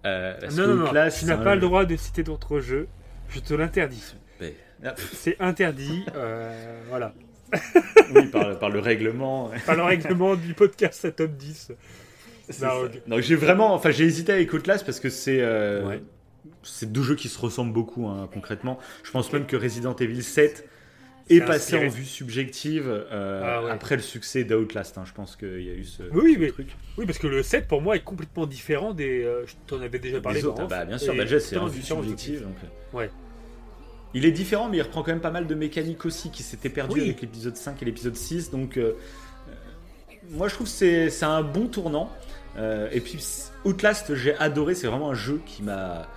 Euh, 0.05 0.37
Non, 0.55 0.67
non, 0.67 0.75
non, 0.75 0.87
Outlast, 0.89 1.19
tu 1.21 1.25
c'est 1.25 1.31
n'as 1.35 1.43
pas 1.43 1.55
le 1.55 1.63
droit 1.63 1.87
de 1.87 1.97
citer 1.97 2.23
d'autres 2.23 2.61
jeux. 2.61 2.87
Je 3.31 3.41
te 3.41 3.55
l'interdis. 3.55 4.15
Mais- 4.43 4.55
ah, 4.85 4.95
C'est 5.15 5.41
interdit. 5.41 6.05
euh, 6.17 6.83
voilà. 6.91 7.15
oui, 8.15 8.27
par, 8.27 8.59
par 8.59 8.71
le 8.71 8.79
règlement. 8.81 9.51
Par 9.67 9.77
le 9.77 9.83
règlement 9.83 10.37
du 10.37 10.55
podcast 10.55 11.05
à 11.05 11.11
top 11.11 11.33
10. 11.33 11.73
C'est 12.51 12.67
Non, 13.07 13.21
j'ai 13.21 13.35
vraiment, 13.37 13.75
enfin 13.75 13.91
j'ai 13.91 14.05
hésité 14.05 14.33
avec 14.33 14.53
Outlast 14.53 14.85
parce 14.87 15.01
que 15.01 15.11
c'est 15.11 15.41
euh, 15.41 15.87
Ouais. 15.87 16.03
c'est 16.63 16.91
deux 16.91 17.03
jeux 17.03 17.15
qui 17.15 17.29
se 17.29 17.39
ressemblent 17.39 17.73
beaucoup 17.73 18.07
hein, 18.07 18.29
concrètement. 18.33 18.79
Je 19.03 19.11
pense 19.11 19.33
même 19.33 19.47
que 19.47 19.57
Resident 19.57 19.95
Evil 19.97 20.23
7 20.23 20.67
est 21.31 21.41
passé 21.41 21.75
inspiré. 21.75 21.87
en 21.87 21.91
vue 21.91 22.05
subjective 22.07 22.85
euh, 22.89 23.43
Ah 23.45 23.65
ouais. 23.65 23.71
après 23.71 23.97
le 23.97 24.03
succès 24.03 24.45
d'Outlast. 24.45 24.97
hein. 24.97 25.05
Je 25.07 25.13
pense 25.13 25.37
qu'il 25.37 25.61
y 25.63 25.69
a 25.71 25.75
eu 25.75 25.85
ce, 25.85 26.03
Oui, 26.15 26.35
ce 26.35 26.39
mais- 26.39 26.49
truc. 26.49 26.69
Oui, 26.97 27.05
parce 27.05 27.19
que 27.19 27.27
le 27.27 27.43
7 27.43 27.69
pour 27.69 27.83
moi 27.83 27.97
est 27.97 28.03
complètement 28.05 28.47
différent 28.47 28.95
des. 28.95 29.25
euh, 29.25 29.45
je 29.47 29.53
t'en 29.67 29.81
avais 29.83 29.99
déjà 29.99 30.21
parlé. 30.23 30.43
Autres, 30.43 30.63
off, 30.63 30.71
bah, 30.71 30.87
bien 30.87 30.97
sûr, 30.97 31.15
bah, 31.15 31.25
c'est 31.39 31.59
en 31.59 31.67
vue 31.67 31.83
subjective. 31.83 32.43
donc, 32.45 32.57
euh. 32.65 32.97
Ouais. 32.97 33.11
Il 34.15 34.25
est 34.25 34.33
différent, 34.33 34.69
mais 34.69 34.79
il 34.79 34.83
reprend 34.83 35.03
quand 35.03 35.11
même 35.13 35.21
pas 35.21 35.31
mal 35.31 35.47
de 35.47 35.55
mécaniques 35.55 36.05
aussi 36.07 36.31
qui 36.31 36.43
s'étaient 36.43 36.71
perdues 36.71 37.01
Oui. 37.01 37.03
avec 37.07 37.21
l'épisode 37.21 37.57
5 37.57 37.83
et 37.83 37.85
l'épisode 37.85 38.17
6. 38.17 38.51
Donc, 38.51 38.77
euh, 38.77 38.95
euh, 39.49 39.53
moi 40.31 40.49
je 40.49 40.55
trouve 40.55 40.67
que 40.67 40.73
c'est 40.73 41.11
c'est 41.11 41.27
un 41.27 41.43
bon 41.43 41.67
tournant. 41.69 42.11
Euh, 42.57 42.89
et 42.93 43.01
puis, 43.01 43.23
Outlast, 43.65 44.15
j'ai 44.15 44.35
adoré. 44.37 44.75
C'est 44.75 44.87
vraiment 44.87 45.11
un 45.11 45.15
jeu 45.15 45.41
qui 45.47 45.63
m'a 45.63 46.09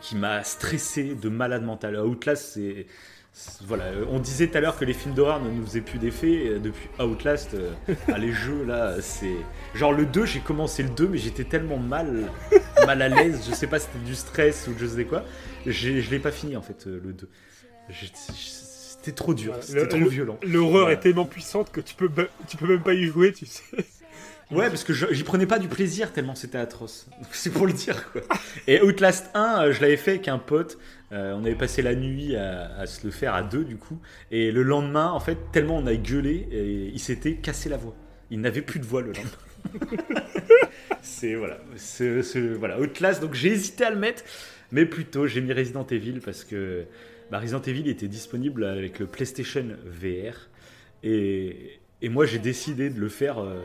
qui 0.00 0.16
m'a 0.16 0.42
stressé 0.44 1.14
de 1.14 1.28
malade 1.28 1.62
mental. 1.62 1.96
Outlast, 1.96 2.52
c'est. 2.54 2.86
Voilà, 3.66 3.84
euh, 3.84 4.04
on 4.10 4.18
disait 4.18 4.48
tout 4.48 4.58
à 4.58 4.60
l'heure 4.60 4.76
que 4.78 4.84
les 4.84 4.92
films 4.94 5.14
d'horreur 5.14 5.40
ne 5.40 5.50
nous 5.50 5.64
faisaient 5.64 5.80
plus 5.80 5.98
d'effet. 5.98 6.46
et 6.46 6.58
Depuis 6.58 6.88
Outlast, 7.00 7.54
euh, 7.54 7.70
ah, 8.12 8.18
les 8.18 8.32
jeux 8.32 8.64
là, 8.64 8.96
c'est. 9.00 9.34
Genre 9.74 9.92
le 9.92 10.06
2, 10.06 10.24
j'ai 10.26 10.40
commencé 10.40 10.82
le 10.82 10.88
2, 10.90 11.08
mais 11.08 11.18
j'étais 11.18 11.44
tellement 11.44 11.76
mal, 11.78 12.30
mal 12.86 13.02
à 13.02 13.08
l'aise. 13.08 13.40
Je 13.48 13.54
sais 13.54 13.66
pas 13.66 13.78
si 13.78 13.86
c'était 13.92 14.04
du 14.04 14.14
stress 14.14 14.66
ou 14.68 14.72
je 14.78 14.86
sais 14.86 15.04
quoi. 15.04 15.24
Je 15.66 16.10
l'ai 16.10 16.18
pas 16.18 16.32
fini 16.32 16.56
en 16.56 16.62
fait, 16.62 16.86
euh, 16.86 17.00
le 17.04 17.12
2. 17.12 17.28
J'ai- 17.90 18.10
C'était 18.14 19.12
trop 19.12 19.32
dur, 19.32 19.54
c'était 19.60 19.86
trop 19.86 19.98
le- 20.00 20.08
violent. 20.08 20.38
L'horreur 20.42 20.90
est 20.90 20.98
tellement 21.00 21.24
puissante 21.24 21.70
que 21.70 21.80
tu 21.80 21.94
peux, 21.94 22.10
tu 22.48 22.56
peux 22.56 22.66
même 22.66 22.82
pas 22.82 22.94
y 22.94 23.04
jouer, 23.04 23.32
tu 23.32 23.46
sais. 23.46 23.62
Ouais, 24.50 24.68
parce 24.68 24.82
que 24.82 24.94
j'y 24.94 25.24
prenais 25.24 25.46
pas 25.46 25.58
du 25.58 25.68
plaisir 25.68 26.12
tellement 26.12 26.34
c'était 26.34 26.58
atroce. 26.58 27.06
C'est 27.32 27.50
pour 27.50 27.66
le 27.66 27.72
dire 27.72 28.10
quoi. 28.10 28.22
Et 28.66 28.80
Outlast 28.80 29.30
1, 29.34 29.62
euh, 29.62 29.72
je 29.72 29.80
l'avais 29.82 29.98
fait 29.98 30.12
avec 30.12 30.28
un 30.28 30.38
pote. 30.38 30.78
Euh, 31.12 31.34
on 31.34 31.44
avait 31.44 31.54
passé 31.54 31.82
la 31.82 31.94
nuit 31.94 32.34
à, 32.34 32.86
se 32.86 33.04
le 33.04 33.10
faire 33.10 33.34
à 33.34 33.42
deux 33.42 33.64
du 33.64 33.76
coup. 33.76 33.98
Et 34.30 34.50
le 34.50 34.62
lendemain, 34.62 35.10
en 35.10 35.20
fait, 35.20 35.38
tellement 35.52 35.76
on 35.76 35.86
a 35.86 35.94
gueulé, 35.94 36.90
il 36.92 37.00
s'était 37.00 37.34
cassé 37.34 37.68
la 37.68 37.76
voix. 37.76 37.94
Il 38.30 38.40
n'avait 38.40 38.62
plus 38.62 38.80
de 38.80 38.86
voix 38.86 39.02
le 39.02 39.12
lendemain. 39.12 39.90
c'est 41.02 41.34
voilà, 41.34 41.58
voilà 42.58 42.80
Outlast. 42.80 43.20
Donc 43.20 43.34
j'ai 43.34 43.48
hésité 43.48 43.84
à 43.84 43.90
le 43.90 43.98
mettre, 43.98 44.22
mais 44.72 44.86
plutôt 44.86 45.26
j'ai 45.26 45.40
mis 45.42 45.52
Resident 45.52 45.86
Evil 45.86 46.20
parce 46.24 46.44
que 46.44 46.86
bah, 47.30 47.38
Resident 47.38 47.62
Evil 47.62 47.88
était 47.88 48.08
disponible 48.08 48.64
avec 48.64 48.98
le 48.98 49.06
PlayStation 49.06 49.66
VR 49.84 50.48
et, 51.02 51.80
et 52.00 52.08
moi 52.08 52.26
j'ai 52.26 52.38
décidé 52.38 52.90
de 52.90 52.98
le 52.98 53.08
faire 53.08 53.38
euh, 53.38 53.60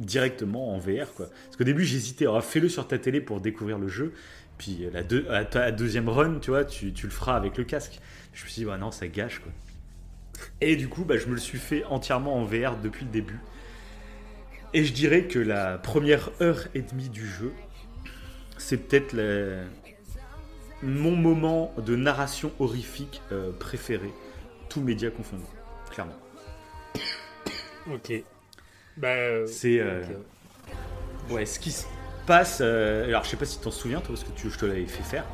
directement 0.00 0.74
en 0.74 0.78
VR 0.78 1.12
quoi. 1.14 1.26
Parce 1.44 1.56
qu'au 1.56 1.64
début 1.64 1.84
j'hésitais, 1.84 2.24
alors 2.24 2.42
fais-le 2.44 2.68
sur 2.68 2.86
ta 2.88 2.98
télé 2.98 3.20
pour 3.20 3.40
découvrir 3.40 3.78
le 3.78 3.88
jeu. 3.88 4.12
Puis 4.58 4.86
la, 4.92 5.02
deux- 5.02 5.26
à 5.30 5.44
ta 5.44 5.72
deuxième 5.72 6.08
run, 6.08 6.38
tu 6.40 6.50
vois, 6.50 6.64
tu, 6.64 6.92
tu 6.92 7.06
le 7.06 7.12
feras 7.12 7.36
avec 7.36 7.56
le 7.58 7.64
casque. 7.64 8.00
Je 8.32 8.44
me 8.44 8.48
suis 8.48 8.60
dit, 8.62 8.64
bah 8.66 8.78
non, 8.78 8.90
ça 8.90 9.06
gâche 9.08 9.40
quoi. 9.40 9.52
Et 10.60 10.76
du 10.76 10.88
coup, 10.88 11.04
bah, 11.04 11.16
je 11.18 11.26
me 11.26 11.32
le 11.34 11.40
suis 11.40 11.58
fait 11.58 11.84
entièrement 11.84 12.36
en 12.36 12.44
VR 12.44 12.76
depuis 12.82 13.04
le 13.04 13.10
début. 13.10 13.38
Et 14.74 14.84
je 14.84 14.92
dirais 14.92 15.24
que 15.24 15.38
la 15.38 15.78
première 15.78 16.30
heure 16.40 16.66
et 16.74 16.82
demie 16.82 17.08
du 17.10 17.26
jeu, 17.26 17.52
c'est 18.56 18.78
peut-être 18.78 19.14
mon 20.82 21.14
moment 21.14 21.72
de 21.78 21.94
narration 21.94 22.52
horrifique 22.58 23.20
euh, 23.32 23.52
préféré, 23.52 24.10
tous 24.68 24.80
médias 24.80 25.10
confondus, 25.10 25.42
clairement. 25.90 26.16
Ok. 27.92 28.12
Bah. 28.96 29.08
euh, 29.08 29.46
C'est 29.46 29.80
euh, 29.80 30.02
ouais, 31.30 31.46
ce 31.46 31.58
qui 31.58 31.70
se 31.70 31.86
passe. 32.26 32.58
euh, 32.60 33.06
alors, 33.06 33.24
je 33.24 33.30
sais 33.30 33.36
pas 33.36 33.44
si 33.44 33.58
tu 33.58 33.64
t'en 33.64 33.70
souviens, 33.70 34.00
toi, 34.00 34.14
parce 34.14 34.24
que 34.24 34.32
tu, 34.32 34.50
je 34.50 34.58
te 34.58 34.66
l'avais 34.66 34.86
fait 34.86 35.02
faire. 35.02 35.24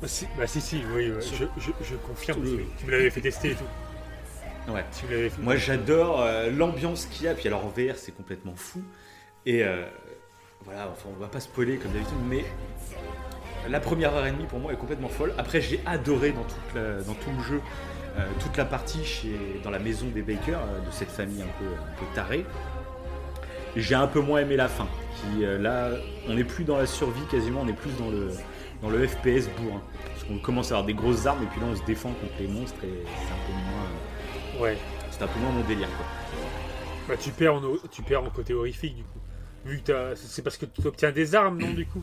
Bah 0.00 0.08
si, 0.08 0.26
bah 0.38 0.46
si, 0.46 0.60
si, 0.60 0.82
oui, 0.94 1.10
ouais, 1.10 1.20
je, 1.20 1.44
je, 1.60 1.70
je 1.84 1.94
confirme. 1.96 2.40
Oui, 2.42 2.48
Tu, 2.50 2.56
oui. 2.56 2.64
tu 2.78 2.86
me 2.86 2.90
l'avais 2.92 3.10
fait 3.10 3.20
tester 3.20 3.50
et 3.50 3.54
tout. 3.54 3.64
Ouais. 4.72 4.84
Tu 4.98 5.06
fait. 5.06 5.32
Moi, 5.42 5.56
j'adore 5.56 6.22
euh, 6.22 6.50
l'ambiance 6.50 7.06
qu'il 7.06 7.26
y 7.26 7.28
a. 7.28 7.34
Puis 7.34 7.48
alors 7.48 7.64
en 7.64 7.68
VR, 7.68 7.96
c'est 7.96 8.12
complètement 8.12 8.54
fou. 8.54 8.82
Et 9.46 9.64
euh, 9.64 9.84
voilà, 10.64 10.88
enfin, 10.90 11.08
on 11.16 11.20
va 11.20 11.28
pas 11.28 11.40
spoiler 11.40 11.76
comme 11.78 11.92
d'habitude, 11.92 12.18
mais 12.28 12.44
la 13.68 13.80
première 13.80 14.14
heure 14.14 14.26
et 14.26 14.30
demie 14.32 14.46
pour 14.46 14.58
moi 14.58 14.72
est 14.72 14.76
complètement 14.76 15.08
folle. 15.08 15.34
Après, 15.38 15.60
j'ai 15.60 15.80
adoré 15.86 16.32
dans, 16.32 16.44
toute 16.44 16.74
la- 16.74 17.02
dans 17.02 17.14
tout 17.14 17.30
le 17.36 17.42
jeu 17.42 17.60
euh, 18.18 18.26
toute 18.40 18.56
la 18.56 18.64
partie 18.64 19.04
chez, 19.04 19.60
dans 19.62 19.70
la 19.70 19.78
maison 19.78 20.06
des 20.08 20.22
Baker, 20.22 20.58
de 20.84 20.90
cette 20.90 21.10
famille 21.10 21.42
un 21.42 21.58
peu, 21.58 21.64
un 21.66 21.98
peu 21.98 22.06
tarée. 22.14 22.44
J'ai 23.76 23.94
un 23.94 24.06
peu 24.06 24.20
moins 24.20 24.40
aimé 24.40 24.56
la 24.56 24.68
fin. 24.68 24.88
Qui, 25.16 25.44
euh, 25.44 25.58
là, 25.58 25.90
on 26.28 26.34
n'est 26.34 26.44
plus 26.44 26.64
dans 26.64 26.76
la 26.78 26.86
survie 26.86 27.24
quasiment, 27.30 27.60
on 27.62 27.68
est 27.68 27.72
plus 27.74 27.90
dans 27.98 28.10
le, 28.10 28.28
dans 28.82 28.88
le 28.90 29.06
FPS 29.06 29.48
bourrin. 29.58 29.82
Parce 30.06 30.24
qu'on 30.24 30.38
commence 30.38 30.70
à 30.72 30.74
avoir 30.76 30.86
des 30.86 30.94
grosses 30.94 31.26
armes 31.26 31.42
et 31.42 31.46
puis 31.46 31.60
là, 31.60 31.66
on 31.70 31.76
se 31.76 31.84
défend 31.84 32.10
contre 32.10 32.32
les 32.40 32.48
monstres 32.48 32.82
et 32.84 33.04
c'est 33.04 33.32
un 33.32 33.46
peu 33.46 33.52
moins, 33.52 34.62
Ouais. 34.62 34.76
c'est 35.10 35.22
un 35.22 35.26
peu 35.28 35.38
moins 35.40 35.52
mon 35.52 35.64
délire. 35.64 35.88
Quoi. 35.96 36.06
Bah 37.08 37.16
tu 37.20 37.30
perds 37.30 37.54
en, 37.54 37.62
tu 37.90 38.02
perds 38.02 38.22
en 38.24 38.30
côté 38.30 38.54
horrifique 38.54 38.94
du 38.96 39.02
coup. 39.02 39.18
Vu 39.64 39.80
que 39.84 40.12
c'est 40.14 40.42
parce 40.42 40.56
que 40.56 40.66
tu 40.66 40.86
obtiens 40.86 41.10
des 41.12 41.34
armes, 41.34 41.58
non 41.58 41.70
du 41.72 41.84
coup? 41.86 42.02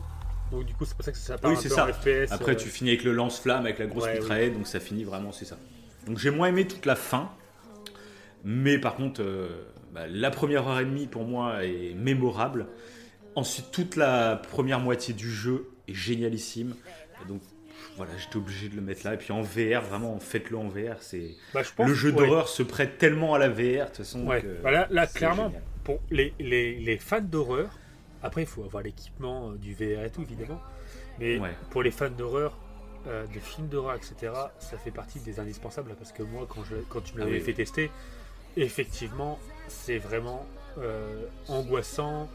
Donc 0.52 0.64
du 0.64 0.74
coup 0.74 0.84
c'est 0.84 0.94
pour 0.94 1.04
ça 1.04 1.12
que 1.12 1.18
ça 1.18 1.38
part 1.38 1.50
Oui, 1.50 1.56
un 1.56 1.60
c'est 1.60 1.68
peu 1.68 1.74
ça. 1.74 1.84
en 1.86 1.92
FPS. 1.92 2.32
Après, 2.32 2.52
euh, 2.52 2.56
tu 2.56 2.68
finis 2.68 2.90
avec 2.90 3.04
le 3.04 3.12
lance-flamme, 3.12 3.64
avec 3.64 3.78
la 3.78 3.86
grosse 3.86 4.04
Ouais, 4.04 4.14
mitraillette, 4.18 4.54
donc 4.54 4.66
ça 4.66 4.80
finit 4.80 5.04
vraiment, 5.04 5.32
c'est 5.32 5.44
ça. 5.44 5.56
Donc 6.06 6.18
j'ai 6.18 6.30
moins 6.30 6.48
aimé 6.48 6.66
toute 6.66 6.84
la 6.86 6.94
fin, 6.96 7.30
mais 8.44 8.78
par 8.78 8.94
contre, 8.96 9.22
euh, 9.22 9.48
bah, 9.98 10.06
la 10.08 10.30
première 10.30 10.66
heure 10.68 10.80
et 10.80 10.84
demie 10.84 11.06
pour 11.06 11.24
moi 11.24 11.64
est 11.64 11.94
mémorable. 11.94 12.66
Ensuite, 13.34 13.70
toute 13.70 13.96
la 13.96 14.36
première 14.36 14.80
moitié 14.80 15.14
du 15.14 15.30
jeu 15.30 15.68
est 15.86 15.94
génialissime. 15.94 16.74
Donc 17.28 17.40
voilà, 17.96 18.12
j'étais 18.16 18.36
obligé 18.36 18.68
de 18.68 18.76
le 18.76 18.82
mettre 18.82 19.04
là. 19.06 19.14
Et 19.14 19.16
puis 19.16 19.32
en 19.32 19.42
VR, 19.42 19.82
vraiment, 19.82 20.18
faites-le 20.18 20.56
en 20.56 20.68
VR. 20.68 20.96
C'est 21.00 21.34
bah, 21.54 21.62
le 21.86 21.94
jeu 21.94 22.10
ouais. 22.10 22.16
d'horreur 22.16 22.48
se 22.48 22.62
prête 22.62 22.98
tellement 22.98 23.34
à 23.34 23.38
la 23.38 23.48
VR 23.48 23.56
de 23.56 23.84
toute 23.86 23.96
façon. 23.98 24.26
Ouais. 24.26 24.42
que 24.42 24.62
Bah, 24.62 24.86
là, 24.90 25.06
clairement, 25.06 25.48
génial. 25.48 25.62
pour 25.84 26.00
les, 26.10 26.32
les, 26.38 26.78
les 26.78 26.96
fans 26.98 27.20
d'horreur, 27.20 27.70
après 28.22 28.42
il 28.42 28.46
faut 28.46 28.64
avoir 28.64 28.82
l'équipement 28.82 29.50
euh, 29.50 29.56
du 29.56 29.74
VR 29.74 30.04
et 30.04 30.10
tout 30.10 30.22
évidemment, 30.22 30.60
mais 31.18 31.38
Ouais. 31.38 31.54
pour 31.70 31.82
les 31.82 31.90
fans 31.92 32.10
d'horreur, 32.10 32.56
euh, 33.06 33.26
de 33.26 33.38
films 33.40 33.68
d'horreur, 33.68 33.94
etc., 33.96 34.32
ça 34.58 34.76
fait 34.78 34.90
partie 34.90 35.20
des 35.20 35.38
indispensables 35.38 35.94
parce 35.96 36.12
que 36.12 36.22
moi, 36.24 36.46
quand, 36.48 36.64
je, 36.64 36.76
quand 36.88 37.00
tu 37.00 37.14
me 37.14 37.22
Ah 37.22 37.24
l'avais 37.24 37.38
oui, 37.38 37.42
fait 37.42 37.50
oui. 37.52 37.56
tester, 37.56 37.90
effectivement, 38.56 39.38
c'est 39.68 39.98
vraiment 39.98 40.46
euh, 40.78 41.24
angoissant, 41.48 42.28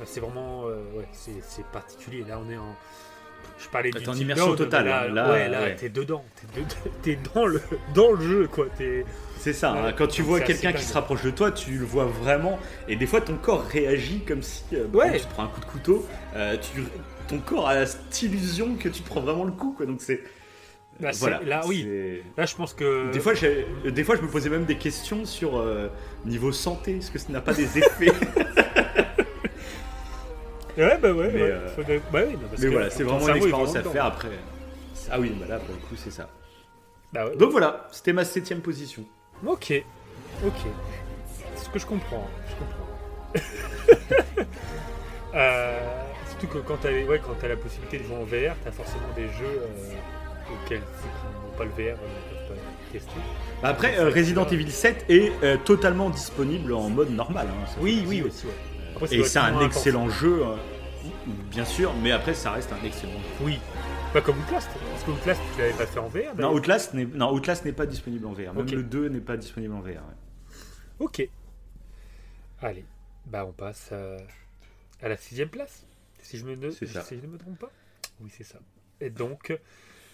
Euh, 0.00 0.04
c'est 0.06 0.20
vraiment, 0.20 0.64
euh, 0.66 0.82
ouais, 0.96 1.06
c'est 1.12 1.64
particulier. 1.66 2.24
Là, 2.28 2.40
on 2.44 2.50
est 2.50 2.56
en, 2.56 2.74
Je 3.58 3.68
parlais 3.68 3.90
T'es 3.90 4.00
du 4.00 4.08
en 4.08 4.14
immersion 4.14 4.56
totale, 4.56 4.86
Là, 4.86 5.02
hein. 5.04 5.08
Là, 5.14 5.30
ouais, 5.30 5.48
là, 5.48 5.60
ouais. 5.62 5.76
t'es 5.76 5.88
dedans. 5.88 6.24
T'es 7.02 7.14
de- 7.14 7.18
dans 7.34 7.46
le, 7.46 7.60
dans 7.94 8.10
le 8.12 8.20
jeu, 8.20 8.48
quoi. 8.48 8.66
T'es... 8.76 9.04
C'est 9.38 9.52
ça, 9.52 9.72
hein, 9.72 9.84
Ouais, 9.86 9.94
quand 9.96 10.06
tu 10.08 10.22
vois 10.22 10.40
quelqu'un 10.40 10.72
qui 10.72 10.82
se 10.82 10.94
rapproche 10.94 11.22
de 11.22 11.30
toi, 11.30 11.52
tu 11.52 11.72
le 11.72 11.84
vois 11.84 12.06
vraiment, 12.06 12.58
et 12.88 12.96
des 12.96 13.06
fois 13.06 13.20
ton 13.20 13.36
corps 13.36 13.62
réagit 13.66 14.20
comme 14.26 14.42
si 14.42 14.64
euh, 14.72 14.86
Ouais. 14.86 15.10
bon, 15.10 15.18
tu 15.18 15.24
te 15.26 15.30
prends 15.30 15.44
un 15.44 15.48
coup 15.48 15.60
de 15.60 15.66
couteau, 15.66 16.06
euh, 16.34 16.56
tu, 16.56 16.82
ton 17.28 17.38
corps 17.40 17.68
a 17.68 17.84
cette 17.86 18.22
illusion 18.22 18.74
que 18.76 18.88
tu 18.88 19.02
prends 19.02 19.20
vraiment 19.20 19.44
le 19.44 19.52
coup, 19.52 19.74
quoi. 19.76 19.84
Donc 19.86 20.00
c'est 20.00 20.22
Bah, 20.98 21.12
c'est- 21.12 21.20
voilà. 21.20 21.40
là, 21.42 21.60
oui. 21.66 21.86
Là, 22.38 22.46
je 22.46 22.56
pense 22.56 22.72
que. 22.72 23.10
Des 23.12 23.20
fois, 23.20 23.34
des 23.34 24.04
fois, 24.04 24.16
je 24.16 24.22
me 24.22 24.28
posais 24.28 24.48
même 24.48 24.64
des 24.64 24.78
questions 24.78 25.24
sur 25.26 25.58
euh, 25.58 25.88
niveau 26.24 26.52
santé, 26.52 26.96
est-ce 26.98 27.10
que 27.10 27.18
ça 27.18 27.32
n'a 27.32 27.40
pas 27.40 27.52
des 27.54 27.78
effets? 27.78 28.12
Ouais, 30.76 30.98
bah 31.00 31.12
ouais. 31.12 31.30
Mais, 31.32 31.42
ouais. 31.42 31.50
euh, 31.52 31.84
de- 31.84 32.00
bah 32.12 32.20
oui, 32.26 32.32
non, 32.34 32.48
parce 32.50 32.60
Mais 32.60 32.66
que 32.66 32.72
voilà, 32.72 32.90
c'est 32.90 33.04
vraiment 33.04 33.28
une 33.28 33.36
expérience 33.36 33.76
à 33.76 33.82
faire 33.84 34.04
après. 34.06 34.28
Ah 35.10 35.20
oui, 35.20 35.32
bah 35.38 35.46
là, 35.48 35.58
pour 35.58 35.72
le 35.74 35.80
coup, 35.80 35.94
c'est 35.96 36.10
ça. 36.10 36.28
Bah 37.12 37.26
ouais. 37.26 37.36
Donc 37.36 37.52
voilà, 37.52 37.86
c'était 37.92 38.12
ma 38.12 38.24
septième 38.24 38.60
position. 38.60 39.04
Ok, 39.46 39.72
ok. 40.44 40.52
C'est 41.54 41.64
ce 41.66 41.70
que 41.70 41.78
je 41.78 41.86
comprends. 41.86 42.26
Je 42.48 42.54
comprends. 42.56 44.44
Euh, 45.36 45.80
surtout 46.30 46.46
que 46.46 46.58
quand 46.58 46.76
tu 46.76 46.86
as, 46.86 46.92
ouais, 46.92 47.20
quand 47.20 47.32
as 47.44 47.48
la 47.48 47.56
possibilité 47.56 47.98
de 47.98 48.04
jouer 48.04 48.14
en 48.14 48.22
VR, 48.22 48.54
tu 48.62 48.68
as 48.68 48.70
forcément 48.70 49.08
des 49.16 49.26
jeux 49.26 49.62
euh, 49.62 49.94
auxquels 50.52 50.78
qui 50.78 51.06
n'ont 51.08 51.58
pas 51.58 51.64
le 51.64 51.70
VR 51.70 51.98
tester. 52.98 53.20
Bah 53.62 53.68
Après, 53.68 53.98
euh, 53.98 54.08
Resident 54.10 54.46
Evil 54.46 54.70
7 54.70 55.06
est 55.08 55.32
euh, 55.42 55.56
totalement 55.56 56.10
disponible 56.10 56.72
en 56.72 56.88
mode 56.90 57.10
normal. 57.10 57.48
hein, 57.50 57.66
ça 57.66 57.76
Oui, 57.80 58.00
fait 58.00 58.06
oui. 58.06 58.24
Après, 58.94 59.06
ça 59.08 59.14
Et 59.14 59.18
doit 59.18 59.26
c'est 59.26 59.38
être 59.38 59.44
un 59.46 59.52
moins 59.52 59.66
excellent 59.66 60.08
jeu, 60.08 60.42
euh, 60.46 60.56
bien 61.50 61.64
sûr, 61.64 61.92
mais 62.02 62.12
après, 62.12 62.34
ça 62.34 62.52
reste 62.52 62.72
un 62.72 62.84
excellent 62.86 63.12
jeu. 63.12 63.44
Oui. 63.44 63.58
Pas 64.12 64.20
comme 64.20 64.38
Outlast. 64.38 64.70
Parce 64.92 65.02
que 65.04 65.10
Outlast, 65.10 65.40
tu 65.54 65.60
l'avais 65.60 65.72
pas 65.72 65.86
fait 65.86 65.98
en 65.98 66.06
VR. 66.08 66.18
Non, 66.18 66.34
d'ailleurs. 66.34 66.52
Outlast 66.54 66.94
n'est 66.94 67.04
non, 67.06 67.32
Outlast 67.32 67.64
n'est 67.64 67.72
pas 67.72 67.86
disponible 67.86 68.26
en 68.26 68.32
VR. 68.32 68.54
Même 68.54 68.58
Ok. 68.58 68.70
le 68.70 68.82
2 68.84 69.08
n'est 69.08 69.20
pas 69.20 69.36
disponible 69.36 69.74
en 69.74 69.80
VR. 69.80 69.86
ouais. 69.88 70.54
Ok. 71.00 71.28
Allez, 72.62 72.84
bah 73.26 73.44
on 73.46 73.52
passe 73.52 73.90
à, 73.92 74.16
à 75.04 75.08
la 75.08 75.16
sixième 75.16 75.48
place. 75.48 75.84
Si 76.22 76.38
je, 76.38 76.44
me 76.46 76.54
ne, 76.54 76.70
C'est 76.70 76.86
ça. 76.86 77.02
si 77.02 77.16
je 77.20 77.26
ne 77.26 77.32
me 77.32 77.36
trompe 77.38 77.58
pas. 77.58 77.70
Oui, 78.20 78.30
c'est 78.34 78.44
ça. 78.44 78.58
Et 79.00 79.10
donc, 79.10 79.58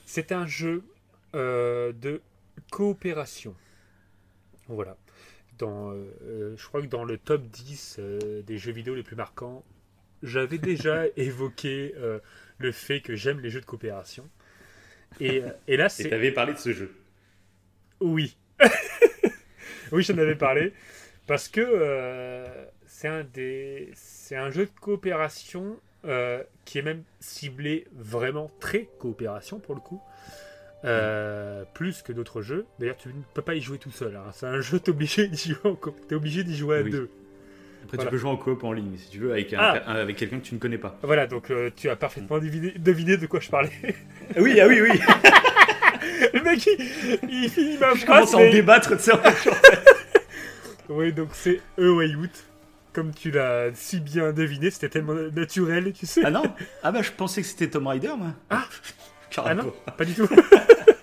c'est 0.06 0.32
un 0.32 0.46
jeu 0.46 0.82
euh, 1.36 1.92
de 1.92 2.20
coopération. 2.70 3.54
Voilà. 4.68 4.96
Dans, 5.58 5.92
euh, 5.92 6.04
euh, 6.22 6.56
je 6.56 6.66
crois 6.66 6.80
que 6.80 6.86
dans 6.86 7.04
le 7.04 7.18
top 7.18 7.42
10 7.46 7.96
euh, 7.98 8.42
des 8.42 8.56
jeux 8.58 8.72
vidéo 8.72 8.94
les 8.94 9.02
plus 9.02 9.16
marquants, 9.16 9.64
j'avais 10.22 10.58
déjà 10.58 11.04
évoqué 11.16 11.94
euh, 11.98 12.18
le 12.58 12.72
fait 12.72 13.00
que 13.00 13.14
j'aime 13.16 13.40
les 13.40 13.50
jeux 13.50 13.60
de 13.60 13.66
coopération. 13.66 14.28
Et, 15.20 15.42
et 15.66 15.76
là, 15.76 15.86
Et 15.86 15.88
c'est. 15.88 16.08
t'avais 16.08 16.30
parlé 16.32 16.52
de 16.54 16.58
ce 16.58 16.72
jeu. 16.72 16.94
Oui. 18.00 18.36
oui, 19.92 20.02
j'en 20.02 20.18
avais 20.18 20.36
parlé. 20.36 20.72
Parce 21.26 21.48
que 21.48 21.62
c'est 22.86 23.08
un, 23.08 23.24
des... 23.24 23.90
c'est 23.94 24.36
un 24.36 24.50
jeu 24.50 24.66
de 24.66 24.70
coopération 24.80 25.80
qui 26.64 26.78
est 26.78 26.82
même 26.82 27.02
ciblé 27.20 27.86
vraiment 27.92 28.50
très 28.60 28.88
coopération 28.98 29.58
pour 29.60 29.74
le 29.74 29.80
coup. 29.80 30.00
Euh, 30.84 31.64
plus 31.74 32.00
que 32.02 32.12
d'autres 32.12 32.40
jeux. 32.42 32.64
D'ailleurs, 32.78 32.96
tu 32.96 33.08
ne 33.08 33.14
peux 33.34 33.42
pas 33.42 33.54
y 33.54 33.60
jouer 33.60 33.76
tout 33.78 33.90
seul. 33.90 34.16
hein. 34.16 34.30
C'est 34.32 34.46
un 34.46 34.60
jeu, 34.60 34.80
t'es 34.80 34.90
obligé 34.90 35.28
d'y 35.28 35.50
jouer, 35.50 35.58
en 35.64 36.14
obligé 36.16 36.42
d'y 36.44 36.56
jouer 36.56 36.78
à 36.78 36.82
Oui. 36.82 36.90
deux. 36.90 37.10
Après, 37.84 37.96
Voilà. 37.96 38.10
tu 38.10 38.14
peux 38.14 38.18
jouer 38.18 38.30
en 38.30 38.36
coop 38.36 38.64
en 38.64 38.72
ligne, 38.72 38.96
si 38.96 39.10
tu 39.10 39.18
veux, 39.18 39.32
avec, 39.32 39.52
un- 39.52 39.58
Ah. 39.58 39.72
avec 39.92 40.16
quelqu'un 40.16 40.38
que 40.38 40.44
tu 40.46 40.54
ne 40.54 40.58
connais 40.60 40.78
pas. 40.78 40.98
Voilà, 41.02 41.26
donc 41.26 41.50
euh, 41.50 41.70
tu 41.76 41.88
as 41.90 41.96
parfaitement 41.96 42.38
deviné, 42.38 42.72
deviné 42.78 43.16
de 43.16 43.26
quoi 43.26 43.40
je 43.40 43.48
parlais. 43.50 43.70
Oui, 44.38 44.58
ah 44.60 44.66
oui, 44.68 44.80
oui. 44.80 44.90
le 46.34 46.42
mec, 46.42 46.66
il, 46.66 47.30
il 47.30 47.50
finit 47.50 47.76
ma 47.78 47.94
Je 47.94 48.06
commence 48.06 48.30
phrase. 48.30 48.34
à 48.34 48.38
en 48.48 48.50
débattre, 48.50 48.96
tu 48.96 49.02
sais. 49.02 49.12
Oui, 50.88 51.12
donc 51.12 51.28
c'est 51.32 51.60
A 51.78 51.82
Way 51.82 52.14
Out. 52.16 52.44
Comme 52.92 53.12
tu 53.14 53.30
l'as 53.30 53.70
si 53.74 54.00
bien 54.00 54.32
deviné, 54.32 54.70
c'était 54.70 54.88
tellement 54.88 55.14
naturel, 55.14 55.92
tu 55.92 56.04
sais. 56.06 56.22
Ah 56.24 56.30
non 56.30 56.42
Ah 56.82 56.90
bah, 56.90 57.02
je 57.02 57.12
pensais 57.12 57.42
que 57.42 57.46
c'était 57.46 57.68
Tom 57.70 57.86
Rider, 57.86 58.12
moi. 58.16 58.28
Ah. 58.50 58.64
Ah 59.36 59.54
non, 59.54 59.72
pas 59.96 60.04
du 60.04 60.12
tout. 60.12 60.28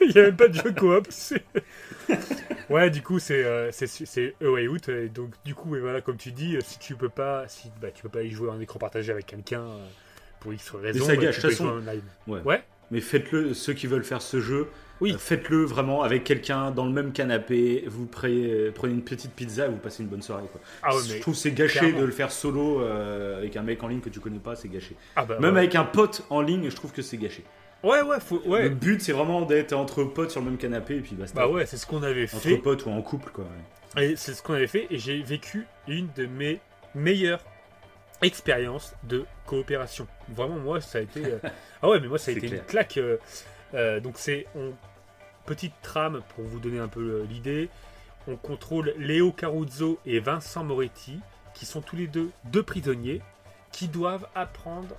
Il 0.07 0.13
n'y 0.13 0.19
a 0.19 0.23
même 0.23 0.35
pas 0.35 0.47
de 0.47 0.53
jeu 0.53 0.71
coop. 0.73 1.07
ouais, 2.69 2.89
du 2.89 3.01
coup, 3.01 3.19
c'est 3.19 3.43
euh, 3.43 3.69
c'est 3.71 4.35
A 4.41 4.49
Way 4.49 4.67
Out. 4.67 4.89
Et 4.89 5.09
donc, 5.09 5.33
du 5.45 5.53
coup, 5.55 5.75
et 5.75 5.79
voilà, 5.79 6.01
comme 6.01 6.17
tu 6.17 6.31
dis, 6.31 6.55
euh, 6.55 6.61
si 6.65 6.79
tu 6.79 6.95
peux 6.95 7.09
pas, 7.09 7.47
si 7.47 7.69
bah, 7.81 7.89
tu 7.93 8.03
peux 8.03 8.09
pas 8.09 8.23
y 8.23 8.29
jouer 8.31 8.49
en 8.49 8.59
écran 8.59 8.79
partagé 8.79 9.11
avec 9.11 9.25
quelqu'un 9.25 9.61
euh, 9.61 9.85
pour 10.39 10.53
X 10.53 10.71
raison, 10.71 11.05
ça 11.05 11.15
bah, 11.15 11.21
gâche, 11.21 11.35
tu 11.35 11.41
peux 11.47 11.51
y 11.53 11.55
jouer 11.55 11.67
en 11.69 11.77
live. 11.79 12.03
Ouais. 12.27 12.41
Ouais. 12.43 12.63
Mais 12.89 13.01
faites-le, 13.01 13.53
ceux 13.53 13.73
qui 13.73 13.85
veulent 13.85 14.05
faire 14.05 14.21
ce 14.21 14.39
jeu, 14.39 14.67
Oui. 15.01 15.11
euh, 15.11 15.17
faites-le 15.17 15.65
vraiment 15.65 16.03
avec 16.03 16.23
quelqu'un 16.23 16.71
dans 16.71 16.85
le 16.85 16.93
même 16.93 17.11
canapé. 17.11 17.83
Vous 17.87 18.05
prenez, 18.05 18.71
prenez 18.73 18.93
une 18.93 19.03
petite 19.03 19.33
pizza 19.33 19.65
et 19.65 19.69
vous 19.69 19.75
passez 19.75 20.03
une 20.03 20.09
bonne 20.09 20.21
soirée. 20.21 20.45
Quoi. 20.49 20.61
Ah 20.83 20.95
ouais, 20.95 21.01
je 21.05 21.19
trouve 21.19 21.35
c'est 21.35 21.51
gâché 21.51 21.79
clairement. 21.79 21.99
de 21.99 22.05
le 22.05 22.11
faire 22.13 22.31
solo 22.31 22.79
euh, 22.81 23.39
avec 23.39 23.57
un 23.57 23.63
mec 23.63 23.83
en 23.83 23.89
ligne 23.89 23.99
que 23.99 24.07
tu 24.09 24.21
connais 24.21 24.39
pas, 24.39 24.55
c'est 24.55 24.69
gâché. 24.69 24.95
ah 25.17 25.25
bah, 25.25 25.37
Même 25.41 25.55
ouais. 25.55 25.59
avec 25.59 25.75
un 25.75 25.83
pote 25.83 26.25
en 26.29 26.39
ligne, 26.41 26.69
je 26.69 26.75
trouve 26.77 26.93
que 26.93 27.01
c'est 27.01 27.17
gâché. 27.17 27.43
Ouais, 27.83 28.01
ouais, 28.01 28.19
faut, 28.19 28.41
Le 28.45 28.69
but, 28.69 29.01
c'est 29.01 29.11
vraiment 29.11 29.41
d'être 29.43 29.73
entre 29.73 30.03
potes 30.03 30.31
sur 30.31 30.41
le 30.41 30.47
même 30.47 30.57
canapé 30.57 30.95
et 30.97 31.01
puis 31.01 31.15
basta. 31.15 31.35
Bah 31.39 31.47
ouais, 31.47 31.65
c'est 31.65 31.77
ce 31.77 31.85
qu'on 31.85 32.03
avait 32.03 32.23
Entre 32.23 32.39
fait. 32.41 32.57
potes 32.57 32.85
ou 32.85 32.89
en 32.89 33.01
couple, 33.01 33.31
quoi. 33.31 33.45
ouais. 33.95 34.11
Et 34.11 34.15
c'est 34.15 34.33
ce 34.33 34.41
qu'on 34.41 34.53
avait 34.53 34.67
fait. 34.67 34.87
Et 34.89 34.97
j'ai 34.97 35.21
vécu 35.21 35.65
une 35.87 36.07
de 36.15 36.25
mes 36.25 36.59
meilleures 36.95 37.43
expériences 38.21 38.93
de 39.03 39.25
coopération. 39.45 40.07
Vraiment, 40.29 40.55
moi, 40.57 40.81
ça 40.81 40.97
a 40.99 41.01
été. 41.01 41.23
euh, 41.25 41.39
Ah 41.81 41.89
ouais, 41.89 41.99
mais 41.99 42.07
moi, 42.07 42.17
ça 42.17 42.31
a 42.31 42.33
été 42.33 42.47
clair. 42.47 42.59
une 42.61 42.65
claque. 42.65 42.97
euh, 42.97 43.17
euh, 43.73 43.99
donc, 43.99 44.15
c'est. 44.17 44.47
on- 44.55 44.73
Petite 45.45 45.75
trame 45.81 46.21
pour 46.35 46.43
vous 46.43 46.59
donner 46.59 46.79
un 46.79 46.89
peu 46.89 47.25
l'idée. 47.29 47.69
On 48.27 48.35
contrôle 48.35 48.93
Léo 48.97 49.31
Caruzzo 49.31 49.97
et 50.05 50.19
Vincent 50.19 50.61
Moretti, 50.65 51.21
qui 51.53 51.65
sont 51.65 51.79
tous 51.79 51.95
les 51.95 52.07
deux 52.07 52.31
deux 52.51 52.63
prisonniers, 52.63 53.21
qui 53.71 53.87
doivent 53.87 54.27
apprendre 54.35 54.89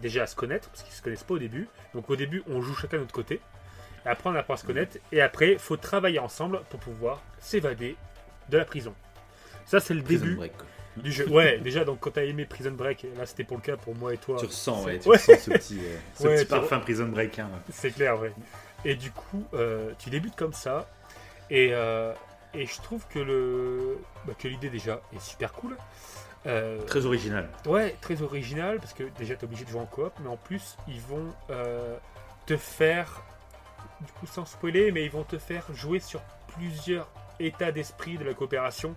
déjà 0.00 0.24
à 0.24 0.26
se 0.26 0.34
connaître, 0.36 0.68
parce 0.70 0.82
qu'ils 0.82 0.92
se 0.94 1.02
connaissent 1.02 1.22
pas 1.24 1.34
au 1.34 1.38
début. 1.38 1.68
Donc, 1.94 2.10
au 2.10 2.16
début, 2.16 2.42
on 2.48 2.60
joue 2.62 2.74
chacun 2.74 2.96
de 2.96 3.02
notre 3.02 3.14
côté. 3.14 3.40
Après, 4.04 4.30
on 4.30 4.34
apprend 4.34 4.54
à 4.54 4.56
se 4.56 4.64
connaître. 4.64 4.96
Et 5.12 5.20
après, 5.20 5.56
faut 5.58 5.76
travailler 5.76 6.18
ensemble 6.18 6.60
pour 6.70 6.80
pouvoir 6.80 7.22
s'évader 7.38 7.96
de 8.48 8.58
la 8.58 8.64
prison. 8.64 8.94
Ça, 9.66 9.78
c'est 9.78 9.94
le 9.94 10.02
Prison 10.02 10.24
début 10.24 10.36
Break, 10.36 10.52
du 10.96 11.12
jeu. 11.12 11.28
Ouais, 11.28 11.58
déjà, 11.62 11.84
donc 11.84 12.00
quand 12.00 12.10
t'as 12.12 12.24
aimé 12.24 12.44
Prison 12.46 12.72
Break, 12.72 13.06
là 13.16 13.24
c'était 13.26 13.44
pour 13.44 13.56
le 13.58 13.62
cas 13.62 13.76
pour 13.76 13.94
moi 13.94 14.12
et 14.14 14.16
toi. 14.16 14.36
Tu 14.40 14.46
ressens, 14.46 14.84
ouais, 14.84 14.98
tu 14.98 15.08
ouais. 15.08 15.16
ressens 15.16 15.38
ce 15.38 15.50
petit, 15.50 15.78
euh, 15.80 15.96
ce 16.14 16.22
Ouais, 16.24 16.34
petit 16.36 16.44
tu- 16.44 16.48
parfum 16.50 16.80
Prison 16.80 17.06
Break. 17.06 17.38
hein. 17.38 17.48
C'est 17.70 17.90
clair, 17.92 18.18
ouais. 18.18 18.32
Et 18.84 18.94
du 18.96 19.10
coup, 19.12 19.44
euh, 19.54 19.92
tu 19.98 20.10
débutes 20.10 20.34
comme 20.34 20.54
ça. 20.54 20.88
Et, 21.50 21.68
euh, 21.72 22.12
et 22.54 22.66
je 22.66 22.80
trouve 22.80 23.06
que 23.08 23.18
le 23.20 23.98
bah, 24.26 24.32
que 24.38 24.48
l'idée 24.48 24.70
déjà 24.70 25.00
est 25.14 25.20
super 25.20 25.52
cool. 25.52 25.76
Euh, 26.46 26.80
Très 26.86 27.04
original. 27.04 27.48
Ouais, 27.66 27.94
très 28.00 28.22
original 28.22 28.78
parce 28.78 28.94
que 28.94 29.04
déjà 29.18 29.34
t'es 29.36 29.44
obligé 29.44 29.64
de 29.64 29.70
jouer 29.70 29.80
en 29.80 29.86
coop, 29.86 30.12
mais 30.22 30.28
en 30.28 30.36
plus 30.38 30.76
ils 30.88 31.00
vont 31.00 31.32
euh, 31.50 31.96
te 32.46 32.56
faire, 32.56 33.22
du 34.00 34.10
coup 34.12 34.26
sans 34.26 34.46
spoiler, 34.46 34.90
mais 34.92 35.04
ils 35.04 35.10
vont 35.10 35.24
te 35.24 35.36
faire 35.38 35.64
jouer 35.74 36.00
sur 36.00 36.20
plusieurs 36.56 37.08
états 37.40 37.72
d'esprit 37.72 38.16
de 38.16 38.24
la 38.24 38.32
coopération, 38.34 38.94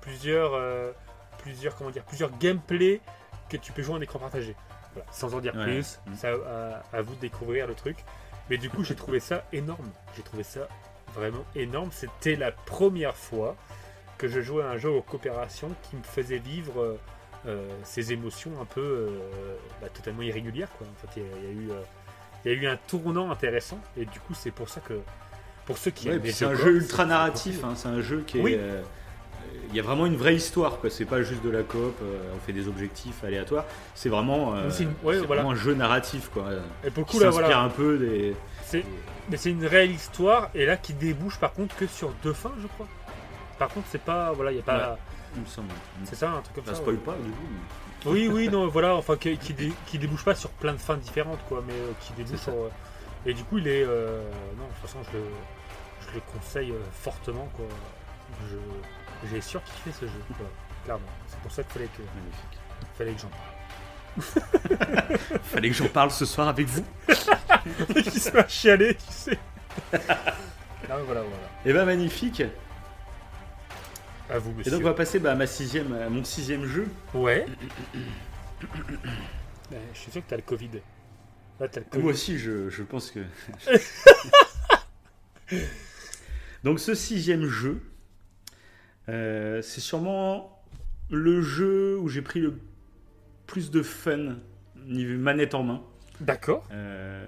plusieurs, 0.00 0.52
euh, 0.54 0.92
plusieurs 1.38 1.74
comment 1.74 1.90
dire, 1.90 2.04
plusieurs 2.04 2.30
gameplays 2.38 3.00
que 3.48 3.56
tu 3.56 3.72
peux 3.72 3.82
jouer 3.82 3.96
en 3.96 4.00
écran 4.00 4.18
partagé. 4.20 4.54
Voilà, 4.94 5.10
sans 5.12 5.34
en 5.34 5.40
dire 5.40 5.54
Ouais. 5.56 5.64
plus, 5.64 5.98
Mm. 6.06 6.14
ça 6.14 6.28
à, 6.92 6.96
à 6.96 7.02
vous 7.02 7.14
de 7.16 7.20
découvrir 7.20 7.66
le 7.66 7.74
truc. 7.74 7.98
Mais 8.50 8.56
du 8.58 8.70
coup 8.70 8.84
j'ai 8.84 8.94
trouvé 8.94 9.18
ça 9.18 9.44
énorme. 9.52 9.90
J'ai 10.16 10.22
trouvé 10.22 10.44
ça 10.44 10.68
vraiment 11.14 11.44
énorme. 11.56 11.90
C'était 11.92 12.36
la 12.36 12.52
première 12.52 13.16
fois 13.16 13.56
que 14.18 14.28
je 14.28 14.40
jouais 14.40 14.62
à 14.62 14.70
un 14.70 14.76
jeu 14.78 14.90
en 14.90 15.00
coopération 15.00 15.70
qui 15.82 15.96
me 15.96 16.02
faisait 16.02 16.38
vivre 16.38 16.80
euh, 16.80 16.98
euh, 17.46 17.68
ces 17.82 18.12
émotions 18.12 18.50
un 18.60 18.64
peu 18.64 18.80
euh, 18.80 19.08
bah, 19.82 19.88
totalement 19.92 20.22
irrégulières. 20.22 20.68
Quoi. 20.78 20.86
En 20.86 21.06
fait, 21.08 21.20
il 21.20 21.22
y, 21.22 21.46
y 21.46 21.48
a 21.48 21.52
eu, 21.52 21.70
euh, 21.70 21.80
il 22.44 22.52
y 22.52 22.54
a 22.54 22.58
eu 22.58 22.66
un 22.66 22.78
tournant 22.86 23.30
intéressant 23.30 23.78
et 23.96 24.04
du 24.06 24.20
coup, 24.20 24.34
c'est 24.34 24.50
pour 24.50 24.68
ça 24.68 24.80
que 24.80 24.94
pour 25.66 25.78
ceux 25.78 25.90
qui 25.90 26.08
Ouais, 26.10 26.20
c'est 26.30 26.44
un 26.44 26.54
jeu 26.54 26.76
ultra 26.76 27.04
narratif, 27.06 27.64
hein, 27.64 27.72
c'est 27.74 27.88
un 27.88 28.00
jeu 28.00 28.22
qui 28.26 28.38
est. 28.38 28.42
Oui. 28.42 28.58
il 29.70 29.74
y 29.76 29.80
a 29.80 29.82
vraiment 29.82 30.04
une 30.06 30.16
vraie 30.16 30.34
histoire, 30.36 30.78
quoi. 30.78 30.90
C'est 30.90 31.06
pas 31.06 31.22
juste 31.22 31.42
de 31.42 31.50
la 31.50 31.62
coop, 31.62 31.94
on 32.02 32.40
fait 32.46 32.52
des 32.52 32.68
objectifs 32.68 33.24
aléatoires. 33.24 33.64
C'est 33.94 34.10
vraiment, 34.10 34.54
une- 34.56 34.86
ouais, 35.02 35.18
voilà. 35.18 35.24
vraiment 35.42 35.50
un 35.52 35.54
jeu 35.54 35.74
narratif, 35.74 36.28
quoi. 36.28 36.44
Et 36.84 36.90
pour 36.90 37.06
coup, 37.06 37.18
là, 37.18 37.30
voilà, 37.30 37.60
un 37.60 37.70
peu 37.70 37.96
des. 37.98 38.36
mais 39.30 39.36
c'est 39.38 39.50
une 39.50 39.64
réelle 39.66 39.90
histoire 39.92 40.50
et 40.54 40.66
là 40.66 40.76
qui 40.76 40.92
débouche 40.92 41.38
par 41.38 41.52
contre 41.54 41.74
que 41.76 41.86
sur 41.86 42.10
deux 42.22 42.34
fins, 42.34 42.52
je 42.60 42.66
crois. 42.66 42.86
Par 43.58 43.68
contre, 43.68 43.86
c'est 43.90 44.02
pas 44.02 44.32
voilà, 44.32 44.50
il 44.52 44.56
y 44.56 44.60
a 44.60 44.62
pas, 44.62 44.98
Il 45.36 45.42
me 45.42 45.46
semble. 45.46 45.68
c'est 46.04 46.16
ça, 46.16 46.30
un 46.30 46.40
truc 46.42 46.54
comme 46.56 46.64
Ça 46.66 46.72
ça. 46.74 46.76
spoil 46.80 46.96
ouais. 46.96 47.00
pas, 47.02 47.12
du 47.14 47.30
coup. 47.30 47.46
mais- 48.04 48.10
Oui, 48.10 48.28
oui, 48.32 48.48
non, 48.48 48.66
voilà, 48.68 48.94
enfin 48.96 49.16
qui, 49.16 49.36
qui, 49.38 49.52
dé- 49.54 49.72
qui 49.86 49.98
débouche 49.98 50.24
pas 50.24 50.34
sur 50.34 50.50
plein 50.50 50.72
de 50.72 50.78
fins 50.78 50.96
différentes, 50.96 51.40
quoi, 51.48 51.62
mais 51.66 51.72
euh, 51.74 51.92
qui 52.00 52.12
débouche 52.14 52.40
sur. 52.40 52.52
euh, 52.52 52.68
et 53.26 53.32
du 53.34 53.42
coup, 53.44 53.58
il 53.58 53.68
est. 53.68 53.84
euh, 53.84 54.22
non, 54.58 54.64
de 54.66 54.70
toute 54.72 54.82
façon, 54.90 54.98
je 55.12 55.16
le, 55.18 55.24
je 56.08 56.14
le 56.14 56.20
conseille 56.32 56.74
fortement, 56.92 57.48
quoi. 57.56 57.66
Je- 58.50 59.28
J'ai 59.30 59.40
surkiffé 59.40 59.90
ce 59.92 60.06
jeu, 60.06 60.20
quoi, 60.36 60.46
clairement. 60.84 61.06
C'est 61.28 61.38
pour 61.40 61.50
ça 61.52 61.62
qu'il 61.62 61.72
fallait 61.72 61.86
que, 61.86 62.02
Magnifique. 62.02 62.58
fallait 62.98 63.12
que 63.12 63.20
j'en 63.20 63.28
parle. 63.28 63.50
Fallait 65.44 65.68
que 65.70 65.74
j'en 65.74 65.88
parle 65.88 66.10
ce 66.12 66.24
soir 66.24 66.46
avec 66.48 66.66
vous. 66.68 66.84
qui 68.04 68.20
se 68.20 68.30
met 68.30 68.40
à 68.40 68.48
chialer, 68.48 68.94
tu 68.94 69.02
sais. 69.08 69.38
Ah, 69.92 70.98
voilà, 71.04 71.22
voilà. 71.22 71.48
Et 71.64 71.72
ben 71.72 71.84
magnifique. 71.84 72.42
À 74.30 74.38
vous, 74.38 74.50
Et 74.52 74.54
monsieur. 74.54 74.72
donc 74.72 74.80
on 74.80 74.84
va 74.84 74.94
passer 74.94 75.18
bah, 75.18 75.32
à, 75.32 75.34
ma 75.34 75.46
sixième, 75.46 75.92
à 75.92 76.08
mon 76.08 76.24
sixième 76.24 76.64
jeu. 76.66 76.86
Ouais. 77.14 77.46
Ben, 79.70 79.80
je 79.94 79.98
suis 79.98 80.10
sûr 80.12 80.22
que 80.22 80.28
t'as 80.28 80.36
le 80.36 80.42
Covid. 80.42 80.70
Là, 81.58 81.68
t'as 81.68 81.80
le 81.80 81.86
Covid. 81.86 82.02
Moi 82.02 82.12
aussi, 82.12 82.38
je, 82.38 82.68
je 82.68 82.82
pense 82.82 83.10
que. 83.10 83.20
Donc, 86.64 86.78
ce 86.80 86.94
sixième 86.94 87.46
jeu, 87.46 87.80
euh, 89.08 89.62
c'est 89.62 89.80
sûrement 89.80 90.62
le 91.10 91.40
jeu 91.40 91.98
où 91.98 92.08
j'ai 92.08 92.20
pris 92.20 92.40
le 92.40 92.58
plus 93.46 93.70
de 93.70 93.82
fun 93.82 94.36
niveau 94.86 95.18
manette 95.18 95.54
en 95.54 95.62
main. 95.62 95.82
D'accord. 96.20 96.68
Euh, 96.70 97.26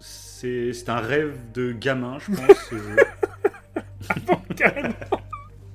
c'est 0.00 0.72
c'est 0.72 0.88
un 0.88 0.98
rêve 1.00 1.38
de 1.54 1.70
gamin, 1.70 2.18
je 2.18 2.32
pense, 2.34 2.58
ce 2.68 2.76
jeu. 2.78 2.96
Carrément. 4.56 4.94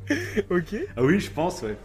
ok. 0.49 0.75
Ah 0.95 1.03
oui, 1.03 1.19
je 1.19 1.29
pense, 1.29 1.61
ouais. 1.61 1.77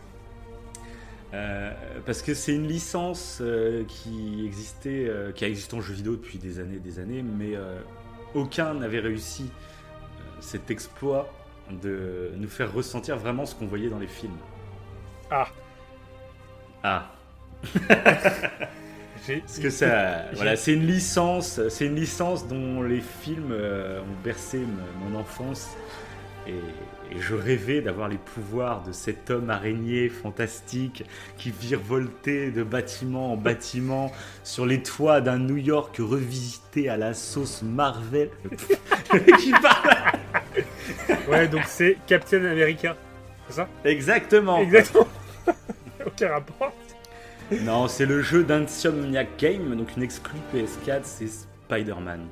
Euh, 1.35 1.73
parce 2.05 2.21
que 2.21 2.35
c'est 2.35 2.55
une 2.55 2.69
licence 2.69 3.39
euh, 3.41 3.85
qui 3.89 4.45
existait, 4.45 5.07
euh, 5.09 5.33
qui 5.33 5.45
a 5.45 5.49
existé 5.49 5.75
en 5.75 5.81
jeu 5.81 5.95
vidéo 5.95 6.17
depuis 6.17 6.39
des 6.39 6.59
années, 6.59 6.79
des 6.79 6.99
années, 6.99 7.23
mais 7.23 7.57
aucun 8.35 8.75
n'avait 8.75 9.01
réussi 9.01 9.51
cet 10.41 10.71
exploit 10.71 11.33
de 11.71 12.33
nous 12.37 12.49
faire 12.49 12.73
ressentir 12.73 13.17
vraiment 13.17 13.47
ce 13.47 13.55
qu'on 13.55 13.67
voyait 13.67 13.89
dans 13.89 13.99
les 13.99 14.09
films. 14.09 14.37
Ah. 15.31 15.49
Ah, 16.83 17.13
parce 17.85 19.59
que 19.61 19.71
ça, 19.71 20.25
voilà, 20.33 20.57
c'est 20.57 20.75
une 20.75 20.87
licence, 20.87 21.61
c'est 21.69 21.87
une 21.87 21.95
licence 21.95 22.49
dont 22.49 22.83
les 22.83 23.01
films 23.01 23.53
ont 23.53 24.23
bercé 24.25 24.61
mon 25.01 25.17
enfance. 25.17 25.71
Et, 26.49 26.55
et 27.11 27.21
je 27.21 27.35
rêvais 27.35 27.81
d'avoir 27.81 28.09
les 28.09 28.19
pouvoirs 28.19 28.83
de 28.83 28.93
cet 28.93 29.31
homme 29.31 29.51
araignée 29.51 30.09
fantastique 30.09 31.05
qui 31.37 31.51
virevoltait 31.51 32.51
de 32.51 32.63
bâtiment 32.63 33.33
en 33.33 33.37
bâtiment 33.37 34.13
sur 34.45 34.67
les 34.67 34.83
toits 34.83 35.21
d'un 35.21 35.39
New 35.39 35.57
York 35.57 35.97
revisité 35.99 36.89
à 36.89 36.97
la 36.97 37.15
sauce 37.15 37.63
Marvel. 37.63 38.31
Qui 39.39 39.51
parle 39.51 40.13
Ouais, 41.29 41.49
donc 41.49 41.65
c'est 41.67 41.99
Captain 42.07 42.45
America. 42.45 42.97
C'est 43.49 43.57
ça? 43.57 43.69
Exactement. 43.85 44.59
Exactement. 44.59 45.09
Aucun 46.07 46.29
rapport. 46.31 46.73
Non, 47.61 47.89
c'est 47.89 48.07
le 48.07 48.23
jeu 48.23 48.45
d'Insomniac 48.45 49.29
Game, 49.39 49.77
donc 49.77 49.97
une 49.97 50.03
exclue 50.03 50.39
PS4, 50.55 51.01
c'est 51.03 51.29
Spider-Man. 51.29 52.27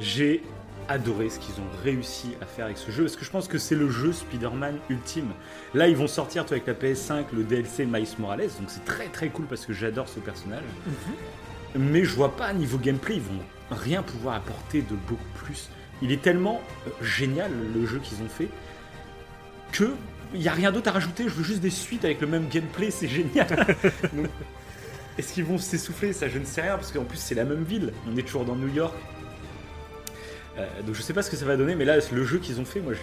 J'ai 0.00 0.42
adoré 0.88 1.28
ce 1.28 1.38
qu'ils 1.38 1.54
ont 1.56 1.82
réussi 1.82 2.34
à 2.40 2.46
faire 2.46 2.66
avec 2.66 2.78
ce 2.78 2.90
jeu, 2.90 3.04
parce 3.04 3.16
que 3.16 3.24
je 3.24 3.30
pense 3.30 3.48
que 3.48 3.58
c'est 3.58 3.74
le 3.74 3.90
jeu 3.90 4.12
Spider-Man 4.12 4.78
ultime. 4.88 5.30
Là, 5.74 5.88
ils 5.88 5.96
vont 5.96 6.06
sortir 6.06 6.46
toi, 6.46 6.56
avec 6.56 6.66
la 6.66 6.74
PS5 6.74 7.24
le 7.32 7.44
DLC 7.44 7.86
Miles 7.86 8.06
Morales, 8.18 8.48
donc 8.58 8.68
c'est 8.68 8.84
très 8.84 9.08
très 9.08 9.28
cool 9.28 9.46
parce 9.46 9.66
que 9.66 9.72
j'adore 9.72 10.08
ce 10.08 10.20
personnage. 10.20 10.64
Mais 11.76 12.04
je 12.04 12.14
vois 12.14 12.36
pas 12.36 12.52
niveau 12.52 12.78
gameplay, 12.78 13.16
ils 13.16 13.22
vont 13.22 13.42
rien 13.70 14.02
pouvoir 14.02 14.36
apporter 14.36 14.82
de 14.82 14.94
beaucoup 15.08 15.22
plus. 15.34 15.68
Il 16.02 16.12
est 16.12 16.22
tellement 16.22 16.60
euh, 16.86 16.90
génial 17.02 17.50
le 17.74 17.86
jeu 17.86 17.98
qu'ils 17.98 18.22
ont 18.22 18.28
fait 18.28 18.48
que 19.72 19.94
il 20.34 20.42
y 20.42 20.48
a 20.48 20.52
rien 20.52 20.72
d'autre 20.72 20.88
à 20.88 20.92
rajouter. 20.92 21.24
Je 21.24 21.30
veux 21.30 21.44
juste 21.44 21.60
des 21.60 21.70
suites 21.70 22.04
avec 22.04 22.20
le 22.20 22.26
même 22.26 22.48
gameplay, 22.48 22.90
c'est 22.90 23.08
génial. 23.08 23.46
Est-ce 25.18 25.32
qu'ils 25.32 25.44
vont 25.44 25.56
s'essouffler? 25.56 26.12
Ça, 26.12 26.28
je 26.28 26.38
ne 26.38 26.44
sais 26.44 26.60
rien 26.60 26.76
parce 26.76 26.92
qu'en 26.92 27.04
plus 27.04 27.18
c'est 27.18 27.34
la 27.34 27.44
même 27.44 27.64
ville. 27.64 27.92
On 28.06 28.16
est 28.16 28.22
toujours 28.22 28.44
dans 28.44 28.56
New 28.56 28.68
York. 28.68 28.94
Euh, 30.58 30.82
donc 30.82 30.94
je 30.94 31.02
sais 31.02 31.12
pas 31.12 31.22
ce 31.22 31.30
que 31.30 31.36
ça 31.36 31.44
va 31.44 31.56
donner, 31.56 31.74
mais 31.74 31.84
là 31.84 31.98
le 32.12 32.24
jeu 32.24 32.38
qu'ils 32.38 32.60
ont 32.60 32.64
fait, 32.64 32.80
moi, 32.80 32.94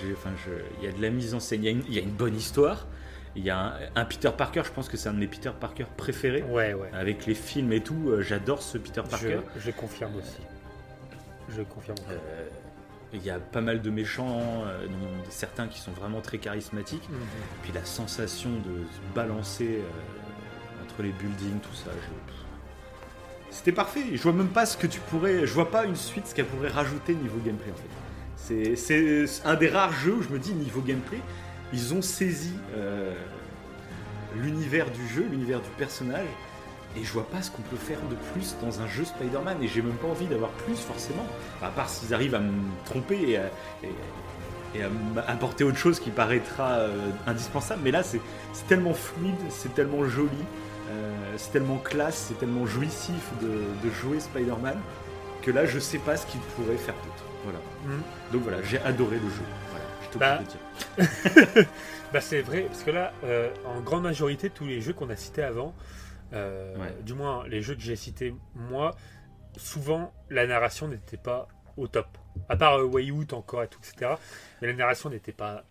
il 0.81 0.85
y 0.85 0.87
a 0.87 0.91
de 0.91 1.01
la 1.01 1.09
mise 1.11 1.33
en 1.35 1.39
scène, 1.39 1.61
il 1.61 1.65
y 1.65 1.67
a 1.67 1.71
une, 1.71 1.83
il 1.87 1.93
y 1.93 1.99
a 1.99 2.01
une 2.01 2.09
bonne 2.11 2.35
histoire. 2.35 2.87
Il 3.35 3.43
y 3.43 3.49
a 3.49 3.59
un, 3.59 3.73
un 3.95 4.05
Peter 4.05 4.29
Parker, 4.35 4.61
je 4.65 4.71
pense 4.71 4.87
que 4.89 4.95
c'est 4.97 5.09
un 5.09 5.13
de 5.13 5.19
mes 5.19 5.27
Peter 5.27 5.51
Parker 5.59 5.85
préférés. 5.97 6.43
Ouais, 6.43 6.73
ouais. 6.73 6.89
Avec 6.93 7.25
les 7.25 7.33
films 7.35 7.71
et 7.73 7.81
tout, 7.81 8.09
euh, 8.09 8.21
j'adore 8.21 8.61
ce 8.61 8.77
Peter 8.77 9.01
Parker. 9.09 9.39
Je, 9.55 9.61
je 9.61 9.71
confirme 9.71 10.15
aussi. 10.17 10.37
Je 11.55 11.61
confirme. 11.63 11.97
Euh, 12.09 12.47
il 13.13 13.23
y 13.23 13.29
a 13.29 13.37
pas 13.39 13.61
mal 13.61 13.81
de 13.83 13.89
méchants, 13.91 14.39
dont 14.87 15.23
certains 15.29 15.67
qui 15.67 15.79
sont 15.79 15.91
vraiment 15.91 16.21
très 16.21 16.39
charismatiques. 16.39 17.07
Mhm. 17.09 17.17
Puis 17.61 17.71
la 17.71 17.85
sensation 17.85 18.49
de 18.49 18.83
se 18.91 19.13
balancer 19.15 19.81
entre 20.83 21.03
les 21.03 21.11
buildings, 21.11 21.59
tout 21.59 21.75
ça. 21.75 21.91
je- 21.93 22.33
C'était 23.53 23.71
parfait. 23.71 24.01
Je 24.13 24.21
vois 24.21 24.33
même 24.33 24.47
pas 24.47 24.65
ce 24.65 24.75
que 24.75 24.87
tu 24.87 24.99
pourrais. 24.99 25.45
Je 25.45 25.53
vois 25.53 25.69
pas 25.69 25.85
une 25.85 25.95
suite 25.95 26.27
ce 26.27 26.35
qu'elle 26.35 26.45
pourrait 26.47 26.69
rajouter 26.69 27.13
niveau 27.13 27.37
gameplay 27.45 27.71
en 27.71 27.75
fait. 27.75 28.75
C'est- 28.75 29.41
un 29.45 29.55
des 29.55 29.69
rares 29.69 29.93
jeux 29.93 30.15
où 30.15 30.21
je 30.23 30.29
me 30.29 30.39
dis 30.39 30.53
niveau 30.53 30.81
gameplay, 30.81 31.19
ils 31.71 31.93
ont 31.93 32.01
saisi 32.01 32.53
euh, 32.75 33.13
l'univers 34.35 34.89
du 34.91 35.07
jeu, 35.07 35.25
l'univers 35.29 35.61
du 35.61 35.69
personnage. 35.77 36.25
Et 36.97 37.03
je 37.03 37.11
vois 37.13 37.27
pas 37.27 37.41
ce 37.41 37.49
qu'on 37.49 37.61
peut 37.63 37.75
faire 37.77 37.97
de 38.09 38.15
plus 38.33 38.55
dans 38.61 38.81
un 38.81 38.87
jeu 38.87 39.03
Spider-Man. 39.05 39.57
Et 39.63 39.67
j'ai 39.67 39.81
même 39.81 39.95
pas 39.95 40.07
envie 40.07 40.27
d'avoir 40.27 40.49
plus 40.51 40.75
forcément. 40.75 41.25
À 41.61 41.69
part 41.69 41.89
s'ils 41.89 42.13
arrivent 42.13 42.35
à 42.35 42.39
me 42.39 42.51
tromper 42.85 43.17
et 43.29 43.37
à, 43.37 43.45
et- 43.83 43.89
m'apporter 45.15 45.63
autre 45.63 45.77
chose 45.77 45.99
qui 45.99 46.09
paraîtra 46.09 46.71
euh, 46.71 47.09
indispensable. 47.27 47.81
Mais 47.83 47.91
là, 47.91 48.01
c'est 48.03 48.19
tellement 48.67 48.93
fluide, 48.95 49.35
c'est 49.49 49.73
tellement 49.75 50.03
joli, 50.07 50.29
euh, 50.89 51.33
c'est 51.37 51.51
tellement 51.51 51.77
classe, 51.77 52.25
c'est 52.27 52.39
tellement 52.39 52.65
jouissif 52.65 53.31
de, 53.41 53.47
de 53.47 53.93
jouer 54.01 54.19
Spider-Man 54.19 54.79
que 55.41 55.51
là, 55.51 55.65
je 55.65 55.79
sais 55.79 55.97
pas 55.99 56.15
ce 56.17 56.25
qu'il 56.27 56.39
pourrait 56.41 56.77
faire 56.77 56.95
d'autre. 56.95 57.23
Voilà. 57.43 57.59
Mhm. 57.85 58.01
Donc 58.31 58.41
voilà, 58.43 58.61
j'ai 58.63 58.79
adoré 58.79 59.17
le 59.17 59.29
jeu. 59.29 59.43
Voilà, 59.69 59.85
je 60.03 60.07
t'ai 60.09 60.19
Bah, 60.19 60.39
dire. 60.43 61.65
Bah 62.13 62.21
c'est 62.21 62.41
vrai, 62.41 62.61
parce 62.63 62.83
que 62.83 62.91
là, 62.91 63.11
euh, 63.23 63.49
en 63.65 63.81
grande 63.81 64.03
majorité, 64.03 64.49
tous 64.51 64.65
les 64.65 64.81
jeux 64.81 64.93
qu'on 64.93 65.09
a 65.09 65.15
cités 65.15 65.41
avant, 65.43 65.73
euh, 66.33 66.75
Ouais. 66.77 66.95
du 67.01 67.13
moins 67.15 67.45
les 67.47 67.61
jeux 67.61 67.73
que 67.75 67.81
j'ai 67.81 67.95
cités 67.95 68.35
moi, 68.55 68.91
souvent 69.57 70.13
la 70.29 70.45
narration 70.47 70.87
n'était 70.87 71.17
pas 71.17 71.47
au 71.75 71.87
top. 71.87 72.07
À 72.49 72.55
part 72.55 72.77
euh, 72.79 72.83
Way 72.85 73.09
Out 73.11 73.33
encore 73.33 73.63
et 73.63 73.67
tout, 73.67 73.79
etc. 73.79 74.11
Mais 74.61 74.67
la 74.67 74.73
narration 74.73 75.09
n'était 75.09 75.31
pas 75.31 75.63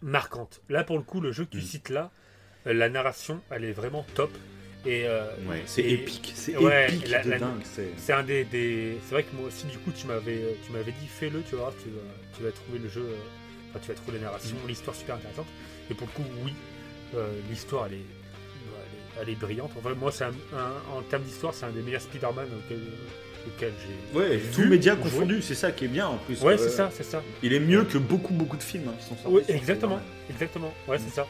marquante. 0.00 0.60
Là, 0.68 0.84
pour 0.84 0.96
le 0.96 1.02
coup, 1.02 1.20
le 1.20 1.32
jeu 1.32 1.44
que 1.44 1.50
tu 1.50 1.58
Mm. 1.58 1.60
cites 1.62 1.88
là, 1.90 2.10
la 2.74 2.88
narration, 2.88 3.40
elle 3.50 3.64
est 3.64 3.72
vraiment 3.72 4.04
top. 4.14 4.30
Et, 4.86 5.04
euh, 5.06 5.24
Ouais, 5.48 5.62
c'est 5.66 5.82
épique, 5.82 6.32
c'est 6.36 6.56
ouais, 6.56 6.86
épique 6.88 7.08
la- 7.08 7.22
de 7.24 7.30
la- 7.30 7.38
dingue. 7.38 7.62
c'est- 7.96 8.12
un 8.12 8.22
des, 8.22 8.44
des- 8.44 8.98
c'est 9.04 9.12
vrai 9.12 9.24
que 9.24 9.34
moi 9.34 9.48
aussi 9.48 9.66
du 9.66 9.76
coup 9.78 9.90
tu 9.90 10.06
m'avais 10.06 10.36
euh, 10.36 10.52
tu 10.64 10.70
m'avais 10.72 10.92
dit 10.92 11.06
fais-le 11.08 11.42
tu 11.42 11.56
vas 11.56 11.72
tu 11.82 11.90
vas, 11.90 12.00
tu 12.36 12.42
vas 12.44 12.52
trouver 12.52 12.78
le 12.78 12.88
jeu 12.88 13.00
euh, 13.02 13.16
enfin 13.70 13.80
tu 13.82 13.88
vas 13.88 13.94
trouver 13.94 14.18
la 14.18 14.24
narration 14.26 14.56
Mm. 14.64 14.68
l'histoire 14.68 14.94
super 14.96 15.16
intéressante 15.16 15.46
et 15.90 15.94
pour 15.94 16.06
le 16.06 16.12
coup 16.12 16.28
oui 16.44 16.52
euh, 17.16 17.28
l'histoire 17.50 17.86
elle 17.86 17.94
est, 17.94 17.96
elle 17.96 19.20
est 19.20 19.22
elle 19.24 19.28
est 19.30 19.38
brillante 19.38 19.72
enfin 19.76 19.92
moi 19.94 20.12
c'est 20.12 20.24
en 20.24 21.02
termes 21.10 21.24
d'histoire 21.24 21.52
c'est 21.54 21.66
un 21.66 21.70
des 21.70 21.82
meilleurs 21.82 22.00
Spider-Man 22.02 22.46
auquel, 22.64 22.80
auquel 23.48 23.72
j'ai 23.82 24.16
Ouais, 24.18 24.40
médias 24.68 24.94
joué. 24.94 25.02
confondus, 25.02 25.42
c'est 25.42 25.56
ça 25.56 25.72
qui 25.72 25.86
est 25.86 25.88
bien 25.88 26.06
en 26.06 26.18
plus. 26.18 26.40
ouais 26.42 26.56
c'est 26.56 26.70
ça 26.70 26.88
c'est 26.92 27.02
ça 27.02 27.20
Il 27.42 27.52
est 27.52 27.60
mieux 27.60 27.82
que 27.84 27.98
beaucoup, 27.98 28.32
beaucoup 28.32 28.56
de 28.56 28.62
films 28.62 28.84
hein, 28.88 28.94
qui 29.00 29.06
sont 29.06 29.16
sortis. 29.16 29.28
oui 29.36 29.42
exactement 29.48 30.00
exactement 30.30 30.72
ouais 30.86 30.98
c'est 30.98 31.10
ça 31.14 31.26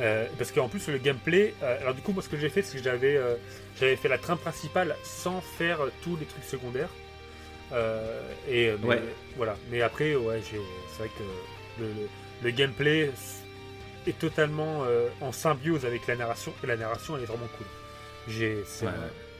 Euh, 0.00 0.26
parce 0.38 0.50
qu'en 0.50 0.68
plus 0.68 0.88
le 0.88 0.96
gameplay 0.98 1.52
euh, 1.62 1.78
alors 1.82 1.94
du 1.94 2.00
coup 2.00 2.12
moi 2.12 2.22
ce 2.22 2.28
que 2.30 2.38
j'ai 2.38 2.48
fait 2.48 2.62
c'est 2.62 2.78
que 2.78 2.82
j'avais 2.82 3.16
euh, 3.16 3.34
j'avais 3.78 3.96
fait 3.96 4.08
la 4.08 4.16
trame 4.16 4.38
principale 4.38 4.96
sans 5.02 5.42
faire 5.42 5.82
euh, 5.82 5.90
tous 6.02 6.16
les 6.16 6.24
trucs 6.26 6.44
secondaires. 6.44 6.88
Euh, 7.72 8.20
et 8.48 8.72
mais, 8.82 8.88
Ouais. 8.88 9.02
voilà. 9.36 9.56
Mais 9.70 9.82
après 9.82 10.14
ouais 10.14 10.40
c'est 10.48 10.56
vrai 10.98 11.10
que 11.18 11.82
le, 11.82 11.88
le- 12.42 12.50
gameplay 12.50 13.10
est 14.06 14.18
totalement 14.18 14.84
euh, 14.84 15.08
en 15.20 15.32
symbiose 15.32 15.84
avec 15.84 16.06
la 16.06 16.16
narration 16.16 16.52
et 16.64 16.66
la 16.66 16.76
narration 16.76 17.16
elle 17.16 17.24
est 17.24 17.26
vraiment 17.26 17.48
cool. 17.58 17.66
J'ai 18.28 18.56
Ouais, 18.82 18.90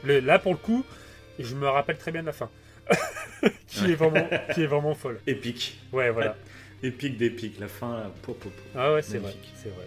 le- 0.03 0.19
là 0.19 0.37
pour 0.37 0.51
le 0.53 0.59
coup 0.59 0.85
je 1.39 1.55
me 1.55 1.67
rappelle 1.67 1.97
très 1.97 2.11
bien 2.11 2.21
de 2.21 2.27
la 2.27 2.33
fin. 2.33 2.49
Qui 3.67 3.91
est 3.91 3.95
vraiment 3.95 4.27
qui 4.53 4.61
est 4.63 4.67
vraiment 4.67 4.93
folle. 4.93 5.19
Épique. 5.25 5.79
ouais 5.91 6.11
voilà. 6.11 6.35
Épique 6.83 7.17
d'épique. 7.17 7.59
La 7.59 7.67
fin, 7.67 7.95
là, 7.97 8.11
po, 8.21 8.33
po, 8.33 8.49
po. 8.49 8.55
ah 8.75 8.93
ouais 8.93 9.01
c'est 9.01 9.17
vrai 9.17 9.33
c'est 9.55 9.69
vrai 9.69 9.85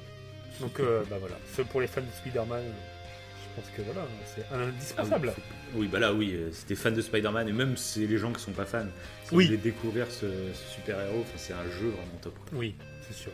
donc 0.60 0.78
euh, 0.80 1.02
bah 1.10 1.16
voilà 1.20 1.36
ce 1.56 1.62
pour 1.62 1.80
les 1.80 1.86
fans 1.86 2.00
de 2.00 2.06
Spider-Man 2.20 2.62
je 2.64 3.60
pense 3.60 3.70
que 3.76 3.82
voilà 3.82 4.06
c'est 4.24 4.44
un 4.54 4.60
indispensable 4.68 5.32
Ah 5.36 5.40
oui, 5.74 5.80
oui, 5.82 5.88
bah 5.88 5.98
là, 6.00 6.12
oui, 6.12 6.32
euh, 6.34 6.50
si 6.52 6.64
t'es 6.66 6.74
fan 6.74 6.92
de 6.94 7.00
Spider-Man, 7.00 7.48
et 7.48 7.52
même 7.52 7.76
si 7.76 8.00
c'est 8.00 8.06
les 8.06 8.18
gens 8.18 8.32
qui 8.32 8.40
sont 8.42 8.52
pas 8.52 8.64
fans, 8.64 8.86
si 9.24 9.34
Oui. 9.34 9.44
vous 9.44 9.50
voulez 9.50 9.56
découvrir 9.62 10.06
ce, 10.10 10.26
ce 10.52 10.74
super-héros, 10.74 11.20
enfin, 11.22 11.32
c'est 11.36 11.52
un 11.52 11.64
jeu 11.64 11.88
vraiment 11.90 12.18
top. 12.22 12.34
quoi. 12.34 12.58
Oui, 12.58 12.74
c'est 13.08 13.14
sûr. 13.16 13.30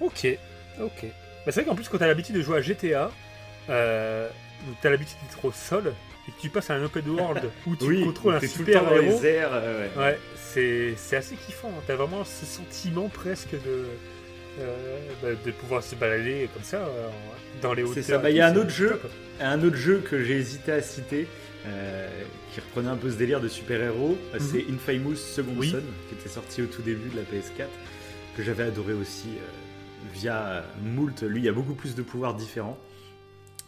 Ok, 0.00 0.26
ok. 0.80 1.04
Bah, 1.04 1.52
c'est 1.52 1.52
vrai 1.60 1.64
qu'en 1.64 1.74
plus, 1.74 1.88
quand 1.88 1.98
t'as 1.98 2.06
l'habitude 2.06 2.36
de 2.36 2.42
jouer 2.42 2.58
à 2.58 2.60
GTA, 2.62 3.10
euh, 3.68 4.28
t'as 4.82 4.90
l'habitude 4.90 5.16
d'être 5.28 5.44
au 5.44 5.52
sol 5.52 5.92
et 6.28 6.32
que 6.32 6.40
tu 6.40 6.48
passes 6.50 6.70
à 6.70 6.74
un 6.74 6.82
open 6.84 7.08
world 7.08 7.50
où 7.66 7.76
tu 7.76 7.84
oui, 7.84 8.04
contrôles 8.04 8.34
un 8.34 8.40
t'es 8.40 8.48
tout 8.48 8.58
le 8.60 8.64
super 8.66 8.84
temps 8.84 8.90
dans 8.90 8.96
héros. 8.96 9.20
les 9.20 9.26
airs. 9.26 9.50
euh, 9.52 9.88
ouais. 9.96 10.02
Ouais, 10.02 10.18
c'est 10.36 10.94
c'est 10.96 11.16
assez 11.16 11.34
kiffant. 11.36 11.68
hein. 11.70 11.82
T'as 11.86 11.96
vraiment 11.96 12.24
ce 12.24 12.44
sentiment 12.46 13.08
presque 13.08 13.52
de 13.52 13.86
bah, 15.22 15.28
de 15.44 15.50
pouvoir 15.52 15.82
se 15.82 15.94
balader 15.94 16.48
comme 16.52 16.62
ça 16.62 16.88
dans 17.62 17.72
les 17.72 17.82
hauteurs. 17.82 17.94
C'est 17.94 18.02
ça. 18.02 18.18
Bah, 18.18 18.30
il 18.30 18.36
y 18.36 18.40
a 18.40 18.48
un 18.48 18.56
autre 18.56 18.70
jeu, 18.70 19.00
un 19.40 19.62
autre 19.62 19.76
jeu 19.76 19.98
que 19.98 20.22
j'ai 20.22 20.36
hésité 20.36 20.72
à 20.72 20.82
citer. 20.82 21.26
qui 22.52 22.60
reprenait 22.60 22.88
un 22.88 22.96
peu 22.96 23.10
ce 23.10 23.16
délire 23.16 23.40
de 23.40 23.48
super-héros, 23.48 24.18
mhm. 24.32 24.40
c'est 24.40 24.64
Infamous 24.70 25.16
Second 25.16 25.62
Son, 25.62 25.82
qui 26.08 26.14
était 26.14 26.28
sorti 26.28 26.62
au 26.62 26.66
tout 26.66 26.82
début 26.82 27.08
de 27.10 27.16
la 27.16 27.22
PS4, 27.22 27.68
que 28.36 28.42
j'avais 28.42 28.64
adoré 28.64 28.92
aussi 28.92 29.28
via 30.12 30.64
Moult. 30.82 31.22
Lui, 31.22 31.40
il 31.40 31.44
y 31.44 31.48
a 31.48 31.52
beaucoup 31.52 31.74
plus 31.74 31.94
de 31.94 32.02
pouvoirs 32.02 32.34
différents, 32.34 32.78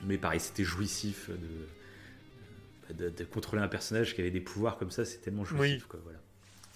mais 0.04 0.18
pareil, 0.18 0.40
c'était 0.40 0.64
jouissif 0.64 1.30
de, 1.30 3.08
de, 3.10 3.24
contrôler 3.24 3.62
un 3.62 3.68
personnage 3.68 4.14
qui 4.14 4.20
avait 4.20 4.30
des 4.30 4.40
pouvoirs 4.40 4.76
comme 4.76 4.90
ça, 4.90 5.04
c'est 5.04 5.18
tellement 5.18 5.44
jouissif. 5.44 5.86
Quoi, 5.86 6.00
voilà. 6.02 6.18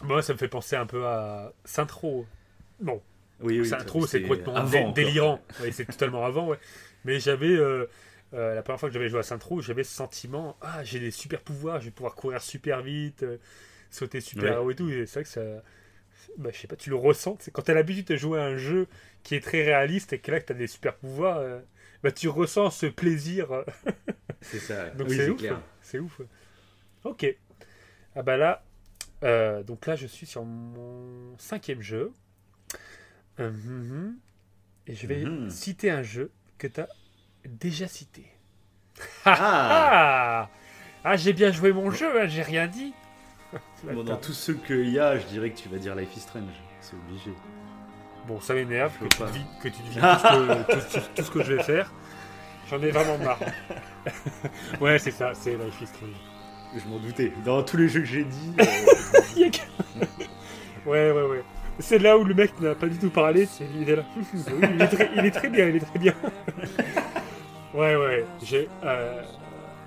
Moi, 0.02 0.22
ça 0.22 0.32
me 0.32 0.38
fait 0.38 0.48
penser 0.48 0.76
un 0.76 0.86
peu 0.86 1.06
à 1.06 1.52
Saint-Tro. 1.64 2.26
Non. 2.80 3.00
Oui, 3.40 3.60
oui, 3.60 3.68
Saint-Tro, 3.68 4.06
c'est 4.06 4.22
complètement 4.22 4.92
délirant. 4.92 5.40
c'est 5.72 5.86
totalement 5.86 6.24
avant, 6.24 6.48
ouais. 6.48 6.58
Mais 7.04 7.20
j'avais. 7.20 7.54
Euh, 7.54 7.86
euh, 8.34 8.54
la 8.54 8.62
première 8.62 8.80
fois 8.80 8.88
que 8.88 8.92
j'avais 8.92 9.08
joué 9.08 9.20
à 9.20 9.22
Saint-Tro, 9.22 9.60
j'avais 9.60 9.84
ce 9.84 9.94
sentiment 9.94 10.56
Ah, 10.60 10.82
j'ai 10.82 10.98
des 10.98 11.10
super 11.10 11.40
pouvoirs, 11.40 11.80
je 11.80 11.86
vais 11.86 11.90
pouvoir 11.92 12.14
courir 12.14 12.42
super 12.42 12.82
vite, 12.82 13.22
euh, 13.22 13.38
sauter 13.90 14.20
super 14.20 14.64
haut 14.64 14.70
et 14.70 14.74
tout. 14.74 14.88
Et 14.90 15.06
c'est 15.06 15.20
vrai 15.20 15.22
que 15.22 15.28
ça. 15.28 15.42
Bah, 16.38 16.50
je 16.52 16.58
sais 16.58 16.66
pas, 16.66 16.76
tu 16.76 16.90
le 16.90 16.96
ressens. 16.96 17.36
C'est 17.40 17.50
quand 17.50 17.62
tu 17.62 17.70
as 17.70 17.74
l'habitude 17.74 18.06
de 18.06 18.16
jouer 18.16 18.40
à 18.40 18.44
un 18.44 18.56
jeu 18.56 18.88
qui 19.22 19.36
est 19.36 19.40
très 19.40 19.62
réaliste 19.62 20.12
et 20.12 20.18
que 20.18 20.32
là, 20.32 20.40
tu 20.40 20.52
as 20.52 20.56
des 20.56 20.66
super 20.66 20.96
pouvoirs, 20.96 21.42
bah, 22.02 22.10
tu 22.10 22.28
ressens 22.28 22.70
ce 22.70 22.86
plaisir. 22.86 23.64
c'est 24.40 24.58
ça. 24.58 24.90
Donc 24.90 25.10
c'est 25.10 25.30
ouf. 25.30 25.42
C'est 25.82 25.98
ouf. 25.98 26.20
Ok. 27.04 27.26
Ah 28.16 28.22
bah 28.22 28.36
là, 28.36 28.64
donc 29.62 29.86
là, 29.86 29.94
je 29.94 30.06
suis 30.06 30.26
sur 30.26 30.44
mon 30.44 31.36
cinquième 31.38 31.82
jeu. 31.82 32.12
Euh, 33.40 34.10
et 34.86 34.94
je 34.94 35.06
vais 35.06 35.24
mhm. 35.24 35.50
citer 35.50 35.90
un 35.90 36.02
jeu 36.02 36.30
que 36.58 36.66
tu 36.66 36.80
as 36.80 36.88
déjà 37.44 37.88
cité. 37.88 38.26
Ah, 39.24 40.48
ah 41.04 41.16
j'ai 41.16 41.32
bien 41.32 41.52
joué 41.52 41.72
mon 41.72 41.90
jeu, 41.90 42.20
hein, 42.20 42.26
j'ai 42.26 42.42
rien 42.42 42.66
dit. 42.66 42.94
dans 43.84 44.16
tous 44.16 44.32
ceux 44.32 44.54
qu'il 44.54 44.88
y 44.88 44.98
a, 44.98 45.18
je 45.18 45.26
dirais 45.26 45.50
que 45.50 45.58
tu 45.58 45.68
vas 45.68 45.78
dire 45.78 45.94
Life 45.94 46.16
is 46.16 46.20
Strange. 46.20 46.44
C'est 46.80 46.94
obligé. 46.94 47.30
Bon, 48.26 48.40
ça 48.40 48.54
m'énerve 48.54 48.92
que, 48.98 49.04
que 49.62 49.68
tu 49.68 49.82
devines 49.82 50.02
tout, 51.14 51.22
ce 51.22 51.30
que 51.30 51.42
je 51.42 51.54
vais 51.54 51.62
faire. 51.62 51.92
J'en 52.68 52.80
ai 52.82 52.90
vraiment 52.90 53.18
marre. 53.18 53.38
ouais, 54.80 54.98
c'est 54.98 55.12
ça, 55.12 55.32
c'est 55.34 55.56
Life 55.56 55.80
is 55.80 55.86
Strange. 55.86 56.16
Je 56.74 56.88
m'en 56.88 56.98
doutais. 56.98 57.32
Dans 57.44 57.62
tous 57.62 57.76
les 57.76 57.88
jeux 57.88 58.00
que 58.00 58.06
j'ai 58.06 58.24
dit. 58.24 58.52
Euh, 58.60 59.50
ouais, 60.86 61.12
ouais, 61.12 61.22
ouais. 61.22 61.44
C'est 61.78 61.98
là 61.98 62.16
où 62.16 62.24
le 62.24 62.34
mec 62.34 62.58
n'a 62.60 62.74
pas 62.74 62.86
du 62.86 62.98
tout 62.98 63.10
parlé. 63.10 63.48
il, 63.60 63.88
est 63.88 63.96
là. 63.96 64.04
il, 64.34 64.82
est 64.82 64.86
très, 64.86 65.10
il 65.16 65.26
est 65.26 65.30
très 65.30 65.48
bien, 65.48 65.68
il 65.68 65.76
est 65.76 65.80
très 65.80 65.98
bien. 65.98 66.14
ouais, 67.74 67.96
ouais. 67.96 68.24
J'ai 68.42 68.68
euh, 68.84 69.22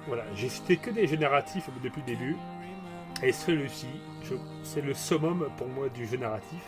voilà, 0.07 0.23
j'ai 0.35 0.49
cité 0.49 0.77
que 0.77 0.91
des 0.91 1.07
génératifs 1.07 1.69
depuis 1.83 2.01
le 2.05 2.13
début. 2.13 2.35
Et 3.21 3.31
celui-ci, 3.31 3.87
c'est 4.63 4.81
le 4.81 4.93
summum 4.93 5.49
pour 5.57 5.67
moi 5.67 5.89
du 5.89 6.05
jeu 6.05 6.17
narratif. 6.17 6.61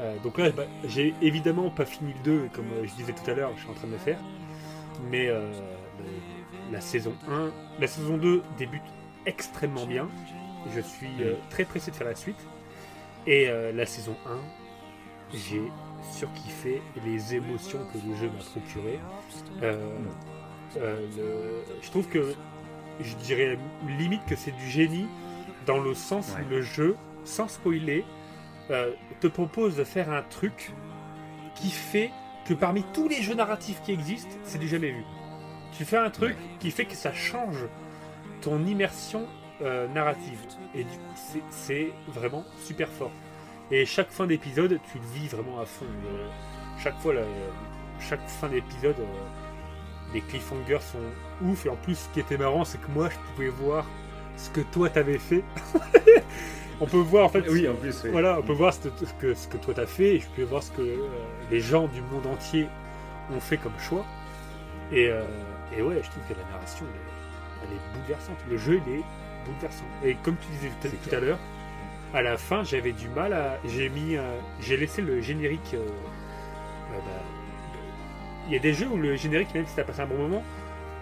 Euh, 0.00 0.16
donc 0.22 0.38
là, 0.38 0.50
bah, 0.50 0.64
j'ai 0.84 1.14
évidemment 1.22 1.70
pas 1.70 1.84
fini 1.84 2.12
le 2.12 2.22
2, 2.22 2.48
comme 2.52 2.66
je 2.84 2.94
disais 2.94 3.12
tout 3.12 3.28
à 3.30 3.34
l'heure, 3.34 3.52
je 3.56 3.62
suis 3.62 3.70
en 3.70 3.74
train 3.74 3.88
de 3.88 3.92
le 3.92 3.98
faire. 3.98 4.18
Mais 5.10 5.30
la 6.70 6.80
saison 6.80 7.14
1, 7.30 7.50
la 7.80 7.86
saison 7.86 8.16
2 8.16 8.42
débute 8.58 8.82
extrêmement 9.26 9.86
bien. 9.86 10.08
Je 10.74 10.80
suis 10.80 11.22
euh, 11.22 11.34
très 11.50 11.64
pressé 11.64 11.90
de 11.90 11.96
faire 11.96 12.06
la 12.06 12.14
suite. 12.14 12.46
Et 13.26 13.48
euh, 13.48 13.72
la 13.72 13.86
saison 13.86 14.16
1, 14.26 14.38
j'ai 15.32 15.62
surkiffé 16.12 16.82
les 17.04 17.34
émotions 17.34 17.80
que 17.92 17.98
le 18.06 18.14
jeu 18.16 18.26
m'a 18.26 18.44
procuré. 18.44 18.98
Euh, 19.62 21.06
je 21.80 21.90
trouve 21.90 22.08
que 22.08 22.34
je 23.00 23.14
dirais 23.16 23.58
limite 23.98 24.24
que 24.26 24.36
c'est 24.36 24.52
du 24.52 24.68
génie 24.68 25.06
dans 25.66 25.80
le 25.80 25.94
sens 25.94 26.34
où 26.38 26.50
le 26.50 26.62
jeu, 26.62 26.96
sans 27.24 27.48
spoiler, 27.48 28.04
te 29.20 29.26
propose 29.26 29.76
de 29.76 29.84
faire 29.84 30.10
un 30.10 30.22
truc 30.22 30.72
qui 31.54 31.70
fait 31.70 32.10
que 32.44 32.54
parmi 32.54 32.84
tous 32.92 33.08
les 33.08 33.22
jeux 33.22 33.34
narratifs 33.34 33.80
qui 33.82 33.92
existent, 33.92 34.36
c'est 34.42 34.58
du 34.58 34.68
jamais 34.68 34.90
vu. 34.90 35.04
Tu 35.76 35.84
fais 35.84 35.96
un 35.96 36.10
truc 36.10 36.36
qui 36.60 36.70
fait 36.70 36.84
que 36.84 36.94
ça 36.94 37.12
change 37.12 37.66
ton 38.42 38.64
immersion 38.64 39.26
euh, 39.64 39.88
narrative. 39.88 40.38
Et 40.74 40.84
du 40.84 40.90
coup, 40.90 41.40
c'est 41.50 41.88
vraiment 42.08 42.44
super 42.58 42.88
fort. 42.88 43.12
Et 43.70 43.86
chaque 43.86 44.10
fin 44.10 44.26
d'épisode, 44.26 44.78
tu 44.92 44.98
le 44.98 45.04
vis 45.14 45.28
vraiment 45.28 45.58
à 45.58 45.64
fond. 45.64 45.86
Euh, 45.86 46.28
chaque 46.78 46.98
fois, 46.98 47.14
chaque 47.98 48.26
fin 48.28 48.48
d'épisode, 48.48 48.96
euh, 48.98 50.12
les 50.12 50.20
cliffhangers 50.20 50.80
sont 50.80 50.98
ouf. 51.46 51.64
Et 51.64 51.70
en 51.70 51.76
plus, 51.76 51.94
ce 51.94 52.08
qui 52.10 52.20
était 52.20 52.36
marrant, 52.36 52.64
c'est 52.64 52.78
que 52.78 52.90
moi, 52.90 53.08
je 53.08 53.16
pouvais 53.32 53.48
voir 53.48 53.86
ce 54.36 54.50
que 54.50 54.60
toi 54.60 54.90
t'avais 54.90 55.16
fait. 55.16 55.42
on 56.80 56.86
peut 56.86 56.98
voir 56.98 57.24
en 57.24 57.28
fait. 57.30 57.48
Oui, 57.48 57.66
en 57.66 57.74
plus. 57.74 58.04
Voilà, 58.06 58.38
on 58.40 58.42
peut 58.42 58.52
voir 58.52 58.74
ce 58.74 58.88
que, 59.18 59.32
ce 59.32 59.48
que 59.48 59.56
toi 59.56 59.72
t'as 59.72 59.86
fait. 59.86 60.16
Et 60.16 60.20
je 60.20 60.26
peux 60.36 60.42
voir 60.42 60.62
ce 60.62 60.72
que 60.72 60.98
les 61.50 61.60
gens 61.60 61.86
du 61.88 62.02
monde 62.02 62.26
entier 62.26 62.68
ont 63.34 63.40
fait 63.40 63.56
comme 63.56 63.78
choix. 63.78 64.04
Et, 64.92 65.10
et 65.74 65.80
ouais, 65.80 66.02
je 66.02 66.10
trouve 66.10 66.22
que 66.28 66.34
la 66.34 66.44
narration, 66.52 66.84
elle 67.62 67.74
est 67.74 67.98
bouleversante. 67.98 68.36
Le 68.50 68.58
jeu, 68.58 68.82
il 68.86 68.92
est 68.96 69.02
Et 70.04 70.14
comme 70.22 70.36
tu 70.36 70.48
disais 70.48 70.70
tout, 70.80 71.14
à 71.14 71.20
l'heure, 71.20 71.38
à 72.12 72.22
la 72.22 72.36
fin, 72.36 72.62
j'avais 72.64 72.92
du 72.92 73.08
mal 73.08 73.32
à. 73.32 73.58
J'ai 73.64 73.88
mis. 73.88 74.16
J'ai 74.60 74.76
laissé 74.76 75.02
le 75.02 75.20
générique. 75.20 75.74
Euh, 75.74 75.78
euh, 75.78 76.98
bah, 76.98 77.22
il 78.46 78.52
y 78.52 78.56
a 78.56 78.58
des 78.58 78.74
jeux 78.74 78.86
où 78.86 78.96
le 78.96 79.16
générique, 79.16 79.54
même 79.54 79.66
si 79.66 79.74
t'as 79.74 79.84
passé 79.84 80.00
un 80.00 80.06
bon 80.06 80.18
moment, 80.18 80.42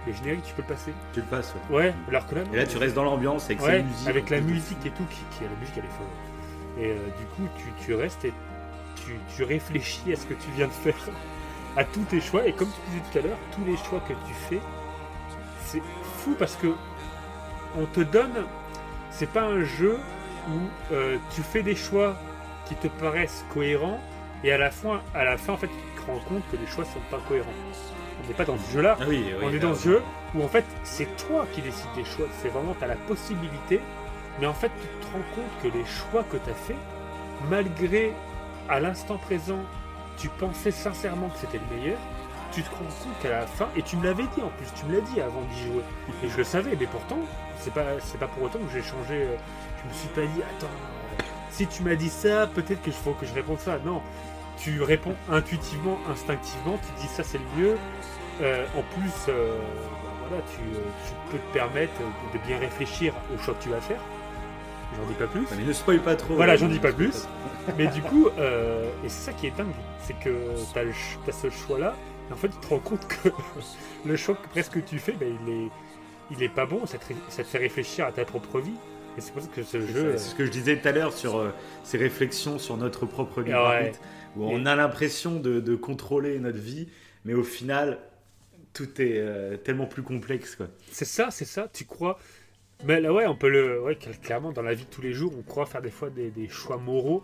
le 0.07 0.13
générique, 0.13 0.45
tu 0.45 0.55
peux 0.55 0.63
le 0.63 0.69
passer. 0.69 0.93
Tu 1.13 1.21
le 1.21 1.27
passes, 1.27 1.55
ouais. 1.71 1.77
Ouais, 1.77 1.95
alors 2.09 2.27
que 2.27 2.37
là. 2.37 2.43
Et 2.53 2.57
là, 2.57 2.67
tu 2.67 2.77
restes 2.79 2.95
dans 2.95 3.05
l'ambiance 3.05 3.47
avec 3.47 3.61
ouais, 3.63 3.83
musique. 3.83 4.09
Avec 4.09 4.31
la 4.31 4.41
musique 4.41 4.87
et 4.87 4.91
tout, 4.91 5.05
qui, 5.11 5.21
qui, 5.37 5.45
la 5.45 5.61
musique, 5.61 5.75
elle 5.77 5.85
est 5.85 5.99
folle. 5.99 6.83
Et 6.85 6.87
euh, 6.91 7.07
du 7.19 7.25
coup, 7.35 7.49
tu, 7.57 7.85
tu 7.85 7.95
restes 7.95 8.25
et 8.25 8.33
tu, 9.05 9.13
tu, 9.37 9.45
réfléchis 9.45 10.13
à 10.13 10.17
ce 10.17 10.27
que 10.27 10.35
tu 10.35 10.51
viens 10.57 10.69
de 10.69 10.73
faire, 10.73 10.95
à 11.77 11.85
tous 11.85 12.05
tes 12.05 12.21
choix. 12.21 12.47
Et 12.47 12.53
comme 12.53 12.69
tu 12.69 12.91
disais 12.91 13.03
tout 13.13 13.19
à 13.19 13.23
l'heure, 13.23 13.39
tous 13.55 13.65
les 13.65 13.77
choix 13.77 14.01
que 14.01 14.15
tu 14.27 14.35
fais, 14.49 14.61
c'est 15.65 15.83
fou 16.19 16.35
parce 16.39 16.57
que 16.57 16.69
on 17.79 17.87
te 17.87 18.01
donne. 18.01 18.45
C'est 19.11 19.29
pas 19.29 19.43
un 19.43 19.63
jeu 19.63 19.99
où 20.49 20.93
euh, 20.95 21.19
tu 21.35 21.43
fais 21.43 21.63
des 21.63 21.77
choix 21.77 22.17
qui 22.67 22.75
te 22.75 22.89
paraissent 22.89 23.45
cohérents 23.53 24.01
et 24.45 24.53
à 24.53 24.59
la 24.59 24.71
fin, 24.71 25.01
à 25.15 25.25
la 25.25 25.37
fin 25.37 25.53
en 25.53 25.57
fait, 25.57 25.69
tu 25.69 26.01
te 26.01 26.07
rends 26.07 26.19
compte 26.19 26.43
que 26.51 26.57
les 26.57 26.67
choix 26.67 26.85
sont 26.85 27.01
pas 27.11 27.21
cohérents. 27.29 27.53
On 28.23 28.29
n'est 28.29 28.35
pas 28.35 28.45
dans 28.45 28.59
ce 28.59 28.73
jeu-là. 28.73 28.97
Ah 29.01 29.05
on 29.43 29.53
est 29.53 29.59
dans 29.59 29.75
ce 29.75 29.89
jeu 29.89 30.03
où 30.35 30.43
en 30.43 30.49
fait 30.49 30.65
c'est 30.85 31.17
toi 31.29 31.47
qui 31.53 31.61
décides 31.61 31.93
des 31.95 32.05
choix. 32.05 32.27
C'est 32.41 32.49
vraiment 32.49 32.75
tu 32.79 32.85
as 32.85 32.89
la 32.89 32.97
possibilité, 32.97 33.81
mais 34.41 34.47
en 34.47 34.55
fait 34.55 34.71
tu 34.81 35.07
te 35.07 35.13
rends 35.13 35.25
compte 35.35 35.63
que 35.63 35.77
les 35.77 35.85
choix 35.85 36.25
que 36.25 36.37
tu 36.37 36.51
as 36.51 36.55
fait, 36.55 36.77
malgré 37.51 38.13
à 38.69 38.81
l'instant 38.81 39.19
présent, 39.19 39.59
tu 40.17 40.29
pensais 40.29 40.71
sincèrement 40.71 41.29
que 41.29 41.39
c'était 41.39 41.59
le 41.59 41.77
meilleur, 41.77 41.99
tu 42.53 42.63
te 42.63 42.71
rends 42.71 42.77
compte 42.77 43.19
qu'à 43.21 43.31
la 43.31 43.47
fin, 43.47 43.69
et 43.77 43.83
tu 43.83 43.97
me 43.97 44.05
l'avais 44.05 44.25
dit 44.37 44.43
en 44.43 44.51
plus, 44.51 44.67
tu 44.75 44.87
me 44.87 44.95
l'as 44.95 45.01
dit 45.01 45.21
avant 45.21 45.41
d'y 45.53 45.63
jouer, 45.65 45.83
et 46.23 46.29
je 46.29 46.37
le 46.37 46.45
savais, 46.45 46.77
mais 46.79 46.87
pourtant, 46.87 47.19
c'est 47.63 47.73
pas, 47.73 48.01
c'est 48.01 48.19
pas 48.19 48.27
pour 48.27 48.45
autant 48.45 48.59
que 48.59 48.73
j'ai 48.73 48.83
changé. 48.83 49.23
Euh, 49.23 49.37
je 49.83 49.89
me 49.89 49.95
suis 49.95 50.09
pas 50.09 50.23
dit, 50.23 50.43
attends, 50.57 50.67
euh, 50.67 51.23
si 51.51 51.67
tu 51.67 51.83
m'as 51.83 51.95
dit 51.95 52.09
ça, 52.09 52.47
peut-être 52.47 52.83
qu'il 52.83 52.93
faut 52.93 53.13
que 53.13 53.27
je 53.27 53.35
réponde 53.35 53.59
ça. 53.59 53.79
Non, 53.85 54.03
tu 54.59 54.83
réponds 54.83 55.15
intuitivement, 55.31 55.99
instinctivement, 56.11 56.79
tu 56.79 57.03
dis 57.03 57.09
ça 57.09 57.23
c'est 57.23 57.39
le 57.39 57.63
mieux. 57.63 57.77
Euh, 58.41 58.65
en 58.77 58.83
plus, 58.95 59.27
bah, 59.27 59.33
voilà, 60.29 60.43
tu, 60.51 60.61
peux 61.31 61.39
te 61.39 61.53
permettre 61.53 61.93
de 62.33 62.39
bien 62.47 62.59
réfléchir 62.59 63.15
au 63.35 63.39
choix 63.39 63.55
que 63.55 63.63
tu 63.63 63.69
vas 63.69 63.81
faire. 63.81 64.01
J'en 64.97 65.07
dis 65.07 65.15
pas 65.15 65.27
plus. 65.27 65.47
Mais 65.57 65.65
ne 65.65 65.73
spoil 65.73 66.01
pas 66.01 66.17
trop. 66.17 66.35
Voilà, 66.35 66.57
j'en 66.57 66.69
dis 66.69 66.79
pas 66.79 66.93
plus. 66.93 67.27
Mais 67.79 67.87
du 67.87 68.03
coup, 68.03 68.29
et 68.29 69.09
c'est 69.09 69.31
ça 69.31 69.33
qui 69.33 69.47
est 69.47 69.57
dingue, 69.57 69.73
c'est 70.01 70.19
que 70.19 70.31
tu 70.73 70.79
as, 70.79 70.83
as, 70.83 71.33
ce 71.33 71.51
choix-là, 71.51 71.95
en 72.33 72.37
fait, 72.37 72.49
tu 72.49 72.57
te 72.57 72.67
rends 72.69 72.79
compte 72.79 73.07
que 73.07 73.29
le 74.07 74.17
choix 74.17 74.35
que 74.35 74.49
presque 74.49 74.85
tu 74.85 74.99
fais, 74.99 75.13
ben, 75.13 75.37
il, 75.47 75.53
est, 75.53 75.71
il 76.33 76.43
est 76.43 76.49
pas 76.49 76.67
bon, 76.67 76.87
ça 76.87 76.99
te, 76.99 77.43
fait 77.43 77.59
réfléchir 77.59 78.07
à 78.07 78.13
ta 78.13 78.25
propre 78.25 78.61
vie. 78.61 78.75
Et 79.17 79.21
c'est 79.21 79.33
pour 79.33 79.43
ça 79.43 79.49
que 79.55 79.63
ce 79.63 79.81
jeu. 79.87 80.15
C'est 80.17 80.31
ce 80.31 80.35
que 80.35 80.47
je 80.47 80.51
disais 80.51 80.79
tout 80.79 80.89
à 80.89 80.93
l'heure 80.93 81.13
sur 81.13 81.37
euh, 81.37 81.51
ces 81.85 81.99
réflexions 81.99 82.59
sur 82.59 82.77
notre 82.77 83.05
propre 83.07 83.43
vie, 83.43 83.53
où 84.37 84.45
on 84.45 84.65
a 84.65 84.75
l'impression 84.75 85.39
de, 85.39 85.77
contrôler 85.77 86.39
notre 86.39 86.59
vie, 86.59 86.89
mais 87.25 87.35
au 87.35 87.45
final, 87.45 87.99
tout 88.73 89.01
est 89.01 89.19
euh, 89.19 89.57
tellement 89.57 89.87
plus 89.87 90.03
complexe. 90.03 90.59
C'est 90.91 91.05
ça, 91.05 91.31
c'est 91.31 91.45
ça. 91.45 91.69
Tu 91.73 91.85
crois. 91.85 92.19
Mais 92.85 93.01
là, 93.01 93.13
ouais, 93.13 93.27
on 93.27 93.37
peut 93.37 93.51
le. 93.51 93.81
Ouais, 93.81 93.97
clairement, 93.97 94.53
dans 94.53 94.63
la 94.63 94.75
vie 94.75 94.85
de 94.85 94.91
tous 94.91 95.03
les 95.03 95.13
jours, 95.13 95.33
on 95.39 95.43
croit 95.43 95.67
faire 95.67 95.83
des 95.83 95.91
fois 95.91 96.11
des, 96.11 96.31
des 96.31 96.49
choix 96.49 96.79
moraux 96.79 97.23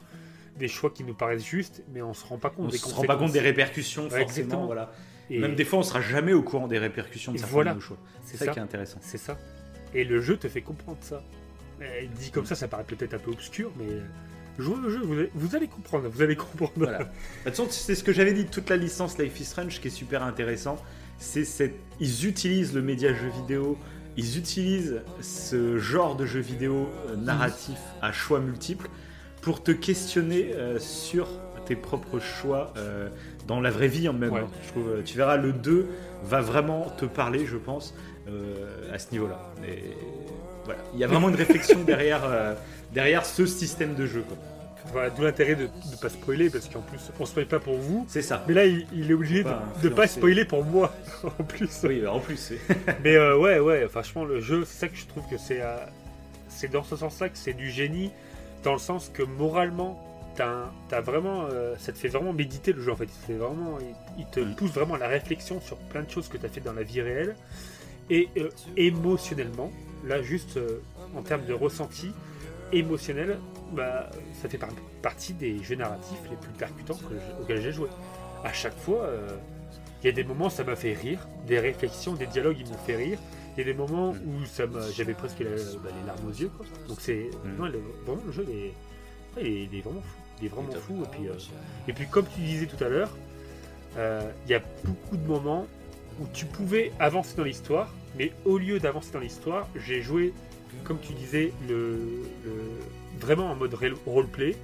des 0.59 0.69
choix 0.69 0.91
qui 0.91 1.05
nous 1.05 1.15
paraissent 1.15 1.45
justes, 1.45 1.83
mais 1.93 2.03
on 2.03 2.13
se 2.13 2.27
rend 2.27 2.37
pas 2.37 2.51
compte 2.51 2.67
on 2.67 2.71
se 2.71 2.95
rend 2.95 3.05
pas 3.05 3.17
compte 3.17 3.33
des 3.33 3.41
répercussions 3.41 4.11
forcément. 4.11 4.67
Voilà. 4.67 4.93
Et 5.31 5.39
Même 5.39 5.55
des 5.55 5.65
fois, 5.65 5.81
on 5.81 5.83
sera 5.83 6.01
jamais 6.01 6.33
au 6.33 6.43
courant 6.43 6.69
des 6.69 6.79
répercussions 6.79 7.33
de 7.33 7.39
certains 7.39 7.53
voilà. 7.53 7.81
choix. 7.81 7.99
C'est 8.25 8.37
ça, 8.37 8.49
qui 8.49 8.59
est 8.59 8.63
intéressant. 8.63 8.99
C'est 9.03 9.19
ça. 9.19 9.39
Et 9.95 10.05
le 10.05 10.21
jeu 10.21 10.37
te 10.37 10.49
fait 10.49 10.63
comprendre 10.63 10.99
ça. 11.01 11.23
dit 12.17 12.31
comme 12.31 12.47
ça, 12.47 12.55
ça 12.55 12.69
paraît 12.69 12.85
peut-être 12.85 13.15
un 13.15 13.19
peu 13.19 13.31
obscur, 13.31 13.71
mais 13.79 13.87
jouez 14.59 14.77
au 14.77 14.91
jeu, 14.91 15.01
vous 15.03 15.19
allez, 15.19 15.31
vous 15.35 15.57
allez 15.57 15.69
comprendre, 15.69 16.09
vous 16.09 16.23
allez 16.23 16.37
comprendre. 16.37 16.73
Voilà. 16.77 16.99
Bah, 16.99 17.05
De 17.05 17.51
toute 17.51 17.57
façon, 17.57 17.67
c'est 17.71 17.95
ce 17.95 18.05
que 18.05 18.13
j'avais 18.13 18.33
dit, 18.33 18.47
toute 18.47 18.71
la 18.71 18.77
licence 18.77 19.19
Life 19.19 19.39
is 19.41 19.45
Strange 19.45 19.81
qui 19.81 19.89
est 19.89 19.93
super 19.93 20.23
intéressant. 20.23 20.77
C'est 21.19 21.45
cette... 21.45 21.75
Ils 22.01 22.27
utilisent 22.27 22.75
le 22.75 22.83
média 22.83 23.13
jeu 23.13 23.29
vidéo, 23.29 23.79
ils 24.17 24.39
utilisent 24.39 25.01
ce 25.21 25.79
genre 25.79 26.17
de 26.17 26.27
jeu 26.27 26.41
vidéo 26.41 26.89
euh, 27.09 27.17
narratif 27.17 27.79
à 28.03 28.13
choix 28.13 28.41
multiples 28.41 28.89
pour 29.43 29.63
te 29.63 29.71
questionner 29.71 30.53
euh, 30.55 30.79
sur 30.79 31.29
tes 31.67 31.77
propres 31.77 32.19
choix 32.19 32.73
euh, 32.77 33.09
dans 33.49 33.61
la 33.61 33.71
vraie 33.71 33.89
vie 33.89 34.09
en 34.09 34.13
même. 34.13 34.31
Ouais. 34.33 34.41
hein. 34.41 34.49
Je 34.63 34.69
trouve, 34.69 34.89
euh, 34.89 35.03
tu 35.05 35.17
verras, 35.17 35.37
le 35.37 35.53
2 35.53 35.89
va 36.25 36.41
vraiment 36.41 36.85
te 36.97 37.05
parler, 37.07 37.47
je 37.47 37.57
pense, 37.57 37.95
euh, 38.29 38.95
à 38.95 38.99
ce 39.01 39.11
niveau-là. 39.11 39.41
Et 39.67 39.83
voilà. 40.65 40.81
Il 40.95 41.01
y 41.01 41.05
a 41.05 41.09
vraiment 41.09 41.31
une 41.31 41.35
réflexion 41.35 41.83
derrière, 41.87 42.21
euh, 42.25 42.55
derrière 42.93 43.25
ce 43.27 43.47
système 43.47 43.95
de 43.95 44.07
jeu. 44.07 44.23
quoi. 44.29 44.37
Voilà, 44.93 45.11
d'où 45.11 45.23
l'intérêt 45.23 45.55
de 45.55 45.65
ne 45.65 45.97
pas 46.01 46.09
spoiler, 46.09 46.49
parce 46.51 46.67
qu'en 46.69 46.81
plus, 46.81 47.01
on 47.19 47.27
spoil 47.27 47.47
pas 47.47 47.59
pour 47.59 47.75
vous. 47.77 48.07
C'est 48.09 48.23
ça. 48.23 48.43
Mais 48.49 48.55
là, 48.55 48.65
il, 48.65 48.87
il 48.95 49.11
est 49.11 49.15
obligé 49.15 49.43
Pas 49.43 49.63
de 49.83 49.89
ne 49.89 49.95
pas 49.95 50.07
spoiler 50.07 50.45
pour 50.47 50.65
moi, 50.65 50.95
en 51.25 51.45
plus. 51.45 51.71
Oui, 51.85 52.01
bah, 52.03 52.13
en 52.13 52.21
plus. 52.21 52.53
Mais 53.05 53.17
euh, 53.17 53.37
ouais, 53.37 53.59
ouais, 53.59 53.87
franchement, 53.89 54.25
le 54.25 54.41
jeu, 54.41 54.65
c'est 54.65 54.79
ça 54.79 54.89
que 54.89 54.97
je 54.97 55.07
trouve 55.07 55.25
que 55.29 55.37
c'est. 55.37 55.61
c'est 56.49 56.69
dans 56.71 56.83
ce 56.85 56.97
sens-là 56.97 57.29
que 57.29 57.37
c'est 57.39 57.53
du 57.55 57.71
génie, 57.71 58.11
dans 58.65 58.73
le 58.73 58.79
sens 58.79 59.11
que 59.13 59.23
moralement, 59.23 60.03
t'as 60.89 61.01
vraiment. 61.01 61.47
euh, 61.51 61.75
ça 61.79 61.93
te 61.93 61.99
fait 61.99 62.09
vraiment 62.09 62.33
méditer 62.33 62.73
le 62.73 62.81
jeu 62.83 62.93
en 62.93 62.97
fait. 62.97 63.09
C'est 63.27 63.35
vraiment, 63.35 63.79
il, 63.81 63.95
il 64.21 64.27
te 64.27 64.41
Mm. 64.41 64.55
pousse 64.55 64.71
vraiment 64.73 64.95
à 64.95 64.99
la 64.99 65.09
réflexion 65.09 65.61
sur 65.61 65.77
plein 65.77 66.03
de 66.03 66.11
choses 66.11 66.29
que 66.29 66.37
t'as 66.37 66.49
fait 66.49 66.61
dans 66.61 66.73
la 66.73 66.83
vie 66.83 67.01
réelle. 67.01 67.37
Et 68.11 68.29
euh, 68.39 68.49
émotionnellement, 68.77 69.71
là, 70.07 70.23
juste 70.23 70.57
euh, 70.57 70.81
en 71.17 71.23
termes 71.23 71.45
de 71.45 71.53
ressenti 71.53 72.11
émotionnel, 72.73 73.39
bah, 73.73 74.09
ça 74.41 74.49
fait 74.49 74.59
par- 74.59 74.69
partie 75.03 75.33
des 75.35 75.63
jeux 75.63 75.75
narratifs 75.77 76.19
les 76.31 76.37
plus 76.37 76.53
percutants 76.53 76.95
que 76.97 77.43
auxquels 77.43 77.61
j'ai 77.63 77.73
joué. 77.73 77.89
À 78.45 78.53
chaque 78.53 78.77
fois. 78.79 79.09
il 80.03 80.07
y 80.07 80.09
a 80.09 80.13
des 80.13 80.23
moments 80.23 80.49
ça 80.49 80.63
m'a 80.63 80.77
fait 80.77 80.93
rire, 80.93 81.27
des 81.47 81.59
réflexions, 81.59 82.13
des 82.15 82.27
dialogues 82.29 82.57
ils 82.61 82.69
m'ont 82.71 82.79
fait 82.79 82.95
rire. 82.95 83.19
Il 83.57 83.59
y 83.59 83.63
a 83.63 83.73
des 83.73 83.75
moments 83.75 84.13
Mm. 84.13 84.19
où 84.43 84.45
ça 84.47 84.67
m'a- 84.69 84.89
j'avais 84.93 85.15
presque 85.15 85.41
la- 85.41 85.51
bah, 85.83 85.91
les 86.01 86.07
larmes 86.07 86.29
aux 86.29 86.33
yeux. 86.33 86.51
Quoi. 86.57 86.65
Donc 86.87 86.99
c'est 87.01 87.31
Mm. 87.45 87.57
non, 87.59 87.67
le- 87.67 87.81
vraiment 88.07 88.23
le 88.25 88.31
jeu 88.33 88.45
il 88.49 88.55
est, 88.55 88.63
ouais, 89.37 89.41
il 89.41 89.47
est, 89.47 89.65
il 89.65 89.79
est 89.79 89.81
vraiment 89.83 90.01
fou. 90.01 90.18
Il 90.41 90.47
est 90.47 90.49
vraiment 90.49 90.71
fou. 90.73 91.03
Et 91.05 91.09
puis, 91.17 91.29
euh, 91.29 91.33
et 91.89 91.93
puis 91.93 92.07
comme 92.07 92.27
tu 92.35 92.41
disais 92.41 92.67
tout 92.67 92.83
à 92.83 92.89
l'heure, 92.89 93.17
euh, 93.97 94.31
il 94.47 94.51
y 94.51 94.55
a 94.55 94.61
beaucoup 94.85 95.17
de 95.17 95.27
moments 95.27 95.67
où 96.21 96.27
tu 96.33 96.45
pouvais 96.47 96.93
avancer 96.99 97.37
dans 97.37 97.45
l'histoire, 97.45 97.93
mais 98.17 98.33
au 98.45 98.59
lieu 98.59 98.79
d'avancer 98.81 99.11
dans 99.13 99.21
l'histoire, 99.21 99.69
j'ai 99.77 100.03
joué, 100.03 100.33
comme 100.85 100.99
tu 101.01 101.13
disais, 101.13 101.53
le, 101.69 101.97
le- 102.45 103.21
vraiment 103.21 103.51
en 103.51 103.55
mode 103.57 103.75
roleplay. 104.07 104.57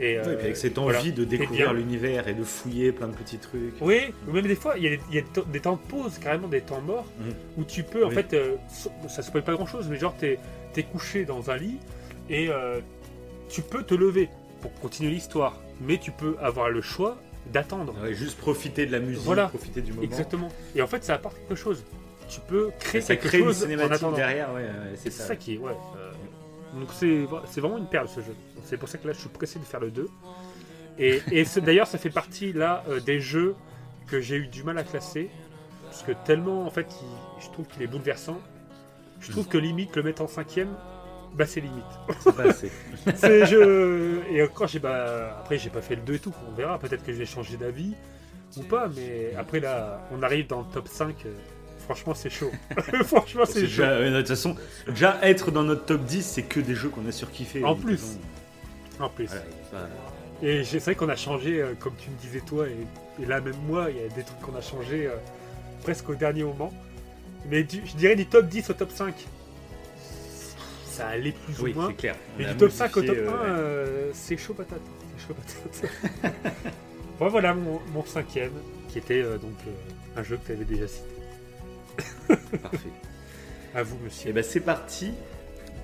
Et, 0.00 0.16
euh, 0.18 0.22
puis 0.22 0.32
avec 0.46 0.56
cette 0.56 0.78
voilà. 0.78 0.98
envie 0.98 1.12
de 1.12 1.24
découvrir 1.24 1.74
l'univers 1.74 2.26
et 2.26 2.32
de 2.34 2.42
fouiller 2.44 2.92
plein 2.92 3.08
de 3.08 3.14
petits 3.14 3.36
trucs. 3.38 3.74
Oui, 3.80 4.12
ou 4.26 4.32
même 4.32 4.46
des 4.46 4.54
fois, 4.56 4.74
il 4.78 4.84
y 4.84 4.86
a, 4.86 4.90
des, 4.90 5.00
il 5.10 5.14
y 5.16 5.18
a 5.18 5.22
des 5.52 5.60
temps- 5.60 5.72
de 5.74 5.78
pause, 5.90 6.18
carrément 6.18 6.48
des 6.48 6.62
temps 6.62 6.80
morts, 6.80 7.06
Mhm. 7.20 7.34
où 7.58 7.64
tu 7.64 7.82
peux, 7.82 8.04
en 8.04 8.08
Oui. 8.08 8.14
fait, 8.14 8.32
euh, 8.32 8.56
ça 9.08 9.18
ne 9.18 9.22
spoil 9.22 9.44
pas 9.44 9.52
grand 9.52 9.66
chose, 9.66 9.88
mais 9.90 9.98
genre, 9.98 10.14
t'es 10.18 10.38
es 10.74 10.82
couché 10.82 11.26
dans 11.26 11.50
un 11.50 11.56
lit 11.58 11.76
et 12.30 12.48
euh, 12.48 12.80
tu 13.50 13.60
peux 13.60 13.82
te 13.82 13.94
lever 13.94 14.30
pour 14.62 14.72
continuer 14.80 15.10
l'histoire, 15.10 15.58
mais 15.80 15.98
tu 15.98 16.10
peux 16.12 16.36
avoir 16.40 16.70
le 16.70 16.80
choix 16.80 17.18
d'attendre. 17.52 17.94
Ouais, 18.02 18.14
juste 18.14 18.38
profiter 18.38 18.86
de 18.86 18.92
la 18.92 19.00
musique, 19.00 19.24
Voilà. 19.24 19.48
profiter 19.48 19.82
du 19.82 19.90
moment. 19.92 20.02
Exactement. 20.04 20.48
Et 20.74 20.80
en 20.80 20.86
fait, 20.86 21.04
ça 21.04 21.14
apporte 21.14 21.36
quelque 21.38 21.54
chose. 21.56 21.84
Tu 22.28 22.40
peux 22.40 22.70
créer 22.78 23.00
Ça 23.02 23.16
quelque 23.16 23.28
crée 23.28 23.38
une 23.40 23.44
chose 23.46 23.64
en 23.64 23.90
attendant. 23.90 24.16
derrière, 24.16 24.54
ouais, 24.54 24.62
ouais, 24.62 24.92
C'est 24.96 25.10
ça. 25.10 25.24
ça. 25.26 25.36
qui 25.36 25.54
est, 25.54 25.58
ouais. 25.58 25.72
euh, 25.98 26.12
donc 26.80 26.88
c'est 26.94 27.60
vraiment 27.60 27.76
une 27.76 27.88
perle 27.88 28.08
ce 28.08 28.20
jeu. 28.20 28.34
C'est 28.64 28.78
pour 28.78 28.88
ça 28.88 28.96
que 28.96 29.06
là 29.06 29.12
je 29.12 29.18
suis 29.20 29.28
pressé 29.28 29.58
de 29.58 29.64
faire 29.64 29.80
le 29.80 29.90
2. 29.90 30.08
Et, 30.98 31.20
et 31.30 31.44
d'ailleurs 31.60 31.86
ça 31.86 31.98
fait 31.98 32.10
partie 32.10 32.52
là 32.52 32.84
euh, 32.88 33.00
des 33.00 33.20
jeux 33.20 33.54
que 34.06 34.20
j'ai 34.20 34.36
eu 34.36 34.46
du 34.46 34.62
mal 34.62 34.78
à 34.78 34.84
classer. 34.84 35.28
Parce 35.84 36.02
que 36.04 36.12
tellement 36.24 36.64
en 36.64 36.70
fait 36.70 36.86
il- 37.02 37.42
je 37.44 37.50
trouve 37.50 37.66
qu'il 37.66 37.82
est 37.82 37.86
bouleversant. 37.86 38.38
Je 39.20 39.30
trouve 39.30 39.46
que 39.48 39.58
limite 39.58 39.94
le 39.96 40.02
mettre 40.02 40.22
en 40.22 40.26
cinquième, 40.28 40.74
bah 41.34 41.46
c'est 41.46 41.60
limite. 41.60 41.84
C'est 42.20 42.34
pas 42.36 42.42
assez. 42.44 42.70
C'est 43.16 43.46
je... 43.46 44.20
Et 44.30 44.42
encore 44.42 44.68
j'ai 44.68 44.78
bah 44.78 45.36
après 45.40 45.58
j'ai 45.58 45.70
pas 45.70 45.80
fait 45.82 45.96
le 45.96 46.02
2 46.02 46.14
et 46.14 46.18
tout, 46.18 46.32
on 46.50 46.54
verra, 46.54 46.78
peut-être 46.78 47.04
que 47.04 47.12
je 47.12 47.18
vais 47.18 47.26
changer 47.26 47.56
d'avis 47.56 47.94
ou 48.58 48.62
pas, 48.62 48.88
mais 48.94 49.32
après 49.38 49.60
là 49.60 50.06
on 50.12 50.22
arrive 50.22 50.46
dans 50.46 50.60
le 50.60 50.66
top 50.72 50.88
5. 50.88 51.14
euh, 51.26 51.30
Franchement, 51.84 52.14
c'est 52.14 52.30
chaud. 52.30 52.50
Franchement, 53.04 53.42
C'est 53.44 53.66
chaud. 53.66 53.82
déjà, 53.82 53.98
de 54.10 54.18
toute 54.18 54.28
façon, 54.28 54.54
déjà 54.86 55.18
être 55.22 55.50
dans 55.50 55.64
notre 55.64 55.84
top 55.84 56.02
10, 56.04 56.22
c'est 56.24 56.42
que 56.44 56.60
des 56.60 56.76
jeux 56.76 56.88
qu'on 56.90 57.06
a 57.08 57.12
surkiffé. 57.12 57.64
En 57.64 57.74
plus. 57.74 58.18
En 59.00 59.08
plus. 59.08 59.28
voilà, 59.72 59.88
Et 60.42 60.62
c'est 60.64 60.78
vrai 60.78 60.94
qu'on 60.94 61.08
a 61.08 61.16
changé, 61.16 61.60
euh, 61.60 61.72
comme 61.80 61.94
tu 61.98 62.08
me 62.10 62.16
disais 62.18 62.40
toi, 62.40 62.66
et, 62.68 63.22
et 63.22 63.26
là 63.26 63.40
même 63.40 63.56
moi, 63.66 63.88
il 63.90 63.96
y 63.96 64.04
a 64.04 64.08
des 64.14 64.22
trucs 64.22 64.38
qu'on 64.40 64.54
a 64.54 64.60
changé 64.60 65.08
euh, 65.08 65.16
presque 65.82 66.08
au 66.08 66.14
dernier 66.14 66.44
moment. 66.44 66.72
Mais 67.50 67.64
du- 67.64 67.82
je 67.84 67.96
dirais 67.96 68.14
du 68.14 68.26
top 68.26 68.46
10 68.46 68.70
au 68.70 68.74
top 68.74 68.90
5. 68.92 69.14
Ça 70.92 71.08
allait 71.08 71.32
plus 71.32 71.58
Oui, 71.60 71.72
ou 71.72 71.80
moins. 71.80 71.92
clair. 71.94 72.16
Mais 72.38 72.44
On 72.46 72.48
a 72.48 72.52
du 72.52 72.58
top 72.58 72.70
5 72.70 72.96
au 72.96 73.00
top 73.02 73.10
1, 73.10 73.14
modifié, 73.14 73.28
euh, 73.32 73.46
euh, 73.46 74.10
c'est 74.12 74.36
chaud 74.36 74.54
patate. 74.54 74.80
C'est 75.16 75.26
chaud 75.26 75.34
patate. 75.34 76.34
bon, 77.18 77.28
voilà 77.28 77.54
mon, 77.54 77.80
mon 77.94 78.04
cinquième, 78.04 78.52
qui 78.88 78.98
était 78.98 79.22
euh, 79.22 79.38
donc 79.38 79.54
euh, 79.66 80.20
un 80.20 80.22
jeu 80.22 80.36
que 80.36 80.46
tu 80.46 80.52
avais 80.52 80.64
déjà 80.66 80.86
cité. 80.86 81.08
Parfait. 82.62 82.90
À 83.74 83.82
vous, 83.82 83.96
monsieur. 84.04 84.30
Et 84.30 84.32
ben 84.34 84.44
c'est 84.44 84.60
parti 84.60 85.12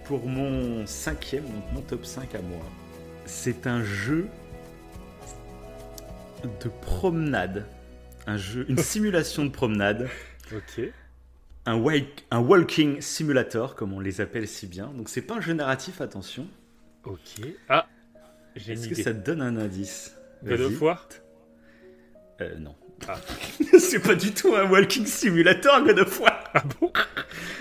pour 0.04 0.26
mon 0.26 0.86
cinquième, 0.86 1.44
donc 1.44 1.64
mon 1.72 1.80
top 1.80 2.04
5 2.04 2.34
à 2.34 2.42
moi. 2.42 2.60
C'est 3.24 3.66
un 3.66 3.82
jeu 3.82 4.28
de 6.44 6.68
promenade. 6.82 7.66
Un 8.26 8.36
jeu, 8.36 8.66
une 8.68 8.78
simulation 8.82 9.44
de 9.46 9.50
promenade. 9.50 10.08
Ok. 10.54 10.82
Un, 11.68 11.76
wake- 11.78 12.24
un 12.30 12.38
walking 12.40 13.00
simulator, 13.02 13.74
comme 13.74 13.92
on 13.92 14.00
les 14.00 14.20
appelle 14.22 14.48
si 14.48 14.66
bien. 14.66 14.90
Donc 14.96 15.08
c'est 15.10 15.20
pas 15.22 15.34
un 15.34 15.40
jeu 15.40 15.52
narratif, 15.52 16.00
attention. 16.00 16.46
Ok. 17.04 17.18
Ah, 17.68 17.86
j'ai 18.56 18.72
Est-ce 18.72 18.88
que 18.88 18.94
idée. 18.94 19.02
ça 19.02 19.12
te 19.12 19.24
donne 19.24 19.42
un 19.42 19.56
indice? 19.56 20.14
God 20.44 20.60
of. 20.60 20.80
War 20.80 21.06
Euh, 22.40 22.56
non. 22.58 22.74
Ah. 23.06 23.16
c'est 23.78 24.00
pas 24.00 24.14
du 24.14 24.32
tout 24.32 24.54
un 24.54 24.68
walking 24.70 25.04
simulator, 25.06 25.82
God 25.84 25.98
of 25.98 26.20
War. 26.20 26.44
Ah 26.54 26.62
bon? 26.80 26.90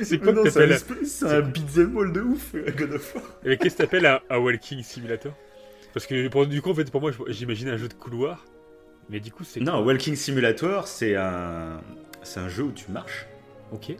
C'est 0.02 0.20
quoi 0.20 0.32
que 0.34 0.40
un, 0.40 0.44
t'appelles 0.44 0.72
espèce- 0.72 1.12
c'est 1.20 1.26
un 1.26 1.42
beat'em 1.42 1.98
all 1.98 2.14
de 2.14 2.22
ouf, 2.22 2.56
euh, 2.56 2.72
God 2.78 2.94
of 2.94 3.16
War. 3.16 3.24
Et 3.44 3.58
qu'est-ce 3.58 3.76
que 3.76 3.82
t'appelles 3.84 4.06
un, 4.06 4.20
un 4.30 4.38
walking 4.38 4.82
simulator? 4.84 5.34
Parce 5.94 6.06
que 6.08 6.28
pour- 6.30 6.48
du 6.48 6.62
coup, 6.62 6.70
en 6.72 6.76
fait, 6.76 6.90
pour 6.90 7.02
moi, 7.02 7.12
j'imagine 7.28 7.68
un 7.70 7.78
jeu 7.78 7.88
de 7.90 7.94
couloir. 7.94 8.46
Mais 9.10 9.20
du 9.20 9.32
coup, 9.32 9.44
c'est. 9.44 9.60
Non, 9.60 9.84
Walking 9.86 10.16
Simulator, 10.16 10.88
c'est 10.88 11.16
un, 11.16 11.82
c'est 12.24 12.40
un 12.42 12.50
jeu 12.50 12.64
où 12.64 12.72
tu 12.72 12.92
marches. 12.92 13.26
Ok. 13.72 13.85
C'est 13.88 13.95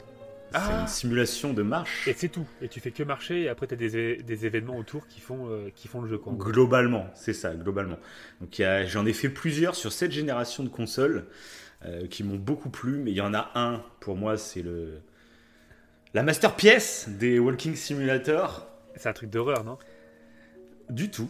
Ah. 0.54 0.80
une 0.82 0.88
simulation 0.88 1.52
de 1.52 1.62
marche. 1.62 2.08
Et 2.08 2.14
c'est 2.14 2.30
tout. 2.30 2.46
Et 2.62 2.70
tu 2.70 2.80
fais 2.80 2.92
que 2.92 3.04
marcher 3.04 3.42
et 3.42 3.50
après, 3.50 3.68
t'as 3.68 3.76
des, 3.76 3.98
é- 3.98 4.16
des 4.24 4.46
événements 4.46 4.78
autour 4.78 5.06
qui 5.08 5.20
font, 5.20 5.50
euh, 5.50 5.70
qui 5.76 5.90
font 5.90 6.02
le 6.02 6.08
jeu. 6.08 6.18
Quoi. 6.18 6.34
Globalement, 6.38 7.08
c'est 7.16 7.34
ça, 7.34 7.54
globalement. 7.54 7.98
Donc 8.40 8.62
j'en 8.88 9.06
ai 9.06 9.12
fait 9.14 9.28
plusieurs 9.30 9.76
sur 9.76 9.92
cette 9.92 10.14
génération 10.14 10.64
de 10.64 10.70
consoles 10.70 11.26
euh, 11.86 12.08
qui 12.08 12.24
m'ont 12.24 12.38
beaucoup 12.38 12.70
plu, 12.70 12.94
mais 12.98 13.12
il 13.12 13.18
y 13.18 13.22
en 13.22 13.34
a 13.34 13.52
un 13.56 13.84
pour 14.00 14.16
moi, 14.16 14.38
c'est 14.38 14.62
le 14.62 15.02
la 16.14 16.24
masterpiece 16.24 17.10
des 17.10 17.38
Walking 17.40 17.76
Simulator. 17.76 18.68
C'est 18.96 19.10
un 19.10 19.14
truc 19.14 19.30
d'horreur, 19.30 19.66
non? 19.66 19.78
Du 20.90 21.12
tout. 21.12 21.30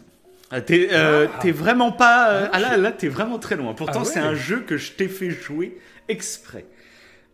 Ah, 0.51 0.61
T'es 0.61 0.89
euh, 0.91 1.27
Ah. 1.41 1.51
vraiment 1.51 1.91
pas. 1.91 2.31
euh, 2.33 2.47
Ah, 2.53 2.59
là, 2.59 2.77
là 2.77 2.91
t'es 2.91 3.07
vraiment 3.09 3.39
très 3.39 3.55
loin. 3.55 3.73
Pourtant, 3.73 4.01
ouais. 4.01 4.05
c'est 4.05 4.19
un 4.19 4.35
jeu 4.35 4.59
que 4.61 4.77
je 4.77 4.91
t'ai 4.93 5.07
fait 5.09 5.31
jouer 5.31 5.79
exprès. 6.07 6.65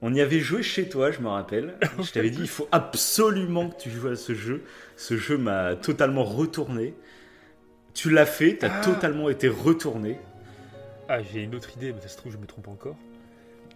On 0.05 0.13
y 0.13 0.19
avait 0.19 0.41
joué 0.41 0.61
chez 0.63 0.89
toi, 0.89 1.11
je 1.11 1.21
me 1.21 1.29
rappelle. 1.29 1.75
Je 2.01 2.11
t'avais 2.11 2.29
dit, 2.29 2.41
il 2.41 2.47
faut 2.49 2.67
absolument 2.73 3.69
que 3.69 3.79
tu 3.81 3.89
joues 3.89 4.09
à 4.09 4.15
ce 4.17 4.33
jeu. 4.35 4.63
Ce 4.97 5.15
jeu 5.15 5.37
m'a 5.37 5.75
totalement 5.75 6.25
retourné. 6.25 6.93
Tu 7.93 8.09
l'as 8.09 8.25
fait, 8.25 8.57
t'as 8.57 8.79
Ah. 8.79 8.83
totalement 8.83 9.29
été 9.29 9.47
retourné. 9.47 10.19
Ah, 11.07 11.21
j'ai 11.23 11.41
une 11.43 11.55
autre 11.55 11.71
idée, 11.77 11.93
mais 11.93 12.01
ça 12.01 12.09
se 12.09 12.17
trouve, 12.17 12.33
je 12.33 12.37
me 12.37 12.45
trompe 12.45 12.67
encore. 12.67 12.97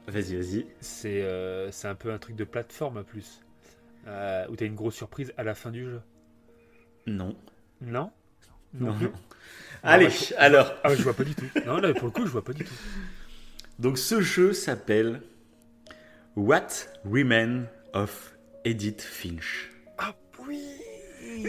Vas-y, 0.07 0.35
vas-y. 0.35 0.65
C'est 0.81 1.21
euh, 1.23 1.69
un 1.85 1.95
peu 1.95 2.11
un 2.11 2.17
truc 2.17 2.35
de 2.35 2.43
plateforme, 2.43 2.97
en 2.97 3.03
plus. 3.03 3.41
Euh, 4.07 4.45
où 4.49 4.55
t'as 4.57 4.65
une 4.65 4.75
grosse 4.75 4.95
surprise 4.95 5.31
à 5.37 5.43
la 5.43 5.53
fin 5.55 5.71
du 5.71 5.83
jeu. 5.85 6.01
Non. 7.05 7.35
Non? 7.81 8.11
Non. 8.73 8.95
Allez, 9.83 10.07
bah, 10.07 10.11
je- 10.11 10.33
alors. 10.37 10.73
Ah, 10.83 10.93
je 10.93 11.01
vois 11.03 11.13
pas 11.13 11.23
du 11.23 11.35
tout. 11.35 11.45
Non, 11.65 11.77
là, 11.77 11.93
pour 11.93 12.05
le 12.05 12.11
coup, 12.11 12.25
je 12.25 12.31
vois 12.31 12.43
pas 12.43 12.53
du 12.53 12.65
tout. 12.65 12.73
Donc, 13.79 13.97
ce 13.97 14.19
jeu 14.21 14.51
s'appelle 14.53 15.21
What 16.38 16.68
Remains 17.03 17.64
of 17.93 18.38
Edith 18.64 19.01
Finch. 19.01 19.72
Ah 19.97 20.14
oui 20.47 20.61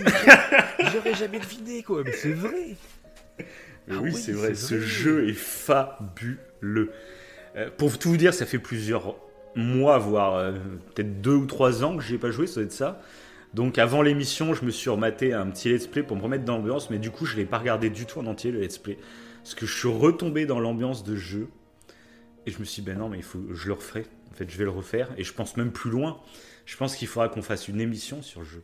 J'aurais 0.94 1.12
jamais 1.14 1.38
deviné, 1.40 1.82
quoi. 1.82 2.02
Mais 2.02 2.12
c'est 2.12 2.32
vrai 2.32 2.74
Ah 3.38 3.96
oui, 4.00 4.00
oui, 4.04 4.14
c'est 4.14 4.32
vrai, 4.32 4.54
ce 4.54 4.76
vrai. 4.76 4.86
jeu 4.86 5.28
est 5.28 5.34
fabuleux. 5.34 6.90
Euh, 7.56 7.68
pour 7.76 7.98
tout 7.98 8.08
vous 8.08 8.16
dire, 8.16 8.32
ça 8.32 8.46
fait 8.46 8.58
plusieurs 8.58 9.16
mois, 9.54 9.98
voire 9.98 10.36
euh, 10.36 10.52
peut-être 10.94 11.20
deux 11.20 11.34
ou 11.34 11.44
trois 11.44 11.84
ans 11.84 11.94
que 11.98 12.02
j'y 12.02 12.14
ai 12.14 12.18
pas 12.18 12.30
joué, 12.30 12.46
ça 12.46 12.54
doit 12.54 12.62
être 12.62 12.72
ça. 12.72 12.98
Donc 13.52 13.76
avant 13.76 14.00
l'émission, 14.00 14.54
je 14.54 14.64
me 14.64 14.70
suis 14.70 14.88
rematé 14.88 15.34
un 15.34 15.48
petit 15.48 15.68
let's 15.68 15.86
play 15.86 16.02
pour 16.02 16.16
me 16.16 16.22
remettre 16.22 16.46
dans 16.46 16.56
l'ambiance, 16.56 16.88
mais 16.88 16.98
du 16.98 17.10
coup, 17.10 17.26
je 17.26 17.36
l'ai 17.36 17.44
pas 17.44 17.58
regardé 17.58 17.90
du 17.90 18.06
tout 18.06 18.20
en 18.20 18.26
entier 18.26 18.52
le 18.52 18.60
let's 18.60 18.78
play, 18.78 18.96
parce 19.42 19.54
que 19.54 19.66
je 19.66 19.78
suis 19.78 19.88
retombé 19.88 20.46
dans 20.46 20.60
l'ambiance 20.60 21.04
de 21.04 21.14
jeu 21.14 21.48
et 22.46 22.50
je 22.50 22.58
me 22.58 22.64
suis 22.64 22.80
dit 22.80 22.88
ben 22.90 22.96
non, 22.96 23.10
mais 23.10 23.18
il 23.18 23.22
faut, 23.22 23.40
je 23.52 23.66
le 23.66 23.74
referai. 23.74 24.06
En 24.30 24.34
fait, 24.34 24.50
je 24.50 24.56
vais 24.56 24.64
le 24.64 24.70
refaire 24.70 25.08
et 25.16 25.24
je 25.24 25.32
pense 25.32 25.56
même 25.56 25.72
plus 25.72 25.90
loin. 25.90 26.20
Je 26.66 26.76
pense 26.76 26.96
qu'il 26.96 27.08
faudra 27.08 27.28
qu'on 27.28 27.42
fasse 27.42 27.68
une 27.68 27.80
émission 27.80 28.22
sur 28.22 28.40
le 28.40 28.46
jeu. 28.46 28.62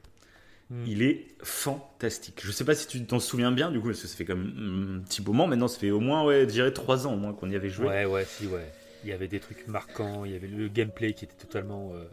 Hmm. 0.70 0.84
Il 0.86 1.02
est 1.02 1.26
fantastique. 1.42 2.40
Je 2.42 2.50
sais 2.50 2.64
pas 2.64 2.74
si 2.74 2.86
tu 2.86 3.04
t'en 3.04 3.20
souviens 3.20 3.52
bien, 3.52 3.70
du 3.70 3.80
coup, 3.80 3.88
parce 3.88 4.00
que 4.00 4.06
ça 4.06 4.16
fait 4.16 4.24
comme 4.24 4.98
un 4.98 5.04
petit 5.04 5.22
moment. 5.22 5.46
Maintenant, 5.46 5.68
ça 5.68 5.78
fait 5.78 5.90
au 5.90 6.00
moins, 6.00 6.24
ouais, 6.24 6.40
je 6.42 6.46
dirais 6.46 6.72
trois 6.72 7.06
ans 7.06 7.14
au 7.14 7.16
moins 7.16 7.32
qu'on 7.32 7.50
y 7.50 7.56
avait 7.56 7.70
joué. 7.70 7.86
Ouais, 7.86 8.04
ouais, 8.04 8.24
si, 8.24 8.46
ouais. 8.46 8.70
Il 9.04 9.10
y 9.10 9.12
avait 9.12 9.28
des 9.28 9.40
trucs 9.40 9.68
marquants, 9.68 10.24
il 10.24 10.32
y 10.32 10.34
avait 10.36 10.46
le 10.46 10.68
gameplay 10.68 11.12
qui 11.12 11.26
était 11.26 11.34
totalement. 11.34 11.92
Euh, 11.94 12.04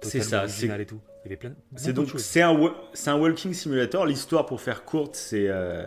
c'est 0.00 0.22
ça, 0.22 0.48
c'est 0.48 0.66
et 0.66 0.86
tout. 0.86 1.00
Il 1.24 1.28
y 1.28 1.28
avait 1.28 1.36
plein. 1.36 1.54
C'est 1.76 1.92
donc 1.92 2.08
c'est 2.16 2.40
un 2.40 2.74
c'est 2.94 3.10
un 3.10 3.18
walking 3.18 3.52
simulator. 3.52 4.06
L'histoire, 4.06 4.46
pour 4.46 4.60
faire 4.60 4.84
courte, 4.84 5.16
c'est 5.16 5.46
euh, 5.48 5.86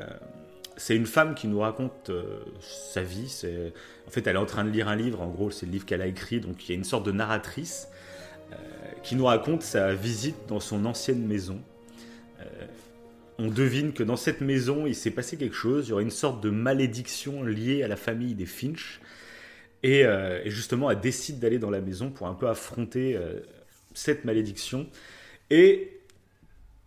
c'est 0.75 0.95
une 0.95 1.07
femme 1.07 1.33
qui 1.33 1.47
nous 1.47 1.59
raconte 1.59 2.11
euh, 2.11 2.39
sa 2.61 3.01
vie. 3.01 3.29
C'est 3.29 3.73
en 4.07 4.09
fait, 4.09 4.25
elle 4.25 4.35
est 4.35 4.39
en 4.39 4.45
train 4.45 4.63
de 4.63 4.69
lire 4.69 4.87
un 4.87 4.95
livre. 4.95 5.21
En 5.21 5.27
gros, 5.27 5.51
c'est 5.51 5.65
le 5.65 5.73
livre 5.73 5.85
qu'elle 5.85 6.01
a 6.01 6.07
écrit. 6.07 6.39
Donc, 6.39 6.65
il 6.65 6.71
y 6.71 6.75
a 6.75 6.77
une 6.77 6.85
sorte 6.85 7.05
de 7.05 7.11
narratrice 7.11 7.89
qui 9.03 9.15
nous 9.15 9.25
raconte 9.25 9.61
sa 9.61 9.93
visite 9.93 10.37
dans 10.47 10.61
son 10.61 10.85
ancienne 10.85 11.25
maison 11.25 11.61
on 13.39 13.49
devine 13.49 13.93
que 13.93 14.03
dans 14.03 14.15
cette 14.15 14.41
maison, 14.41 14.87
il 14.87 14.95
s'est 14.95 15.11
passé 15.11 15.37
quelque 15.37 15.55
chose. 15.55 15.87
Il 15.87 15.89
y 15.89 15.93
aurait 15.93 16.03
une 16.03 16.09
sorte 16.11 16.41
de 16.41 16.49
malédiction 16.49 17.43
liée 17.43 17.83
à 17.83 17.87
la 17.87 17.95
famille 17.95 18.33
des 18.33 18.45
Finch. 18.45 18.99
Et, 19.83 20.05
euh, 20.05 20.41
justement, 20.49 20.89
elle 20.89 20.99
décide 20.99 21.39
d'aller 21.39 21.59
dans 21.59 21.69
la 21.69 21.81
maison 21.81 22.09
pour 22.09 22.27
un 22.27 22.33
peu 22.33 22.47
affronter 22.47 23.15
euh, 23.15 23.39
cette 23.93 24.25
malédiction. 24.25 24.87
Et 25.51 25.99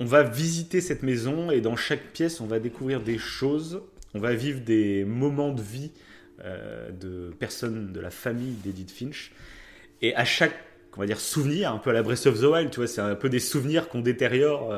on 0.01 0.05
va 0.05 0.23
visiter 0.23 0.81
cette 0.81 1.03
maison 1.03 1.51
et 1.51 1.61
dans 1.61 1.77
chaque 1.77 2.13
pièce, 2.13 2.41
on 2.41 2.47
va 2.47 2.59
découvrir 2.59 3.01
des 3.01 3.19
choses. 3.19 3.83
On 4.15 4.19
va 4.19 4.35
vivre 4.35 4.61
des 4.61 5.05
moments 5.05 5.53
de 5.53 5.63
vie 5.63 5.93
euh, 6.45 6.91
de 6.91 7.33
personnes 7.39 7.93
de 7.93 8.01
la 8.01 8.11
famille 8.11 8.55
d'Edith 8.65 8.91
Finch. 8.91 9.33
Et 10.03 10.15
à 10.17 10.25
chaque, 10.25 10.55
on 10.97 11.01
va 11.01 11.07
dire, 11.07 11.21
souvenir, 11.21 11.73
un 11.73 11.79
peu 11.79 11.91
à 11.91 11.93
la 11.93 12.03
Breath 12.03 12.27
of 12.27 12.41
the 12.41 12.45
Wild, 12.45 12.71
tu 12.71 12.77
vois, 12.77 12.87
c'est 12.87 13.01
un 13.01 13.15
peu 13.15 13.29
des 13.29 13.41
souvenirs 13.41 13.89
qu'on 13.89 14.01
détériore 14.01 14.75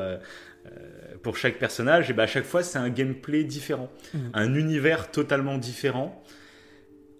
pour 1.23 1.37
chaque 1.37 1.59
personnage, 1.59 2.11
et 2.11 2.13
ben 2.13 2.25
à 2.25 2.27
chaque 2.27 2.45
fois, 2.45 2.63
c'est 2.63 2.79
un 2.79 2.91
gameplay 2.91 3.45
différent, 3.45 3.91
mhm. 4.15 4.31
un 4.35 4.55
univers 4.55 5.11
totalement 5.11 5.59
différent, 5.59 6.23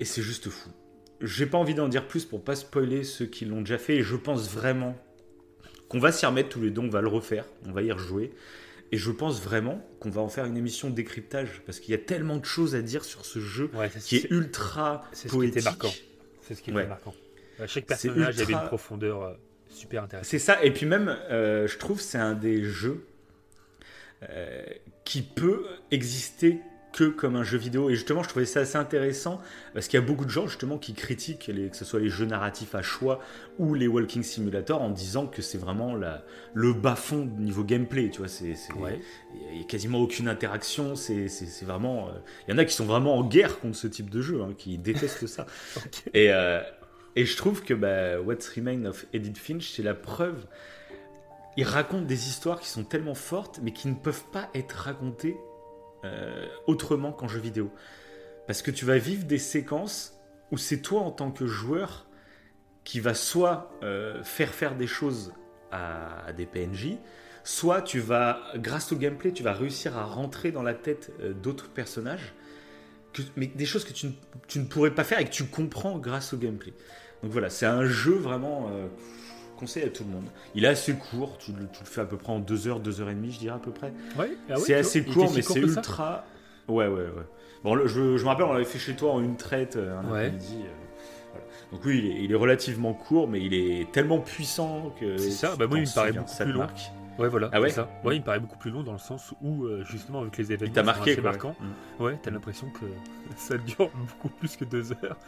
et 0.01 0.05
c'est 0.05 0.23
juste 0.23 0.49
fou. 0.49 0.71
J'ai 1.21 1.47
pas 1.47 1.59
envie 1.59 1.75
d'en 1.75 1.89
dire 1.89 2.07
plus 2.07 2.25
pour 2.25 2.43
pas 2.43 2.57
spoiler 2.57 3.05
ceux 3.05 3.27
qui 3.27 3.45
l'ont 3.45 3.61
déjà 3.61 3.79
fait, 3.79 3.97
et 3.97 4.03
je 4.03 4.17
pense 4.17 4.51
vraiment 4.51 4.97
qu'on 5.89 6.01
va 6.01 6.11
s'y 6.11 6.27
remettre 6.27 6.49
tous 6.49 6.61
les 6.61 6.71
deux, 6.71 6.81
on 6.81 6.89
va 6.89 7.01
le 7.01 7.09
refaire, 7.09 7.45
on 7.67 7.73
va 7.73 7.83
y 7.83 7.93
rejouer. 7.93 8.33
Et 8.93 8.99
je 8.99 9.11
pense 9.11 9.41
vraiment 9.41 9.83
qu'on 10.01 10.11
va 10.11 10.21
en 10.21 10.29
faire 10.29 10.45
une 10.45 10.57
émission 10.57 10.91
de 10.91 10.95
décryptage 10.95 11.63
parce 11.65 11.81
qu'il 11.81 11.93
y 11.93 11.95
a 11.95 11.99
tellement 11.99 12.37
de 12.37 12.45
choses 12.45 12.75
à 12.75 12.83
dire 12.83 13.05
sur 13.05 13.25
ce 13.25 13.41
jeu 13.41 13.71
qui 14.01 14.17
est, 14.17 14.31
ultra 14.31 15.05
poétique. 15.29 15.63
C'est 16.43 16.55
ce 16.55 16.63
qui 16.63 16.71
était 16.71 16.87
marquant. 16.87 17.15
chaque 17.67 17.87
personnage 17.87 18.39
avait 18.39 18.53
une 18.53 18.67
profondeur 18.67 19.23
euh, 19.23 19.33
super 19.71 20.05
intéressante. 20.05 20.31
C'est 20.31 20.39
ça. 20.39 20.63
Et 20.63 20.71
puis 20.73 20.85
même, 20.85 21.09
euh, 21.09 21.67
je 21.67 21.79
trouve, 21.79 22.03
c'est 22.03 22.19
un 22.19 22.35
des 22.35 22.63
jeux 22.65 23.07
euh, 24.29 24.63
qui 25.05 25.23
peut 25.23 25.65
exister 25.91 26.61
que 26.93 27.05
comme 27.05 27.37
un 27.37 27.43
jeu 27.43 27.59
vidéo. 27.59 27.91
Et 27.91 27.95
justement, 27.95 28.23
je 28.23 28.29
trouvais 28.29 28.47
ça 28.47 28.61
assez 28.61 28.77
intéressant 28.77 29.41
parce 29.75 29.89
qu'il 29.89 29.99
y 29.99 30.03
a 30.03 30.07
beaucoup 30.07 30.25
de 30.25 30.31
gens 30.31 30.47
justement 30.47 30.79
qui 30.79 30.95
critiquent 30.95 31.47
les, 31.49 31.69
que 31.69 31.77
ce 31.77 31.85
soit 31.85 32.01
les 32.01 32.09
jeux 32.09 32.27
narratifs 32.27 32.75
à 32.75 32.83
choix 32.83 33.21
ou 33.59 33.75
les 33.75 33.89
walking 33.89 34.23
simulators 34.23 34.83
en 34.83 34.91
disant 34.91 35.27
que 35.27 35.43
c'est 35.43 35.59
vraiment 35.59 35.95
la, 35.95 36.25
le 36.55 36.73
bas 36.73 36.97
fond 36.97 37.29
niveau 37.39 37.65
gameplay. 37.65 38.11
Tu 38.11 38.19
vois, 38.19 38.29
c'est, 38.29 38.55
il 38.75 39.57
n'y 39.57 39.63
a 39.63 39.65
quasiment 39.65 39.99
aucune 39.99 40.29
interaction. 40.29 40.95
C'est, 40.95 41.29
vraiment, 41.63 42.09
euh, 42.09 42.13
il 42.47 42.53
y 42.53 42.55
en 42.55 42.59
a 42.59 42.65
qui 42.65 42.75
sont 42.75 42.87
vraiment 42.87 43.17
en 43.17 43.25
guerre 43.25 43.61
contre 43.61 43.77
ce 43.77 43.87
type 43.87 44.11
de 44.11 44.21
jeu, 44.21 44.43
hein, 44.43 44.55
qui 44.57 44.79
détestent 44.79 45.27
ça. 45.27 45.47
Et 46.15 46.33
euh, 46.33 46.61
et 47.15 47.27
je 47.27 47.37
trouve 47.37 47.63
que 47.63 47.75
bah, 47.75 48.19
What's 48.23 48.49
Remain 48.49 48.87
of 48.87 49.05
Edith 49.13 49.37
Finch, 49.37 49.71
c'est 49.71 49.83
la 49.83 49.93
preuve 49.93 50.47
il 51.57 51.65
raconte 51.65 52.07
des 52.07 52.29
histoires 52.29 52.61
qui 52.61 52.69
sont 52.69 52.85
tellement 52.85 53.15
fortes, 53.15 53.61
mais 53.63 53.73
qui 53.73 53.89
ne 53.89 53.95
peuvent 53.95 54.25
pas 54.33 54.49
être 54.55 54.73
racontées 54.73 55.37
euh, 56.05 56.47
autrement 56.67 57.13
qu'en 57.13 57.29
jeu 57.29 57.41
vidéo. 57.41 57.71
Parce 58.47 58.63
que 58.63 58.71
tu 58.71 58.85
vas 58.85 58.99
vivre 58.99 59.25
des 59.25 59.39
séquences 59.39 60.19
où 60.51 60.59
c'est 60.59 60.81
toi 60.81 61.01
en 61.01 61.11
tant 61.11 61.31
que 61.31 61.47
joueur 61.47 62.07
qui 62.85 63.01
va 63.01 63.15
soit 63.15 63.71
euh, 63.83 64.23
faire 64.25 64.53
faire 64.53 64.75
des 64.77 64.89
choses 64.89 65.33
à, 65.71 66.33
des 66.37 66.45
PNJ, 66.45 66.97
soit 67.45 67.83
tu 67.83 68.01
vas, 68.01 68.41
grâce 68.57 68.93
au 68.93 68.97
gameplay, 68.97 69.33
tu 69.33 69.43
vas 69.43 69.53
réussir 69.53 69.97
à 69.97 70.05
rentrer 70.05 70.53
dans 70.53 70.63
la 70.63 70.75
tête 70.75 71.13
euh, 71.21 71.33
d'autres 71.33 71.69
personnages, 71.71 72.35
mais 73.37 73.47
des 73.47 73.67
choses 73.67 73.85
que 73.85 73.93
tu 73.93 74.07
ne, 74.07 74.13
tu 74.49 74.59
ne, 74.59 74.65
pourrais 74.65 74.95
pas 74.95 75.05
faire 75.05 75.21
et 75.21 75.25
que 75.25 75.31
tu 75.31 75.45
comprends 75.45 75.99
grâce 75.99 76.35
au 76.35 76.37
gameplay. 76.37 76.73
Donc 77.23 77.31
voilà, 77.31 77.49
c'est 77.49 77.67
un 77.67 77.85
jeu 77.85 78.15
vraiment 78.15 78.71
conseille 79.63 79.85
à 79.85 79.91
tout 79.91 80.03
le 80.03 80.11
monde. 80.11 80.25
Il 80.57 80.65
est 80.65 80.69
assez 80.69 80.93
court, 80.95 81.39
tu 81.39 81.53
le, 81.53 81.69
fais 81.85 82.01
à 82.01 82.05
peu 82.05 82.17
près 82.17 82.33
en 82.33 82.41
2 82.41 82.67
heures, 82.67 82.81
2 82.81 83.01
heures 83.01 83.11
et 83.11 83.15
demie, 83.15 83.31
je 83.31 83.39
dirais 83.39 83.55
à 83.55 83.61
peu 83.61 83.71
près. 83.71 83.93
Ouais, 84.19 84.33
ah 84.51 84.57
c'est 84.57 84.75
assez 84.75 85.05
court, 85.05 85.31
mais 85.33 85.43
c'est 85.43 85.61
ultra. 85.61 86.25
Ouais, 86.67 86.89
ouais, 86.89 87.03
ouais. 87.03 87.27
Bon, 87.63 87.79
je, 87.87 88.17
je, 88.17 88.25
me 88.25 88.29
rappelle, 88.29 88.47
on 88.47 88.53
l'avait 88.53 88.65
fait 88.65 88.81
chez 88.81 88.97
toi 88.97 89.13
en 89.13 89.23
une 89.23 89.37
traite 89.37 89.77
euh, 89.77 89.97
un 89.97 90.05
après-midi. 90.05 90.59
Euh, 90.65 91.39
donc 91.71 91.85
oui, 91.85 92.19
il 92.19 92.33
est, 92.33 92.35
relativement 92.35 92.93
court, 92.93 93.29
mais 93.29 93.41
il 93.41 93.55
est 93.55 93.91
tellement 93.93 94.19
puissant 94.19 94.93
que. 94.99 95.17
C'est 95.17 95.31
ça. 95.31 95.55
Bah 95.57 95.69
moi, 95.69 95.79
il 95.79 95.83
me 95.83 95.95
paraît 95.95 96.13
beaucoup 96.13 96.37
plus 96.37 96.53
long. 96.53 96.67
Ouais, 97.19 97.29
voilà. 97.29 97.51
Ah 97.53 97.61
ouais. 97.61 97.71
Ça. 97.71 97.89
Ouais, 98.03 98.17
il 98.17 98.21
me 98.21 98.25
paraît 98.25 98.41
beaucoup 98.41 98.59
plus 98.59 98.73
long 98.73 98.83
dans 98.83 98.93
le 98.93 98.99
sens 98.99 99.33
où 99.43 99.65
euh, 99.65 99.85
justement 99.85 100.23
avec 100.23 100.37
les 100.39 100.53
événements, 100.53 100.83
marqué, 100.83 101.21
marquant. 101.21 101.55
Mm. 101.61 102.03
Ouais, 102.03 102.19
t'as 102.21 102.33
l'impression 102.33 102.69
que 102.71 102.87
ça 103.37 103.57
dure 103.59 103.91
beaucoup 103.95 104.29
plus 104.29 104.57
que 104.57 104.65
deux 104.65 104.91
heures. 104.93 105.19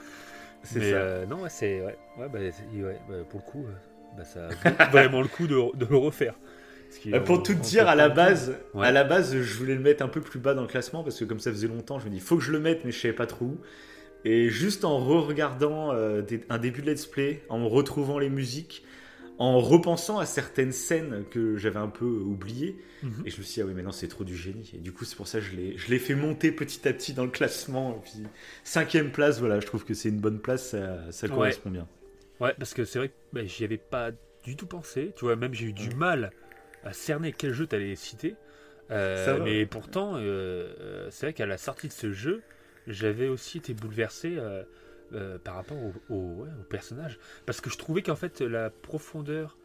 C'est 0.65 0.91
ça. 0.91 1.27
non, 1.27 1.39
c'est 1.49 1.83
ouais, 1.83 1.99
ouais, 2.19 2.29
bah, 2.29 2.39
ouais 2.41 3.01
bah, 3.09 3.15
pour 3.29 3.41
le 3.41 3.51
coup 3.51 3.67
bah, 4.17 4.25
ça 4.25 4.49
a 4.79 4.91
vraiment 4.91 5.23
le 5.23 5.29
coup 5.29 5.47
de, 5.47 5.55
le 5.55 5.97
refaire. 5.97 6.35
Euh, 7.07 7.21
pour 7.21 7.43
tout 7.43 7.55
dire, 7.55 7.89
à 7.89 7.95
la 7.95 8.09
base, 8.09 8.57
à 8.81 8.93
la 8.93 9.05
base, 9.05 9.37
je 9.37 9.59
voulais 9.59 9.75
le 9.75 9.81
mettre 9.81 10.05
un 10.05 10.09
peu 10.09 10.21
plus 10.21 10.39
bas 10.39 10.55
dans 10.55 10.63
le 10.63 10.69
classement 10.69 11.03
parce 11.03 11.19
que 11.19 11.25
comme 11.25 11.41
ça 11.41 11.51
faisait 11.51 11.67
longtemps, 11.67 11.99
je 11.99 12.07
me 12.07 12.11
dis 12.11 12.21
faut 12.21 12.37
que 12.37 12.43
je 12.43 12.53
le 12.53 12.61
mette, 12.61 12.85
mais 12.85 12.93
je 12.93 13.01
savais 13.01 13.15
pas 13.15 13.27
trop 13.27 13.47
où. 13.47 13.59
Et 14.25 14.49
juste 14.49 14.85
en 14.85 14.99
re-regardant 14.99 15.93
euh, 15.93 16.23
un 16.49 16.59
début 16.59 16.83
de 16.83 16.91
let's 16.91 17.07
play, 17.07 17.43
en 17.49 17.69
retrouvant 17.69 18.19
les 18.19 18.31
musiques, 18.31 18.85
en 19.39 19.59
repensant 19.59 20.19
à 20.19 20.25
certaines 20.25 20.73
scènes 20.73 21.25
que 21.31 21.57
j'avais 21.57 21.81
un 21.81 21.89
peu 21.89 22.07
oubliées, 22.07 22.77
mhm. 23.03 23.25
et 23.27 23.31
je 23.31 23.39
me 23.39 23.43
suis 23.43 23.55
dit 23.55 23.61
ah 23.63 23.65
oui 23.67 23.73
mais 23.75 23.83
non 23.83 23.93
c'est 23.93 24.09
trop 24.09 24.25
du 24.25 24.37
génie. 24.37 24.71
Et 24.75 24.79
du 24.79 24.93
coup 24.93 25.05
c'est 25.05 25.17
pour 25.17 25.27
ça 25.27 25.41
que 25.41 25.45
je 25.45 25.89
l'ai 25.91 25.99
fait 25.99 26.15
monter 26.15 26.53
petit 26.53 26.87
à 26.89 26.93
petit 26.93 27.13
dans 27.13 27.25
le 27.25 27.31
classement. 27.31 27.97
Et 27.97 28.03
puis 28.03 28.23
cinquième 28.63 29.11
place, 29.11 29.41
voilà, 29.41 29.61
je 29.61 29.67
trouve 29.67 29.85
que 29.85 29.93
c'est 29.93 30.09
une 30.09 30.21
bonne 30.21 30.39
place, 30.39 30.71
ça, 30.71 31.11
ça 31.11 31.29
correspond 31.29 31.71
bien. 31.71 31.89
Ouais, 32.41 32.55
parce 32.59 32.75
que 32.75 32.85
c'est 32.85 32.99
vrai 32.99 33.09
que 33.09 33.15
bah, 33.33 33.45
j'y 33.45 33.65
avais 33.65 33.79
pas 33.79 34.11
du 34.43 34.57
tout 34.57 34.67
pensé. 34.67 35.13
Tu 35.17 35.25
vois, 35.25 35.37
même 35.37 35.55
j'ai 35.55 35.67
eu 35.67 35.73
du 35.73 35.91
mal 35.91 36.31
à 36.85 36.93
cerner 36.93 37.33
quel 37.33 37.53
jeu 37.53 37.67
t'allais 37.67 37.97
citer. 37.97 38.37
Euh, 38.91 39.41
mais 39.43 39.65
pourtant, 39.67 40.17
euh, 40.17 40.21
euh, 40.21 41.09
c'est 41.11 41.27
vrai 41.27 41.33
qu'à 41.33 41.47
la 41.47 41.57
sortie 41.57 41.89
de 41.89 41.93
ce 41.93 42.13
jeu, 42.13 42.43
j'avais 42.87 43.29
aussi 43.29 43.59
été 43.59 43.75
bouleversé 43.75 44.39
par 45.45 45.55
rapport 45.55 45.79
au, 46.11 46.15
au, 46.15 46.47
personnage. 46.69 47.19
Parce 47.47 47.61
que 47.61 47.71
je 47.71 47.79
trouvais 47.79 48.03
qu'en 48.03 48.17
fait, 48.17 48.41
la 48.41 48.71
profondeur 48.71 49.59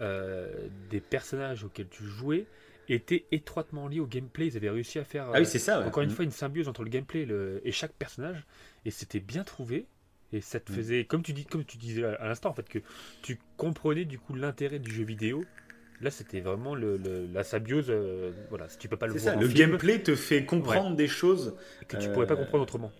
des 0.00 1.00
personnages 1.00 1.64
auxquels 1.64 1.88
tu 1.88 2.04
jouais 2.04 2.46
était 2.88 3.26
étroitement 3.30 3.88
liée 3.88 4.00
au 4.00 4.06
gameplay. 4.06 4.46
Ils 4.46 4.56
avaient 4.56 4.70
réussi 4.70 4.98
à 4.98 5.04
faire, 5.04 5.28
ah 5.32 5.40
oui, 5.40 5.86
encore 5.86 6.02
une 6.02 6.10
mm. 6.10 6.12
fois, 6.12 6.24
une 6.24 6.30
symbiose 6.30 6.68
entre 6.68 6.82
le 6.82 6.90
gameplay 6.90 7.26
et 7.64 7.72
chaque 7.72 7.92
personnage. 7.92 8.46
Et 8.84 8.90
c'était 8.90 9.20
bien 9.20 9.44
trouvé. 9.44 9.86
Et 10.32 10.40
ça 10.40 10.60
te 10.60 10.72
mm. 10.72 10.74
faisait, 10.74 11.04
comme 11.04 11.22
tu, 11.22 11.32
dis, 11.32 11.44
comme 11.44 11.64
tu 11.64 11.76
disais 11.76 12.04
à 12.04 12.26
l'instant, 12.26 12.50
en 12.50 12.54
fait, 12.54 12.68
que 12.68 12.78
tu 13.22 13.38
comprenais 13.56 14.04
du 14.04 14.18
coup 14.18 14.34
l'intérêt 14.34 14.78
du 14.78 14.92
jeu 14.92 15.04
vidéo. 15.04 15.44
Là, 16.00 16.10
c'était 16.10 16.40
vraiment 16.40 16.74
le, 16.74 16.98
la 17.32 17.44
sabiose. 17.44 17.86
Euh, 17.88 18.32
voilà, 18.48 18.68
si 18.68 18.76
tu 18.78 18.88
peux 18.88 18.96
pas 18.96 19.06
le 19.06 19.12
voir. 19.12 19.34
Ça, 19.34 19.40
le 19.40 19.46
gameplay 19.46 20.02
te 20.02 20.16
fait 20.16 20.44
comprendre 20.44 20.96
des 20.96 21.06
choses 21.06 21.54
que 21.86 21.96
tu 21.96 22.08
pourrais 22.10 22.26
pas 22.26 22.34
euh, 22.34 22.38
comprendre 22.38 22.64
autrement. 22.64 22.92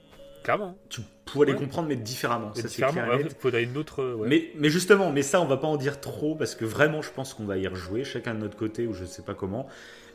Clairement. 0.44 0.76
Tu 0.88 1.00
pourrais 1.24 1.46
les 1.46 1.54
comprendre, 1.54 1.88
mais 1.88 1.96
différemment. 1.96 2.54
Ça, 2.54 2.68
différemment. 2.68 3.18
Il 3.18 3.30
faudrait 3.30 3.64
une 3.64 3.76
autre. 3.76 4.18
Mais, 4.26 4.52
mais 4.56 4.70
justement, 4.70 5.10
mais 5.10 5.22
ça, 5.22 5.40
on 5.40 5.46
va 5.46 5.56
pas 5.56 5.66
en 5.66 5.76
dire 5.76 6.00
trop 6.00 6.36
parce 6.36 6.54
que 6.54 6.64
vraiment, 6.64 7.02
je 7.02 7.10
pense 7.10 7.34
qu'on 7.34 7.44
va 7.44 7.58
y 7.58 7.66
rejouer, 7.66 8.04
chacun 8.04 8.34
de 8.34 8.40
notre 8.40 8.56
côté 8.56 8.86
ou 8.86 8.92
je 8.92 9.04
sais 9.04 9.22
pas 9.22 9.34
comment 9.34 9.66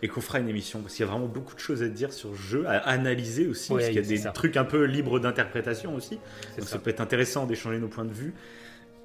et 0.01 0.07
qu'on 0.07 0.21
fera 0.21 0.39
une 0.39 0.49
émission 0.49 0.81
parce 0.81 0.95
qu'il 0.95 1.05
y 1.05 1.07
a 1.07 1.11
vraiment 1.11 1.27
beaucoup 1.27 1.55
de 1.55 1.59
choses 1.59 1.81
à 1.81 1.87
dire 1.87 2.13
sur 2.13 2.29
le 2.29 2.35
jeu, 2.35 2.67
à 2.67 2.77
analyser 2.77 3.47
aussi, 3.47 3.69
parce 3.69 3.85
qu'il 3.85 3.95
y 3.95 3.99
a 3.99 4.01
des 4.01 4.31
trucs 4.33 4.57
un 4.57 4.65
peu 4.65 4.83
libres 4.83 5.19
d'interprétation 5.19 5.95
aussi. 5.95 6.19
Donc 6.57 6.67
ça. 6.67 6.79
peut 6.79 6.89
être 6.89 7.01
intéressant 7.01 7.45
d'échanger 7.45 7.79
nos 7.79 7.87
points 7.87 8.05
de 8.05 8.13
vue. 8.13 8.33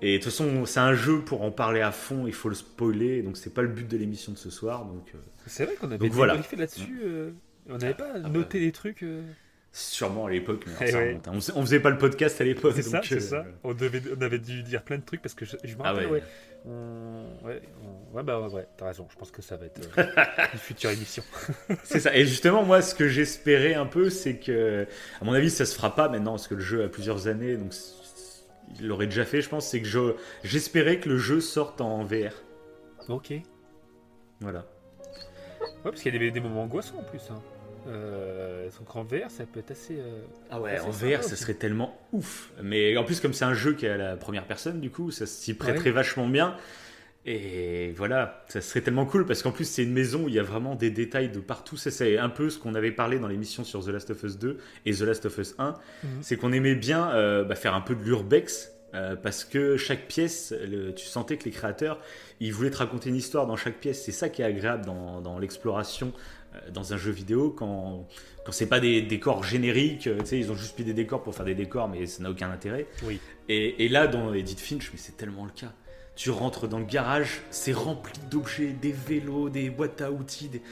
Et 0.03 0.15
de 0.15 0.17
toute 0.17 0.33
façon, 0.33 0.67
c'est 0.67 0.81
un 0.81 0.95
jeu 0.95 1.21
pour 1.21 1.43
en 1.43 1.53
parler 1.53 1.81
à 1.81 1.93
fond, 1.93 2.27
il 2.27 2.33
faut 2.33 2.49
le 2.49 2.57
spoiler, 2.57 3.23
donc 3.23 3.37
c'est 3.37 3.55
pas 3.55 3.63
le 3.63 3.69
but 3.69 3.87
de 3.87 3.97
l'émission 3.97 4.33
de 4.33 4.37
ce 4.37 4.51
soir. 4.51 4.85
Donc 4.85 5.13
euh. 5.15 5.19
c'est 5.47 5.65
vrai 5.65 5.77
qu'on 5.77 5.93
avait 5.93 6.09
voilà. 6.09 6.35
là-dessus. 6.57 7.01
Euh, 7.05 7.31
on 7.69 7.79
n'avait 7.79 7.95
pas 7.95 8.11
ah 8.17 8.19
bah. 8.19 8.29
noté 8.29 8.59
des 8.59 8.73
trucs. 8.73 9.05
Euh. 9.05 9.23
Sûrement 9.75 10.27
à 10.27 10.31
l'époque, 10.31 10.65
mais 10.67 10.73
Eh 10.83 10.91
ça 10.91 10.99
ouais. 10.99 11.15
hein. 11.27 11.31
on, 11.33 11.41
faisait- 11.41 11.53
on 11.57 11.63
faisait 11.63 11.81
pas 11.81 11.89
le 11.89 11.97
podcast 11.97 12.39
à 12.43 12.45
l'époque. 12.45 12.75
C'est 12.77 12.83
ça, 12.83 13.01
euh, 13.11 13.21
ça. 13.21 13.45
On, 13.65 13.73
devait, 13.73 14.03
on 14.17 14.21
avait 14.21 14.39
dû 14.39 14.63
dire 14.63 14.83
plein 14.83 14.99
de 14.99 15.03
trucs 15.03 15.23
parce 15.23 15.35
que 15.35 15.47
je, 15.47 15.57
je 15.65 15.75
me 15.77 15.81
Ah 15.83 15.93
rappelle, 15.93 16.07
ouais. 16.09 16.13
ouais. 16.13 16.23
Ouais, 17.45 17.63
on- 17.83 18.17
ouais, 18.17 18.23
bah 18.23 18.39
ouais, 18.39 18.53
ouais, 18.53 18.69
t'as 18.77 18.87
raison. 18.89 19.09
Je 19.11 19.17
pense 19.17 19.31
que 19.31 19.41
ça 19.41 19.57
va 19.57 19.65
être 19.67 19.81
euh, 19.99 20.05
une 20.53 20.59
future 20.59 20.91
émission. 20.91 21.23
C'est 21.85 22.01
ça. 22.01 22.15
Et 22.15 22.27
justement, 22.27 22.63
moi, 22.65 22.83
ce 22.83 22.95
que 22.95 23.09
j'espérais 23.09 23.73
un 23.75 23.87
peu, 23.87 24.11
c'est 24.11 24.37
que, 24.37 24.87
à 25.21 25.25
mon 25.25 25.33
avis, 25.33 25.49
ça 25.51 25.65
se 25.65 25.75
fera 25.75 25.95
pas 25.95 26.09
maintenant 26.11 26.33
parce 26.33 26.49
que 26.49 26.55
le 26.55 26.61
jeu 26.61 26.85
a 26.85 26.89
plusieurs 26.89 27.27
années, 27.27 27.57
donc 27.57 27.73
il 28.79 28.87
l'aurait 28.89 29.07
déjà 29.07 29.25
fait, 29.25 29.41
je 29.41 29.49
pense. 29.49 29.67
C'est 29.69 29.81
que 29.81 29.89
je- 29.89 30.15
j'espérais 30.45 31.01
que 31.01 31.09
le 31.09 31.17
jeu 31.19 31.41
sorte 31.41 31.81
en 31.81 32.05
VR. 32.05 32.35
Ok. 33.09 33.31
Ouais, 33.31 33.43
Voilà. 34.43 34.67
parce 35.83 36.01
qu'il 36.03 36.13
y 36.13 36.17
a 36.17 36.19
des, 36.21 36.31
des 36.31 36.41
moments 36.41 36.63
angoissants 36.65 36.99
en 36.99 37.05
plus. 37.05 37.23
Hein. 37.31 37.41
Euh, 37.89 38.69
donc 38.79 38.95
en 38.97 39.03
VR, 39.03 39.31
ça 39.31 39.45
peut 39.45 39.61
être 39.61 39.73
assez. 39.73 39.95
euh, 39.99 40.23
Ah 40.51 40.61
ouais, 40.61 40.73
assez 40.77 40.87
en 40.87 40.91
VR, 40.91 41.23
ça 41.23 41.37
serait 41.37 41.55
tellement 41.55 41.99
ouf. 42.13 42.51
Mais 42.63 42.97
en 42.97 43.05
plus, 43.05 43.21
comme 43.21 43.33
c'est 43.33 43.45
un 43.45 43.55
jeu 43.55 43.75
qui 43.75 43.87
est 43.87 43.91
à 43.91 43.97
la 43.97 44.17
première 44.17 44.47
personne, 44.47 44.81
du 44.81 44.91
coup, 44.91 45.11
ça 45.11 45.27
s'y 45.27 45.55
prêterait 45.55 45.87
Ouais. 45.91 45.91
vachement 45.97 46.29
bien. 46.29 46.57
Et 47.25 47.93
voilà, 47.97 48.45
ça 48.49 48.61
serait 48.61 48.81
tellement 48.81 49.07
cool 49.07 49.25
parce 49.27 49.43
qu'en 49.45 49.53
plus, 49.53 49.65
c'est 49.65 49.85
une 49.85 49.93
maison 49.93 50.25
où 50.25 50.29
il 50.29 50.35
y 50.35 50.41
a 50.41 50.43
vraiment 50.43 50.75
des 50.75 50.91
détails 50.91 51.29
de 51.29 51.39
partout. 51.39 51.77
Ça, 51.77 51.93
c'est 51.93 52.19
un 52.19 52.29
peu 52.29 52.51
ce 52.51 52.59
qu'on 52.59 52.75
avait 52.75 52.91
parlé 52.91 53.21
dans 53.21 53.29
l'émission 53.29 53.63
sur 53.63 53.85
The 53.85 53.89
Last 53.89 54.11
of 54.11 54.23
Us 54.25 54.39
2 54.39 54.59
et 54.87 54.93
The 54.93 55.01
Last 55.03 55.27
of 55.27 55.39
Us 55.39 55.55
1. 55.59 55.77
Mhm. 56.03 56.11
C'est 56.21 56.37
qu'on 56.37 56.53
aimait 56.53 56.75
bien 56.75 57.11
euh, 57.13 57.45
bah, 57.45 57.55
faire 57.55 57.75
un 57.75 57.81
peu 57.81 57.95
de 57.95 58.03
l'urbex. 58.03 58.71
euh, 58.95 59.17
parce 59.17 59.47
que 59.47 59.79
chaque 59.79 60.07
pièce, 60.07 60.53
le- 60.69 60.93
tu 60.93 61.07
sentais 61.07 61.39
que 61.39 61.45
les 61.45 61.51
créateurs, 61.51 61.99
ils 62.41 62.53
voulaient 62.53 62.69
te 62.71 62.77
raconter 62.77 63.09
une 63.09 63.17
histoire 63.17 63.47
dans 63.47 63.57
chaque 63.57 63.77
pièce. 63.79 64.03
C'est 64.05 64.13
ça 64.13 64.29
qui 64.29 64.43
est 64.43 64.45
agréable 64.45 64.85
dans, 64.85 65.23
dans 65.23 65.39
l'exploration 65.39 66.13
dans 66.73 66.93
un 66.93 66.97
jeu 66.97 67.11
vidéo 67.11 67.51
quand, 67.51 68.07
quand 68.45 68.53
c'est 68.53 68.67
pas 68.69 68.81
des 68.81 69.03
décors 69.03 69.43
génériques. 69.45 70.07
euh, 70.07 70.19
Tu 70.21 70.27
sais, 70.27 70.39
ils 70.39 70.51
ont 70.51 70.57
juste 70.57 70.79
mis 70.79 70.85
des 70.85 70.95
décors 70.95 71.23
pour 71.23 71.35
faire 71.35 71.47
des 71.47 71.55
décors, 71.55 71.89
mais 71.89 72.07
ça 72.07 72.23
n'a 72.23 72.31
aucun 72.31 72.51
intérêt. 72.51 72.87
Oui. 73.05 73.21
Et, 73.49 73.85
et 73.85 73.89
là, 73.89 74.07
dans 74.07 74.33
Edith 74.35 74.61
Finch, 74.61 74.91
mais 74.93 74.99
c'est 74.99 75.17
tellement 75.17 75.45
le 75.45 75.51
cas. 75.51 75.73
Tu 76.15 76.31
rentres 76.31 76.69
dans 76.69 76.79
le 76.79 76.85
garage, 76.85 77.41
c'est 77.51 77.73
rempli 77.73 78.13
d'objets, 78.31 78.75
des 78.81 78.93
vélos, 78.93 79.49
des 79.49 79.71
boîtes 79.71 80.03
à 80.03 80.11
outils. 80.13 80.49
des- 80.49 80.63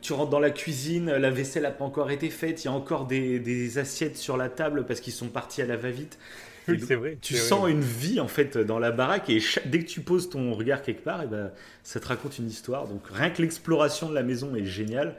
Tu 0.00 0.12
rentres 0.12 0.30
dans 0.30 0.38
la 0.38 0.50
cuisine, 0.50 1.10
la 1.10 1.30
vaisselle 1.30 1.64
n'a 1.64 1.72
pas 1.72 1.84
encore 1.84 2.10
été 2.12 2.30
faite, 2.30 2.62
il 2.62 2.66
y 2.66 2.68
a 2.68 2.72
encore 2.72 3.06
des, 3.06 3.40
des 3.40 3.78
assiettes 3.78 4.16
sur 4.16 4.36
la 4.36 4.48
table 4.48 4.86
parce 4.86 5.00
qu'ils 5.00 5.12
sont 5.12 5.28
partis 5.28 5.60
à 5.60 5.66
la 5.66 5.76
va-vite. 5.76 6.18
Et 6.68 6.72
Oui, 6.72 6.78
donc, 6.78 6.88
c'est 6.88 6.94
vrai. 6.94 7.18
Tu 7.20 7.34
sens 7.36 7.60
vrai. 7.60 7.72
une 7.72 7.80
vie 7.80 8.20
en 8.20 8.28
fait 8.28 8.58
dans 8.58 8.78
la 8.78 8.90
baraque 8.90 9.30
et 9.30 9.40
dès 9.66 9.80
que 9.80 9.86
tu 9.88 10.00
poses 10.02 10.28
ton 10.30 10.52
regard 10.52 10.82
quelque 10.82 11.02
part, 11.02 11.22
et 11.22 11.26
ben, 11.26 11.50
ça 11.82 12.00
te 12.00 12.06
raconte 12.06 12.38
une 12.38 12.48
histoire. 12.48 12.86
Donc 12.86 13.02
rien 13.10 13.30
que 13.30 13.40
l'exploration 13.42 14.08
de 14.08 14.14
la 14.14 14.22
maison 14.22 14.54
est 14.54 14.64
géniale, 14.66 15.16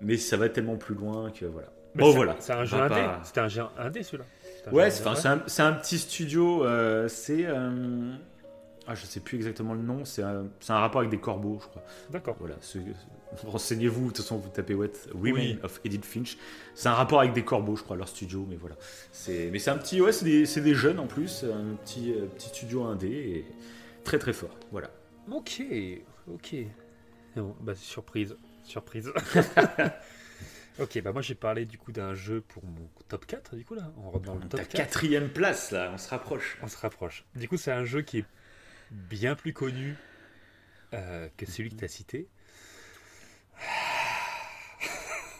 mais 0.00 0.16
ça 0.16 0.36
va 0.36 0.48
tellement 0.48 0.76
plus 0.76 0.94
loin 0.94 1.30
que 1.30 1.46
voilà. 1.46 1.68
Mais 1.94 2.02
bon 2.02 2.10
c'est- 2.10 2.16
voilà. 2.16 2.36
C'est 2.40 2.52
un 2.52 2.64
jeu 2.64 2.76
indé. 2.76 2.94
pas- 2.94 3.20
C'était 3.24 3.40
un 3.40 3.48
jeu 3.48 3.62
indé 3.78 4.02
celui-là. 4.02 4.24
Ouais, 4.72 4.90
c'est 4.90 5.00
indé, 5.06 5.18
enfin, 5.18 5.40
c'est 5.46 5.62
un, 5.62 5.72
petit 5.72 5.98
studio. 5.98 6.64
euh, 6.64 7.08
c'est 7.08 7.46
euh, 7.46 8.12
ah 8.86 8.94
je 8.94 9.06
sais 9.06 9.20
plus 9.20 9.36
exactement 9.36 9.74
le 9.74 9.82
nom. 9.82 10.04
C'est 10.04 10.22
un, 10.22 10.44
rapport 10.68 11.00
avec 11.00 11.10
des 11.10 11.18
corbeaux, 11.20 11.58
je 11.62 11.66
crois. 11.68 11.82
D'accord. 12.10 12.36
Voilà. 12.38 12.56
ce- 12.60 12.78
Renseignez-vous. 13.44 14.02
De 14.02 14.06
toute 14.08 14.18
façon, 14.18 14.38
vous 14.38 14.48
tapez 14.48 14.74
what 14.74 14.86
Women 15.14 15.34
Oui. 15.34 15.58
of 15.62 15.80
Edith 15.84 16.04
Finch. 16.04 16.36
C'est 16.74 16.88
un 16.88 16.94
rapport 16.94 17.20
avec 17.20 17.32
des 17.32 17.44
corbeaux, 17.44 17.76
je 17.76 17.82
crois, 17.82 17.96
leur 17.96 18.08
studio. 18.08 18.46
Mais 18.48 18.56
voilà. 18.56 18.76
Mais 19.28 19.58
c'est 19.58 19.70
un 19.70 19.78
petit 19.78 20.00
ouais, 20.00 20.12
c'est 20.12 20.24
des, 20.24 20.46
c'est 20.46 20.60
des 20.60 20.74
jeunes 20.74 20.98
en 20.98 21.06
plus, 21.06 21.44
un 21.44 21.74
petit 21.76 22.12
euh, 22.12 22.26
petit 22.26 22.48
studio 22.48 22.84
indé 22.84 23.08
et 23.08 23.46
très 24.04 24.18
très 24.18 24.32
fort. 24.32 24.56
Voilà. 24.70 24.90
Ok, 25.30 25.62
ok. 26.32 26.54
Bon, 27.34 27.54
bah, 27.60 27.74
surprise, 27.74 28.36
surprise. 28.62 29.10
ok, 30.78 31.02
bah 31.02 31.12
moi 31.12 31.22
j'ai 31.22 31.34
parlé 31.34 31.66
du 31.66 31.78
coup 31.78 31.92
d'un 31.92 32.14
jeu 32.14 32.40
pour 32.40 32.64
mon 32.64 32.88
top 33.08 33.26
4, 33.26 33.56
du 33.56 33.64
coup 33.64 33.74
là, 33.74 33.92
on 33.98 34.10
rentre 34.10 34.24
dans 34.24 34.34
le 34.34 34.40
top 34.42 34.60
Ta 34.60 34.64
4. 34.64 34.72
quatrième 34.72 35.28
place 35.28 35.70
là, 35.70 35.90
on 35.92 35.98
se 35.98 36.08
rapproche. 36.08 36.58
On 36.62 36.68
se 36.68 36.76
rapproche. 36.78 37.24
Du 37.34 37.48
coup, 37.48 37.56
c'est 37.56 37.72
un 37.72 37.84
jeu 37.84 38.02
qui 38.02 38.18
est 38.18 38.24
bien 38.90 39.34
plus 39.34 39.52
connu 39.52 39.96
euh, 40.94 41.28
que 41.36 41.44
celui 41.46 41.70
que 41.70 41.76
tu 41.76 41.84
as 41.84 41.88
cité. 41.88 42.28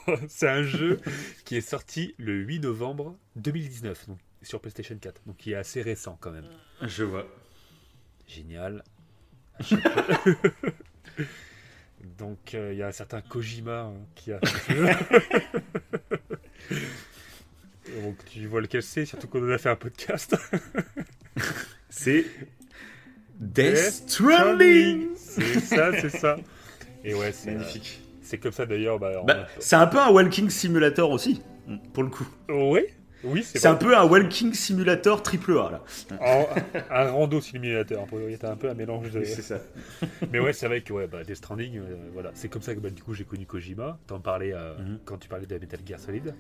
c'est 0.29 0.49
un 0.49 0.63
jeu 0.63 1.01
qui 1.45 1.57
est 1.57 1.61
sorti 1.61 2.15
le 2.19 2.35
8 2.35 2.61
novembre 2.61 3.17
2019, 3.37 4.09
donc 4.09 4.19
sur 4.43 4.61
PlayStation 4.61 4.97
4, 4.97 5.23
donc 5.27 5.37
qui 5.37 5.53
est 5.53 5.57
assez 5.57 5.83
récent 5.83 6.17
quand 6.21 6.31
même. 6.31 6.49
Je 6.83 7.05
vois. 7.05 7.27
Génial. 8.27 8.83
Donc 12.19 12.55
euh, 12.55 12.73
il 12.73 12.79
y 12.79 12.83
a 12.83 12.89
un 12.89 12.93
certain 12.93 13.21
Kojima 13.21 13.83
hein, 13.83 13.95
qui 14.15 14.33
a. 14.33 14.41
Donc 18.03 18.17
tu 18.27 18.47
vois 18.47 18.61
lequel 18.61 18.83
c'est, 18.83 19.07
surtout 19.07 19.29
qu'on 19.29 19.47
en 19.47 19.51
a 19.51 19.59
fait 19.59 19.71
un 19.71 19.77
podcast. 19.77 20.37
C'est 21.89 22.27
Death 23.39 23.75
Death 23.75 23.93
Stranding. 24.09 25.09
C'est 25.17 25.61
ça, 25.61 25.93
c'est 26.01 26.11
ça. 26.11 26.37
Et 27.05 27.15
ouais, 27.15 27.33
c'est 27.33 27.51
euh, 27.51 27.59
Magnifique. 27.59 28.01
C'est 28.27 28.39
comme 28.39 28.53
ça 28.53 28.67
d'ailleurs. 28.67 28.99
Bah, 28.99 29.13
Bah, 29.27 29.35
a- 29.45 29.47
c'est 29.59 29.77
un 29.77 29.87
peu 29.87 29.99
un 29.99 30.11
walking 30.11 30.51
simulator 30.51 31.11
aussi, 31.11 31.43
pour 31.95 32.03
le 32.03 32.11
coup. 32.11 32.27
Oui, 32.49 32.81
oui, 33.25 33.43
c'est 33.43 33.67
un 33.67 33.75
peu 33.75 33.97
un 33.97 34.05
walking 34.05 34.53
simulator 34.53 35.23
triple 35.23 35.53
A 35.59 35.71
là. 35.71 35.85
En- 36.21 36.47
un 36.91 37.11
rando 37.11 37.41
simulateur. 37.41 38.05
Pour 38.07 38.21
y 38.21 38.35
a 38.35 38.51
un 38.51 38.57
peu 38.57 38.69
un 38.69 38.75
mélange 38.75 39.11
de. 39.11 39.25
C'est 39.25 39.43
ça. 39.43 39.59
Mais 40.33 40.39
ouais, 40.39 40.53
c'est 40.53 40.67
vrai 40.67 40.83
que 40.83 40.93
ouais, 40.93 41.07
bah, 41.07 41.25
Death 41.25 41.37
Stranding, 41.37 41.79
euh, 41.79 41.97
voilà, 42.13 42.31
c'est 42.35 42.49
comme 42.49 42.63
ça 42.63 42.75
que 42.75 42.81
bah, 42.81 42.91
du 42.91 43.03
coup 43.03 43.15
j'ai 43.15 43.25
connu 43.25 43.47
Kojima. 43.47 43.99
T'en 44.07 44.21
parlais 44.21 44.53
euh, 44.53 44.77
Mhm. 44.79 44.99
quand 45.05 45.17
tu 45.19 45.29
parlais 45.29 45.47
de 45.47 45.59
Metal 45.59 45.81
Gear 45.87 45.99
Solid. 45.99 46.35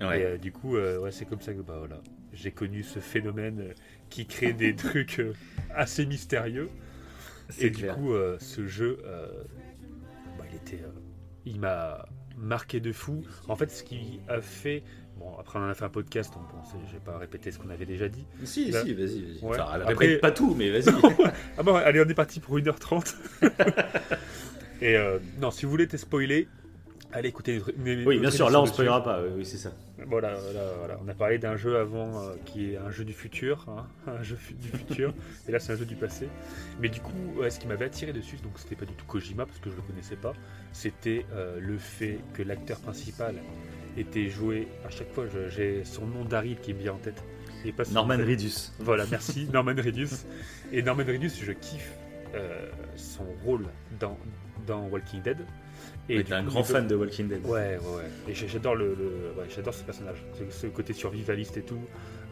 Ouais. 0.00 0.20
Et 0.20 0.24
euh, 0.24 0.38
du 0.38 0.50
coup, 0.52 0.76
ouais, 0.76 1.10
c'est 1.12 1.26
comme 1.26 1.40
ça 1.42 1.52
que 1.52 1.60
bah, 1.60 1.76
voilà, 1.78 2.00
j'ai 2.32 2.50
connu 2.50 2.82
ce 2.82 2.98
phénomène 2.98 3.74
qui 4.08 4.26
crée 4.26 4.52
des 4.52 4.74
trucs 4.76 5.20
assez 5.74 6.06
mystérieux. 6.06 6.70
Et 7.60 7.68
du 7.70 7.86
coup, 7.88 8.14
ce 8.38 8.66
jeu, 8.66 8.98
bah, 10.38 10.44
il 10.50 10.56
était, 10.56 10.82
il 11.46 11.60
m'a 11.60 12.06
marqué 12.36 12.80
de 12.80 12.92
fou. 12.92 13.22
En 13.48 13.56
fait, 13.56 13.70
ce 13.70 13.82
qui 13.82 14.20
a 14.28 14.40
fait, 14.40 14.82
bon, 15.18 15.36
après 15.38 15.58
on 15.58 15.62
en 15.62 15.68
a 15.68 15.74
fait 15.74 15.84
un 15.84 15.88
podcast, 15.90 16.32
bon, 16.34 16.40
c'est- 16.64 16.76
je 16.88 16.92
vais 16.94 17.00
pas 17.04 17.18
répéter 17.18 17.50
ce 17.50 17.58
qu'on 17.58 17.70
avait 17.70 17.86
déjà 17.86 18.08
dit. 18.08 18.24
Si, 18.44 18.70
Là- 18.70 18.82
si, 18.82 18.94
vas-y, 18.94 19.06
vas-y. 19.22 19.38
Ouais. 19.42 19.60
Enfin, 19.60 19.66
Après- 19.72 19.94
répète 19.94 20.20
pas 20.20 20.30
tout, 20.32 20.54
mais 20.54 20.70
vas-y. 20.70 20.84
Ah 21.58 21.62
bon, 21.62 21.74
allez, 21.74 22.00
on 22.00 22.08
est 22.08 22.14
parti 22.14 22.40
pour 22.40 22.58
1h30. 22.58 23.16
Et 24.80 24.96
euh, 24.96 25.18
non, 25.40 25.50
si 25.50 25.64
vous 25.64 25.70
voulez 25.70 25.86
te 25.86 25.96
spoiler, 25.96 26.48
allez 27.12 27.28
écouter. 27.28 27.58
notre- 27.58 27.70
une- 27.76 27.84
oui, 28.06 28.16
notre 28.16 28.20
bien 28.20 28.30
sûr, 28.30 28.50
là 28.50 28.58
on 28.60 28.62
dessus. 28.62 28.74
spoilera 28.74 29.02
pas, 29.04 29.20
oui, 29.36 29.44
c'est 29.44 29.56
ça. 29.58 29.72
Voilà, 30.06 30.34
voilà, 30.34 30.60
voilà. 30.78 30.98
On 31.04 31.08
a 31.08 31.14
parlé 31.14 31.38
d'un 31.38 31.56
jeu 31.56 31.76
avant 31.78 32.20
euh, 32.22 32.34
qui 32.44 32.72
est 32.72 32.76
un 32.76 32.90
jeu 32.90 33.04
du 33.04 33.12
futur, 33.12 33.66
hein, 33.68 33.86
un 34.06 34.22
jeu 34.22 34.36
du 34.60 34.68
futur, 34.68 35.14
et 35.48 35.52
là 35.52 35.60
c'est 35.60 35.72
un 35.72 35.76
jeu 35.76 35.84
du 35.84 35.94
passé. 35.96 36.28
Mais 36.80 36.88
du 36.88 37.00
coup, 37.00 37.12
ouais, 37.36 37.50
ce 37.50 37.60
qui 37.60 37.66
m'avait 37.66 37.84
attiré 37.84 38.12
dessus, 38.12 38.36
donc 38.42 38.52
c'était 38.56 38.76
pas 38.76 38.84
du 38.86 38.94
tout 38.94 39.04
Kojima 39.06 39.46
parce 39.46 39.58
que 39.58 39.70
je 39.70 39.76
le 39.76 39.82
connaissais 39.82 40.16
pas, 40.16 40.32
c'était 40.72 41.24
euh, 41.32 41.58
le 41.60 41.78
fait 41.78 42.18
que 42.34 42.42
l'acteur 42.42 42.78
principal 42.80 43.36
était 43.96 44.28
joué. 44.28 44.68
À 44.86 44.90
chaque 44.90 45.12
fois, 45.12 45.24
j'ai 45.50 45.84
son 45.84 46.06
nom 46.06 46.24
d'Harry 46.24 46.56
qui 46.60 46.72
me 46.74 46.78
vient 46.80 46.94
en 46.94 46.98
tête. 46.98 47.22
Et 47.64 47.70
pas 47.72 47.84
son 47.84 47.92
Norman 47.92 48.16
nom. 48.18 48.24
Reedus. 48.26 48.72
Voilà, 48.80 49.04
merci 49.10 49.46
Norman 49.52 49.74
Reedus. 49.76 50.08
Et 50.72 50.82
Norman 50.82 51.04
Reedus, 51.06 51.30
je 51.44 51.52
kiffe 51.52 51.92
euh, 52.34 52.68
son 52.96 53.24
rôle 53.44 53.66
dans, 54.00 54.18
dans 54.66 54.86
Walking 54.88 55.22
Dead. 55.22 55.36
Et 56.08 56.16
du 56.18 56.24
t'es 56.24 56.32
un 56.34 56.42
coup, 56.44 56.50
grand 56.50 56.64
fan 56.64 56.86
de 56.86 56.94
Walking 56.94 57.28
Dead. 57.28 57.46
Ouais, 57.46 57.78
ouais, 57.78 57.96
ouais. 57.96 58.10
Et 58.28 58.34
j'adore 58.34 58.74
le, 58.74 58.88
le- 58.94 59.32
ouais, 59.40 59.46
j'adore 59.54 59.72
ce 59.74 59.84
personnage. 59.84 60.18
Ce, 60.34 60.50
ce 60.50 60.66
côté 60.66 60.92
survivaliste 60.92 61.56
et 61.56 61.62
tout. 61.62 61.80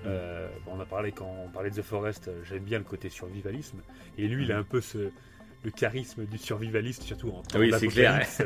Euh, 0.06 0.48
on 0.66 0.80
a 0.80 0.84
parlé 0.86 1.12
quand 1.12 1.30
on 1.46 1.48
parlait 1.50 1.70
de 1.70 1.76
The 1.76 1.82
Forest. 1.82 2.28
euh, 2.28 2.42
J'aime 2.44 2.64
bien 2.64 2.78
le 2.78 2.84
côté 2.84 3.08
survivalisme. 3.08 3.78
Et 4.18 4.26
lui, 4.28 4.44
il 4.44 4.52
a 4.52 4.58
un 4.58 4.64
peu 4.64 4.80
ce, 4.80 5.10
le 5.62 5.70
charisme 5.70 6.24
du 6.24 6.38
survivaliste, 6.38 7.02
surtout 7.02 7.28
en 7.30 7.42
temps 7.42 7.58
oui, 7.58 7.70
c'est 7.78 7.86
clair, 7.88 8.12
d'apocalypse. 8.18 8.42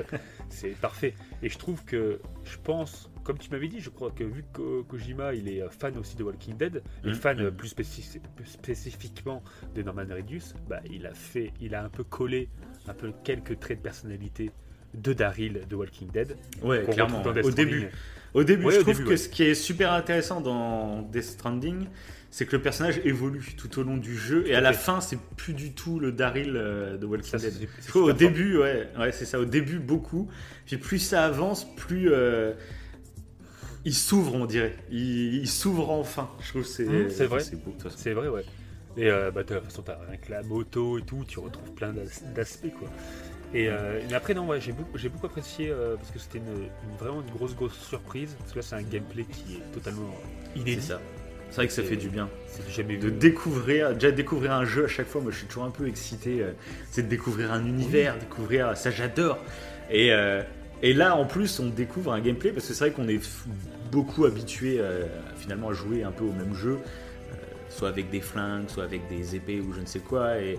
C'est 0.50 0.70
parfait. 0.80 1.14
Et 1.42 1.48
je 1.48 1.56
trouve 1.58 1.84
que, 1.84 2.20
je 2.44 2.58
pense, 2.58 3.08
comme 3.22 3.38
tu 3.38 3.50
m'avais 3.50 3.68
dit, 3.68 3.80
je 3.80 3.90
crois 3.90 4.10
que 4.10 4.24
vu 4.24 4.42
que 4.42 4.58
Ko- 4.58 4.84
Kojima, 4.88 5.32
il 5.34 5.48
est 5.48 5.62
euh, 5.62 5.68
fan 5.70 5.96
aussi 5.96 6.16
de 6.16 6.24
Walking 6.24 6.56
Dead, 6.56 6.82
et 7.04 7.08
Mhm. 7.08 7.14
fan 7.14 7.40
euh, 7.40 7.50
plus, 7.50 7.72
plus 7.72 8.46
spécifiquement 8.46 9.42
de 9.74 9.82
Norman 9.82 10.04
Reedus, 10.10 10.42
bah, 10.68 10.80
il 10.90 11.06
a 11.06 11.14
fait, 11.14 11.52
il 11.60 11.74
a 11.74 11.82
un 11.84 11.88
peu 11.88 12.04
collé 12.04 12.48
un 12.88 12.94
peu 12.94 13.12
quelques 13.24 13.58
traits 13.60 13.78
de 13.78 13.82
personnalité 13.82 14.50
de 14.94 15.12
Daryl 15.12 15.60
de 15.68 15.76
Walking 15.76 16.08
Dead. 16.12 16.36
Ouais, 16.62 16.84
clairement. 16.84 17.18
retrouve 17.18 17.34
dans 17.34 17.40
Death 17.40 17.44
Au 17.46 17.50
début, 17.50 17.88
au 18.34 18.44
début, 18.44 18.64
Ouais, 18.66 18.74
je 18.74 18.78
au 18.78 18.82
trouve 18.82 18.94
début, 18.94 19.04
que 19.06 19.10
ouais. 19.10 19.16
ce 19.16 19.28
qui 19.28 19.42
est 19.44 19.54
super 19.54 19.92
intéressant 19.92 20.40
dans 20.40 21.02
Death 21.02 21.22
Stranding, 21.24 21.86
c'est 22.30 22.46
que 22.46 22.56
le 22.56 22.62
personnage 22.62 23.00
évolue 23.04 23.54
tout 23.56 23.78
au 23.78 23.84
long 23.84 23.96
du 23.96 24.16
jeu 24.16 24.44
et 24.48 24.54
à 24.56 24.60
la 24.60 24.72
fin, 24.72 25.00
c'est 25.00 25.18
plus 25.36 25.52
du 25.52 25.72
tout 25.72 26.00
le 26.00 26.10
Daryl 26.10 26.54
euh, 26.56 26.96
de 26.96 27.06
Walking 27.06 27.30
Ça, 27.30 27.38
Dead. 27.38 27.68
au 27.94 28.06
fort. 28.08 28.14
début, 28.14 28.58
ouais, 28.58 28.88
ouais 28.98 29.12
c'est 29.12 29.24
ça. 29.24 29.38
Au 29.38 29.44
début, 29.44 29.78
beaucoup. 29.78 30.28
Puis 30.66 30.76
plus 30.78 30.98
ça 30.98 31.24
avance, 31.24 31.64
plus 31.76 32.10
euh, 32.12 32.52
il 33.84 33.94
s'ouvre, 33.94 34.34
on 34.34 34.46
dirait. 34.46 34.74
Il, 34.90 35.34
il 35.34 35.48
s'ouvre 35.48 35.90
enfin. 35.90 36.28
Je 36.40 36.48
trouve 36.50 36.64
c'est 36.64 36.84
Mmh, 36.86 37.10
c'est 37.10 37.26
vrai. 37.26 37.40
C'est 37.40 37.56
beau. 37.56 37.74
vrai, 38.14 38.28
ouais. 38.28 38.44
Et 38.96 39.10
euh, 39.10 39.30
bah, 39.30 39.42
de 39.42 39.54
toute 39.54 39.64
façon, 39.64 39.82
t'as 39.82 39.98
rien 40.08 40.16
que 40.16 40.30
la 40.30 40.42
moto 40.42 40.98
et 40.98 41.02
tout, 41.02 41.24
tu 41.26 41.38
retrouves 41.38 41.72
plein 41.74 41.92
d'as- 41.92 42.22
d'aspects, 42.34 42.72
quoi. 42.78 42.88
Et 43.54 43.68
euh, 43.68 44.00
mais 44.08 44.14
après, 44.14 44.34
non, 44.34 44.46
ouais, 44.48 44.60
j'ai 44.60 44.72
beaucoup, 44.72 44.98
j'ai 44.98 45.08
beaucoup 45.08 45.26
apprécié 45.26 45.70
euh, 45.70 45.94
parce 45.96 46.10
que 46.10 46.18
c'était 46.18 46.38
une, 46.38 46.48
une- 46.64 46.96
vraiment 46.98 47.22
une 47.22 47.30
grosse, 47.34 47.54
grosse 47.54 47.78
surprise. 47.78 48.34
Parce 48.40 48.50
que 48.52 48.58
là, 48.58 48.62
c'est 48.62 48.74
un 48.74 48.82
gameplay 48.82 49.24
qui 49.24 49.54
est 49.56 49.72
totalement 49.72 50.10
C'est 50.54 50.60
inédit. 50.60 50.82
ça. 50.82 51.00
C'est 51.50 51.56
vrai 51.56 51.66
que 51.68 51.72
ça 51.72 51.84
fait 51.84 51.96
du 51.96 52.08
bien. 52.08 52.28
Jamais 52.68 52.96
De 52.96 53.06
vu. 53.08 53.12
découvrir, 53.12 53.94
déjà 53.94 54.10
découvrir 54.10 54.52
un 54.52 54.64
jeu 54.64 54.86
à 54.86 54.88
chaque 54.88 55.06
fois, 55.06 55.20
moi 55.20 55.30
je 55.30 55.36
suis 55.38 55.46
toujours 55.46 55.64
un 55.64 55.70
peu 55.70 55.86
excité. 55.86 56.40
euh, 56.42 56.50
c'est 56.90 57.02
de 57.02 57.08
découvrir 57.08 57.52
un 57.52 57.64
univers, 57.64 58.18
découvrir. 58.18 58.76
Ça 58.76 58.90
j'adore. 58.90 59.38
Et, 59.88 60.12
euh, 60.12 60.42
et 60.82 60.92
là 60.92 61.14
en 61.14 61.24
plus, 61.24 61.60
on 61.60 61.68
découvre 61.68 62.12
un 62.12 62.20
gameplay 62.20 62.50
parce 62.50 62.66
que 62.66 62.74
c'est 62.74 62.84
vrai 62.84 62.92
qu'on 62.92 63.06
est 63.06 63.20
beaucoup 63.92 64.24
habitué 64.24 64.80
finalement 65.36 65.68
à 65.68 65.72
jouer 65.74 66.02
un 66.02 66.10
peu 66.10 66.24
au 66.24 66.32
même 66.32 66.54
jeu, 66.56 66.78
soit 67.68 67.88
avec 67.88 68.10
des 68.10 68.20
flingues, 68.20 68.68
soit 68.68 68.82
avec 68.82 69.06
des 69.08 69.36
épées 69.36 69.60
ou 69.60 69.72
je 69.72 69.80
ne 69.80 69.86
sais 69.86 70.00
quoi. 70.00 70.38
Et 70.38 70.58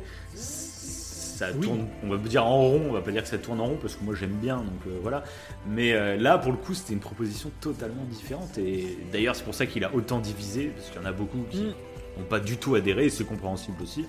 ça 1.36 1.48
Oui. 1.54 1.60
tourne, 1.66 1.88
on 2.04 2.10
va 2.10 2.18
dire 2.18 2.46
en 2.46 2.58
rond, 2.62 2.82
on 2.90 2.94
va 2.94 3.02
pas 3.02 3.12
dire 3.12 3.22
que 3.24 3.28
ça 3.30 3.38
tourne 3.38 3.60
en 3.62 3.66
rond 3.66 3.78
parce 3.82 3.96
que 3.96 4.04
moi 4.04 4.16
j'aime 4.16 4.36
bien, 4.36 4.58
donc 4.58 4.82
euh, 4.88 4.98
voilà. 5.02 5.24
Mais 5.68 5.94
euh, 5.94 6.18
là 6.18 6.38
pour 6.38 6.52
le 6.52 6.58
coup, 6.58 6.74
c'était 6.74 6.94
une 6.94 7.00
proposition 7.00 7.52
totalement 7.62 8.04
différente. 8.10 8.58
Et 8.58 8.98
d'ailleurs, 9.12 9.36
c'est 9.36 9.44
pour 9.44 9.56
ça 9.56 9.66
qu'il 9.66 9.84
a 9.84 9.94
autant 9.94 10.20
divisé 10.20 10.68
parce 10.76 10.90
qu'il 10.90 11.02
y 11.02 11.04
en 11.04 11.08
a 11.08 11.12
beaucoup 11.14 11.44
qui 11.50 11.62
Mm. 11.64 11.74
n'ont 12.20 12.26
pas 12.30 12.40
du 12.40 12.58
tout 12.58 12.76
adhéré, 12.76 13.06
et 13.06 13.10
c'est 13.10 13.26
compréhensible 13.26 13.78
aussi. 13.84 14.06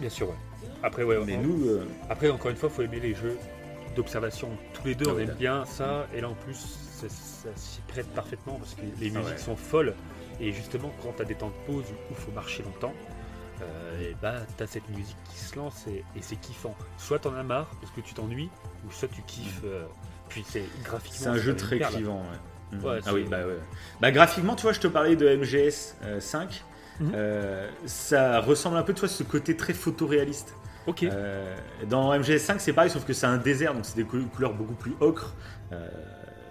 Bien 0.00 0.08
sûr, 0.10 0.28
ouais. 0.28 0.34
Après, 0.82 1.02
ouais. 1.04 1.18
Mais 1.26 1.36
on- 1.36 1.42
nous, 1.42 1.66
euh, 1.68 1.84
Après, 2.08 2.30
encore 2.30 2.50
une 2.50 2.56
fois, 2.56 2.70
faut 2.70 2.80
aimer 2.82 3.00
les 3.00 3.14
jeux 3.14 3.36
d'observation. 3.96 4.48
Tous 4.72 4.86
les 4.86 4.94
deux, 4.94 5.06
Ah 5.08 5.12
on 5.12 5.16
ouais, 5.16 5.22
aime 5.24 5.28
là. 5.28 5.34
bien 5.34 5.64
ça. 5.66 6.06
Et 6.14 6.20
là, 6.20 6.28
en 6.30 6.34
plus, 6.34 6.54
ça, 6.54 7.08
ça 7.08 7.48
s'y 7.56 7.80
prête 7.88 8.06
parfaitement 8.14 8.54
parce 8.54 8.74
que 8.74 8.80
les 9.00 9.10
Ah 9.14 9.18
musiques 9.18 9.32
ouais. 9.34 9.38
sont 9.38 9.56
folles. 9.56 9.94
Et 10.40 10.52
justement, 10.52 10.90
quand 11.02 11.12
tu 11.16 11.22
as 11.22 11.24
des 11.26 11.34
temps 11.34 11.48
de 11.50 11.72
pause 11.72 11.84
où 11.90 11.94
il 12.10 12.16
faut 12.16 12.30
marcher 12.32 12.62
longtemps, 12.62 12.94
et 14.00 14.14
bah, 14.22 14.36
tu 14.56 14.62
as 14.62 14.66
cette 14.66 14.88
musique 14.90 15.16
qui 15.30 15.38
se 15.38 15.56
lance 15.56 15.86
et, 15.88 16.04
et 16.16 16.22
c'est 16.22 16.36
kiffant. 16.36 16.74
Soit 16.98 17.18
t'en 17.20 17.34
as 17.34 17.42
marre 17.42 17.70
parce 17.80 17.92
que 17.92 18.00
tu 18.00 18.14
t'ennuies, 18.14 18.50
ou 18.86 18.90
soit 18.92 19.08
tu 19.08 19.22
kiffes. 19.22 19.60
euh, 19.64 19.84
puis 20.28 20.44
c'est 20.48 20.64
graphiquement. 20.84 21.18
c'est 21.20 21.28
un 21.28 21.36
jeu 21.36 21.56
très 21.56 21.78
perle. 21.78 21.94
clivant. 21.94 22.20
ouais. 22.20 22.76
Mhm. 22.78 22.84
Ouais, 22.84 23.00
ah 23.04 23.12
oui, 23.14 23.24
bah 23.28 23.38
ouais. 23.46 23.58
Bah 24.00 24.10
graphiquement, 24.12 24.54
tu 24.54 24.62
vois, 24.62 24.72
je 24.72 24.78
te 24.80 24.86
parlais 24.86 25.16
de 25.16 25.28
MGS 25.36 25.96
euh, 26.04 26.20
5. 26.20 26.62
Mhm. 27.00 27.12
Euh, 27.14 27.68
ça 27.86 28.40
ressemble 28.40 28.76
un 28.76 28.82
peu, 28.82 28.92
tu 28.94 29.00
vois, 29.00 29.08
ce 29.08 29.22
côté 29.24 29.56
très 29.56 29.72
photoréaliste. 29.74 30.54
Ok. 30.86 31.02
Euh, 31.02 31.56
dans 31.88 32.12
MGS5, 32.16 32.58
c'est 32.58 32.72
pareil, 32.72 32.90
sauf 32.90 33.04
que 33.04 33.12
c'est 33.12 33.26
un 33.26 33.38
désert, 33.38 33.74
donc 33.74 33.84
c'est 33.84 33.96
des 33.96 34.04
cou- 34.04 34.24
couleurs 34.34 34.54
beaucoup 34.54 34.74
plus 34.74 34.94
ocre. 35.00 35.34
Euh, 35.72 35.88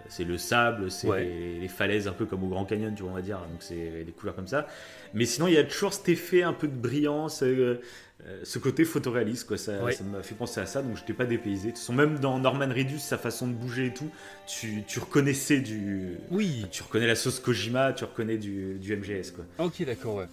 c'est 0.08 0.24
le 0.24 0.38
sable, 0.38 0.90
c'est 0.92 1.08
Ouais. 1.08 1.24
les, 1.24 1.60
les 1.60 1.68
falaises, 1.68 2.08
un 2.08 2.14
peu 2.14 2.26
comme 2.26 2.44
au 2.44 2.48
Grand 2.48 2.66
Canyon, 2.66 2.94
tu 2.96 3.04
vois, 3.04 3.12
on 3.12 3.16
va 3.16 3.22
dire. 3.22 3.38
Donc 3.40 3.62
c'est 3.62 4.04
des 4.04 4.12
couleurs 4.12 4.36
comme 4.36 4.48
ça. 4.48 4.66
Mais 5.14 5.26
sinon, 5.26 5.48
il 5.48 5.54
y 5.54 5.58
a 5.58 5.64
toujours 5.64 5.94
cet 5.94 6.10
effet 6.10 6.44
un 6.44 6.54
peu 6.54 6.68
de 6.68 6.76
brillance, 6.76 7.44
euh, 7.44 7.82
euh, 8.26 8.40
ce 8.44 8.60
côté 8.60 8.84
photoréaliste, 8.86 9.48
quoi. 9.48 9.58
Ça 9.58 9.74
m'a 10.12 10.22
fait 10.24 10.36
penser 10.36 10.60
à 10.60 10.66
ça, 10.66 10.82
donc 10.82 10.98
je 10.98 11.04
t'ai 11.04 11.14
pas 11.14 11.26
dépaysé. 11.26 11.68
De 11.68 11.72
toute 11.72 11.80
façon, 11.80 11.94
même 11.94 12.20
dans 12.20 12.38
Norman 12.40 12.68
Reedus, 12.68 13.00
sa 13.00 13.18
façon 13.18 13.48
de 13.48 13.54
bouger 13.54 13.88
et 13.88 13.94
tout, 13.94 14.10
tu, 14.48 14.84
tu 14.88 15.00
reconnaissais 15.00 15.60
du. 15.62 16.18
Oui. 16.32 16.66
Tu 16.72 16.84
reconnais 16.84 17.08
la 17.08 17.16
sauce 17.16 17.40
Kojima, 17.40 17.94
tu 17.94 18.04
reconnais 18.04 18.38
du, 18.38 18.76
du 18.80 18.96
MGS, 18.96 19.32
quoi. 19.32 19.46
Ok, 19.66 19.84
d'accord, 19.86 20.16
ouais. 20.16 20.28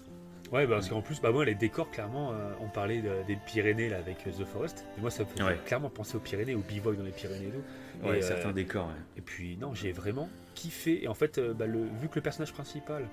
Ouais, 0.52 0.64
bah, 0.66 0.76
parce 0.76 0.88
qu'en 0.88 1.00
plus, 1.02 1.20
bah, 1.20 1.32
moi, 1.32 1.44
les 1.44 1.56
décors, 1.56 1.90
clairement, 1.90 2.30
euh, 2.32 2.52
on 2.60 2.68
parlait 2.68 3.00
de- 3.02 3.26
des 3.26 3.36
Pyrénées 3.46 3.88
là, 3.88 3.96
avec 3.98 4.18
euh, 4.28 4.30
The 4.30 4.44
Forest. 4.46 4.84
Et 4.96 5.00
moi, 5.00 5.10
ça 5.10 5.24
me 5.24 5.28
fait 5.28 5.42
Ouais. 5.42 5.58
clairement 5.66 5.90
penser 5.90 6.16
aux 6.16 6.20
Pyrénées, 6.20 6.54
au 6.54 6.60
bivouac 6.60 6.96
dans 6.96 7.02
les 7.04 7.10
Pyrénées 7.10 7.46
et 7.46 7.50
tout. 7.50 8.06
Ouais, 8.08 8.18
Et, 8.18 8.22
certains 8.22 8.50
euh, 8.50 8.52
décors, 8.52 8.86
ouais. 8.86 8.92
Et 9.16 9.22
puis, 9.22 9.56
non, 9.60 9.74
j'ai 9.74 9.90
vraiment 9.90 10.28
kiffé. 10.54 11.02
Et 11.02 11.08
en 11.08 11.14
fait, 11.14 11.40
bah, 11.40 11.66
le, 11.66 11.80
vu 12.00 12.08
que 12.08 12.14
le 12.16 12.20
personnage 12.20 12.52
principal, 12.52 13.04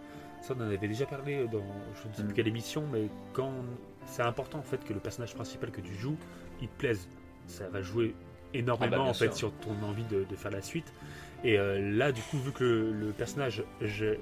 ça, 0.44 0.54
on 0.58 0.62
en 0.62 0.66
avait 0.68 0.88
déjà 0.88 1.06
parlé 1.06 1.48
dans 1.48 1.64
je 2.04 2.08
ne 2.10 2.14
sais 2.14 2.22
Mm. 2.22 2.26
plus 2.26 2.34
quelle 2.36 2.48
émission, 2.48 2.84
mais 2.92 3.08
quand 3.34 3.52
c'est 4.06 4.22
important, 4.24 4.60
en 4.60 4.64
fait, 4.64 4.84
que 4.84 4.94
le 4.94 5.00
personnage 5.00 5.34
principal 5.34 5.72
que 5.72 5.82
tu 5.82 5.94
joues, 5.96 6.18
il 6.62 6.68
te 6.68 6.78
plaise. 6.78 7.08
Ça 7.48 7.68
va 7.70 7.82
jouer 7.82 8.14
énormément, 8.54 8.96
Ah 8.96 9.04
bah, 9.06 9.10
en 9.10 9.14
fait, 9.14 9.28
sûr. 9.34 9.36
sur 9.38 9.54
ton 9.54 9.82
envie 9.84 10.04
de, 10.06 10.24
de 10.30 10.36
faire 10.36 10.52
la 10.52 10.62
suite. 10.62 10.94
Et 11.44 11.58
euh, 11.58 11.92
là, 11.98 12.12
du 12.12 12.22
coup, 12.22 12.38
vu 12.38 12.52
que 12.52 12.64
le, 12.64 12.92
le 12.94 13.08
personnage, 13.12 13.64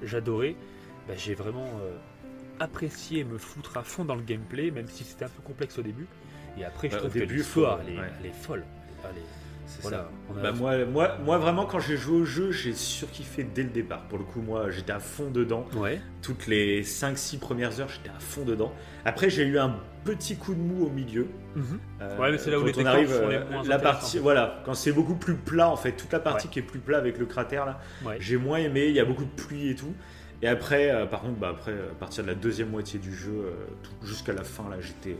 j'adorais, 0.03 0.55
bah, 1.07 1.13
j'ai 1.17 1.33
vraiment 1.35 1.67
euh, 1.81 1.97
apprécié 2.59 3.23
me 3.23 3.37
foutre 3.37 3.77
à 3.77 3.83
fond 3.83 4.05
dans 4.05 4.15
le 4.15 4.21
gameplay, 4.23 4.71
même 4.71 4.87
si 4.87 5.03
c'était 5.03 5.25
un 5.25 5.29
peu 5.29 5.41
complexe 5.43 5.77
au 5.77 5.81
début. 5.83 6.07
Et 6.57 6.65
après, 6.65 6.87
je 6.89 6.93
Bah, 6.93 6.97
au 6.97 7.01
trouve 7.01 7.13
que 7.13 7.19
début, 7.19 7.37
l'histoire, 7.37 7.79
elle, 7.87 7.93
est- 7.93 7.97
ouais. 7.99 8.09
elle 8.19 8.25
est 8.27 8.33
folle. 8.33 8.63
Elle 9.03 9.17
est- 9.17 9.21
C'est 9.21 9.40
voilà, 9.81 9.97
ça. 9.97 10.41
Bah 10.41 10.51
moi, 10.51 10.85
moi, 10.85 11.17
moi 11.23 11.37
vraiment 11.37 11.65
quand 11.65 11.79
j'ai 11.79 11.97
joué 11.97 12.21
au 12.21 12.25
jeu, 12.25 12.51
j'ai 12.51 12.73
surkiffé 12.73 13.43
dès 13.43 13.63
le 13.63 13.69
départ. 13.69 14.01
Pour 14.09 14.17
le 14.17 14.23
coup, 14.23 14.41
moi 14.41 14.69
j'étais 14.71 14.91
à 14.93 14.99
fond 14.99 15.29
dedans. 15.29 15.65
Ouais. 15.75 16.01
Toutes 16.21 16.47
les 16.47 16.83
5-6 16.83 17.39
premières 17.39 17.79
heures, 17.79 17.89
j'étais 17.89 18.09
à 18.09 18.19
fond 18.19 18.43
dedans. 18.43 18.73
Après, 19.05 19.29
j'ai 19.29 19.43
eu 19.43 19.57
un 19.59 19.75
petit 20.03 20.35
coup 20.35 20.53
de 20.53 20.59
mou 20.59 20.85
au 20.85 20.89
milieu. 20.89 21.27
Mhm. 21.55 21.79
Euh, 22.01 22.17
Ouais, 22.19 22.31
mais 22.31 22.37
c'est 22.37 22.51
là 22.51 22.59
où 22.59 22.61
quand 22.63 22.67
les 22.77 22.83
on 22.83 22.85
arrive, 22.85 23.09
sont 23.15 23.27
les 23.27 23.35
euh, 23.35 23.49
moins 23.51 23.63
la 23.63 23.79
partie, 23.79 24.19
voilà, 24.19 24.61
quand 24.65 24.73
c'est 24.73 24.91
beaucoup 24.91 25.15
plus 25.15 25.35
plat 25.35 25.69
en 25.69 25.75
fait, 25.77 25.91
toute 25.93 26.11
la 26.11 26.19
partie 26.19 26.47
Ouais. 26.47 26.53
qui 26.53 26.59
est 26.59 26.63
plus 26.63 26.79
plat 26.79 26.97
avec 26.97 27.17
le 27.17 27.25
cratère 27.25 27.65
là, 27.65 27.79
Ouais. 28.05 28.17
j'ai 28.19 28.37
moins 28.37 28.57
aimé. 28.57 28.87
Il 28.87 28.95
y 28.95 28.99
a 28.99 29.05
beaucoup 29.05 29.25
de 29.25 29.29
pluie 29.35 29.69
et 29.69 29.75
tout. 29.75 29.93
Et 30.43 30.47
après, 30.47 30.89
euh, 30.89 31.05
par 31.05 31.21
contre, 31.21 31.35
bah 31.35 31.49
après, 31.51 31.71
à 31.73 31.93
partir 31.99 32.23
de 32.23 32.29
la 32.29 32.33
deuxième 32.35 32.69
moitié 32.69 32.99
du 32.99 33.13
jeu, 33.13 33.31
euh, 33.31 33.51
tout- 33.83 34.07
jusqu'à 34.07 34.33
la 34.33 34.43
fin 34.43 34.63
là, 34.71 34.77
j'étais 34.79 35.11
euh, 35.11 35.15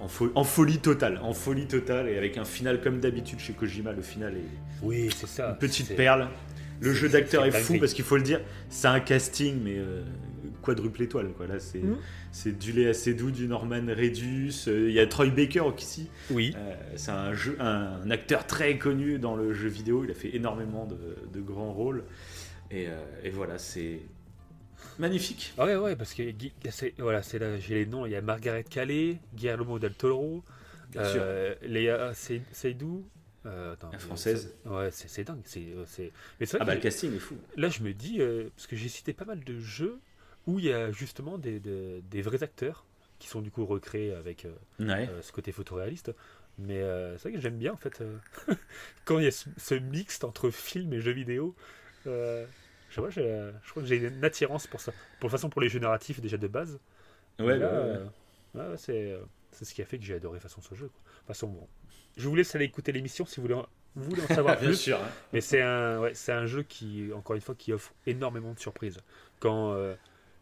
en, 0.00 0.06
fo- 0.06 0.30
en 0.34 0.44
folie 0.44 0.78
totale, 0.78 1.18
en 1.22 1.32
folie 1.32 1.66
totale, 1.66 2.08
et 2.08 2.16
avec 2.18 2.38
un 2.38 2.44
final 2.44 2.80
comme 2.80 3.00
d'habitude 3.00 3.38
chez 3.40 3.52
Kojima, 3.52 3.92
le 3.92 4.02
final 4.02 4.34
est 4.36 4.82
Oui, 4.82 5.08
c'est 5.16 5.26
ça. 5.28 5.50
une 5.50 5.58
petite 5.58 5.94
perle. 5.96 6.28
Le 6.80 6.92
jeu 6.94 7.08
d'acteur 7.08 7.44
est 7.44 7.50
fou 7.50 7.78
parce 7.80 7.92
qu'il 7.92 8.04
faut 8.04 8.16
le 8.16 8.22
dire, 8.22 8.40
c'est 8.68 8.86
un 8.86 9.00
casting 9.00 9.56
mais 9.64 9.74
euh, 9.78 10.04
quadruple 10.62 11.02
étoile 11.02 11.32
quoi. 11.36 11.48
Là 11.48 11.58
c'est 11.58 11.80
Mhm. 11.80 11.96
c'est 12.30 12.56
du 12.56 12.70
Léa 12.70 12.94
Seydoux, 12.94 13.32
du 13.32 13.48
Norman 13.48 13.82
Reedus, 13.88 14.52
euh, 14.68 14.86
il 14.88 14.94
y 14.94 15.00
a 15.00 15.06
Troy 15.08 15.26
Baker 15.30 15.60
aussi. 15.62 16.08
Oui. 16.30 16.54
Euh, 16.56 16.74
c'est 16.94 17.10
un, 17.10 17.34
jeu, 17.34 17.56
un 17.58 18.08
acteur 18.12 18.46
très 18.46 18.78
connu 18.78 19.18
dans 19.18 19.34
le 19.34 19.52
jeu 19.54 19.68
vidéo. 19.68 20.04
Il 20.04 20.10
a 20.12 20.14
fait 20.14 20.36
énormément 20.36 20.86
de, 20.86 20.96
de 21.36 21.40
grands 21.40 21.72
rôles 21.72 22.04
et, 22.70 22.86
euh, 22.86 22.92
et 23.24 23.30
voilà 23.30 23.58
c'est 23.58 23.98
magnifique. 24.98 25.52
Ouais, 25.58 25.76
ouais, 25.76 25.96
parce 25.96 26.14
que 26.14 26.22
c'est- 26.70 26.94
voilà, 26.98 27.22
c'est 27.22 27.38
là, 27.38 27.58
j'ai 27.58 27.74
les 27.74 27.86
noms. 27.86 28.06
Il 28.06 28.12
y 28.12 28.16
a 28.16 28.20
Margaret 28.22 28.64
Calais, 28.64 29.18
Guillermo 29.34 29.78
del 29.78 29.94
Toro, 29.94 30.42
Bien 30.90 31.04
sûr. 31.04 31.20
euh, 31.22 31.54
Léa 31.62 32.12
Sey- 32.14 32.42
Seydoux. 32.52 33.06
euh, 33.46 33.72
attends, 33.74 33.90
La 33.92 33.98
française. 33.98 34.54
ça- 34.64 34.70
Ouais, 34.70 34.90
c'est 34.90 35.08
c'est 35.08 35.24
dingue. 35.24 35.40
c'est 35.44 35.60
euh, 35.74 35.84
c'est- 35.86 36.12
Mais 36.40 36.46
c'est 36.46 36.58
Ah 36.60 36.64
bah 36.64 36.74
le 36.74 36.80
casting 36.80 37.14
est 37.14 37.18
fou. 37.18 37.36
là, 37.56 37.68
je 37.68 37.82
me 37.82 37.92
dis, 37.94 38.20
euh, 38.20 38.48
parce 38.56 38.66
que 38.66 38.76
j'ai 38.76 38.88
cité 38.88 39.12
pas 39.12 39.24
mal 39.24 39.42
de 39.44 39.58
jeux 39.60 39.98
où 40.46 40.58
il 40.58 40.66
y 40.66 40.72
a 40.72 40.90
justement 40.92 41.38
des, 41.38 41.60
des- 41.60 42.02
des 42.10 42.22
vrais 42.22 42.42
acteurs 42.42 42.84
qui 43.18 43.28
sont 43.28 43.40
du 43.40 43.50
coup 43.50 43.64
recréés 43.66 44.12
avec 44.14 44.44
euh, 44.44 44.52
Ouais. 44.80 45.08
euh, 45.10 45.22
ce 45.22 45.32
côté 45.32 45.52
photoréaliste. 45.52 46.12
Mais 46.58 46.80
euh, 46.82 47.16
c'est 47.18 47.28
vrai 47.28 47.32
que 47.34 47.40
j'aime 47.40 47.56
bien 47.58 47.72
en 47.72 47.76
fait 47.76 48.00
euh, 48.00 48.16
quand 49.04 49.18
il 49.18 49.24
y 49.24 49.28
a 49.28 49.30
ce, 49.30 49.48
ce 49.56 49.74
mixte 49.76 50.24
entre 50.24 50.50
film 50.50 50.92
et 50.92 51.00
jeux 51.00 51.12
vidéo. 51.12 51.54
Euh, 52.88 52.90
je, 52.90 53.00
pas, 53.00 53.10
j'ai- 53.10 53.50
je 53.62 53.70
crois 53.70 53.82
que 53.82 53.88
j'ai 53.88 53.96
une 53.96 54.24
attirance 54.24 54.66
pour 54.66 54.80
ça. 54.80 54.92
Pour 54.92 55.00
de 55.00 55.20
toute 55.20 55.30
façon, 55.30 55.50
pour 55.50 55.60
les 55.60 55.68
jeux 55.68 55.78
narratifs 55.80 56.20
déjà 56.20 56.36
de 56.36 56.48
base. 56.48 56.78
Ouais, 57.38 57.56
là, 57.58 57.66
ouais. 57.68 57.72
euh, 57.74 58.04
ouais, 58.54 58.66
ouais, 58.70 58.76
c'est 58.76 59.12
euh, 59.12 59.20
c'est 59.52 59.64
ce 59.64 59.74
qui 59.74 59.82
a 59.82 59.84
fait 59.86 59.98
que 59.98 60.04
j'ai 60.04 60.14
adoré 60.14 60.40
façon 60.40 60.60
ce 60.60 60.74
jeu. 60.74 60.88
quoi. 60.88 61.00
De 61.04 61.16
toute 61.18 61.26
façon, 61.28 61.48
bon. 61.48 61.66
Je 62.16 62.28
vous 62.28 62.34
laisse 62.34 62.54
aller 62.54 62.64
écouter 62.64 62.92
l'émission 62.92 63.24
si 63.26 63.36
vous 63.36 63.42
voulez 63.42 63.54
en, 63.54 63.66
vous 63.94 64.10
voulez 64.10 64.22
en 64.22 64.26
savoir 64.28 64.56
Bien 64.60 64.68
plus. 64.68 64.76
sûr. 64.76 64.98
hein. 64.98 65.08
Mais 65.32 65.40
c'est 65.40 65.62
un, 65.62 66.00
ouais, 66.00 66.14
c'est 66.14 66.32
un 66.32 66.46
jeu 66.46 66.62
qui, 66.62 67.10
encore 67.14 67.36
une 67.36 67.42
fois, 67.42 67.54
qui 67.54 67.72
offre 67.72 67.92
énormément 68.06 68.52
de 68.52 68.58
surprises. 68.58 68.98
Quand 69.40 69.72
euh, 69.72 69.94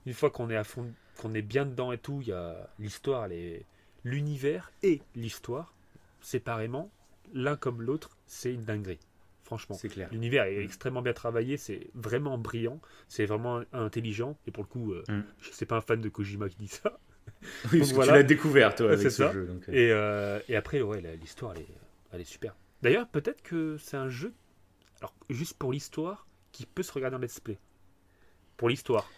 une 0.07 0.15
fois 0.15 0.31
qu'on 0.31 0.49
est 0.51 0.57
à 0.57 0.65
fond, 0.65 0.91
qu'on 1.19 1.35
est 1.35 1.43
bien 1.43 1.67
dedans 1.67 1.93
et 1.93 1.99
tout, 1.99 2.21
il 2.23 2.29
y 2.29 2.33
a 2.33 2.69
l'histoire, 2.79 3.27
est- 3.31 3.65
l'univers 4.05 4.71
et 4.83 5.03
l'histoire 5.15 5.75
séparément, 6.21 6.91
l'un 7.35 7.57
comme 7.57 7.83
l'autre, 7.83 8.17
c'est 8.27 8.53
une 8.55 8.65
dinguerie. 8.65 8.99
Franchement, 9.47 9.77
C'est 9.77 9.89
clair. 9.89 10.09
l'univers 10.11 10.45
est 10.47 10.59
extrêmement 10.63 11.03
bien 11.03 11.13
travaillé, 11.13 11.57
c'est 11.57 11.87
vraiment 11.95 12.37
brillant, 12.37 12.81
c'est 13.07 13.27
vraiment 13.27 13.63
intelligent. 13.73 14.37
Et 14.49 14.51
pour 14.51 14.65
le 14.65 14.69
coup, 14.69 14.93
euh, 14.93 15.05
Mm. 15.09 15.23
je 15.41 15.51
sais 15.53 15.67
pas 15.67 15.77
un 15.77 15.81
fan 15.81 16.01
de 16.01 16.09
Kojima 16.09 16.49
qui 16.49 16.57
dit 16.57 16.67
ça. 16.69 16.99
Oui, 17.73 17.79
parce 17.79 17.91
que 17.91 17.95
voilà. 17.95 18.13
tu 18.13 18.19
l'as 18.19 18.23
découvert 18.25 18.75
toi 18.75 18.87
avec 18.91 18.99
c'est 19.03 19.11
ce 19.11 19.23
ça. 19.25 19.33
jeu. 19.33 19.47
donc, 19.47 19.69
euh. 19.69 19.73
Et, 19.73 19.93
euh, 19.93 20.41
et 20.49 20.57
après, 20.57 20.81
ouais, 20.83 21.01
l'histoire, 21.21 21.53
elle 21.55 21.63
est, 21.63 21.67
elle 22.13 22.21
est 22.23 22.25
super. 22.25 22.57
D'ailleurs, 22.83 23.07
peut-être 23.07 23.41
que 23.43 23.77
c'est 23.79 23.97
un 23.97 24.09
jeu, 24.09 24.33
alors 25.01 25.15
juste 25.31 25.57
pour 25.57 25.73
l'histoire, 25.73 26.27
qui 26.51 26.67
peut 26.67 26.83
se 26.83 26.91
regarder 26.93 27.17
en 27.17 27.21
let's 27.21 27.39
play. 27.39 27.59
Pour 28.57 28.69
l'histoire. 28.69 29.09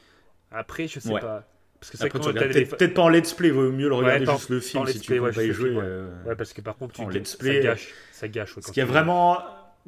Après, 0.50 0.88
je 0.88 1.00
sais 1.00 1.10
Ouais. 1.10 1.20
pas. 1.20 1.48
Parce 1.80 1.92
que 1.92 1.96
Après, 2.04 2.18
tu 2.18 2.26
regardes 2.26 2.52
peut-être 2.52 2.92
pas 2.94 3.02
en 3.02 3.08
let's 3.08 3.32
play, 3.34 3.50
vaut 3.50 3.70
mieux 3.70 3.88
le 3.88 3.94
Ouais, 3.94 4.02
regarder 4.16 4.26
juste 4.26 4.48
le 4.50 4.58
film 4.60 4.84
si 4.86 4.92
let's 4.92 5.00
tu 5.00 5.06
play, 5.06 5.18
veux 5.20 5.26
ouais, 5.26 5.32
pas 5.32 5.44
y 5.44 5.52
jouer. 5.52 5.70
euh, 5.74 6.24
Ouais, 6.24 6.34
parce 6.36 6.52
que 6.52 6.60
par 6.60 6.76
contre, 6.76 6.94
tu, 6.96 7.00
En 7.02 7.08
let's 7.08 7.30
ça 7.32 7.38
play, 7.38 7.60
gâche. 7.60 7.94
Ça 8.10 8.26
gâche. 8.26 8.50
ouais, 8.50 8.54
Parce 8.56 8.66
quand 8.66 8.72
qu'il 8.72 8.80
y 8.80 8.82
a 8.82 8.86
tu- 8.86 8.92
vraiment, 8.92 9.38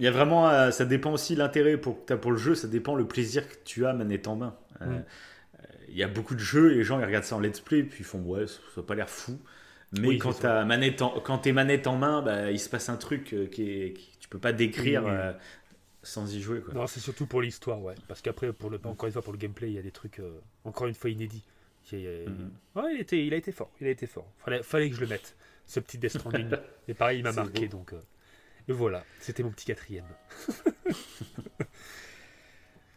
il 0.01 0.05
y 0.05 0.09
a 0.09 0.10
vraiment, 0.10 0.48
euh, 0.48 0.70
ça 0.72 0.85
dépend 0.85 1.12
aussi 1.12 1.36
l'intérêt 1.36 1.77
pour 1.77 2.01
que 2.01 2.06
t'as 2.06 2.16
pour 2.16 2.32
le 2.32 2.39
jeu, 2.39 2.55
ça 2.56 2.66
dépend 2.66 2.97
le 2.97 3.06
plaisir 3.06 3.48
que 3.48 3.55
tu 3.64 3.86
as 3.86 3.93
manette 3.93 4.27
en 4.27 4.35
main. 4.36 4.56
Euh, 4.82 4.86
Mm. 4.86 4.93
euh, 4.94 5.02
Il 5.89 5.97
y 5.97 6.02
a 6.02 6.09
beaucoup 6.09 6.35
de 6.35 6.40
jeux, 6.40 6.68
les 6.68 6.82
gens 6.85 6.98
ils 6.98 7.05
regardent 7.05 7.24
ça 7.24 7.36
en 7.36 7.40
let's 7.40 7.60
play, 7.60 7.82
puis 7.85 7.98
ils 8.01 8.05
font 8.05 8.20
ouais, 8.22 8.47
ça 8.47 8.59
n'a 8.78 8.82
pas 8.82 8.94
l'air 8.94 9.09
fou. 9.10 9.39
Mais 9.93 10.06
Oui, 10.09 10.18
quand 10.18 10.32
ça. 10.32 10.40
t'as 10.43 10.64
manette 10.64 11.02
en, 11.02 11.20
quand 11.20 11.39
t'es 11.39 11.52
manette 11.52 11.86
en 11.89 11.97
main, 11.97 12.22
bah, 12.22 12.51
il 12.52 12.59
se 12.60 12.68
passe 12.68 12.89
un 12.89 12.97
truc 12.97 13.35
qui 13.51 13.70
est, 13.70 13.93
qui- 13.93 14.16
tu 14.20 14.28
peux 14.28 14.39
pas 14.39 14.52
décrire 14.52 15.05
Oui, 15.05 15.10
oui. 15.10 15.32
sans 16.02 16.32
y 16.35 16.40
jouer 16.40 16.60
quoi. 16.60 16.74
Non, 16.74 16.86
c'est 16.86 17.01
surtout 17.01 17.27
pour 17.27 17.43
l'histoire, 17.43 17.82
ouais. 17.82 17.94
Parce 18.09 18.22
qu'après, 18.22 18.52
pour 18.52 18.70
le, 18.70 18.78
encore 18.85 19.06
une 19.09 19.12
fois, 19.12 19.22
pour 19.22 19.32
le 19.32 19.39
gameplay, 19.39 19.68
il 19.68 19.74
y 19.74 19.78
a 19.78 19.82
des 19.82 19.90
trucs, 19.90 20.20
encore 20.64 20.86
une 20.86 20.94
fois, 20.94 21.10
inédits. 21.10 21.44
Il, 21.93 22.06
a- 22.06 22.31
Mhm. 22.31 22.51
ouais, 22.77 22.94
il, 22.94 23.01
était, 23.01 23.27
il 23.27 23.35
a 23.35 23.36
été 23.36 23.51
fort. 23.51 23.72
Il 23.81 23.86
a 23.89 23.90
été 23.90 24.06
fort. 24.06 24.31
Fallait, 24.39 24.62
fallait 24.62 24.89
que 24.90 24.94
je 24.97 25.01
le 25.01 25.09
mette. 25.09 25.35
Ce 25.66 25.81
petit 25.81 25.98
Death 25.98 26.18
Stranding. 26.18 26.48
Et 26.89 26.94
pareil, 26.94 27.18
il 27.18 27.22
m'a 27.24 27.32
marqué. 27.32 27.66
beau. 27.66 27.78
Donc, 27.78 27.93
euh, 27.94 28.01
voilà, 28.72 29.05
c'était 29.20 29.42
mon 29.42 29.51
petit 29.51 29.66
quatrième. 29.66 30.06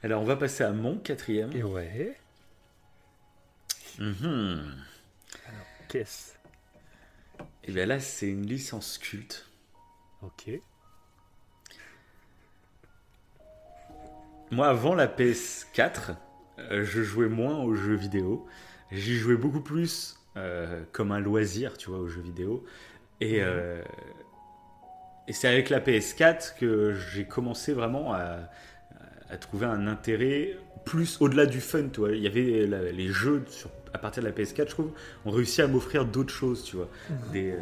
Alors, 0.04 0.22
on 0.22 0.26
va 0.26 0.36
passer 0.36 0.64
à 0.64 0.72
mon 0.72 0.98
quatrième. 0.98 1.52
Et 1.54 1.64
ouais. 1.64 2.18
Mhm. 4.00 4.76
Alors, 5.48 5.66
qu'est-ce? 5.88 6.34
Et 7.64 7.72
bien 7.72 7.86
là, 7.86 8.00
c'est 8.00 8.28
une 8.28 8.46
licence 8.46 8.98
culte. 8.98 9.48
Ok. 10.22 10.50
Moi, 14.52 14.68
avant 14.68 14.94
la 14.94 15.08
PS4, 15.08 16.16
euh, 16.60 16.84
je 16.84 17.02
jouais 17.02 17.30
moins 17.30 17.60
aux 17.60 17.74
jeux 17.74 17.96
vidéo. 17.96 18.46
J'y 18.92 19.16
jouais 19.16 19.38
beaucoup 19.38 19.62
plus 19.62 20.20
euh, 20.36 20.84
comme 20.92 21.12
un 21.12 21.20
loisir, 21.20 21.78
tu 21.78 21.90
vois, 21.90 22.00
aux 22.00 22.08
jeux 22.08 22.22
vidéo. 22.22 22.66
Et, 23.22 23.42
euh, 23.42 23.82
et 25.28 25.34
c'est 25.34 25.48
avec 25.48 25.70
la 25.70 25.80
PS4 25.80 26.56
que 26.60 26.94
j'ai 27.14 27.26
commencé 27.26 27.74
vraiment 27.74 28.14
à, 28.14 28.40
à 29.30 29.38
trouver 29.38 29.66
un 29.66 29.88
intérêt 29.88 30.58
plus 30.86 31.18
au-delà 31.22 31.46
du 31.46 31.62
fun, 31.62 31.88
tu 31.92 32.02
vois. 32.02 32.12
Il 32.12 32.22
y 32.22 32.28
avait 32.28 32.68
la- 32.68 32.92
les 32.92 33.08
jeux 33.08 33.44
sur- 33.48 33.70
à 33.94 33.98
partir 34.00 34.22
de 34.24 34.28
la 34.28 34.34
PS4, 34.34 34.66
je 34.70 34.74
trouve, 34.74 34.92
ont 35.26 35.32
réussi 35.32 35.62
à 35.62 35.68
m'offrir 35.68 36.06
d'autres 36.06 36.34
choses, 36.34 36.64
tu 36.64 36.76
vois. 36.76 36.90
Des, 37.32 37.52
euh, 37.52 37.58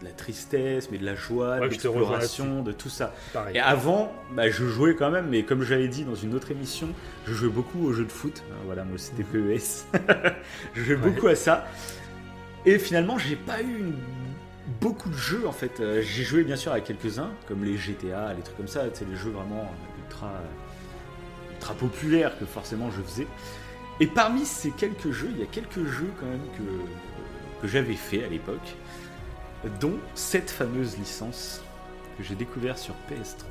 de 0.00 0.04
la 0.06 0.12
tristesse, 0.12 0.90
mais 0.90 0.96
de 0.96 1.04
la 1.04 1.14
joie, 1.14 1.56
Ouais, 1.56 1.60
de 1.60 1.64
l'exploration, 1.66 2.62
de 2.62 2.72
tout 2.72 2.88
ça. 2.88 3.12
Pareil. 3.34 3.56
Et 3.56 3.60
avant, 3.60 4.10
bah, 4.34 4.48
je 4.48 4.64
jouais 4.64 4.94
quand 4.94 5.10
même, 5.10 5.26
mais 5.28 5.42
comme 5.42 5.62
j'avais 5.62 5.88
dit 5.88 6.04
dans 6.04 6.14
une 6.14 6.34
autre 6.34 6.50
émission, 6.50 6.88
je 7.26 7.34
jouais 7.34 7.50
beaucoup 7.50 7.84
aux 7.86 7.92
jeux 7.92 8.06
de 8.06 8.12
foot. 8.12 8.42
Euh, 8.50 8.54
Voilà, 8.64 8.84
moi 8.84 8.96
c'était 8.96 9.24
PES. 9.24 9.84
je 10.74 10.82
jouais 10.82 10.94
Ouais. 10.94 11.10
beaucoup 11.10 11.26
à 11.26 11.34
ça. 11.34 11.66
Et 12.64 12.78
finalement, 12.78 13.18
j'ai 13.18 13.36
pas 13.36 13.60
eu 13.60 13.78
une- 13.80 13.94
beaucoup 14.80 15.10
de 15.10 15.16
jeux 15.16 15.46
en 15.46 15.52
fait. 15.52 15.80
Euh, 15.80 16.02
J'ai 16.02 16.24
joué 16.24 16.42
bien 16.42 16.56
sûr 16.56 16.72
à 16.72 16.80
quelques-uns, 16.80 17.30
comme 17.46 17.64
les 17.64 17.76
GTA, 17.76 18.32
les 18.34 18.42
trucs 18.42 18.56
comme 18.56 18.68
ça, 18.68 18.84
c'est 18.92 19.08
les 19.08 19.16
jeux 19.16 19.30
vraiment 19.30 19.62
euh, 19.62 20.02
ultra, 20.02 20.32
ultra 21.52 21.74
populaires 21.74 22.38
que 22.38 22.46
forcément 22.46 22.90
je 22.90 23.02
faisais. 23.02 23.26
Et 24.00 24.06
parmi 24.06 24.46
ces 24.46 24.70
quelques 24.70 25.10
jeux, 25.10 25.28
il 25.30 25.40
y 25.40 25.42
a 25.42 25.46
quelques 25.46 25.84
jeux 25.84 26.10
quand 26.18 26.26
même 26.26 26.46
que, 26.56 27.68
j'avais 27.68 27.94
fait 27.94 28.24
à 28.24 28.28
l'époque, 28.28 28.74
dont 29.80 29.98
cette 30.14 30.50
fameuse 30.50 30.96
licence 30.96 31.62
que 32.16 32.24
j'ai 32.24 32.34
découvert 32.34 32.78
sur 32.78 32.94
PS3. 33.10 33.44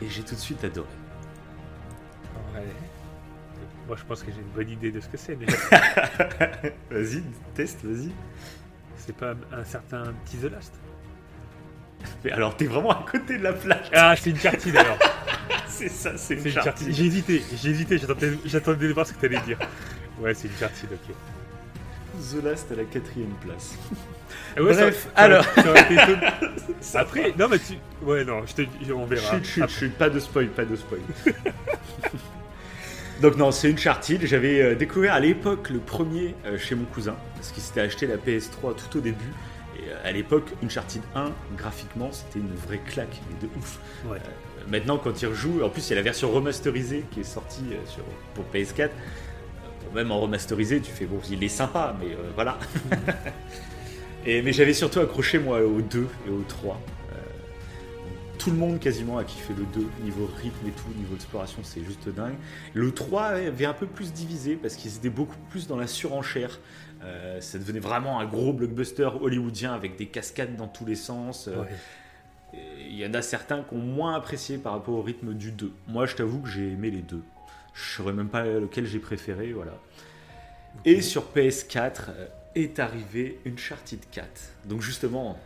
Et 0.00 0.08
j'ai 0.08 0.22
tout 0.22 0.36
de 0.36 0.40
suite 0.40 0.62
adoré. 0.62 0.86
Moi, 3.86 3.96
je 3.98 4.04
pense 4.04 4.22
que 4.22 4.30
j'ai 4.32 4.40
une 4.40 4.48
bonne 4.54 4.70
idée 4.70 4.90
de 4.90 5.00
ce 5.00 5.08
que 5.08 5.16
c'est, 5.16 5.36
mais 5.36 5.46
Vas-y, 6.90 7.22
teste, 7.54 7.84
vas-y. 7.84 8.10
c'est 8.96 9.14
pas 9.14 9.34
un 9.52 9.64
certain 9.64 10.04
petit 10.24 10.38
The 10.38 10.50
Last. 10.50 10.72
Mais 12.24 12.32
alors, 12.32 12.56
t'es 12.56 12.66
vraiment 12.66 12.90
à 12.92 13.04
côté 13.10 13.38
de 13.38 13.42
la 13.42 13.52
plaque. 13.52 13.90
Ah, 13.94 14.14
c'est 14.16 14.30
une 14.30 14.38
chartine 14.38 14.76
alors. 14.76 14.98
C'est 15.68 15.88
ça, 15.88 16.16
c'est 16.16 16.34
une 16.36 16.48
chartine. 16.52 16.92
J'ai 16.92 17.04
hésité, 17.04 17.42
j'ai 17.60 17.70
hésité, 17.70 17.98
j'attendais, 17.98 18.38
j'attendais 18.44 18.86
de 18.86 18.92
voir 18.92 19.04
ce 19.06 19.12
que 19.12 19.20
t'allais 19.20 19.40
dire. 19.40 19.58
Ouais, 20.20 20.32
c'est 20.32 20.46
une 20.46 20.54
chartine, 20.56 20.88
ok. 20.92 21.14
The 22.22 22.44
Last 22.44 22.70
à 22.70 22.76
la 22.76 22.84
quatrième 22.84 23.32
place. 23.44 23.76
Ah 24.56 24.62
ouais, 24.62 24.72
Bref, 24.72 25.02
ça- 25.02 25.08
ça- 25.08 25.10
alors. 25.16 25.44
ça. 26.80 27.00
Après, 27.00 27.34
non, 27.36 27.48
mais 27.48 27.58
tu. 27.58 27.74
Ouais, 28.02 28.24
non, 28.24 28.46
je 28.46 28.54
te 28.54 28.92
on 28.92 29.04
verra. 29.04 29.36
Chut, 29.38 29.44
chut, 29.46 29.62
Après. 29.64 29.74
chut, 29.74 29.92
pas 29.98 30.08
de 30.10 30.20
spoil, 30.20 30.46
pas 30.48 30.64
de 30.64 30.76
spoil. 30.76 31.00
Donc 33.20 33.36
non, 33.36 33.50
c'est 33.52 33.68
une 33.70 33.76
Uncharted. 33.76 34.26
J'avais 34.26 34.60
euh, 34.60 34.74
découvert 34.74 35.14
à 35.14 35.20
l'époque 35.20 35.70
le 35.70 35.78
premier 35.78 36.34
euh, 36.46 36.58
chez 36.58 36.74
mon 36.74 36.84
cousin, 36.84 37.16
parce 37.36 37.52
qu'il 37.52 37.62
s'était 37.62 37.80
acheté 37.80 38.06
la 38.06 38.16
PS3 38.16 38.74
tout 38.74 38.98
au 38.98 39.00
début. 39.00 39.32
Et 39.76 39.90
euh, 39.90 40.08
à 40.08 40.12
l'époque, 40.12 40.50
Uncharted 40.62 41.02
1, 41.14 41.30
graphiquement, 41.56 42.10
c'était 42.12 42.38
une 42.40 42.54
vraie 42.54 42.80
claque, 42.86 43.20
mais 43.28 43.48
de 43.48 43.52
ouf. 43.56 43.78
Ouais. 44.06 44.18
Euh, 44.64 44.70
maintenant, 44.70 44.98
quand 44.98 45.20
il 45.22 45.26
rejoue, 45.26 45.62
en 45.62 45.68
plus, 45.68 45.86
il 45.86 45.90
y 45.90 45.92
a 45.94 45.96
la 45.96 46.02
version 46.02 46.30
remasterisée 46.30 47.04
qui 47.10 47.20
est 47.20 47.24
sortie 47.24 47.64
sur, 47.86 48.04
pour 48.34 48.44
PS4. 48.52 48.82
Euh, 48.82 48.88
bon, 49.84 49.94
même 49.94 50.10
en 50.10 50.20
remasterisé, 50.20 50.80
tu 50.80 50.90
fais 50.90 51.06
bon, 51.06 51.20
il 51.30 51.42
est 51.42 51.48
sympa, 51.48 51.96
mais 52.00 52.12
euh, 52.12 52.30
voilà. 52.34 52.58
et, 54.26 54.42
mais 54.42 54.52
j'avais 54.52 54.74
surtout 54.74 55.00
accroché, 55.00 55.38
moi, 55.38 55.60
au 55.60 55.80
2 55.80 56.06
et 56.26 56.30
au 56.30 56.44
3. 56.46 56.80
Tout 58.44 58.50
le 58.50 58.56
monde 58.58 58.78
quasiment 58.78 59.16
a 59.16 59.24
kiffé 59.24 59.54
le 59.56 59.64
2, 59.64 59.88
niveau 60.02 60.28
rythme 60.42 60.66
et 60.66 60.70
tout, 60.70 60.88
niveau 60.98 61.14
exploration, 61.14 61.60
c'est 61.62 61.82
juste 61.82 62.10
dingue. 62.10 62.34
Le 62.74 62.92
3 62.92 63.22
avait 63.22 63.64
un 63.64 63.72
peu 63.72 63.86
plus 63.86 64.12
divisé 64.12 64.56
parce 64.56 64.74
qu'ils 64.74 64.94
étaient 64.96 65.08
beaucoup 65.08 65.38
plus 65.48 65.66
dans 65.66 65.78
la 65.78 65.86
surenchère. 65.86 66.60
Euh, 67.02 67.40
ça 67.40 67.58
devenait 67.58 67.80
vraiment 67.80 68.20
un 68.20 68.26
gros 68.26 68.52
blockbuster 68.52 69.08
hollywoodien 69.18 69.72
avec 69.72 69.96
des 69.96 70.04
cascades 70.04 70.56
dans 70.56 70.68
tous 70.68 70.84
les 70.84 70.94
sens. 70.94 71.48
Euh, 71.48 71.62
Ouais. 71.62 71.68
Il 72.86 72.96
y 72.96 73.06
en 73.06 73.14
a 73.14 73.22
certains 73.22 73.62
qui 73.62 73.74
ont 73.74 73.78
moins 73.78 74.14
apprécié 74.14 74.58
par 74.58 74.74
rapport 74.74 74.94
au 74.94 75.02
rythme 75.02 75.32
du 75.32 75.50
2. 75.50 75.72
Moi, 75.88 76.04
je 76.06 76.14
t'avoue 76.14 76.40
que 76.40 76.48
j'ai 76.48 76.70
aimé 76.70 76.90
les 76.90 77.00
deux. 77.00 77.22
Je 77.72 77.82
saurais 77.96 78.12
même 78.12 78.28
pas 78.28 78.44
lequel 78.44 78.86
j'ai 78.86 79.00
préféré, 79.00 79.52
voilà. 79.52 79.72
Et 80.84 81.00
sur 81.00 81.30
PS4 81.34 82.10
euh, 82.10 82.26
est 82.54 82.78
arrivé 82.78 83.40
Uncharted 83.46 84.00
4. 84.12 84.28
Donc 84.66 84.82
justement, 84.82 85.36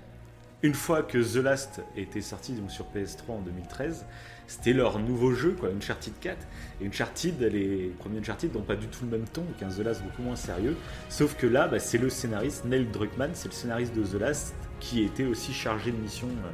une 0.63 0.75
fois 0.75 1.03
que 1.03 1.19
The 1.19 1.43
Last 1.43 1.83
était 1.97 2.21
sorti 2.21 2.53
donc 2.53 2.71
sur 2.71 2.87
PS3 2.87 3.31
en 3.31 3.41
2013, 3.41 4.05
c'était 4.49 4.73
leur 4.73 4.99
nouveau 4.99 5.33
jeu, 5.35 5.55
quoi, 5.59 5.69
Uncharted 5.69 6.15
4. 6.21 6.37
Et 6.81 6.87
Uncharted, 6.87 7.41
les 7.41 7.93
premiers 7.99 8.19
Uncharted 8.19 8.53
n'ont 8.55 8.63
pas 8.63 8.77
du 8.77 8.89
tout 8.89 9.05
le 9.05 9.11
même 9.11 9.29
ton 9.29 9.45
qu'un 9.61 9.69
The 9.69 9.81
Last 9.81 10.03
beaucoup 10.03 10.23
moins 10.23 10.37
sérieux. 10.37 10.75
Sauf 11.11 11.37
que 11.37 11.47
là, 11.47 11.69
bah, 11.69 11.79
c'est 11.79 11.99
le 11.99 12.09
scénariste, 12.09 12.65
Neil 12.65 12.87
Druckmann, 12.87 13.31
c'est 13.35 13.49
le 13.49 13.55
scénariste 13.55 13.95
de 13.95 14.03
The 14.03 14.21
Last, 14.21 14.55
qui 14.81 15.05
était 15.05 15.27
aussi 15.27 15.53
chargé 15.53 15.93
de 15.93 15.97
mission 15.97 16.29
euh, 16.29 16.51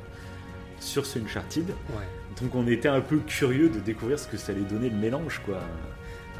sur 0.80 1.06
ce 1.06 1.18
Uncharted. 1.18 1.68
Ouais. 1.68 2.08
Donc 2.42 2.54
on 2.54 2.66
était 2.66 2.88
un 2.88 3.00
peu 3.00 3.18
curieux 3.18 3.68
de 3.68 3.78
découvrir 3.78 4.18
ce 4.18 4.26
que 4.26 4.36
ça 4.36 4.52
allait 4.52 4.62
donner 4.62 4.90
le 4.90 4.96
mélange, 4.96 5.40
quoi. 5.44 5.60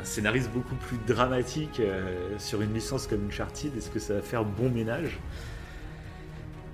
Un 0.00 0.04
scénariste 0.04 0.50
beaucoup 0.50 0.74
plus 0.74 0.98
dramatique 1.06 1.80
euh, 1.80 2.36
sur 2.38 2.60
une 2.60 2.74
licence 2.74 3.06
comme 3.06 3.28
Uncharted, 3.28 3.74
est-ce 3.76 3.90
que 3.90 4.00
ça 4.00 4.14
va 4.14 4.22
faire 4.22 4.44
bon 4.44 4.68
ménage? 4.68 5.18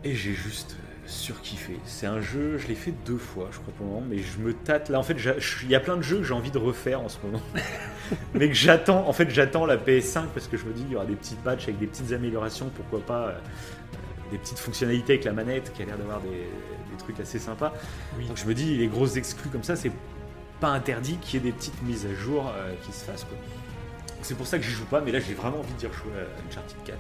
Et 0.05 0.15
j'ai 0.15 0.33
juste 0.33 0.77
euh, 0.79 1.07
surkiffé. 1.07 1.79
C'est 1.85 2.07
un 2.07 2.21
jeu, 2.21 2.57
je 2.59 2.67
l'ai 2.69 2.75
fait 2.75 2.93
deux 3.05 3.19
fois, 3.19 3.49
je 3.53 3.59
crois 3.59 3.73
pour 3.75 3.87
le 3.87 3.93
moment, 3.93 4.07
mais 4.09 4.19
je 4.19 4.39
me 4.39 4.55
tâte 4.55 4.89
là. 4.89 4.99
En 4.99 5.03
fait, 5.03 5.17
il 5.63 5.71
y 5.71 5.75
a 5.75 5.81
plein 5.81 5.97
de 5.97 6.03
jeux 6.03 6.19
que 6.19 6.25
j'ai 6.25 6.35
envie 6.35 6.51
de 6.51 6.59
refaire 6.59 7.01
en 7.01 7.09
ce 7.09 7.19
moment, 7.23 7.43
mais 8.35 8.49
que 8.49 8.55
j'attends. 8.55 9.07
En 9.07 9.13
fait, 9.13 9.31
j'attends 9.31 9.67
la 9.67 9.77
PS5 9.77 10.27
parce 10.35 10.49
que 10.49 10.57
je 10.57 10.65
me 10.65 10.73
dis 10.73 10.83
il 10.87 10.93
y 10.93 10.97
aura 10.97 11.05
des 11.07 11.17
petits 11.17 11.37
patchs 11.37 11.65
avec 11.65 11.79
des 11.79 11.87
petites 11.87 12.13
améliorations, 12.13 12.71
pourquoi 12.75 13.01
pas. 13.01 13.29
euh, 13.29 13.39
des 14.31 14.39
petites 14.39 14.61
fonctionnalités 14.61 15.15
avec 15.15 15.25
la 15.25 15.33
manette 15.33 15.73
qui 15.73 15.83
a 15.83 15.87
l'air 15.87 15.99
d'avoir 15.99 16.21
des, 16.21 16.29
des 16.29 16.97
trucs 16.99 17.19
assez 17.19 17.39
sympas. 17.39 17.73
Oui. 18.17 18.27
Donc 18.29 18.37
je 18.37 18.45
me 18.47 18.55
dis, 18.55 18.77
les 18.77 18.87
grosses 18.87 19.17
exclus 19.17 19.49
comme 19.51 19.65
ça, 19.65 19.75
c'est 19.77 19.91
pas 20.61 20.69
interdit 20.69 21.17
qu'il 21.17 21.41
y 21.43 21.49
ait 21.49 21.51
des 21.51 21.57
petites 21.57 21.83
mises 21.83 22.07
à 22.07 22.15
jour 22.15 22.47
euh, 22.55 22.73
qui 22.87 22.93
se 22.93 23.05
fassent. 23.05 23.27
C'est 24.23 24.37
pour 24.37 24.47
ça 24.47 24.59
que 24.59 24.65
j'y 24.65 24.71
joue 24.71 24.85
pas, 24.85 25.01
mais 25.01 25.11
là 25.11 25.19
j'ai 25.19 25.35
vraiment 25.35 25.59
envie 25.59 25.73
d'y 25.75 25.87
rejouer 25.87 26.13
à 26.15 26.49
Uncharted 26.49 26.77
4, 26.85 26.99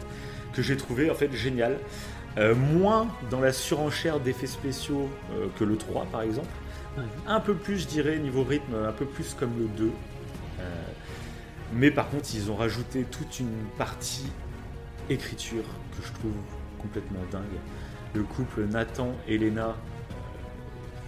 que 0.55 0.62
j'ai 0.62 0.77
trouvé 0.77 1.10
en 1.10 1.14
fait 1.14 1.32
génial. 1.32 1.78
Euh, 2.39 2.55
moins 2.55 3.09
dans 3.31 3.40
la 3.40 3.52
surenchère 3.52 4.20
d'effets 4.20 4.47
spéciaux 4.47 5.09
euh, 5.32 5.47
que 5.59 5.65
le 5.65 5.77
3 5.77 6.07
par 6.12 6.23
exemple. 6.23 6.48
Ouais. 6.97 7.05
Un 7.27 7.40
peu 7.40 7.55
plus, 7.55 7.78
je 7.78 7.86
dirais, 7.86 8.19
niveau 8.19 8.44
rythme, 8.44 8.74
un 8.74 8.93
peu 8.93 9.05
plus 9.05 9.35
comme 9.35 9.51
le 9.59 9.66
2. 9.77 9.90
Euh, 10.61 10.62
mais 11.74 11.90
par 11.90 12.09
contre, 12.09 12.28
ils 12.35 12.51
ont 12.51 12.57
rajouté 12.57 13.05
toute 13.11 13.40
une 13.40 13.65
partie 13.78 14.27
écriture 15.09 15.65
que 15.97 16.07
je 16.07 16.12
trouve 16.12 16.32
complètement 16.78 17.20
dingue. 17.32 17.43
Le 18.15 18.23
couple 18.23 18.65
Nathan 18.66 19.12
et 19.28 19.35
Elena, 19.35 19.69
euh, 19.69 19.73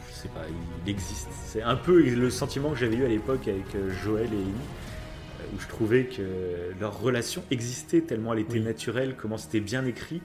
je 0.09 0.15
sais 0.15 0.29
pas, 0.29 0.43
il 0.85 0.91
existe. 0.91 1.29
C'est 1.47 1.63
un 1.63 1.77
peu 1.77 2.01
le 2.01 2.31
sentiment 2.31 2.71
que 2.71 2.77
j'avais 2.79 2.97
eu 2.97 3.05
à 3.05 3.09
l'époque 3.09 3.47
avec 3.49 3.67
Joël 4.05 4.29
et 4.33 4.37
Amy, 4.37 4.53
où 5.55 5.61
je 5.61 5.67
trouvais 5.69 6.05
que 6.05 6.73
leur 6.81 7.01
relation 7.01 7.43
existait 7.51 8.01
tellement 8.01 8.33
elle 8.33 8.41
était 8.41 8.55
Oui. 8.55 8.61
naturelle, 8.61 9.15
comment 9.17 9.37
c'était 9.37 9.61
bien 9.61 9.85
écrit. 9.85 10.21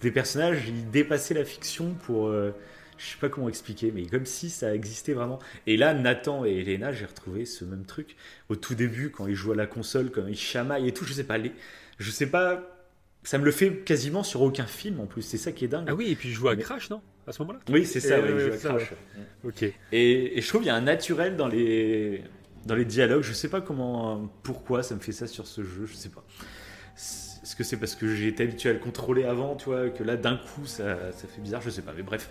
Des 0.00 0.10
personnages, 0.10 0.64
ils 0.68 0.90
dépassaient 0.90 1.34
la 1.34 1.44
fiction 1.44 1.94
pour. 1.94 2.28
euh, 2.28 2.50
je 2.98 3.04
sais 3.04 3.18
pas 3.20 3.28
comment 3.28 3.48
expliquer, 3.48 3.92
mais 3.94 4.06
comme 4.06 4.24
si 4.24 4.48
ça 4.48 4.74
existait 4.74 5.12
vraiment. 5.12 5.38
Et 5.66 5.76
là, 5.76 5.92
Nathan 5.92 6.44
et 6.46 6.56
Elena, 6.60 6.92
j'ai 6.92 7.04
retrouvé 7.04 7.44
ce 7.44 7.64
même 7.64 7.84
truc 7.84 8.16
au 8.48 8.56
tout 8.56 8.74
début 8.74 9.10
quand 9.10 9.26
ils 9.26 9.34
jouent 9.34 9.52
à 9.52 9.56
la 9.56 9.66
console, 9.66 10.10
quand 10.10 10.26
ils 10.26 10.36
chamaillent 10.36 10.88
et 10.88 10.92
tout. 10.94 11.04
Je 11.04 11.12
sais 11.12 11.24
pas, 11.24 11.36
les, 11.36 11.52
je 11.98 12.10
sais 12.10 12.26
pas, 12.26 12.62
ça 13.22 13.36
me 13.38 13.44
le 13.44 13.50
fait 13.50 13.70
quasiment 13.84 14.22
sur 14.22 14.40
aucun 14.40 14.66
film 14.66 14.98
en 15.00 15.06
plus. 15.06 15.20
C'est 15.22 15.36
ça 15.36 15.52
qui 15.52 15.66
est 15.66 15.68
dingue. 15.68 15.86
Ah 15.88 15.94
oui, 15.94 16.10
et 16.10 16.16
puis 16.16 16.30
je 16.30 16.36
joue 16.36 16.48
à 16.48 16.56
Mais- 16.56 16.62
Crash, 16.62 16.88
non? 16.90 17.02
À 17.26 17.32
ce 17.32 17.42
moment-là? 17.42 17.58
Oui, 17.70 17.84
c'est 17.84 18.00
ça. 18.00 18.18
Ouais, 18.20 18.32
ouais, 18.32 18.56
ça, 18.56 18.70
Crash. 18.70 18.92
Ok. 19.44 19.62
Et, 19.64 20.38
et 20.38 20.40
je 20.40 20.48
trouve 20.48 20.62
qu'il 20.62 20.68
y 20.68 20.70
a 20.70 20.76
un 20.76 20.80
naturel 20.80 21.36
dans 21.36 21.48
les 21.48 22.22
dans 22.64 22.74
les 22.76 22.84
dialogues. 22.84 23.22
Je 23.22 23.32
sais 23.34 23.48
pas 23.48 23.60
comment, 23.60 24.32
pourquoi 24.42 24.82
ça 24.82 24.94
me 24.94 25.00
fait 25.00 25.12
ça 25.12 25.26
sur 25.26 25.46
ce 25.46 25.62
jeu. 25.62 25.84
Je 25.86 25.94
sais 25.94 26.08
pas. 26.08 26.24
Est-ce 27.56 27.62
que 27.62 27.70
c'est 27.70 27.78
parce 27.78 27.94
que 27.94 28.04
été 28.22 28.42
habitué 28.42 28.68
à 28.68 28.74
le 28.74 28.78
contrôler 28.78 29.24
avant, 29.24 29.54
tu 29.56 29.70
vois, 29.70 29.88
que 29.88 30.02
là 30.02 30.16
d'un 30.16 30.36
coup 30.36 30.66
ça, 30.66 31.10
ça 31.12 31.26
fait 31.26 31.40
bizarre, 31.40 31.62
je 31.62 31.70
sais 31.70 31.80
pas. 31.80 31.94
Mais 31.96 32.02
bref, 32.02 32.28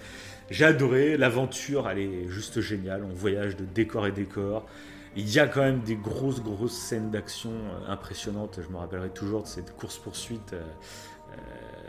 j'ai 0.51 0.65
adoré. 0.65 1.17
L'aventure, 1.17 1.89
elle 1.89 1.97
est 1.97 2.27
juste 2.27 2.61
géniale. 2.61 3.03
On 3.03 3.11
voyage 3.11 3.55
de 3.55 3.65
décor 3.65 4.05
et 4.05 4.11
décor. 4.11 4.67
Il 5.15 5.27
y 5.27 5.39
a 5.39 5.47
quand 5.47 5.61
même 5.61 5.79
des 5.79 5.95
grosses, 5.95 6.43
grosses 6.43 6.77
scènes 6.77 7.09
d'action 7.09 7.49
euh, 7.49 7.91
impressionnantes. 7.91 8.59
Je 8.61 8.71
me 8.71 8.77
rappellerai 8.77 9.09
toujours 9.09 9.41
de 9.41 9.47
cette 9.47 9.75
course-poursuite. 9.75 10.53
euh, 10.53 10.61
euh, 10.61 11.35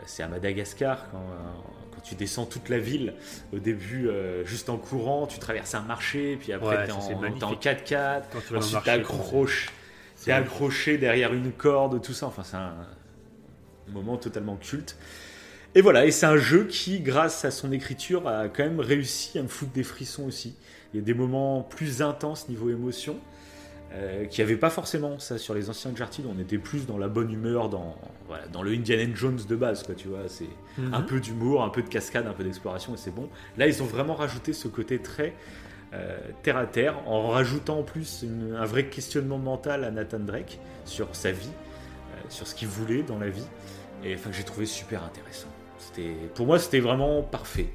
c'est 0.07 0.23
à 0.23 0.27
Madagascar 0.27 1.05
quand, 1.11 1.21
quand 1.93 2.01
tu 2.01 2.15
descends 2.15 2.47
toute 2.47 2.69
la 2.69 2.79
ville 2.79 3.13
au 3.53 3.59
début 3.59 4.09
juste 4.45 4.69
en 4.69 4.77
courant, 4.77 5.27
tu 5.27 5.37
traverses 5.37 5.75
un 5.75 5.81
marché, 5.81 6.37
puis 6.39 6.53
après 6.53 6.75
Ouais, 6.75 6.85
t'es 6.87 6.91
en, 6.91 7.19
magnifique. 7.19 7.39
t'es 7.39 7.45
en 7.45 7.53
4x4, 7.53 8.21
Quand 8.33 8.39
tu 8.47 8.55
ensuite 8.57 8.83
t'accroches, 8.83 9.67
accroché 10.27 10.97
derrière 10.97 11.33
une 11.33 11.51
corde, 11.51 12.01
tout 12.01 12.13
ça. 12.13 12.25
Enfin, 12.25 12.43
c'est 12.43 12.57
un 12.57 12.73
moment 13.93 14.17
totalement 14.17 14.55
culte. 14.55 14.97
Et 15.75 15.81
voilà, 15.81 16.05
et 16.05 16.11
c'est 16.11 16.25
un 16.25 16.37
jeu 16.37 16.65
qui, 16.65 17.01
grâce 17.01 17.45
à 17.45 17.51
son 17.51 17.71
écriture, 17.71 18.27
a 18.27 18.47
quand 18.49 18.63
même 18.63 18.79
réussi 18.79 19.37
à 19.37 19.43
me 19.43 19.47
foutre 19.47 19.71
des 19.73 19.83
frissons 19.83 20.25
aussi. 20.25 20.55
Il 20.93 20.97
y 20.99 21.03
a 21.03 21.05
des 21.05 21.13
moments 21.13 21.61
plus 21.61 22.01
intenses 22.01 22.49
niveau 22.49 22.69
émotion, 22.69 23.17
euh, 23.93 24.25
qui 24.25 24.41
avait 24.41 24.55
pas 24.57 24.69
forcément 24.69 25.19
ça 25.19 25.37
sur 25.37 25.53
les 25.53 25.69
anciens 25.69 25.91
Uncharted. 25.91 26.25
On 26.25 26.39
était 26.39 26.57
plus 26.57 26.85
dans 26.87 26.97
la 26.97 27.07
bonne 27.07 27.31
humeur, 27.31 27.69
dans, 27.69 27.95
voilà, 28.27 28.47
dans 28.47 28.61
le 28.63 28.71
Indiana 28.71 29.03
Jones 29.13 29.39
de 29.47 29.55
base, 29.55 29.83
quoi, 29.83 29.93
tu 29.95 30.07
vois. 30.07 30.23
C'est 30.27 30.49
Mhm. 30.77 30.93
un 30.93 31.01
peu 31.01 31.19
d'humour, 31.19 31.63
un 31.63 31.69
peu 31.69 31.81
de 31.83 31.89
cascade, 31.89 32.25
un 32.27 32.33
peu 32.33 32.43
d'exploration, 32.43 32.93
et 32.95 32.97
c'est 32.97 33.13
bon. 33.13 33.29
Là, 33.57 33.67
ils 33.67 33.81
ont 33.83 33.85
vraiment 33.85 34.15
rajouté 34.15 34.53
ce 34.53 34.67
côté 34.67 34.99
très 34.99 35.33
euh, 35.93 36.17
terre 36.43 36.57
à 36.57 36.65
terre, 36.65 36.95
en 37.07 37.29
rajoutant 37.29 37.79
en 37.79 37.83
plus 37.83 38.19
une- 38.23 38.57
un 38.59 38.65
vrai 38.65 38.87
questionnement 38.87 39.37
mental 39.37 39.85
à 39.85 39.89
Nathan 39.91 40.19
Drake 40.19 40.59
sur 40.83 41.07
sa 41.15 41.31
vie, 41.31 41.47
euh, 41.47 42.19
sur 42.27 42.45
ce 42.45 42.53
qu'il 42.55 42.67
voulait 42.67 43.03
dans 43.03 43.17
la 43.17 43.29
vie, 43.29 43.45
et 44.03 44.15
enfin, 44.15 44.29
que 44.29 44.35
j'ai 44.35 44.43
trouvé 44.43 44.65
super 44.65 45.03
intéressant. 45.03 45.47
C'était, 45.77 46.13
pour 46.35 46.45
moi, 46.45 46.59
c'était 46.59 46.79
vraiment 46.79 47.23
parfait. 47.23 47.69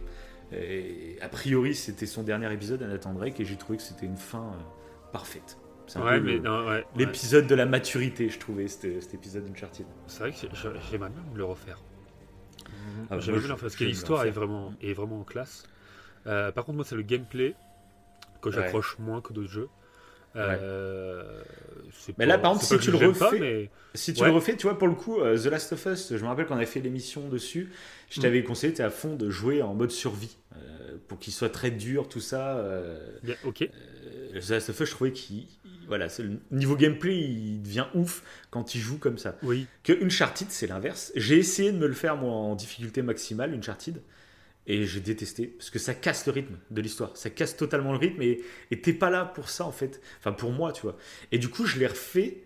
Et 0.53 1.17
a 1.23 1.29
priori, 1.29 1.75
c'était 1.75 2.07
son 2.07 2.23
dernier 2.23 2.53
épisode 2.53 2.83
Nathan 2.83 3.15
Drake, 3.15 3.41
et 3.41 3.45
j'ai 3.45 3.57
trouvé 3.57 3.79
que 3.79 3.85
c'était 3.85 4.07
une 4.07 4.17
fin 4.19 4.43
euh, 4.55 5.11
parfaite. 5.13 5.57
C'est 5.87 5.99
un 5.99 6.05
Ouais, 6.05 6.21
ouais, 6.21 6.39
ouais. 6.69 6.85
l'épisode 6.97 7.47
de 7.47 7.55
la 7.55 7.67
maturité, 7.67 8.29
je 8.29 8.39
trouvais, 8.39 8.69
cet, 8.69 9.03
cet 9.03 9.15
épisode 9.15 9.45
d'Uncharted. 9.47 9.87
C'est 10.07 10.21
vrai 10.21 10.31
que 10.33 10.37
j'ai- 10.39 10.49
j'ai- 10.53 10.69
j'aimerais 10.91 11.11
bien 11.11 11.23
le 11.35 11.45
refaire. 11.45 11.79
Ah, 13.11 13.19
J'aimerais 13.19 13.41
bien 13.41 13.49
le 13.49 13.55
refaire 13.55 13.57
parce 13.57 13.77
que 13.77 13.85
l'histoire 13.85 14.25
est 14.25 14.31
vraiment, 14.31 14.73
est 14.83 14.93
vraiment 14.93 15.21
en 15.21 15.25
classe. 15.25 15.65
Euh, 16.27 16.53
par 16.53 16.65
contre, 16.65 16.77
moi, 16.77 16.85
c'est 16.85 16.95
le 16.97 17.03
gameplay 17.03 17.55
que 18.41 18.51
j'accroche 18.51 18.99
moins 18.99 19.21
que 19.21 19.33
d'autres 19.33 19.51
jeux. 19.51 19.69
Euh, 20.37 21.43
Mais 22.19 22.25
pas- 22.25 22.27
là, 22.27 22.39
par 22.39 22.55
pas 22.55 22.59
si 22.61 22.79
tu 22.79 22.91
le 22.91 22.99
pas, 22.99 23.07
refais- 23.29 23.39
mais 23.39 23.71
Si 23.95 24.15
tu 24.15 24.25
le 24.25 24.31
refais, 24.31 24.57
tu 24.57 24.67
vois, 24.67 24.79
pour 24.79 24.89
le 24.89 24.95
coup, 24.95 25.21
euh, 25.21 25.37
The 25.39 25.47
Last 25.47 25.73
of 25.73 25.87
Us, 25.87 26.13
je 26.17 26.23
me 26.23 26.27
rappelle 26.29 26.47
qu'on 26.47 26.57
avait 26.57 26.67
fait 26.67 26.81
l'émission 26.81 27.29
dessus, 27.29 27.71
je 28.11 28.19
Mm. 28.19 28.23
t'avais 28.23 28.43
conseillé, 28.43 28.73
t'es 28.73 28.83
à 28.83 28.91
fond 28.91 29.15
de 29.17 29.29
jouer 29.31 29.61
en 29.63 29.75
mode 29.75 29.91
survie, 29.91 30.37
euh, 30.57 30.97
pour 31.09 31.19
qu'il 31.19 31.33
soit 31.33 31.51
très 31.51 31.71
dur, 31.71 32.09
tout 32.09 32.21
ça. 32.21 32.57
euh, 32.57 32.99
ok. 33.45 33.69
The 34.35 34.49
Last 34.51 34.71
of 34.71 34.81
Us, 34.81 34.87
je 34.89 34.95
trouvais 34.95 35.13
qu'il... 35.13 35.37
il- 35.37 35.47
Voilà, 35.89 36.07
le 36.21 36.39
niveau 36.53 36.77
gameplay, 36.77 37.19
il 37.19 37.61
devient 37.63 37.87
ouf 37.95 38.23
quand 38.51 38.75
il 38.75 38.81
joue 38.81 38.97
comme 38.99 39.19
ça. 39.19 39.37
Oui, 39.43 39.67
Que 39.83 39.93
Uncharted, 40.03 40.47
c'est 40.51 40.67
l'inverse. 40.69 41.13
J'ai 41.17 41.37
essayé 41.39 41.71
de 41.73 41.77
me 41.77 41.87
le 41.87 41.93
faire, 41.93 42.17
moi, 42.17 42.31
en 42.33 42.55
difficulté 42.55 43.03
maximale, 43.03 43.53
Uncharted, 43.53 44.01
et 44.67 44.85
j'ai 44.87 45.01
détesté, 45.01 45.47
parce 45.47 45.71
que 45.71 45.79
ça 45.79 45.95
casse 45.95 46.27
le 46.27 46.33
rythme 46.33 46.57
de 46.71 46.81
l'histoire. 46.81 47.17
Ça 47.17 47.31
casse 47.31 47.57
totalement 47.57 47.93
le 47.93 47.99
rythme, 47.99 48.23
et 48.23 48.81
t'es 48.81 48.93
pas 48.93 49.11
là 49.11 49.25
pour 49.25 49.49
ça, 49.49 49.65
en 49.65 49.73
fait. 49.73 50.01
Enfin, 50.21 50.33
pour 50.33 50.53
moi, 50.53 50.73
tu 50.73 50.83
vois. 50.83 50.97
Et 51.33 51.39
du 51.39 51.49
coup, 51.49 51.67
je 51.67 51.79
l'ai 51.79 51.87
refait 51.87 52.43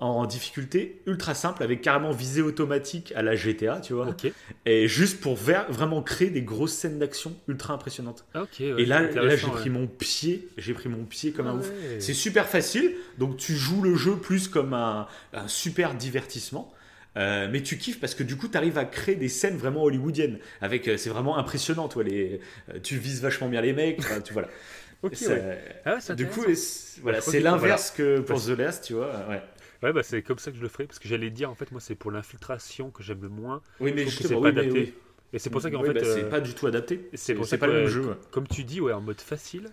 en 0.00 0.24
difficulté 0.24 1.02
ultra 1.06 1.34
simple, 1.34 1.62
avec 1.62 1.82
carrément 1.82 2.10
visée 2.10 2.40
automatique 2.40 3.12
à 3.14 3.22
la 3.22 3.36
GTA, 3.36 3.80
tu 3.80 3.92
vois. 3.92 4.16
Et 4.64 4.88
juste 4.88 5.20
pour 5.20 5.36
vraiment 5.36 6.02
créer 6.02 6.30
des 6.30 6.40
grosses 6.40 6.72
scènes 6.72 6.98
d'action 6.98 7.36
ultra 7.48 7.74
impressionnantes. 7.74 8.24
Ah, 8.32 8.42
ok. 8.42 8.48
ouais, 8.60 8.74
et 8.78 8.86
là, 8.86 9.02
là 9.02 9.36
j'ai 9.36 9.46
ouais. 9.46 9.52
pris 9.52 9.68
mon 9.68 9.86
pied, 9.86 10.48
j'ai 10.56 10.72
pris 10.72 10.88
mon 10.88 11.04
pied 11.04 11.32
comme 11.32 11.46
Ah 11.46 11.50
un 11.50 11.58
ouf. 11.58 11.70
C'est 11.98 12.14
super 12.14 12.48
facile, 12.48 12.94
donc 13.18 13.36
tu 13.36 13.54
joues 13.54 13.82
le 13.82 13.94
jeu 13.94 14.16
plus 14.16 14.48
comme 14.48 14.72
un, 14.72 15.06
un 15.34 15.48
super 15.48 15.94
divertissement. 15.94 16.72
Euh, 17.16 17.48
mais 17.50 17.60
tu 17.62 17.76
kiffes 17.76 17.98
parce 17.98 18.14
que 18.14 18.22
du 18.22 18.36
coup 18.36 18.46
tu 18.46 18.56
arrives 18.56 18.78
à 18.78 18.84
créer 18.84 19.16
des 19.16 19.28
scènes 19.28 19.56
vraiment 19.56 19.82
hollywoodiennes. 19.82 20.38
Avec 20.60 20.86
euh, 20.86 20.96
c'est 20.96 21.10
vraiment 21.10 21.38
impressionnant 21.38 21.88
toi 21.88 22.04
les 22.04 22.40
euh, 22.72 22.78
tu 22.82 22.96
vises 22.98 23.20
vachement 23.20 23.48
bien 23.48 23.60
les 23.60 23.72
mecs 23.72 23.98
enfin, 23.98 24.20
tu 24.20 24.32
voilà. 24.32 24.48
Ok, 25.02 25.16
Ça- 25.16 25.32
ouais. 25.32 25.58
Ah 25.86 25.94
ouais, 26.08 26.14
du 26.14 26.26
coup 26.26 26.42
c'est- 26.54 27.00
voilà 27.00 27.18
je 27.20 27.38
l'inverse 27.38 27.90
que 27.90 28.18
pour 28.18 28.36
Parce- 28.36 28.46
The 28.46 28.50
Last 28.50 28.84
tu 28.84 28.92
vois 28.92 29.12
ouais. 29.28 29.42
Ouais, 29.82 29.92
bah 29.94 30.02
c'est 30.04 30.22
comme 30.22 30.38
ça 30.38 30.50
que 30.50 30.56
je 30.58 30.62
le 30.62 30.68
ferai 30.68 30.84
parce 30.84 30.98
que 30.98 31.08
j'allais 31.08 31.30
dire 31.30 31.50
en 31.50 31.54
fait 31.54 31.72
moi 31.72 31.80
c'est 31.80 31.94
pour 31.94 32.10
l'infiltration 32.12 32.90
que 32.90 33.02
j'aime 33.02 33.22
le 33.22 33.28
moins. 33.30 33.60
Oui 33.80 33.92
mais 33.96 34.04
justement 34.04 34.28
c'est 34.28 34.34
pas 34.34 34.40
oui, 34.40 34.52
mais 34.54 34.60
adapté. 34.60 34.78
oui. 34.80 34.94
et 35.32 35.38
c'est 35.40 35.50
pour 35.50 35.62
ça 35.62 35.70
qu'en 35.70 35.80
Oui, 35.80 35.88
fait 35.88 35.94
bah, 35.94 36.00
c'est 36.04 36.28
pas 36.28 36.40
du 36.40 36.54
tout 36.54 36.66
adapté. 36.68 37.08
c'est 37.14 37.34
pas 37.58 37.66
le 37.66 37.72
même 37.72 37.86
jeu 37.88 38.14
comme 38.30 38.46
tu 38.46 38.62
dis 38.62 38.80
ouais 38.80 38.92
en 38.92 39.00
mode 39.00 39.20
facile 39.20 39.68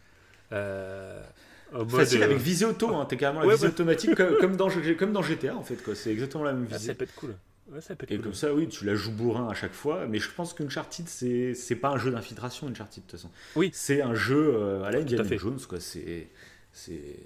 euh, 0.54 1.22
facile 1.88 2.22
euh, 2.22 2.26
avec 2.26 2.38
visée 2.38 2.66
auto 2.66 2.94
hein, 2.96 3.06
t'es 3.06 3.18
carrément 3.18 3.42
la 3.42 3.48
Ouais, 3.48 3.54
visée 3.56 3.68
ouais. 3.68 3.74
automatique 3.74 4.16
comme, 4.16 4.38
comme 4.38 4.56
dans 4.56 4.70
comme 4.98 5.12
dans 5.14 5.22
GTA 5.22 5.56
en 5.56 5.64
fait 5.64 5.78
quoi 5.84 5.96
c'est 5.96 6.12
exactement 6.12 6.44
la 6.44 6.54
même 6.54 6.68
ah, 6.72 6.76
visée 6.78 6.88
ça 6.88 6.96
peut 6.96 7.04
être 7.04 7.16
cool 7.16 7.36
ouais, 7.72 7.82
ça 7.82 7.96
peut 7.96 8.06
être 8.06 8.12
Et 8.12 8.16
cool 8.16 8.24
comme 8.24 8.34
ça, 8.34 8.54
oui, 8.54 8.68
tu 8.70 8.86
la 8.86 8.96
joues 8.96 9.12
bourrin 9.12 9.50
à 9.50 9.54
chaque 9.54 9.74
fois, 9.74 10.06
mais 10.08 10.20
je 10.20 10.30
pense 10.32 10.54
qu'Uncharted, 10.54 11.08
c'est 11.10 11.54
c'est 11.54 11.76
pas 11.76 11.90
un 11.90 11.98
jeu 11.98 12.12
d'infiltration, 12.12 12.68
Uncharted, 12.68 13.04
de 13.04 13.10
toute 13.10 13.20
façon. 13.20 13.30
Oui. 13.58 13.70
C'est 13.74 14.02
un 14.02 14.16
jeu 14.16 14.54
euh, 14.56 14.84
à 14.84 14.92
la 14.92 15.00
Indiana 15.00 15.24
fait. 15.26 15.38
Jones, 15.38 15.60
quoi. 15.68 15.80
C'est. 15.82 16.30
c'est- 16.72 17.20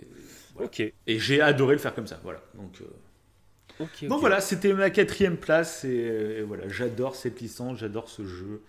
voilà. 0.55 0.65
ok 0.67 0.79
Et 1.07 1.19
j'ai 1.19 1.41
adoré 1.41 1.75
le 1.75 1.79
faire 1.79 1.93
comme 1.93 2.07
ça, 2.07 2.19
voilà. 2.23 2.41
Donc, 2.55 2.81
euh, 2.81 2.85
donc 4.07 4.19
voilà, 4.19 4.41
c'était 4.41 4.73
ma 4.73 4.89
quatrième 4.89 5.37
place, 5.37 5.83
et, 5.85 5.89
euh, 6.09 6.39
et 6.39 6.41
voilà, 6.43 6.67
j'adore 6.67 7.15
cette 7.15 7.39
licence, 7.41 7.77
j'adore 7.77 8.09
ce 8.09 8.25
jeu, 8.25 8.61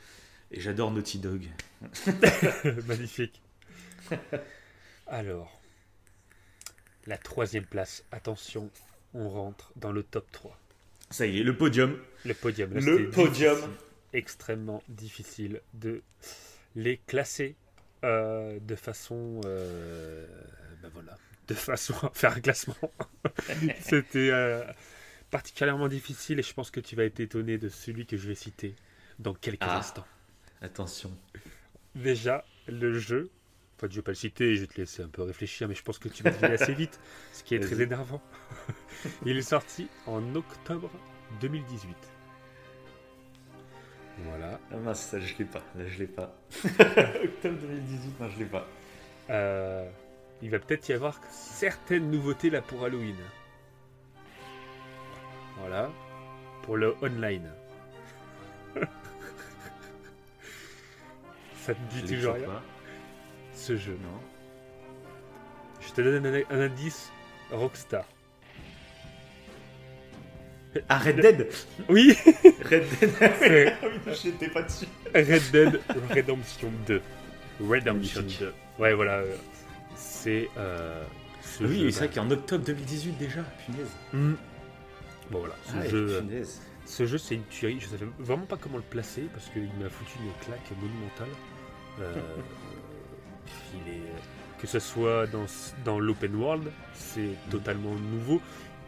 et 0.51 0.61
j'adore 0.61 0.91
Naughty 0.91 1.19
Dog. 1.19 1.49
magnifique 2.87 3.41
alors 5.07 5.61
la 7.07 7.19
troisième 7.19 7.65
place 7.65 8.05
attention 8.13 8.71
on 9.15 9.29
rentre 9.29 9.73
dans 9.77 9.93
le 9.93 10.03
top 10.03 10.31
3 10.33 10.57
Ça 11.11 11.27
y 11.27 11.41
est, 11.41 11.43
le 11.43 11.57
podium. 11.57 11.99
le 12.25 12.35
podium 12.35 12.73
Là, 12.73 12.81
Le 12.81 13.11
podium. 13.11 13.55
difficile, 13.57 13.77
extrêmement 14.13 14.83
difficile 14.89 15.61
de 15.75 16.03
les 16.77 16.99
classer 17.07 17.57
euh, 18.05 18.59
de 18.61 18.75
façon 18.75 19.41
euh, 19.45 20.27
ben 20.83 20.91
voilà 20.95 21.17
de 21.49 21.55
façon 21.55 21.95
à 22.03 22.11
faire 22.15 22.33
un 22.37 22.41
classement 22.41 22.77
c'était 23.81 24.31
euh, 24.31 24.65
particulièrement 25.31 25.89
difficile 25.89 26.39
et 26.39 26.43
je 26.43 26.53
pense 26.55 26.71
que 26.71 26.81
tu 26.81 26.97
vas 26.97 27.05
être 27.05 27.21
étonné 27.21 27.59
de 27.59 27.69
celui 27.69 28.07
que 28.07 28.17
je 28.17 28.27
vais 28.29 28.35
citer 28.35 28.75
dans 29.19 29.35
quelques 29.35 29.59
Ah. 29.63 29.79
instants 29.79 30.07
Attention. 30.63 31.11
déjà 31.95 32.45
le 32.69 32.99
jeu 32.99 33.31
enfin 33.77 33.89
je 33.91 33.97
vais 33.97 34.03
pas 34.03 34.13
le 34.13 34.17
citer 34.17 34.55
je 34.57 34.63
vais 34.63 34.67
te 34.67 34.81
laisser 34.81 35.03
un 35.03 35.09
peu 35.09 35.23
réfléchir 35.23 35.69
mais 35.69 35.75
je 35.75 35.83
pense 35.83 35.99
que 35.99 36.09
tu 36.09 36.23
vas 36.23 36.31
deviner 36.31 36.55
assez 36.55 36.75
vite 36.75 37.01
ce 37.33 37.43
qui 37.43 37.55
est 37.55 37.61
très 37.67 37.81
énervant 37.81 38.23
il 39.27 39.37
est 39.37 39.43
sorti 39.43 39.89
en 40.07 40.35
octobre 40.35 40.91
2018 41.41 41.97
voilà 44.19 44.61
Ah 44.71 44.77
mince, 44.77 45.01
ça, 45.01 45.19
je 45.19 45.35
l'ai 45.39 45.45
pas. 45.45 45.63
Là, 45.77 45.87
je 45.87 45.99
l'ai 45.99 46.07
pas. 46.07 46.35
Octobre 46.65 47.59
2018, 47.61 48.21
non, 48.21 48.29
je 48.29 48.39
l'ai 48.39 48.45
pas. 48.45 48.67
Euh, 49.31 49.89
il 50.43 50.51
va 50.51 50.59
peut-être 50.59 50.89
y 50.89 50.93
avoir 50.93 51.19
certaines 51.31 52.11
nouveautés 52.11 52.51
là 52.51 52.61
pour 52.63 52.85
Halloween. 52.85 53.17
Voilà. 55.59 55.91
Pour 56.63 56.77
le 56.77 56.95
online. 57.03 57.51
Ça 61.57 61.75
te 61.75 61.81
dit 61.95 62.03
toujours 62.03 62.17
toujours 62.17 62.35
rien? 62.35 62.47
pas. 62.47 62.63
Ce 63.55 63.77
jeu. 63.77 63.97
Non. 64.03 64.19
Je 65.87 65.93
te 65.93 66.01
donne 66.01 66.27
un, 66.27 66.43
un 66.57 66.61
indice 66.61 67.11
Rockstar. 67.51 68.05
Ah, 70.89 70.99
Red 70.99 71.17
Dead 71.21 71.49
Oui 71.91 72.17
Red 72.71 72.85
Dead 72.99 73.11
Ah 73.21 73.87
oui, 74.07 74.13
j'étais 74.23 74.49
pas 74.49 74.63
dessus. 74.63 74.87
Red 75.15 75.43
Dead 75.53 75.81
Redemption 76.11 76.71
2. 76.87 77.03
Redemption 77.61 78.21
Magnifique. 78.23 78.41
2. 78.41 78.55
Ouais, 78.79 78.95
voilà. 78.95 79.13
euh, 79.19 79.37
C'est. 79.95 80.49
euh, 80.57 81.05
ce 81.43 81.65
Oui, 81.65 81.81
jeu, 81.81 81.91
c'est 81.91 82.07
vrai 82.07 82.15
qu'en 82.15 82.31
octobre 82.31 82.65
2018 82.65 83.13
déjà, 83.19 83.43
punaise. 83.67 83.91
Hmm. 84.15 84.35
Bon 85.31 85.41
voilà, 85.41 85.55
ce 85.67 85.73
Ah, 85.77 85.89
jeu, 85.89 86.07
euh, 86.09 86.21
punaise. 86.23 86.63
ce 86.87 87.07
jeu 87.07 87.19
c'est 87.19 87.35
une 87.35 87.45
tuerie. 87.45 87.79
Je 87.79 87.89
savais 87.89 88.07
vraiment 88.19 88.47
pas 88.47 88.57
comment 88.57 88.79
le 88.79 88.83
placer 88.83 89.29
parce 89.35 89.49
qu'il 89.51 89.65
m'a 89.79 89.91
foutu 89.91 90.13
une 90.25 90.33
claque 90.47 90.71
monumentale. 90.81 91.29
Euh, 92.01 92.15
il 93.75 93.93
est, 93.95 94.03
que 94.61 94.67
ce 94.67 94.79
soit 94.79 95.27
dans, 95.27 95.47
dans 95.85 95.99
l'open 95.99 96.35
world, 96.37 96.65
c'est 96.95 97.31
totalement 97.51 97.95
nouveau. 98.13 98.41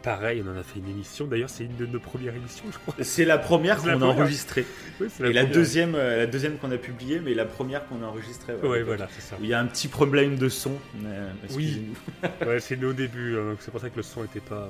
Pareil, 0.03 0.43
on 0.45 0.51
en 0.51 0.55
a 0.59 0.61
fait 0.61 0.77
une 0.77 0.87
émission. 0.89 1.25
D'ailleurs, 1.25 1.49
c'est 1.49 1.63
une 1.63 1.75
de 1.77 1.87
nos 1.87 1.99
premières 1.99 2.35
émissions, 2.35 2.65
je 2.71 2.77
crois. 2.77 2.93
C'est 3.03 3.25
la 3.25 3.39
première 3.39 3.77
qu'on 3.81 3.89
a 4.01 4.05
enregistrée. 4.05 4.63
Oui, 5.01 5.07
Et 5.23 5.33
la 5.33 5.45
deuxième, 5.45 5.95
euh, 5.95 6.17
la 6.17 6.27
deuxième 6.27 6.57
qu'on 6.59 6.69
a 6.71 6.77
publiée, 6.77 7.19
mais 7.19 7.33
la 7.33 7.45
première 7.45 7.87
qu'on 7.87 8.03
a 8.03 8.05
enregistrée. 8.05 8.53
Ouais, 8.61 8.83
voilà, 8.83 9.07
c'est 9.11 9.21
ça. 9.21 9.35
Il 9.41 9.47
y 9.47 9.53
a 9.55 9.59
un 9.59 9.65
petit 9.65 9.87
problème 9.87 10.35
de 10.37 10.47
son. 10.47 10.73
euh, 11.05 11.31
excusez-nous. 11.43 11.95
Ouais, 12.47 12.59
c'est 12.59 12.77
nos 12.77 12.93
débuts, 12.93 13.35
hein, 13.35 13.55
c'est 13.59 13.71
pour 13.71 13.81
ça 13.81 13.89
que 13.89 13.97
le 13.97 14.03
son 14.03 14.23
était 14.23 14.41
pas, 14.41 14.69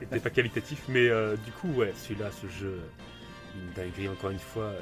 était 0.00 0.20
pas 0.20 0.30
qualitatif. 0.30 0.80
Mais 0.88 1.08
euh, 1.08 1.34
du 1.44 1.50
coup, 1.50 1.68
ouais, 1.80 1.92
celui-là, 1.96 2.30
ce 2.30 2.46
jeu, 2.46 2.78
une 3.56 3.72
dinguerie 3.72 4.08
encore 4.08 4.30
une 4.30 4.38
fois. 4.38 4.64
euh, 4.66 4.80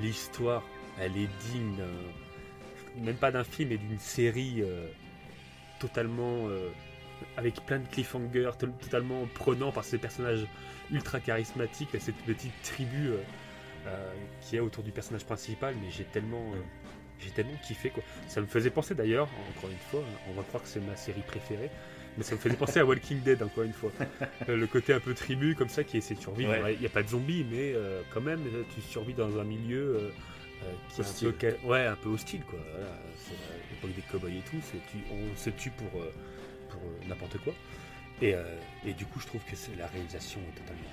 L'histoire, 0.00 0.62
elle 0.98 1.12
est 1.18 1.28
digne, 1.52 1.76
même 2.98 3.16
pas 3.16 3.30
d'un 3.30 3.44
film, 3.44 3.70
mais 3.70 3.78
d'une 3.78 3.98
série 3.98 4.62
euh, 4.62 4.86
totalement 5.80 6.48
euh, 6.48 6.68
avec 7.36 7.54
plein 7.66 7.78
de 7.78 7.86
cliffhangers, 7.88 8.50
to- 8.58 8.66
totalement 8.80 9.26
prenant 9.34 9.72
par 9.72 9.84
ces 9.84 9.98
personnages 9.98 10.46
ultra 10.90 11.20
charismatiques, 11.20 11.94
et 11.94 12.00
cette 12.00 12.16
petite 12.16 12.52
tribu 12.62 13.10
euh, 13.86 14.12
qu'il 14.40 14.56
y 14.56 14.58
a 14.58 14.64
autour 14.64 14.84
du 14.84 14.90
personnage 14.92 15.24
principal, 15.24 15.74
mais 15.82 15.90
j'ai 15.90 16.04
tellement, 16.04 16.52
j'ai 17.20 17.30
tellement 17.30 17.56
kiffé 17.66 17.90
quoi. 17.90 18.02
Ça 18.28 18.40
me 18.40 18.46
faisait 18.46 18.70
penser 18.70 18.94
d'ailleurs, 18.94 19.28
encore 19.56 19.70
une 19.70 19.76
fois, 19.90 20.02
on 20.30 20.32
va 20.34 20.42
croire 20.42 20.62
que 20.62 20.68
c'est 20.68 20.80
ma 20.80 20.96
série 20.96 21.22
préférée, 21.22 21.70
mais 22.18 22.24
ça 22.24 22.34
me 22.34 22.40
faisait 22.40 22.56
penser 22.56 22.78
à 22.80 22.84
Walking 22.84 23.20
Dead 23.22 23.42
encore 23.42 23.64
une 23.64 23.72
fois. 23.72 23.90
le 24.46 24.66
côté 24.66 24.92
un 24.92 25.00
peu 25.00 25.14
tribu 25.14 25.54
comme 25.54 25.70
ça 25.70 25.82
qui 25.82 25.96
essaie 25.96 26.14
de 26.14 26.20
survivre. 26.20 26.52
Il 26.68 26.78
n'y 26.80 26.86
a 26.86 26.90
pas 26.90 27.02
de 27.02 27.08
zombies, 27.08 27.46
mais 27.50 27.74
quand 28.12 28.20
même 28.20 28.40
tu 28.74 28.82
survis 28.82 29.14
dans 29.14 29.38
un 29.38 29.44
milieu 29.44 30.12
qui 30.90 31.00
est 31.00 31.28
un 31.28 31.32
peu, 31.32 31.56
ouais, 31.64 31.86
un 31.86 31.96
peu 31.96 32.08
hostile 32.10 32.42
quoi. 32.44 32.58
c'est 33.18 33.34
l'époque 33.70 33.94
des 33.94 34.02
cowboys 34.02 34.36
et 34.36 34.42
tout, 34.50 34.56
tu, 34.90 34.98
on 35.10 35.36
se 35.36 35.50
tue 35.50 35.70
pour, 35.70 35.90
pour 35.90 36.80
n'importe 37.08 37.38
quoi. 37.38 37.52
Et, 38.20 38.34
et, 38.86 38.92
du 38.92 39.04
coup, 39.04 39.18
je 39.18 39.26
trouve 39.26 39.40
que 39.42 39.56
la 39.76 39.86
réalisation 39.88 40.40
est 40.40 40.60
totalement, 40.60 40.90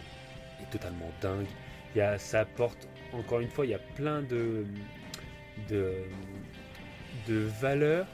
est 0.62 0.72
totalement 0.72 1.12
dingue. 1.22 1.46
Il 1.94 2.00
y 2.00 2.02
a, 2.02 2.18
ça 2.18 2.42
apporte, 2.42 2.88
encore 3.14 3.40
une 3.40 3.50
fois, 3.50 3.66
il 3.66 3.70
y 3.70 3.76
a 3.76 3.80
plein 3.80 4.22
de, 4.24 4.66
de, 5.70 5.94
de 7.28 7.36
valeurs 7.62 8.08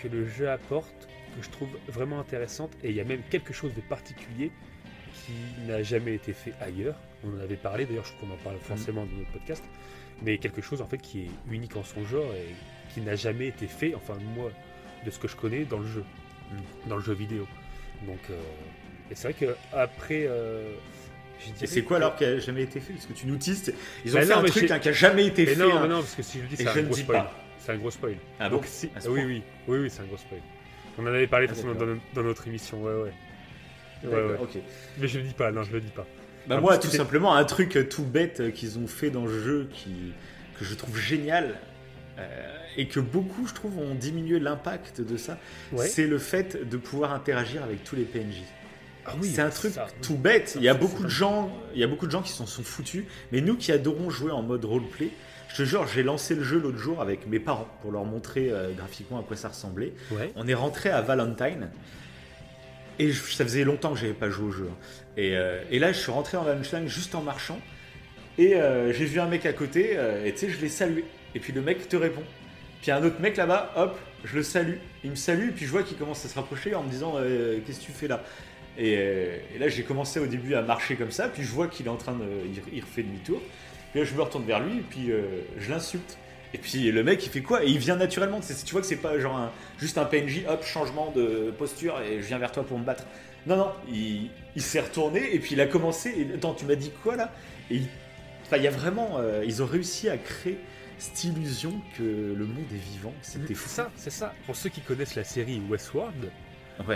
que 0.00 0.08
le 0.08 0.26
jeu 0.26 0.48
apporte 0.48 1.08
que 1.36 1.42
je 1.42 1.50
trouve 1.50 1.68
vraiment 1.88 2.20
intéressante. 2.20 2.72
Et 2.82 2.90
il 2.90 2.96
y 2.96 3.00
a 3.00 3.04
même 3.04 3.22
quelque 3.30 3.52
chose 3.52 3.74
de 3.74 3.80
particulier 3.82 4.52
qui 5.12 5.66
n'a 5.66 5.82
jamais 5.82 6.14
été 6.14 6.32
fait 6.32 6.52
ailleurs. 6.60 6.96
On 7.24 7.36
en 7.36 7.40
avait 7.40 7.56
parlé, 7.56 7.86
d'ailleurs, 7.86 8.04
je 8.04 8.12
trouve 8.12 8.28
qu'on 8.28 8.34
en 8.34 8.38
parle 8.38 8.58
forcément 8.58 9.04
dans 9.04 9.16
notre 9.16 9.32
podcast. 9.32 9.64
Mais 10.22 10.38
quelque 10.38 10.62
chose 10.62 10.80
en 10.80 10.86
fait 10.86 10.98
qui 10.98 11.22
est 11.22 11.30
unique 11.50 11.76
en 11.76 11.82
son 11.82 12.04
genre 12.04 12.32
et 12.34 12.54
qui 12.92 13.00
n'a 13.00 13.16
jamais 13.16 13.48
été 13.48 13.66
fait, 13.66 13.94
enfin 13.94 14.14
moi, 14.36 14.50
de 15.04 15.10
ce 15.10 15.18
que 15.18 15.28
je 15.28 15.36
connais, 15.36 15.64
dans 15.64 15.78
le 15.78 15.86
jeu, 15.86 16.04
dans 16.86 16.96
le 16.96 17.02
jeu 17.02 17.12
vidéo. 17.12 17.46
Donc, 18.06 18.20
euh, 18.30 18.40
et 19.10 19.14
c'est 19.14 19.32
vrai 19.32 19.34
que 19.34 19.56
après. 19.72 20.24
Euh, 20.26 20.72
et 21.60 21.66
c'est 21.66 21.82
quoi 21.82 21.98
alors 21.98 22.16
qui 22.16 22.24
a 22.24 22.38
jamais 22.38 22.62
été 22.62 22.80
fait? 22.80 22.92
Parce 22.92 23.06
que 23.06 23.12
tu 23.12 23.26
nous 23.26 23.36
teases, 23.36 23.72
ils 24.04 24.16
ont 24.16 24.20
fait 24.20 24.32
un 24.32 24.42
truc 24.44 24.70
hein, 24.70 24.78
qui 24.78 24.88
a 24.88 24.92
jamais 24.92 25.26
été 25.26 25.44
fait. 25.44 25.56
Non, 25.56 25.76
hein. 25.76 25.88
non, 25.88 26.00
parce 26.00 26.14
que 26.14 26.22
si 26.22 26.38
je 26.38 26.42
le 26.44 26.48
dis, 26.48 26.56
c'est 26.56 26.68
un, 26.68 26.82
gros 26.82 26.94
spoil. 26.94 27.24
C'est 27.58 27.72
un 27.72 27.76
gros 27.76 27.90
spoil. 27.90 28.16
Ah 28.38 28.48
bon 28.48 28.60
oui, 29.08 29.24
oui, 29.24 29.42
oui, 29.68 29.78
oui, 29.78 29.90
c'est 29.90 30.02
un 30.02 30.06
gros 30.06 30.16
spoil. 30.16 30.40
On 30.96 31.02
en 31.02 31.06
avait 31.06 31.26
parlé 31.26 31.48
ah, 31.50 31.74
dans, 31.74 31.98
dans, 32.14 32.22
notre 32.22 32.46
émission, 32.46 32.82
ouais, 32.82 32.92
ouais. 32.92 33.12
Ouais, 34.04 34.14
ouais. 34.14 34.38
ok. 34.40 34.58
Mais 34.98 35.08
je 35.08 35.18
le 35.18 35.24
dis 35.24 35.34
pas, 35.34 35.50
non, 35.50 35.64
je 35.64 35.72
le 35.72 35.80
dis 35.80 35.90
pas. 35.90 36.06
Bah 36.46 36.60
moi, 36.60 36.78
tout 36.78 36.90
simplement, 36.90 37.34
un 37.34 37.44
truc 37.44 37.88
tout 37.88 38.04
bête 38.04 38.52
qu'ils 38.52 38.78
ont 38.78 38.86
fait 38.86 39.10
dans 39.10 39.24
le 39.24 39.42
jeu 39.42 39.68
qui, 39.72 40.12
que 40.58 40.64
je 40.64 40.74
trouve 40.74 40.98
génial, 40.98 41.54
euh, 42.18 42.56
et 42.76 42.86
que 42.86 43.00
beaucoup, 43.00 43.46
je 43.46 43.54
trouve, 43.54 43.78
ont 43.78 43.94
diminué 43.94 44.38
l'impact 44.38 45.00
de 45.00 45.16
ça, 45.16 45.38
c'est 45.76 46.06
le 46.06 46.18
fait 46.18 46.68
de 46.68 46.76
pouvoir 46.76 47.12
interagir 47.12 47.62
avec 47.62 47.84
tous 47.84 47.96
les 47.96 48.04
PNJ. 48.04 48.42
Ah 49.06 49.14
oui, 49.20 49.30
c'est 49.34 49.42
un 49.42 49.50
truc 49.50 49.74
tout 50.00 50.16
bête. 50.16 50.54
Il 50.56 50.62
y 50.62 50.68
a 50.68 50.74
beaucoup 50.74 51.02
de 51.02 51.08
gens, 51.08 51.52
il 51.74 51.80
y 51.80 51.84
a 51.84 51.86
beaucoup 51.86 52.06
de 52.06 52.10
gens 52.10 52.22
qui 52.22 52.32
s'en 52.32 52.46
sont 52.46 52.62
foutus, 52.62 53.04
mais 53.32 53.40
nous 53.40 53.56
qui 53.56 53.70
adorons 53.70 54.10
jouer 54.10 54.32
en 54.32 54.42
mode 54.42 54.64
roleplay, 54.64 55.10
je 55.48 55.56
te 55.58 55.62
jure, 55.64 55.86
j'ai 55.86 56.02
lancé 56.02 56.34
le 56.34 56.42
jeu 56.42 56.58
l'autre 56.58 56.78
jour 56.78 57.00
avec 57.00 57.26
mes 57.26 57.38
parents 57.38 57.68
pour 57.82 57.92
leur 57.92 58.04
montrer 58.04 58.50
euh, 58.50 58.72
graphiquement 58.72 59.20
à 59.20 59.22
quoi 59.22 59.36
ça 59.36 59.48
ressemblait. 59.48 59.92
On 60.36 60.48
est 60.48 60.54
rentré 60.54 60.90
à 60.90 61.00
Valentine. 61.00 61.70
Et 62.98 63.12
ça 63.12 63.44
faisait 63.44 63.64
longtemps 63.64 63.92
que 63.92 63.98
j'avais 63.98 64.14
pas 64.14 64.30
joué 64.30 64.46
au 64.46 64.52
jeu. 64.52 64.68
Hein. 64.70 64.76
Et, 65.16 65.36
euh, 65.36 65.62
et, 65.70 65.78
là, 65.78 65.92
je 65.92 65.98
suis 65.98 66.10
rentré 66.10 66.36
en 66.36 66.42
Valentine 66.42 66.88
juste 66.88 67.14
en 67.14 67.22
marchant. 67.22 67.60
Et 68.36 68.54
j'ai 68.90 69.04
vu 69.04 69.20
un 69.20 69.28
mec 69.28 69.46
à 69.46 69.52
côté, 69.52 69.96
et 70.24 70.32
tu 70.32 70.38
sais, 70.38 70.48
je 70.50 70.60
l'ai 70.60 70.68
salué. 70.68 71.04
Et 71.36 71.38
puis 71.40 71.52
le 71.52 71.60
mec 71.60 71.88
te 71.88 71.94
répond. 71.94 72.24
Puis 72.82 72.90
un 72.90 73.02
autre 73.02 73.20
mec 73.20 73.36
là-bas, 73.36 73.72
hop, 73.76 73.96
je 74.24 74.36
le 74.36 74.42
salue. 74.42 74.76
Il 75.04 75.10
me 75.10 75.16
salue, 75.16 75.48
et 75.48 75.52
puis 75.52 75.66
je 75.66 75.70
vois 75.70 75.82
qu'il 75.82 75.96
commence 75.96 76.24
à 76.24 76.28
se 76.28 76.34
rapprocher 76.34 76.74
en 76.74 76.82
me 76.82 76.90
disant 76.90 77.14
euh, 77.16 77.58
Qu'est-ce 77.64 77.80
que 77.80 77.86
tu 77.86 77.92
fais 77.92 78.08
là? 78.08 78.22
Euh, 78.78 79.38
et, 79.54 79.58
là, 79.58 79.68
j'ai 79.68 79.84
commencé 79.84 80.18
au 80.18 80.26
début 80.26 80.54
à 80.54 80.62
marcher 80.62 80.96
comme 80.96 81.10
ça, 81.10 81.28
puis 81.28 81.42
je 81.42 81.50
vois 81.50 81.68
qu'il 81.68 81.86
est 81.86 81.90
en 81.90 81.96
train 81.96 82.12
de. 82.12 82.26
Il, 82.72 82.80
refait 82.80 83.02
demi-tour. 83.02 83.40
Puis 83.92 84.00
là, 84.00 84.06
je 84.06 84.14
me 84.14 84.22
retourne 84.22 84.44
vers 84.44 84.60
lui, 84.60 84.78
et 84.78 84.84
puis 84.88 85.12
euh, 85.12 85.22
je 85.58 85.70
l'insulte. 85.70 86.18
Et 86.52 86.58
puis 86.58 86.90
le 86.92 87.02
mec, 87.02 87.24
il 87.24 87.30
fait 87.30 87.40
quoi? 87.40 87.64
Et 87.64 87.68
il 87.68 87.78
vient 87.78 87.96
naturellement. 87.96 88.40
Tu 88.40 88.72
vois 88.72 88.80
que 88.80 88.86
c'est 88.86 88.96
pas 88.96 89.18
genre 89.18 89.50
juste 89.78 89.98
un 89.98 90.04
PNJ, 90.04 90.42
hop, 90.48 90.64
changement 90.64 91.10
de 91.10 91.52
posture, 91.56 92.00
et 92.00 92.20
je 92.20 92.26
viens 92.26 92.38
vers 92.38 92.52
toi 92.52 92.64
pour 92.64 92.78
me 92.78 92.84
battre. 92.84 93.04
Non, 93.46 93.56
non, 93.56 93.72
il, 93.92 94.30
s'est 94.62 94.80
retourné, 94.80 95.34
et 95.34 95.38
puis 95.38 95.52
il 95.52 95.60
a 95.60 95.66
commencé. 95.66 96.10
Et, 96.10 96.34
attends, 96.34 96.54
tu 96.54 96.64
m'as 96.64 96.76
dit 96.76 96.92
quoi 97.02 97.16
là? 97.16 97.32
Et 97.70 97.82
Enfin, 98.46 98.58
il 98.58 98.62
y 98.62 98.68
a 98.68 98.70
vraiment. 98.70 99.20
ils 99.42 99.62
ont 99.62 99.66
réussi 99.66 100.08
à 100.10 100.18
créer 100.18 100.58
cette 100.98 101.24
illusion 101.24 101.80
que 101.96 102.02
le 102.02 102.46
monde 102.46 102.66
est 102.72 102.90
vivant. 102.92 103.12
C'était 103.22 103.54
fou. 103.54 103.68
ça, 103.68 103.90
c'est 103.96 104.10
ça. 104.10 104.34
Pour 104.46 104.56
ceux 104.56 104.70
qui 104.70 104.80
connaissent 104.80 105.14
la 105.14 105.24
série 105.24 105.60
Westworld, 105.68 106.30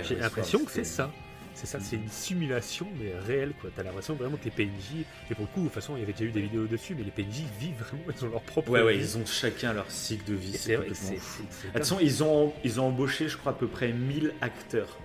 j'ai 0.03 0.17
l'impression 0.17 0.65
que 0.65 0.71
c'est 0.71 0.85
ça. 0.85 1.11
C'est 1.55 1.67
ça, 1.67 1.81
c'est 1.81 1.97
une 1.97 2.09
simulation, 2.09 2.87
mais 3.01 3.13
réelle, 3.27 3.53
quoi. 3.61 3.69
T'as 3.75 3.83
l'impression 3.83 4.15
vraiment 4.15 4.37
que 4.37 4.45
les 4.45 4.53
PNJ, 4.53 5.05
et 5.29 5.35
pour 5.35 5.47
le 5.47 5.53
coup, 5.53 5.61
de 5.61 5.65
toute 5.65 5.75
façon, 5.75 5.97
il 5.97 6.01
y 6.01 6.03
avait 6.05 6.13
déjà 6.13 6.27
eu 6.27 6.31
des 6.31 6.43
vidéos 6.43 6.67
dessus, 6.67 6.95
mais 6.97 7.03
les 7.03 7.11
PNJ 7.11 7.43
vivent 7.59 7.75
vraiment, 7.81 8.05
ils 8.17 8.25
ont 8.25 8.29
leur 8.29 8.43
propre. 8.43 8.71
Ouais, 8.71 8.83
ouais, 8.83 8.97
ils 8.97 9.19
ont 9.19 9.27
chacun 9.27 9.73
leur 9.73 9.91
cycle 9.91 10.31
de 10.31 10.35
vie, 10.35 10.53
c'est 10.57 10.77
complètement 10.77 11.17
fou. 11.19 11.43
Attention, 11.75 11.99
ils 12.01 12.23
ont, 12.23 12.53
ils 12.63 12.81
ont 12.81 12.85
embauché, 12.85 13.27
je 13.27 13.37
crois, 13.37 13.51
à 13.51 13.55
peu 13.57 13.67
près 13.67 13.93
1000 13.93 14.35
acteurs 14.41 14.99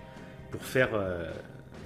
pour 0.51 0.63
faire. 0.63 0.89
Euh, 0.93 1.31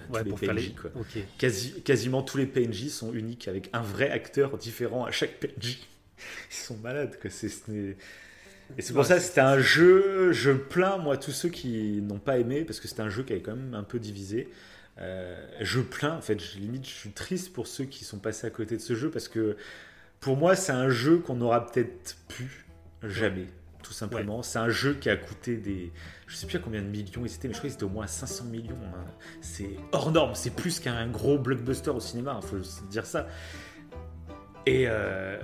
tous 0.07 0.23
les 0.23 0.47
PNJ, 0.47 0.73
quoi. 0.75 0.91
Quasi, 1.37 1.81
quasiment 1.81 2.21
tous 2.21 2.37
les 2.37 2.45
PNJ 2.45 2.87
sont 2.87 3.13
uniques 3.13 3.47
avec 3.47 3.69
un 3.73 3.81
vrai 3.81 4.09
acteur 4.09 4.57
différent 4.57 5.05
à 5.05 5.11
chaque 5.11 5.39
PNJ. 5.39 5.79
Ils 6.51 6.55
sont 6.55 6.77
malades, 6.77 7.17
quoi. 7.21 7.29
C'est, 7.29 7.51
et 8.75 8.81
c'est 8.81 8.93
pour 8.93 9.05
ça 9.05 9.15
que 9.15 9.21
c'était 9.21 9.41
un 9.41 9.59
jeu. 9.59 10.31
Je 10.31 10.51
plains, 10.51 10.97
moi, 10.97 11.17
tous 11.17 11.31
ceux 11.31 11.49
qui 11.49 12.01
n'ont 12.01 12.19
pas 12.19 12.37
aimé, 12.37 12.65
parce 12.65 12.79
que 12.79 12.87
c'était 12.87 13.01
un 13.01 13.09
jeu 13.09 13.23
qui 13.23 13.33
avait 13.33 13.41
quand 13.41 13.55
même 13.55 13.73
un 13.73 13.83
peu 13.83 13.99
divisé. 13.99 14.49
Euh, 14.99 15.37
je 15.61 15.79
plains, 15.79 16.17
en 16.17 16.21
fait, 16.21 16.39
je, 16.39 16.57
limite, 16.57 16.85
je 16.85 16.93
suis 16.93 17.11
triste 17.11 17.53
pour 17.53 17.67
ceux 17.67 17.85
qui 17.85 18.03
sont 18.03 18.19
passés 18.19 18.47
à 18.47 18.49
côté 18.49 18.75
de 18.75 18.81
ce 18.81 18.95
jeu, 18.95 19.09
parce 19.09 19.27
que 19.27 19.55
pour 20.19 20.35
moi, 20.35 20.55
c'est 20.55 20.71
un 20.71 20.89
jeu 20.89 21.19
qu'on 21.19 21.35
n'aura 21.35 21.67
peut-être 21.67 22.17
plus 22.27 22.65
jamais, 23.03 23.45
tout 23.87 23.93
simplement. 23.93 24.43
C'est 24.43 24.59
un 24.59 24.67
jeu 24.67 24.95
qui 24.95 25.09
a 25.09 25.15
coûté 25.15 25.55
des. 25.55 25.93
Je 26.27 26.35
sais 26.35 26.45
plus 26.45 26.57
à 26.57 26.59
combien 26.59 26.81
de 26.81 26.87
millions 26.87 27.25
il 27.25 27.33
était, 27.33 27.47
mais 27.47 27.53
je 27.53 27.59
crois 27.59 27.69
que 27.69 27.73
c'était 27.73 27.85
au 27.85 27.89
moins 27.89 28.05
500 28.05 28.45
millions. 28.45 28.75
Hein. 28.93 29.05
C'est 29.39 29.77
hors 29.93 30.11
norme, 30.11 30.35
c'est 30.35 30.49
plus 30.49 30.81
qu'un 30.81 31.07
gros 31.07 31.37
blockbuster 31.37 31.91
au 31.91 32.01
cinéma, 32.01 32.37
il 32.41 32.47
faut 32.47 32.57
dire 32.89 33.05
ça. 33.05 33.27
Et, 34.65 34.85
euh, 34.87 35.39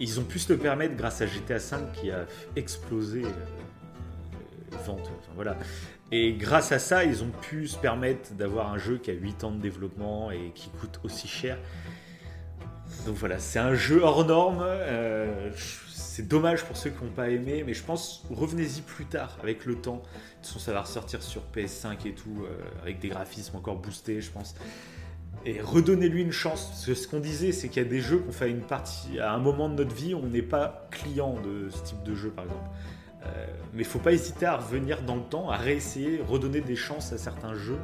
ils 0.00 0.18
ont 0.18 0.24
pu 0.24 0.40
se 0.40 0.52
le 0.52 0.58
permettre 0.58 0.96
grâce 0.96 1.20
à 1.20 1.26
GTA 1.26 1.58
V 1.58 1.76
qui 1.92 2.10
a 2.10 2.26
explosé 2.56 3.22
euh, 3.22 3.28
les 4.72 4.78
ventes. 4.78 5.08
voilà. 5.36 5.56
Et 6.10 6.32
grâce 6.32 6.72
à 6.72 6.80
ça, 6.80 7.04
ils 7.04 7.22
ont 7.22 7.30
pu 7.30 7.68
se 7.68 7.78
permettre 7.78 8.32
d'avoir 8.34 8.72
un 8.72 8.78
jeu 8.78 8.98
qui 8.98 9.12
a 9.12 9.14
8 9.14 9.44
ans 9.44 9.52
de 9.52 9.60
développement 9.60 10.32
et 10.32 10.50
qui 10.52 10.68
coûte 10.70 10.98
aussi 11.04 11.28
cher. 11.28 11.58
Donc 13.06 13.14
voilà, 13.14 13.38
c'est 13.38 13.60
un 13.60 13.74
jeu 13.74 14.02
hors 14.02 14.24
norme. 14.24 14.62
Euh, 14.62 15.50
c'est 16.14 16.28
dommage 16.28 16.64
pour 16.64 16.76
ceux 16.76 16.90
qui 16.90 17.02
n'ont 17.02 17.10
pas 17.10 17.28
aimé, 17.28 17.64
mais 17.66 17.74
je 17.74 17.82
pense 17.82 18.24
revenez-y 18.30 18.82
plus 18.82 19.04
tard 19.04 19.36
avec 19.42 19.64
le 19.64 19.74
temps. 19.74 19.96
De 19.96 20.00
toute 20.36 20.46
façon, 20.46 20.58
ça 20.60 20.72
va 20.72 20.82
ressortir 20.82 21.20
sur 21.24 21.42
PS5 21.52 22.06
et 22.06 22.12
tout, 22.12 22.44
euh, 22.44 22.82
avec 22.82 23.00
des 23.00 23.08
graphismes 23.08 23.56
encore 23.56 23.74
boostés, 23.74 24.20
je 24.20 24.30
pense 24.30 24.54
et 25.44 25.60
redonnez-lui 25.60 26.22
une 26.22 26.32
chance. 26.32 26.68
Parce 26.68 26.86
que 26.86 26.94
ce 26.94 27.08
qu'on 27.08 27.18
disait, 27.18 27.50
c'est 27.50 27.68
qu'il 27.68 27.82
y 27.82 27.86
a 27.86 27.88
des 27.88 28.00
jeux 28.00 28.18
qu'on 28.18 28.30
fait 28.30 28.44
à 28.44 28.48
une 28.48 28.62
partie, 28.62 29.18
à 29.18 29.32
un 29.32 29.38
moment 29.38 29.68
de 29.68 29.74
notre 29.74 29.94
vie, 29.94 30.14
on 30.14 30.26
n'est 30.26 30.40
pas 30.40 30.86
client 30.92 31.34
de 31.42 31.68
ce 31.68 31.82
type 31.82 32.02
de 32.04 32.14
jeu, 32.14 32.30
par 32.30 32.44
exemple. 32.44 32.68
Euh, 33.26 33.46
mais 33.72 33.82
faut 33.82 33.98
pas 33.98 34.12
hésiter 34.12 34.46
à 34.46 34.56
revenir 34.56 35.02
dans 35.02 35.16
le 35.16 35.22
temps, 35.22 35.50
à 35.50 35.56
réessayer, 35.56 36.20
redonner 36.24 36.60
des 36.60 36.76
chances 36.76 37.12
à 37.12 37.18
certains 37.18 37.56
jeux. 37.56 37.80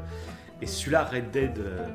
Et 0.63 0.67
celui-là, 0.67 1.05
Red 1.05 1.33
Dead, 1.33 1.59
euh, 1.59 1.87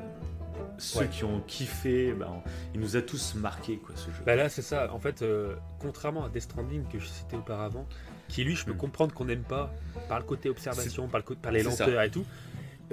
ceux 0.78 1.06
qui 1.06 1.24
ont 1.24 1.40
kiffé, 1.46 2.12
ben, 2.12 2.42
il 2.74 2.80
nous 2.80 2.96
a 2.96 3.02
tous 3.02 3.34
marqué 3.34 3.78
quoi, 3.78 3.94
ce 3.96 4.10
jeu. 4.10 4.22
Bah 4.24 4.36
là, 4.36 4.48
c'est 4.48 4.62
ça. 4.62 4.92
En 4.92 4.98
fait, 4.98 5.22
euh, 5.22 5.54
contrairement 5.78 6.24
à 6.24 6.28
Death 6.28 6.42
Stranding 6.42 6.84
que 6.88 6.98
je 6.98 7.06
citais 7.06 7.36
auparavant, 7.36 7.86
qui 8.28 8.44
lui, 8.44 8.56
je 8.56 8.64
peux 8.64 8.72
hmm. 8.72 8.76
comprendre 8.76 9.14
qu'on 9.14 9.24
n'aime 9.24 9.42
pas 9.42 9.72
par 10.08 10.18
le 10.18 10.24
côté 10.24 10.48
observation, 10.48 11.08
par, 11.08 11.22
le 11.26 11.34
par 11.36 11.52
les 11.52 11.62
lenteurs 11.62 12.02
et 12.02 12.10
tout. 12.10 12.26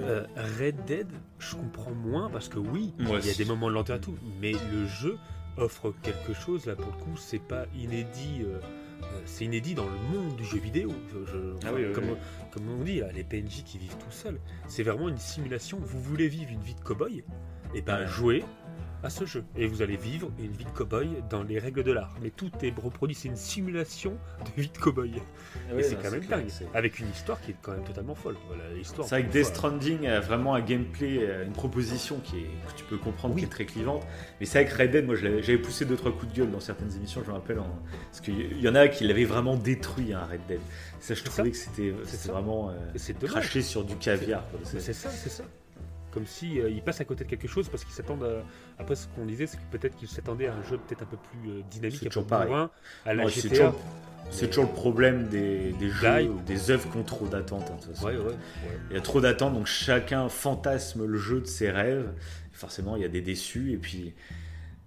Euh, 0.00 0.26
Red 0.58 0.84
Dead, 0.86 1.06
je 1.38 1.54
comprends 1.54 1.92
moins 1.92 2.28
parce 2.28 2.48
que 2.48 2.58
oui, 2.58 2.92
il 2.98 3.08
y 3.08 3.30
a 3.30 3.34
des 3.34 3.44
moments 3.44 3.68
de 3.68 3.74
lenteur 3.74 3.96
et 3.96 4.00
tout, 4.00 4.16
mais 4.40 4.52
le 4.52 4.86
jeu 4.86 5.16
offre 5.56 5.94
quelque 6.02 6.34
chose 6.34 6.66
là 6.66 6.74
pour 6.74 6.86
le 6.86 7.04
coup, 7.04 7.16
c'est 7.16 7.38
pas 7.38 7.66
inédit. 7.76 8.42
Euh, 8.42 8.58
c'est 9.26 9.44
inédit 9.44 9.74
dans 9.74 9.84
le 9.84 9.98
monde 10.12 10.34
du 10.36 10.44
jeu 10.44 10.58
vidéo. 10.58 10.90
Ah 11.64 11.70
comme, 11.94 12.68
on 12.68 12.82
dit, 12.82 13.02
les 13.14 13.22
PNJ 13.22 13.62
qui 13.64 13.78
vivent 13.78 13.96
tout 13.96 14.10
seuls. 14.10 14.40
C'est 14.66 14.82
vraiment 14.82 15.08
une 15.08 15.18
simulation. 15.18 15.78
Vous 15.80 16.00
voulez 16.00 16.26
vivre 16.26 16.50
une 16.50 16.62
vie 16.62 16.74
de 16.74 16.80
cowboy 16.80 17.22
Et 17.74 17.78
eh 17.78 17.82
ben 17.82 18.06
jouez 18.06 18.44
à 19.04 19.10
ce 19.10 19.26
jeu. 19.26 19.44
Et 19.56 19.66
vous 19.66 19.82
allez 19.82 19.96
vivre 19.96 20.30
une 20.38 20.52
vie 20.52 20.64
de 20.64 20.70
cow-boy 20.70 21.08
dans 21.28 21.42
les 21.42 21.58
règles 21.58 21.84
de 21.84 21.92
l'art. 21.92 22.14
Mais 22.22 22.30
tout 22.30 22.50
est 22.62 22.72
reproduit, 22.78 23.14
c'est 23.14 23.28
une 23.28 23.36
simulation 23.36 24.16
de 24.56 24.62
vie 24.62 24.70
de 24.70 24.78
cow-boy. 24.78 25.12
Ah 25.70 25.74
et 25.78 25.82
c'est 25.82 25.96
quand 25.96 26.10
même 26.10 26.24
dingue. 26.24 26.48
Avec 26.72 26.98
une 26.98 27.10
histoire 27.10 27.40
qui 27.40 27.50
est 27.50 27.56
quand 27.60 27.72
même 27.72 27.84
totalement 27.84 28.14
folle. 28.14 28.36
Voilà, 28.46 28.64
c'est 28.82 29.02
vrai 29.02 29.26
que 29.26 29.32
Death 29.32 29.46
Stranding 29.46 30.06
a 30.06 30.20
vraiment 30.20 30.54
un 30.54 30.60
gameplay, 30.60 31.18
euh, 31.20 31.44
une 31.44 31.52
proposition 31.52 32.18
qui 32.20 32.38
est, 32.38 32.50
que 32.68 32.74
tu 32.76 32.84
peux 32.84 32.96
comprendre 32.96 33.36
qui 33.36 33.44
est 33.44 33.48
très 33.48 33.66
clivante. 33.66 34.02
Mais 34.40 34.46
c'est 34.46 34.62
vrai 34.62 34.72
que 34.72 34.82
Red 34.82 34.90
Dead, 34.90 35.06
moi 35.06 35.16
j'avais 35.16 35.58
poussé 35.58 35.84
deux 35.84 35.96
trois 35.96 36.12
coups 36.12 36.32
de 36.32 36.38
gueule 36.38 36.50
dans 36.50 36.60
certaines 36.60 36.94
émissions, 36.96 37.22
je 37.22 37.28
me 37.28 37.34
rappelle. 37.34 37.60
Parce 38.10 38.20
qu'il 38.20 38.60
y 38.60 38.68
en 38.68 38.74
a 38.74 38.88
qui 38.88 39.04
l'avaient 39.04 39.24
vraiment 39.24 39.56
détruit, 39.56 40.14
hein, 40.14 40.26
Red 40.30 40.46
Dead. 40.48 40.60
Ça, 41.00 41.14
je 41.14 41.22
trouvais 41.22 41.50
que 41.50 41.56
c'était 41.56 41.92
vraiment 42.26 42.70
euh, 42.70 43.26
craché 43.26 43.60
sur 43.60 43.84
du 43.84 43.96
caviar. 43.96 44.44
C'est 44.62 44.94
ça, 44.94 45.10
c'est 45.10 45.28
ça. 45.28 45.44
Comme 46.14 46.26
si 46.26 46.60
euh, 46.60 46.70
ils 46.70 46.80
passent 46.82 47.00
à 47.00 47.04
côté 47.04 47.24
de 47.24 47.28
quelque 47.28 47.48
chose 47.48 47.68
parce 47.68 47.84
qu'ils 47.84 47.92
s'attendent 47.94 48.24
à... 48.24 48.42
après 48.80 48.94
ce 48.94 49.08
qu'on 49.08 49.26
disait 49.26 49.46
c'est 49.46 49.56
que 49.58 49.62
peut-être 49.76 49.96
qu'ils 49.96 50.08
s'attendaient 50.08 50.46
à 50.46 50.54
un 50.54 50.62
jeu 50.62 50.78
peut-être 50.78 51.02
un 51.02 51.06
peu 51.06 51.16
plus 51.16 51.50
euh, 51.50 51.60
dynamique 51.70 51.98
C'est 52.00 52.06
un 52.06 52.08
peu 52.08 52.14
toujours 52.14 52.26
pareil. 52.26 52.48
bourrin, 52.48 52.70
à 53.04 53.14
la 53.14 53.24
Ouais, 53.24 53.30
c'est 53.30 53.42
GTA 53.48 53.66
toujours- 53.66 53.80
C'est 54.30 54.46
toujours 54.48 54.64
le 54.64 54.70
problème 54.72 55.28
des, 55.28 55.72
des 55.72 55.90
jeux 55.90 56.30
ou 56.30 56.40
des 56.46 56.70
œuvres 56.70 56.90
qui 56.90 56.96
ont 56.96 57.02
trop 57.02 57.26
d'attentes. 57.26 57.70
hein, 57.72 58.04
ouais. 58.06 58.14
Il 58.90 58.96
y 58.96 58.98
a 58.98 59.02
trop 59.02 59.20
d'attentes, 59.20 59.52
donc 59.52 59.66
chacun 59.66 60.28
fantasme 60.30 61.04
le 61.04 61.18
jeu 61.18 61.40
de 61.40 61.46
ses 61.46 61.70
rêves. 61.70 62.08
Et 62.52 62.56
forcément, 62.56 62.96
il 62.96 63.02
y 63.02 63.04
a 63.04 63.08
des 63.08 63.20
déçus. 63.20 63.72
Et 63.72 63.76
puis, 63.76 64.14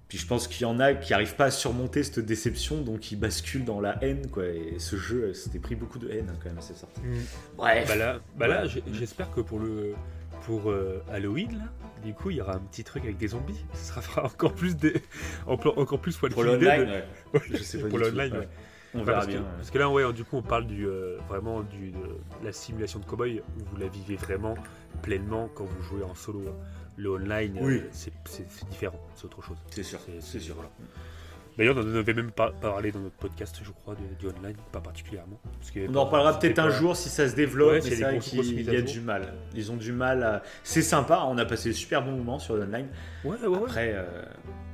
puis 0.08 0.18
je 0.18 0.26
pense 0.26 0.48
qu'il 0.48 0.64
y 0.64 0.66
en 0.66 0.80
a 0.80 0.95
qui 0.95 1.12
n'arrivent 1.12 1.36
pas 1.36 1.45
à 1.45 1.52
surmonter 1.52 2.02
cette 2.02 2.20
déception, 2.22 2.82
donc 2.82 3.12
ils 3.12 3.16
basculent 3.20 3.64
dans 3.66 3.80
la 3.80 4.04
haine. 4.04 4.26
Quoi. 4.32 4.45
Et 4.48 4.80
ce 4.80 4.95
jeu, 4.95 5.26
euh, 5.26 5.34
c'était 5.36 5.60
pris 5.60 5.76
beaucoup 5.76 5.99
de 5.99 6.10
haine 6.10 6.30
hein, 6.32 6.38
quand 6.41 6.49
même 6.49 6.58
à 6.58 6.62
cette 6.62 6.78
sortie. 6.78 7.02
Mm. 7.02 7.18
Bref. 7.58 7.88
bah 7.88 7.95
là, 7.95 8.20
bah 8.38 8.48
là 8.48 8.64
j'espère 8.91 9.30
que 9.32 9.41
pour 9.41 9.60
le 9.60 9.94
pour 10.48 10.72
euh, 10.72 11.03
Halloween 11.11 11.60
là 11.60 11.65
du 12.03 12.14
coup 12.14 12.30
il 12.32 12.38
y 12.38 12.41
aura 12.41 12.56
un 12.56 12.60
petit 12.60 12.84
truc 12.84 13.03
avec 13.03 13.18
des 13.18 13.28
zombies 13.28 13.64
ce 13.74 13.86
sera 13.90 14.02
fera 14.02 14.26
encore 14.26 14.53
plus 14.53 14.76
des 14.78 14.94
encore 15.36 15.99
plus 15.99 16.15
pour 16.18 16.44
l'online, 16.44 16.82
ouais. 16.90 17.03
Ouais, 17.34 17.41
je 17.52 17.57
sais 17.57 17.80
pas 17.80 17.90
pour 17.90 17.99
l'online 17.99 18.34
ouais. 18.38 18.48
on 18.95 19.03
verra 19.03 19.19
parce, 19.19 19.28
bien. 19.28 19.41
que, 19.41 19.56
parce 19.57 19.69
que 19.72 19.78
là, 19.78 19.90
ouais, 19.90 20.14
du 20.14 20.24
coup, 20.24 20.38
on 20.38 20.41
parle 20.41 20.65
du, 20.65 20.88
euh, 20.88 21.18
vraiment 21.28 21.61
du, 21.61 21.91
de 21.91 21.99
la 22.44 22.53
simulation 22.53 22.99
de 22.99 23.06
cowboy 23.06 23.41
où 23.41 23.64
vous 23.69 23.78
la 23.78 23.88
vivez 23.90 24.15
vraiment 24.15 24.56
pleinement 25.02 25.49
quand 25.53 25.65
vous 25.65 25.82
jouez 25.84 26.03
en 26.03 26.15
solo. 26.15 26.41
hein. 26.48 26.56
Le 26.95 27.11
online, 27.11 27.57
euh, 27.57 27.65
Oui. 27.65 27.82
c'est 27.91 28.14
c'est- 28.26 28.48
différent, 28.69 28.99
c'est 29.15 29.26
autre 29.26 29.41
chose. 29.44 29.57
C'est 29.69 29.84
sûr, 29.84 29.99
c'est- 30.03 30.22
c'est 30.22 30.40
sûr. 30.40 30.56
voilà. 30.56 30.72
D'ailleurs, 31.57 31.75
on 31.77 31.81
en 31.81 31.95
avait 31.95 32.13
même 32.13 32.31
pas 32.31 32.51
parlé 32.51 32.91
dans 32.91 32.99
notre 32.99 33.15
podcast, 33.15 33.59
je 33.63 33.71
crois, 33.71 33.95
du 33.95 34.27
online, 34.27 34.55
pas 34.71 34.79
particulièrement. 34.79 35.39
parce 35.59 35.71
On 35.89 35.95
en 35.95 36.05
reparlera 36.05 36.38
peut-être 36.38 36.59
un 36.59 36.69
jour 36.69 36.95
si 36.95 37.09
ça 37.09 37.27
se 37.27 37.35
développe, 37.35 37.71
Ouais, 37.71 37.81
mais 37.84 37.89
y 37.89 37.93
a 37.93 37.95
c'est 37.95 38.03
vrai 38.03 38.19
qu'il 38.19 38.73
y 38.73 38.84
du 38.84 39.01
mal. 39.01 39.34
Ils 39.55 39.71
ont 39.71 39.77
du 39.77 39.91
mal 39.91 40.23
à... 40.23 40.43
C'est 40.63 40.81
sympa, 40.81 41.23
on 41.27 41.38
a 41.38 41.45
passé 41.45 41.69
de 41.69 41.73
super 41.73 42.03
bons 42.03 42.11
moments 42.11 42.39
sur 42.39 42.55
l'online. 42.55 42.88
Ouais, 43.23 43.38
ouais, 43.41 43.47
ouais. 43.47 43.57
Après, 43.63 43.93
euh, 43.95 44.05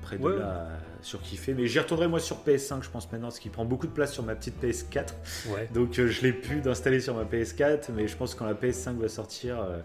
après 0.01 0.17
de 0.17 0.27
là, 0.27 0.67
surkiffé. 1.01 1.53
Mais 1.53 1.67
j'y 1.67 1.79
retournerai 1.79 2.07
moi 2.07 2.19
sur 2.19 2.37
PS5, 2.45 2.83
je 2.83 2.89
pense 2.89 3.11
maintenant, 3.11 3.31
ce 3.31 3.39
qui 3.39 3.49
prend 3.49 3.65
beaucoup 3.65 3.87
de 3.87 3.91
place 3.91 4.11
sur 4.11 4.23
ma 4.23 4.35
petite 4.35 4.61
PS4. 4.61 5.13
ouais. 5.49 5.69
Donc 5.73 5.99
euh, 5.99 6.07
je 6.07 6.21
l'ai 6.21 6.33
pu 6.33 6.61
d'installer 6.61 6.99
sur 6.99 7.15
ma 7.15 7.23
PS4, 7.23 7.91
mais 7.95 8.07
je 8.07 8.15
pense 8.17 8.33
que 8.33 8.39
quand 8.39 8.45
la 8.45 8.53
PS5 8.53 8.97
va 8.97 9.07
sortir, 9.07 9.59
euh, 9.61 9.79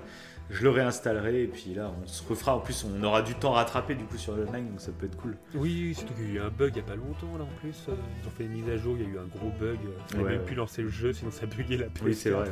je 0.50 0.62
le 0.62 0.70
réinstallerai. 0.70 1.42
Et 1.42 1.46
puis 1.46 1.74
là, 1.74 1.92
on 2.02 2.06
se 2.06 2.26
refera. 2.28 2.56
En 2.56 2.60
plus, 2.60 2.84
on 2.84 3.02
aura 3.02 3.22
du 3.22 3.34
temps 3.34 3.52
rattrapé 3.52 3.94
du 3.94 4.04
coup 4.04 4.16
sur 4.16 4.34
l'online, 4.36 4.68
donc 4.70 4.80
ça 4.80 4.90
peut 4.92 5.06
être 5.06 5.16
cool. 5.16 5.36
Oui, 5.54 5.94
surtout 5.94 6.14
qu'il 6.14 6.28
y 6.34 6.38
a 6.38 6.40
eu 6.40 6.40
un 6.40 6.48
bug 6.50 6.72
il 6.74 6.78
y 6.78 6.80
a 6.80 6.84
pas 6.84 6.96
longtemps, 6.96 7.36
là, 7.38 7.44
en 7.44 7.60
plus. 7.60 7.86
euh, 7.88 7.92
Ils 8.22 8.28
ont 8.28 8.30
fait 8.30 8.44
une 8.44 8.52
mise 8.52 8.68
à 8.68 8.76
jour, 8.76 8.96
il 8.98 9.04
y 9.04 9.06
a 9.06 9.14
eu 9.14 9.18
un 9.18 9.26
gros 9.26 9.50
bug. 9.60 9.78
Il 9.82 10.12
fallait 10.12 10.24
Ouais, 10.24 10.30
même 10.30 10.40
ouais. 10.40 10.46
plus 10.46 10.54
lancer 10.56 10.82
le 10.82 10.88
jeu, 10.88 11.12
sinon 11.12 11.30
ça 11.30 11.46
buguait 11.46 11.76
la 11.76 11.86
PS4. 11.86 12.02
Oui, 12.04 12.14
c'est 12.14 12.30
vrai. 12.30 12.48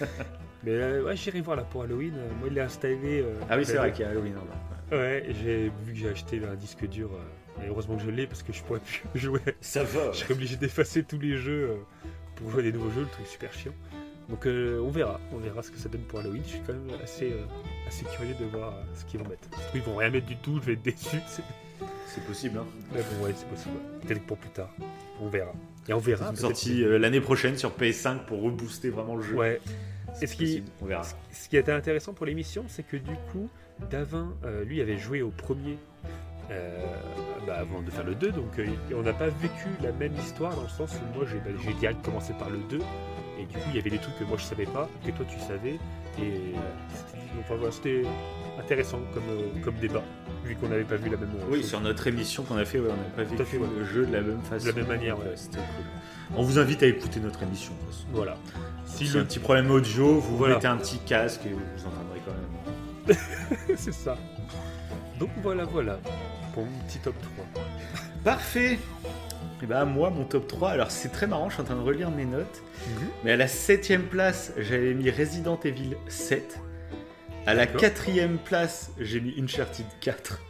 Mais 0.64 0.70
euh, 0.72 1.02
ouais, 1.04 1.16
j'irai 1.16 1.40
voir 1.40 1.56
là 1.56 1.64
pour 1.64 1.82
Halloween. 1.82 2.14
euh, 2.16 2.28
Moi, 2.38 2.48
il 2.50 2.56
est 2.58 2.60
installé. 2.60 3.20
euh, 3.22 3.34
Ah 3.50 3.56
oui, 3.56 3.64
c'est 3.64 3.72
le- 3.72 3.78
vrai 3.80 3.92
qu'il 3.92 4.02
y 4.04 4.04
a 4.04 4.10
Halloween 4.10 4.34
en 4.38 4.42
bas. 4.44 4.96
Ouais, 4.96 5.26
j'ai 5.42 5.72
vu 5.84 5.92
que 5.92 5.98
j'ai 5.98 6.08
acheté 6.08 6.40
un 6.44 6.54
disque 6.54 6.86
dur. 6.88 7.10
euh, 7.12 7.62
et 7.64 7.68
heureusement 7.68 7.96
que 7.96 8.02
je 8.02 8.10
l'ai 8.10 8.26
parce 8.26 8.42
que 8.42 8.52
je 8.52 8.62
pourrais 8.62 8.80
plus 8.80 9.02
jouer. 9.20 9.40
Ça 9.60 9.82
va. 9.84 10.12
Je 10.12 10.18
serais 10.18 10.34
obligé 10.34 10.56
d'effacer 10.56 11.02
tous 11.02 11.18
les 11.18 11.36
jeux 11.36 11.70
euh, 11.70 11.74
pour 12.36 12.50
jouer 12.50 12.60
à 12.60 12.62
des 12.62 12.72
nouveaux 12.72 12.90
jeux, 12.90 13.02
le 13.02 13.08
truc 13.08 13.26
super 13.26 13.52
chiant. 13.52 13.72
Donc 14.32 14.46
euh, 14.46 14.80
on 14.82 14.88
verra, 14.88 15.20
on 15.34 15.36
verra 15.36 15.62
ce 15.62 15.70
que 15.70 15.76
ça 15.76 15.90
donne 15.90 16.00
pour 16.02 16.18
Halloween. 16.20 16.42
Je 16.44 16.52
suis 16.52 16.60
quand 16.66 16.72
même 16.72 16.88
assez, 17.04 17.30
euh, 17.32 17.44
assez 17.86 18.06
curieux 18.16 18.34
de 18.40 18.46
voir 18.46 18.70
euh, 18.70 18.82
ce 18.94 19.04
qu'ils 19.04 19.20
vont 19.20 19.28
mettre. 19.28 19.46
Ils 19.74 19.82
vont 19.82 19.94
rien 19.96 20.08
mettre 20.08 20.24
du 20.26 20.36
tout, 20.36 20.58
je 20.62 20.66
vais 20.68 20.72
être 20.72 20.82
déçu. 20.82 21.18
c'est- 21.26 21.42
possible. 22.26 22.58
Hein. 22.58 22.66
Mais 22.94 23.00
bon, 23.02 23.24
ouais, 23.26 23.32
c'est 23.36 23.46
possible. 23.48 23.74
Peut-être 24.06 24.22
pour 24.26 24.38
plus 24.38 24.50
tard. 24.50 24.70
On 25.20 25.28
verra. 25.28 25.52
Et 25.88 25.92
on 25.92 25.98
verra. 25.98 26.30
Une 26.30 26.36
sortie 26.36 26.82
l'année 26.82 27.20
prochaine 27.20 27.56
sur 27.56 27.72
PS5 27.76 28.24
pour 28.26 28.40
rebooster 28.42 28.88
vraiment 28.90 29.16
le 29.16 29.22
jeu. 29.22 29.34
Ouais. 29.36 29.60
Et 30.22 30.26
ce 30.26 30.34
qui- 30.36 30.62
On 30.80 30.86
verra. 30.86 31.02
Ce 31.30 31.48
qui 31.48 31.56
était 31.58 31.72
intéressant 31.72 32.14
pour 32.14 32.24
l'émission, 32.26 32.64
c'est 32.68 32.82
que 32.86 32.96
du 32.96 33.14
coup, 33.32 33.48
Davin, 33.90 34.32
lui, 34.66 34.80
avait 34.80 34.98
joué 34.98 35.20
au 35.22 35.30
premier 35.30 35.76
euh, 36.50 36.84
bah, 37.46 37.56
avant 37.60 37.80
de 37.82 37.90
faire 37.90 38.04
le 38.04 38.14
2, 38.14 38.32
donc 38.32 38.58
euh, 38.58 38.66
on 38.94 39.02
n'a 39.02 39.12
pas 39.12 39.28
vécu 39.28 39.68
la 39.82 39.92
même 39.92 40.12
histoire 40.18 40.54
dans 40.54 40.62
le 40.62 40.68
sens 40.68 40.90
où 40.94 41.16
moi 41.16 41.24
j'ai 41.30 41.38
bah, 41.38 41.56
direct 41.80 42.04
commencé 42.04 42.32
par 42.34 42.50
le 42.50 42.58
2, 42.68 42.78
et 43.42 43.46
du 43.46 43.54
coup 43.58 43.68
il 43.70 43.76
y 43.76 43.78
avait 43.80 43.90
des 43.90 43.98
trucs 43.98 44.18
que 44.18 44.24
moi 44.24 44.36
je 44.38 44.44
savais 44.44 44.66
pas, 44.66 44.88
que 45.04 45.10
toi 45.10 45.26
tu 45.28 45.38
savais, 45.40 45.74
et 46.18 46.54
c'était 46.94 47.18
enfin, 47.40 47.54
voilà, 47.56 47.72
c'était 47.72 48.02
intéressant 48.58 49.00
comme, 49.14 49.22
euh, 49.30 49.60
comme 49.64 49.74
débat, 49.76 50.02
vu 50.44 50.54
qu'on 50.56 50.68
n'avait 50.68 50.84
pas 50.84 50.96
vu 50.96 51.10
la 51.10 51.16
même 51.16 51.30
Oui, 51.50 51.58
chose. 51.60 51.68
sur 51.70 51.80
notre 51.80 52.06
émission 52.06 52.42
qu'on 52.44 52.56
a 52.56 52.64
fait, 52.64 52.78
ouais, 52.78 52.90
on 52.90 52.96
n'a 52.96 53.02
pas 53.16 53.24
vécu 53.24 53.44
fait, 53.44 53.56
ouais. 53.58 53.66
le 53.78 53.84
jeu 53.84 54.06
de 54.06 54.12
la 54.12 54.20
même 54.22 54.42
façon. 54.42 54.64
De 54.66 54.70
la 54.70 54.76
même 54.76 54.86
manière, 54.88 55.18
ouais. 55.18 55.32
C'était 55.36 55.58
cool. 55.58 56.36
On 56.36 56.42
vous 56.42 56.58
invite 56.58 56.82
à 56.82 56.86
écouter 56.86 57.20
notre 57.20 57.42
émission. 57.42 57.72
de 57.74 57.92
toute. 57.92 58.06
Voilà. 58.12 58.36
Si 58.86 59.06
Si 59.06 59.14
le- 59.14 59.20
un 59.20 59.24
petit 59.24 59.38
problème 59.38 59.70
audio, 59.70 60.18
vous 60.18 60.36
Voilà. 60.36 60.54
mettez 60.56 60.66
un 60.66 60.76
petit 60.76 60.98
casque 60.98 61.40
et 61.46 61.50
vous 61.50 61.86
entendrez 61.86 62.20
quand 62.26 62.32
même. 62.32 63.16
c'est 63.76 63.92
ça. 63.92 64.16
Donc 65.18 65.30
voilà, 65.42 65.64
voilà, 65.64 65.98
pour 66.54 66.64
mon 66.64 66.78
petit 66.86 66.98
top 66.98 67.14
3. 67.34 67.44
Parfait 68.24 68.78
Et 69.62 69.66
bah 69.66 69.84
moi, 69.84 70.10
mon 70.10 70.24
top 70.24 70.48
3, 70.48 70.70
alors 70.70 70.90
c'est 70.90 71.10
très 71.10 71.26
marrant, 71.28 71.48
je 71.48 71.54
suis 71.54 71.62
en 71.62 71.66
train 71.66 71.76
de 71.76 71.80
relire 71.82 72.10
mes 72.10 72.24
notes. 72.24 72.62
Mais 73.24 73.32
à 73.32 73.36
la 73.36 73.46
septième 73.46 74.02
place, 74.02 74.52
j'avais 74.58 74.92
mis 74.94 75.08
Resident 75.10 75.58
Evil 75.62 75.96
7. 76.08 76.58
À 77.46 77.54
la 77.54 77.66
D'accord. 77.66 77.80
quatrième 77.80 78.38
place, 78.38 78.90
j'ai 78.98 79.20
mis 79.20 79.34
Uncharted 79.40 79.86
4. 80.00 80.40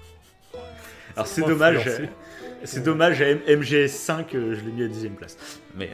Alors 1.17 1.27
c'est 1.27 1.43
Pas 1.43 1.49
dommage, 1.49 1.91
c'est 2.65 2.83
dommage 2.83 3.21
à 3.21 3.29
M- 3.29 3.41
MGS5, 3.47 4.35
euh, 4.35 4.55
je 4.55 4.65
l'ai 4.65 4.73
mis 4.73 4.83
à 4.83 4.89
dixième 4.89 5.15
place. 5.15 5.37
Mais, 5.75 5.91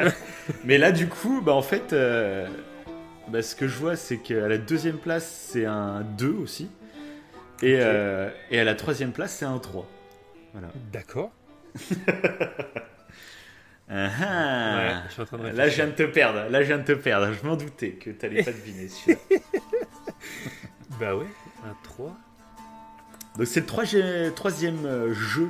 euh, 0.00 0.10
mais 0.64 0.78
là 0.78 0.90
du 0.90 1.06
coup, 1.08 1.42
bah 1.42 1.52
en 1.52 1.62
fait, 1.62 1.92
euh, 1.92 2.48
bah, 3.28 3.42
ce 3.42 3.54
que 3.54 3.68
je 3.68 3.78
vois, 3.78 3.94
c'est 3.94 4.16
qu'à 4.18 4.48
la 4.48 4.58
deuxième 4.58 4.98
place, 4.98 5.48
c'est 5.52 5.64
un 5.64 6.00
2 6.18 6.32
aussi. 6.32 6.70
Et, 7.62 7.76
Ok. 7.76 7.80
euh, 7.82 8.30
et 8.50 8.58
à 8.58 8.64
la 8.64 8.74
troisième 8.74 9.12
place, 9.12 9.36
c'est 9.38 9.44
un 9.44 9.58
3. 9.58 9.88
Voilà. 10.52 10.68
D'accord. 10.92 11.30
Ah 13.94 14.08
ah. 14.22 14.76
Ouais, 14.76 14.94
je 15.08 15.12
suis 15.12 15.22
en 15.22 15.24
train 15.26 15.38
de 15.38 15.48
Là, 15.48 15.68
je 15.68 15.74
viens 15.76 15.86
de 15.86 15.92
te 15.92 16.04
perdre. 16.04 16.48
Là, 16.48 16.62
je 16.62 16.68
viens 16.68 16.78
de 16.78 16.84
te 16.84 16.92
perdre. 16.92 17.32
Je 17.32 17.46
m'en 17.46 17.56
doutais 17.56 17.90
que 17.90 18.10
t'allais 18.10 18.42
pas 18.42 18.52
deviner 18.52 18.88
celui-là. 18.88 19.18
Bah 21.00 21.16
ouais, 21.16 21.26
un 21.64 21.74
3. 21.82 22.16
Donc, 23.36 23.46
c'est 23.46 23.60
le 23.60 23.66
troisième, 23.66 24.32
troisième 24.34 24.84
euh, 24.86 25.12
jeu 25.12 25.48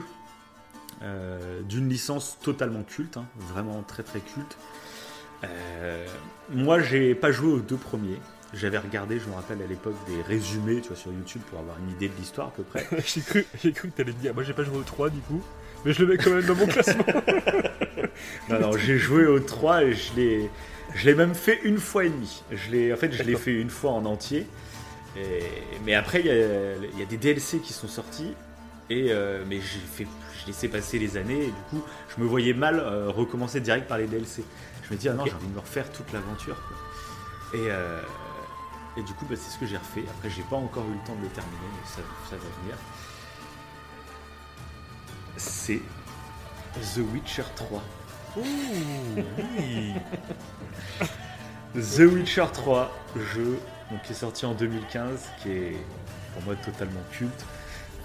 euh, 1.03 1.63
d'une 1.63 1.89
licence 1.89 2.39
totalement 2.41 2.85
culte, 2.85 3.17
hein, 3.17 3.27
vraiment 3.37 3.83
très 3.83 4.03
très 4.03 4.21
culte. 4.21 4.57
Euh, 5.45 6.07
moi, 6.51 6.81
j'ai 6.81 7.15
pas 7.15 7.33
joué 7.33 7.53
aux 7.53 7.61
deux 7.61 7.77
premiers. 7.77 8.21
J'avais 8.55 8.79
regardé, 8.79 9.19
je 9.19 9.27
me 9.29 9.35
rappelle 9.35 9.63
à 9.63 9.67
l'époque, 9.67 9.95
des 10.07 10.21
résumés 10.23 10.81
tu 10.83 10.89
vois, 10.89 10.97
sur 10.97 11.11
YouTube 11.13 11.41
pour 11.51 11.59
avoir 11.61 11.77
une 11.79 11.91
idée 11.91 12.09
de 12.09 12.15
l'histoire 12.19 12.49
à 12.49 12.51
peu 12.51 12.63
près. 12.63 12.87
j'ai 13.07 13.21
cru, 13.23 13.47
j'ai 13.63 13.73
cru 13.73 13.89
que 13.91 13.97
t'allais 13.97 14.13
me 14.13 14.19
dire. 14.19 14.35
Moi 14.35 14.43
j'ai 14.43 14.53
pas 14.53 14.63
joué 14.65 14.77
au 14.77 14.83
3 14.83 15.09
du 15.11 15.21
coup, 15.21 15.43
mais 15.85 15.93
je 15.93 16.05
le 16.05 16.09
mets 16.13 16.19
quand 16.19 16.31
même 16.31 16.45
dans 16.45 16.55
mon 16.55 16.67
classement. 16.67 17.05
Non, 18.49 18.61
non, 18.61 18.77
j'ai 18.77 18.99
joué 18.99 19.27
aux 19.27 19.41
3 19.41 19.85
et 19.85 19.95
je 19.95 20.15
l'ai, 20.17 20.51
je 20.95 21.07
l'ai 21.07 21.15
même 21.15 21.35
fait 21.35 21.61
une 21.65 21.79
fois 21.79 22.05
et 22.05 22.11
demie. 22.11 22.43
Je 22.51 22.71
l'ai, 22.71 22.93
en 22.93 22.97
fait, 22.97 23.11
je 23.13 23.23
l'ai 23.23 23.37
fait 23.37 23.55
une 23.55 23.71
fois 23.71 23.93
en 23.93 24.05
entier. 24.05 24.47
Et- 25.17 25.41
mais 25.85 25.95
après, 25.95 26.21
il 26.21 26.27
y 26.27 26.31
a, 26.31 26.35
il 26.93 26.99
y 26.99 27.03
a 27.03 27.07
des 27.07 27.17
DLC 27.17 27.59
qui 27.61 27.73
sont 27.73 27.89
sortis. 27.89 28.35
Et, 28.91 29.07
euh, 29.11 29.43
mais 29.49 29.57
j'ai 29.57 29.79
fait, 29.81 30.07
je 30.41 30.47
laissais 30.47 30.69
passer 30.69 30.99
les 30.99 31.17
années 31.17 31.45
et 31.45 31.47
du 31.47 31.53
coup, 31.71 31.83
je 32.15 32.23
me 32.23 32.29
voyais 32.29 32.53
mal 32.53 32.79
euh, 32.79 33.09
recommencer 33.09 33.61
direct 33.61 33.89
par 33.89 33.99
les 33.99 34.07
DLC. 34.07 34.45
Je 34.89 34.93
me 34.95 34.99
dis, 34.99 35.09
ah 35.09 35.15
non, 35.15 35.25
j'ai 35.25 35.33
envie 35.33 35.47
de 35.47 35.55
me 35.55 35.61
refaire 35.61 35.91
toute 35.91 36.13
l'aventure. 36.13 36.57
Et, 37.55 37.59
euh, 37.59 38.01
et 38.97 39.03
du 39.03 39.13
coup, 39.15 39.25
bah, 39.29 39.37
c'est 39.37 39.51
ce 39.51 39.59
que 39.59 39.67
j'ai 39.67 39.77
refait. 39.77 40.05
Après, 40.11 40.29
j'ai 40.31 40.43
pas 40.43 40.57
encore 40.57 40.85
eu 40.85 40.93
le 40.93 41.07
temps 41.07 41.15
de 41.17 41.23
le 41.23 41.29
terminer, 41.29 41.57
mais 41.73 41.89
ça, 41.89 42.03
ça 42.31 42.37
va 42.37 42.43
venir. 42.63 42.77
C'est 45.37 45.81
The 46.95 46.99
Witcher 47.13 47.45
3. 47.57 47.83
Ouh, 48.37 48.43
oui. 49.59 49.95
The 51.75 52.01
Witcher 52.01 52.47
3, 52.53 52.91
jeu 53.35 53.59
donc, 53.91 54.03
qui 54.03 54.13
est 54.13 54.17
sorti 54.17 54.45
en 54.47 54.53
2015, 54.55 55.21
qui 55.43 55.51
est 55.51 55.77
pour 56.35 56.43
moi 56.45 56.55
totalement 56.57 57.01
culte. 57.11 57.33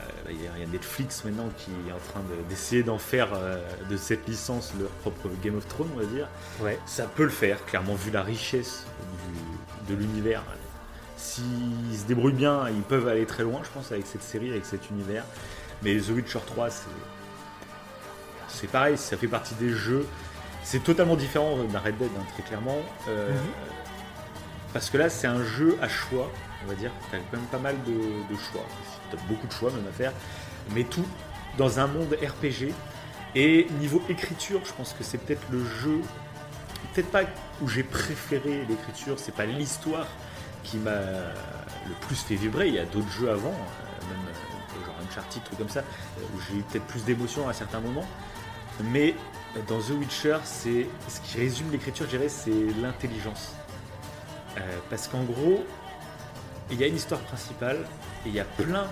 Euh, 0.01 0.03
Il 0.31 0.41
y, 0.41 0.47
a- 0.47 0.51
il 0.57 0.61
y 0.61 0.63
a 0.63 0.67
Netflix 0.67 1.23
maintenant 1.25 1.49
qui 1.57 1.71
est 1.87 1.91
en 1.91 2.11
train 2.11 2.21
de- 2.21 2.43
d'essayer 2.49 2.83
d'en 2.83 2.97
faire 2.97 3.29
euh, 3.33 3.61
de 3.89 3.95
cette 3.97 4.27
licence 4.27 4.73
leur 4.79 4.89
propre 4.89 5.29
Game 5.41 5.55
of 5.57 5.67
Thrones, 5.67 5.89
on 5.95 5.99
va 5.99 6.05
dire. 6.05 6.27
Ouais. 6.61 6.79
Ça 6.85 7.05
peut 7.05 7.23
le 7.23 7.29
faire, 7.29 7.65
clairement, 7.65 7.95
vu 7.95 8.11
la 8.11 8.23
richesse 8.23 8.85
du- 9.87 9.93
de 9.93 9.99
l'univers. 9.99 10.43
S'ils 11.17 11.97
se 11.99 12.05
débrouillent 12.05 12.33
bien, 12.33 12.69
ils 12.69 12.81
peuvent 12.83 13.07
aller 13.07 13.25
très 13.25 13.43
loin, 13.43 13.61
je 13.63 13.69
pense, 13.69 13.91
avec 13.91 14.05
cette 14.05 14.21
série, 14.23 14.51
avec 14.51 14.65
cet 14.65 14.89
univers. 14.89 15.23
Mais 15.83 15.97
The 15.97 16.09
Witcher 16.09 16.39
3, 16.45 16.69
c'est. 16.69 16.83
C'est 18.47 18.67
pareil, 18.67 18.97
ça 18.97 19.17
fait 19.17 19.27
partie 19.27 19.55
des 19.55 19.69
jeux. 19.69 20.05
C'est 20.63 20.83
totalement 20.83 21.15
différent 21.15 21.57
d'un 21.63 21.79
Red 21.79 21.97
Dead, 21.97 22.09
hein, 22.17 22.23
très 22.33 22.43
clairement. 22.43 22.77
Euh, 23.09 23.29
Mhm. 23.31 23.37
Parce 24.73 24.89
que 24.89 24.97
là, 24.97 25.09
c'est 25.09 25.27
un 25.27 25.43
jeu 25.43 25.77
à 25.81 25.87
choix, 25.87 26.29
on 26.63 26.67
va 26.69 26.75
dire. 26.75 26.91
T'as 27.09 27.17
quand 27.17 27.37
même 27.37 27.47
pas 27.47 27.57
mal 27.57 27.75
de, 27.85 27.93
de 27.93 28.39
choix. 28.39 28.65
T'as 29.09 29.17
beaucoup 29.27 29.47
de 29.47 29.51
choix 29.51 29.71
même 29.71 29.87
à 29.87 29.91
faire. 29.91 30.11
Mais 30.75 30.83
tout 30.83 31.05
dans 31.57 31.79
un 31.79 31.87
monde 31.87 32.13
RPG. 32.21 32.73
Et 33.35 33.67
niveau 33.79 34.01
écriture, 34.09 34.61
je 34.65 34.73
pense 34.73 34.93
que 34.93 35.03
c'est 35.03 35.17
peut-être 35.17 35.43
le 35.51 35.63
jeu, 35.63 36.01
peut-être 36.93 37.09
pas 37.11 37.21
où 37.61 37.67
j'ai 37.67 37.83
préféré 37.83 38.65
l'écriture, 38.67 39.17
c'est 39.19 39.33
pas 39.33 39.45
l'histoire 39.45 40.07
qui 40.63 40.77
m'a 40.77 40.91
le 40.91 41.93
plus 42.01 42.15
fait 42.15 42.35
vibrer. 42.35 42.67
Il 42.67 42.73
y 42.73 42.79
a 42.79 42.85
d'autres 42.85 43.09
jeux 43.09 43.29
avant, 43.29 43.51
même 43.51 44.85
genre 44.85 44.95
Uncharted, 45.09 45.43
trucs 45.43 45.57
comme 45.57 45.69
ça, 45.69 45.83
où 46.19 46.39
j'ai 46.47 46.57
eu 46.57 46.63
peut-être 46.63 46.85
plus 46.85 47.03
d'émotions 47.03 47.47
à 47.47 47.53
certains 47.53 47.79
moments. 47.79 48.05
Mais 48.91 49.15
dans 49.67 49.79
The 49.79 49.91
Witcher, 49.91 50.37
c'est 50.43 50.87
ce 51.07 51.21
qui 51.21 51.37
résume 51.37 51.71
l'écriture, 51.71 52.05
je 52.05 52.11
dirais, 52.11 52.29
c'est 52.29 52.65
l'intelligence. 52.81 53.53
parce 54.89 55.07
qu'en 55.07 55.23
gros, 55.23 55.65
il 56.69 56.79
y 56.79 56.83
a 56.83 56.87
une 56.87 56.95
histoire 56.95 57.21
principale 57.21 57.77
et 58.25 58.29
il 58.29 58.33
y 58.33 58.39
a 58.39 58.45
plein 58.45 58.87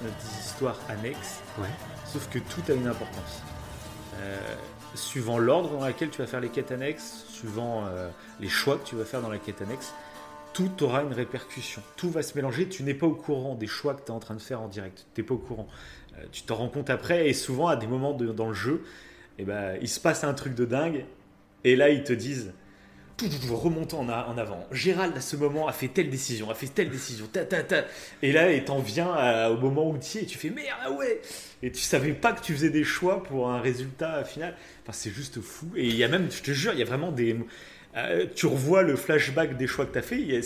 d'histoires 0.00 0.78
annexes, 0.88 1.40
sauf 2.06 2.28
que 2.28 2.38
tout 2.38 2.62
a 2.68 2.72
une 2.74 2.88
importance. 2.88 3.42
Euh, 4.20 4.38
suivant 4.94 5.38
l'ordre 5.38 5.78
dans 5.78 5.86
lequel 5.86 6.10
tu 6.10 6.18
vas 6.18 6.26
faire 6.26 6.40
les 6.40 6.50
quêtes 6.50 6.70
annexes, 6.70 7.24
suivant 7.30 7.86
euh, 7.86 8.10
les 8.40 8.48
choix 8.48 8.76
que 8.76 8.84
tu 8.84 8.96
vas 8.96 9.04
faire 9.04 9.22
dans 9.22 9.30
la 9.30 9.38
quête 9.38 9.62
annexe, 9.62 9.92
tout 10.52 10.82
aura 10.82 11.02
une 11.02 11.12
répercussion. 11.12 11.82
Tout 11.96 12.10
va 12.10 12.22
se 12.22 12.34
mélanger. 12.34 12.68
Tu 12.68 12.82
n'es 12.82 12.94
pas 12.94 13.06
au 13.06 13.14
courant 13.14 13.54
des 13.54 13.66
choix 13.66 13.94
que 13.94 14.00
tu 14.00 14.08
es 14.08 14.10
en 14.10 14.20
train 14.20 14.34
de 14.34 14.40
faire 14.40 14.60
en 14.60 14.68
direct. 14.68 15.06
Tu 15.14 15.20
n'es 15.20 15.26
pas 15.26 15.34
au 15.34 15.38
courant. 15.38 15.68
Euh, 16.18 16.24
tu 16.30 16.42
t'en 16.42 16.56
rends 16.56 16.68
compte 16.68 16.90
après 16.90 17.28
et 17.28 17.32
souvent 17.32 17.68
à 17.68 17.76
des 17.76 17.86
moments 17.86 18.12
dans 18.12 18.48
le 18.48 18.54
jeu, 18.54 18.82
eh 19.38 19.44
ben, 19.44 19.78
il 19.80 19.88
se 19.88 20.00
passe 20.00 20.24
un 20.24 20.34
truc 20.34 20.54
de 20.54 20.64
dingue 20.64 21.06
et 21.64 21.76
là 21.76 21.88
ils 21.88 22.04
te 22.04 22.12
disent 22.12 22.52
remontant 23.50 24.00
en, 24.00 24.08
en, 24.08 24.38
avant. 24.38 24.66
Gérald, 24.72 25.16
à 25.16 25.20
ce 25.20 25.36
moment, 25.36 25.68
a 25.68 25.72
fait 25.72 25.88
telle 25.88 26.10
décision, 26.10 26.50
a 26.50 26.54
fait 26.54 26.66
telle 26.66 26.90
décision, 26.90 27.26
ta 27.26 27.44
ta 27.44 27.62
ta. 27.62 27.84
Et 28.22 28.32
là, 28.32 28.48
t'en 28.60 28.78
viens 28.78 29.48
au 29.48 29.56
moment 29.58 29.90
où 29.90 29.98
tu 29.98 30.18
es, 30.18 30.22
et 30.22 30.26
tu 30.26 30.38
fais 30.38 30.50
merde, 30.50 30.78
ah 30.84 30.92
ouais 30.92 31.20
Et 31.62 31.70
tu 31.70 31.80
savais 31.80 32.12
pas 32.12 32.32
que 32.32 32.42
tu 32.42 32.52
faisais 32.52 32.70
des 32.70 32.84
choix 32.84 33.22
pour 33.22 33.50
un 33.50 33.60
résultat 33.60 34.24
final. 34.24 34.56
Enfin, 34.82 34.92
c'est 34.92 35.10
juste 35.10 35.40
fou. 35.40 35.66
Et 35.76 35.86
il 35.86 35.96
y 35.96 36.04
a 36.04 36.08
même, 36.08 36.30
je 36.30 36.42
te 36.42 36.50
jure, 36.50 36.72
il 36.72 36.78
y 36.78 36.82
a 36.82 36.86
vraiment 36.86 37.12
des. 37.12 37.36
Euh, 37.96 38.26
tu 38.34 38.46
revois 38.46 38.82
le 38.82 38.96
flashback 38.96 39.56
des 39.56 39.66
choix 39.66 39.84
que 39.86 39.92
tu 39.92 39.98
as 39.98 40.02
fait. 40.02 40.40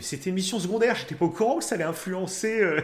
C'était 0.00 0.30
mission 0.30 0.58
secondaire, 0.58 0.96
j'étais 0.96 1.14
pas 1.14 1.24
au 1.24 1.30
courant 1.30 1.58
que 1.58 1.64
ça 1.64 1.74
allait 1.74 1.84
influencer. 1.84 2.60
Euh. 2.60 2.80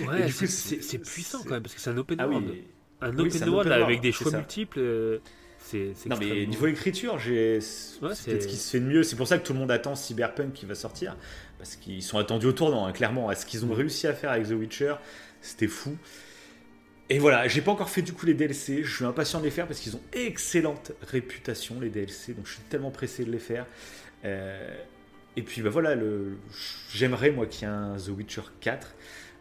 Ouais, 0.00 0.28
c'est 0.30 0.98
puissant 0.98 1.42
quand 1.42 1.50
même, 1.50 1.62
parce 1.62 1.74
que 1.74 1.80
c'est 1.80 1.90
un 1.90 1.98
open 1.98 2.16
ah 2.20 2.28
world. 2.28 2.54
un 3.00 3.18
open 3.18 3.48
world 3.48 3.72
avec 3.72 4.00
des 4.00 4.12
choix 4.12 4.32
multiples. 4.32 4.78
Euh, 4.78 5.18
non, 6.06 6.16
mais 6.20 6.46
niveau 6.46 6.66
écriture, 6.66 7.18
j'ai... 7.18 7.60
c'est 7.60 8.00
peut-être 8.00 8.42
ce 8.42 8.48
qui 8.48 8.56
se 8.56 8.70
fait 8.70 8.80
de 8.80 8.84
mieux. 8.84 9.02
C'est 9.02 9.16
pour 9.16 9.26
ça 9.26 9.38
que 9.38 9.46
tout 9.46 9.54
le 9.54 9.58
monde 9.58 9.70
attend 9.70 9.94
Cyberpunk 9.94 10.52
qui 10.52 10.66
va 10.66 10.74
sortir. 10.74 11.16
Parce 11.58 11.76
qu'ils 11.76 12.02
sont 12.02 12.18
attendus 12.18 12.46
au 12.46 12.52
tournant, 12.52 12.86
hein, 12.86 12.92
clairement. 12.92 13.28
À 13.28 13.34
ce 13.34 13.46
qu'ils 13.46 13.64
ont 13.64 13.72
réussi 13.72 14.06
à 14.06 14.12
faire 14.12 14.30
avec 14.30 14.48
The 14.48 14.52
Witcher, 14.52 14.96
c'était 15.40 15.68
fou. 15.68 15.96
Et 17.10 17.18
voilà, 17.18 17.46
j'ai 17.48 17.60
pas 17.60 17.70
encore 17.70 17.90
fait 17.90 18.02
du 18.02 18.12
coup 18.14 18.24
les 18.24 18.34
DLC. 18.34 18.82
Je 18.82 18.96
suis 18.96 19.04
impatient 19.04 19.38
de 19.38 19.44
les 19.44 19.50
faire 19.50 19.66
parce 19.66 19.80
qu'ils 19.80 19.94
ont 19.94 20.02
excellente 20.12 20.92
réputation, 21.02 21.78
les 21.80 21.90
DLC. 21.90 22.32
Donc 22.32 22.46
je 22.46 22.54
suis 22.54 22.62
tellement 22.62 22.90
pressé 22.90 23.24
de 23.24 23.30
les 23.30 23.38
faire. 23.38 23.66
Euh, 24.24 24.74
et 25.36 25.42
puis 25.42 25.60
bah 25.62 25.70
voilà, 25.70 25.96
j'aimerais 26.90 27.30
moi 27.30 27.46
qu'il 27.46 27.68
y 27.68 27.70
ait 27.70 27.74
un 27.74 27.96
The 27.96 28.08
Witcher 28.08 28.42
4. 28.60 28.94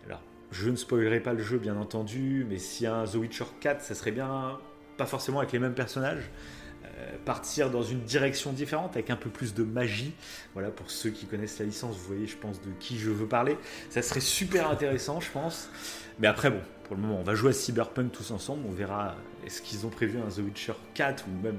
Alors, 0.08 0.22
je 0.52 0.70
ne 0.70 0.76
spoilerai 0.76 1.22
pas 1.22 1.34
le 1.34 1.42
jeu, 1.42 1.58
bien 1.58 1.78
entendu. 1.78 2.46
Mais 2.50 2.58
a 2.86 2.96
un 2.96 3.06
The 3.06 3.16
Witcher 3.16 3.46
4, 3.62 3.82
ça 3.82 3.96
serait 3.96 4.12
bien 4.12 4.60
pas 4.98 5.06
forcément 5.06 5.40
avec 5.40 5.52
les 5.52 5.60
mêmes 5.60 5.74
personnages, 5.74 6.30
euh, 6.84 7.18
partir 7.26 7.72
dans 7.72 7.82
une 7.82 8.02
direction 8.02 8.52
différente 8.52 8.92
avec 8.96 9.10
un 9.10 9.16
peu 9.16 9.30
plus 9.30 9.54
de 9.54 9.64
magie. 9.64 10.14
Voilà, 10.54 10.70
pour 10.70 10.92
ceux 10.92 11.12
qui 11.12 11.26
connaissent 11.26 11.60
la 11.60 11.66
licence, 11.66 11.96
vous 11.96 12.08
voyez, 12.08 12.28
je 12.28 12.38
pense, 12.38 12.62
de 12.62 12.72
qui 12.80 13.00
je 13.00 13.10
veux 13.10 13.28
parler. 13.28 13.58
Ça 13.90 14.02
serait 14.02 14.20
super 14.20 14.70
intéressant, 14.70 15.22
je 15.22 15.32
pense. 15.32 15.70
Mais 16.20 16.28
après, 16.28 16.52
bon, 16.52 16.62
pour 16.94 17.02
le 17.02 17.08
moment, 17.08 17.20
on 17.20 17.24
va 17.24 17.34
jouer 17.34 17.50
à 17.50 17.54
Cyberpunk 17.54 18.12
tous 18.12 18.30
ensemble. 18.30 18.62
On 18.70 18.72
verra 18.72 19.16
est-ce 19.46 19.64
qu'ils 19.64 19.86
ont 19.86 19.90
prévu 19.90 20.20
un 20.20 20.30
The 20.30 20.46
Witcher 20.46 20.74
4 20.94 21.26
ou 21.28 21.44
même 21.44 21.58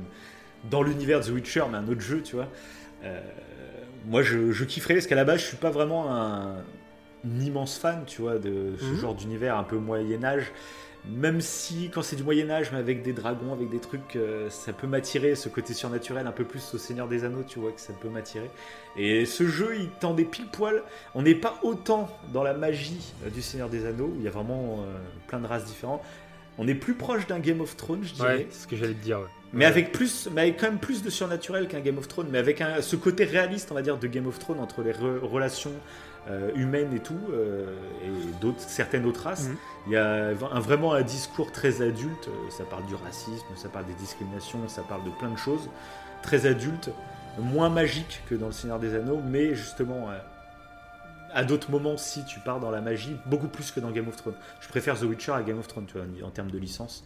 dans 0.70 0.82
l'univers 0.82 1.20
de 1.20 1.26
The 1.26 1.30
Witcher, 1.30 1.64
mais 1.70 1.78
un 1.78 1.88
autre 1.88 2.00
jeu, 2.00 2.22
tu 2.22 2.36
vois. 2.36 2.48
Euh, 3.02 3.20
moi, 4.06 4.22
je, 4.22 4.52
je, 4.52 4.64
kifferais 4.64 4.94
parce 4.94 5.08
qu'à 5.08 5.16
la 5.16 5.24
base, 5.24 5.40
je 5.40 5.46
suis 5.46 5.56
pas 5.56 5.70
vraiment 5.70 6.14
un, 6.14 6.58
immense 7.40 7.78
fan, 7.78 8.04
tu 8.06 8.22
vois, 8.22 8.38
de 8.38 8.74
ce 8.78 8.84
mhm. 8.84 8.96
genre 9.00 9.14
d'univers 9.14 9.56
un 9.56 9.64
peu 9.64 9.76
Moyen-Âge 9.76 10.52
même 11.10 11.40
si 11.40 11.90
quand 11.92 12.02
c'est 12.02 12.16
du 12.16 12.22
Moyen 12.22 12.48
Âge, 12.50 12.70
mais 12.72 12.78
avec 12.78 13.02
des 13.02 13.12
dragons, 13.12 13.52
avec 13.52 13.68
des 13.68 13.78
trucs, 13.78 14.16
euh, 14.16 14.48
ça 14.48 14.72
peut 14.72 14.86
m'attirer, 14.86 15.34
ce 15.34 15.48
côté 15.48 15.74
surnaturel 15.74 16.26
un 16.26 16.32
peu 16.32 16.44
plus 16.44 16.74
au 16.74 16.78
Seigneur 16.78 17.08
des 17.08 17.24
Anneaux, 17.24 17.44
tu 17.46 17.58
vois, 17.58 17.72
que 17.72 17.80
ça 17.80 17.92
peut 17.92 18.08
m'attirer. 18.08 18.50
Et 18.96 19.26
ce 19.26 19.46
jeu, 19.46 19.76
il 19.78 19.88
tendait 19.88 20.24
pile 20.24 20.46
poil. 20.46 20.82
On 21.14 21.22
n'est 21.22 21.34
pas 21.34 21.58
autant 21.62 22.08
dans 22.32 22.42
la 22.42 22.54
magie 22.54 23.12
euh, 23.24 23.30
du 23.30 23.42
Seigneur 23.42 23.68
des 23.68 23.84
Anneaux, 23.86 24.12
où 24.14 24.16
il 24.18 24.24
y 24.24 24.28
a 24.28 24.30
vraiment 24.30 24.80
euh, 24.80 24.96
plein 25.26 25.40
de 25.40 25.46
races 25.46 25.66
différentes. 25.66 26.02
On 26.56 26.66
est 26.68 26.74
plus 26.74 26.94
proche 26.94 27.26
d'un 27.26 27.40
Game 27.40 27.60
of 27.60 27.76
Thrones, 27.76 28.04
je 28.04 28.14
dirais. 28.14 28.36
Ouais, 28.36 28.46
c'est 28.50 28.62
ce 28.62 28.66
que 28.66 28.76
j'allais 28.76 28.94
te 28.94 29.02
dire. 29.02 29.20
Mais 29.52 29.66
avec 29.66 29.92
plus, 29.92 30.28
mais 30.32 30.42
avec 30.42 30.58
quand 30.58 30.66
même 30.66 30.78
plus 30.78 31.02
de 31.02 31.10
surnaturel 31.10 31.68
qu'un 31.68 31.80
Game 31.80 31.98
of 31.98 32.08
Thrones, 32.08 32.28
mais 32.30 32.38
avec 32.38 32.60
un, 32.60 32.80
ce 32.80 32.96
côté 32.96 33.24
réaliste, 33.24 33.70
on 33.70 33.74
va 33.74 33.82
dire, 33.82 33.98
de 33.98 34.06
Game 34.06 34.26
of 34.26 34.38
Thrones 34.38 34.60
entre 34.60 34.82
les 34.82 34.92
relations 34.92 35.72
euh, 36.28 36.50
humaines 36.54 36.94
et 36.94 37.00
tout, 37.00 37.18
euh, 37.32 37.66
et 38.02 38.40
d'autres, 38.40 38.60
certaines 38.60 39.04
autres 39.04 39.24
races. 39.24 39.48
Mhm. 39.48 39.56
Il 39.86 39.92
y 39.92 39.96
a 39.96 40.28
un, 40.28 40.60
vraiment 40.60 40.94
un 40.94 41.02
discours 41.02 41.52
très 41.52 41.82
adulte. 41.82 42.28
Euh, 42.28 42.50
ça 42.50 42.64
parle 42.64 42.86
du 42.86 42.94
racisme, 42.94 43.44
ça 43.56 43.68
parle 43.68 43.86
des 43.86 43.94
discriminations, 43.94 44.66
ça 44.68 44.82
parle 44.82 45.04
de 45.04 45.10
plein 45.10 45.30
de 45.30 45.36
choses. 45.36 45.68
Très 46.22 46.46
adulte, 46.46 46.90
moins 47.38 47.68
magique 47.68 48.22
que 48.30 48.34
dans 48.34 48.46
Le 48.46 48.52
Seigneur 48.52 48.78
des 48.78 48.94
Anneaux, 48.94 49.20
mais 49.22 49.54
justement 49.54 50.08
à 51.34 51.44
d'autres 51.44 51.70
moments, 51.70 51.96
si 51.96 52.24
tu 52.24 52.38
pars 52.40 52.60
dans 52.60 52.70
la 52.70 52.80
magie, 52.80 53.16
beaucoup 53.26 53.48
plus 53.48 53.72
que 53.72 53.80
dans 53.80 53.90
Game 53.90 54.08
of 54.08 54.16
Thrones. 54.16 54.36
Je 54.60 54.68
préfère 54.68 54.98
The 54.98 55.02
Witcher 55.02 55.32
à 55.32 55.42
Game 55.42 55.58
of 55.58 55.66
Thrones, 55.66 55.86
tu 55.86 55.98
vois, 55.98 56.06
en 56.26 56.30
termes 56.30 56.50
de 56.50 56.58
licence. 56.58 57.04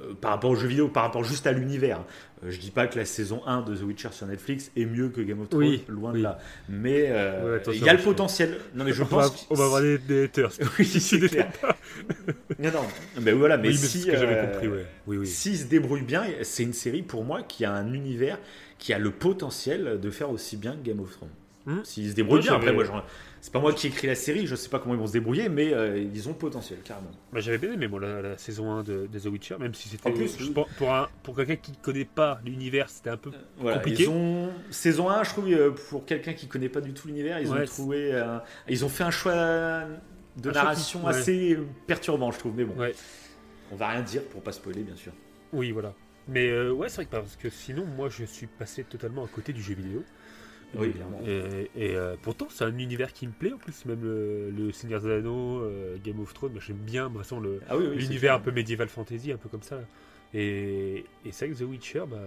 Euh, 0.00 0.14
par 0.20 0.32
rapport 0.32 0.50
aux 0.50 0.56
jeux 0.56 0.68
vidéo, 0.68 0.88
par 0.88 1.04
rapport 1.04 1.24
juste 1.24 1.46
à 1.46 1.52
l'univers. 1.52 2.04
Euh, 2.44 2.50
je 2.50 2.58
dis 2.58 2.70
pas 2.70 2.86
que 2.86 2.98
la 2.98 3.04
saison 3.04 3.42
1 3.46 3.62
de 3.62 3.76
The 3.76 3.82
Witcher 3.82 4.08
sur 4.12 4.26
Netflix 4.26 4.70
est 4.76 4.84
mieux 4.84 5.08
que 5.08 5.20
Game 5.20 5.40
of 5.40 5.48
Thrones, 5.48 5.78
loin 5.88 6.12
de 6.12 6.18
là. 6.18 6.38
Mais 6.68 7.06
euh, 7.08 7.58
il 7.72 7.82
y 7.82 7.88
a 7.88 7.94
le 7.94 8.00
potentiel. 8.00 8.58
Non 8.74 8.84
mais 8.84 8.92
je 8.92 9.02
on 9.02 9.06
pense. 9.06 9.30
Va, 9.30 9.36
on 9.50 9.54
va 9.54 9.64
avoir 9.64 9.82
des, 9.82 9.98
des 9.98 10.24
haters. 10.24 10.52
oui, 10.78 10.84
c'est 10.84 11.20
clair. 11.20 11.50
non, 12.58 12.70
non. 12.72 12.86
Mais 13.20 13.32
voilà, 13.32 13.56
mais 13.56 13.72
si, 13.72 14.06
compris, 14.06 14.68
oui, 15.06 15.16
oui. 15.18 15.26
s'il 15.26 15.58
se 15.58 15.64
débrouille 15.64 16.02
bien, 16.02 16.24
c'est 16.42 16.62
une 16.62 16.72
série 16.72 17.02
pour 17.02 17.24
moi 17.24 17.42
qui 17.42 17.64
a 17.64 17.72
un 17.72 17.92
univers 17.92 18.38
qui 18.78 18.92
a 18.92 18.98
le 18.98 19.10
potentiel 19.10 19.98
de 20.00 20.10
faire 20.10 20.30
aussi 20.30 20.56
bien 20.56 20.72
que 20.72 20.86
Game 20.86 21.00
of 21.00 21.12
Thrones. 21.12 21.28
Hmm 21.66 21.80
s'il 21.84 22.10
se 22.10 22.14
débrouille 22.14 22.40
bien, 22.40 22.54
après 22.54 22.72
moi, 22.72 22.84
genre, 22.84 23.04
c'est 23.40 23.52
pas 23.52 23.60
moi 23.60 23.72
qui 23.72 23.86
écris 23.86 24.06
la 24.06 24.14
série, 24.14 24.46
je 24.46 24.54
sais 24.54 24.68
pas 24.68 24.78
comment 24.78 24.94
ils 24.94 25.00
vont 25.00 25.06
se 25.06 25.12
débrouiller, 25.12 25.48
mais 25.48 25.72
euh, 25.72 25.98
ils 25.98 26.28
ont 26.28 26.32
le 26.32 26.36
potentiel, 26.36 26.80
carrément. 26.84 27.10
Bah, 27.32 27.40
J'avais 27.40 27.56
bien 27.56 27.72
aimé 27.72 27.88
moi, 27.88 27.98
la, 28.00 28.36
saison 28.36 28.70
1 28.72 28.82
de, 28.82 29.06
The 29.06 29.26
Witcher, 29.26 29.56
même 29.58 29.72
si 29.72 29.88
c'était. 29.88 30.12
pour, 30.52 30.68
pour, 31.22 31.36
quelqu'un 31.36 31.56
qui 31.56 31.70
ne 31.72 31.76
connaît 31.76 32.04
pas 32.04 32.40
l'univers, 32.44 32.90
c'était 32.90 33.08
un 33.08 33.16
peu 33.16 33.30
euh, 33.64 33.74
compliqué. 33.74 34.02
Ils 34.02 34.08
ont, 34.10 34.50
saison 34.70 35.08
1, 35.08 35.24
je 35.24 35.30
trouve, 35.30 35.48
euh, 35.48 35.70
pour 35.70 36.04
quelqu'un 36.04 36.34
qui 36.34 36.48
connaît 36.48 36.68
pas 36.68 36.82
du 36.82 36.92
tout 36.92 37.08
l'univers, 37.08 37.40
ils 37.40 37.50
ont 37.50 37.64
trouvé. 37.64 38.22
ils 38.68 38.84
ont 38.84 38.90
fait 38.90 39.04
un 39.04 39.10
choix 39.10 39.84
de 40.36 40.50
narration 40.50 41.06
assez 41.06 41.58
perturbant, 41.86 42.30
je 42.30 42.38
trouve, 42.38 42.54
mais 42.56 42.64
bon. 42.64 42.74
On 43.72 43.76
va 43.76 43.88
rien 43.88 44.02
dire 44.02 44.22
pour 44.24 44.42
pas 44.42 44.52
spoiler, 44.52 44.82
bien 44.82 44.96
sûr. 44.96 45.12
Oui, 45.52 45.70
voilà. 45.70 45.94
Mais 46.28 46.52
ouais, 46.68 46.88
c'est 46.88 46.96
vrai 46.96 47.04
que 47.06 47.10
parce 47.10 47.36
que 47.36 47.48
sinon, 47.48 47.86
moi, 47.86 48.10
je 48.10 48.24
suis 48.24 48.46
passé 48.46 48.84
totalement 48.84 49.24
à 49.24 49.28
côté 49.28 49.52
du 49.54 49.62
jeu 49.62 49.74
vidéo. 49.74 50.04
Oui, 50.74 50.92
clairement. 50.92 51.20
Et, 51.24 51.96
euh, 51.96 52.16
pourtant, 52.20 52.46
c'est 52.50 52.64
un 52.64 52.78
univers 52.78 53.12
qui 53.12 53.26
me 53.26 53.32
plaît 53.32 53.52
en 53.52 53.58
plus, 53.58 53.84
même 53.86 54.02
le, 54.02 54.72
Seigneur 54.72 55.00
des 55.00 55.10
Anneaux, 55.10 55.60
euh, 55.60 55.96
Game 56.02 56.20
of 56.20 56.32
Thrones, 56.34 56.58
j'aime 56.60 56.76
bien, 56.76 57.08
de 57.08 57.14
toute 57.14 57.22
façon, 57.22 57.42
ah 57.68 57.76
l'univers 57.76 58.34
un 58.34 58.40
peu 58.40 58.50
médiéval 58.50 58.88
fantasy, 58.88 59.32
un 59.32 59.36
peu 59.36 59.48
comme 59.48 59.62
ça. 59.62 59.80
Et, 60.32 61.04
c'est 61.30 61.46
vrai 61.46 61.54
que 61.54 61.62
The 61.62 61.66
Witcher, 61.66 62.04
bah. 62.08 62.18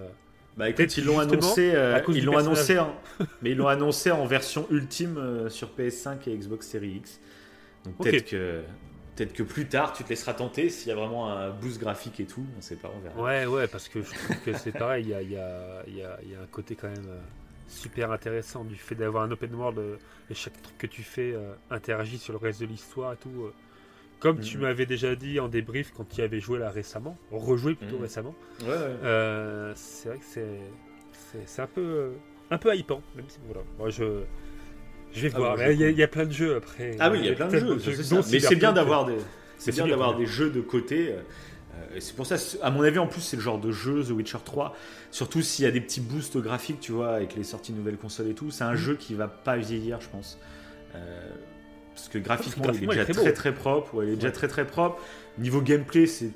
Bah 0.56 0.70
écoute, 0.70 0.96
ils 0.98 1.06
l'ont 1.06 1.18
annoncé, 1.18 1.72
euh, 1.74 2.00
ils 2.10 2.24
l'ont 2.24 2.38
annoncé, 2.38 2.80
mais 3.42 3.52
ils 3.52 3.58
l'ont 3.58 3.68
annoncé 3.68 4.12
en 4.12 4.28
version 4.28 4.68
ultime 4.70 5.50
sur 5.50 5.72
PS5 5.76 6.30
et 6.30 6.38
Xbox 6.38 6.68
Series 6.68 6.98
X. 6.98 7.20
Donc 7.86 7.98
peut-être 7.98 8.30
que 8.30 8.62
peut-être 9.16 9.34
que 9.34 9.42
plus 9.42 9.68
tard 9.68 9.94
tu 9.94 10.04
te 10.04 10.10
laisseras 10.10 10.36
tenter 10.36 10.70
s'il 10.70 10.90
y 10.90 10.92
a 10.92 10.96
vraiment 10.96 11.32
un 11.32 11.50
boost 11.50 11.80
graphique 11.80 12.20
et 12.20 12.26
tout, 12.26 12.46
on 12.56 12.62
sait 12.62 12.76
pas, 12.76 12.94
on 12.96 13.00
verra. 13.00 13.20
Ouais, 13.20 13.48
ouais, 13.48 13.68
parce 13.68 13.90
que 13.90 14.04
je 14.04 14.14
trouve 14.14 14.40
que 14.46 14.54
c'est 14.56 14.72
pareil, 14.72 15.06
il 15.06 15.10
y 15.10 15.16
a, 15.16 15.22
y, 15.24 15.38
a, 15.38 15.84
y 15.88 16.04
a, 16.36 16.42
un 16.44 16.48
côté 16.52 16.76
quand 16.76 16.90
même 16.90 17.10
super 17.74 18.12
intéressant 18.12 18.64
du 18.64 18.76
fait 18.76 18.96
d'avoir 18.96 19.24
un 19.24 19.32
open 19.32 19.54
world 19.56 19.80
euh, 19.80 19.98
et 20.30 20.34
chaque 20.34 20.62
truc 20.62 20.78
que 20.78 20.88
tu 20.88 21.04
fais 21.04 21.34
euh, 21.34 21.54
interagit 21.70 22.18
sur 22.18 22.34
le 22.34 22.40
reste 22.40 22.62
de 22.62 22.66
l'histoire 22.66 23.14
et 23.14 23.18
tout. 23.18 23.44
Euh. 23.44 23.54
Comme 24.20 24.40
tu 24.40 24.58
mm-hmm. 24.58 24.62
m'avais 24.62 24.86
déjà 24.86 25.16
dit 25.16 25.40
en 25.40 25.50
débrief 25.50 25.92
quand 25.96 26.08
tu 26.08 26.22
y 26.22 26.24
avais 26.24 26.40
joué 26.40 26.60
là 26.60 26.70
récemment, 26.70 27.18
rejoué 27.32 27.76
plutôt 27.76 27.98
mm-hmm. 27.98 28.02
récemment, 28.02 28.36
c'est 28.60 30.10
vrai 30.10 30.18
que 30.18 30.26
c'est, 30.26 31.46
c'est, 31.46 31.62
un 31.62 31.68
peu 31.68 32.14
un 32.50 32.58
peu 32.58 32.74
hypant, 32.74 33.02
même 33.16 33.26
si 33.28 33.40
voilà. 33.46 33.62
Moi, 33.78 33.90
je 33.90 34.22
je 35.12 35.28
vais 35.28 35.32
ah 35.36 35.38
voir. 35.38 35.72
il, 35.72 35.80
y 35.80 36.04
a, 36.04 36.08
plein 36.08 36.26
de 36.26 36.32
jeux 36.32 36.56
après. 36.56 36.96
Ah 37.00 37.12
oui, 37.12 37.20
il 37.20 37.26
y 37.26 37.30
a 37.30 37.34
plein 37.34 37.48
de 37.48 37.58
jeux. 37.58 37.78
Mais 38.32 38.40
c'est 38.40 38.56
bien 38.56 38.72
d'avoir 38.72 39.06
des 39.06 39.18
c'est 39.58 39.74
bien 39.74 39.88
d'avoir 39.88 40.16
des 40.16 40.26
jeux 40.26 40.50
de 40.50 40.62
côté. 40.62 41.14
Euh, 41.76 42.00
c'est 42.00 42.16
pour 42.16 42.26
ça, 42.26 42.36
à 42.62 42.72
mon 42.72 42.82
avis, 42.82 43.00
en 43.00 43.08
plus, 43.08 43.22
c'est 43.22 43.36
le 43.36 43.42
genre 43.42 43.60
de 43.60 43.72
jeu, 43.72 44.04
The 44.04 44.12
Witcher 44.12 44.40
3, 44.44 44.76
surtout 45.12 45.42
s'il 45.42 45.66
y 45.66 45.68
a 45.68 45.72
des 45.72 45.82
petits 45.82 46.02
boosts 46.02 46.38
graphiques, 46.38 46.80
tu 46.80 46.92
vois, 46.92 47.16
avec 47.16 47.36
les 47.36 47.44
sorties 47.44 47.72
de 47.72 47.78
nouvelles 47.78 47.98
consoles 47.98 48.30
et 48.30 48.34
tout, 48.34 48.52
c'est 48.52 48.64
un 48.64 48.74
mm. 48.74 48.78
jeu 48.78 48.96
qui 48.96 49.16
va 49.16 49.28
pas 49.28 49.58
vieillir, 49.58 50.02
je 50.02 50.10
pense. 50.10 50.38
Euh, 50.96 51.30
parce 51.96 52.10
que 52.10 52.18
graphiquement, 52.18 52.72
il 52.74 52.84
est 52.84 52.88
déjà 52.88 53.06
très 53.06 53.34
très 53.34 53.54
propre, 53.54 53.96
ouais, 53.96 54.08
il 54.08 54.14
est 54.14 54.16
déjà 54.16 54.32
très 54.32 54.48
très 54.48 54.66
propre. 54.66 55.00
Niveau 55.38 55.62
gameplay, 55.62 56.08
c'est 56.08 56.32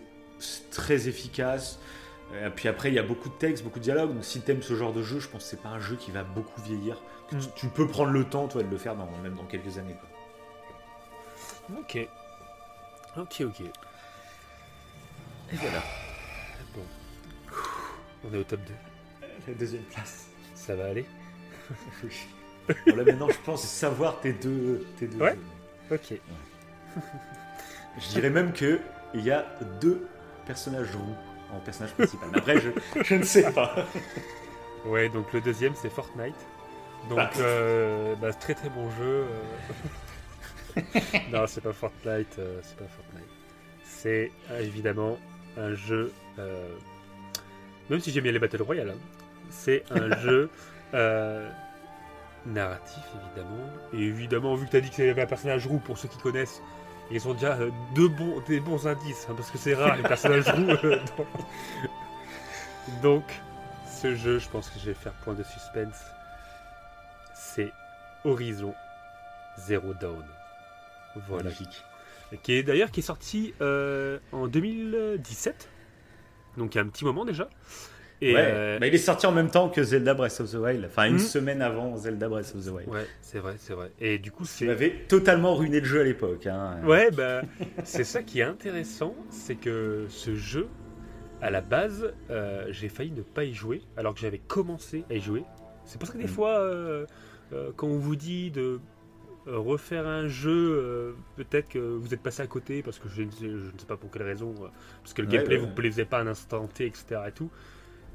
très 0.71 1.07
efficace. 1.07 1.79
Et 2.33 2.49
puis 2.49 2.67
après, 2.67 2.89
il 2.89 2.93
y 2.93 2.99
a 2.99 3.03
beaucoup 3.03 3.29
de 3.29 3.33
textes, 3.35 3.63
beaucoup 3.63 3.79
de 3.79 3.83
dialogues. 3.83 4.13
Donc 4.13 4.23
si 4.25 4.41
t'aimes 4.41 4.61
ce 4.61 4.75
genre 4.75 4.93
de 4.93 5.01
jeu, 5.01 5.19
je 5.19 5.29
pense 5.29 5.43
que 5.43 5.49
c'est 5.49 5.61
pas 5.61 5.69
un 5.69 5.79
jeu 5.79 5.95
qui 5.95 6.11
va 6.11 6.23
beaucoup 6.23 6.61
vieillir. 6.61 7.01
Mm. 7.31 7.39
tu, 7.39 7.47
tu 7.55 7.67
peux 7.67 7.87
prendre 7.87 8.11
le 8.11 8.23
temps, 8.25 8.47
toi, 8.47 8.61
de 8.61 8.69
le 8.69 8.77
faire 8.77 8.95
dans, 8.95 9.09
même 9.23 9.35
dans 9.35 9.45
quelques 9.45 9.77
années. 9.77 9.95
quoi. 9.99 11.79
Ok. 11.79 12.07
Ok, 13.17 13.41
ok. 13.41 13.63
Et 15.51 15.55
voilà. 15.55 15.83
Bon. 16.75 16.83
On 18.29 18.33
est 18.33 18.37
au 18.37 18.43
top 18.43 18.59
2. 18.65 18.73
La 19.47 19.53
deuxième 19.53 19.83
place. 19.83 20.27
Ça 20.55 20.75
va 20.75 20.85
aller 20.87 21.05
Bon, 22.87 22.95
là 22.95 23.03
maintenant, 23.05 23.29
je 23.29 23.37
pense 23.45 23.63
savoir 23.63 24.19
tes 24.19 24.33
deux, 24.33 24.85
tes 24.97 25.07
deux 25.07 25.17
Ouais. 25.19 25.37
jeux. 25.89 25.95
Ok. 25.95 26.19
Je 27.99 28.07
dirais 28.09 28.29
même 28.29 28.51
que 28.53 28.79
il 29.13 29.21
y 29.21 29.31
a 29.31 29.45
deux 29.81 30.05
personnages 30.45 30.93
roux 30.95 31.15
en 31.55 31.59
personnage 31.59 31.93
principal. 31.93 32.27
Mais 32.31 32.39
après, 32.39 32.59
je, 32.59 32.69
je 33.03 33.15
ne 33.15 33.23
sais 33.23 33.51
pas. 33.51 33.75
Ouais, 34.85 35.09
donc 35.09 35.33
le 35.33 35.41
deuxième 35.41 35.73
c'est 35.75 35.89
Fortnite. 35.89 36.35
Donc 37.09 37.19
Ah. 37.19 37.31
euh, 37.39 38.15
bah, 38.15 38.31
très 38.31 38.53
très 38.53 38.69
bon 38.69 38.89
jeu. 38.91 39.25
euh. 40.77 40.81
non, 41.31 41.45
c'est 41.47 41.61
pas 41.61 41.73
Fortnite, 41.73 42.37
euh, 42.39 42.59
c'est 42.63 42.77
pas 42.77 42.85
Fortnite. 42.85 43.29
C'est 43.83 44.31
évidemment 44.59 45.17
un 45.57 45.73
jeu. 45.75 46.11
euh, 46.39 46.67
Même 47.89 47.99
si 47.99 48.11
j'aime 48.11 48.23
bien 48.23 48.31
les 48.31 48.39
Battle 48.39 48.61
Royale, 48.61 48.91
hein, 48.91 48.99
c'est 49.49 49.83
un 49.91 50.15
jeu 50.21 50.49
euh, 50.93 51.49
narratif 52.45 53.03
évidemment. 53.25 53.65
Et 53.93 54.01
évidemment, 54.01 54.55
vu 54.55 54.65
que 54.65 54.71
tu 54.71 54.77
as 54.77 54.81
dit 54.81 54.89
y 54.97 55.09
avait 55.09 55.21
un 55.21 55.25
personnage 55.27 55.67
roux, 55.67 55.79
pour 55.79 55.97
ceux 55.97 56.07
qui 56.07 56.17
connaissent, 56.19 56.61
ils 57.11 57.27
ont 57.27 57.33
déjà 57.33 57.53
euh, 57.55 57.69
deux 57.95 58.09
bons, 58.09 58.41
des 58.47 58.59
bons 58.59 58.85
indices, 58.87 59.27
hein, 59.29 59.33
parce 59.35 59.49
que 59.51 59.57
c'est 59.57 59.73
rare 59.73 59.95
les 59.95 60.03
personnages 60.03 60.47
roux. 60.53 60.65
dans- 60.67 61.25
Donc, 63.01 63.23
ce 63.85 64.15
jeu, 64.15 64.39
je 64.39 64.47
pense 64.49 64.69
que 64.69 64.79
je 64.79 64.85
vais 64.87 64.93
faire 64.93 65.13
point 65.23 65.33
de 65.33 65.43
suspense. 65.43 66.05
C'est 67.33 67.71
Horizon 68.25 68.73
Zero 69.57 69.93
Dawn. 69.93 70.23
Voilà. 71.27 71.49
Qui 72.43 72.53
est 72.53 72.63
d'ailleurs 72.63 72.91
qui 72.91 72.99
est 72.99 73.03
sorti 73.03 73.53
euh, 73.61 74.19
en 74.31 74.47
2017. 74.47 75.69
Donc 76.57 76.75
il 76.75 76.77
y 76.77 76.81
a 76.81 76.83
un 76.83 76.87
petit 76.87 77.05
moment 77.05 77.23
déjà. 77.25 77.49
Et 78.19 78.33
ouais, 78.33 78.41
euh, 78.47 78.79
bah, 78.79 78.87
il 78.87 78.95
est 78.95 78.97
sorti 78.97 79.27
en 79.27 79.31
même 79.31 79.51
temps 79.51 79.69
que 79.69 79.83
Zelda 79.83 80.15
Breath 80.15 80.39
of 80.41 80.51
the 80.51 80.55
Wild. 80.55 80.83
Enfin, 80.85 81.05
une 81.05 81.13
Mhm. 81.13 81.19
semaine 81.19 81.61
avant 81.61 81.95
Zelda 81.97 82.27
Breath 82.27 82.53
of 82.55 82.65
the 82.65 82.69
Wild. 82.69 82.89
ouais, 82.89 83.05
c'est 83.21 83.37
vrai, 83.39 83.55
c'est 83.59 83.73
vrai. 83.73 83.91
Et 83.99 84.17
du 84.17 84.31
coup, 84.31 84.43
c'est 84.43 84.67
avais 84.67 84.89
totalement 85.07 85.55
ruiné 85.55 85.79
le 85.79 85.85
jeu 85.85 86.01
à 86.01 86.03
l'époque. 86.03 86.47
Hein. 86.47 86.77
Ouais, 86.83 87.11
bah, 87.11 87.43
c'est 87.83 88.03
ça 88.03 88.23
qui 88.23 88.39
est 88.39 88.43
intéressant, 88.43 89.15
c'est 89.29 89.55
que 89.55 90.07
ce 90.09 90.35
jeu, 90.35 90.67
à 91.43 91.51
la 91.51 91.61
base, 91.61 92.11
euh, 92.31 92.65
j'ai 92.71 92.89
failli 92.89 93.11
ne 93.11 93.21
pas 93.21 93.43
y 93.43 93.53
jouer, 93.53 93.83
alors 93.97 94.15
que 94.15 94.19
j'avais 94.19 94.39
commencé 94.39 95.05
à 95.11 95.13
y 95.13 95.21
jouer. 95.21 95.43
C'est 95.85 95.99
pour 95.99 96.07
ça 96.07 96.13
que 96.13 96.17
des 96.17 96.23
Mm. 96.25 96.27
fois, 96.27 96.57
euh, 96.59 97.05
quand 97.75 97.85
on 97.87 97.99
vous 97.99 98.15
dit 98.15 98.49
de 98.49 98.79
refaire 99.47 100.07
un 100.07 100.27
jeu, 100.27 100.51
euh, 100.81 101.11
peut-être 101.35 101.69
que 101.69 101.79
vous 101.79 102.13
êtes 102.13 102.21
passé 102.21 102.41
à 102.41 102.47
côté, 102.47 102.81
parce 102.83 102.99
que 102.99 103.07
je 103.09 103.21
ne 103.23 103.31
sais, 103.31 103.45
je 103.49 103.71
ne 103.73 103.77
sais 103.79 103.85
pas 103.87 103.97
pour 103.97 104.11
quelle 104.11 104.23
raison, 104.23 104.53
euh, 104.61 104.67
parce 105.03 105.13
que 105.13 105.21
le 105.21 105.27
Ouais, 105.27 105.33
gameplay 105.35 105.55
ouais, 105.57 105.61
vous 105.61 105.73
plaisait 105.73 106.05
pas 106.05 106.19
à 106.19 106.21
un 106.21 106.27
instant 106.27 106.67
T, 106.67 106.85
etc. 106.85 107.21
Et 107.27 107.31
tout. 107.31 107.49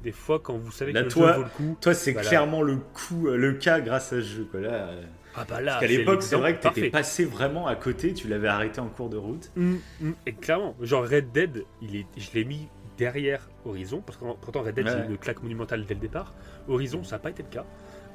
Des 0.03 0.11
fois, 0.11 0.39
quand 0.39 0.57
vous 0.57 0.71
savez 0.71 0.91
Là, 0.91 0.99
que 1.01 1.05
le 1.05 1.11
toi- 1.11 1.31
jeu 1.33 1.37
vaut 1.37 1.43
le 1.43 1.49
coup, 1.49 1.77
Toi, 1.81 1.93
c'est 1.93 2.11
Voilà. 2.11 2.27
clairement 2.27 2.61
le 2.61 2.75
coup, 2.77 3.27
euh, 3.27 3.37
le 3.37 3.53
cas 3.53 3.79
grâce 3.79 4.07
à 4.13 4.17
ce 4.17 4.21
jeu. 4.21 4.47
Quoi. 4.51 4.59
Là, 4.59 4.69
euh, 4.89 5.01
ah 5.35 5.45
bah 5.47 5.61
là, 5.61 5.71
parce 5.73 5.81
qu'à 5.85 5.87
l'époque, 5.87 6.21
c'est 6.23 6.35
vrai 6.35 6.51
que 6.53 6.57
tu 6.57 6.63
parfait. 6.63 6.79
étais 6.81 6.89
passé 6.89 7.23
vraiment 7.25 7.67
à 7.67 7.75
côté. 7.75 8.13
Tu 8.13 8.27
l'avais 8.27 8.49
arrêté 8.49 8.81
en 8.81 8.87
cours 8.89 9.09
de 9.09 9.15
route. 9.17 9.49
Mm, 9.55 9.75
mm, 10.01 10.11
et 10.25 10.33
clairement, 10.33 10.75
genre 10.81 11.07
Red 11.07 11.31
Dead, 11.31 11.63
il 11.81 11.95
est, 11.95 12.05
je 12.17 12.29
l'ai 12.33 12.43
mis 12.43 12.67
derrière 12.97 13.49
Horizon, 13.65 14.01
parce 14.05 14.17
que 14.17 14.25
pourtant 14.41 14.61
Red 14.61 14.75
Dead 14.75 14.87
c'est 14.89 15.05
une 15.09 15.17
claque 15.17 15.41
monumentale 15.41 15.85
dès 15.85 15.93
le 15.93 16.01
départ. 16.01 16.33
Horizon, 16.67 17.03
ça 17.05 17.15
n'a 17.15 17.19
pas 17.19 17.29
été 17.29 17.41
le 17.43 17.49
cas. 17.49 17.65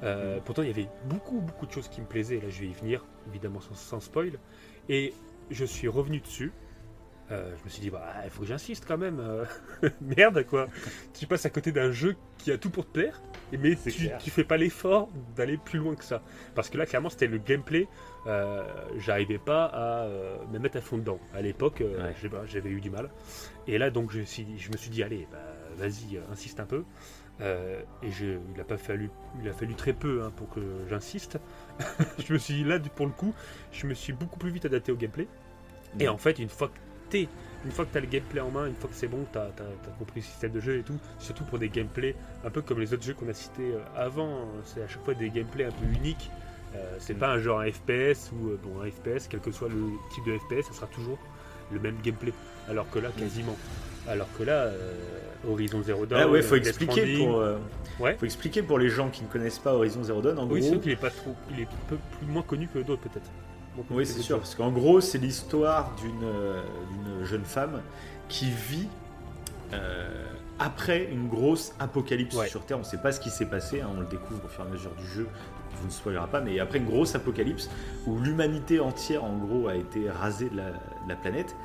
Euh, 0.03 0.39
Pourtant, 0.45 0.63
il 0.63 0.69
y 0.69 0.73
avait 0.73 0.89
beaucoup, 1.07 1.41
beaucoup 1.41 1.67
de 1.67 1.73
choses 1.73 1.89
qui 1.89 2.01
me 2.01 2.07
plaisaient. 2.07 2.37
Là, 2.41 2.49
je 2.49 2.61
vais 2.61 2.67
y 2.69 2.73
venir, 2.75 3.05
évidemment, 3.29 3.61
sans, 3.61 3.75
sans 3.75 4.01
spoil. 4.01 4.39
Et 4.89 5.13
je 5.51 5.65
suis 5.65 5.89
revenu 5.89 6.21
dessus. 6.21 6.53
Euh, 7.31 7.55
je 7.59 7.65
me 7.65 7.69
suis 7.69 7.83
dit, 7.83 7.91
bah, 7.91 8.07
il 8.25 8.31
faut 8.31 8.41
que 8.41 8.47
j'insiste 8.47 8.87
quand 8.89 8.97
même. 8.97 9.21
euh. 9.21 9.45
Merde, 10.01 10.47
quoi. 10.47 10.67
Tu 11.13 11.27
passes 11.27 11.45
à 11.45 11.51
côté 11.51 11.73
d'un 11.73 11.91
jeu 11.93 12.17
qui 12.39 12.51
a 12.51 12.57
tout 12.57 12.71
pour 12.71 12.87
te 12.87 12.91
plaire, 12.93 13.21
mais 13.53 13.77
tu, 13.77 14.09
tu 14.19 14.31
fais 14.31 14.45
pas 14.45 14.57
l'effort 14.57 15.11
d'aller 15.37 15.59
plus 15.59 15.79
loin 15.79 15.95
que 15.95 16.05
ça. 16.05 16.23
Parce 16.55 16.71
que 16.71 16.79
là, 16.79 16.87
clairement, 16.87 17.11
c'était 17.11 17.27
le 17.27 17.37
gameplay. 17.37 17.87
euh, 18.27 18.63
J'arrivais 18.97 19.37
pas 19.39 19.67
à 19.67 20.05
euh, 20.05 20.39
me 20.51 20.59
mettre 20.59 20.79
à 20.79 20.81
fond 20.81 20.97
dedans. 20.97 21.19
À 21.35 21.43
l'époque, 21.43 21.83
Ouais. 21.85 22.15
j'avais 22.47 22.71
eu 22.71 22.81
du 22.81 22.89
mal. 22.89 23.11
Et 23.67 23.77
là, 23.77 23.91
donc, 23.91 24.11
je, 24.11 24.21
je 24.23 24.71
me 24.73 24.77
suis 24.79 24.89
dit, 24.91 25.03
allez, 25.03 25.29
bah, 25.31 25.39
vas-y, 25.77 26.19
insiste 26.33 26.61
un 26.61 26.67
peu. 26.67 26.85
Euh, 27.41 27.81
et 28.03 28.11
je, 28.11 28.39
il 28.55 28.61
a 28.61 28.65
pas 28.65 28.77
fallu, 28.79 29.11
il 29.43 29.49
a 29.49 29.53
fallu 29.53 29.75
très 29.75 29.93
peu 29.93 30.23
hein, 30.25 30.33
pour 30.37 30.49
que 30.49 30.61
j'insiste. 30.89 31.39
je 32.19 32.33
me 32.33 32.39
suis 32.39 32.55
dit, 32.55 32.65
là, 32.65 32.79
pour 32.81 33.07
le 33.07 33.13
coup, 33.13 33.35
je 33.73 33.87
me 33.87 33.95
suis 33.95 34.13
beaucoup 34.13 34.39
plus 34.39 34.51
vite 34.51 34.65
adapté 34.65 34.93
au 34.93 34.97
gameplay. 34.97 35.29
Et 36.01 36.09
en 36.09 36.19
fait, 36.19 36.39
une 36.39 36.49
fois 36.49 36.69
que 36.69 36.79
t'es, 37.11 37.29
une 37.65 37.71
fois 37.71 37.85
que 37.87 37.93
t'as 37.93 38.01
le 38.01 38.07
gameplay 38.07 38.41
en 38.41 38.51
main, 38.51 38.67
une 38.67 38.75
fois 38.75 38.91
que 38.91 38.97
c'est 38.97 39.09
bon, 39.09 39.25
t'as 39.33 39.47
as, 39.47 39.91
compris 39.99 40.21
le 40.21 40.27
système 40.27 40.53
de 40.53 40.61
jeu 40.61 40.79
et 40.79 40.83
tout, 40.83 40.99
surtout 41.19 41.45
pour 41.45 41.59
des 41.59 41.69
gameplays 41.69 42.15
un 42.45 42.51
peu 42.51 42.61
comme 42.63 42.81
les 42.81 42.93
autres 42.93 43.03
jeux 43.05 43.15
qu'on 43.15 43.29
a 43.29 43.35
cités 43.35 43.73
euh, 43.73 43.81
avant, 43.97 44.47
c'est 44.65 44.83
à 44.83 44.89
chaque 44.89 45.05
fois 45.05 45.15
des 45.15 45.31
gameplays 45.31 45.65
un 45.65 45.73
peu 45.73 45.87
uniques. 45.87 46.31
Euh, 46.75 46.97
c'est 46.99 47.15
Mm. 47.15 47.19
pas 47.19 47.33
un 47.33 47.39
genre 47.39 47.61
un 47.61 47.71
FPS 47.71 48.31
ou 48.33 48.51
euh, 48.51 48.61
bon 48.63 48.81
un 48.83 48.91
FPS, 48.91 49.27
quel 49.29 49.41
que 49.41 49.51
soit 49.51 49.69
le 49.71 49.91
type 50.15 50.25
de 50.27 50.37
FPS, 50.37 50.67
ça 50.69 50.75
sera 50.75 50.87
toujours 50.89 51.19
le 51.73 51.81
même 51.81 51.97
gameplay. 52.03 52.33
Alors 52.69 52.89
que 52.91 52.99
là, 52.99 53.09
quasiment. 53.17 53.57
Alors 54.09 54.29
que 54.39 54.43
là, 54.43 54.53
euh, 54.65 54.93
Horizon 55.49 55.83
Zero 55.83 56.07
Dawn, 56.07 56.21
Ah 56.23 56.29
ouais, 56.29 56.43
faut 56.43 56.57
Death 56.57 56.67
expliquer 56.69 56.93
Stranding- 57.03 57.27
pour, 57.27 57.41
euh, 57.41 57.57
Ouais. 58.01 58.17
faut 58.19 58.25
expliquer 58.27 58.63
pour 58.63 58.79
les 58.79 58.89
gens 58.89 59.09
qui 59.11 59.23
ne 59.23 59.29
connaissent 59.29 59.59
pas 59.59 59.75
Horizon 59.75 60.03
Zero 60.05 60.21
Dawn. 60.23 60.39
En 60.39 60.47
Oui, 60.49 60.61
gros, 60.61 60.79
qu'il 60.79 60.93
est 60.93 60.97
pas 60.97 61.11
trop, 61.11 61.35
il 61.53 61.61
est 61.61 61.69
peu 61.89 61.97
plus 62.19 62.27
moins 62.27 62.43
connu 62.43 62.69
que 62.73 62.79
d'autres 62.79 63.03
peut-être. 63.03 63.31
Oui, 63.91 64.05
c'est 64.07 64.21
sûr, 64.23 64.39
parce 64.39 64.55
qu'en 64.57 64.73
gros, 64.73 65.01
c'est 65.01 65.19
l'histoire 65.19 65.95
d'une 66.01 66.25
euh, 66.25 66.61
d'une 66.91 67.25
jeune 67.25 67.45
femme 67.45 67.81
qui 68.29 68.51
vit 68.51 68.89
euh, 69.73 70.25
après 70.59 71.05
une 71.13 71.29
grosse 71.29 71.73
apocalypse 71.79 72.35
Ouais. 72.37 72.49
sur 72.49 72.65
Terre. 72.65 72.79
On 72.79 72.81
ne 72.81 72.87
sait 72.87 72.99
pas 72.99 73.13
ce 73.13 73.21
qui 73.21 73.31
s'est 73.31 73.47
passé, 73.47 73.81
hein, 73.81 73.89
on 73.97 74.01
le 74.01 74.07
découvre 74.07 74.45
au 74.45 74.49
fur 74.49 74.65
et 74.65 74.67
à 74.67 74.71
mesure 74.71 74.91
du 74.99 75.07
jeu, 75.07 75.29
je 75.75 75.81
vous 75.81 75.87
ne 75.87 75.93
spoilera 75.93 76.27
pas, 76.27 76.41
mais 76.41 76.59
après 76.59 76.79
une 76.79 76.87
grosse 76.87 77.15
apocalypse 77.15 77.71
où 78.07 78.19
l'humanité 78.19 78.81
entière, 78.81 79.23
en 79.25 79.37
gros, 79.37 79.69
a 79.69 79.77
été 79.77 80.11
rasée 80.11 80.49
de 80.49 80.57
la, 80.57 80.71
la 81.09 81.17
planète. 81.17 81.57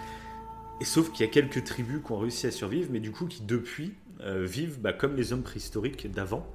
Et 0.82 0.86
sauf 0.86 1.11
qu'il 1.11 1.26
y 1.26 1.30
a 1.30 1.32
quelques 1.32 1.64
tribus 1.64 2.02
qui 2.06 2.11
ont 2.11 2.18
réussi 2.18 2.48
à 2.48 2.52
survivre, 2.52 2.90
mais 2.91 2.99
du 2.99 3.11
coup 3.11 3.26
qui 3.26 3.44
depuis 3.44 3.94
euh, 4.22 4.45
vivent 4.45 4.80
bah, 4.80 4.94
comme 4.94 5.15
les 5.15 5.34
hommes 5.34 5.44
préhistoriques 5.44 6.10
d'avant. 6.11 6.48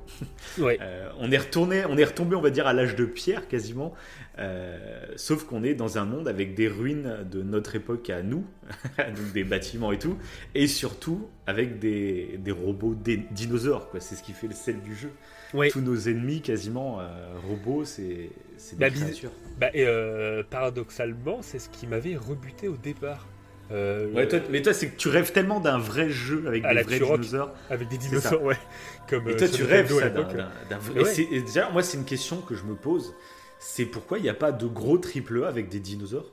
Euh, 0.58 1.10
on 1.18 1.30
est 1.30 1.38
retourné, 1.38 1.84
on 1.88 1.96
est 1.96 2.04
retombé, 2.04 2.34
on 2.34 2.40
va 2.40 2.50
dire, 2.50 2.66
à 2.66 2.72
l'âge 2.72 2.96
de 2.96 3.04
pierre 3.04 3.46
quasiment. 3.48 3.94
Euh, 4.38 4.78
sauf 5.16 5.44
qu'on 5.44 5.64
est 5.64 5.74
dans 5.74 5.98
un 5.98 6.04
monde 6.04 6.28
avec 6.28 6.54
des 6.54 6.68
ruines 6.68 7.26
de 7.30 7.42
notre 7.42 7.74
époque 7.74 8.08
à 8.10 8.22
nous, 8.22 8.44
donc 8.98 9.32
des 9.34 9.42
bâtiments 9.44 9.90
et 9.90 9.98
tout, 9.98 10.16
et 10.54 10.66
surtout 10.68 11.28
avec 11.46 11.78
des, 11.80 12.38
des 12.38 12.52
robots 12.52 12.94
des 12.94 13.16
dinosaures. 13.32 13.90
Quoi. 13.90 13.98
C'est 14.00 14.14
ce 14.14 14.22
qui 14.22 14.32
fait 14.32 14.46
le 14.46 14.54
sel 14.54 14.80
du 14.82 14.94
jeu. 14.94 15.10
Ouais. 15.54 15.70
Tous 15.70 15.80
nos 15.80 15.96
ennemis 15.96 16.40
quasiment 16.40 17.00
euh, 17.00 17.06
robots, 17.48 17.84
c'est 17.84 18.30
c'est 18.58 18.76
des 18.78 18.80
Bah, 18.84 18.90
créatures. 18.90 19.32
Bah, 19.58 19.68
et, 19.74 19.86
euh, 19.86 20.42
paradoxalement, 20.48 21.38
c'est 21.42 21.58
ce 21.58 21.68
qui 21.70 21.86
m'avait 21.86 22.16
rebuté 22.16 22.68
au 22.68 22.76
départ. 22.76 23.26
Euh, 23.70 24.12
Ouais, 24.12 24.26
toi- 24.28 24.38
mais 24.50 24.62
toi, 24.62 24.72
c'est 24.72 24.88
que 24.88 24.96
tu 24.96 25.08
rêves 25.08 25.32
tellement 25.32 25.60
d'un 25.60 25.78
vrai 25.78 26.08
jeu 26.10 26.44
avec 26.46 26.64
À 26.64 26.74
des 26.74 26.82
vrais 26.82 26.96
Turok. 26.98 27.20
dinosaures. 27.20 27.52
avec 27.70 27.88
des 27.88 27.98
dinosaures, 27.98 28.42
ouais. 28.42 28.56
Comme, 29.08 29.28
Et 29.28 29.36
toi, 29.36 29.48
tu 29.48 29.64
rêves 29.64 29.92
ça 29.92 30.08
d'un 30.10 30.20
l'époque. 30.20 30.36
d'un- 30.36 30.50
d'un 30.70 30.78
vrai. 30.78 31.02
Ouais. 31.02 31.10
et 31.10 31.14
c'est- 31.14 31.28
et 31.32 31.40
déjà, 31.42 31.70
moi, 31.70 31.82
c'est 31.82 31.98
une 31.98 32.04
question 32.04 32.40
que 32.40 32.54
je 32.54 32.64
me 32.64 32.74
pose. 32.74 33.14
C'est 33.58 33.84
pourquoi 33.86 34.18
il 34.18 34.22
n'y 34.22 34.28
a 34.28 34.34
pas 34.34 34.52
de 34.52 34.66
gros 34.66 34.98
triple 34.98 35.44
A 35.44 35.48
avec 35.48 35.68
des 35.68 35.80
dinosaures 35.80 36.30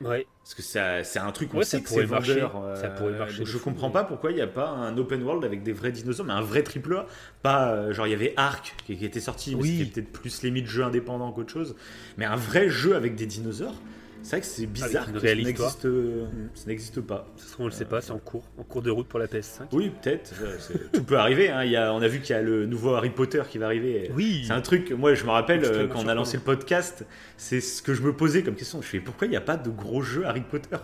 Ouais. 0.00 0.26
Parce 0.42 0.54
que 0.54 0.62
ça- 0.62 1.04
c'est 1.04 1.20
un 1.20 1.30
truc, 1.30 1.54
on 1.54 1.58
Ouais, 1.58 1.64
sait 1.64 1.76
ça 1.76 1.82
que 1.84 1.88
c'est 1.88 2.02
vendeur. 2.04 2.56
euh, 2.56 2.74
Ça 2.74 2.88
pourrait 2.88 3.12
marcher 3.16 3.44
je 3.44 3.56
comprends 3.58 3.90
pas 3.90 4.02
pourquoi 4.02 4.32
il 4.32 4.34
n'y 4.34 4.40
a 4.40 4.48
pas 4.48 4.68
un 4.68 4.98
open 4.98 5.22
world 5.22 5.44
avec 5.44 5.62
des 5.62 5.72
vrais 5.72 5.92
dinosaures, 5.92 6.26
mais 6.26 6.32
un 6.32 6.40
vrai 6.40 6.64
triple 6.64 6.94
A. 6.96 7.06
Pas 7.42 7.70
euh, 7.72 7.92
genre 7.92 8.08
il 8.08 8.10
y 8.10 8.14
avait 8.14 8.34
Ark 8.36 8.74
qui, 8.84 8.96
qui 8.96 9.04
était 9.04 9.20
sorti, 9.20 9.54
mais 9.54 9.62
Oui. 9.62 9.78
c'était 9.78 10.00
peut-être 10.00 10.10
plus 10.12 10.42
limite 10.42 10.66
jeu 10.66 10.82
indépendant 10.82 11.30
qu'autre 11.30 11.52
chose. 11.52 11.76
Mais 12.16 12.24
un 12.24 12.34
vrai 12.34 12.68
jeu 12.68 12.96
avec 12.96 13.14
des 13.14 13.26
dinosaures, 13.26 13.76
c'est 14.22 14.30
vrai 14.30 14.40
que 14.40 14.46
c'est 14.46 14.66
bizarre 14.66 15.08
une 15.08 15.14
que 15.14 15.18
réelle 15.18 15.42
ça 15.44 15.50
histoire. 15.50 15.68
n'existe, 15.70 15.84
euh, 15.86 16.26
ça 16.54 16.66
n'existe 16.68 17.00
pas. 17.00 17.26
Ça 17.36 17.44
se 17.46 17.52
trouve, 17.52 17.64
on 17.64 17.68
le 17.68 17.74
sait 17.74 17.84
pas, 17.84 18.00
c'est 18.00 18.12
en 18.12 18.18
cours. 18.18 18.44
En 18.58 18.62
cours 18.62 18.82
de 18.82 18.90
route 18.90 19.08
pour 19.08 19.18
la 19.18 19.26
PS5. 19.26 19.64
Oui, 19.72 19.90
peut-être. 20.02 20.32
euh, 20.42 20.56
Tout 20.92 21.04
peut 21.04 21.18
arriver. 21.18 21.50
hein. 21.50 21.64
Il 21.64 21.70
y 21.70 21.76
a, 21.76 21.92
on 21.92 22.00
a 22.02 22.08
vu 22.08 22.20
qu'il 22.20 22.34
y 22.34 22.38
a 22.38 22.42
le 22.42 22.66
nouveau 22.66 22.94
Harry 22.94 23.10
Potter 23.10 23.42
qui 23.50 23.58
va 23.58 23.66
arriver. 23.66 24.10
Oui. 24.14 24.44
C'est 24.46 24.52
un 24.52 24.60
truc, 24.60 24.92
moi 24.92 25.14
je 25.14 25.24
me 25.24 25.30
rappelle 25.30 25.64
euh, 25.64 25.88
quand 25.88 26.04
on 26.04 26.08
a 26.08 26.14
lancé 26.14 26.36
le 26.36 26.42
podcast, 26.42 27.04
c'est 27.36 27.60
ce 27.60 27.82
que 27.82 27.94
je 27.94 28.02
me 28.02 28.12
posais 28.14 28.42
comme 28.42 28.54
question. 28.54 28.80
Je 28.80 28.86
fais 28.86 29.00
pourquoi 29.00 29.26
il 29.26 29.30
n'y 29.30 29.36
a 29.36 29.40
pas 29.42 29.56
de 29.56 29.70
gros 29.70 30.02
jeux 30.02 30.24
Harry 30.26 30.42
Potter? 30.42 30.76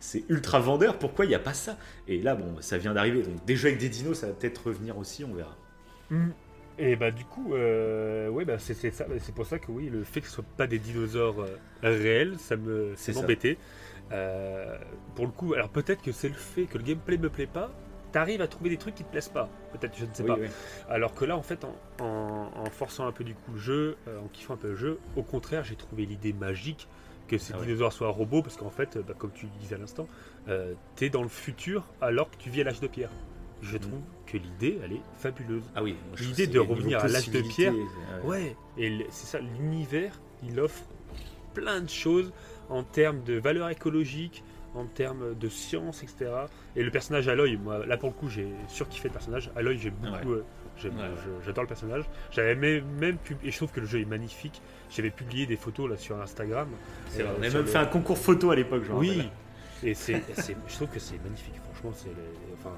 C'est 0.00 0.24
ultra 0.28 0.58
vendeur, 0.60 0.98
pourquoi 0.98 1.24
il 1.24 1.28
n'y 1.28 1.34
a 1.34 1.38
pas 1.38 1.54
ça? 1.54 1.78
Et 2.08 2.20
là, 2.20 2.34
bon, 2.34 2.56
ça 2.60 2.76
vient 2.76 2.92
d'arriver. 2.92 3.22
Donc 3.22 3.42
des 3.46 3.56
jeux 3.56 3.68
avec 3.68 3.80
des 3.80 3.88
dinos, 3.88 4.18
ça 4.18 4.26
va 4.26 4.34
peut-être 4.34 4.66
revenir 4.66 4.98
aussi, 4.98 5.24
on 5.24 5.32
verra. 5.34 5.56
Mm. 6.10 6.28
Et 6.76 6.96
bah 6.96 7.12
du 7.12 7.24
coup, 7.24 7.54
euh, 7.54 8.28
ouais, 8.28 8.44
bah, 8.44 8.58
c'est 8.58 8.74
ça. 8.90 9.04
C'est 9.20 9.34
pour 9.34 9.46
ça 9.46 9.58
que 9.58 9.70
oui, 9.70 9.88
le 9.90 10.02
fait 10.02 10.20
que 10.20 10.26
ce 10.26 10.32
soit 10.34 10.44
pas 10.56 10.66
des 10.66 10.78
dinosaures 10.80 11.40
euh, 11.40 11.56
réels, 11.82 12.38
ça 12.38 12.56
me 12.56 12.94
C'est 12.96 13.12
m'embêtait. 13.12 13.58
Euh, 14.12 14.76
pour 15.14 15.26
le 15.26 15.32
coup, 15.32 15.54
alors 15.54 15.68
peut-être 15.68 16.02
que 16.02 16.10
c'est 16.12 16.28
le 16.28 16.34
fait 16.34 16.66
que 16.66 16.76
le 16.78 16.84
gameplay 16.84 17.16
me 17.16 17.30
plaît 17.30 17.46
pas, 17.46 17.70
t'arrives 18.12 18.40
à 18.42 18.48
trouver 18.48 18.70
des 18.70 18.76
trucs 18.76 18.96
qui 18.96 19.04
te 19.04 19.10
plaisent 19.10 19.28
pas. 19.28 19.48
Peut-être, 19.72 19.96
je 19.96 20.04
ne 20.04 20.12
sais 20.12 20.24
Oui, 20.24 20.28
pas. 20.28 20.36
oui. 20.40 20.48
Alors 20.88 21.14
que 21.14 21.24
là, 21.24 21.36
en 21.36 21.42
fait, 21.42 21.64
en, 21.64 21.76
en- 22.00 22.50
en 22.56 22.70
forçant 22.70 23.06
un 23.06 23.12
peu 23.12 23.22
du 23.24 23.34
coup 23.34 23.52
le 23.52 23.58
jeu, 23.58 23.96
euh, 24.08 24.20
en 24.20 24.28
kiffant 24.28 24.54
un 24.54 24.56
peu 24.58 24.68
le 24.70 24.76
jeu, 24.76 24.98
au 25.14 25.22
contraire, 25.22 25.62
j'ai 25.64 25.76
trouvé 25.76 26.06
l'idée 26.06 26.32
magique 26.32 26.88
que 27.28 27.38
ces 27.38 27.54
Ah 27.54 27.58
ouais. 27.58 27.66
dinosaures 27.66 27.92
soient 27.92 28.08
robots, 28.10 28.42
parce 28.42 28.56
qu'en 28.56 28.70
fait, 28.70 28.96
euh, 28.96 29.02
bah, 29.06 29.14
comme 29.16 29.32
tu 29.32 29.46
le 29.46 29.52
disais 29.60 29.76
à 29.76 29.78
l'instant, 29.78 30.08
t'es 30.96 31.08
dans 31.08 31.22
le 31.22 31.28
futur 31.28 31.84
alors 32.00 32.30
que 32.30 32.36
tu 32.36 32.50
vis 32.50 32.60
à 32.62 32.64
l'âge 32.64 32.80
de 32.80 32.88
pierre. 32.88 33.10
Je 33.62 33.76
trouve 33.78 34.00
que 34.26 34.36
l'idée, 34.36 34.78
elle 34.84 34.92
est 34.94 35.02
fabuleuse. 35.18 35.62
Ah 35.74 35.82
oui, 35.82 35.96
L'idée 36.20 36.46
de 36.46 36.58
revenir 36.58 36.98
à 37.00 37.08
l'âge 37.08 37.30
de 37.30 37.40
pierre, 37.42 37.72
Ouais, 38.24 38.56
et 38.78 39.06
c'est 39.10 39.26
ça, 39.26 39.38
l'univers, 39.40 40.20
il 40.42 40.58
offre 40.60 40.82
plein 41.54 41.80
de 41.80 41.88
choses 41.88 42.32
en 42.68 42.82
termes 42.82 43.22
de 43.22 43.34
valeur 43.34 43.68
écologique, 43.70 44.42
en 44.74 44.86
termes 44.86 45.34
de 45.38 45.48
science, 45.48 46.02
etc. 46.02 46.30
Et 46.74 46.82
le 46.82 46.90
personnage 46.90 47.28
Aloy, 47.28 47.56
moi, 47.56 47.86
là 47.86 47.96
pour 47.96 48.08
le 48.10 48.14
coup, 48.14 48.28
j'ai 48.28 48.48
surkiffé 48.68 49.08
le 49.08 49.12
personnage. 49.12 49.50
Aloy, 49.56 49.76
j'ai 49.78 49.90
beaucoup. 49.90 50.32
euh, 50.32 50.44
Ouais, 50.82 50.90
ouais. 50.90 50.92
J'adore 51.46 51.62
le 51.62 51.68
personnage. 51.68 52.04
J'avais 52.32 52.56
même, 52.56 52.84
même 52.98 53.16
pub- 53.16 53.38
et 53.44 53.52
je 53.52 53.56
trouve 53.56 53.70
que 53.70 53.78
le 53.78 53.86
jeu 53.86 54.00
est 54.00 54.04
magnifique. 54.04 54.60
J'avais 54.90 55.10
publié 55.10 55.46
des 55.46 55.54
photos 55.56 55.88
là 55.88 55.96
sur 55.96 56.20
Instagram. 56.20 56.66
Vrai, 57.12 57.22
Euh, 57.22 57.26
on 57.32 57.36
a 57.36 57.38
même 57.38 57.52
le- 57.52 57.64
fait 57.66 57.78
un 57.78 57.86
concours 57.86 58.18
photo 58.18 58.50
à 58.50 58.56
l'époque, 58.56 58.88
me 58.88 58.94
Oui, 58.96 59.30
et 59.84 59.94
c'est- 59.94 60.20
je 60.66 60.74
trouve 60.74 60.88
que 60.88 60.98
c'est 60.98 61.22
magnifique. 61.22 61.54
Franchement, 61.70 61.92
c'est 61.94 62.08
les- 62.08 62.54
enfin. 62.58 62.74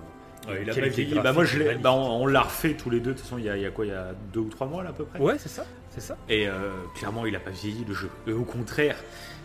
Ouais, 0.48 0.60
il 0.62 0.70
a 0.70 0.74
pas 0.74 0.80
vieilli. 0.88 1.14
Bah, 1.18 1.32
moi, 1.32 1.44
je 1.44 1.58
l'ai- 1.58 1.74
bah, 1.76 1.92
on, 1.92 2.22
on 2.22 2.26
l'a 2.26 2.42
refait 2.42 2.74
tous 2.74 2.90
les 2.90 3.00
deux. 3.00 3.10
De 3.12 3.16
toute 3.16 3.22
façon, 3.24 3.38
il 3.38 3.44
y, 3.44 3.50
a, 3.50 3.56
il 3.56 3.62
y 3.62 3.66
a 3.66 3.70
quoi 3.70 3.84
Il 3.84 3.90
y 3.90 3.94
a 3.94 4.12
deux 4.32 4.40
ou 4.40 4.48
trois 4.48 4.66
mois, 4.66 4.82
là, 4.82 4.90
à 4.90 4.92
peu 4.92 5.04
près. 5.04 5.18
Ouais, 5.18 5.36
c'est 5.38 5.48
ça, 5.48 5.64
c'est 5.90 6.00
ça. 6.00 6.16
Et 6.28 6.46
euh, 6.48 6.70
clairement, 6.94 7.26
il 7.26 7.34
a 7.36 7.40
pas 7.40 7.50
vieilli 7.50 7.84
le 7.86 7.94
jeu. 7.94 8.08
Et 8.26 8.32
au 8.32 8.44
contraire, 8.44 8.96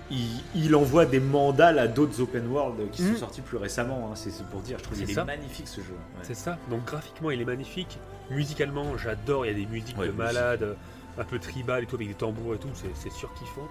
il, 0.10 0.28
il 0.56 0.76
envoie 0.76 1.06
des 1.06 1.20
mandales 1.20 1.80
à 1.80 1.88
d'autres 1.88 2.22
open 2.22 2.48
world 2.48 2.92
qui 2.92 3.02
Mm. 3.04 3.14
sont 3.14 3.20
sortis 3.20 3.42
plus 3.42 3.58
récemment. 3.58 4.10
hein. 4.12 4.16
C'est 4.16 4.32
pour 4.48 4.62
dire, 4.62 4.78
je 4.78 4.84
trouve 4.84 4.98
C'est 4.98 5.06
qu'il 5.06 5.18
est 5.18 5.24
magnifique 5.24 5.68
ce 5.68 5.82
jeu. 5.82 5.94
Ouais. 5.94 6.20
C'est 6.24 6.36
ça. 6.36 6.58
Donc 6.70 6.86
graphiquement, 6.86 7.32
il 7.32 7.42
est 7.42 7.46
magnifique. 7.46 7.98
Musicalement, 8.30 8.98
j'adore. 8.98 9.46
Il 9.46 9.50
y 9.50 9.56
a 9.56 9.58
des 9.58 9.66
musiques 9.72 9.98
Ouais, 9.98 10.08
de 10.08 10.12
musique. 10.12 10.18
malade, 10.34 10.76
un 11.18 11.24
peu 11.24 11.40
tribal 11.40 11.84
et 11.84 11.86
tout, 11.86 11.96
avec 11.96 12.08
des 12.08 12.14
tambours 12.14 12.56
et 12.56 12.58
tout. 12.58 12.70
C'est, 12.74 13.10
font. 13.12 13.62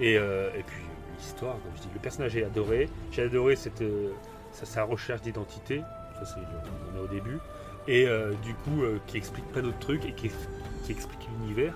Et, 0.00 0.16
euh, 0.18 0.48
et 0.58 0.62
puis 0.62 0.82
euh, 0.82 1.18
l'histoire, 1.18 1.52
comme 1.54 1.72
je 1.76 1.82
dis, 1.82 1.88
le 1.94 2.00
personnage 2.00 2.36
est 2.36 2.44
adoré. 2.44 2.88
J'ai 3.12 3.22
adoré 3.22 3.56
cette, 3.56 3.82
euh, 3.82 4.10
sa, 4.52 4.64
sa 4.66 4.84
recherche 4.84 5.20
d'identité. 5.22 5.82
Ça, 6.18 6.24
c'est 6.24 6.40
on 6.94 6.98
est 6.98 7.00
au 7.00 7.06
début. 7.08 7.38
Et 7.88 8.06
euh, 8.06 8.32
du 8.44 8.54
coup, 8.54 8.82
euh, 8.82 8.98
qui 9.06 9.16
explique 9.16 9.46
plein 9.52 9.62
d'autres 9.62 9.78
trucs 9.80 10.04
et 10.04 10.12
qui, 10.12 10.30
qui 10.84 10.92
explique 10.92 11.20
l'univers. 11.40 11.74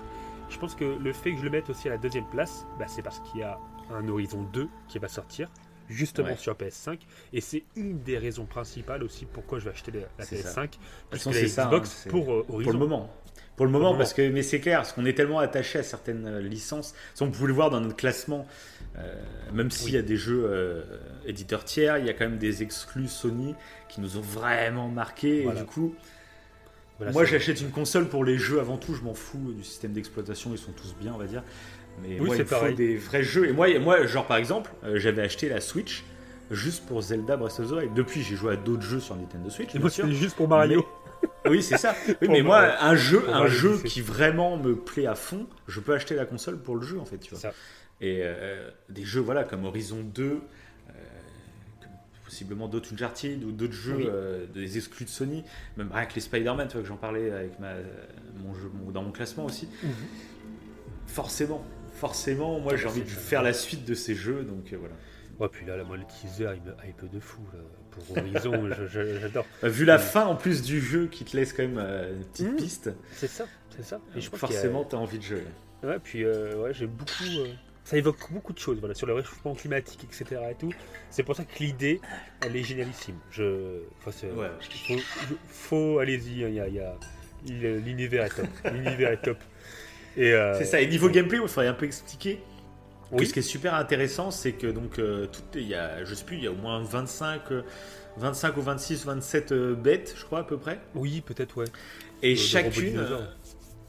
Je 0.50 0.58
pense 0.58 0.74
que 0.76 0.84
le 0.84 1.12
fait 1.12 1.32
que 1.32 1.38
je 1.38 1.42
le 1.44 1.50
mette 1.50 1.68
aussi 1.70 1.88
à 1.88 1.92
la 1.92 1.98
deuxième 1.98 2.26
place, 2.26 2.64
bah, 2.78 2.84
c'est 2.86 3.02
parce 3.02 3.18
qu'il 3.20 3.40
y 3.40 3.42
a 3.42 3.58
un 3.92 4.06
Horizon 4.08 4.42
2 4.52 4.68
qui 4.88 4.98
va 4.98 5.08
sortir 5.08 5.48
justement 5.88 6.28
Ouais. 6.28 6.36
sur 6.36 6.54
PS5 6.54 6.98
et 7.32 7.40
c'est 7.40 7.62
une 7.76 8.02
des 8.02 8.18
raisons 8.18 8.44
principales 8.44 9.04
aussi 9.04 9.24
pourquoi 9.24 9.60
je 9.60 9.66
vais 9.66 9.70
acheter 9.70 9.92
la, 9.92 10.00
la 10.18 10.24
C'est 10.24 10.36
ça. 10.38 10.62
PS5 10.62 10.62
De 10.62 10.66
toute 10.70 10.80
plus 11.10 11.18
façon, 11.18 11.30
que 11.30 11.34
la 11.36 11.40
c'est 11.42 11.48
ça, 11.48 11.64
Xbox 11.66 12.04
hein, 12.06 12.10
pour 12.10 12.32
euh, 12.32 12.42
Pour 12.44 12.54
Horizon. 12.56 12.72
le 12.72 12.78
moment. 12.78 13.10
Pour 13.56 13.66
le 13.66 13.72
moment, 13.72 13.84
Pour 13.86 13.92
le 13.94 13.98
parce 13.98 14.12
que 14.12 14.28
mais 14.30 14.42
c'est 14.42 14.60
clair, 14.60 14.78
parce 14.80 14.92
qu'on 14.92 15.06
est 15.06 15.14
tellement 15.14 15.38
attaché 15.38 15.78
à 15.78 15.82
certaines 15.84 16.38
licences. 16.40 16.94
Si 17.14 17.22
on 17.22 17.30
pouvait 17.30 17.46
le 17.46 17.52
voir 17.54 17.70
dans 17.70 17.80
notre 17.80 17.94
classement, 17.96 18.46
euh, 18.98 19.14
même 19.52 19.70
s'il 19.70 19.94
y 19.94 19.96
a 19.96 20.02
des 20.02 20.16
jeux 20.16 20.44
euh, 20.44 20.82
éditeurs 21.26 21.64
tiers, 21.64 21.98
il 21.98 22.06
y 22.06 22.10
a 22.10 22.12
quand 22.12 22.24
même 22.24 22.38
des 22.38 22.62
exclus 22.62 23.08
Sony 23.08 23.54
qui 23.88 24.00
nous 24.00 24.16
ont 24.16 24.22
vraiment 24.22 24.88
marqué. 24.88 25.42
Voilà. 25.42 25.60
Et 25.60 25.62
du 25.62 25.68
coup, 25.68 25.94
Voilà, 26.98 27.12
moi 27.12 27.24
j'achète 27.24 27.60
une 27.60 27.70
console 27.70 28.08
pour 28.08 28.24
les 28.24 28.38
jeux 28.38 28.60
avant 28.60 28.76
tout. 28.76 28.94
Je 28.94 29.02
m'en 29.02 29.14
fous 29.14 29.52
du 29.52 29.64
système 29.64 29.92
d'exploitation, 29.92 30.50
ils 30.52 30.58
sont 30.58 30.72
tous 30.72 30.94
bien, 30.98 31.12
on 31.14 31.18
va 31.18 31.26
dire. 31.26 31.42
Mais 32.02 32.20
Oui, 32.20 32.26
moi, 32.26 32.36
il 32.36 32.40
me 32.40 32.44
faut 32.44 32.54
pareil. 32.56 32.74
des 32.74 32.96
vrais 32.96 33.22
jeux. 33.22 33.48
Et 33.48 33.52
moi, 33.52 33.66
moi 33.78 34.04
genre 34.06 34.26
par 34.26 34.36
exemple, 34.36 34.70
euh, 34.84 34.98
j'avais 34.98 35.22
acheté 35.22 35.48
la 35.48 35.60
Switch 35.60 36.04
juste 36.50 36.86
pour 36.86 37.00
Zelda 37.02 37.36
Breath 37.36 37.58
of 37.58 37.68
the 37.68 37.72
Wild. 37.72 37.94
Depuis, 37.94 38.22
j'ai 38.22 38.36
joué 38.36 38.52
à 38.52 38.56
d'autres 38.56 38.82
jeux 38.82 39.00
sur 39.00 39.16
Nintendo 39.16 39.48
Switch. 39.50 39.74
Et 39.74 39.78
moi 39.78 39.90
c'était 39.90 40.12
juste 40.12 40.36
pour 40.36 40.48
Mario. 40.48 40.86
Oui, 41.48 41.62
c'est 41.62 41.78
ça. 41.78 41.94
Oui, 42.20 42.28
mais 42.28 42.42
moi, 42.42 42.74
un 42.80 42.94
jeu, 42.96 43.20
pour 43.20 43.34
un 43.34 43.46
jeu 43.46 43.78
qui 43.78 44.00
vraiment 44.00 44.56
me 44.56 44.76
plaît 44.76 45.06
à 45.06 45.14
fond, 45.14 45.46
je 45.66 45.80
peux 45.80 45.94
acheter 45.94 46.14
la 46.14 46.26
console 46.26 46.58
pour 46.58 46.76
le 46.76 46.82
jeu, 46.82 46.98
en 46.98 47.04
fait, 47.04 47.18
tu 47.18 47.30
vois. 47.30 47.38
Ça. 47.38 47.52
Et 48.00 48.18
euh, 48.22 48.68
des 48.90 49.04
jeux, 49.04 49.20
voilà, 49.22 49.44
comme 49.44 49.64
Horizon 49.64 50.00
2, 50.02 50.22
euh, 50.24 50.36
comme 50.36 50.40
possiblement 52.26 52.68
d'autres 52.68 52.92
Uncharted 52.92 53.42
ou 53.44 53.52
d'autres 53.52 53.72
jeux, 53.72 53.96
Oui. 53.96 54.06
euh, 54.08 54.46
des 54.52 54.76
exclus 54.76 55.04
de 55.04 55.10
Sony, 55.10 55.44
même 55.76 55.90
avec 55.94 56.14
les 56.14 56.20
Spider-Man, 56.20 56.66
tu 56.68 56.74
vois, 56.74 56.82
que 56.82 56.88
j'en 56.88 56.96
parlais 56.96 57.30
avec 57.30 57.58
ma, 57.60 57.72
mon 58.44 58.52
jeu, 58.54 58.70
mon- 58.74 58.90
dans 58.90 59.02
mon 59.02 59.12
classement 59.12 59.44
aussi. 59.46 59.68
Forcément, 61.06 61.64
forcément, 61.94 62.58
moi, 62.60 62.76
j'ai 62.76 62.86
envie 62.86 63.02
de 63.02 63.08
faire 63.08 63.42
la 63.42 63.52
suite 63.52 63.84
de 63.84 63.94
ces 63.94 64.14
jeux, 64.14 64.42
donc 64.42 64.72
euh, 64.72 64.76
voilà. 64.78 64.94
Ouais, 65.38 65.48
puis 65.50 65.66
là, 65.66 65.76
là, 65.76 65.84
moi 65.84 65.96
le 65.98 66.04
teaser 66.04 66.48
il 66.56 66.62
me 66.62 66.74
hype 66.88 67.10
de 67.12 67.20
fou 67.20 67.40
là, 67.52 67.60
pour 67.90 68.16
Horizon, 68.16 68.68
j'adore. 69.20 69.44
Euh, 69.64 69.68
Vu 69.68 69.84
la 69.84 69.98
fin, 69.98 70.24
en 70.26 70.34
plus 70.34 70.62
du 70.62 70.80
jeu, 70.80 71.06
qui 71.06 71.24
te 71.24 71.36
laisse 71.36 71.52
quand 71.52 71.62
même 71.62 71.78
euh, 71.78 72.12
une 72.14 72.24
petite 72.24 72.52
Mm. 72.52 72.56
piste, 72.56 72.90
C'est 73.12 73.28
ça, 73.28 73.46
c'est 73.76 73.84
ça. 73.84 74.00
Et 74.16 74.20
je 74.20 74.30
a- 74.32 74.36
forcément, 74.36 74.84
tu 74.84 74.96
as 74.96 74.98
envie 74.98 75.18
de 75.18 75.22
jouer. 75.22 75.44
Ouais, 75.84 75.98
puis 76.02 76.24
euh, 76.24 76.56
ouais, 76.62 76.72
j'ai 76.74 76.86
beaucoup. 76.86 77.12
euh, 77.38 77.48
ça 77.86 77.96
évoque 77.96 78.18
beaucoup 78.32 78.52
de 78.52 78.58
choses, 78.58 78.80
voilà, 78.80 78.96
sur 78.96 79.06
le 79.06 79.14
réchauffement 79.14 79.54
climatique, 79.54 80.00
etc. 80.02 80.40
Et 80.50 80.54
tout. 80.56 80.72
C'est 81.08 81.22
pour 81.22 81.36
ça 81.36 81.44
que 81.44 81.62
l'idée, 81.62 82.00
elle 82.44 82.56
est 82.56 82.64
génialissime. 82.64 83.14
Je, 83.30 83.78
Ouais. 84.36 84.50
faut, 85.48 86.00
allez-y, 86.00 86.42
hein, 86.44 86.48
il 86.48 86.54
y 86.54 86.60
a, 86.60 86.68
y 87.46 87.80
l'univers 87.80 88.24
est 88.24 88.30
top, 88.30 88.46
l'univers 88.72 89.12
est 89.12 89.22
top. 89.22 89.38
Et 90.16 90.32
euh, 90.32 90.58
C'est 90.58 90.64
ça. 90.64 90.80
Et 90.80 90.88
niveau 90.88 91.08
gameplay, 91.08 91.38
il 91.40 91.46
faudrait 91.48 91.68
un 91.68 91.74
peu 91.74 91.86
expliquer. 91.86 92.40
que 93.12 93.16
Oui. 93.18 93.26
ce 93.26 93.32
qui 93.32 93.38
est 93.38 93.42
super 93.42 93.74
intéressant, 93.74 94.32
c'est 94.32 94.52
que 94.52 94.66
donc 94.66 94.98
euh, 94.98 95.26
tout, 95.26 95.42
il 95.54 95.68
y 95.68 95.74
a, 95.76 96.04
je 96.04 96.12
sais 96.12 96.24
plus, 96.24 96.38
il 96.38 96.42
y 96.42 96.48
a 96.48 96.50
au 96.50 96.56
moins 96.56 96.82
25, 96.82 97.52
euh, 97.52 97.62
25 98.16 98.56
ou 98.56 98.62
26, 98.62 99.04
27 99.04 99.52
euh, 99.52 99.74
bêtes, 99.76 100.14
je 100.18 100.24
crois 100.24 100.40
à 100.40 100.44
peu 100.44 100.56
près. 100.58 100.80
Oui, 100.96 101.20
peut-être 101.20 101.56
ouais. 101.58 101.66
Et 102.22 102.30
robots 102.30 102.40
chacune, 102.40 102.98
euh, 102.98 103.18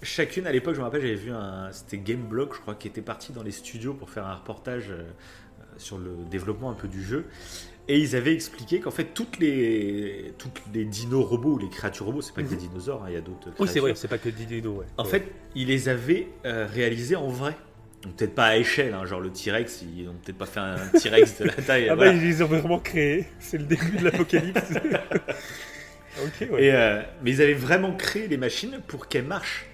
chacune 0.01 0.47
à 0.47 0.51
l'époque, 0.51 0.75
je 0.75 0.79
me 0.79 0.85
rappelle, 0.85 1.01
j'avais 1.01 1.15
vu 1.15 1.31
un, 1.31 1.69
c'était 1.71 1.97
Gameblog, 1.97 2.53
je 2.53 2.59
crois, 2.59 2.75
qui 2.75 2.87
était 2.87 3.01
parti 3.01 3.31
dans 3.33 3.43
les 3.43 3.51
studios 3.51 3.93
pour 3.93 4.09
faire 4.09 4.25
un 4.27 4.35
reportage 4.35 4.89
euh, 4.91 5.03
sur 5.77 5.97
le 5.97 6.11
développement 6.29 6.69
un 6.69 6.73
peu 6.75 6.87
du 6.87 7.03
jeu. 7.03 7.25
Et 7.89 7.99
ils 7.99 8.15
avaient 8.17 8.33
expliqué 8.33 8.81
qu'en 8.81 8.91
fait 8.91 9.05
toutes 9.13 9.39
les, 9.39 10.33
toutes 10.37 10.61
les 10.73 10.83
dinos 10.83 11.25
robots 11.25 11.53
ou 11.53 11.57
les 11.57 11.69
créatures 11.69 12.05
robots, 12.05 12.21
c'est 12.21 12.33
pas 12.35 12.43
que 12.43 12.49
des 12.49 12.57
dinosaures, 12.57 13.03
hein, 13.03 13.07
il 13.07 13.13
y 13.13 13.17
a 13.17 13.21
d'autres. 13.21 13.49
Oui, 13.59 13.67
c'est 13.71 13.79
vrai, 13.79 13.93
c'est 13.95 14.09
pas 14.09 14.17
que 14.17 14.27
Didino, 14.27 14.71
ouais. 14.73 14.85
En 14.97 15.03
Ouais. 15.05 15.09
fait, 15.09 15.31
ils 15.55 15.67
les 15.67 15.87
avaient 15.87 16.27
euh, 16.45 16.67
réalisés 16.69 17.15
en 17.15 17.29
vrai. 17.29 17.55
Peut-être 18.01 18.35
pas 18.35 18.47
à 18.47 18.57
échelle, 18.57 18.93
hein, 18.93 19.05
genre 19.05 19.21
le 19.21 19.31
T-Rex, 19.31 19.83
ils 19.83 20.05
n'ont 20.05 20.13
peut-être 20.23 20.37
pas 20.37 20.45
fait 20.45 20.59
un 20.59 20.75
T-Rex 20.99 21.39
de 21.39 21.45
la 21.45 21.53
taille. 21.65 21.87
Ah 21.89 21.95
voilà. 21.95 22.11
bah 22.11 22.17
ils 22.17 22.23
les 22.27 22.41
ont 22.41 22.47
vraiment 22.47 22.79
créés, 22.79 23.25
c'est 23.39 23.57
le 23.57 23.63
début 23.63 23.97
de 23.97 24.03
l'apocalypse. 24.03 24.73
ok, 26.23 26.47
ouais. 26.51 26.71
Euh, 26.73 27.01
mais 27.23 27.31
ils 27.31 27.41
avaient 27.41 27.53
vraiment 27.53 27.95
créé 27.95 28.27
les 28.27 28.37
machines 28.37 28.81
pour 28.87 29.07
qu'elles 29.07 29.25
marchent. 29.25 29.65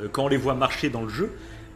Euh, 0.00 0.08
quand 0.10 0.24
on 0.24 0.28
les 0.28 0.36
voit 0.36 0.54
marcher 0.54 0.90
dans 0.90 1.02
le 1.02 1.08
jeu, 1.08 1.32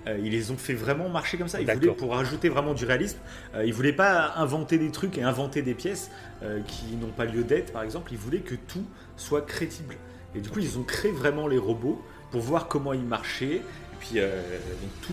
euh, 0.06 0.18
ils 0.22 0.30
les 0.30 0.50
ont 0.50 0.56
fait 0.56 0.74
vraiment 0.74 1.08
marcher 1.08 1.36
comme 1.38 1.48
ça. 1.48 1.60
Ils 1.60 1.66
voulaient, 1.74 1.86
pour 1.98 2.14
rajouter 2.14 2.48
vraiment 2.48 2.74
du 2.74 2.84
réalisme, 2.84 3.18
euh, 3.54 3.64
ils 3.66 3.72
voulaient 3.74 3.92
pas 3.92 4.32
inventer 4.36 4.78
des 4.78 4.90
trucs 4.90 5.18
et 5.18 5.22
inventer 5.22 5.62
des 5.62 5.74
pièces 5.74 6.10
euh, 6.42 6.60
qui 6.66 6.96
n'ont 6.96 7.08
pas 7.10 7.24
lieu 7.26 7.44
d'être, 7.44 7.72
par 7.72 7.82
exemple. 7.82 8.12
Ils 8.12 8.18
voulaient 8.18 8.40
que 8.40 8.54
tout 8.54 8.84
soit 9.16 9.42
crédible. 9.42 9.96
Et 10.34 10.40
du 10.40 10.48
coup, 10.48 10.60
ils 10.60 10.78
ont 10.78 10.84
créé 10.84 11.10
vraiment 11.12 11.46
les 11.48 11.58
robots 11.58 12.00
pour 12.30 12.40
voir 12.40 12.68
comment 12.68 12.92
ils 12.92 13.02
marchaient. 13.04 13.56
Et 13.56 13.62
puis, 13.98 14.14
donc, 14.20 14.90
tout- 15.02 15.12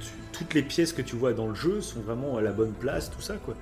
tu- 0.00 0.06
toutes 0.32 0.54
les 0.54 0.62
pièces 0.62 0.92
que 0.92 1.02
tu 1.02 1.16
vois 1.16 1.32
dans 1.32 1.46
le 1.48 1.54
jeu 1.54 1.80
sont 1.80 2.00
vraiment 2.00 2.38
à 2.38 2.40
la 2.42 2.52
bonne 2.52 2.72
place, 2.72 3.10
tout 3.10 3.20
ça, 3.20 3.34
quoi. 3.34 3.54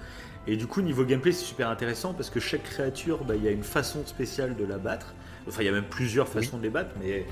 Et 0.46 0.56
du 0.56 0.66
coup, 0.66 0.82
niveau 0.82 1.04
gameplay, 1.04 1.32
c'est 1.32 1.44
super 1.44 1.68
intéressant 1.70 2.12
parce 2.14 2.28
que 2.30 2.40
chaque 2.40 2.64
créature, 2.64 3.24
bah, 3.24 3.34
il 3.36 3.44
y 3.44 3.48
a 3.48 3.52
une 3.52 3.62
façon 3.64 4.04
spéciale 4.06 4.54
de 4.56 4.64
la 4.64 4.76
battre. 4.78 5.14
Enfin, 5.48 5.62
il 5.62 5.66
y 5.66 5.68
a 5.68 5.72
même 5.72 5.84
plusieurs 5.88 6.28
façons 6.28 6.58
de 6.58 6.62
les 6.62 6.70
battre, 6.70 6.90
mais 7.00 7.08
et, 7.10 7.26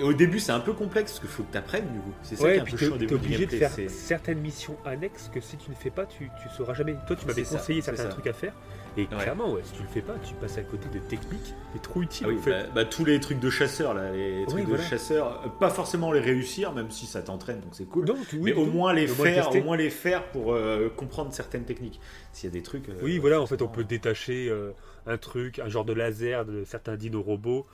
et 0.00 0.02
au 0.04 0.12
début, 0.14 0.40
c'est 0.40 0.52
un 0.52 0.60
peu 0.60 0.72
complexe 0.72 1.10
parce 1.12 1.20
qu'il 1.20 1.28
faut 1.28 1.42
que 1.42 1.52
tu 1.52 1.58
apprennes, 1.58 1.92
du 1.92 1.98
coup. 2.00 2.12
C'est 2.22 2.36
ça 2.36 2.42
qui 2.44 2.44
Ouais, 2.44 2.56
est 2.56 2.60
un 2.60 2.64
peu 2.64 2.76
chiant 2.76 2.88
au 2.94 2.98
début 2.98 3.06
du 3.08 3.14
obligé 3.14 3.46
de 3.46 3.50
faire 3.56 3.70
certaines 3.88 4.38
missions 4.40 4.76
annexes 4.86 5.30
que 5.32 5.40
si 5.40 5.56
tu 5.58 5.70
ne 5.70 5.74
fais 5.76 5.90
pas, 5.90 6.06
tu, 6.06 6.30
tu 6.42 6.48
sauras 6.56 6.72
jamais. 6.74 6.96
Toi, 7.06 7.16
tu 7.16 7.26
m'avais 7.26 7.44
ça, 7.44 7.58
conseillé 7.58 7.80
c'est 7.82 7.86
certains 7.94 8.04
ça. 8.04 8.08
trucs 8.08 8.26
à 8.26 8.32
faire. 8.32 8.54
Et 8.96 9.06
clairement, 9.06 9.52
ouais, 9.52 9.60
si 9.62 9.72
tu 9.74 9.82
le 9.82 9.88
fais 9.88 10.00
pas, 10.00 10.14
tu 10.26 10.34
passes 10.34 10.58
à 10.58 10.62
côté 10.62 10.88
de 10.88 10.98
techniques 10.98 11.54
et 11.76 11.78
trop 11.78 12.02
utiles 12.02 12.26
Ah 12.28 12.32
oui, 12.32 12.38
en 12.38 12.42
fait. 12.42 12.50
bah, 12.50 12.66
bah, 12.74 12.84
tous 12.86 13.04
les 13.04 13.20
trucs 13.20 13.38
de 13.38 13.48
chasseur, 13.50 13.94
là, 13.94 14.10
les 14.10 14.44
trucs 14.48 14.64
voilà. 14.64 14.82
de 14.82 14.88
chasseur, 14.88 15.42
euh, 15.44 15.48
pas 15.48 15.70
forcément 15.70 16.10
les 16.10 16.18
réussir, 16.20 16.72
même 16.72 16.90
si 16.90 17.06
ça 17.06 17.22
t'entraîne, 17.22 17.60
donc 17.60 17.70
c'est 17.72 17.84
cool. 17.84 18.04
Donc, 18.06 18.16
oui, 18.32 18.40
mais 18.42 18.52
au 18.54 18.64
donc, 18.64 18.74
moins 18.74 18.92
les 18.92 19.08
au 19.08 19.14
faire, 19.14 19.54
au 19.54 19.62
moins 19.62 19.76
les 19.76 19.90
faire 19.90 20.24
pour 20.32 20.52
euh, 20.54 20.88
comprendre 20.96 21.32
certaines 21.32 21.64
techniques. 21.64 22.00
S'il 22.32 22.48
y 22.48 22.52
a 22.52 22.54
des 22.54 22.62
trucs. 22.62 22.88
euh, 22.88 22.94
Oui, 23.02 23.18
voilà, 23.18 23.40
en 23.40 23.46
fait, 23.46 23.62
on 23.62 23.68
peut 23.68 23.84
détacher 23.84 24.48
euh, 24.48 24.72
un 25.06 25.18
truc, 25.18 25.58
un 25.58 25.68
genre 25.68 25.84
de 25.84 25.92
laser 25.92 26.44
de 26.44 26.64
certains 26.64 26.96
dinos 26.96 27.24
robots. 27.24 27.66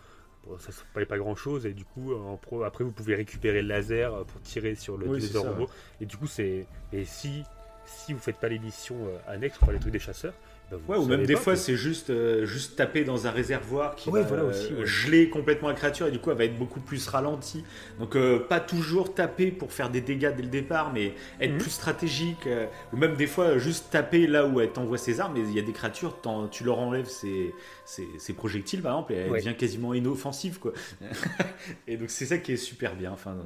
Bon, 0.47 0.59
ça 0.59 0.71
ne 0.97 1.05
pas 1.05 1.19
grand 1.19 1.35
chose, 1.35 1.67
et 1.67 1.73
du 1.73 1.85
coup, 1.85 2.15
en 2.15 2.37
pro, 2.37 2.63
après, 2.63 2.85
vous 2.85 2.93
pouvez 2.93 3.15
récupérer 3.17 3.63
le 3.63 3.69
laser 3.69 4.15
euh, 4.15 4.25
pour 4.25 4.41
tirer 4.43 4.75
sur 4.77 4.97
le 4.97 5.09
Oui, 5.09 5.19
dinosaure 5.19 5.47
robot. 5.47 5.69
Et 6.01 6.07
du 6.07 6.17
coup, 6.17 6.29
c'est. 6.29 6.67
Et 6.93 7.05
si, 7.05 7.43
si 7.85 8.13
vous 8.13 8.21
faites 8.21 8.39
pas 8.39 8.49
les 8.49 8.59
missions 8.59 9.07
euh, 9.07 9.19
annexes, 9.27 9.59
quoi, 9.59 9.73
les 9.73 9.81
trucs 9.81 9.93
des 9.93 9.99
chasseurs, 9.99 10.35
bah, 10.71 10.79
Ouais, 10.89 10.97
ou 10.97 11.07
même 11.07 11.25
des 11.25 11.35
pas, 11.35 11.41
fois, 11.41 11.53
quoi. 11.53 11.63
c'est 11.63 11.77
juste, 11.77 12.11
euh, 12.11 12.45
juste 12.45 12.75
taper 12.77 13.05
dans 13.05 13.27
un 13.29 13.31
réservoir 13.31 13.95
qui 13.95 14.11
Ouais, 14.11 14.23
va 14.23 14.27
voilà 14.27 14.43
euh, 14.45 14.51
aussi, 14.51 14.75
ouais. 14.75 14.85
geler 14.85 15.31
complètement 15.31 15.69
la 15.69 15.75
créature 15.75 16.09
et 16.09 16.11
du 16.11 16.19
coup, 16.19 16.31
elle 16.33 16.39
va 16.39 16.45
être 16.45 16.59
beaucoup 16.59 16.81
plus 16.81 17.07
ralentie. 17.09 17.63
Donc, 18.01 18.17
euh, 18.17 18.41
pas 18.41 18.59
toujours 18.59 19.15
taper 19.15 19.53
pour 19.53 19.73
faire 19.73 19.91
des 19.91 20.01
dégâts 20.01 20.33
dès 20.37 20.43
le 20.43 20.49
départ, 20.49 20.93
mais 20.93 21.15
être 21.41 21.53
Mhm. 21.53 21.59
plus 21.59 21.71
stratégique. 21.71 22.47
euh, 22.49 22.67
ou 22.93 22.97
même 22.97 23.15
des 23.15 23.27
fois, 23.29 23.59
juste 23.59 23.91
taper 23.91 24.27
là 24.27 24.47
où 24.47 24.61
elle 24.61 24.71
t'envoie 24.73 24.99
ses 24.99 25.21
armes. 25.21 25.35
Mais 25.35 25.41
il 25.49 25.55
y 25.55 25.59
a 25.59 25.63
des 25.63 25.73
créatures, 25.73 26.19
tu 26.51 26.65
leur 26.65 26.79
enlèves 26.79 27.09
ses, 27.09 27.53
ses- 27.85 28.09
ses 28.19 28.33
projectiles, 28.33 28.83
par 28.83 28.93
exemple, 28.93 29.13
et 29.13 29.17
elle 29.17 29.31
Ouais. 29.31 29.39
devient 29.41 29.57
quasiment 29.57 29.95
inoffensive. 29.95 30.59
Quoi. 30.59 30.73
et 31.87 31.97
donc, 31.97 32.11
c'est 32.11 32.27
ça 32.27 32.39
qui 32.39 32.53
est 32.53 32.57
super 32.57 32.95
bien. 32.97 33.13
Enfin, 33.13 33.37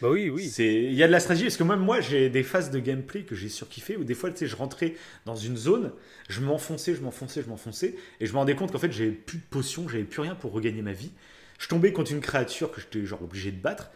Bah 0.00 0.08
oui, 0.10 0.30
oui. 0.30 0.52
Il 0.58 0.94
y 0.94 1.02
a 1.02 1.06
de 1.06 1.12
la 1.12 1.20
stratégie, 1.20 1.44
parce 1.46 1.56
que 1.56 1.64
même 1.64 1.80
moi, 1.80 2.00
j'ai 2.00 2.28
des 2.30 2.42
phases 2.42 2.70
de 2.70 2.78
gameplay 2.78 3.22
que 3.22 3.34
j'ai 3.34 3.48
surkiffé, 3.48 3.96
où 3.96 4.04
des 4.04 4.14
fois, 4.14 4.30
tu 4.30 4.38
sais, 4.38 4.46
je 4.46 4.56
rentrais 4.56 4.94
dans 5.26 5.36
une 5.36 5.56
zone, 5.56 5.92
je 6.30 6.40
m'enfonçais, 6.40 6.94
je 6.94 7.00
m'enfonçais, 7.02 7.42
je 7.42 7.48
m'enfonçais, 7.48 7.94
et 8.20 8.26
je 8.26 8.32
me 8.32 8.38
rendais 8.38 8.54
compte 8.54 8.72
qu'en 8.72 8.78
fait, 8.78 8.92
j'avais 8.92 9.10
plus 9.10 9.38
de 9.38 9.44
potions, 9.50 9.88
j'avais 9.88 10.04
plus 10.04 10.20
rien 10.22 10.34
pour 10.34 10.52
regagner 10.52 10.82
ma 10.82 10.92
vie. 10.92 11.10
Je 11.58 11.68
tombais 11.68 11.92
contre 11.92 12.12
une 12.12 12.20
créature 12.20 12.70
que 12.72 12.80
j'étais 12.80 13.04
genre 13.04 13.22
obligé 13.22 13.50
de 13.50 13.60
battre, 13.60 13.90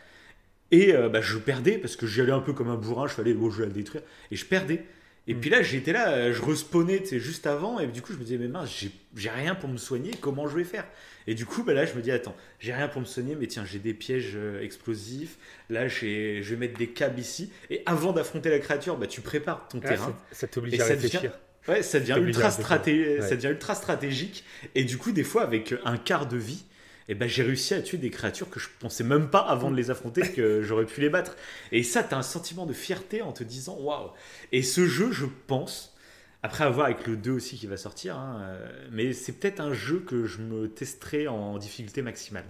et 0.70 0.94
euh, 0.94 1.08
bah, 1.08 1.20
je 1.20 1.38
perdais, 1.38 1.78
parce 1.78 1.96
que 1.96 2.06
j'y 2.06 2.20
allais 2.20 2.32
un 2.32 2.40
peu 2.40 2.52
comme 2.52 2.68
un 2.68 2.76
bourrin, 2.76 3.06
je 3.06 3.14
fallais, 3.14 3.34
oh, 3.40 3.50
je 3.50 3.60
vais 3.62 3.66
la 3.68 3.72
détruire, 3.72 4.02
et 4.30 4.36
je 4.36 4.44
perdais. 4.44 4.84
Et 5.26 5.32
Mm. 5.34 5.40
puis 5.40 5.48
là, 5.48 5.62
j'étais 5.62 5.92
là, 5.92 6.10
euh, 6.12 6.32
je 6.34 6.42
respawnais, 6.42 7.02
juste 7.12 7.46
avant, 7.46 7.78
et 7.80 7.86
du 7.86 8.02
coup, 8.02 8.12
je 8.12 8.18
me 8.18 8.24
disais, 8.24 8.36
mais 8.36 8.48
mince, 8.48 8.70
j'ai- 8.78 9.30
rien 9.30 9.54
pour 9.54 9.70
me 9.70 9.78
soigner, 9.78 10.10
comment 10.20 10.46
je 10.48 10.56
vais 10.56 10.64
faire? 10.64 10.84
Et 11.26 11.34
du 11.34 11.46
coup, 11.46 11.62
bah 11.62 11.72
là, 11.72 11.86
je 11.86 11.94
me 11.94 12.02
dis, 12.02 12.10
attends, 12.10 12.36
j'ai 12.60 12.74
rien 12.74 12.88
pour 12.88 13.00
me 13.00 13.06
soigner, 13.06 13.34
mais 13.34 13.46
tiens, 13.46 13.64
j'ai 13.64 13.78
des 13.78 13.94
pièges 13.94 14.32
euh, 14.34 14.60
explosifs, 14.60 15.38
là, 15.70 15.88
je 15.88 16.42
vais 16.42 16.56
mettre 16.56 16.76
des 16.76 16.88
câbles 16.88 17.18
ici, 17.18 17.50
et 17.70 17.82
avant 17.86 18.12
d'affronter 18.12 18.50
la 18.50 18.58
créature, 18.58 18.98
bah, 18.98 19.06
tu 19.06 19.22
prépares 19.22 19.66
ton 19.68 19.80
Ah, 19.84 19.88
terrain. 19.88 20.16
ça- 20.32 20.46
t'oblige 20.46 20.74
à 20.78 20.84
devient- 20.90 20.92
réfléchir. 21.04 21.32
Ouais, 21.68 21.82
ça 21.82 21.98
devient, 22.00 22.16
ultra 22.20 22.44
à 22.46 22.48
réfléchir. 22.48 22.64
straté- 22.64 23.18
Ouais. 23.20 23.28
ça 23.28 23.36
devient 23.36 23.48
ultra 23.48 23.74
stratégique, 23.74 24.44
et 24.74 24.84
du 24.84 24.98
coup, 24.98 25.12
des 25.12 25.24
fois, 25.24 25.42
avec 25.42 25.74
un 25.84 25.96
quart 25.96 26.26
de 26.26 26.36
vie, 26.36 26.64
eh 27.08 27.14
ben, 27.14 27.28
j'ai 27.28 27.42
réussi 27.42 27.74
à 27.74 27.82
tuer 27.82 27.98
des 27.98 28.10
créatures 28.10 28.48
que 28.50 28.58
je 28.60 28.68
pensais 28.80 29.04
même 29.04 29.28
pas 29.28 29.40
avant 29.40 29.70
de 29.70 29.76
les 29.76 29.90
affronter 29.90 30.22
que 30.32 30.62
j'aurais 30.62 30.86
pu 30.86 31.00
les 31.02 31.10
battre. 31.10 31.36
Et 31.72 31.82
ça, 31.82 32.02
tu 32.02 32.14
as 32.14 32.18
un 32.18 32.22
sentiment 32.22 32.64
de 32.66 32.72
fierté 32.72 33.20
en 33.22 33.32
te 33.32 33.44
disant 33.44 33.76
waouh. 33.78 34.10
Et 34.52 34.62
ce 34.62 34.86
jeu, 34.86 35.12
je 35.12 35.26
pense, 35.46 35.94
après 36.42 36.64
avoir 36.64 36.86
avec 36.86 37.06
le 37.06 37.16
2 37.16 37.32
aussi 37.32 37.56
qui 37.58 37.66
va 37.66 37.76
sortir, 37.76 38.16
hein, 38.16 38.40
euh, 38.42 38.86
mais 38.90 39.12
c'est 39.12 39.32
peut-être 39.32 39.60
un 39.60 39.72
jeu 39.74 40.00
que 40.06 40.24
je 40.24 40.38
me 40.38 40.68
testerai 40.68 41.28
en 41.28 41.58
difficulté 41.58 42.00
maximale. 42.02 42.44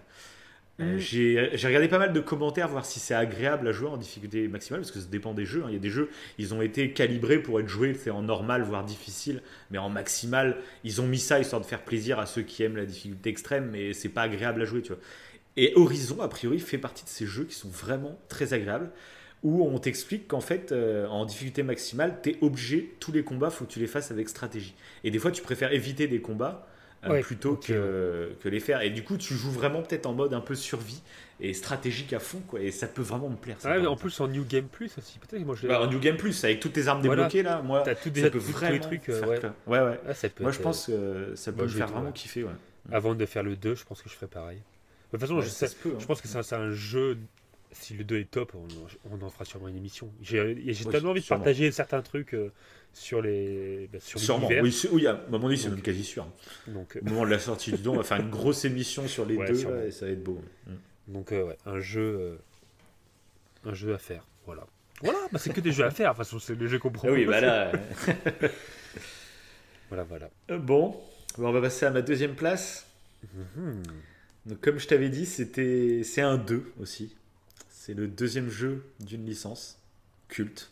Euh, 0.80 0.96
Mm. 0.96 0.98
J'ai 0.98 1.50
j'ai 1.54 1.68
regardé 1.68 1.88
pas 1.88 1.98
mal 1.98 2.12
de 2.12 2.20
commentaires, 2.20 2.68
voir 2.68 2.84
si 2.84 2.98
c'est 2.98 3.14
agréable 3.14 3.68
à 3.68 3.72
jouer 3.72 3.88
en 3.88 3.96
difficulté 3.96 4.48
maximale, 4.48 4.80
parce 4.80 4.90
que 4.90 4.98
ça 5.00 5.06
dépend 5.06 5.32
des 5.32 5.44
jeux. 5.46 5.62
hein. 5.64 5.68
Il 5.68 5.74
y 5.74 5.76
a 5.76 5.80
des 5.80 5.90
jeux, 5.90 6.10
ils 6.38 6.52
ont 6.54 6.62
été 6.62 6.92
calibrés 6.92 7.38
pour 7.38 7.60
être 7.60 7.68
joués 7.68 7.96
en 8.10 8.22
normal, 8.22 8.62
voire 8.62 8.84
difficile, 8.84 9.42
mais 9.70 9.78
en 9.78 9.88
maximal, 9.88 10.56
ils 10.82 11.00
ont 11.00 11.06
mis 11.06 11.18
ça 11.20 11.38
histoire 11.38 11.60
de 11.60 11.66
faire 11.66 11.84
plaisir 11.84 12.18
à 12.18 12.26
ceux 12.26 12.42
qui 12.42 12.62
aiment 12.64 12.76
la 12.76 12.86
difficulté 12.86 13.30
extrême, 13.30 13.70
mais 13.70 13.92
c'est 13.92 14.08
pas 14.08 14.22
agréable 14.22 14.62
à 14.62 14.64
jouer, 14.64 14.82
tu 14.82 14.88
vois. 14.92 15.00
Et 15.56 15.72
Horizon, 15.76 16.20
a 16.20 16.28
priori, 16.28 16.58
fait 16.58 16.78
partie 16.78 17.04
de 17.04 17.08
ces 17.08 17.26
jeux 17.26 17.44
qui 17.44 17.54
sont 17.54 17.68
vraiment 17.68 18.18
très 18.28 18.52
agréables, 18.54 18.90
où 19.42 19.64
on 19.66 19.78
t'explique 19.78 20.26
qu'en 20.28 20.40
fait, 20.40 20.72
euh, 20.72 21.06
en 21.08 21.24
difficulté 21.26 21.62
maximale, 21.62 22.20
t'es 22.22 22.36
obligé, 22.40 22.96
tous 23.00 23.12
les 23.12 23.22
combats, 23.24 23.50
faut 23.50 23.64
que 23.66 23.70
tu 23.72 23.78
les 23.78 23.86
fasses 23.86 24.10
avec 24.10 24.28
stratégie. 24.28 24.74
Et 25.04 25.10
des 25.10 25.18
fois, 25.18 25.30
tu 25.30 25.42
préfères 25.42 25.72
éviter 25.72 26.08
des 26.08 26.20
combats 26.20 26.66
euh, 26.66 26.73
Ouais, 27.10 27.20
plutôt 27.22 27.56
que, 27.56 28.32
que 28.42 28.48
les 28.48 28.60
faire. 28.60 28.80
Et 28.82 28.90
du 28.90 29.02
coup, 29.04 29.16
tu 29.16 29.34
joues 29.34 29.50
vraiment 29.50 29.82
peut-être 29.82 30.06
en 30.06 30.12
mode 30.14 30.34
un 30.34 30.40
peu 30.40 30.54
survie 30.54 31.02
et 31.40 31.52
stratégique 31.52 32.12
à 32.12 32.20
fond, 32.20 32.40
quoi. 32.46 32.60
Et 32.60 32.70
ça 32.70 32.86
peut 32.86 33.02
vraiment 33.02 33.28
me 33.28 33.36
plaire. 33.36 33.60
ça, 33.60 33.68
Ouais, 33.68 33.74
par 33.74 33.82
mais 33.82 33.88
en 33.88 33.96
plus, 33.96 34.18
en 34.20 34.28
New 34.28 34.44
Game 34.44 34.66
Plus 34.68 34.96
aussi, 34.98 35.18
peut-être 35.18 35.44
moi 35.44 35.54
je 35.60 35.66
Bah, 35.66 35.80
en 35.82 35.86
New 35.88 35.98
Game 36.00 36.16
Plus, 36.16 36.44
avec 36.44 36.60
toutes 36.60 36.72
tes 36.74 36.86
armes 36.88 37.02
Voilà. 37.02 37.22
débloquées 37.22 37.42
là, 37.42 37.62
moi, 37.62 37.82
T'as 37.84 37.94
tout 37.94 38.04
ça 38.04 38.10
déjà 38.10 38.30
peut 38.30 38.38
tous 38.38 38.46
les 38.46 38.52
vraiment 38.52 38.78
trucs, 38.80 39.08
euh, 39.08 39.20
faire 39.20 39.28
ouais. 39.28 39.40
ouais, 39.66 39.80
ouais. 39.90 40.00
Ah, 40.08 40.14
ça 40.14 40.28
peut 40.28 40.42
Moi, 40.44 40.50
être, 40.50 40.56
je 40.56 40.62
pense 40.62 40.86
que 40.86 41.32
ça 41.34 41.52
peut 41.52 41.56
moi, 41.58 41.64
me 41.66 41.70
faire 41.70 41.88
vraiment 41.88 42.12
kiffer, 42.12 42.44
ouais. 42.44 42.50
euh, 42.50 42.96
Avant 42.96 43.14
de 43.14 43.26
faire 43.26 43.42
le 43.42 43.56
2, 43.56 43.74
je 43.74 43.84
pense 43.84 44.02
que 44.02 44.08
je 44.08 44.14
ferai 44.14 44.26
pareil. 44.28 44.58
De 44.58 44.62
toute 45.18 45.20
façon, 45.20 45.40
je, 45.40 45.48
ça 45.48 45.66
peut, 45.82 45.90
hein. 45.94 45.98
je 45.98 46.06
pense 46.06 46.20
que 46.20 46.28
c'est 46.28 46.54
un, 46.54 46.70
jeu. 46.70 47.18
Si 47.72 47.94
le 47.94 48.04
2 48.04 48.18
est 48.20 48.30
top, 48.30 48.54
on, 48.54 48.64
en- 48.66 49.18
on 49.20 49.24
en 49.26 49.30
fera 49.30 49.44
sûrement 49.44 49.66
une 49.66 49.76
émission. 49.76 50.08
J'ai 50.22 50.40
Oui, 50.40 50.84
tellement 50.92 51.10
envie 51.10 51.22
de 51.22 51.26
partager 51.26 51.72
certains 51.72 52.02
trucs 52.02 52.32
euh, 52.34 52.52
sur 52.94 53.20
les 53.20 53.88
bah, 53.92 53.98
sur 54.00 54.18
Sûrement, 54.20 54.48
oui, 54.62 54.72
c'est- 54.72 54.88
oui, 54.90 55.06
à 55.06 55.20
mon 55.30 55.46
avis, 55.46 55.58
c'est 55.58 55.64
Donc, 55.68 55.74
même 55.76 55.82
quasi 55.82 56.04
sûr. 56.04 56.26
Donc, 56.68 56.96
euh, 56.96 57.00
Au 57.02 57.04
moment 57.10 57.24
de 57.24 57.30
la 57.30 57.38
sortie 57.38 57.72
du 57.72 57.78
don, 57.82 57.94
on 57.94 57.96
va 57.98 58.02
faire 58.04 58.20
une 58.20 58.30
grosse 58.30 58.64
émission 58.64 59.06
sur 59.08 59.26
les 59.26 59.36
Ouais, 59.36 59.46
deux, 59.50 59.64
là, 59.70 59.86
et 59.86 59.90
ça 59.90 60.06
va 60.06 60.12
être 60.12 60.22
beau. 60.24 60.40
Mm. 60.66 60.72
donc 61.08 61.32
euh, 61.32 61.44
ouais, 61.44 61.58
un 61.66 61.80
jeu, 61.80 62.00
euh, 62.20 62.36
un 63.64 63.74
jeu 63.74 63.92
à 63.94 63.98
faire. 63.98 64.24
Voilà. 64.46 64.66
Voilà, 65.02 65.18
bah, 65.32 65.38
c'est 65.38 65.52
que 65.52 65.60
des 65.60 65.72
jeux 65.72 65.84
à 65.84 65.90
faire. 65.90 66.12
De 66.12 66.16
toute 66.18 66.24
façon, 66.26 66.38
c'est 66.38 66.54
les 66.54 66.68
jeux 66.68 66.78
qu'on 66.78 66.88
Ah 66.88 66.92
propose. 66.92 67.14
oui, 67.18 67.26
bah 67.26 67.40
là. 67.40 67.72
Voilà, 69.90 70.04
voilà. 70.04 70.30
bon, 70.48 70.90
Bon, 71.36 71.48
on 71.48 71.52
va 71.52 71.60
passer 71.60 71.84
à 71.86 71.90
ma 71.90 72.00
deuxième 72.02 72.34
place. 72.34 72.86
Mhm. 73.34 73.82
Donc, 74.46 74.60
comme 74.60 74.78
je 74.78 74.86
t'avais 74.86 75.08
dit, 75.08 75.26
c'était, 75.26 76.02
c'est 76.04 76.20
un 76.20 76.36
2 76.36 76.72
aussi. 76.80 77.14
C'est 77.70 77.94
le 77.94 78.06
deuxième 78.06 78.48
jeu 78.50 78.84
d'une 79.00 79.26
licence 79.26 79.78
culte. 80.28 80.70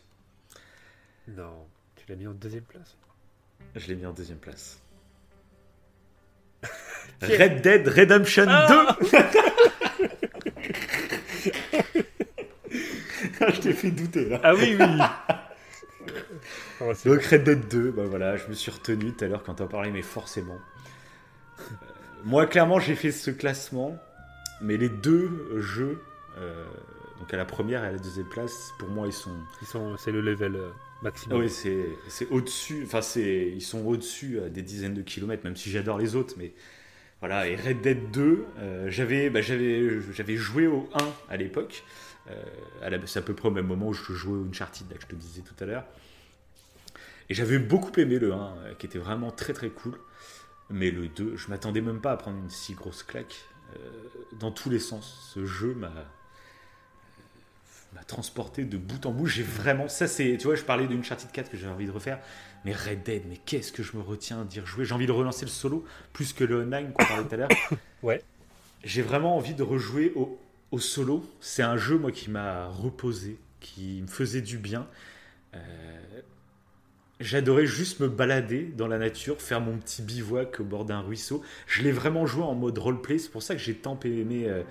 Non, 1.27 1.65
tu 2.05 2.11
l'as 2.11 2.17
mis 2.17 2.27
en 2.27 2.33
deuxième 2.33 2.63
place. 2.63 2.97
Je 3.75 3.87
l'ai 3.87 3.95
mis 3.95 4.05
en 4.05 4.11
deuxième 4.11 4.37
place. 4.37 4.79
Red 7.21 7.61
Dead 7.61 7.87
Redemption 7.87 8.45
Ah 8.47 8.97
2 9.01 9.07
Ah, 13.39 13.51
Je 13.51 13.61
t'ai 13.61 13.73
fait 13.73 13.91
douter 13.91 14.29
là. 14.29 14.39
Ah 14.43 14.53
oui, 14.55 14.77
oui. 14.79 14.85
Oh, 16.81 16.91
Donc 17.05 17.23
Red 17.23 17.43
Dead 17.43 17.67
2, 17.69 17.91
bah 17.91 18.03
voilà, 18.05 18.35
je 18.35 18.47
me 18.47 18.53
suis 18.53 18.69
retenu 18.69 19.13
tout 19.13 19.23
à 19.23 19.27
l'heure 19.27 19.43
quand 19.43 19.53
t'en 19.55 19.67
parlais, 19.67 19.91
mais 19.91 20.01
forcément. 20.01 20.57
Euh, 21.59 21.63
moi, 22.25 22.45
clairement, 22.45 22.79
j'ai 22.79 22.95
fait 22.95 23.11
ce 23.11 23.31
classement, 23.31 23.97
mais 24.59 24.75
les 24.75 24.89
deux 24.89 25.29
jeux, 25.61 26.01
euh, 26.37 26.65
donc 27.19 27.33
à 27.33 27.37
la 27.37 27.45
première 27.45 27.85
et 27.85 27.87
à 27.87 27.91
la 27.91 27.99
deuxième 27.99 28.27
place, 28.27 28.73
pour 28.79 28.89
moi, 28.89 29.07
ils 29.07 29.13
sont. 29.13 29.35
Ils 29.61 29.67
sont, 29.67 29.95
c'est 29.97 30.11
le 30.11 30.19
level 30.19 30.55
euh, 30.57 30.69
Ah 30.71 30.92
maximum. 31.03 31.41
oui, 31.41 31.49
c'est 31.49 32.27
au-dessus, 32.31 32.83
enfin, 32.85 32.99
ils 33.19 33.61
sont 33.61 33.85
au-dessus 33.85 34.39
à 34.39 34.49
des 34.49 34.61
dizaines 34.61 34.93
de 34.93 35.01
kilomètres, 35.01 35.43
même 35.43 35.55
si 35.55 35.69
j'adore 35.69 35.97
les 35.97 36.15
autres, 36.15 36.35
mais. 36.37 36.53
Voilà, 37.19 37.47
et 37.47 37.55
Red 37.55 37.79
Dead 37.79 38.11
2, 38.11 38.45
euh, 38.57 38.89
j'avais 38.89 39.29
bah, 39.29 39.41
j'avais 39.41 40.35
joué 40.35 40.67
au 40.67 40.89
1 40.93 41.13
à 41.29 41.37
l'époque. 41.37 41.85
Euh, 42.29 42.99
c'est 43.05 43.19
à 43.19 43.21
peu 43.21 43.33
près 43.33 43.47
au 43.47 43.51
même 43.51 43.67
moment 43.67 43.87
où 43.87 43.93
je 43.93 44.13
jouais 44.13 44.37
au 44.37 44.45
Uncharted, 44.45 44.87
que 44.87 45.01
je 45.01 45.07
te 45.07 45.15
disais 45.15 45.41
tout 45.41 45.55
à 45.61 45.65
l'heure. 45.65 45.85
Et 47.29 47.33
j'avais 47.33 47.59
beaucoup 47.59 47.97
aimé 47.99 48.19
le 48.19 48.33
1, 48.33 48.37
euh, 48.37 48.73
qui 48.75 48.85
était 48.85 48.99
vraiment 48.99 49.31
très 49.31 49.53
très 49.53 49.69
cool. 49.69 49.97
Mais 50.69 50.91
le 50.91 51.07
2, 51.07 51.35
je 51.35 51.47
m'attendais 51.49 51.81
même 51.81 52.01
pas 52.01 52.11
à 52.11 52.17
prendre 52.17 52.37
une 52.37 52.49
si 52.49 52.73
grosse 52.73 53.03
claque. 53.03 53.35
Euh, 53.75 53.79
dans 54.39 54.51
tous 54.51 54.69
les 54.69 54.79
sens, 54.79 55.31
ce 55.33 55.45
jeu 55.45 55.73
m'a 55.73 55.91
m'a 57.93 58.03
transporté 58.03 58.65
de 58.65 58.77
bout 58.77 59.05
en 59.05 59.11
bout. 59.11 59.27
J'ai 59.27 59.43
vraiment. 59.43 59.87
Ça, 59.87 60.07
c'est. 60.07 60.37
Tu 60.37 60.45
vois, 60.45 60.55
je 60.55 60.63
parlais 60.63 60.87
d'Uncharted 60.87 61.31
4 61.31 61.49
que 61.49 61.57
j'avais 61.57 61.73
envie 61.73 61.85
de 61.85 61.91
refaire. 61.91 62.19
Mais 62.65 62.73
Red 62.73 63.03
Dead, 63.03 63.23
mais 63.27 63.37
qu'est-ce 63.45 63.71
que 63.71 63.83
je 63.83 63.97
me 63.97 64.01
retiens 64.01 64.45
d'y 64.45 64.59
rejouer? 64.59 64.85
J'ai 64.85 64.93
envie 64.93 65.05
de 65.05 65.11
relancer 65.11 65.45
le 65.45 65.51
solo 65.51 65.83
plus 66.13 66.33
que 66.33 66.43
le 66.43 66.61
online 66.61 66.93
qu'on 66.93 67.05
parlait 67.05 67.23
tout 67.27 67.33
à 67.33 67.37
l'heure. 67.37 67.49
Ouais. 68.03 68.21
J'ai 68.83 69.01
vraiment 69.01 69.37
envie 69.37 69.53
de 69.53 69.63
rejouer 69.63 70.11
au, 70.15 70.37
au 70.71 70.79
solo. 70.79 71.25
C'est 71.39 71.63
un 71.63 71.77
jeu, 71.77 71.97
moi, 71.97 72.11
qui 72.11 72.29
m'a 72.29 72.67
reposé, 72.67 73.37
qui 73.61 74.01
me 74.01 74.07
faisait 74.07 74.41
du 74.41 74.57
bien. 74.57 74.87
Euh, 75.53 75.59
J'adorais 77.23 77.65
juste 77.65 78.01
me 78.01 78.09
balader 78.09 78.63
dans 78.75 78.87
la 78.87 78.97
nature, 78.97 79.39
faire 79.41 79.61
mon 79.61 79.77
petit 79.77 80.01
bivouac 80.01 80.59
au 80.59 80.65
bord 80.65 80.83
d'un 80.83 80.99
ruisseau. 80.99 81.41
Je 81.67 81.81
l'ai 81.81 81.91
vraiment 81.91 82.25
joué 82.25 82.43
en 82.43 82.53
mode 82.53 82.77
roleplay. 82.77 83.17
C'est 83.17 83.29
pour 83.29 83.41
ça 83.41 83.55
que 83.55 83.61
j'ai 83.61 83.75
tant 83.75 83.97
aimé 84.03 84.43
euh, 84.47 84.63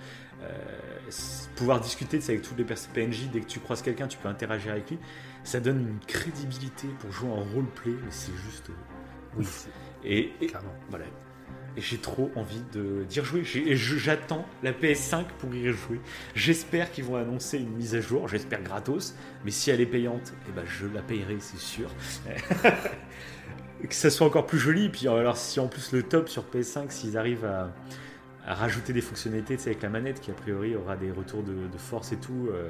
pouvoir 1.55 1.79
discuter 1.79 2.17
avec 2.17 2.41
tous 2.41 2.55
les 2.55 2.63
PNJ. 2.63 3.29
Dès 3.31 3.41
que 3.41 3.47
tu 3.47 3.59
croises 3.59 3.81
quelqu'un, 3.81 4.07
tu 4.07 4.17
peux 4.17 4.27
interagir 4.27 4.71
avec 4.71 4.89
lui. 4.89 4.99
Ça 5.43 5.59
donne 5.59 5.79
une 5.79 5.99
crédibilité 6.07 6.87
pour 6.99 7.11
jouer 7.11 7.29
en 7.29 7.43
roleplay. 7.43 7.91
Mais 7.91 8.11
c'est 8.11 8.35
juste. 8.35 8.69
euh, 8.69 8.73
Oui, 9.37 9.45
Et, 10.03 10.31
voilà. 10.89 11.05
Et 11.75 11.81
j'ai 11.81 11.97
trop 11.97 12.31
envie 12.35 12.61
de 12.71 13.03
d'y 13.03 13.19
rejouer. 13.19 13.43
J'attends 13.75 14.45
la 14.61 14.73
PS5 14.73 15.25
pour 15.39 15.53
y 15.55 15.67
rejouer. 15.67 15.99
J'espère 16.35 16.91
qu'ils 16.91 17.03
vont 17.03 17.15
annoncer 17.15 17.57
une 17.57 17.75
mise 17.75 17.95
à 17.95 18.01
jour. 18.01 18.27
J'espère 18.27 18.61
gratos. 18.61 19.15
Mais 19.43 19.49
si 19.51 19.71
elle 19.71 19.81
est 19.81 19.87
payante, 19.87 20.33
eh 20.47 20.51
ben 20.51 20.63
je 20.65 20.85
la 20.85 21.01
payerai, 21.01 21.37
c'est 21.39 21.59
sûr. 21.59 21.89
que 23.89 23.95
ça 23.95 24.09
soit 24.09 24.27
encore 24.27 24.45
plus 24.45 24.59
joli. 24.59 24.89
Puis 24.89 25.07
alors, 25.07 25.37
si 25.37 25.59
en 25.59 25.67
plus 25.67 25.91
le 25.93 26.03
top 26.03 26.29
sur 26.29 26.43
PS5, 26.43 26.91
s'ils 26.91 27.17
arrivent 27.17 27.45
à, 27.45 27.73
à 28.45 28.55
rajouter 28.55 28.91
des 28.93 29.01
fonctionnalités 29.01 29.53
avec 29.65 29.81
la 29.81 29.89
manette, 29.89 30.19
qui 30.19 30.31
a 30.31 30.33
priori 30.33 30.75
aura 30.75 30.95
des 30.97 31.11
retours 31.11 31.43
de, 31.43 31.53
de 31.53 31.77
force 31.77 32.11
et 32.11 32.17
tout, 32.17 32.47
euh, 32.51 32.69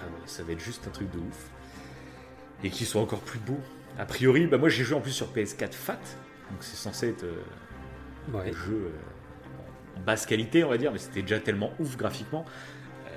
ah 0.00 0.04
ouais, 0.06 0.12
ça 0.26 0.42
va 0.42 0.52
être 0.52 0.60
juste 0.60 0.86
un 0.86 0.90
truc 0.90 1.10
de 1.10 1.18
ouf. 1.18 1.50
Et 2.62 2.70
qu'ils 2.70 2.86
soient 2.86 3.02
encore 3.02 3.20
plus 3.20 3.38
beaux. 3.40 3.60
A 3.98 4.06
priori, 4.06 4.46
bah 4.46 4.58
moi 4.58 4.68
j'ai 4.70 4.84
joué 4.84 4.96
en 4.96 5.00
plus 5.00 5.12
sur 5.12 5.28
PS4 5.32 5.72
FAT, 5.72 5.94
donc 6.50 6.58
c'est 6.60 6.76
censé 6.76 7.10
être 7.10 7.24
euh, 7.24 7.42
Ouais. 8.32 8.48
un 8.48 8.52
jeu 8.52 8.86
euh, 8.90 9.98
en 9.98 10.00
basse 10.00 10.24
qualité, 10.24 10.64
on 10.64 10.70
va 10.70 10.78
dire, 10.78 10.90
mais 10.92 10.98
c'était 10.98 11.20
déjà 11.20 11.38
tellement 11.40 11.72
ouf 11.78 11.96
graphiquement. 11.96 12.44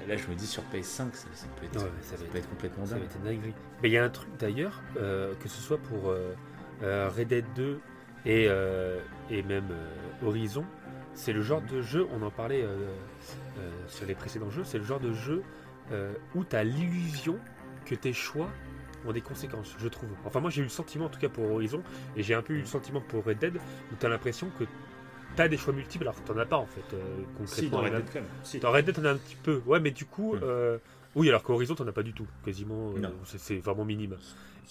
Là, 0.08 0.16
je 0.16 0.26
me 0.28 0.36
dis 0.36 0.48
sur 0.48 0.64
PS5, 0.74 0.84
ça, 0.84 1.28
ça 1.34 1.48
peut, 1.60 1.66
être, 1.66 1.84
Ouais, 1.84 1.90
ça 2.02 2.16
ça 2.16 2.24
va 2.24 2.30
peut 2.32 2.38
être 2.38 2.50
complètement 2.50 2.86
Ça 2.86 2.92
dingue. 2.96 3.00
va 3.02 3.06
être 3.08 3.16
une 3.18 3.24
dinguerie. 3.24 3.54
Mais 3.82 3.90
il 3.90 3.92
y 3.92 3.98
a 3.98 4.04
un 4.06 4.10
truc 4.10 4.30
d'ailleurs, 4.40 4.82
que 4.96 5.48
ce 5.50 5.62
soit 5.62 5.78
pour, 5.80 6.14
Red 6.82 7.28
Dead 7.30 7.46
2 7.56 7.80
et, 8.28 8.48
euh, 8.50 9.00
et 9.30 9.42
même 9.44 9.70
euh, 9.72 10.28
Horizon, 10.28 10.66
c'est 11.14 11.34
le 11.34 11.42
genre 11.42 11.62
de 11.62 11.82
jeu, 11.82 12.06
on 12.12 12.22
en 12.22 12.30
parlait 12.30 12.62
euh, 12.64 12.76
sur 13.88 14.06
les 14.06 14.14
précédents 14.16 14.52
jeux, 14.52 14.64
c'est 14.64 14.78
le 14.78 14.84
genre 14.84 15.00
de 15.00 15.14
jeu 15.14 15.42
où 16.36 16.44
tu 16.44 16.56
as 16.56 16.64
l'illusion 16.64 17.40
que 17.86 17.96
tes 17.96 18.12
choix 18.14 18.50
ont 19.08 19.14
des 19.14 19.22
conséquences, 19.22 19.74
je 19.80 19.88
trouve. 19.88 20.10
Enfin, 20.26 20.42
moi 20.42 20.50
j'ai 20.50 20.60
eu 20.62 20.66
le 20.66 20.70
sentiment, 20.70 21.06
en 21.06 21.10
tout 21.10 21.20
cas 21.20 21.30
pour 21.30 21.50
Horizon, 21.50 21.82
et 22.18 22.24
j'ai 22.24 22.34
un 22.34 22.42
peu 22.42 22.54
eu 22.54 22.60
le 22.60 22.66
sentiment 22.66 23.00
pour 23.02 23.24
Red 23.24 23.38
Dead, 23.40 23.56
où 23.56 23.96
tu 24.00 24.06
as 24.06 24.10
l'impression 24.10 24.50
que 24.60 24.66
tu 25.36 25.42
as 25.42 25.48
des 25.48 25.56
choix 25.58 25.74
multiples, 25.74 26.04
alors 26.04 26.22
que 26.22 26.32
tu 26.34 26.38
as 26.40 26.46
pas 26.46 26.58
en 26.58 26.66
fait, 26.66 26.94
euh, 26.94 27.00
Si, 27.46 27.70
concrètement. 27.70 27.78
dans 27.78 27.84
Red 27.84 28.06
Dead. 28.14 28.24
Si. 28.44 28.60
dans 28.60 28.72
Red 28.72 28.86
Dead, 28.86 28.96
t'en 28.96 29.06
as 29.06 29.12
un 29.12 29.18
petit 29.18 29.36
peu. 29.42 29.62
Ouais, 29.66 29.80
mais 29.80 29.92
du 29.92 30.06
coup, 30.06 30.36
Hmm. 30.36 30.40
euh, 30.44 30.78
oui, 31.16 31.30
alors 31.30 31.44
qu'Horizon, 31.44 31.76
t'en 31.76 31.88
as 31.88 31.92
pas 31.94 32.04
du 32.04 32.12
tout. 32.14 32.28
Quasiment, 32.44 32.92
euh, 32.98 33.08
c'est- 33.26 33.60
vraiment 33.60 33.86
minime. 33.86 34.18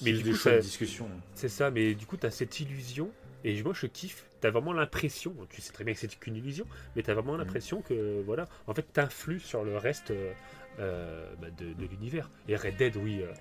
Mais 0.03 0.13
du 0.13 0.23
des 0.23 0.31
coup, 0.33 0.37
choix 0.37 0.53
de 0.53 0.57
ça- 0.59 0.63
discussion. 0.63 1.09
C'est 1.35 1.49
ça, 1.49 1.71
mais 1.71 1.95
du 1.95 2.05
coup, 2.05 2.19
t'as 2.19 2.31
cette 2.31 2.61
illusion. 2.61 3.11
Et 3.45 3.63
moi, 3.63 3.73
je 3.75 3.87
kiffe. 3.87 4.25
T'as 4.41 4.51
vraiment 4.51 4.73
l'impression, 4.73 5.35
tu 5.51 5.61
sais 5.61 5.73
très 5.73 5.85
bien 5.85 5.95
que 5.95 6.01
c'est 6.01 6.15
qu'une 6.19 6.37
illusion, 6.37 6.67
mais 6.95 7.03
t'as 7.03 7.15
vraiment 7.15 7.37
l'impression 7.37 7.81
que, 7.83 8.23
voilà, 8.27 8.47
en 8.67 8.75
fait, 8.75 8.83
t'influes 8.93 9.41
sur 9.41 9.65
le 9.65 9.77
reste 9.79 10.11
euh, 10.11 10.33
euh, 10.79 11.33
bah, 11.41 11.49
de, 11.57 11.73
de 11.73 11.87
l'univers. 11.91 12.29
Et 12.49 12.57
Red 12.57 12.77
Dead, 12.77 12.97
oui, 12.97 13.23
euh, 13.23 13.33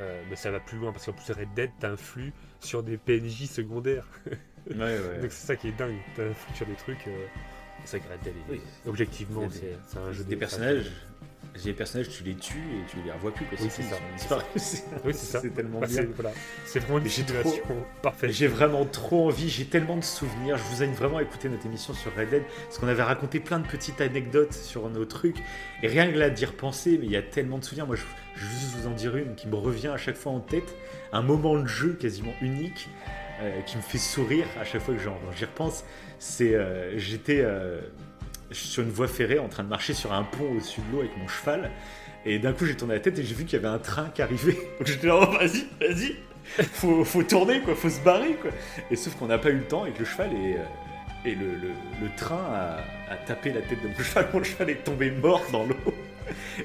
euh, 0.00 0.22
mais 0.30 0.36
ça 0.36 0.50
va 0.50 0.58
plus 0.60 0.78
loin, 0.78 0.92
parce 0.92 1.04
qu'en 1.06 1.12
plus, 1.12 1.30
Red 1.32 1.52
Dead 1.54 1.70
t'influe 1.80 2.32
sur 2.60 2.82
des 2.82 2.96
PNJ 2.96 3.46
secondaires. 3.46 4.06
Ouais, 4.70 4.76
ouais. 4.98 5.20
Donc 5.22 5.32
c'est 5.32 5.46
ça 5.46 5.56
qui 5.56 5.68
est 5.68 5.72
dingue, 5.72 5.96
t'influes 6.14 6.54
sur 6.54 6.66
des 6.66 6.74
trucs. 6.74 7.08
C'est 7.86 7.98
vrai 7.98 8.06
que 8.06 8.12
Red 8.12 8.20
Dead, 8.22 8.34
Oui. 8.50 8.60
objectivement, 8.86 9.48
c'est 9.50 9.98
un 9.98 10.12
jeu 10.12 10.24
des 10.24 10.34
de- 10.34 10.40
personnages. 10.40 10.90
Des 11.64 11.72
personnages, 11.72 12.08
tu 12.08 12.24
les 12.24 12.34
tues 12.34 12.56
et 12.56 12.90
tu 12.90 12.96
les 13.04 13.10
revois 13.12 13.32
plus. 13.32 13.44
Quoi. 13.46 13.58
Oui, 13.60 13.68
c'est 13.70 13.82
ça. 13.82 13.88
ils 13.90 13.94
ont 13.94 14.16
disparu. 14.16 14.42
C'est- 14.56 14.84
Oui, 15.04 15.12
c'est 15.14 15.26
ça. 15.26 15.40
C'est 15.40 15.50
tellement 15.54 15.80
Bah, 15.80 15.86
bien. 15.86 15.96
c'est 15.96 16.04
voilà. 16.14 16.30
C'est 16.64 16.78
vraiment 16.80 16.98
une 16.98 17.08
simulation 17.08 17.86
parfaite. 18.02 18.30
J'ai 18.32 18.46
vraiment 18.46 18.84
trop 18.84 19.26
envie, 19.26 19.48
j'ai 19.48 19.64
tellement 19.66 19.96
de 19.96 20.04
souvenirs. 20.04 20.56
Je 20.56 20.62
vous 20.64 20.82
invite 20.82 20.96
vraiment 20.96 21.18
à 21.18 21.22
écouter 21.22 21.48
notre 21.48 21.66
émission 21.66 21.92
sur 21.94 22.14
Red 22.16 22.30
Dead 22.30 22.42
parce 22.66 22.78
qu'on 22.78 22.88
avait 22.88 23.02
raconté 23.02 23.40
plein 23.40 23.58
de 23.58 23.66
petites 23.66 24.00
anecdotes 24.00 24.52
sur 24.54 24.88
nos 24.90 25.04
trucs. 25.04 25.36
Et 25.82 25.88
rien 25.88 26.10
que 26.10 26.18
là 26.18 26.30
d'y 26.30 26.44
repenser, 26.44 26.98
mais 26.98 27.06
il 27.06 27.12
y 27.12 27.16
a 27.16 27.22
tellement 27.22 27.58
de 27.58 27.64
souvenirs. 27.64 27.86
Moi, 27.86 27.96
je, 27.96 28.02
je 28.36 28.44
vais 28.46 28.52
juste 28.52 28.74
vous 28.76 28.86
en 28.86 28.92
dire 28.92 29.16
une 29.16 29.34
qui 29.34 29.48
me 29.48 29.56
revient 29.56 29.88
à 29.88 29.96
chaque 29.96 30.16
fois 30.16 30.32
en 30.32 30.40
tête. 30.40 30.74
Un 31.12 31.22
moment 31.22 31.56
de 31.58 31.66
jeu 31.66 31.94
quasiment 32.00 32.34
unique 32.42 32.88
euh, 33.40 33.60
qui 33.62 33.76
me 33.76 33.82
fait 33.82 33.98
sourire 33.98 34.46
à 34.60 34.64
chaque 34.64 34.82
fois 34.82 34.94
que 34.94 35.00
j'en- 35.00 35.18
j'y 35.36 35.44
repense. 35.44 35.84
C'est 36.18 36.54
euh, 36.54 36.98
j'étais 36.98 37.40
euh, 37.40 37.80
sur 38.50 38.82
une 38.82 38.90
voie 38.90 39.08
ferrée 39.08 39.38
en 39.38 39.48
train 39.48 39.62
de 39.64 39.68
marcher 39.68 39.94
sur 39.94 40.12
un 40.12 40.22
pont 40.24 40.52
au-dessus 40.52 40.80
de 40.80 40.92
l'eau 40.92 41.00
avec 41.00 41.16
mon 41.16 41.28
cheval. 41.28 41.70
Et 42.26 42.38
d'un 42.38 42.52
coup, 42.52 42.66
j'ai 42.66 42.76
tourné 42.76 42.94
la 42.94 43.00
tête 43.00 43.18
et 43.18 43.22
j'ai 43.24 43.34
vu 43.34 43.44
qu'il 43.44 43.60
y 43.60 43.64
avait 43.64 43.74
un 43.74 43.78
train 43.78 44.10
qui 44.14 44.22
arrivait. 44.22 44.52
Donc 44.78 44.86
j'étais 44.86 45.06
là, 45.06 45.16
oh, 45.20 45.26
vas-y, 45.32 45.66
vas-y, 45.80 46.16
faut, 46.72 47.04
faut 47.04 47.22
tourner, 47.22 47.60
quoi, 47.60 47.74
faut 47.74 47.88
se 47.90 48.00
barrer, 48.00 48.34
quoi. 48.34 48.50
Et 48.90 48.96
sauf 48.96 49.14
qu'on 49.16 49.26
n'a 49.26 49.38
pas 49.38 49.50
eu 49.50 49.56
le 49.58 49.64
temps 49.64 49.86
et 49.86 49.92
que 49.92 50.00
le 50.00 50.04
cheval 50.04 50.30
est. 50.32 50.54
euh, 50.56 50.64
et 51.24 51.34
le, 51.34 51.46
le- 51.56 51.72
le 52.00 52.08
train 52.16 52.40
a, 52.52 52.78
a 53.12 53.16
tapé 53.26 53.52
la 53.52 53.60
tête 53.60 53.82
de 53.82 53.88
mon 53.88 53.98
cheval. 54.04 54.26
Mon 54.32 54.42
cheval 54.42 54.70
est 54.70 54.84
tombé 54.84 55.10
mort 55.10 55.42
dans 55.52 55.64
l'eau. 55.64 55.76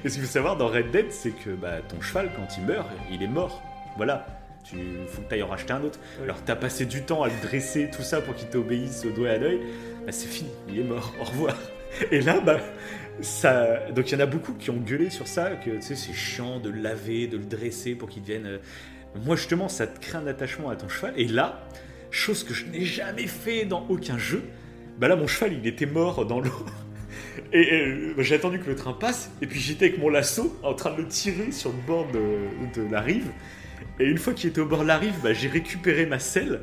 Et 0.03 0.09
ce 0.09 0.15
qu'il 0.15 0.23
faut 0.23 0.29
savoir 0.31 0.57
dans 0.57 0.67
Red 0.67 0.91
Dead, 0.91 1.11
c'est 1.11 1.31
que 1.31 1.49
bah, 1.51 1.77
ton 1.87 1.99
cheval, 2.01 2.29
quand 2.35 2.47
il 2.57 2.65
meurt, 2.65 2.87
il 3.11 3.23
est 3.23 3.27
mort. 3.27 3.61
Voilà. 3.97 4.25
Tu 4.63 4.75
faut 5.07 5.21
que 5.21 5.27
tu 5.27 5.33
ailles 5.35 5.43
en 5.43 5.47
racheter 5.47 5.73
un 5.73 5.81
autre. 5.83 5.99
Oui. 6.17 6.23
Alors 6.25 6.37
t'as 6.45 6.55
passé 6.55 6.85
du 6.85 7.01
temps 7.03 7.23
à 7.23 7.27
le 7.27 7.33
dresser, 7.41 7.89
tout 7.93 8.01
ça 8.03 8.21
pour 8.21 8.33
qu'il 8.35 8.47
t'obéisse 8.47 9.03
au 9.05 9.09
doigt 9.09 9.29
et 9.29 9.31
à 9.31 9.37
l'œil. 9.37 9.59
Bah, 10.05 10.11
c'est 10.11 10.27
fini, 10.27 10.49
il 10.69 10.79
est 10.79 10.83
mort. 10.83 11.13
Au 11.19 11.23
revoir. 11.25 11.55
Et 12.11 12.21
là, 12.21 12.39
bah, 12.39 12.59
ça. 13.21 13.89
Donc 13.91 14.11
il 14.11 14.13
y 14.13 14.17
en 14.17 14.23
a 14.23 14.25
beaucoup 14.25 14.53
qui 14.53 14.69
ont 14.69 14.77
gueulé 14.77 15.09
sur 15.09 15.27
ça, 15.27 15.51
que 15.51 15.71
tu 15.71 15.81
sais, 15.81 15.95
c'est 15.95 16.13
chiant 16.13 16.59
de 16.59 16.69
le 16.69 16.81
laver, 16.81 17.27
de 17.27 17.37
le 17.37 17.45
dresser 17.45 17.95
pour 17.95 18.09
qu'il 18.09 18.21
devienne. 18.23 18.45
euh, 18.45 18.57
Moi, 19.25 19.35
justement, 19.35 19.69
ça 19.69 19.87
te 19.87 19.99
crée 19.99 20.17
un 20.17 20.27
attachement 20.27 20.69
à 20.69 20.75
ton 20.75 20.89
cheval. 20.89 21.13
Et 21.17 21.27
là, 21.27 21.67
chose 22.11 22.43
que 22.43 22.53
je 22.53 22.65
n'ai 22.65 22.85
jamais 22.85 23.27
fait 23.27 23.65
dans 23.65 23.85
aucun 23.89 24.17
jeu, 24.17 24.43
bah 24.99 25.07
là, 25.07 25.15
mon 25.15 25.27
cheval, 25.27 25.53
il 25.53 25.67
était 25.67 25.85
mort 25.85 26.25
dans 26.25 26.39
l'eau. 26.39 26.51
Et 27.53 27.73
euh, 27.73 28.13
j'ai 28.19 28.35
attendu 28.35 28.59
que 28.59 28.69
le 28.69 28.75
train 28.75 28.93
passe, 28.93 29.31
et 29.41 29.47
puis 29.47 29.59
j'étais 29.59 29.85
avec 29.87 29.99
mon 29.99 30.09
lasso 30.09 30.57
en 30.63 30.73
train 30.73 30.91
de 30.93 30.97
le 31.01 31.07
tirer 31.07 31.51
sur 31.51 31.71
le 31.71 31.77
bord 31.77 32.11
de, 32.11 32.21
de 32.75 32.87
la 32.91 33.01
rive. 33.01 33.31
Et 33.99 34.05
une 34.05 34.17
fois 34.17 34.33
qu'il 34.33 34.49
était 34.49 34.61
au 34.61 34.65
bord 34.67 34.81
de 34.83 34.87
la 34.87 34.97
rive, 34.97 35.15
bah, 35.23 35.33
j'ai 35.33 35.49
récupéré 35.49 36.05
ma 36.05 36.19
selle. 36.19 36.61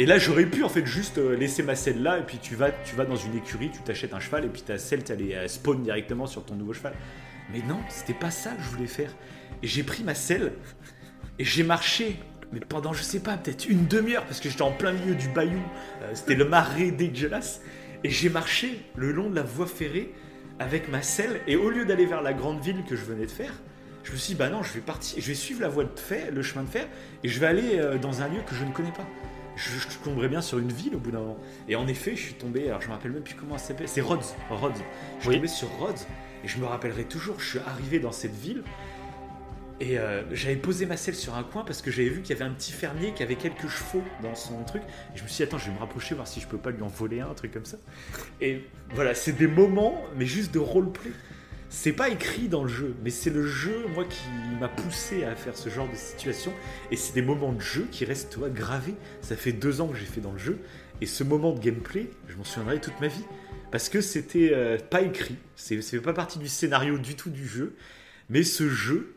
Et 0.00 0.06
là, 0.06 0.16
j'aurais 0.16 0.46
pu 0.46 0.62
en 0.62 0.68
fait 0.68 0.86
juste 0.86 1.18
euh, 1.18 1.36
laisser 1.36 1.64
ma 1.64 1.74
selle 1.74 2.00
là, 2.04 2.18
et 2.18 2.22
puis 2.22 2.38
tu 2.38 2.54
vas, 2.54 2.70
tu 2.70 2.94
vas 2.94 3.04
dans 3.04 3.16
une 3.16 3.36
écurie, 3.36 3.68
tu 3.72 3.80
t'achètes 3.80 4.14
un 4.14 4.20
cheval, 4.20 4.44
et 4.44 4.48
puis 4.48 4.62
ta 4.62 4.78
selle, 4.78 5.02
tu 5.02 5.10
allais 5.10 5.48
spawn 5.48 5.82
directement 5.82 6.28
sur 6.28 6.44
ton 6.44 6.54
nouveau 6.54 6.72
cheval. 6.72 6.94
Mais 7.52 7.62
non, 7.66 7.80
c'était 7.88 8.14
pas 8.14 8.30
ça 8.30 8.52
que 8.52 8.62
je 8.62 8.68
voulais 8.68 8.86
faire. 8.86 9.10
Et 9.60 9.66
j'ai 9.66 9.82
pris 9.82 10.04
ma 10.04 10.14
selle, 10.14 10.52
et 11.40 11.44
j'ai 11.44 11.64
marché, 11.64 12.16
mais 12.52 12.60
pendant, 12.60 12.92
je 12.92 13.02
sais 13.02 13.18
pas, 13.18 13.36
peut-être 13.36 13.68
une 13.68 13.88
demi-heure, 13.88 14.24
parce 14.24 14.38
que 14.38 14.48
j'étais 14.48 14.62
en 14.62 14.70
plein 14.70 14.92
milieu 14.92 15.16
du 15.16 15.28
bayou, 15.30 15.60
euh, 16.02 16.12
c'était 16.14 16.36
le 16.36 16.44
marais 16.44 16.92
dégueulasse, 16.92 17.60
et 18.04 18.10
j'ai 18.10 18.28
marché 18.28 18.80
le 18.94 19.10
long 19.10 19.28
de 19.28 19.34
la 19.34 19.42
voie 19.42 19.66
ferrée 19.66 20.14
avec 20.60 20.88
ma 20.88 21.02
selle, 21.02 21.40
et 21.48 21.56
au 21.56 21.70
lieu 21.70 21.84
d'aller 21.84 22.06
vers 22.06 22.22
la 22.22 22.34
grande 22.34 22.62
ville 22.62 22.84
que 22.88 22.94
je 22.94 23.04
venais 23.04 23.26
de 23.26 23.32
faire, 23.32 23.52
je 24.04 24.12
me 24.12 24.16
suis 24.16 24.34
dit, 24.34 24.38
bah 24.38 24.48
non, 24.48 24.62
je 24.62 24.74
vais 24.74 24.80
partir, 24.80 25.20
je 25.20 25.26
vais 25.26 25.34
suivre 25.34 25.60
la 25.60 25.68
voie 25.68 25.82
de 25.82 25.98
fer, 25.98 26.30
le 26.32 26.42
chemin 26.42 26.62
de 26.62 26.70
fer, 26.70 26.86
et 27.24 27.28
je 27.28 27.40
vais 27.40 27.46
aller 27.46 27.80
euh, 27.80 27.98
dans 27.98 28.22
un 28.22 28.28
lieu 28.28 28.42
que 28.46 28.54
je 28.54 28.64
ne 28.64 28.70
connais 28.70 28.92
pas. 28.92 29.06
Je, 29.58 29.78
je 29.90 29.98
tomberais 30.04 30.28
bien 30.28 30.40
sur 30.40 30.58
une 30.58 30.72
ville 30.72 30.94
au 30.94 30.98
bout 31.00 31.10
d'un 31.10 31.18
moment. 31.18 31.38
Et 31.68 31.74
en 31.76 31.86
effet, 31.88 32.14
je 32.16 32.22
suis 32.22 32.34
tombé, 32.34 32.68
alors 32.68 32.80
je 32.80 32.86
me 32.88 32.92
rappelle 32.92 33.10
même 33.12 33.22
plus 33.22 33.34
comment 33.34 33.58
ça 33.58 33.68
s'appelle, 33.68 33.88
c'est 33.88 34.00
Rhodes. 34.00 34.22
Rhodes. 34.50 34.72
Je 35.18 35.22
suis 35.22 35.28
Oui. 35.30 35.34
tombé 35.36 35.48
sur 35.48 35.68
Rhodes, 35.78 35.98
et 36.44 36.48
je 36.48 36.58
me 36.58 36.64
rappellerai 36.66 37.04
toujours, 37.04 37.40
je 37.40 37.48
suis 37.50 37.58
arrivé 37.58 37.98
dans 37.98 38.12
cette 38.12 38.34
ville, 38.34 38.62
et 39.80 39.96
euh, 39.98 40.22
j'avais 40.32 40.56
posé 40.56 40.86
ma 40.86 40.96
selle 40.96 41.14
sur 41.14 41.36
un 41.36 41.44
coin 41.44 41.62
parce 41.62 41.82
que 41.82 41.90
j'avais 41.92 42.08
vu 42.08 42.20
qu'il 42.22 42.36
y 42.36 42.40
avait 42.40 42.50
un 42.50 42.52
petit 42.52 42.72
fermier 42.72 43.12
qui 43.14 43.22
avait 43.22 43.36
quelques 43.36 43.68
chevaux 43.68 44.02
dans 44.24 44.34
son 44.34 44.60
truc. 44.64 44.82
Et 45.14 45.18
je 45.18 45.22
me 45.22 45.28
suis 45.28 45.36
dit, 45.36 45.42
attends, 45.44 45.58
je 45.58 45.66
vais 45.66 45.72
me 45.74 45.78
rapprocher, 45.78 46.16
voir 46.16 46.26
si 46.26 46.40
je 46.40 46.48
peux 46.48 46.58
pas 46.58 46.70
lui 46.72 46.82
en 46.82 46.88
voler 46.88 47.20
un, 47.20 47.30
un 47.30 47.34
truc 47.34 47.52
comme 47.52 47.64
ça. 47.64 47.76
Et 48.40 48.64
voilà, 48.94 49.14
c'est 49.14 49.30
des 49.34 49.46
moments, 49.46 50.02
mais 50.16 50.26
juste 50.26 50.52
de 50.52 50.58
roleplay. 50.58 51.12
C'est 51.70 51.92
pas 51.92 52.08
écrit 52.08 52.48
dans 52.48 52.62
le 52.62 52.68
jeu, 52.68 52.94
mais 53.04 53.10
c'est 53.10 53.30
le 53.30 53.46
jeu, 53.46 53.86
moi, 53.94 54.04
qui 54.04 54.24
m'a 54.58 54.68
poussé 54.68 55.24
à 55.24 55.36
faire 55.36 55.56
ce 55.56 55.68
genre 55.68 55.88
de 55.88 55.96
situation. 55.96 56.52
Et 56.90 56.96
c'est 56.96 57.12
des 57.12 57.22
moments 57.22 57.52
de 57.52 57.60
jeu 57.60 57.86
qui 57.90 58.04
restent, 58.06 58.32
toi, 58.32 58.48
gravés. 58.48 58.94
Ça 59.20 59.36
fait 59.36 59.52
deux 59.52 59.80
ans 59.80 59.88
que 59.88 59.96
j'ai 59.96 60.06
fait 60.06 60.22
dans 60.22 60.32
le 60.32 60.38
jeu. 60.38 60.58
Et 61.00 61.06
ce 61.06 61.24
moment 61.24 61.52
de 61.52 61.60
gameplay, 61.60 62.10
je 62.26 62.36
m'en 62.36 62.44
souviendrai 62.44 62.80
toute 62.80 62.98
ma 63.00 63.08
vie. 63.08 63.24
Parce 63.70 63.90
que 63.90 64.00
c'était 64.00 64.50
euh, 64.54 64.78
pas 64.78 65.02
écrit. 65.02 65.36
C'est 65.56 66.00
pas 66.00 66.14
partie 66.14 66.38
du 66.38 66.48
scénario 66.48 66.96
du 66.96 67.14
tout 67.16 67.30
du 67.30 67.46
jeu. 67.46 67.76
Mais 68.30 68.42
ce 68.42 68.68
jeu 68.68 69.14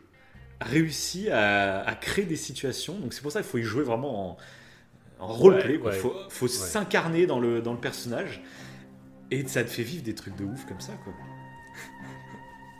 réussit 0.60 1.30
à, 1.30 1.80
à 1.82 1.94
créer 1.94 2.26
des 2.26 2.36
situations. 2.36 2.98
Donc 2.98 3.14
c'est 3.14 3.22
pour 3.22 3.32
ça 3.32 3.40
qu'il 3.40 3.50
faut 3.50 3.58
y 3.58 3.62
jouer 3.62 3.82
vraiment 3.82 4.32
en, 4.32 4.36
en 5.20 5.26
roleplay. 5.26 5.74
Ouais, 5.74 5.78
quoi. 5.78 5.90
ouais. 5.92 5.96
faut, 5.96 6.14
faut 6.28 6.48
s'incarner 6.48 7.26
dans 7.26 7.40
le, 7.40 7.62
dans 7.62 7.72
le 7.72 7.80
personnage. 7.80 8.42
Et 9.30 9.46
ça 9.48 9.64
te 9.64 9.70
fait 9.70 9.82
vivre 9.82 10.02
des 10.02 10.14
trucs 10.14 10.36
de 10.36 10.44
ouf 10.44 10.66
comme 10.66 10.80
ça. 10.80 10.92
Quoi. 11.02 11.14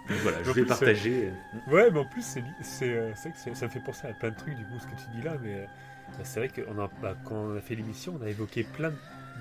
Donc 0.09 0.19
voilà, 0.19 0.39
je 0.43 0.49
voulais 0.51 0.63
plus, 0.63 0.69
partager. 0.69 1.33
Ouais, 1.69 1.91
mais 1.91 1.99
en 2.01 2.05
plus, 2.05 2.23
c'est 2.23 2.43
c'est, 2.61 2.91
euh, 2.91 3.13
que 3.13 3.55
ça 3.57 3.67
me 3.67 3.71
fait 3.71 3.81
penser 3.81 4.07
à 4.09 4.13
plein 4.13 4.31
de 4.31 4.37
trucs, 4.37 4.55
du 4.57 4.65
coup, 4.65 4.79
ce 4.81 4.87
que 4.87 5.01
tu 5.01 5.09
dis 5.17 5.23
là, 5.23 5.37
mais 5.43 5.55
euh, 5.61 5.65
bah, 6.19 6.25
c'est 6.25 6.41
vrai 6.41 6.49
que 6.49 6.61
a, 6.63 6.91
bah, 7.01 7.17
quand 7.25 7.35
on 7.37 7.57
a 7.57 7.61
fait 7.61 7.75
l'émission, 7.75 8.19
on 8.21 8.25
a 8.25 8.29
évoqué 8.29 8.65
plein 8.65 8.93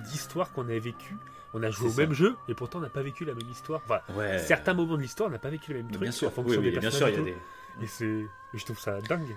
d'histoires 0.06 0.51
qu'on 0.53 0.64
avait 0.64 0.80
vécues. 0.80 1.15
On 1.53 1.64
a 1.64 1.69
joué 1.69 1.88
au 1.88 1.91
ça. 1.91 2.01
même 2.03 2.14
jeu, 2.14 2.38
et 2.48 2.53
pourtant 2.53 2.77
on 2.80 2.81
n'a 2.81 2.90
pas 2.90 3.01
vécu 3.01 3.25
la 3.25 3.33
même 3.33 3.49
histoire. 3.51 3.81
Enfin, 3.85 3.99
Ouais. 4.15 4.40
certains 4.40 4.73
moments 4.73 4.95
de 4.95 5.01
l'histoire, 5.01 5.27
on 5.27 5.31
n'a 5.33 5.40
pas 5.40 5.49
vécu 5.49 5.73
le 5.73 5.80
même 5.80 5.90
truc 5.90 6.01
bien 6.01 6.11
sûr, 6.11 6.30
en 6.30 6.31
fonction 6.31 6.61
oui, 6.61 6.67
oui, 6.67 6.73
des 6.73 6.80
bien 6.80 6.90
sûr, 6.91 7.09
il 7.09 7.15
y 7.15 7.17
a 7.19 7.23
personnages. 7.23 7.41
des. 7.80 7.83
Et 7.85 7.88
c'est, 7.88 8.25
je 8.53 8.64
trouve 8.65 8.80
ça 8.80 9.01
dingue. 9.01 9.35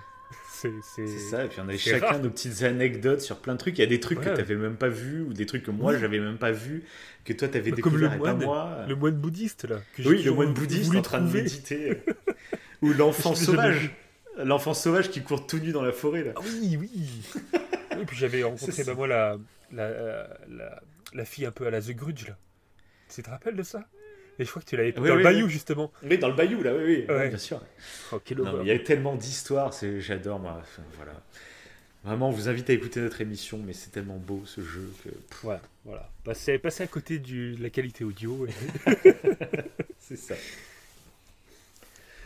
C'est, 0.61 1.07
ça, 1.07 1.43
et 1.45 1.47
puis 1.49 1.59
on 1.59 1.63
avait 1.63 1.77
c'est 1.77 1.91
chacun 1.91 2.05
rare. 2.07 2.19
nos 2.19 2.29
petites 2.29 2.63
anecdotes 2.63 3.21
sur 3.21 3.37
plein 3.39 3.53
de 3.53 3.59
trucs. 3.59 3.77
Il 3.77 3.81
y 3.81 3.83
a 3.83 3.87
des 3.87 3.99
trucs 3.99 4.19
que 4.21 4.29
tu 4.29 4.35
n'avais 4.35 4.55
même 4.55 4.77
pas 4.77 4.87
vu, 4.87 5.21
ou 5.21 5.33
des 5.33 5.45
trucs 5.45 5.63
que 5.63 5.71
moi 5.71 5.97
j'avais 5.97 6.19
même 6.19 6.37
pas 6.37 6.51
vu, 6.51 6.83
que 7.25 7.33
toi 7.33 7.47
t'avais 7.47 7.71
Bah, 7.71 7.77
comme 7.81 7.93
découvert 7.93 8.11
le 8.11 8.15
et 8.15 8.19
pas 8.19 8.33
moine, 8.33 8.43
moi. 8.45 8.85
Le 8.87 8.95
moine 8.95 9.15
bouddhiste 9.15 9.65
là. 9.65 9.81
Que 9.95 10.03
Oui, 10.03 10.23
le 10.23 10.31
moine 10.31 10.53
bouddhiste 10.53 10.95
en 10.95 11.01
train 11.01 11.21
de 11.21 11.31
méditer. 11.31 11.97
ou 12.81 12.93
l'enfant 12.93 13.35
sauvage. 13.35 13.91
L'enfant 14.43 14.73
sauvage 14.73 15.11
qui 15.11 15.21
court 15.21 15.45
tout 15.47 15.59
nu 15.59 15.71
dans 15.71 15.81
la 15.81 15.91
forêt 15.93 16.23
là. 16.23 16.31
Ah 16.35 16.41
oui, 16.43 16.77
oui. 16.79 17.21
Et 17.99 18.05
puis 18.05 18.17
j'avais 18.17 18.43
rencontré 18.43 18.83
bah, 18.83 18.93
moi 18.93 19.07
la, 19.07 19.37
la, 19.71 19.89
la, 20.49 20.81
la 21.13 21.25
fille 21.25 21.45
un 21.45 21.51
peu 21.51 21.67
à 21.67 21.69
la 21.69 21.81
The 21.81 21.91
Grudge 21.91 22.27
là. 22.27 22.37
Tu 23.13 23.21
te 23.23 23.29
rappelles 23.29 23.55
de 23.55 23.63
ça? 23.63 23.83
Et 24.39 24.45
je 24.45 24.49
crois 24.49 24.61
que 24.61 24.67
tu 24.67 24.77
l'avais 24.77 24.93
Oui, 24.99 25.07
dans 25.09 25.15
oui, 25.15 25.17
le 25.17 25.23
bayou 25.23 25.45
oui. 25.45 25.51
justement. 25.51 25.91
Oui, 26.03 26.17
dans 26.17 26.27
le 26.27 26.33
bayou 26.35 26.61
là, 26.61 26.73
oui, 26.75 27.05
oui, 27.07 27.15
Ouais. 27.15 27.29
bien 27.29 27.37
sûr. 27.37 27.61
Oh, 28.11 28.19
Non, 28.37 28.61
il 28.61 28.67
y 28.67 28.71
a 28.71 28.79
tellement 28.79 29.15
d'histoires, 29.15 29.71
j'adore 29.99 30.39
moi. 30.39 30.57
Enfin, 30.61 30.83
voilà. 30.97 31.13
Vraiment, 32.03 32.29
on 32.29 32.31
vous 32.31 32.49
invite 32.49 32.69
à 32.69 32.73
écouter 32.73 32.99
notre 32.99 33.19
émission, 33.21 33.59
mais 33.65 33.73
c'est 33.73 33.89
tellement 33.91 34.17
beau 34.17 34.43
ce 34.45 34.61
jeu 34.61 34.91
que 35.03 35.47
Ouais, 35.47 35.57
voilà. 35.85 36.07
Passer, 36.23 36.59
passer 36.59 36.83
à 36.83 36.87
côté 36.87 37.17
du, 37.17 37.55
de 37.55 37.63
la 37.63 37.69
qualité 37.71 38.03
audio. 38.03 38.45
et- 38.45 38.51
c'est 39.99 40.17
ça. 40.17 40.35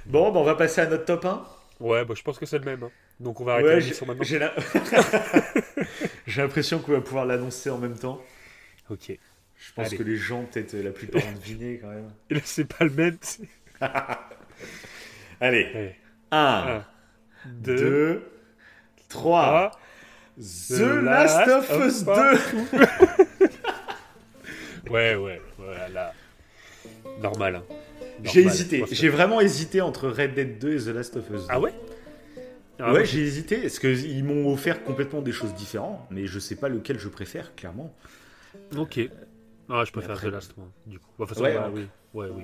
Bon, 0.06 0.32
bah, 0.32 0.40
on 0.40 0.44
va 0.44 0.56
passer 0.56 0.82
à 0.82 0.88
notre 0.88 1.06
top 1.06 1.26
1. 1.26 1.46
Ouais, 1.80 2.04
bah, 2.04 2.14
je 2.18 2.24
pense 2.24 2.38
que 2.40 2.46
c'est 2.46 2.58
le 2.60 2.66
même. 2.66 2.84
hein. 2.84 2.92
Donc 3.20 3.40
on 3.42 3.44
va 3.46 3.54
arrêter 3.54 3.70
Ouais, 3.70 3.80
l'émission 3.80 4.06
maintenant. 4.06 4.24
j'ai 6.28 6.42
l'impression 6.42 6.80
qu'on 6.80 6.92
va 6.94 7.02
pouvoir 7.02 7.26
l'annoncer 7.26 7.70
en 7.70 7.78
même 7.78 7.98
temps. 7.98 8.22
Ok. 8.90 9.18
Et 9.60 9.62
Je 9.62 9.74
pense 9.74 9.88
Allez. 9.88 9.98
que 9.98 10.04
les 10.04 10.16
gens, 10.16 10.44
peut-être 10.46 10.74
la 10.74 10.92
plupart, 10.92 11.22
ont 11.26 11.32
deviné 11.34 11.80
quand 11.82 11.90
même. 11.90 12.10
là, 12.30 12.40
c'est 12.44 12.66
pas 12.66 12.86
le 12.86 12.92
même. 12.92 13.18
Allez, 15.42 15.66
Allez. 15.74 15.96
1, 16.32 16.38
Un, 16.38 16.86
2, 17.46 17.76
deux, 17.76 18.24
3. 19.10 19.42
trois. 19.42 19.72
The, 20.38 20.80
Last, 21.04 21.48
of 21.50 21.70
Us 21.86 22.06
2 22.06 22.12
Ouais, 24.90 25.16
ouais, 25.16 25.42
voilà. 25.58 26.14
Normal. 27.22 27.56
Hein. 27.58 27.64
J'ai 28.24 28.42
hésité, 28.42 28.84
j'ai 28.92 29.10
vraiment 29.10 29.42
hésité 29.42 29.82
entre 29.82 30.08
Red 30.10 30.34
Dead 30.34 30.60
2 30.60 30.74
et 30.74 30.86
The 30.86 30.96
Last 30.96 31.18
of 31.18 31.30
Us 31.30 31.42
2. 31.42 31.48
Ah 31.50 31.60
ouais? 31.60 31.74
Ah 32.80 32.94
ouais, 32.94 33.06
j'ai 33.06 33.20
hésité, 33.22 33.58
parce 33.58 33.80
qu'ils 33.80 34.24
m'ont 34.24 34.52
offert 34.52 34.84
complètement 34.84 35.22
des 35.22 35.34
choses 35.34 35.54
différentes, 35.54 36.00
mais 36.12 36.26
je 36.28 36.40
sais 36.40 36.56
pas 36.56 36.70
lequel 36.70 36.98
je 37.00 37.10
préfère, 37.10 37.54
clairement. 37.56 37.94
Ok. 38.78 39.00
Ah, 39.70 39.84
je 39.86 39.92
préfère 39.92 40.20
The 40.20 40.26
Last, 40.26 40.58
moi, 40.58 40.68
du 40.86 41.00
coup. 41.00 41.10
Bah, 41.18 41.28
façon, 41.28 41.44
ouais, 41.44 41.54
bah, 41.54 41.70
oui. 41.72 41.88
Ouais, 42.14 42.28
oui. 42.36 42.44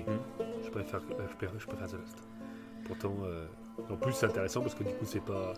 Je, 0.64 0.70
préfère, 0.70 1.00
je, 1.00 1.34
préfère, 1.36 1.58
je, 1.58 1.66
préfère, 1.66 1.88
The 1.88 1.94
Last. 1.94 2.18
Pourtant, 2.86 3.16
euh, 3.24 3.46
en 3.90 3.96
plus, 3.96 4.12
c'est 4.12 4.26
intéressant 4.26 4.60
parce 4.60 4.74
que 4.74 4.84
du 4.84 4.94
coup, 4.94 5.04
c'est 5.04 5.24
pas. 5.24 5.54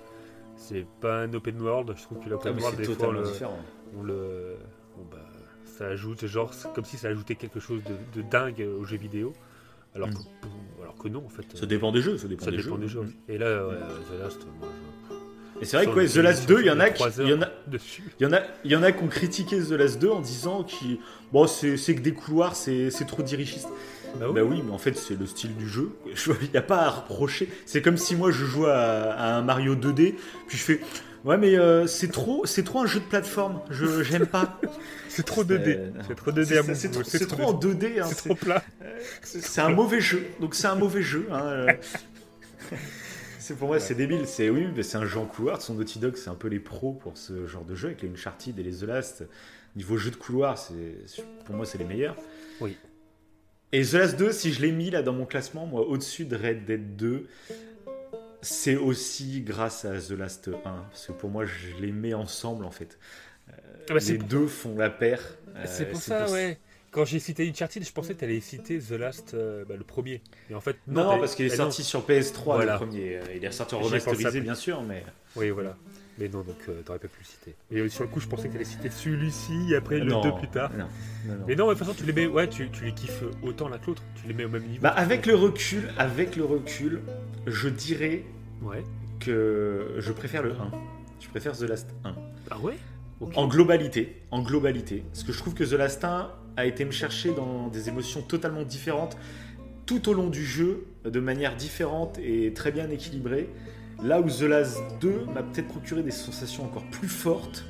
C'est 0.57 0.87
pas 1.01 1.21
un 1.21 1.33
open 1.35 1.63
world, 1.63 1.95
je 1.97 2.03
trouve 2.03 2.19
que 2.19 2.29
l'open 2.29 2.53
ah, 2.59 2.61
world, 2.61 2.79
des 2.79 2.85
fois, 2.85 3.09
on 3.09 3.13
le, 3.13 3.23
on 3.97 4.03
le, 4.03 4.57
bah, 5.09 5.19
ça 5.65 5.87
ajoute, 5.87 6.27
genre, 6.27 6.53
comme 6.75 6.85
si 6.85 6.97
ça 6.97 7.07
ajoutait 7.09 7.37
quelque 7.37 7.61
chose 7.61 7.81
de, 7.85 8.21
de 8.21 8.29
dingue 8.29 8.67
aux 8.81 8.85
jeux 8.85 8.97
vidéo. 8.97 9.33
Alors, 9.95 10.09
mm. 10.09 10.15
que, 10.15 10.83
alors 10.83 10.97
que 10.97 11.07
non, 11.07 11.25
en 11.25 11.29
fait. 11.29 11.57
Ça 11.57 11.67
dépend 11.67 11.93
des 11.93 12.01
jeux. 12.01 12.19
Ça 12.19 12.27
dépend, 12.27 12.47
des, 12.51 12.59
jeux. 12.89 13.03
Mm. 13.03 13.13
Et 13.29 13.39
là, 13.39 13.69
The 14.11 14.21
Last, 14.21 14.45
moi, 14.59 14.69
je... 15.11 15.18
Et 15.61 15.65
c'est 15.65 15.77
vrai 15.77 15.87
que 15.87 16.13
The 16.13 16.17
Last 16.17 16.49
2, 16.49 16.61
il 16.61 16.67
y 16.67 16.71
en 16.71 16.81
a 16.81 16.91
qui, 16.91 17.03
il 17.19 17.29
y 17.29 17.33
en 17.33 17.43
a, 17.43 17.49
il 17.73 18.23
y 18.23 18.27
en 18.27 18.33
a, 18.33 18.41
il 18.65 18.71
y 18.71 18.77
en 18.77 18.83
a 18.83 18.93
qui 18.93 19.03
ont 19.03 19.09
critiqué 19.09 19.59
The 19.61 19.73
Last 19.73 19.99
2 19.99 20.09
en 20.09 20.21
disant 20.21 20.65
que 20.65 20.97
bon, 21.33 21.47
c'est 21.47 21.77
que 21.77 22.01
des 22.01 22.13
couloirs, 22.13 22.57
c'est 22.57 22.91
trop 23.07 23.23
dirigiste. 23.23 23.69
Bah 24.19 24.27
oui. 24.29 24.35
bah 24.35 24.43
oui. 24.43 24.63
mais 24.65 24.73
en 24.73 24.79
fait, 24.79 24.97
c'est 24.97 25.19
le 25.19 25.27
style 25.27 25.55
du 25.55 25.69
jeu. 25.69 25.91
Il 26.17 26.51
n'y 26.51 26.57
a 26.57 26.63
pas 26.63 26.79
à 26.79 26.91
reprocher. 26.91 27.49
C'est 27.67 27.83
comme 27.83 27.99
si 27.99 28.17
moi 28.17 28.31
je 28.31 28.47
jouais 28.47 28.71
à, 28.71 29.13
à, 29.13 29.35
un 29.35 29.43
Mario 29.43 29.77
2D, 29.77 30.15
puis 30.47 30.57
je 30.57 30.63
fais 30.63 30.81
Ouais, 31.25 31.37
mais 31.37 31.57
euh, 31.57 31.87
c'est 31.87 32.11
trop, 32.11 32.47
c'est 32.47 32.63
trop 32.63 32.81
un 32.81 32.87
jeu 32.87 33.01
de 33.01 33.05
plateforme. 33.05 33.61
Je 33.71 34.03
j'aime 34.03 34.27
pas. 34.27 34.61
c'est 35.09 35.25
trop 35.25 35.45
2D. 35.45 35.93
C'est 36.07 36.15
trop 36.15 36.31
2D 36.31 36.75
C'est 37.05 37.27
trop, 37.27 37.43
en 37.43 37.53
2D. 37.53 38.01
Hein, 38.01 38.07
c'est 38.09 38.29
trop 38.29 38.35
plat. 38.35 38.63
C'est 39.23 39.61
un 39.61 39.71
mauvais 39.71 40.01
jeu. 40.01 40.27
Donc 40.41 40.55
c'est 40.55 40.69
un 40.69 40.77
mauvais 40.77 41.03
jeu. 41.03 41.27
Hein, 41.31 41.43
euh. 41.43 41.73
c'est 43.49 43.55
pour 43.55 43.69
moi, 43.69 43.81
c'est 43.81 43.95
débile. 43.95 44.27
C'est 44.27 44.51
oui, 44.51 44.67
mais 44.77 44.83
c'est 44.83 44.99
un 44.99 45.07
jeu 45.07 45.19
en 45.19 45.25
couloir. 45.25 45.63
Son 45.63 45.73
Naughty 45.73 45.99
Dog, 45.99 46.17
c'est 46.17 46.29
un 46.29 46.35
peu 46.35 46.49
les 46.49 46.61
pros 46.61 46.93
pour 46.93 47.17
ce 47.17 47.47
genre 47.47 47.65
de 47.65 47.75
jeu 47.75 47.89
avec 47.89 48.03
les 48.03 48.11
Uncharted 48.11 48.59
et 48.59 48.63
les 48.63 48.81
The 48.81 48.83
Last. 48.83 49.25
Niveau 49.75 49.97
jeu 49.97 50.11
de 50.11 50.17
couloir, 50.17 50.59
c'est 50.59 51.25
pour 51.47 51.55
moi, 51.55 51.65
c'est 51.65 51.79
les 51.79 51.87
meilleurs. 51.87 52.17
Oui. 52.61 52.77
Et 53.73 53.83
The 53.83 53.93
Last 53.95 54.19
2, 54.19 54.33
si 54.33 54.53
je 54.53 54.61
l'ai 54.61 54.71
mis 54.71 54.91
là 54.91 55.01
dans 55.01 55.15
mon 55.15 55.25
classement, 55.25 55.65
moi, 55.65 55.81
au-dessus 55.81 56.27
de 56.27 56.37
Red 56.37 56.67
Dead 56.67 56.97
2, 56.97 57.27
c'est 58.43 58.77
aussi 58.77 59.41
grâce 59.41 59.87
à 59.87 59.99
The 59.99 60.11
Last 60.11 60.49
1, 60.49 60.53
parce 60.61 61.07
que 61.07 61.13
pour 61.13 61.31
moi, 61.31 61.47
je 61.47 61.75
les 61.81 61.93
mets 61.93 62.13
ensemble 62.13 62.67
en 62.67 62.71
fait. 62.71 62.99
Euh, 63.49 63.53
ah 63.89 63.95
bah, 63.95 64.01
les 64.07 64.19
deux 64.19 64.47
font 64.47 64.77
la 64.77 64.91
paire. 64.91 65.23
Euh, 65.57 65.65
c'est 65.67 65.87
pour 65.87 66.03
ça, 66.03 66.31
ouais. 66.31 66.59
Quand 66.91 67.05
j'ai 67.05 67.19
cité 67.19 67.49
Uncharted, 67.49 67.85
je 67.85 67.93
pensais 67.93 68.15
que 68.15 68.19
tu 68.19 68.25
allais 68.25 68.41
citer 68.41 68.79
The 68.79 68.93
Last, 68.93 69.35
euh, 69.35 69.65
bah, 69.69 69.75
le 69.77 69.85
premier. 69.85 70.23
Et 70.51 70.55
en 70.55 70.61
fait, 70.61 70.77
non, 70.87 71.19
parce 71.19 71.35
qu'il 71.35 71.47
est 71.47 71.57
sorti 71.57 71.85
sur 71.85 72.07
PS3 72.07 72.65
le 72.65 72.77
premier. 72.77 73.21
Il 73.37 73.45
est 73.45 73.53
sorti 73.53 73.75
en 73.75 73.81
remasterisé, 73.81 74.41
bien 74.41 74.55
sûr, 74.55 74.83
mais. 74.83 75.05
Oui, 75.37 75.51
voilà. 75.51 75.77
Mais 76.19 76.29
non, 76.29 76.43
donc 76.43 76.57
t'aurais 76.85 76.99
pas 76.99 77.07
pu 77.07 77.21
le 77.21 77.25
citer. 77.25 77.55
Et 77.71 77.89
sur 77.89 78.03
le 78.03 78.11
coup, 78.11 78.21
je 78.21 78.27
pensais 78.27 78.49
que 78.49 78.53
tu 78.53 78.57
allais 78.57 78.65
citer 78.65 78.91
celui-ci 78.91 79.73
et 79.73 79.77
après 79.77 79.99
le 79.99 80.11
2 80.11 80.35
plus 80.35 80.49
tard. 80.49 80.71
Non, 80.77 80.87
mais 81.47 81.55
non, 81.55 81.67
de 81.67 81.75
toute 81.75 81.79
façon, 81.79 81.95
tu 81.95 82.05
les 82.05 82.13
mets, 82.13 82.27
ouais, 82.27 82.49
tu, 82.49 82.71
tu 82.71 82.85
les 82.85 82.93
kiffes 82.93 83.23
autant 83.43 83.69
l'un 83.69 83.79
que 83.79 83.87
l'autre. 83.87 84.03
Tu 84.21 84.27
les 84.27 84.35
mets 84.35 84.45
au 84.45 84.49
même 84.49 84.65
niveau. 84.65 84.83
Bah, 84.83 84.91
avec 84.91 85.27
le 85.27 85.37
recul, 85.37 85.89
avec 85.97 86.35
le 86.37 86.45
recul, 86.45 87.03
je 87.47 87.69
dirais 87.69 88.25
ouais. 88.63 88.83
que 89.21 89.95
je 89.99 90.13
préfère 90.13 90.43
le 90.43 90.53
1. 90.53 90.71
Je 91.21 91.29
préfère 91.29 91.57
The 91.57 91.63
Last 91.63 91.91
1. 92.05 92.15
Ah 92.51 92.59
ouais? 92.59 92.77
En 93.35 93.49
globalité, 93.49 94.23
en 94.31 94.43
globalité, 94.43 95.03
parce 95.13 95.25
que 95.25 95.33
je 95.33 95.39
trouve 95.39 95.55
que 95.55 95.65
The 95.65 95.73
Last 95.73 96.05
1 96.05 96.31
a 96.59 96.67
été 96.67 96.85
me 96.85 96.91
chercher 96.91 97.33
dans 97.33 97.69
des 97.69 97.89
émotions 97.89 98.21
totalement 98.21 98.65
différentes 98.65 99.17
tout 99.87 100.09
au 100.09 100.13
long 100.13 100.29
du 100.29 100.45
jeu, 100.45 100.87
de 101.05 101.21
manière 101.21 101.55
différente 101.57 102.19
et 102.19 102.53
très 102.53 102.73
bien 102.73 102.91
équilibrée. 102.91 103.49
Là 104.03 104.21
où 104.21 104.29
The 104.29 104.43
Last 104.43 104.83
2 105.01 105.27
m'a 105.33 105.43
peut-être 105.43 105.69
procuré 105.69 106.03
des 106.03 106.11
sensations 106.11 106.65
encore 106.65 106.85
plus 106.91 107.09
fortes, 107.09 107.65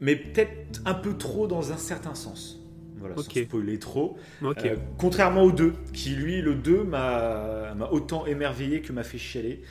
mais 0.00 0.16
peut-être 0.16 0.80
un 0.86 0.94
peu 0.94 1.16
trop 1.16 1.46
dans 1.46 1.72
un 1.72 1.76
certain 1.76 2.14
sens. 2.14 2.58
Voilà, 2.98 3.14
sans 3.16 3.30
spoiler 3.30 3.78
trop. 3.78 4.16
Euh, 4.42 4.76
contrairement 4.96 5.42
au 5.42 5.52
2, 5.52 5.74
qui 5.92 6.10
lui, 6.10 6.40
le 6.40 6.54
2 6.54 6.84
m'a 6.84 7.76
autant 7.90 8.24
émerveillé 8.24 8.80
que 8.80 8.92
m'a 8.94 9.04
fait 9.04 9.18
chialer. 9.18 9.62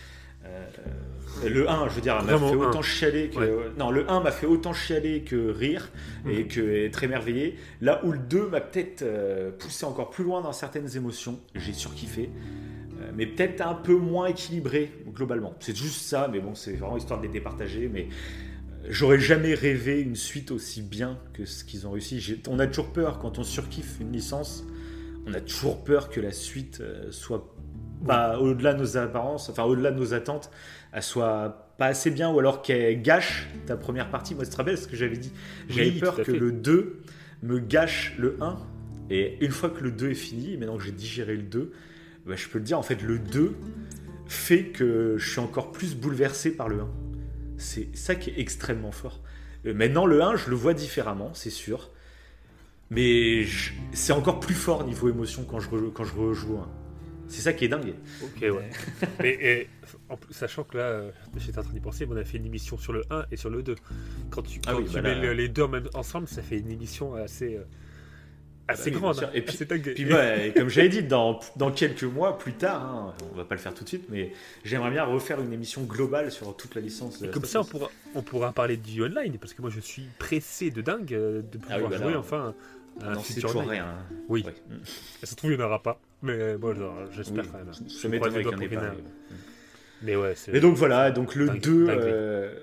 Euh, 0.45 0.67
le 1.43 1.69
1, 1.69 1.89
je 1.89 1.95
veux 1.95 2.01
dire, 2.01 2.21
m'a 2.23 2.37
fait 2.37 2.55
autant 2.55 2.81
chialer 2.81 3.29
que. 3.29 3.77
Non, 3.77 3.91
le 3.91 4.09
1 4.09 4.21
m'a 4.21 4.31
fait 4.31 4.47
autant 4.47 4.73
chialer 4.73 5.21
que 5.21 5.49
rire 5.49 5.89
et 6.29 6.43
mhm. 6.43 6.47
que 6.47 6.85
être 6.85 7.03
émerveillé. 7.03 7.57
Là 7.81 8.03
où 8.05 8.11
le 8.11 8.19
2 8.19 8.47
m'a 8.47 8.61
peut-être 8.61 9.01
euh, 9.01 9.51
poussé 9.51 9.85
encore 9.85 10.09
plus 10.09 10.23
loin 10.23 10.41
dans 10.41 10.53
certaines 10.53 10.95
émotions, 10.95 11.39
j'ai 11.55 11.73
surkiffé. 11.73 12.29
mais 13.15 13.25
peut-être 13.25 13.61
un 13.61 13.75
peu 13.75 13.95
moins 13.95 14.27
équilibré 14.27 14.91
globalement. 15.13 15.53
C'est 15.59 15.75
juste 15.75 16.01
ça, 16.01 16.27
mais 16.31 16.39
bon, 16.39 16.55
c'est 16.55 16.73
vraiment 16.73 16.97
histoire 16.97 17.19
de 17.19 17.25
les 17.25 17.31
départager. 17.31 17.89
Mais 17.91 18.07
J'aurais 18.87 19.19
jamais 19.19 19.55
rêvé 19.55 19.99
une 19.99 20.15
suite 20.15 20.51
aussi 20.51 20.81
bien 20.81 21.17
que 21.33 21.45
ce 21.45 21.63
qu'ils 21.63 21.87
ont 21.87 21.91
réussi. 21.91 22.41
On 22.47 22.59
a 22.59 22.67
toujours 22.67 22.93
peur 22.93 23.19
quand 23.19 23.39
on 23.39 23.43
surkiffe 23.43 23.99
une 23.99 24.11
licence. 24.11 24.63
On 25.25 25.33
a 25.33 25.41
toujours 25.41 25.83
peur 25.83 26.09
que 26.09 26.19
la 26.19 26.31
suite 26.31 26.81
euh, 26.81 27.11
soit 27.11 27.51
pas 28.05 28.39
au-delà 28.39 28.75
de 28.75 28.79
nos 28.79 28.97
apparences, 28.97 29.49
enfin 29.49 29.63
au-delà 29.63 29.89
de 29.89 29.97
nos 29.97 30.13
attentes, 30.13 30.51
elle 30.95 31.03
soit 31.03 31.73
pas 31.77 31.87
assez 31.87 32.09
bien 32.09 32.31
ou 32.31 32.39
alors 32.39 32.61
qu'elle 32.61 33.01
gâche 33.01 33.47
ta 33.67 33.75
première 33.75 34.09
partie. 34.09 34.33
Moi, 34.33 34.45
c'est 34.45 34.51
très 34.51 34.63
bien 34.63 34.77
ce 34.77 34.87
que 34.87 34.95
j'avais 34.95 35.17
dit? 35.17 35.33
J'avais 35.67 35.91
peur 35.91 36.15
que 36.15 36.31
le 36.31 36.53
2 36.53 37.01
me 37.43 37.59
gâche 37.59 38.13
le 38.17 38.37
1. 38.39 38.57
Et 39.09 39.37
une 39.43 39.51
fois 39.51 39.69
que 39.69 39.83
le 39.83 39.91
2 39.91 40.11
est 40.11 40.15
fini, 40.15 40.55
maintenant 40.55 40.77
que 40.77 40.83
j'ai 40.83 40.93
digéré 40.93 41.35
le 41.35 41.43
2, 41.43 41.73
bah, 42.25 42.35
je 42.37 42.47
peux 42.47 42.59
le 42.59 42.63
dire, 42.63 42.79
en 42.79 42.81
fait, 42.81 43.01
le 43.03 43.19
2 43.19 43.55
fait 44.27 44.67
que 44.67 45.15
je 45.17 45.29
suis 45.29 45.41
encore 45.41 45.73
plus 45.73 45.95
bouleversé 45.95 46.55
par 46.55 46.69
le 46.69 46.79
1. 46.79 46.89
C'est 47.57 47.93
ça 47.95 48.15
qui 48.15 48.29
est 48.29 48.39
extrêmement 48.39 48.93
fort. 48.93 49.21
Euh, 49.65 49.73
maintenant, 49.73 50.05
le 50.05 50.23
1, 50.23 50.37
je 50.37 50.49
le 50.49 50.55
vois 50.55 50.73
différemment, 50.73 51.31
c'est 51.33 51.49
sûr. 51.49 51.91
Mais 52.89 53.45
c'est 53.91 54.13
encore 54.13 54.39
plus 54.39 54.55
fort 54.55 54.85
niveau 54.85 55.09
émotion 55.09 55.43
quand 55.43 55.59
je, 55.59 55.69
quand 55.93 56.05
je 56.05 56.15
rejoue 56.15 56.57
un. 56.57 56.69
C'est 57.27 57.41
ça 57.41 57.53
qui 57.53 57.65
est 57.65 57.67
dingue. 57.67 57.95
Ok, 58.23 58.41
ouais. 58.41 58.69
mais 59.19 59.67
sachant 60.31 60.63
que 60.63 60.77
là, 60.77 60.83
euh, 60.83 61.11
j'étais 61.37 61.59
en 61.59 61.63
train 61.63 61.73
d'y 61.73 61.79
penser, 61.79 62.07
on 62.09 62.15
a 62.15 62.23
fait 62.23 62.37
une 62.37 62.45
émission 62.45 62.77
sur 62.77 62.93
le 62.93 63.03
1 63.09 63.25
et 63.31 63.37
sur 63.37 63.49
le 63.49 63.63
2. 63.63 63.75
Quand 64.29 64.41
tu, 64.41 64.59
ah 64.67 64.73
tu 64.75 64.93
bah 64.93 65.01
mets 65.01 65.33
les 65.33 65.49
deux 65.49 65.65
ensemble, 65.93 66.27
ça 66.27 66.41
fait 66.41 66.59
une 66.59 66.71
émission 66.71 67.15
assez. 67.15 67.55
Euh, 67.55 67.63
assez 68.67 68.89
ah 68.89 68.93
bah 68.93 68.99
grande. 68.99 69.29
et 69.33 69.41
puis, 69.41 69.57
comme 70.55 70.69
j'avais 70.69 70.89
dit, 70.89 71.03
dans, 71.03 71.39
dans, 71.55 71.71
quelques 71.71 72.03
mois 72.03 72.37
plus 72.37 72.53
tard, 72.53 72.83
hein, 72.83 73.13
on 73.31 73.37
va 73.37 73.45
pas 73.45 73.55
le 73.55 73.61
faire 73.61 73.73
tout 73.73 73.83
de 73.83 73.89
suite, 73.89 74.05
mais 74.09 74.31
j'aimerais 74.63 74.91
bien 74.91 75.03
refaire 75.03 75.41
une 75.41 75.53
émission 75.53 75.83
globale 75.83 76.31
sur 76.31 76.55
toute 76.55 76.75
la 76.75 76.81
licence. 76.81 77.23
comme 77.31 77.45
ça, 77.45 77.61
on 77.61 77.65
pourra, 77.65 77.89
on 78.15 78.21
pourra 78.21 78.53
parler 78.53 78.77
du 78.77 79.03
online, 79.03 79.37
parce 79.39 79.53
que 79.53 79.61
moi 79.61 79.69
je 79.69 79.79
suis 79.79 80.07
pressé 80.17 80.71
de 80.71 80.81
dingue 80.81 81.13
euh, 81.13 81.41
de 81.41 81.59
ah 81.69 81.75
pouvoir 81.75 81.93
jouer 82.01 82.15
enfin. 82.15 82.53
Un 83.01 83.15
non, 83.15 83.21
c'est 83.21 83.41
toujours 83.41 83.67
rien. 83.67 83.87
Oui. 84.29 84.45
Ça 85.19 85.25
se 85.25 85.35
trouve, 85.35 85.51
il 85.51 85.57
n'y 85.57 85.63
en 85.63 85.65
aura 85.65 85.83
pas. 85.83 85.99
Mais 86.21 86.55
bon, 86.55 86.73
j'espère 87.11 87.51
quand 87.51 87.57
même. 87.57 87.71
Je 87.73 88.07
m'étonnerais 88.07 88.41
qu'il 88.41 88.55
n'y 88.55 88.55
en 88.55 88.61
ait 88.61 88.69
pas. 88.69 88.95
Mais 90.01 90.15
ouais. 90.15 90.33
Mais 90.51 90.59
donc 90.59 90.75
voilà, 90.75 91.11
donc 91.11 91.35
le 91.35 91.49
2, 91.49 91.87
euh, 91.89 92.53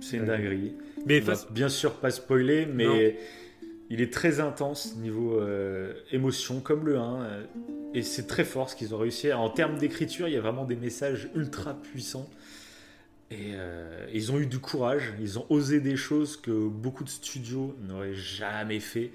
c'est 0.00 0.16
une 0.16 0.26
dinguerie. 0.26 0.74
Mais 1.06 1.22
bien 1.50 1.68
sûr 1.68 1.94
pas 1.94 2.10
spoiler, 2.10 2.66
mais 2.66 3.16
il 3.90 4.00
est 4.00 4.12
très 4.12 4.40
intense 4.40 4.96
niveau 4.96 5.38
euh, 5.38 5.94
émotion, 6.10 6.60
comme 6.60 6.86
le 6.86 6.98
1. 6.98 7.22
Euh, 7.22 7.44
et 7.92 8.02
c'est 8.02 8.26
très 8.26 8.44
fort 8.44 8.70
ce 8.70 8.76
qu'ils 8.76 8.94
ont 8.94 8.98
réussi. 8.98 9.32
En 9.32 9.50
termes 9.50 9.78
d'écriture, 9.78 10.26
il 10.26 10.34
y 10.34 10.36
a 10.36 10.40
vraiment 10.40 10.64
des 10.64 10.76
messages 10.76 11.28
ultra 11.34 11.74
puissants. 11.74 12.28
Et 13.30 13.52
euh, 13.54 14.06
ils 14.12 14.32
ont 14.32 14.38
eu 14.38 14.46
du 14.46 14.58
courage, 14.58 15.12
ils 15.20 15.38
ont 15.38 15.46
osé 15.48 15.80
des 15.80 15.96
choses 15.96 16.36
que 16.36 16.50
beaucoup 16.50 17.04
de 17.04 17.08
studios 17.08 17.76
n'auraient 17.82 18.14
jamais 18.14 18.80
fait. 18.80 19.12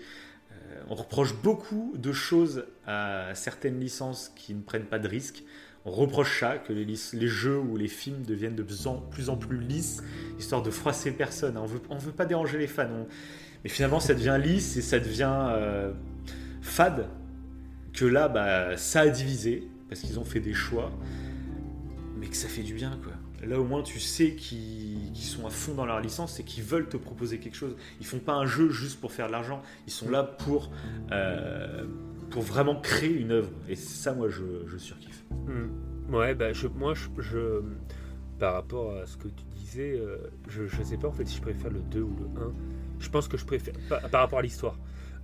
on 0.90 0.96
reproche 0.96 1.36
beaucoup 1.42 1.94
de 1.98 2.12
choses 2.12 2.66
à 2.86 3.32
certaines 3.34 3.80
licences 3.80 4.32
qui 4.36 4.54
ne 4.54 4.62
prennent 4.62 4.86
pas 4.86 5.00
de 5.00 5.08
risques. 5.08 5.44
Reproche 5.90 6.40
ça, 6.40 6.58
que 6.58 6.72
les, 6.72 7.28
jeux 7.28 7.58
ou 7.58 7.76
les 7.76 7.88
films 7.88 8.24
deviennent 8.24 8.56
de 8.56 8.64
plus 8.64 8.88
en 8.88 8.98
plus, 9.38 9.60
lisses, 9.60 10.04
histoire 10.38 10.62
de 10.62 10.70
froisser 10.70 11.12
personne. 11.12 11.58
On 11.58 11.66
veut, 11.66 11.82
veut 12.00 12.12
pas 12.12 12.26
déranger 12.26 12.58
les 12.58 12.68
fans. 12.68 12.88
Mais 13.64 13.70
finalement, 13.70 14.00
ça 14.00 14.14
devient 14.14 14.40
lisse 14.42 14.78
et 14.78 14.82
ça 14.82 15.00
devient 15.00 15.48
euh, 15.52 15.92
fade. 16.62 17.08
Que 17.94 18.06
là, 18.06 18.30
bah, 18.30 18.78
ça 18.78 19.02
a 19.02 19.08
divisé 19.10 19.68
parce 19.90 20.02
qu'ils 20.02 20.20
ont 20.20 20.24
fait 20.24 20.40
des 20.40 20.54
choix, 20.54 20.92
mais 22.18 22.28
que 22.28 22.36
ça 22.36 22.48
fait 22.48 22.62
du 22.62 22.74
bien, 22.74 22.98
quoi. 23.04 23.14
Là, 23.46 23.60
au 23.60 23.64
moins, 23.64 23.82
tu 23.82 24.00
sais 24.00 24.36
qu'ils 24.36 25.16
sont 25.16 25.48
à 25.48 25.50
fond 25.50 25.74
dans 25.74 25.86
leur 25.86 26.02
licence 26.02 26.40
et 26.40 26.44
qu'ils 26.44 26.64
veulent 26.64 26.90
te 26.90 26.98
proposer 26.98 27.40
quelque 27.40 27.56
chose. 27.56 27.76
Ils 28.02 28.06
font 28.06 28.20
pas 28.20 28.34
un 28.34 28.46
jeu 28.46 28.70
juste 28.70 29.00
pour 29.00 29.14
faire 29.14 29.28
de 29.28 29.32
l'argent. 29.32 29.62
Ils 29.88 29.94
sont 29.94 30.10
là 30.10 30.24
pour, 30.24 30.72
euh, 31.12 31.86
pour 32.30 32.42
vraiment 32.44 32.80
créer 32.80 33.14
une 33.14 33.32
œuvre. 33.32 33.50
Et 33.68 33.76
ça, 33.76 34.14
moi, 34.14 34.30
je, 34.30 34.44
je 34.68 34.78
surkiffe. 34.78 35.24
Hmm. 35.32 36.14
Ouais, 36.14 36.34
bah, 36.36 36.54
je, 36.54 36.68
moi, 36.68 36.94
je, 37.20 37.62
par 38.40 38.54
rapport 38.54 38.96
à 38.98 39.06
ce 39.06 39.18
que 39.18 39.28
tu 39.28 39.44
disais, 39.56 39.94
euh, 40.00 40.18
je, 40.48 40.66
je 40.68 40.82
sais 40.84 40.98
pas 40.98 41.08
en 41.08 41.12
fait 41.12 41.26
si 41.26 41.38
je 41.38 41.42
préfère 41.42 41.72
le 41.72 41.82
2 41.82 42.02
ou 42.02 42.16
le 42.36 42.42
1. 42.42 42.54
Je 43.00 43.10
pense 43.10 43.28
que 43.28 43.38
je 43.38 43.46
préfère, 43.46 43.74
par, 43.88 44.02
par 44.10 44.22
rapport 44.22 44.40
à 44.40 44.42
l'histoire. 44.42 44.78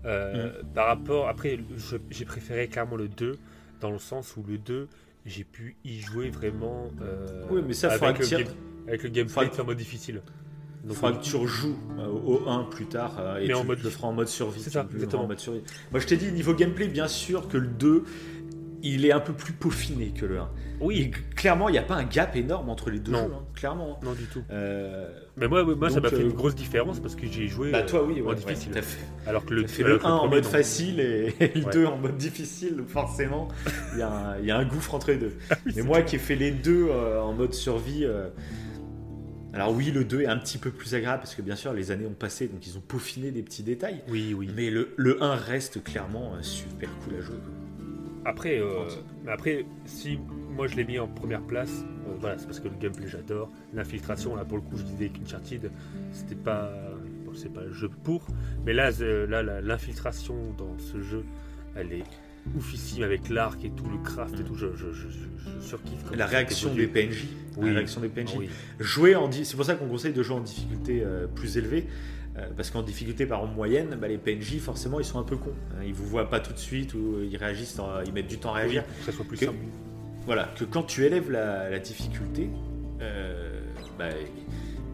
Euh, 0.06 0.62
Par 0.76 0.86
rapport, 0.88 1.28
après, 1.28 1.60
j'ai 2.12 2.26
préféré 2.26 2.68
clairement 2.68 2.96
le 2.96 3.08
2, 3.08 3.38
dans 3.82 3.90
le 3.90 3.98
sens 3.98 4.38
où 4.38 4.44
le 4.48 4.60
2, 4.60 4.88
j'ai 5.26 5.44
pu 5.44 5.78
y 5.84 6.00
jouer 6.00 6.30
vraiment 6.30 6.92
euh, 7.02 7.48
Oui, 7.50 7.62
mais 7.66 7.74
ça, 7.74 7.92
avec, 7.92 8.20
le 8.20 8.26
game- 8.28 8.48
avec 8.88 9.02
le 9.04 9.10
gameplay 9.10 9.50
que- 9.50 9.62
en 9.62 9.66
mode 9.66 9.78
difficile. 9.78 10.22
Il 10.86 10.90
Donc, 10.90 10.98
faudra 10.98 11.18
que 11.18 11.24
tu 11.24 11.36
rejoues 11.36 11.76
euh, 11.98 12.06
au 12.08 12.48
1 12.48 12.66
plus 12.66 12.86
tard 12.86 13.16
euh, 13.20 13.38
et 13.40 13.42
Mais 13.42 13.48
tu 13.48 13.54
en 13.56 13.64
mode- 13.64 13.82
le 13.84 13.90
feras 13.90 14.08
en 14.08 14.14
mode 14.14 14.28
survie. 14.28 14.62
C'est 14.62 14.70
ça, 14.70 14.84
le 14.84 14.88
feras 14.90 14.96
exactement. 14.98 15.24
en 15.24 15.28
mode 15.28 15.40
survie. 15.40 15.62
Moi 15.92 16.00
je 16.00 16.06
t'ai 16.06 16.16
dit, 16.18 16.32
niveau 16.32 16.54
gameplay, 16.54 16.88
bien 16.88 17.08
sûr 17.08 17.48
que 17.48 17.58
le 17.58 17.68
2, 17.68 18.04
il 18.84 19.04
est 19.06 19.12
un 19.12 19.20
peu 19.20 19.34
plus 19.34 19.54
peaufiné 19.54 20.10
que 20.16 20.28
le 20.28 20.38
1. 20.38 20.50
oui, 20.82 21.00
Et 21.02 21.10
clairement, 21.36 21.70
il 21.70 21.72
n'y 21.72 21.80
a 21.80 21.84
pas 21.84 21.96
un 21.96 22.04
gap 22.04 22.36
énorme 22.36 22.70
entre 22.70 22.92
les 22.92 23.00
deux 23.00 23.12
Non. 23.14 23.26
jeux, 23.26 23.34
hein, 23.34 23.44
clairement. 23.56 24.00
non 24.04 24.14
du 24.14 24.26
tout. 24.26 24.44
Euh, 24.52 25.10
Mais 25.38 25.48
moi, 25.48 25.64
moi 25.64 25.90
ça 25.90 26.00
m'a 26.02 26.10
fait 26.10 26.18
euh, 26.18 26.22
une 26.30 26.34
grosse 26.34 26.54
différence 26.54 27.00
parce 27.00 27.16
que 27.16 27.26
j'ai 27.26 27.48
joué 27.48 27.72
bah 27.72 27.82
toi 27.82 28.04
oui, 28.04 28.22
en 28.22 28.26
ouais, 28.26 28.36
difficile. 28.36 28.70
ouais, 28.70 28.76
t'as 28.76 28.82
fait, 28.84 29.06
alors 29.26 29.44
que 29.44 29.56
le, 29.56 29.66
fait 29.66 29.82
alors 29.84 29.94
le 29.96 30.00
que 30.00 30.06
1 30.06 30.10
en 30.12 30.18
premier, 30.20 30.36
mode 30.36 30.44
non. 30.44 30.50
facile 30.52 31.00
et, 31.00 31.34
et 31.40 31.52
le 31.56 31.66
Ouais. 31.66 31.74
2 31.74 31.86
en 31.88 31.98
mode 31.98 32.18
difficile, 32.18 32.76
donc 32.78 32.90
forcément, 32.90 33.48
il 33.94 34.00
y, 34.00 34.02
a 34.04 34.12
un- 34.12 34.38
il 34.40 34.46
y 34.46 34.52
a 34.52 34.58
un 34.60 34.66
gouffre 34.66 34.94
entre 34.94 35.10
les 35.10 35.18
deux. 35.18 35.34
Oui, 35.66 35.74
Mais 35.78 35.82
moi 35.82 36.04
qui 36.04 36.18
ai 36.18 36.20
fait 36.20 36.36
les 36.36 36.52
deux 36.52 36.88
euh, 36.92 37.20
en 37.22 37.34
mode 37.34 37.56
survie, 37.56 38.06
euh, 38.06 38.28
alors 39.56 39.74
oui, 39.74 39.92
le 39.92 40.04
2 40.04 40.22
est 40.22 40.28
un 40.28 40.38
petit 40.38 40.58
peu 40.58 40.70
plus 40.70 40.94
agréable 40.96 41.20
parce 41.22 41.34
que 41.34 41.42
bien 41.42 41.56
sûr 41.56 41.74
les 41.74 41.90
années 41.92 42.06
ont 42.06 42.14
passé, 42.14 42.48
donc 42.48 42.68
ils 42.68 42.78
ont 42.78 42.82
peaufiné 42.82 43.32
des 43.32 43.42
petits 43.42 43.64
détails. 43.64 44.02
Oui, 44.10 44.34
oui. 44.38 44.50
Mais 44.56 44.70
le, 44.70 44.94
le 44.98 45.24
1 45.24 45.36
reste 45.36 45.84
clairement 45.84 46.34
euh, 46.36 46.42
super 46.42 46.90
cool 47.00 47.16
à 47.16 47.22
jouer. 47.22 47.38
quoi. 47.38 47.54
Après, 48.26 48.60
euh, 48.60 48.88
après, 49.28 49.66
si 49.86 50.18
moi 50.50 50.68
je 50.68 50.76
l'ai 50.76 50.84
mis 50.84 50.98
en 50.98 51.08
première 51.08 51.42
place, 51.44 51.86
euh, 52.08 52.16
voilà, 52.20 52.38
c'est 52.40 52.46
parce 52.48 52.60
que 52.60 52.68
le 52.68 52.76
gameplay 52.76 53.08
j'adore. 53.08 53.52
L'infiltration, 53.74 54.36
là 54.36 54.44
pour 54.44 54.58
le 54.58 54.64
coup, 54.64 54.78
je 54.78 54.84
disais 54.84 55.10
qu'Uncharted, 55.10 55.72
c'était 56.12 56.34
pas, 56.36 56.72
bon, 57.24 57.34
c'est 57.36 57.54
pas 57.54 57.62
le 57.62 57.72
jeu 57.72 57.90
pour. 58.04 58.26
Mais 58.66 58.74
là, 58.74 58.90
euh, 59.02 59.28
là, 59.28 59.62
l'infiltration 59.62 60.36
dans 60.58 60.76
ce 60.80 61.02
jeu, 61.02 61.24
elle 61.76 61.94
est 61.94 62.04
oufissime 62.58 63.04
avec 63.04 63.30
l'arc 63.30 63.64
et 63.66 63.70
tout, 63.72 63.90
le 63.90 63.98
craft 63.98 64.40
et 64.40 64.44
Mm. 64.44 64.46
tout. 64.46 64.56
Je, 64.56 64.68
je, 64.76 64.92
je, 64.94 65.08
je- 65.10 65.60
je 65.62 65.66
surkiffe. 65.66 66.00
La 66.16 66.26
réaction 66.26 66.74
des. 66.74 66.88
PNJ. 66.88 67.26
Oui. 67.58 67.68
La 67.70 67.76
réaction 67.76 68.02
des 68.02 68.10
PNJ. 68.10 68.32
Ah 68.34 68.38
oui. 68.40 68.50
Jouer 68.80 69.16
en 69.16 69.32
c'est 69.32 69.56
pour 69.56 69.66
ça 69.66 69.76
qu'on 69.76 69.88
conseille 69.88 70.14
de 70.14 70.22
jouer 70.24 70.36
en 70.36 70.42
difficulté 70.42 71.02
euh, 71.04 71.28
plus 71.28 71.58
élevée. 71.58 71.86
euh, 72.38 72.48
parce 72.58 72.70
qu'en 72.70 72.82
difficulté 72.84 73.26
par 73.26 73.40
exemple 73.40 73.56
moyenne, 73.56 73.98
bah, 74.00 74.08
les 74.10 74.18
PNJ 74.18 74.58
forcément 74.60 75.00
ils 75.00 75.06
sont 75.06 75.20
un 75.20 75.24
peu 75.24 75.38
cons. 75.38 75.54
hein. 75.72 75.84
ils 75.86 75.94
vous 75.94 76.06
voient 76.06 76.30
pas 76.30 76.42
tout 76.42 76.52
de 76.52 76.58
suite 76.60 76.94
ou 76.94 77.20
ils 77.24 77.38
réagissent, 77.38 77.78
dans- 77.78 78.02
ils 78.02 78.12
mettent 78.12 78.28
du 78.28 78.38
temps 78.40 78.50
à 78.54 78.56
Oui, 78.58 78.62
réagir. 78.64 78.84
que 79.00 79.06
ça 79.06 79.12
soit 79.14 79.24
plus 79.26 79.38
Que- 79.38 79.46
simple. 79.46 79.58
Voilà, 80.26 80.52
que 80.58 80.66
quand 80.66 80.84
tu 80.84 81.06
élèves 81.06 81.32
la, 81.32 81.70
la 81.70 81.80
difficulté, 81.80 82.50
euh, 83.02 83.62
bah, 83.98 84.10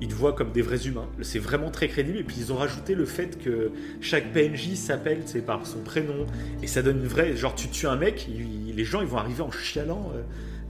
ils 0.02 0.08
te 0.08 0.14
voient 0.14 0.34
comme 0.34 0.52
des 0.52 0.62
vrais 0.62 0.88
humains. 0.88 1.08
C'est 1.22 1.40
vraiment 1.40 1.70
très 1.72 1.88
crédible. 1.88 2.18
Et 2.18 2.24
puis 2.24 2.36
ils 2.40 2.52
ont 2.52 2.58
rajouté 2.58 2.96
le 2.96 3.06
fait 3.06 3.38
que 3.42 3.72
chaque 4.02 4.34
PNJ 4.34 4.74
s'appelle 4.76 5.22
c'est 5.26 5.42
par 5.46 5.66
son 5.66 5.82
prénom. 5.84 6.26
Et 6.64 6.68
ça 6.68 6.82
donne 6.82 6.98
une 6.98 7.08
vraie. 7.08 7.36
Genre, 7.38 7.54
tu 7.56 7.70
tues 7.70 7.88
un 7.88 7.96
mec, 7.96 8.28
il- 8.28 8.76
les 8.76 8.84
gens 8.84 9.02
ils 9.02 9.08
vont 9.08 9.18
arriver 9.18 9.42
en 9.42 9.52
chialant. 9.52 10.12
euh, 10.16 10.24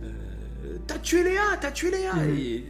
euh, 0.04 0.78
t'as 0.88 1.00
tué 1.00 1.24
Léa, 1.24 1.58
t'as 1.60 1.72
tué 1.72 1.92
Léa. 1.92 2.14
Mhm. 2.16 2.38
Et 2.38 2.66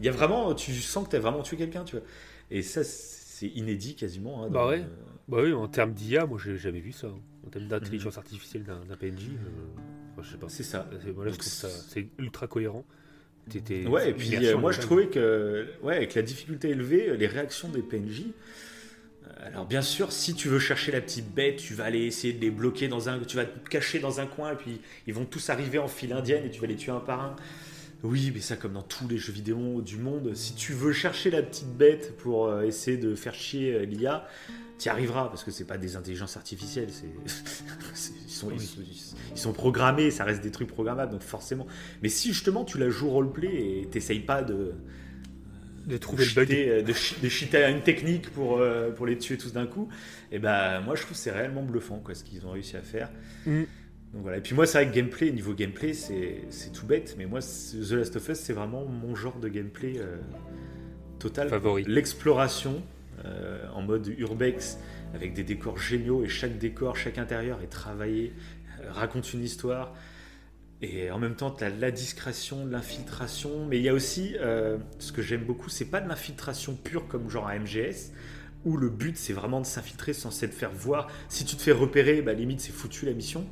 Il 0.00 0.06
y 0.06 0.08
a 0.08 0.12
vraiment. 0.12 0.54
Tu 0.54 0.72
sens 0.74 1.04
que 1.06 1.10
t'as 1.10 1.18
vraiment 1.18 1.42
tué 1.42 1.56
quelqu'un, 1.56 1.84
tu 1.84 1.96
vois. 1.96 2.04
Et 2.50 2.62
ça, 2.62 2.82
c'est 2.84 3.48
inédit 3.48 3.94
quasiment. 3.96 4.44
hein, 4.44 4.48
Bah 4.50 4.66
ouais. 4.68 4.84
Bah 5.28 5.38
oui, 5.42 5.52
en 5.52 5.68
termes 5.68 5.92
d'IA, 5.92 6.24
moi 6.24 6.38
j'ai 6.42 6.56
jamais 6.56 6.80
vu 6.80 6.92
ça. 6.92 7.08
En 7.46 7.50
termes 7.50 7.66
d'intelligence 7.68 8.16
artificielle 8.16 8.62
d'un 8.64 8.96
PNJ, 8.96 9.28
euh, 9.32 9.36
enfin, 10.12 10.22
je 10.22 10.30
sais 10.32 10.38
pas. 10.38 10.48
C'est 10.48 10.62
ça. 10.62 10.88
C'est- 11.02 11.10
Voilà, 11.10 11.30
je 11.30 11.36
Donc, 11.36 11.40
trouve 11.40 11.52
ça 11.52 11.68
c'est 11.68 12.06
ultra 12.18 12.46
cohérent. 12.46 12.84
T'étais- 13.48 13.86
Ouais, 13.86 14.10
et 14.10 14.12
puis 14.12 14.28
euh, 14.46 14.52
moi 14.58 14.72
je 14.72 14.80
trouvais 14.86 15.06
que, 15.06 15.66
ouais, 15.82 15.96
avec 15.96 16.14
la 16.14 16.22
difficulté 16.22 16.70
élevée, 16.70 17.16
les 17.16 17.26
réactions 17.26 17.68
des 17.68 17.82
PNJ. 17.82 18.22
euh, 19.26 19.30
Alors 19.46 19.66
bien 19.66 19.82
sûr, 19.82 20.12
si 20.12 20.34
tu 20.34 20.48
veux 20.48 20.58
chercher 20.58 20.92
la 20.92 21.00
petite 21.00 21.32
bête, 21.34 21.56
tu 21.56 21.74
vas 21.74 21.84
aller 21.84 22.04
essayer 22.06 22.32
de 22.32 22.40
les 22.40 22.50
bloquer 22.50 22.88
dans 22.88 23.08
un, 23.08 23.18
tu 23.20 23.36
vas 23.36 23.44
te 23.46 23.68
cacher 23.68 23.98
dans 24.00 24.20
un 24.20 24.26
coin 24.26 24.52
et 24.52 24.56
puis 24.56 24.80
ils 25.06 25.14
vont 25.14 25.24
tous 25.24 25.50
arriver 25.50 25.78
en 25.78 25.88
file 25.88 26.12
indienne 26.12 26.44
et 26.44 26.50
tu 26.50 26.60
vas 26.60 26.66
les 26.66 26.76
tuer 26.76 26.92
un 26.92 27.00
par 27.00 27.20
un. 27.22 27.36
Oui, 28.04 28.30
mais 28.32 28.40
ça 28.40 28.54
comme 28.56 28.74
dans 28.74 28.82
tous 28.82 29.08
les 29.08 29.18
jeux 29.18 29.32
vidéo 29.32 29.80
du 29.82 29.96
monde, 29.96 30.32
si 30.34 30.54
tu 30.54 30.72
veux 30.72 30.92
chercher 30.92 31.30
la 31.30 31.42
petite 31.42 31.76
bête 31.76 32.16
pour 32.18 32.46
euh, 32.46 32.62
essayer 32.62 32.96
de 32.96 33.14
faire 33.16 33.34
chier 33.34 33.74
euh, 33.74 33.84
l'IA, 33.84 34.28
tu 34.78 34.86
y 34.86 34.88
arriveras 34.88 35.28
parce 35.28 35.44
que 35.44 35.50
c'est 35.50 35.64
pas 35.64 35.76
des 35.78 35.96
intelligences 35.96 36.36
artificielles, 36.36 36.88
c'est, 36.90 37.06
ils, 38.26 38.30
sont, 38.32 38.50
ils, 38.52 38.60
sont, 38.60 38.80
ils 39.32 39.38
sont 39.38 39.52
programmés, 39.52 40.10
ça 40.10 40.24
reste 40.24 40.42
des 40.42 40.50
trucs 40.50 40.68
programmables 40.68 41.12
donc 41.12 41.22
forcément. 41.22 41.66
Mais 42.02 42.08
si 42.08 42.28
justement 42.32 42.64
tu 42.64 42.78
la 42.78 42.88
joues 42.88 43.10
roleplay 43.10 43.80
et 43.82 43.88
t'essayes 43.90 44.20
pas 44.20 44.42
de 44.42 44.74
de 45.86 45.94
de 45.94 45.96
trouver 45.96 46.24
le 46.24 46.30
cheater, 46.30 46.68
euh, 46.68 46.82
de, 46.82 46.92
chi- 46.92 47.16
de 47.22 47.28
cheater 47.30 47.64
à 47.64 47.70
une 47.70 47.80
technique 47.80 48.30
pour, 48.30 48.58
euh, 48.58 48.90
pour 48.90 49.06
les 49.06 49.16
tuer 49.16 49.38
tous 49.38 49.54
d'un 49.54 49.66
coup, 49.66 49.88
et 50.30 50.38
ben 50.38 50.80
moi 50.82 50.94
je 50.96 51.02
trouve 51.02 51.16
c'est 51.16 51.30
réellement 51.30 51.62
bluffant 51.62 51.98
quoi, 51.98 52.14
ce 52.14 52.24
qu'ils 52.24 52.46
ont 52.46 52.50
réussi 52.50 52.76
à 52.76 52.82
faire. 52.82 53.10
Mm. 53.46 53.62
Donc 54.12 54.22
voilà. 54.22 54.36
Et 54.36 54.40
puis 54.42 54.54
moi 54.54 54.66
c'est 54.66 54.78
vrai 54.82 54.90
que 54.90 54.94
gameplay, 54.94 55.30
niveau 55.32 55.54
gameplay, 55.54 55.94
c'est 55.94 56.72
tout 56.74 56.84
bête, 56.86 57.14
mais 57.18 57.24
moi 57.26 57.40
The 57.40 57.90
Last 57.92 58.16
of 58.16 58.28
Us 58.28 58.38
c'est 58.38 58.52
vraiment 58.52 58.84
mon 58.84 59.14
genre 59.14 59.38
de 59.38 59.48
gameplay 59.48 59.94
euh, 59.98 60.18
total. 61.18 61.48
Favori. 61.48 61.84
L'exploration 61.86 62.82
en 63.74 63.82
mode 63.82 64.06
urbex 64.18 64.78
avec 65.14 65.34
des 65.34 65.44
décors 65.44 65.78
géniaux 65.78 66.24
et 66.24 66.28
chaque 66.28 66.58
décor, 66.58 66.96
chaque 66.96 67.18
intérieur 67.18 67.60
est 67.62 67.68
travaillé, 67.68 68.32
euh, 68.80 68.92
raconte 68.92 69.32
une 69.32 69.42
histoire. 69.42 69.94
Et 70.80 71.10
en 71.10 71.18
même 71.18 71.34
temps, 71.34 71.50
tu 71.50 71.64
as 71.64 71.70
la 71.70 71.90
discrétion, 71.90 72.64
l'infiltration. 72.66 73.66
Mais 73.66 73.78
il 73.78 73.82
y 73.82 73.88
a 73.88 73.94
aussi, 73.94 74.36
euh, 74.38 74.78
ce 74.98 75.10
que 75.12 75.22
j'aime 75.22 75.44
beaucoup, 75.44 75.68
c'est 75.68 75.86
pas 75.86 76.00
de 76.00 76.08
l'infiltration 76.08 76.74
pure 76.74 77.08
comme 77.08 77.28
genre 77.28 77.48
à 77.48 77.58
MGS, 77.58 78.12
où 78.64 78.76
le 78.76 78.88
but 78.88 79.16
c'est 79.16 79.32
vraiment 79.32 79.60
de 79.60 79.66
s'infiltrer 79.66 80.12
sans 80.12 80.30
se 80.30 80.46
faire 80.46 80.70
voir. 80.70 81.08
Si 81.28 81.44
tu 81.44 81.56
te 81.56 81.62
fais 81.62 81.72
repérer, 81.72 82.22
bah, 82.22 82.32
limite 82.32 82.60
c'est 82.60 82.72
foutu 82.72 83.06
la 83.06 83.12
mission. 83.12 83.46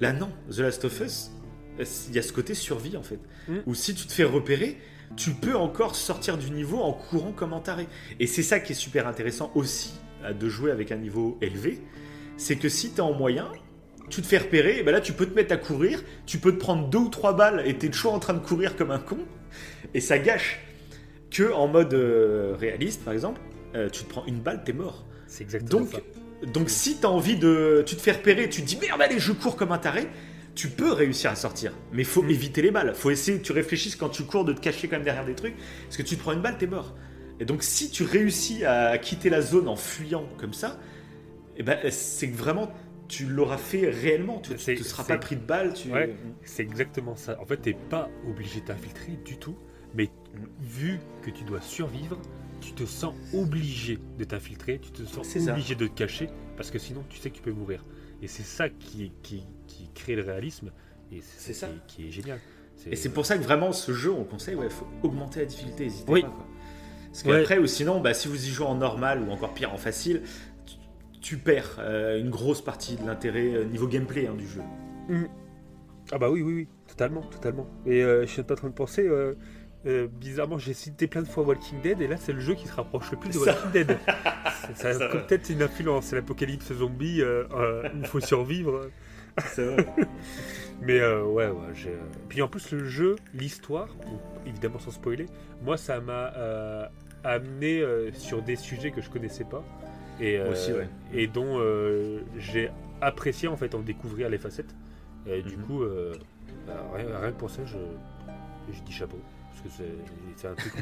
Là 0.00 0.12
non, 0.12 0.30
The 0.50 0.58
Last 0.58 0.84
of 0.84 1.00
Us, 1.00 1.30
euh, 1.78 1.84
il 2.08 2.14
y 2.14 2.18
a 2.18 2.22
ce 2.22 2.32
côté 2.32 2.54
survie 2.54 2.96
en 2.96 3.02
fait. 3.02 3.20
Mm. 3.48 3.58
Où 3.66 3.74
si 3.74 3.94
tu 3.94 4.06
te 4.06 4.12
fais 4.12 4.24
repérer, 4.24 4.78
tu 5.16 5.30
peux 5.30 5.56
encore 5.56 5.94
sortir 5.94 6.36
du 6.38 6.50
niveau 6.50 6.80
en 6.80 6.92
courant 6.92 7.32
comme 7.32 7.52
un 7.52 7.60
taré. 7.60 7.86
Et 8.20 8.26
c'est 8.26 8.42
ça 8.42 8.60
qui 8.60 8.72
est 8.72 8.76
super 8.76 9.06
intéressant 9.06 9.50
aussi 9.54 9.94
euh, 10.24 10.32
de 10.32 10.48
jouer 10.48 10.70
avec 10.70 10.92
un 10.92 10.96
niveau 10.96 11.38
élevé, 11.40 11.80
c'est 12.36 12.56
que 12.56 12.68
si 12.68 12.90
tu 12.90 12.96
es 12.96 13.00
en 13.00 13.12
moyen, 13.12 13.48
tu 14.10 14.22
te 14.22 14.26
fais 14.26 14.38
repérer, 14.38 14.78
et 14.78 14.82
ben 14.82 14.92
là 14.92 15.00
tu 15.00 15.12
peux 15.12 15.26
te 15.26 15.34
mettre 15.34 15.52
à 15.52 15.56
courir, 15.56 16.02
tu 16.26 16.38
peux 16.38 16.52
te 16.52 16.58
prendre 16.58 16.88
deux 16.88 16.98
ou 16.98 17.08
trois 17.08 17.34
balles 17.34 17.62
et 17.66 17.76
t'es 17.76 17.88
toujours 17.88 18.14
en 18.14 18.18
train 18.18 18.34
de 18.34 18.38
courir 18.40 18.76
comme 18.76 18.90
un 18.90 18.98
con, 18.98 19.18
et 19.94 20.00
ça 20.00 20.18
gâche. 20.18 20.60
Que 21.30 21.52
en 21.52 21.66
mode 21.66 21.92
euh, 21.92 22.54
réaliste 22.58 23.04
par 23.04 23.12
exemple, 23.12 23.40
euh, 23.74 23.88
tu 23.90 24.04
te 24.04 24.08
prends 24.08 24.24
une 24.26 24.38
balle, 24.40 24.62
t'es 24.64 24.72
mort. 24.72 25.04
C'est 25.26 25.42
exactement 25.42 25.80
Donc, 25.80 25.90
ça. 25.90 25.98
donc 26.52 26.70
si 26.70 26.98
t'as 26.98 27.08
envie 27.08 27.36
de. 27.36 27.82
Tu 27.84 27.96
te 27.96 28.00
fais 28.00 28.12
repérer, 28.12 28.48
tu 28.48 28.62
te 28.62 28.66
dis 28.66 28.78
merde, 28.80 29.02
allez, 29.02 29.18
je 29.18 29.32
cours 29.32 29.56
comme 29.56 29.72
un 29.72 29.78
taré, 29.78 30.08
tu 30.56 30.68
peux 30.68 30.90
réussir 30.92 31.30
à 31.30 31.36
sortir. 31.36 31.72
Mais 31.92 32.02
faut 32.02 32.22
Mm. 32.22 32.30
éviter 32.30 32.62
les 32.62 32.70
balles. 32.72 32.94
Faut 32.94 33.10
essayer 33.10 33.38
que 33.38 33.44
tu 33.44 33.52
réfléchisses 33.52 33.94
quand 33.94 34.08
tu 34.08 34.24
cours 34.24 34.44
de 34.44 34.52
te 34.52 34.60
cacher 34.60 34.88
quand 34.88 34.96
même 34.96 35.04
derrière 35.04 35.24
des 35.26 35.34
trucs. 35.36 35.54
Parce 35.84 35.96
que 35.96 36.02
tu 36.02 36.16
te 36.16 36.20
prends 36.22 36.32
une 36.32 36.42
balle, 36.42 36.58
t'es 36.58 36.66
mort. 36.66 36.96
Et 37.38 37.44
donc 37.44 37.62
si 37.62 37.90
tu 37.90 38.02
réussis 38.02 38.64
à 38.64 38.98
quitter 38.98 39.30
la 39.30 39.42
zone 39.42 39.68
en 39.68 39.76
fuyant 39.76 40.26
comme 40.38 40.54
ça, 40.54 40.80
eh 41.58 41.62
ben, 41.62 41.78
c'est 41.90 42.28
que 42.30 42.36
vraiment 42.36 42.72
tu 43.08 43.26
l'auras 43.26 43.58
fait 43.58 43.88
réellement. 43.88 44.40
Tu 44.40 44.52
ne 44.52 44.76
seras 44.82 45.04
pas 45.04 45.18
pris 45.18 45.36
de 45.36 45.42
balle. 45.42 45.74
Tu... 45.74 45.92
Ouais. 45.92 46.16
C'est 46.42 46.62
exactement 46.62 47.14
ça. 47.14 47.38
En 47.40 47.44
fait, 47.46 47.58
t'es 47.58 47.76
pas 47.90 48.08
obligé 48.28 48.60
de 48.62 48.66
t'infiltrer 48.66 49.12
du 49.24 49.36
tout, 49.36 49.56
mais 49.94 50.10
vu 50.60 50.98
que 51.22 51.30
tu 51.30 51.44
dois 51.44 51.60
survivre, 51.60 52.18
tu 52.60 52.72
te 52.72 52.84
sens 52.84 53.14
obligé 53.34 53.98
de 54.18 54.24
t'infiltrer, 54.24 54.80
tu 54.82 54.90
te 54.90 55.02
sens 55.04 55.28
ça. 55.28 55.52
obligé 55.52 55.74
de 55.76 55.86
te 55.86 55.92
cacher, 55.94 56.28
parce 56.56 56.70
que 56.70 56.78
sinon 56.78 57.04
tu 57.08 57.18
sais 57.18 57.30
que 57.30 57.36
tu 57.36 57.42
peux 57.42 57.52
mourir. 57.52 57.84
Et 58.22 58.26
c'est 58.28 58.42
ça 58.42 58.68
qui, 58.70 59.12
qui, 59.22 59.44
qui 59.76 59.90
crée 59.94 60.14
le 60.16 60.22
réalisme, 60.22 60.70
et 61.12 61.20
C'est 61.22 61.52
ça. 61.52 61.68
Qui, 61.86 61.96
qui 62.02 62.08
est 62.08 62.10
génial. 62.10 62.38
Et 62.90 62.96
c'est 62.96 63.08
pour 63.08 63.24
ça 63.26 63.36
que 63.38 63.42
vraiment 63.42 63.72
ce 63.72 63.92
jeu, 63.92 64.12
on 64.12 64.20
le 64.20 64.24
conseille, 64.24 64.54
ouais, 64.54 64.68
faut 64.70 64.86
augmenter 65.02 65.40
la 65.40 65.46
difficulté, 65.46 65.84
n'hésitez 65.84 66.12
Oui. 66.12 66.22
pas. 66.22 66.28
Quoi. 66.28 66.46
Parce 67.10 67.24
Ouais. 67.24 67.38
qu'après, 67.40 67.58
ou 67.58 67.66
sinon, 67.66 68.00
bah, 68.00 68.12
si 68.14 68.28
vous 68.28 68.46
y 68.46 68.50
jouez 68.50 68.66
en 68.66 68.74
normal 68.74 69.22
ou 69.22 69.30
encore 69.30 69.54
pire 69.54 69.72
en 69.72 69.78
facile, 69.78 70.22
tu, 70.66 70.76
tu 71.20 71.36
perds 71.38 71.76
euh, 71.78 72.18
une 72.20 72.28
grosse 72.30 72.62
partie 72.62 72.96
de 72.96 73.06
l'intérêt 73.06 73.54
euh, 73.54 73.64
niveau 73.64 73.86
gameplay 73.88 74.26
hein, 74.26 74.34
du 74.34 74.46
jeu. 74.46 74.60
Ah 76.12 76.18
bah 76.18 76.30
oui, 76.30 76.42
oui, 76.42 76.52
oui, 76.54 76.68
totalement, 76.86 77.22
totalement. 77.22 77.66
Et 77.86 78.02
euh, 78.02 78.26
je 78.26 78.30
suis 78.30 78.42
pas 78.42 78.54
en 78.54 78.56
train 78.58 78.68
de 78.68 78.74
penser, 78.74 79.06
euh, 79.08 79.34
euh, 79.86 80.06
bizarrement, 80.08 80.58
j'ai 80.58 80.74
cité 80.74 81.06
plein 81.06 81.22
de 81.22 81.28
fois 81.28 81.42
Walking 81.44 81.80
Dead, 81.80 82.00
et 82.00 82.06
là 82.06 82.16
c'est 82.16 82.32
le 82.32 82.40
jeu 82.40 82.54
qui 82.54 82.66
se 82.68 82.74
rapproche 82.74 83.10
le 83.10 83.16
plus 83.16 83.30
de 83.30 83.34
Ça. 83.38 83.52
Walking 83.52 83.70
Dead. 83.72 83.96
ça 84.74 84.92
Ça 84.94 85.08
peut-être 85.08 85.48
une 85.50 85.62
influence, 85.62 86.06
c'est 86.06 86.16
l'apocalypse 86.16 86.72
zombie, 86.74 87.22
euh, 87.22 87.44
euh, 87.54 87.88
il 87.94 88.06
faut 88.06 88.20
survivre. 88.20 88.88
C'est 89.46 89.64
vrai. 89.64 89.86
Mais 90.82 91.00
euh, 91.00 91.24
ouais, 91.24 91.48
ouais, 91.48 91.74
j'ai... 91.74 91.96
Puis 92.28 92.42
en 92.42 92.48
plus, 92.48 92.70
le 92.72 92.84
jeu, 92.84 93.16
l'histoire, 93.34 93.88
bon, 94.04 94.18
évidemment 94.46 94.78
sans 94.78 94.90
spoiler, 94.90 95.26
moi 95.62 95.76
ça 95.76 96.00
m'a 96.00 96.32
euh, 96.36 96.86
amené 97.24 97.80
euh, 97.80 98.12
sur 98.12 98.42
des 98.42 98.56
sujets 98.56 98.90
que 98.90 99.00
je 99.00 99.08
connaissais 99.10 99.44
pas. 99.44 99.64
Et, 100.20 100.38
euh, 100.38 100.52
Aussi, 100.52 100.72
ouais. 100.72 100.88
et 101.12 101.26
dont 101.26 101.58
euh, 101.58 102.20
j'ai 102.38 102.70
apprécié 103.00 103.48
en 103.48 103.56
fait 103.56 103.74
en 103.74 103.80
découvrir 103.80 104.28
les 104.28 104.38
facettes. 104.38 104.74
Et 105.26 105.42
du 105.42 105.56
Mhm. 105.56 105.62
coup, 105.64 105.82
euh, 105.82 106.12
bah, 106.66 106.74
rien, 106.94 107.06
rien 107.20 107.32
que 107.32 107.38
pour 107.38 107.50
ça, 107.50 107.62
je, 107.66 107.76
je 108.72 108.80
dis 108.82 108.92
chapeau. 108.92 109.18
Parce 109.50 109.60
que 109.62 109.68
c'est 109.82 109.94
c'est 110.36 110.48
un 110.48 110.54
truc 110.54 110.72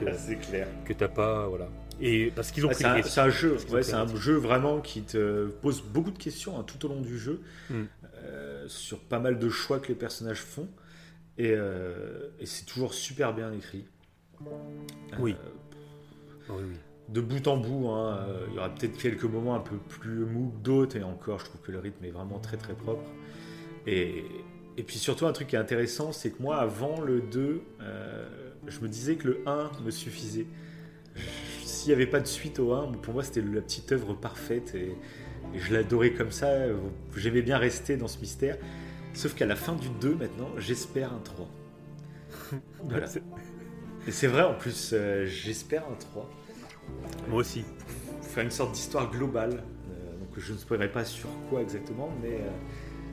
que, 0.00 0.12
c'est 0.16 0.36
clair. 0.36 0.66
que 0.86 0.92
t'as 0.94 1.08
pas. 1.08 1.46
Voilà. 1.46 1.68
Et 2.00 2.32
parce 2.34 2.50
qu'ils 2.50 2.64
ont 2.64 2.68
Ouais, 2.68 2.74
pris 2.74 2.82
c'est 2.82 2.88
le 2.88 2.94
un, 2.94 2.96
risque. 2.96 3.08
c'est 3.10 3.20
un 3.20 3.28
jeu, 3.28 3.50
Parce 3.52 3.64
qu'ils 3.64 3.72
ont 3.72 3.76
ouais, 3.76 3.80
pris 3.82 3.90
c'est 3.90 3.96
un 3.96 4.04
risque. 4.04 4.16
jeu 4.16 4.34
vraiment 4.34 4.80
qui 4.80 5.02
te 5.02 5.46
pose 5.62 5.82
beaucoup 5.82 6.10
de 6.10 6.18
questions 6.18 6.58
hein, 6.58 6.64
tout 6.66 6.84
au 6.86 6.88
long 6.88 7.00
du 7.02 7.18
jeu 7.18 7.42
Mm. 7.70 7.82
Euh, 8.22 8.68
sur 8.68 9.00
pas 9.00 9.18
mal 9.18 9.38
de 9.38 9.48
choix 9.48 9.80
que 9.80 9.88
les 9.88 9.94
personnages 9.94 10.40
font 10.40 10.68
et, 11.38 11.52
euh, 11.52 12.28
et 12.38 12.46
c'est 12.46 12.64
toujours 12.64 12.94
super 12.94 13.34
bien 13.34 13.52
écrit. 13.52 13.86
Oui. 15.18 15.34
Euh, 15.34 16.52
Oui, 16.52 16.62
oui. 16.68 16.76
de 17.08 17.20
bout 17.20 17.46
en 17.48 17.56
bout, 17.56 17.88
hein, 17.88 18.26
il 18.48 18.54
y 18.54 18.58
aura 18.58 18.70
peut-être 18.74 18.98
quelques 18.98 19.24
moments 19.24 19.54
un 19.54 19.60
peu 19.60 19.76
plus 19.76 20.24
mou 20.24 20.50
que 20.50 20.62
d'autres 20.64 20.96
et 20.96 21.02
encore, 21.02 21.38
je 21.38 21.46
trouve 21.46 21.60
que 21.60 21.72
le 21.72 21.78
rythme 21.78 22.04
est 22.04 22.10
vraiment 22.10 22.38
très 22.38 22.56
très 22.56 22.74
propre. 22.74 23.04
Et, 23.86 24.24
et 24.76 24.82
puis 24.82 24.98
surtout 24.98 25.26
un 25.26 25.32
truc 25.32 25.48
qui 25.48 25.56
est 25.56 25.58
intéressant, 25.60 26.12
c'est 26.12 26.30
que 26.30 26.42
moi 26.42 26.56
avant 26.56 27.00
le 27.00 27.20
2, 27.20 27.62
euh, 27.80 28.28
je 28.66 28.80
me 28.80 28.88
disais 28.88 29.16
que 29.16 29.28
le 29.28 29.42
1 29.46 29.70
me 29.84 29.90
suffisait. 29.90 30.46
S'il 31.64 31.88
n'y 31.88 31.94
avait 31.94 32.06
pas 32.10 32.20
de 32.20 32.26
suite 32.26 32.58
au 32.58 32.72
1, 32.72 32.92
pour 32.92 33.14
moi 33.14 33.22
c'était 33.22 33.42
la 33.42 33.60
petite 33.60 33.92
œuvre 33.92 34.14
parfaite 34.14 34.74
et, 34.74 34.96
et 35.54 35.58
je 35.58 35.72
l'adorais 35.72 36.12
comme 36.12 36.30
ça. 36.32 36.50
J'aimais 37.16 37.42
bien 37.42 37.58
rester 37.58 37.96
dans 37.96 38.08
ce 38.08 38.18
mystère. 38.18 38.56
Sauf 39.14 39.34
qu'à 39.34 39.46
la 39.46 39.56
fin 39.56 39.74
du 39.74 39.88
2 40.00 40.14
maintenant, 40.14 40.48
j'espère 40.58 41.12
un 41.12 41.20
3. 41.24 41.48
Voilà. 42.84 43.06
C'est- 43.06 43.22
Et 44.08 44.10
c'est 44.10 44.26
vrai 44.26 44.42
en 44.42 44.54
plus, 44.54 44.90
euh, 44.94 45.26
j'espère 45.26 45.82
un 45.84 45.94
3 45.94 46.28
Moi 47.28 47.38
aussi. 47.40 47.64
faire 48.22 48.44
une 48.44 48.50
sorte 48.50 48.72
d'histoire 48.72 49.10
globale. 49.10 49.62
Euh, 49.90 50.18
donc 50.18 50.30
je 50.38 50.52
ne 50.52 50.58
spoilerai 50.58 50.88
pas 50.90 51.04
sur 51.04 51.28
quoi 51.50 51.60
exactement, 51.62 52.10
mais 52.22 52.32
euh, 52.36 52.48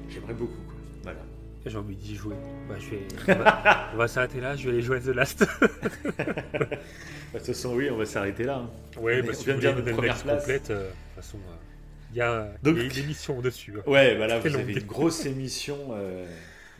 j'aimerais 0.09 0.33
beaucoup. 0.33 0.61
Quoi. 0.65 0.75
Voilà. 1.03 1.19
J'ai 1.65 1.77
envie 1.77 1.95
d'y 1.97 2.15
jouer. 2.15 2.35
Bah, 2.69 2.75
je 2.79 2.89
vais... 2.91 3.07
on 3.93 3.97
va, 3.97 4.07
s'arrêter 4.07 4.39
là, 4.39 4.55
je 4.55 4.63
vais 4.69 4.73
aller 4.75 4.81
jouer 4.81 4.97
à 4.97 4.99
The 5.01 5.07
Last. 5.07 5.45
Bah, 7.31 7.37
De 7.39 7.45
toute 7.45 7.47
façon, 7.55 7.75
oui, 7.75 7.89
on 7.91 7.97
va 7.97 8.05
s'arrêter 8.05 8.43
là. 8.43 8.55
hein. 8.57 8.69
On 8.97 9.03
bah, 9.03 9.33
si 9.33 9.41
on 9.41 9.43
vient 9.43 9.55
de 9.55 9.59
dire 9.59 9.69
une 9.71 9.75
notre 9.85 9.91
première 9.91 10.17
place. 10.17 10.39
complète, 10.41 10.69
de 10.71 10.75
toute 10.77 10.85
façon, 11.15 11.37
il 12.11 12.17
y, 12.17 12.21
a, 12.21 12.51
Donc- 12.63 12.75
il 12.77 12.83
y 12.83 12.85
a 12.85 12.91
une 12.91 13.03
émission 13.05 13.39
dessus. 13.41 13.73
hein. 13.77 13.83
Ouais, 13.89 14.15
voilà, 14.17 14.39
Très 14.39 14.49
vous 14.49 14.55
avez 14.55 14.73
une 14.73 14.79
grosse 14.79 15.25
émission. 15.25 15.77
euh, 15.91 16.25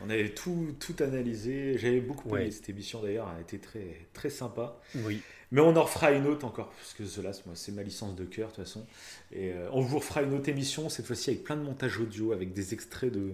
on 0.04 0.08
avait 0.10 0.30
tout, 0.30 0.74
tout 0.80 0.96
analysé. 1.02 1.76
J'avais 1.78 2.00
beaucoup 2.00 2.28
aimé 2.30 2.44
Ouais. 2.46 2.50
cette 2.50 2.68
émission 2.68 3.02
d'ailleurs, 3.02 3.28
elle 3.32 3.38
a 3.38 3.40
été 3.42 3.58
très, 3.58 4.06
très 4.14 4.30
sympa. 4.30 4.76
Oui. 5.04 5.20
Mais 5.52 5.60
on 5.60 5.74
en 5.76 5.82
refera 5.82 6.12
une 6.12 6.26
autre 6.28 6.46
encore, 6.46 6.70
parce 6.70 6.94
que 6.94 7.02
The 7.02 7.22
Last, 7.24 7.44
moi, 7.44 7.54
c'est 7.56 7.72
ma 7.72 7.82
licence 7.82 8.14
de 8.14 8.24
cœur 8.24 8.50
de 8.50 8.54
toute 8.54 8.64
façon. 8.64 8.86
Et 9.32 9.52
euh, 9.52 9.68
on 9.72 9.80
vous 9.80 9.98
refera 9.98 10.22
une 10.22 10.32
autre 10.32 10.48
émission, 10.48 10.88
cette 10.88 11.06
fois-ci 11.06 11.30
avec 11.30 11.42
plein 11.44 11.56
de 11.56 11.62
montages 11.62 11.98
audio, 11.98 12.32
avec 12.32 12.52
des 12.52 12.72
extraits 12.72 13.12
de 13.12 13.32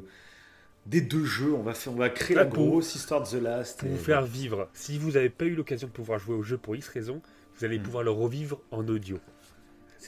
des 0.87 1.01
deux 1.01 1.25
jeux. 1.25 1.53
On 1.53 1.63
va, 1.63 1.75
faire, 1.75 1.93
on 1.93 1.97
va 1.97 2.09
créer 2.09 2.37
la 2.37 2.45
grosse 2.45 2.95
histoire 2.95 3.21
de 3.23 3.29
The 3.29 3.43
Last. 3.43 3.81
Pour 3.81 3.89
et- 3.89 3.93
vous 3.93 3.99
faire 3.99 4.23
vivre. 4.25 4.69
Si 4.73 4.99
vous 4.99 5.13
n'avez 5.13 5.31
pas 5.31 5.45
eu 5.45 5.55
l'occasion 5.55 5.89
de 5.89 5.93
pouvoir 5.93 6.19
jouer 6.21 6.37
au 6.37 6.43
jeu 6.43 6.57
pour 6.59 6.75
X 6.77 6.89
raisons, 6.89 7.21
vous 7.59 7.65
allez 7.65 7.79
Mm. 7.79 7.83
pouvoir 7.83 8.03
le 8.05 8.11
revivre 8.13 8.61
en 8.71 8.87
audio. 8.89 9.19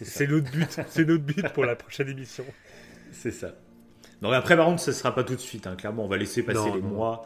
C'est 0.04 0.26
notre 0.26 0.50
but. 0.50 0.80
C'est 0.88 1.04
notre 1.06 1.24
but 1.24 1.48
pour 1.52 1.64
la 1.64 1.76
prochaine 1.76 2.08
émission. 2.08 2.44
C'est 3.12 3.30
ça. 3.30 3.54
Non, 4.22 4.30
mais 4.30 4.36
après, 4.36 4.56
par 4.56 4.66
contre, 4.66 4.82
ce 4.82 4.92
sera 4.92 5.14
pas 5.14 5.24
tout 5.24 5.34
de 5.34 5.40
suite. 5.40 5.66
hein. 5.66 5.76
Clairement, 5.76 6.04
on 6.04 6.08
va 6.08 6.16
laisser 6.16 6.42
passer 6.42 6.58
Non, 6.58 6.74
les 6.74 6.82
non. 6.82 6.88
mois. 6.88 7.24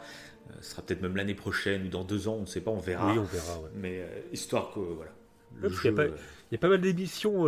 Euh, 0.49 0.53
ce 0.61 0.71
sera 0.71 0.81
peut-être 0.81 1.01
même 1.01 1.15
l'année 1.15 1.33
prochaine 1.33 1.85
ou 1.85 1.89
dans 1.89 2.03
deux 2.03 2.27
ans, 2.27 2.35
on 2.37 2.41
ne 2.41 2.45
sait 2.45 2.61
pas, 2.61 2.71
on 2.71 2.79
verra. 2.79 3.11
Oui, 3.11 3.17
on 3.17 3.23
verra. 3.23 3.59
ouais. 3.59 3.69
Mais 3.75 3.99
euh, 4.01 4.05
histoire 4.31 4.71
que, 4.73 4.79
voilà. 4.79 5.11
Le 5.55 5.69
Parce 5.69 5.81
qu'il 5.81 5.91
y 5.91 5.93
a 5.93 6.03
jeu, 6.03 6.09
pas- 6.09 6.13
euh, 6.13 6.17
Il 6.51 6.53
y 6.53 6.55
a 6.55 6.59
pas 6.59 6.69
mal 6.69 6.81
d'émissions 6.81 7.45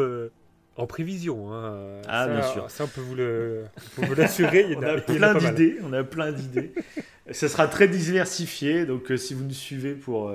en 0.77 0.87
prévision. 0.87 1.53
hein. 1.53 2.01
Ah, 2.07 2.25
Ça, 2.25 2.33
bien 2.33 2.41
sûr. 2.43 2.69
Ça, 2.71 2.83
on 2.85 2.87
peut 2.87 3.01
vous 3.01 3.15
le- 3.15 3.65
on 3.97 4.01
peut 4.01 4.07
vous 4.07 4.15
l'assurer. 4.15 4.65
Il 4.67 4.71
y 4.73 4.75
en 4.75 4.79
on 4.83 4.83
a, 4.83 5.01
plein 5.01 5.33
d'idées. 5.35 5.77
On 5.83 5.93
a 5.93 6.03
plein 6.03 6.31
d'idées. 6.31 6.73
Ce 7.31 7.47
sera 7.47 7.67
très 7.67 7.87
diversifié. 7.87 8.85
Donc, 8.85 9.11
si 9.17 9.33
vous 9.33 9.43
nous 9.43 9.51
suivez 9.53 9.93
pour 9.93 10.31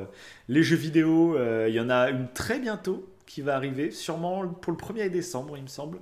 les 0.48 0.62
jeux 0.62 0.76
vidéo, 0.76 1.36
il 1.66 1.74
y 1.74 1.80
en 1.80 1.90
a 1.90 2.10
une 2.10 2.28
très 2.32 2.58
bientôt 2.60 3.08
qui 3.30 3.42
va 3.42 3.54
arriver, 3.54 3.92
sûrement 3.92 4.44
pour 4.48 4.72
le 4.72 4.76
1er 4.78 5.08
décembre, 5.08 5.56
il 5.56 5.62
me 5.62 5.68
semble. 5.68 5.98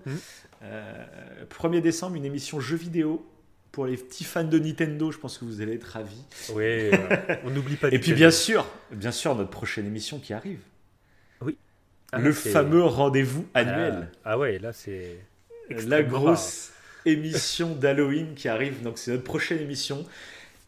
Euh, 0.62 1.04
1er 1.50 1.82
décembre, 1.82 2.16
une 2.16 2.24
émission 2.24 2.58
jeux 2.58 2.76
vidéo. 2.76 3.26
Pour 3.70 3.84
les 3.84 3.98
petits 3.98 4.24
fans 4.24 4.44
de 4.44 4.58
Nintendo, 4.58 5.12
je 5.12 5.18
pense 5.18 5.36
que 5.36 5.44
vous 5.44 5.60
allez 5.60 5.74
être 5.74 5.84
ravis. 5.84 6.24
Ouais, 6.54 6.90
euh, 6.94 7.36
on 7.44 7.50
n'oublie 7.50 7.76
pas. 7.76 7.88
Et 7.92 7.98
puis 7.98 8.14
bien 8.14 8.30
sûr, 8.30 8.66
bien 8.90 9.12
sûr, 9.12 9.34
notre 9.36 9.50
prochaine 9.50 9.86
émission 9.86 10.18
qui 10.18 10.32
arrive. 10.32 10.60
Ah, 12.10 12.18
le 12.18 12.32
c'est- 12.32 12.48
fameux 12.48 12.82
rendez-vous 12.82 13.46
Ah, 13.52 13.58
annuel. 13.60 14.08
Ah, 14.24 14.38
ouais, 14.38 14.58
là 14.58 14.72
c'est. 14.72 15.18
la 15.68 16.02
grosse 16.02 16.70
émission 17.04 17.74
d'Halloween 17.74 18.34
qui 18.34 18.48
arrive. 18.48 18.82
Donc 18.82 18.96
c'est 18.96 19.10
notre 19.10 19.24
prochaine 19.24 19.58
émission. 19.60 20.06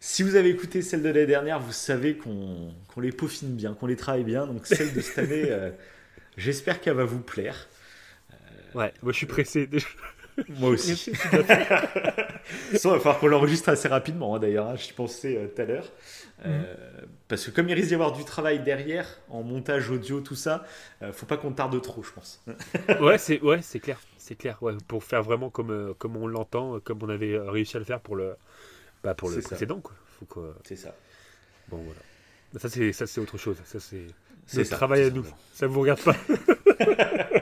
Si 0.01 0.23
vous 0.23 0.35
avez 0.37 0.51
écouté 0.51 0.83
celle 0.83 1.03
de 1.03 1.09
l'année 1.09 1.25
dernière, 1.25 1.59
vous 1.59 1.73
savez 1.73 2.17
qu'on 2.17 2.75
qu'on 2.89 3.01
les 3.01 3.13
peaufine 3.13 3.55
bien, 3.57 3.73
qu'on 3.73 3.87
les 3.87 3.97
travaille 3.97 4.25
bien. 4.25 4.47
Donc 4.47 4.67
celle 4.67 4.93
de 4.93 5.01
cette 5.01 5.19
année, 5.19 5.45
euh, 5.49 5.71
j'espère 6.36 6.81
qu'elle 6.81 6.94
va 6.94 7.05
vous 7.05 7.20
plaire. 7.20 7.68
rare. 8.75 8.84
Ouais, 8.84 8.92
moi 9.02 9.12
je 9.12 9.18
suis 9.18 9.26
pressé. 9.26 9.67
déjà. 9.67 9.86
Moi 10.49 10.70
aussi. 10.70 10.97
Ça, 10.97 11.12
il 12.73 12.78
va 12.78 12.99
falloir 12.99 13.18
qu'on 13.18 13.26
l'enregistre 13.26 13.68
assez 13.68 13.89
rapidement, 13.89 14.34
hein, 14.34 14.39
d'ailleurs. 14.39 14.68
hein, 14.68 14.76
J'y 14.76 14.92
pensais 14.94 15.36
euh, 15.36 15.49
tout 15.49 15.60
à 15.60 15.65
l'heure. 15.67 15.92
Euh, 16.47 16.75
Parce 17.28 17.44
que 17.44 17.50
comme 17.50 17.68
il 17.68 17.75
risque 17.75 17.89
d'y 17.89 17.94
avoir 17.94 18.12
du 18.12 18.25
travail 18.25 18.60
derrière, 18.62 19.07
en 19.28 19.42
montage 19.42 19.91
audio, 19.91 20.20
tout 20.20 20.36
ça, 20.36 20.65
euh, 21.02 21.12
faut 21.12 21.26
pas 21.26 21.36
qu'on 21.36 21.52
tarde 21.52 21.78
trop, 21.83 22.02
je 22.02 22.12
pense. 22.12 22.42
ouais, 23.02 23.18
c'est 23.18 23.41
ouais, 23.42 23.60
c'est 23.60 23.81
clair, 23.81 24.00
c'est 24.17 24.34
clair. 24.36 24.57
Ouais, 24.62 24.73
pour 24.89 25.05
faire 25.05 25.23
vraiment 25.23 25.50
comme 25.50 25.70
euh, 25.73 25.92
comme 25.99 26.17
on 26.17 26.26
l'entend, 26.26 26.76
euh, 26.76 26.81
comme 26.81 27.02
on 27.02 27.10
avait 27.10 27.34
euh, 27.34 27.50
réussi 27.50 27.76
à 27.76 27.81
le 27.81 27.84
faire 27.84 28.00
pour 28.00 28.17
le 28.17 28.34
bah, 29.05 29.15
pour 29.15 29.28
le 29.28 29.42
précédent 29.42 29.81
quoi. 29.81 29.94
Faut 30.18 30.26
que 30.26 30.55
C'est 30.65 30.76
ça. 30.76 30.94
bon 31.68 31.78
voilà. 31.78 32.00
Ça 32.59 32.68
c'est 32.70 32.92
ça 32.92 33.07
c'est 33.07 33.20
autre 33.20 33.36
chose. 33.36 33.59
Ça 33.65 33.78
c'est 33.78 34.07
C'est 34.57 34.65
ça, 34.65 34.77
travail 34.77 35.05
à 35.05 35.11
nous. 35.11 35.25
Ça 35.55 35.67
vous 35.67 35.81
regarde 35.81 36.01
pas. 36.03 36.17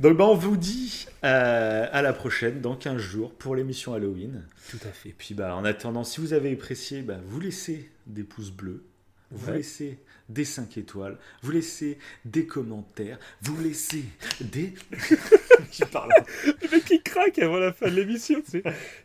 Donc 0.00 0.16
ben, 0.16 0.24
on 0.24 0.34
vous 0.34 0.56
dit 0.56 1.06
euh, 1.24 1.86
à 1.92 2.02
la 2.02 2.12
prochaine, 2.12 2.60
dans 2.60 2.74
15 2.74 2.96
jours, 2.98 3.32
pour 3.34 3.54
l'émission 3.54 3.94
Halloween. 3.94 4.42
Tout 4.70 4.78
à 4.84 4.90
fait. 4.90 5.10
Et 5.10 5.14
puis 5.16 5.34
bah, 5.34 5.54
en 5.54 5.64
attendant, 5.64 6.02
si 6.04 6.20
vous 6.20 6.32
avez 6.32 6.52
apprécié, 6.52 7.02
bah, 7.02 7.18
vous 7.24 7.38
laissez 7.40 7.88
des 8.06 8.24
pouces 8.24 8.50
bleus, 8.50 8.82
vous 9.30 9.50
Ouais. 9.50 9.58
laissez 9.58 9.98
des 10.32 10.44
5 10.44 10.78
étoiles, 10.78 11.18
vous 11.42 11.50
laissez 11.52 11.98
des 12.24 12.46
commentaires, 12.46 13.18
vous 13.42 13.60
laissez 13.60 14.04
des... 14.40 14.74
Qui 15.70 15.84
parle 15.86 16.10
Le 16.44 16.70
mec 16.70 16.84
qui 16.84 17.02
craque 17.02 17.38
avant 17.38 17.58
la 17.58 17.72
fin 17.72 17.88
de 17.88 17.94
l'émission, 17.96 18.40
tu 18.42 18.50
sais, 18.50 18.62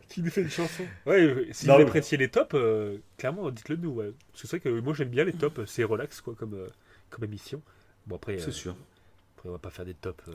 qui 0.08 0.22
nous 0.22 0.30
fait 0.30 0.42
une 0.42 0.50
chanson. 0.50 0.82
Ouais, 1.06 1.20
euh, 1.22 1.46
si 1.52 1.66
Non, 1.66 1.74
vous 1.74 1.78
mais- 1.80 1.84
appréciez 1.86 2.18
les 2.18 2.28
tops, 2.28 2.54
euh, 2.54 2.98
clairement, 3.16 3.50
dites-le 3.50 3.76
nous. 3.76 3.90
Ouais. 3.90 4.12
C'est 4.34 4.48
vrai 4.48 4.60
que 4.60 4.68
moi 4.80 4.92
j'aime 4.94 5.08
bien 5.08 5.24
les 5.24 5.32
tops, 5.32 5.60
c'est 5.66 5.84
relax 5.84 6.20
quoi 6.20 6.34
comme, 6.34 6.54
euh, 6.54 6.66
comme 7.10 7.24
émission. 7.24 7.62
Bon 8.06 8.16
après, 8.16 8.34
euh, 8.34 8.42
C'est 8.44 8.52
sûr. 8.52 8.76
après, 9.36 9.48
on 9.48 9.52
va 9.52 9.58
pas 9.58 9.70
faire 9.70 9.84
des 9.86 9.94
tops 9.94 10.22
euh, 10.28 10.32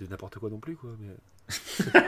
de 0.00 0.06
n'importe 0.06 0.38
quoi 0.38 0.50
non 0.50 0.58
plus 0.58 0.76
quoi. 0.76 0.90
Mais... 1.00 1.08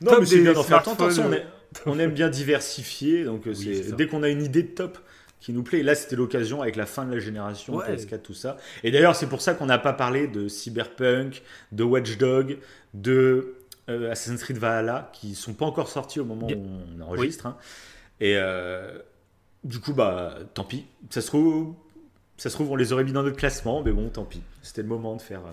Non, 0.00 0.12
Top 0.12 0.20
mais 0.20 0.26
c'est 0.26 0.40
bien 0.40 0.52
d'en 0.52 0.62
faire 0.62 0.78
Attention, 0.78 1.26
on, 1.26 1.32
euh. 1.32 1.36
est- 1.36 1.46
on 1.86 1.98
aime 1.98 2.12
bien 2.12 2.28
diversifier, 2.30 3.24
donc 3.24 3.46
euh, 3.46 3.50
Oui, 3.50 3.56
c'est- 3.56 3.82
c'est 3.82 3.88
ça. 3.90 3.96
dès 3.96 4.06
qu'on 4.06 4.22
a 4.22 4.28
une 4.28 4.42
idée 4.42 4.62
de 4.62 4.68
top 4.68 4.98
qui 5.40 5.52
nous 5.52 5.62
plaît, 5.62 5.78
et 5.80 5.82
là 5.82 5.94
c'était 5.94 6.16
l'occasion 6.16 6.60
avec 6.62 6.76
la 6.76 6.86
fin 6.86 7.04
de 7.06 7.12
la 7.14 7.18
génération, 7.20 7.76
Ouais. 7.76 7.96
PS4, 7.96 8.20
tout 8.22 8.34
ça. 8.34 8.56
Et 8.84 8.90
d'ailleurs, 8.90 9.16
c'est 9.16 9.28
pour 9.28 9.40
ça 9.40 9.54
qu'on 9.54 9.66
n'a 9.66 9.78
pas 9.78 9.92
parlé 9.94 10.26
de 10.28 10.48
Cyberpunk, 10.48 11.42
de 11.72 11.82
Watch 11.82 12.18
Dog, 12.18 12.58
de 12.94 13.54
euh, 13.88 14.10
Assassin's 14.12 14.42
Creed 14.42 14.58
Valhalla, 14.58 15.10
qui 15.14 15.34
sont 15.34 15.54
pas 15.54 15.64
encore 15.64 15.88
sortis 15.88 16.20
au 16.20 16.24
moment 16.26 16.46
Bien. 16.46 16.56
où 16.58 16.66
on 16.98 17.00
enregistre. 17.02 17.46
hein. 17.46 17.56
Et 18.20 18.36
euh, 18.36 18.98
du 19.64 19.80
coup, 19.80 19.94
bah, 19.94 20.36
tant 20.54 20.64
pis. 20.64 20.84
Ça 21.08 21.20
se 21.22 21.26
trouve, 21.28 21.74
ça 22.36 22.50
se 22.50 22.54
trouve, 22.54 22.70
on 22.70 22.76
les 22.76 22.92
aurait 22.92 23.04
mis 23.04 23.12
dans 23.12 23.22
notre 23.22 23.36
classement, 23.38 23.82
mais 23.82 23.92
bon, 23.92 24.08
tant 24.10 24.24
pis. 24.24 24.42
C'était 24.62 24.82
le 24.82 24.88
moment 24.88 25.16
de 25.16 25.22
faire. 25.22 25.40
euh, 25.40 25.50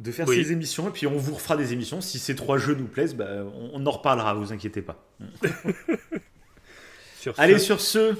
de 0.00 0.12
faire 0.12 0.26
Oui. 0.28 0.42
ces 0.44 0.52
émissions 0.52 0.88
et 0.88 0.92
puis 0.92 1.06
on 1.06 1.16
vous 1.16 1.34
refera 1.34 1.56
des 1.58 1.74
émissions 1.74 2.00
si 2.00 2.18
ces 2.18 2.34
trois 2.34 2.56
jeux 2.56 2.74
nous 2.74 2.86
plaisent 2.86 3.14
bah, 3.14 3.26
on, 3.54 3.70
on 3.74 3.84
en 3.86 3.90
reparlera 3.90 4.32
vous 4.32 4.50
inquiétez 4.50 4.80
pas 4.80 5.04
Sur 7.20 7.34
allez 7.38 7.58
sur 7.58 7.80
ce 7.82 8.14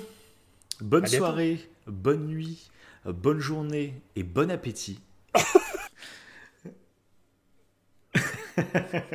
bonne 0.80 1.06
soirée 1.06 1.68
bonne 1.86 2.26
nuit 2.26 2.70
bonne 3.04 3.40
journée 3.40 3.94
et 4.16 4.22
bon 4.22 4.50
appétit. 4.50 5.00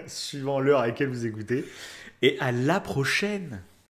Suivant 0.07 0.59
l'heure 0.59 0.79
à 0.79 0.87
laquelle 0.87 1.09
vous 1.09 1.25
écoutez. 1.25 1.65
Et 2.21 2.39
à 2.39 2.51
la 2.51 2.79
prochaine 2.79 3.61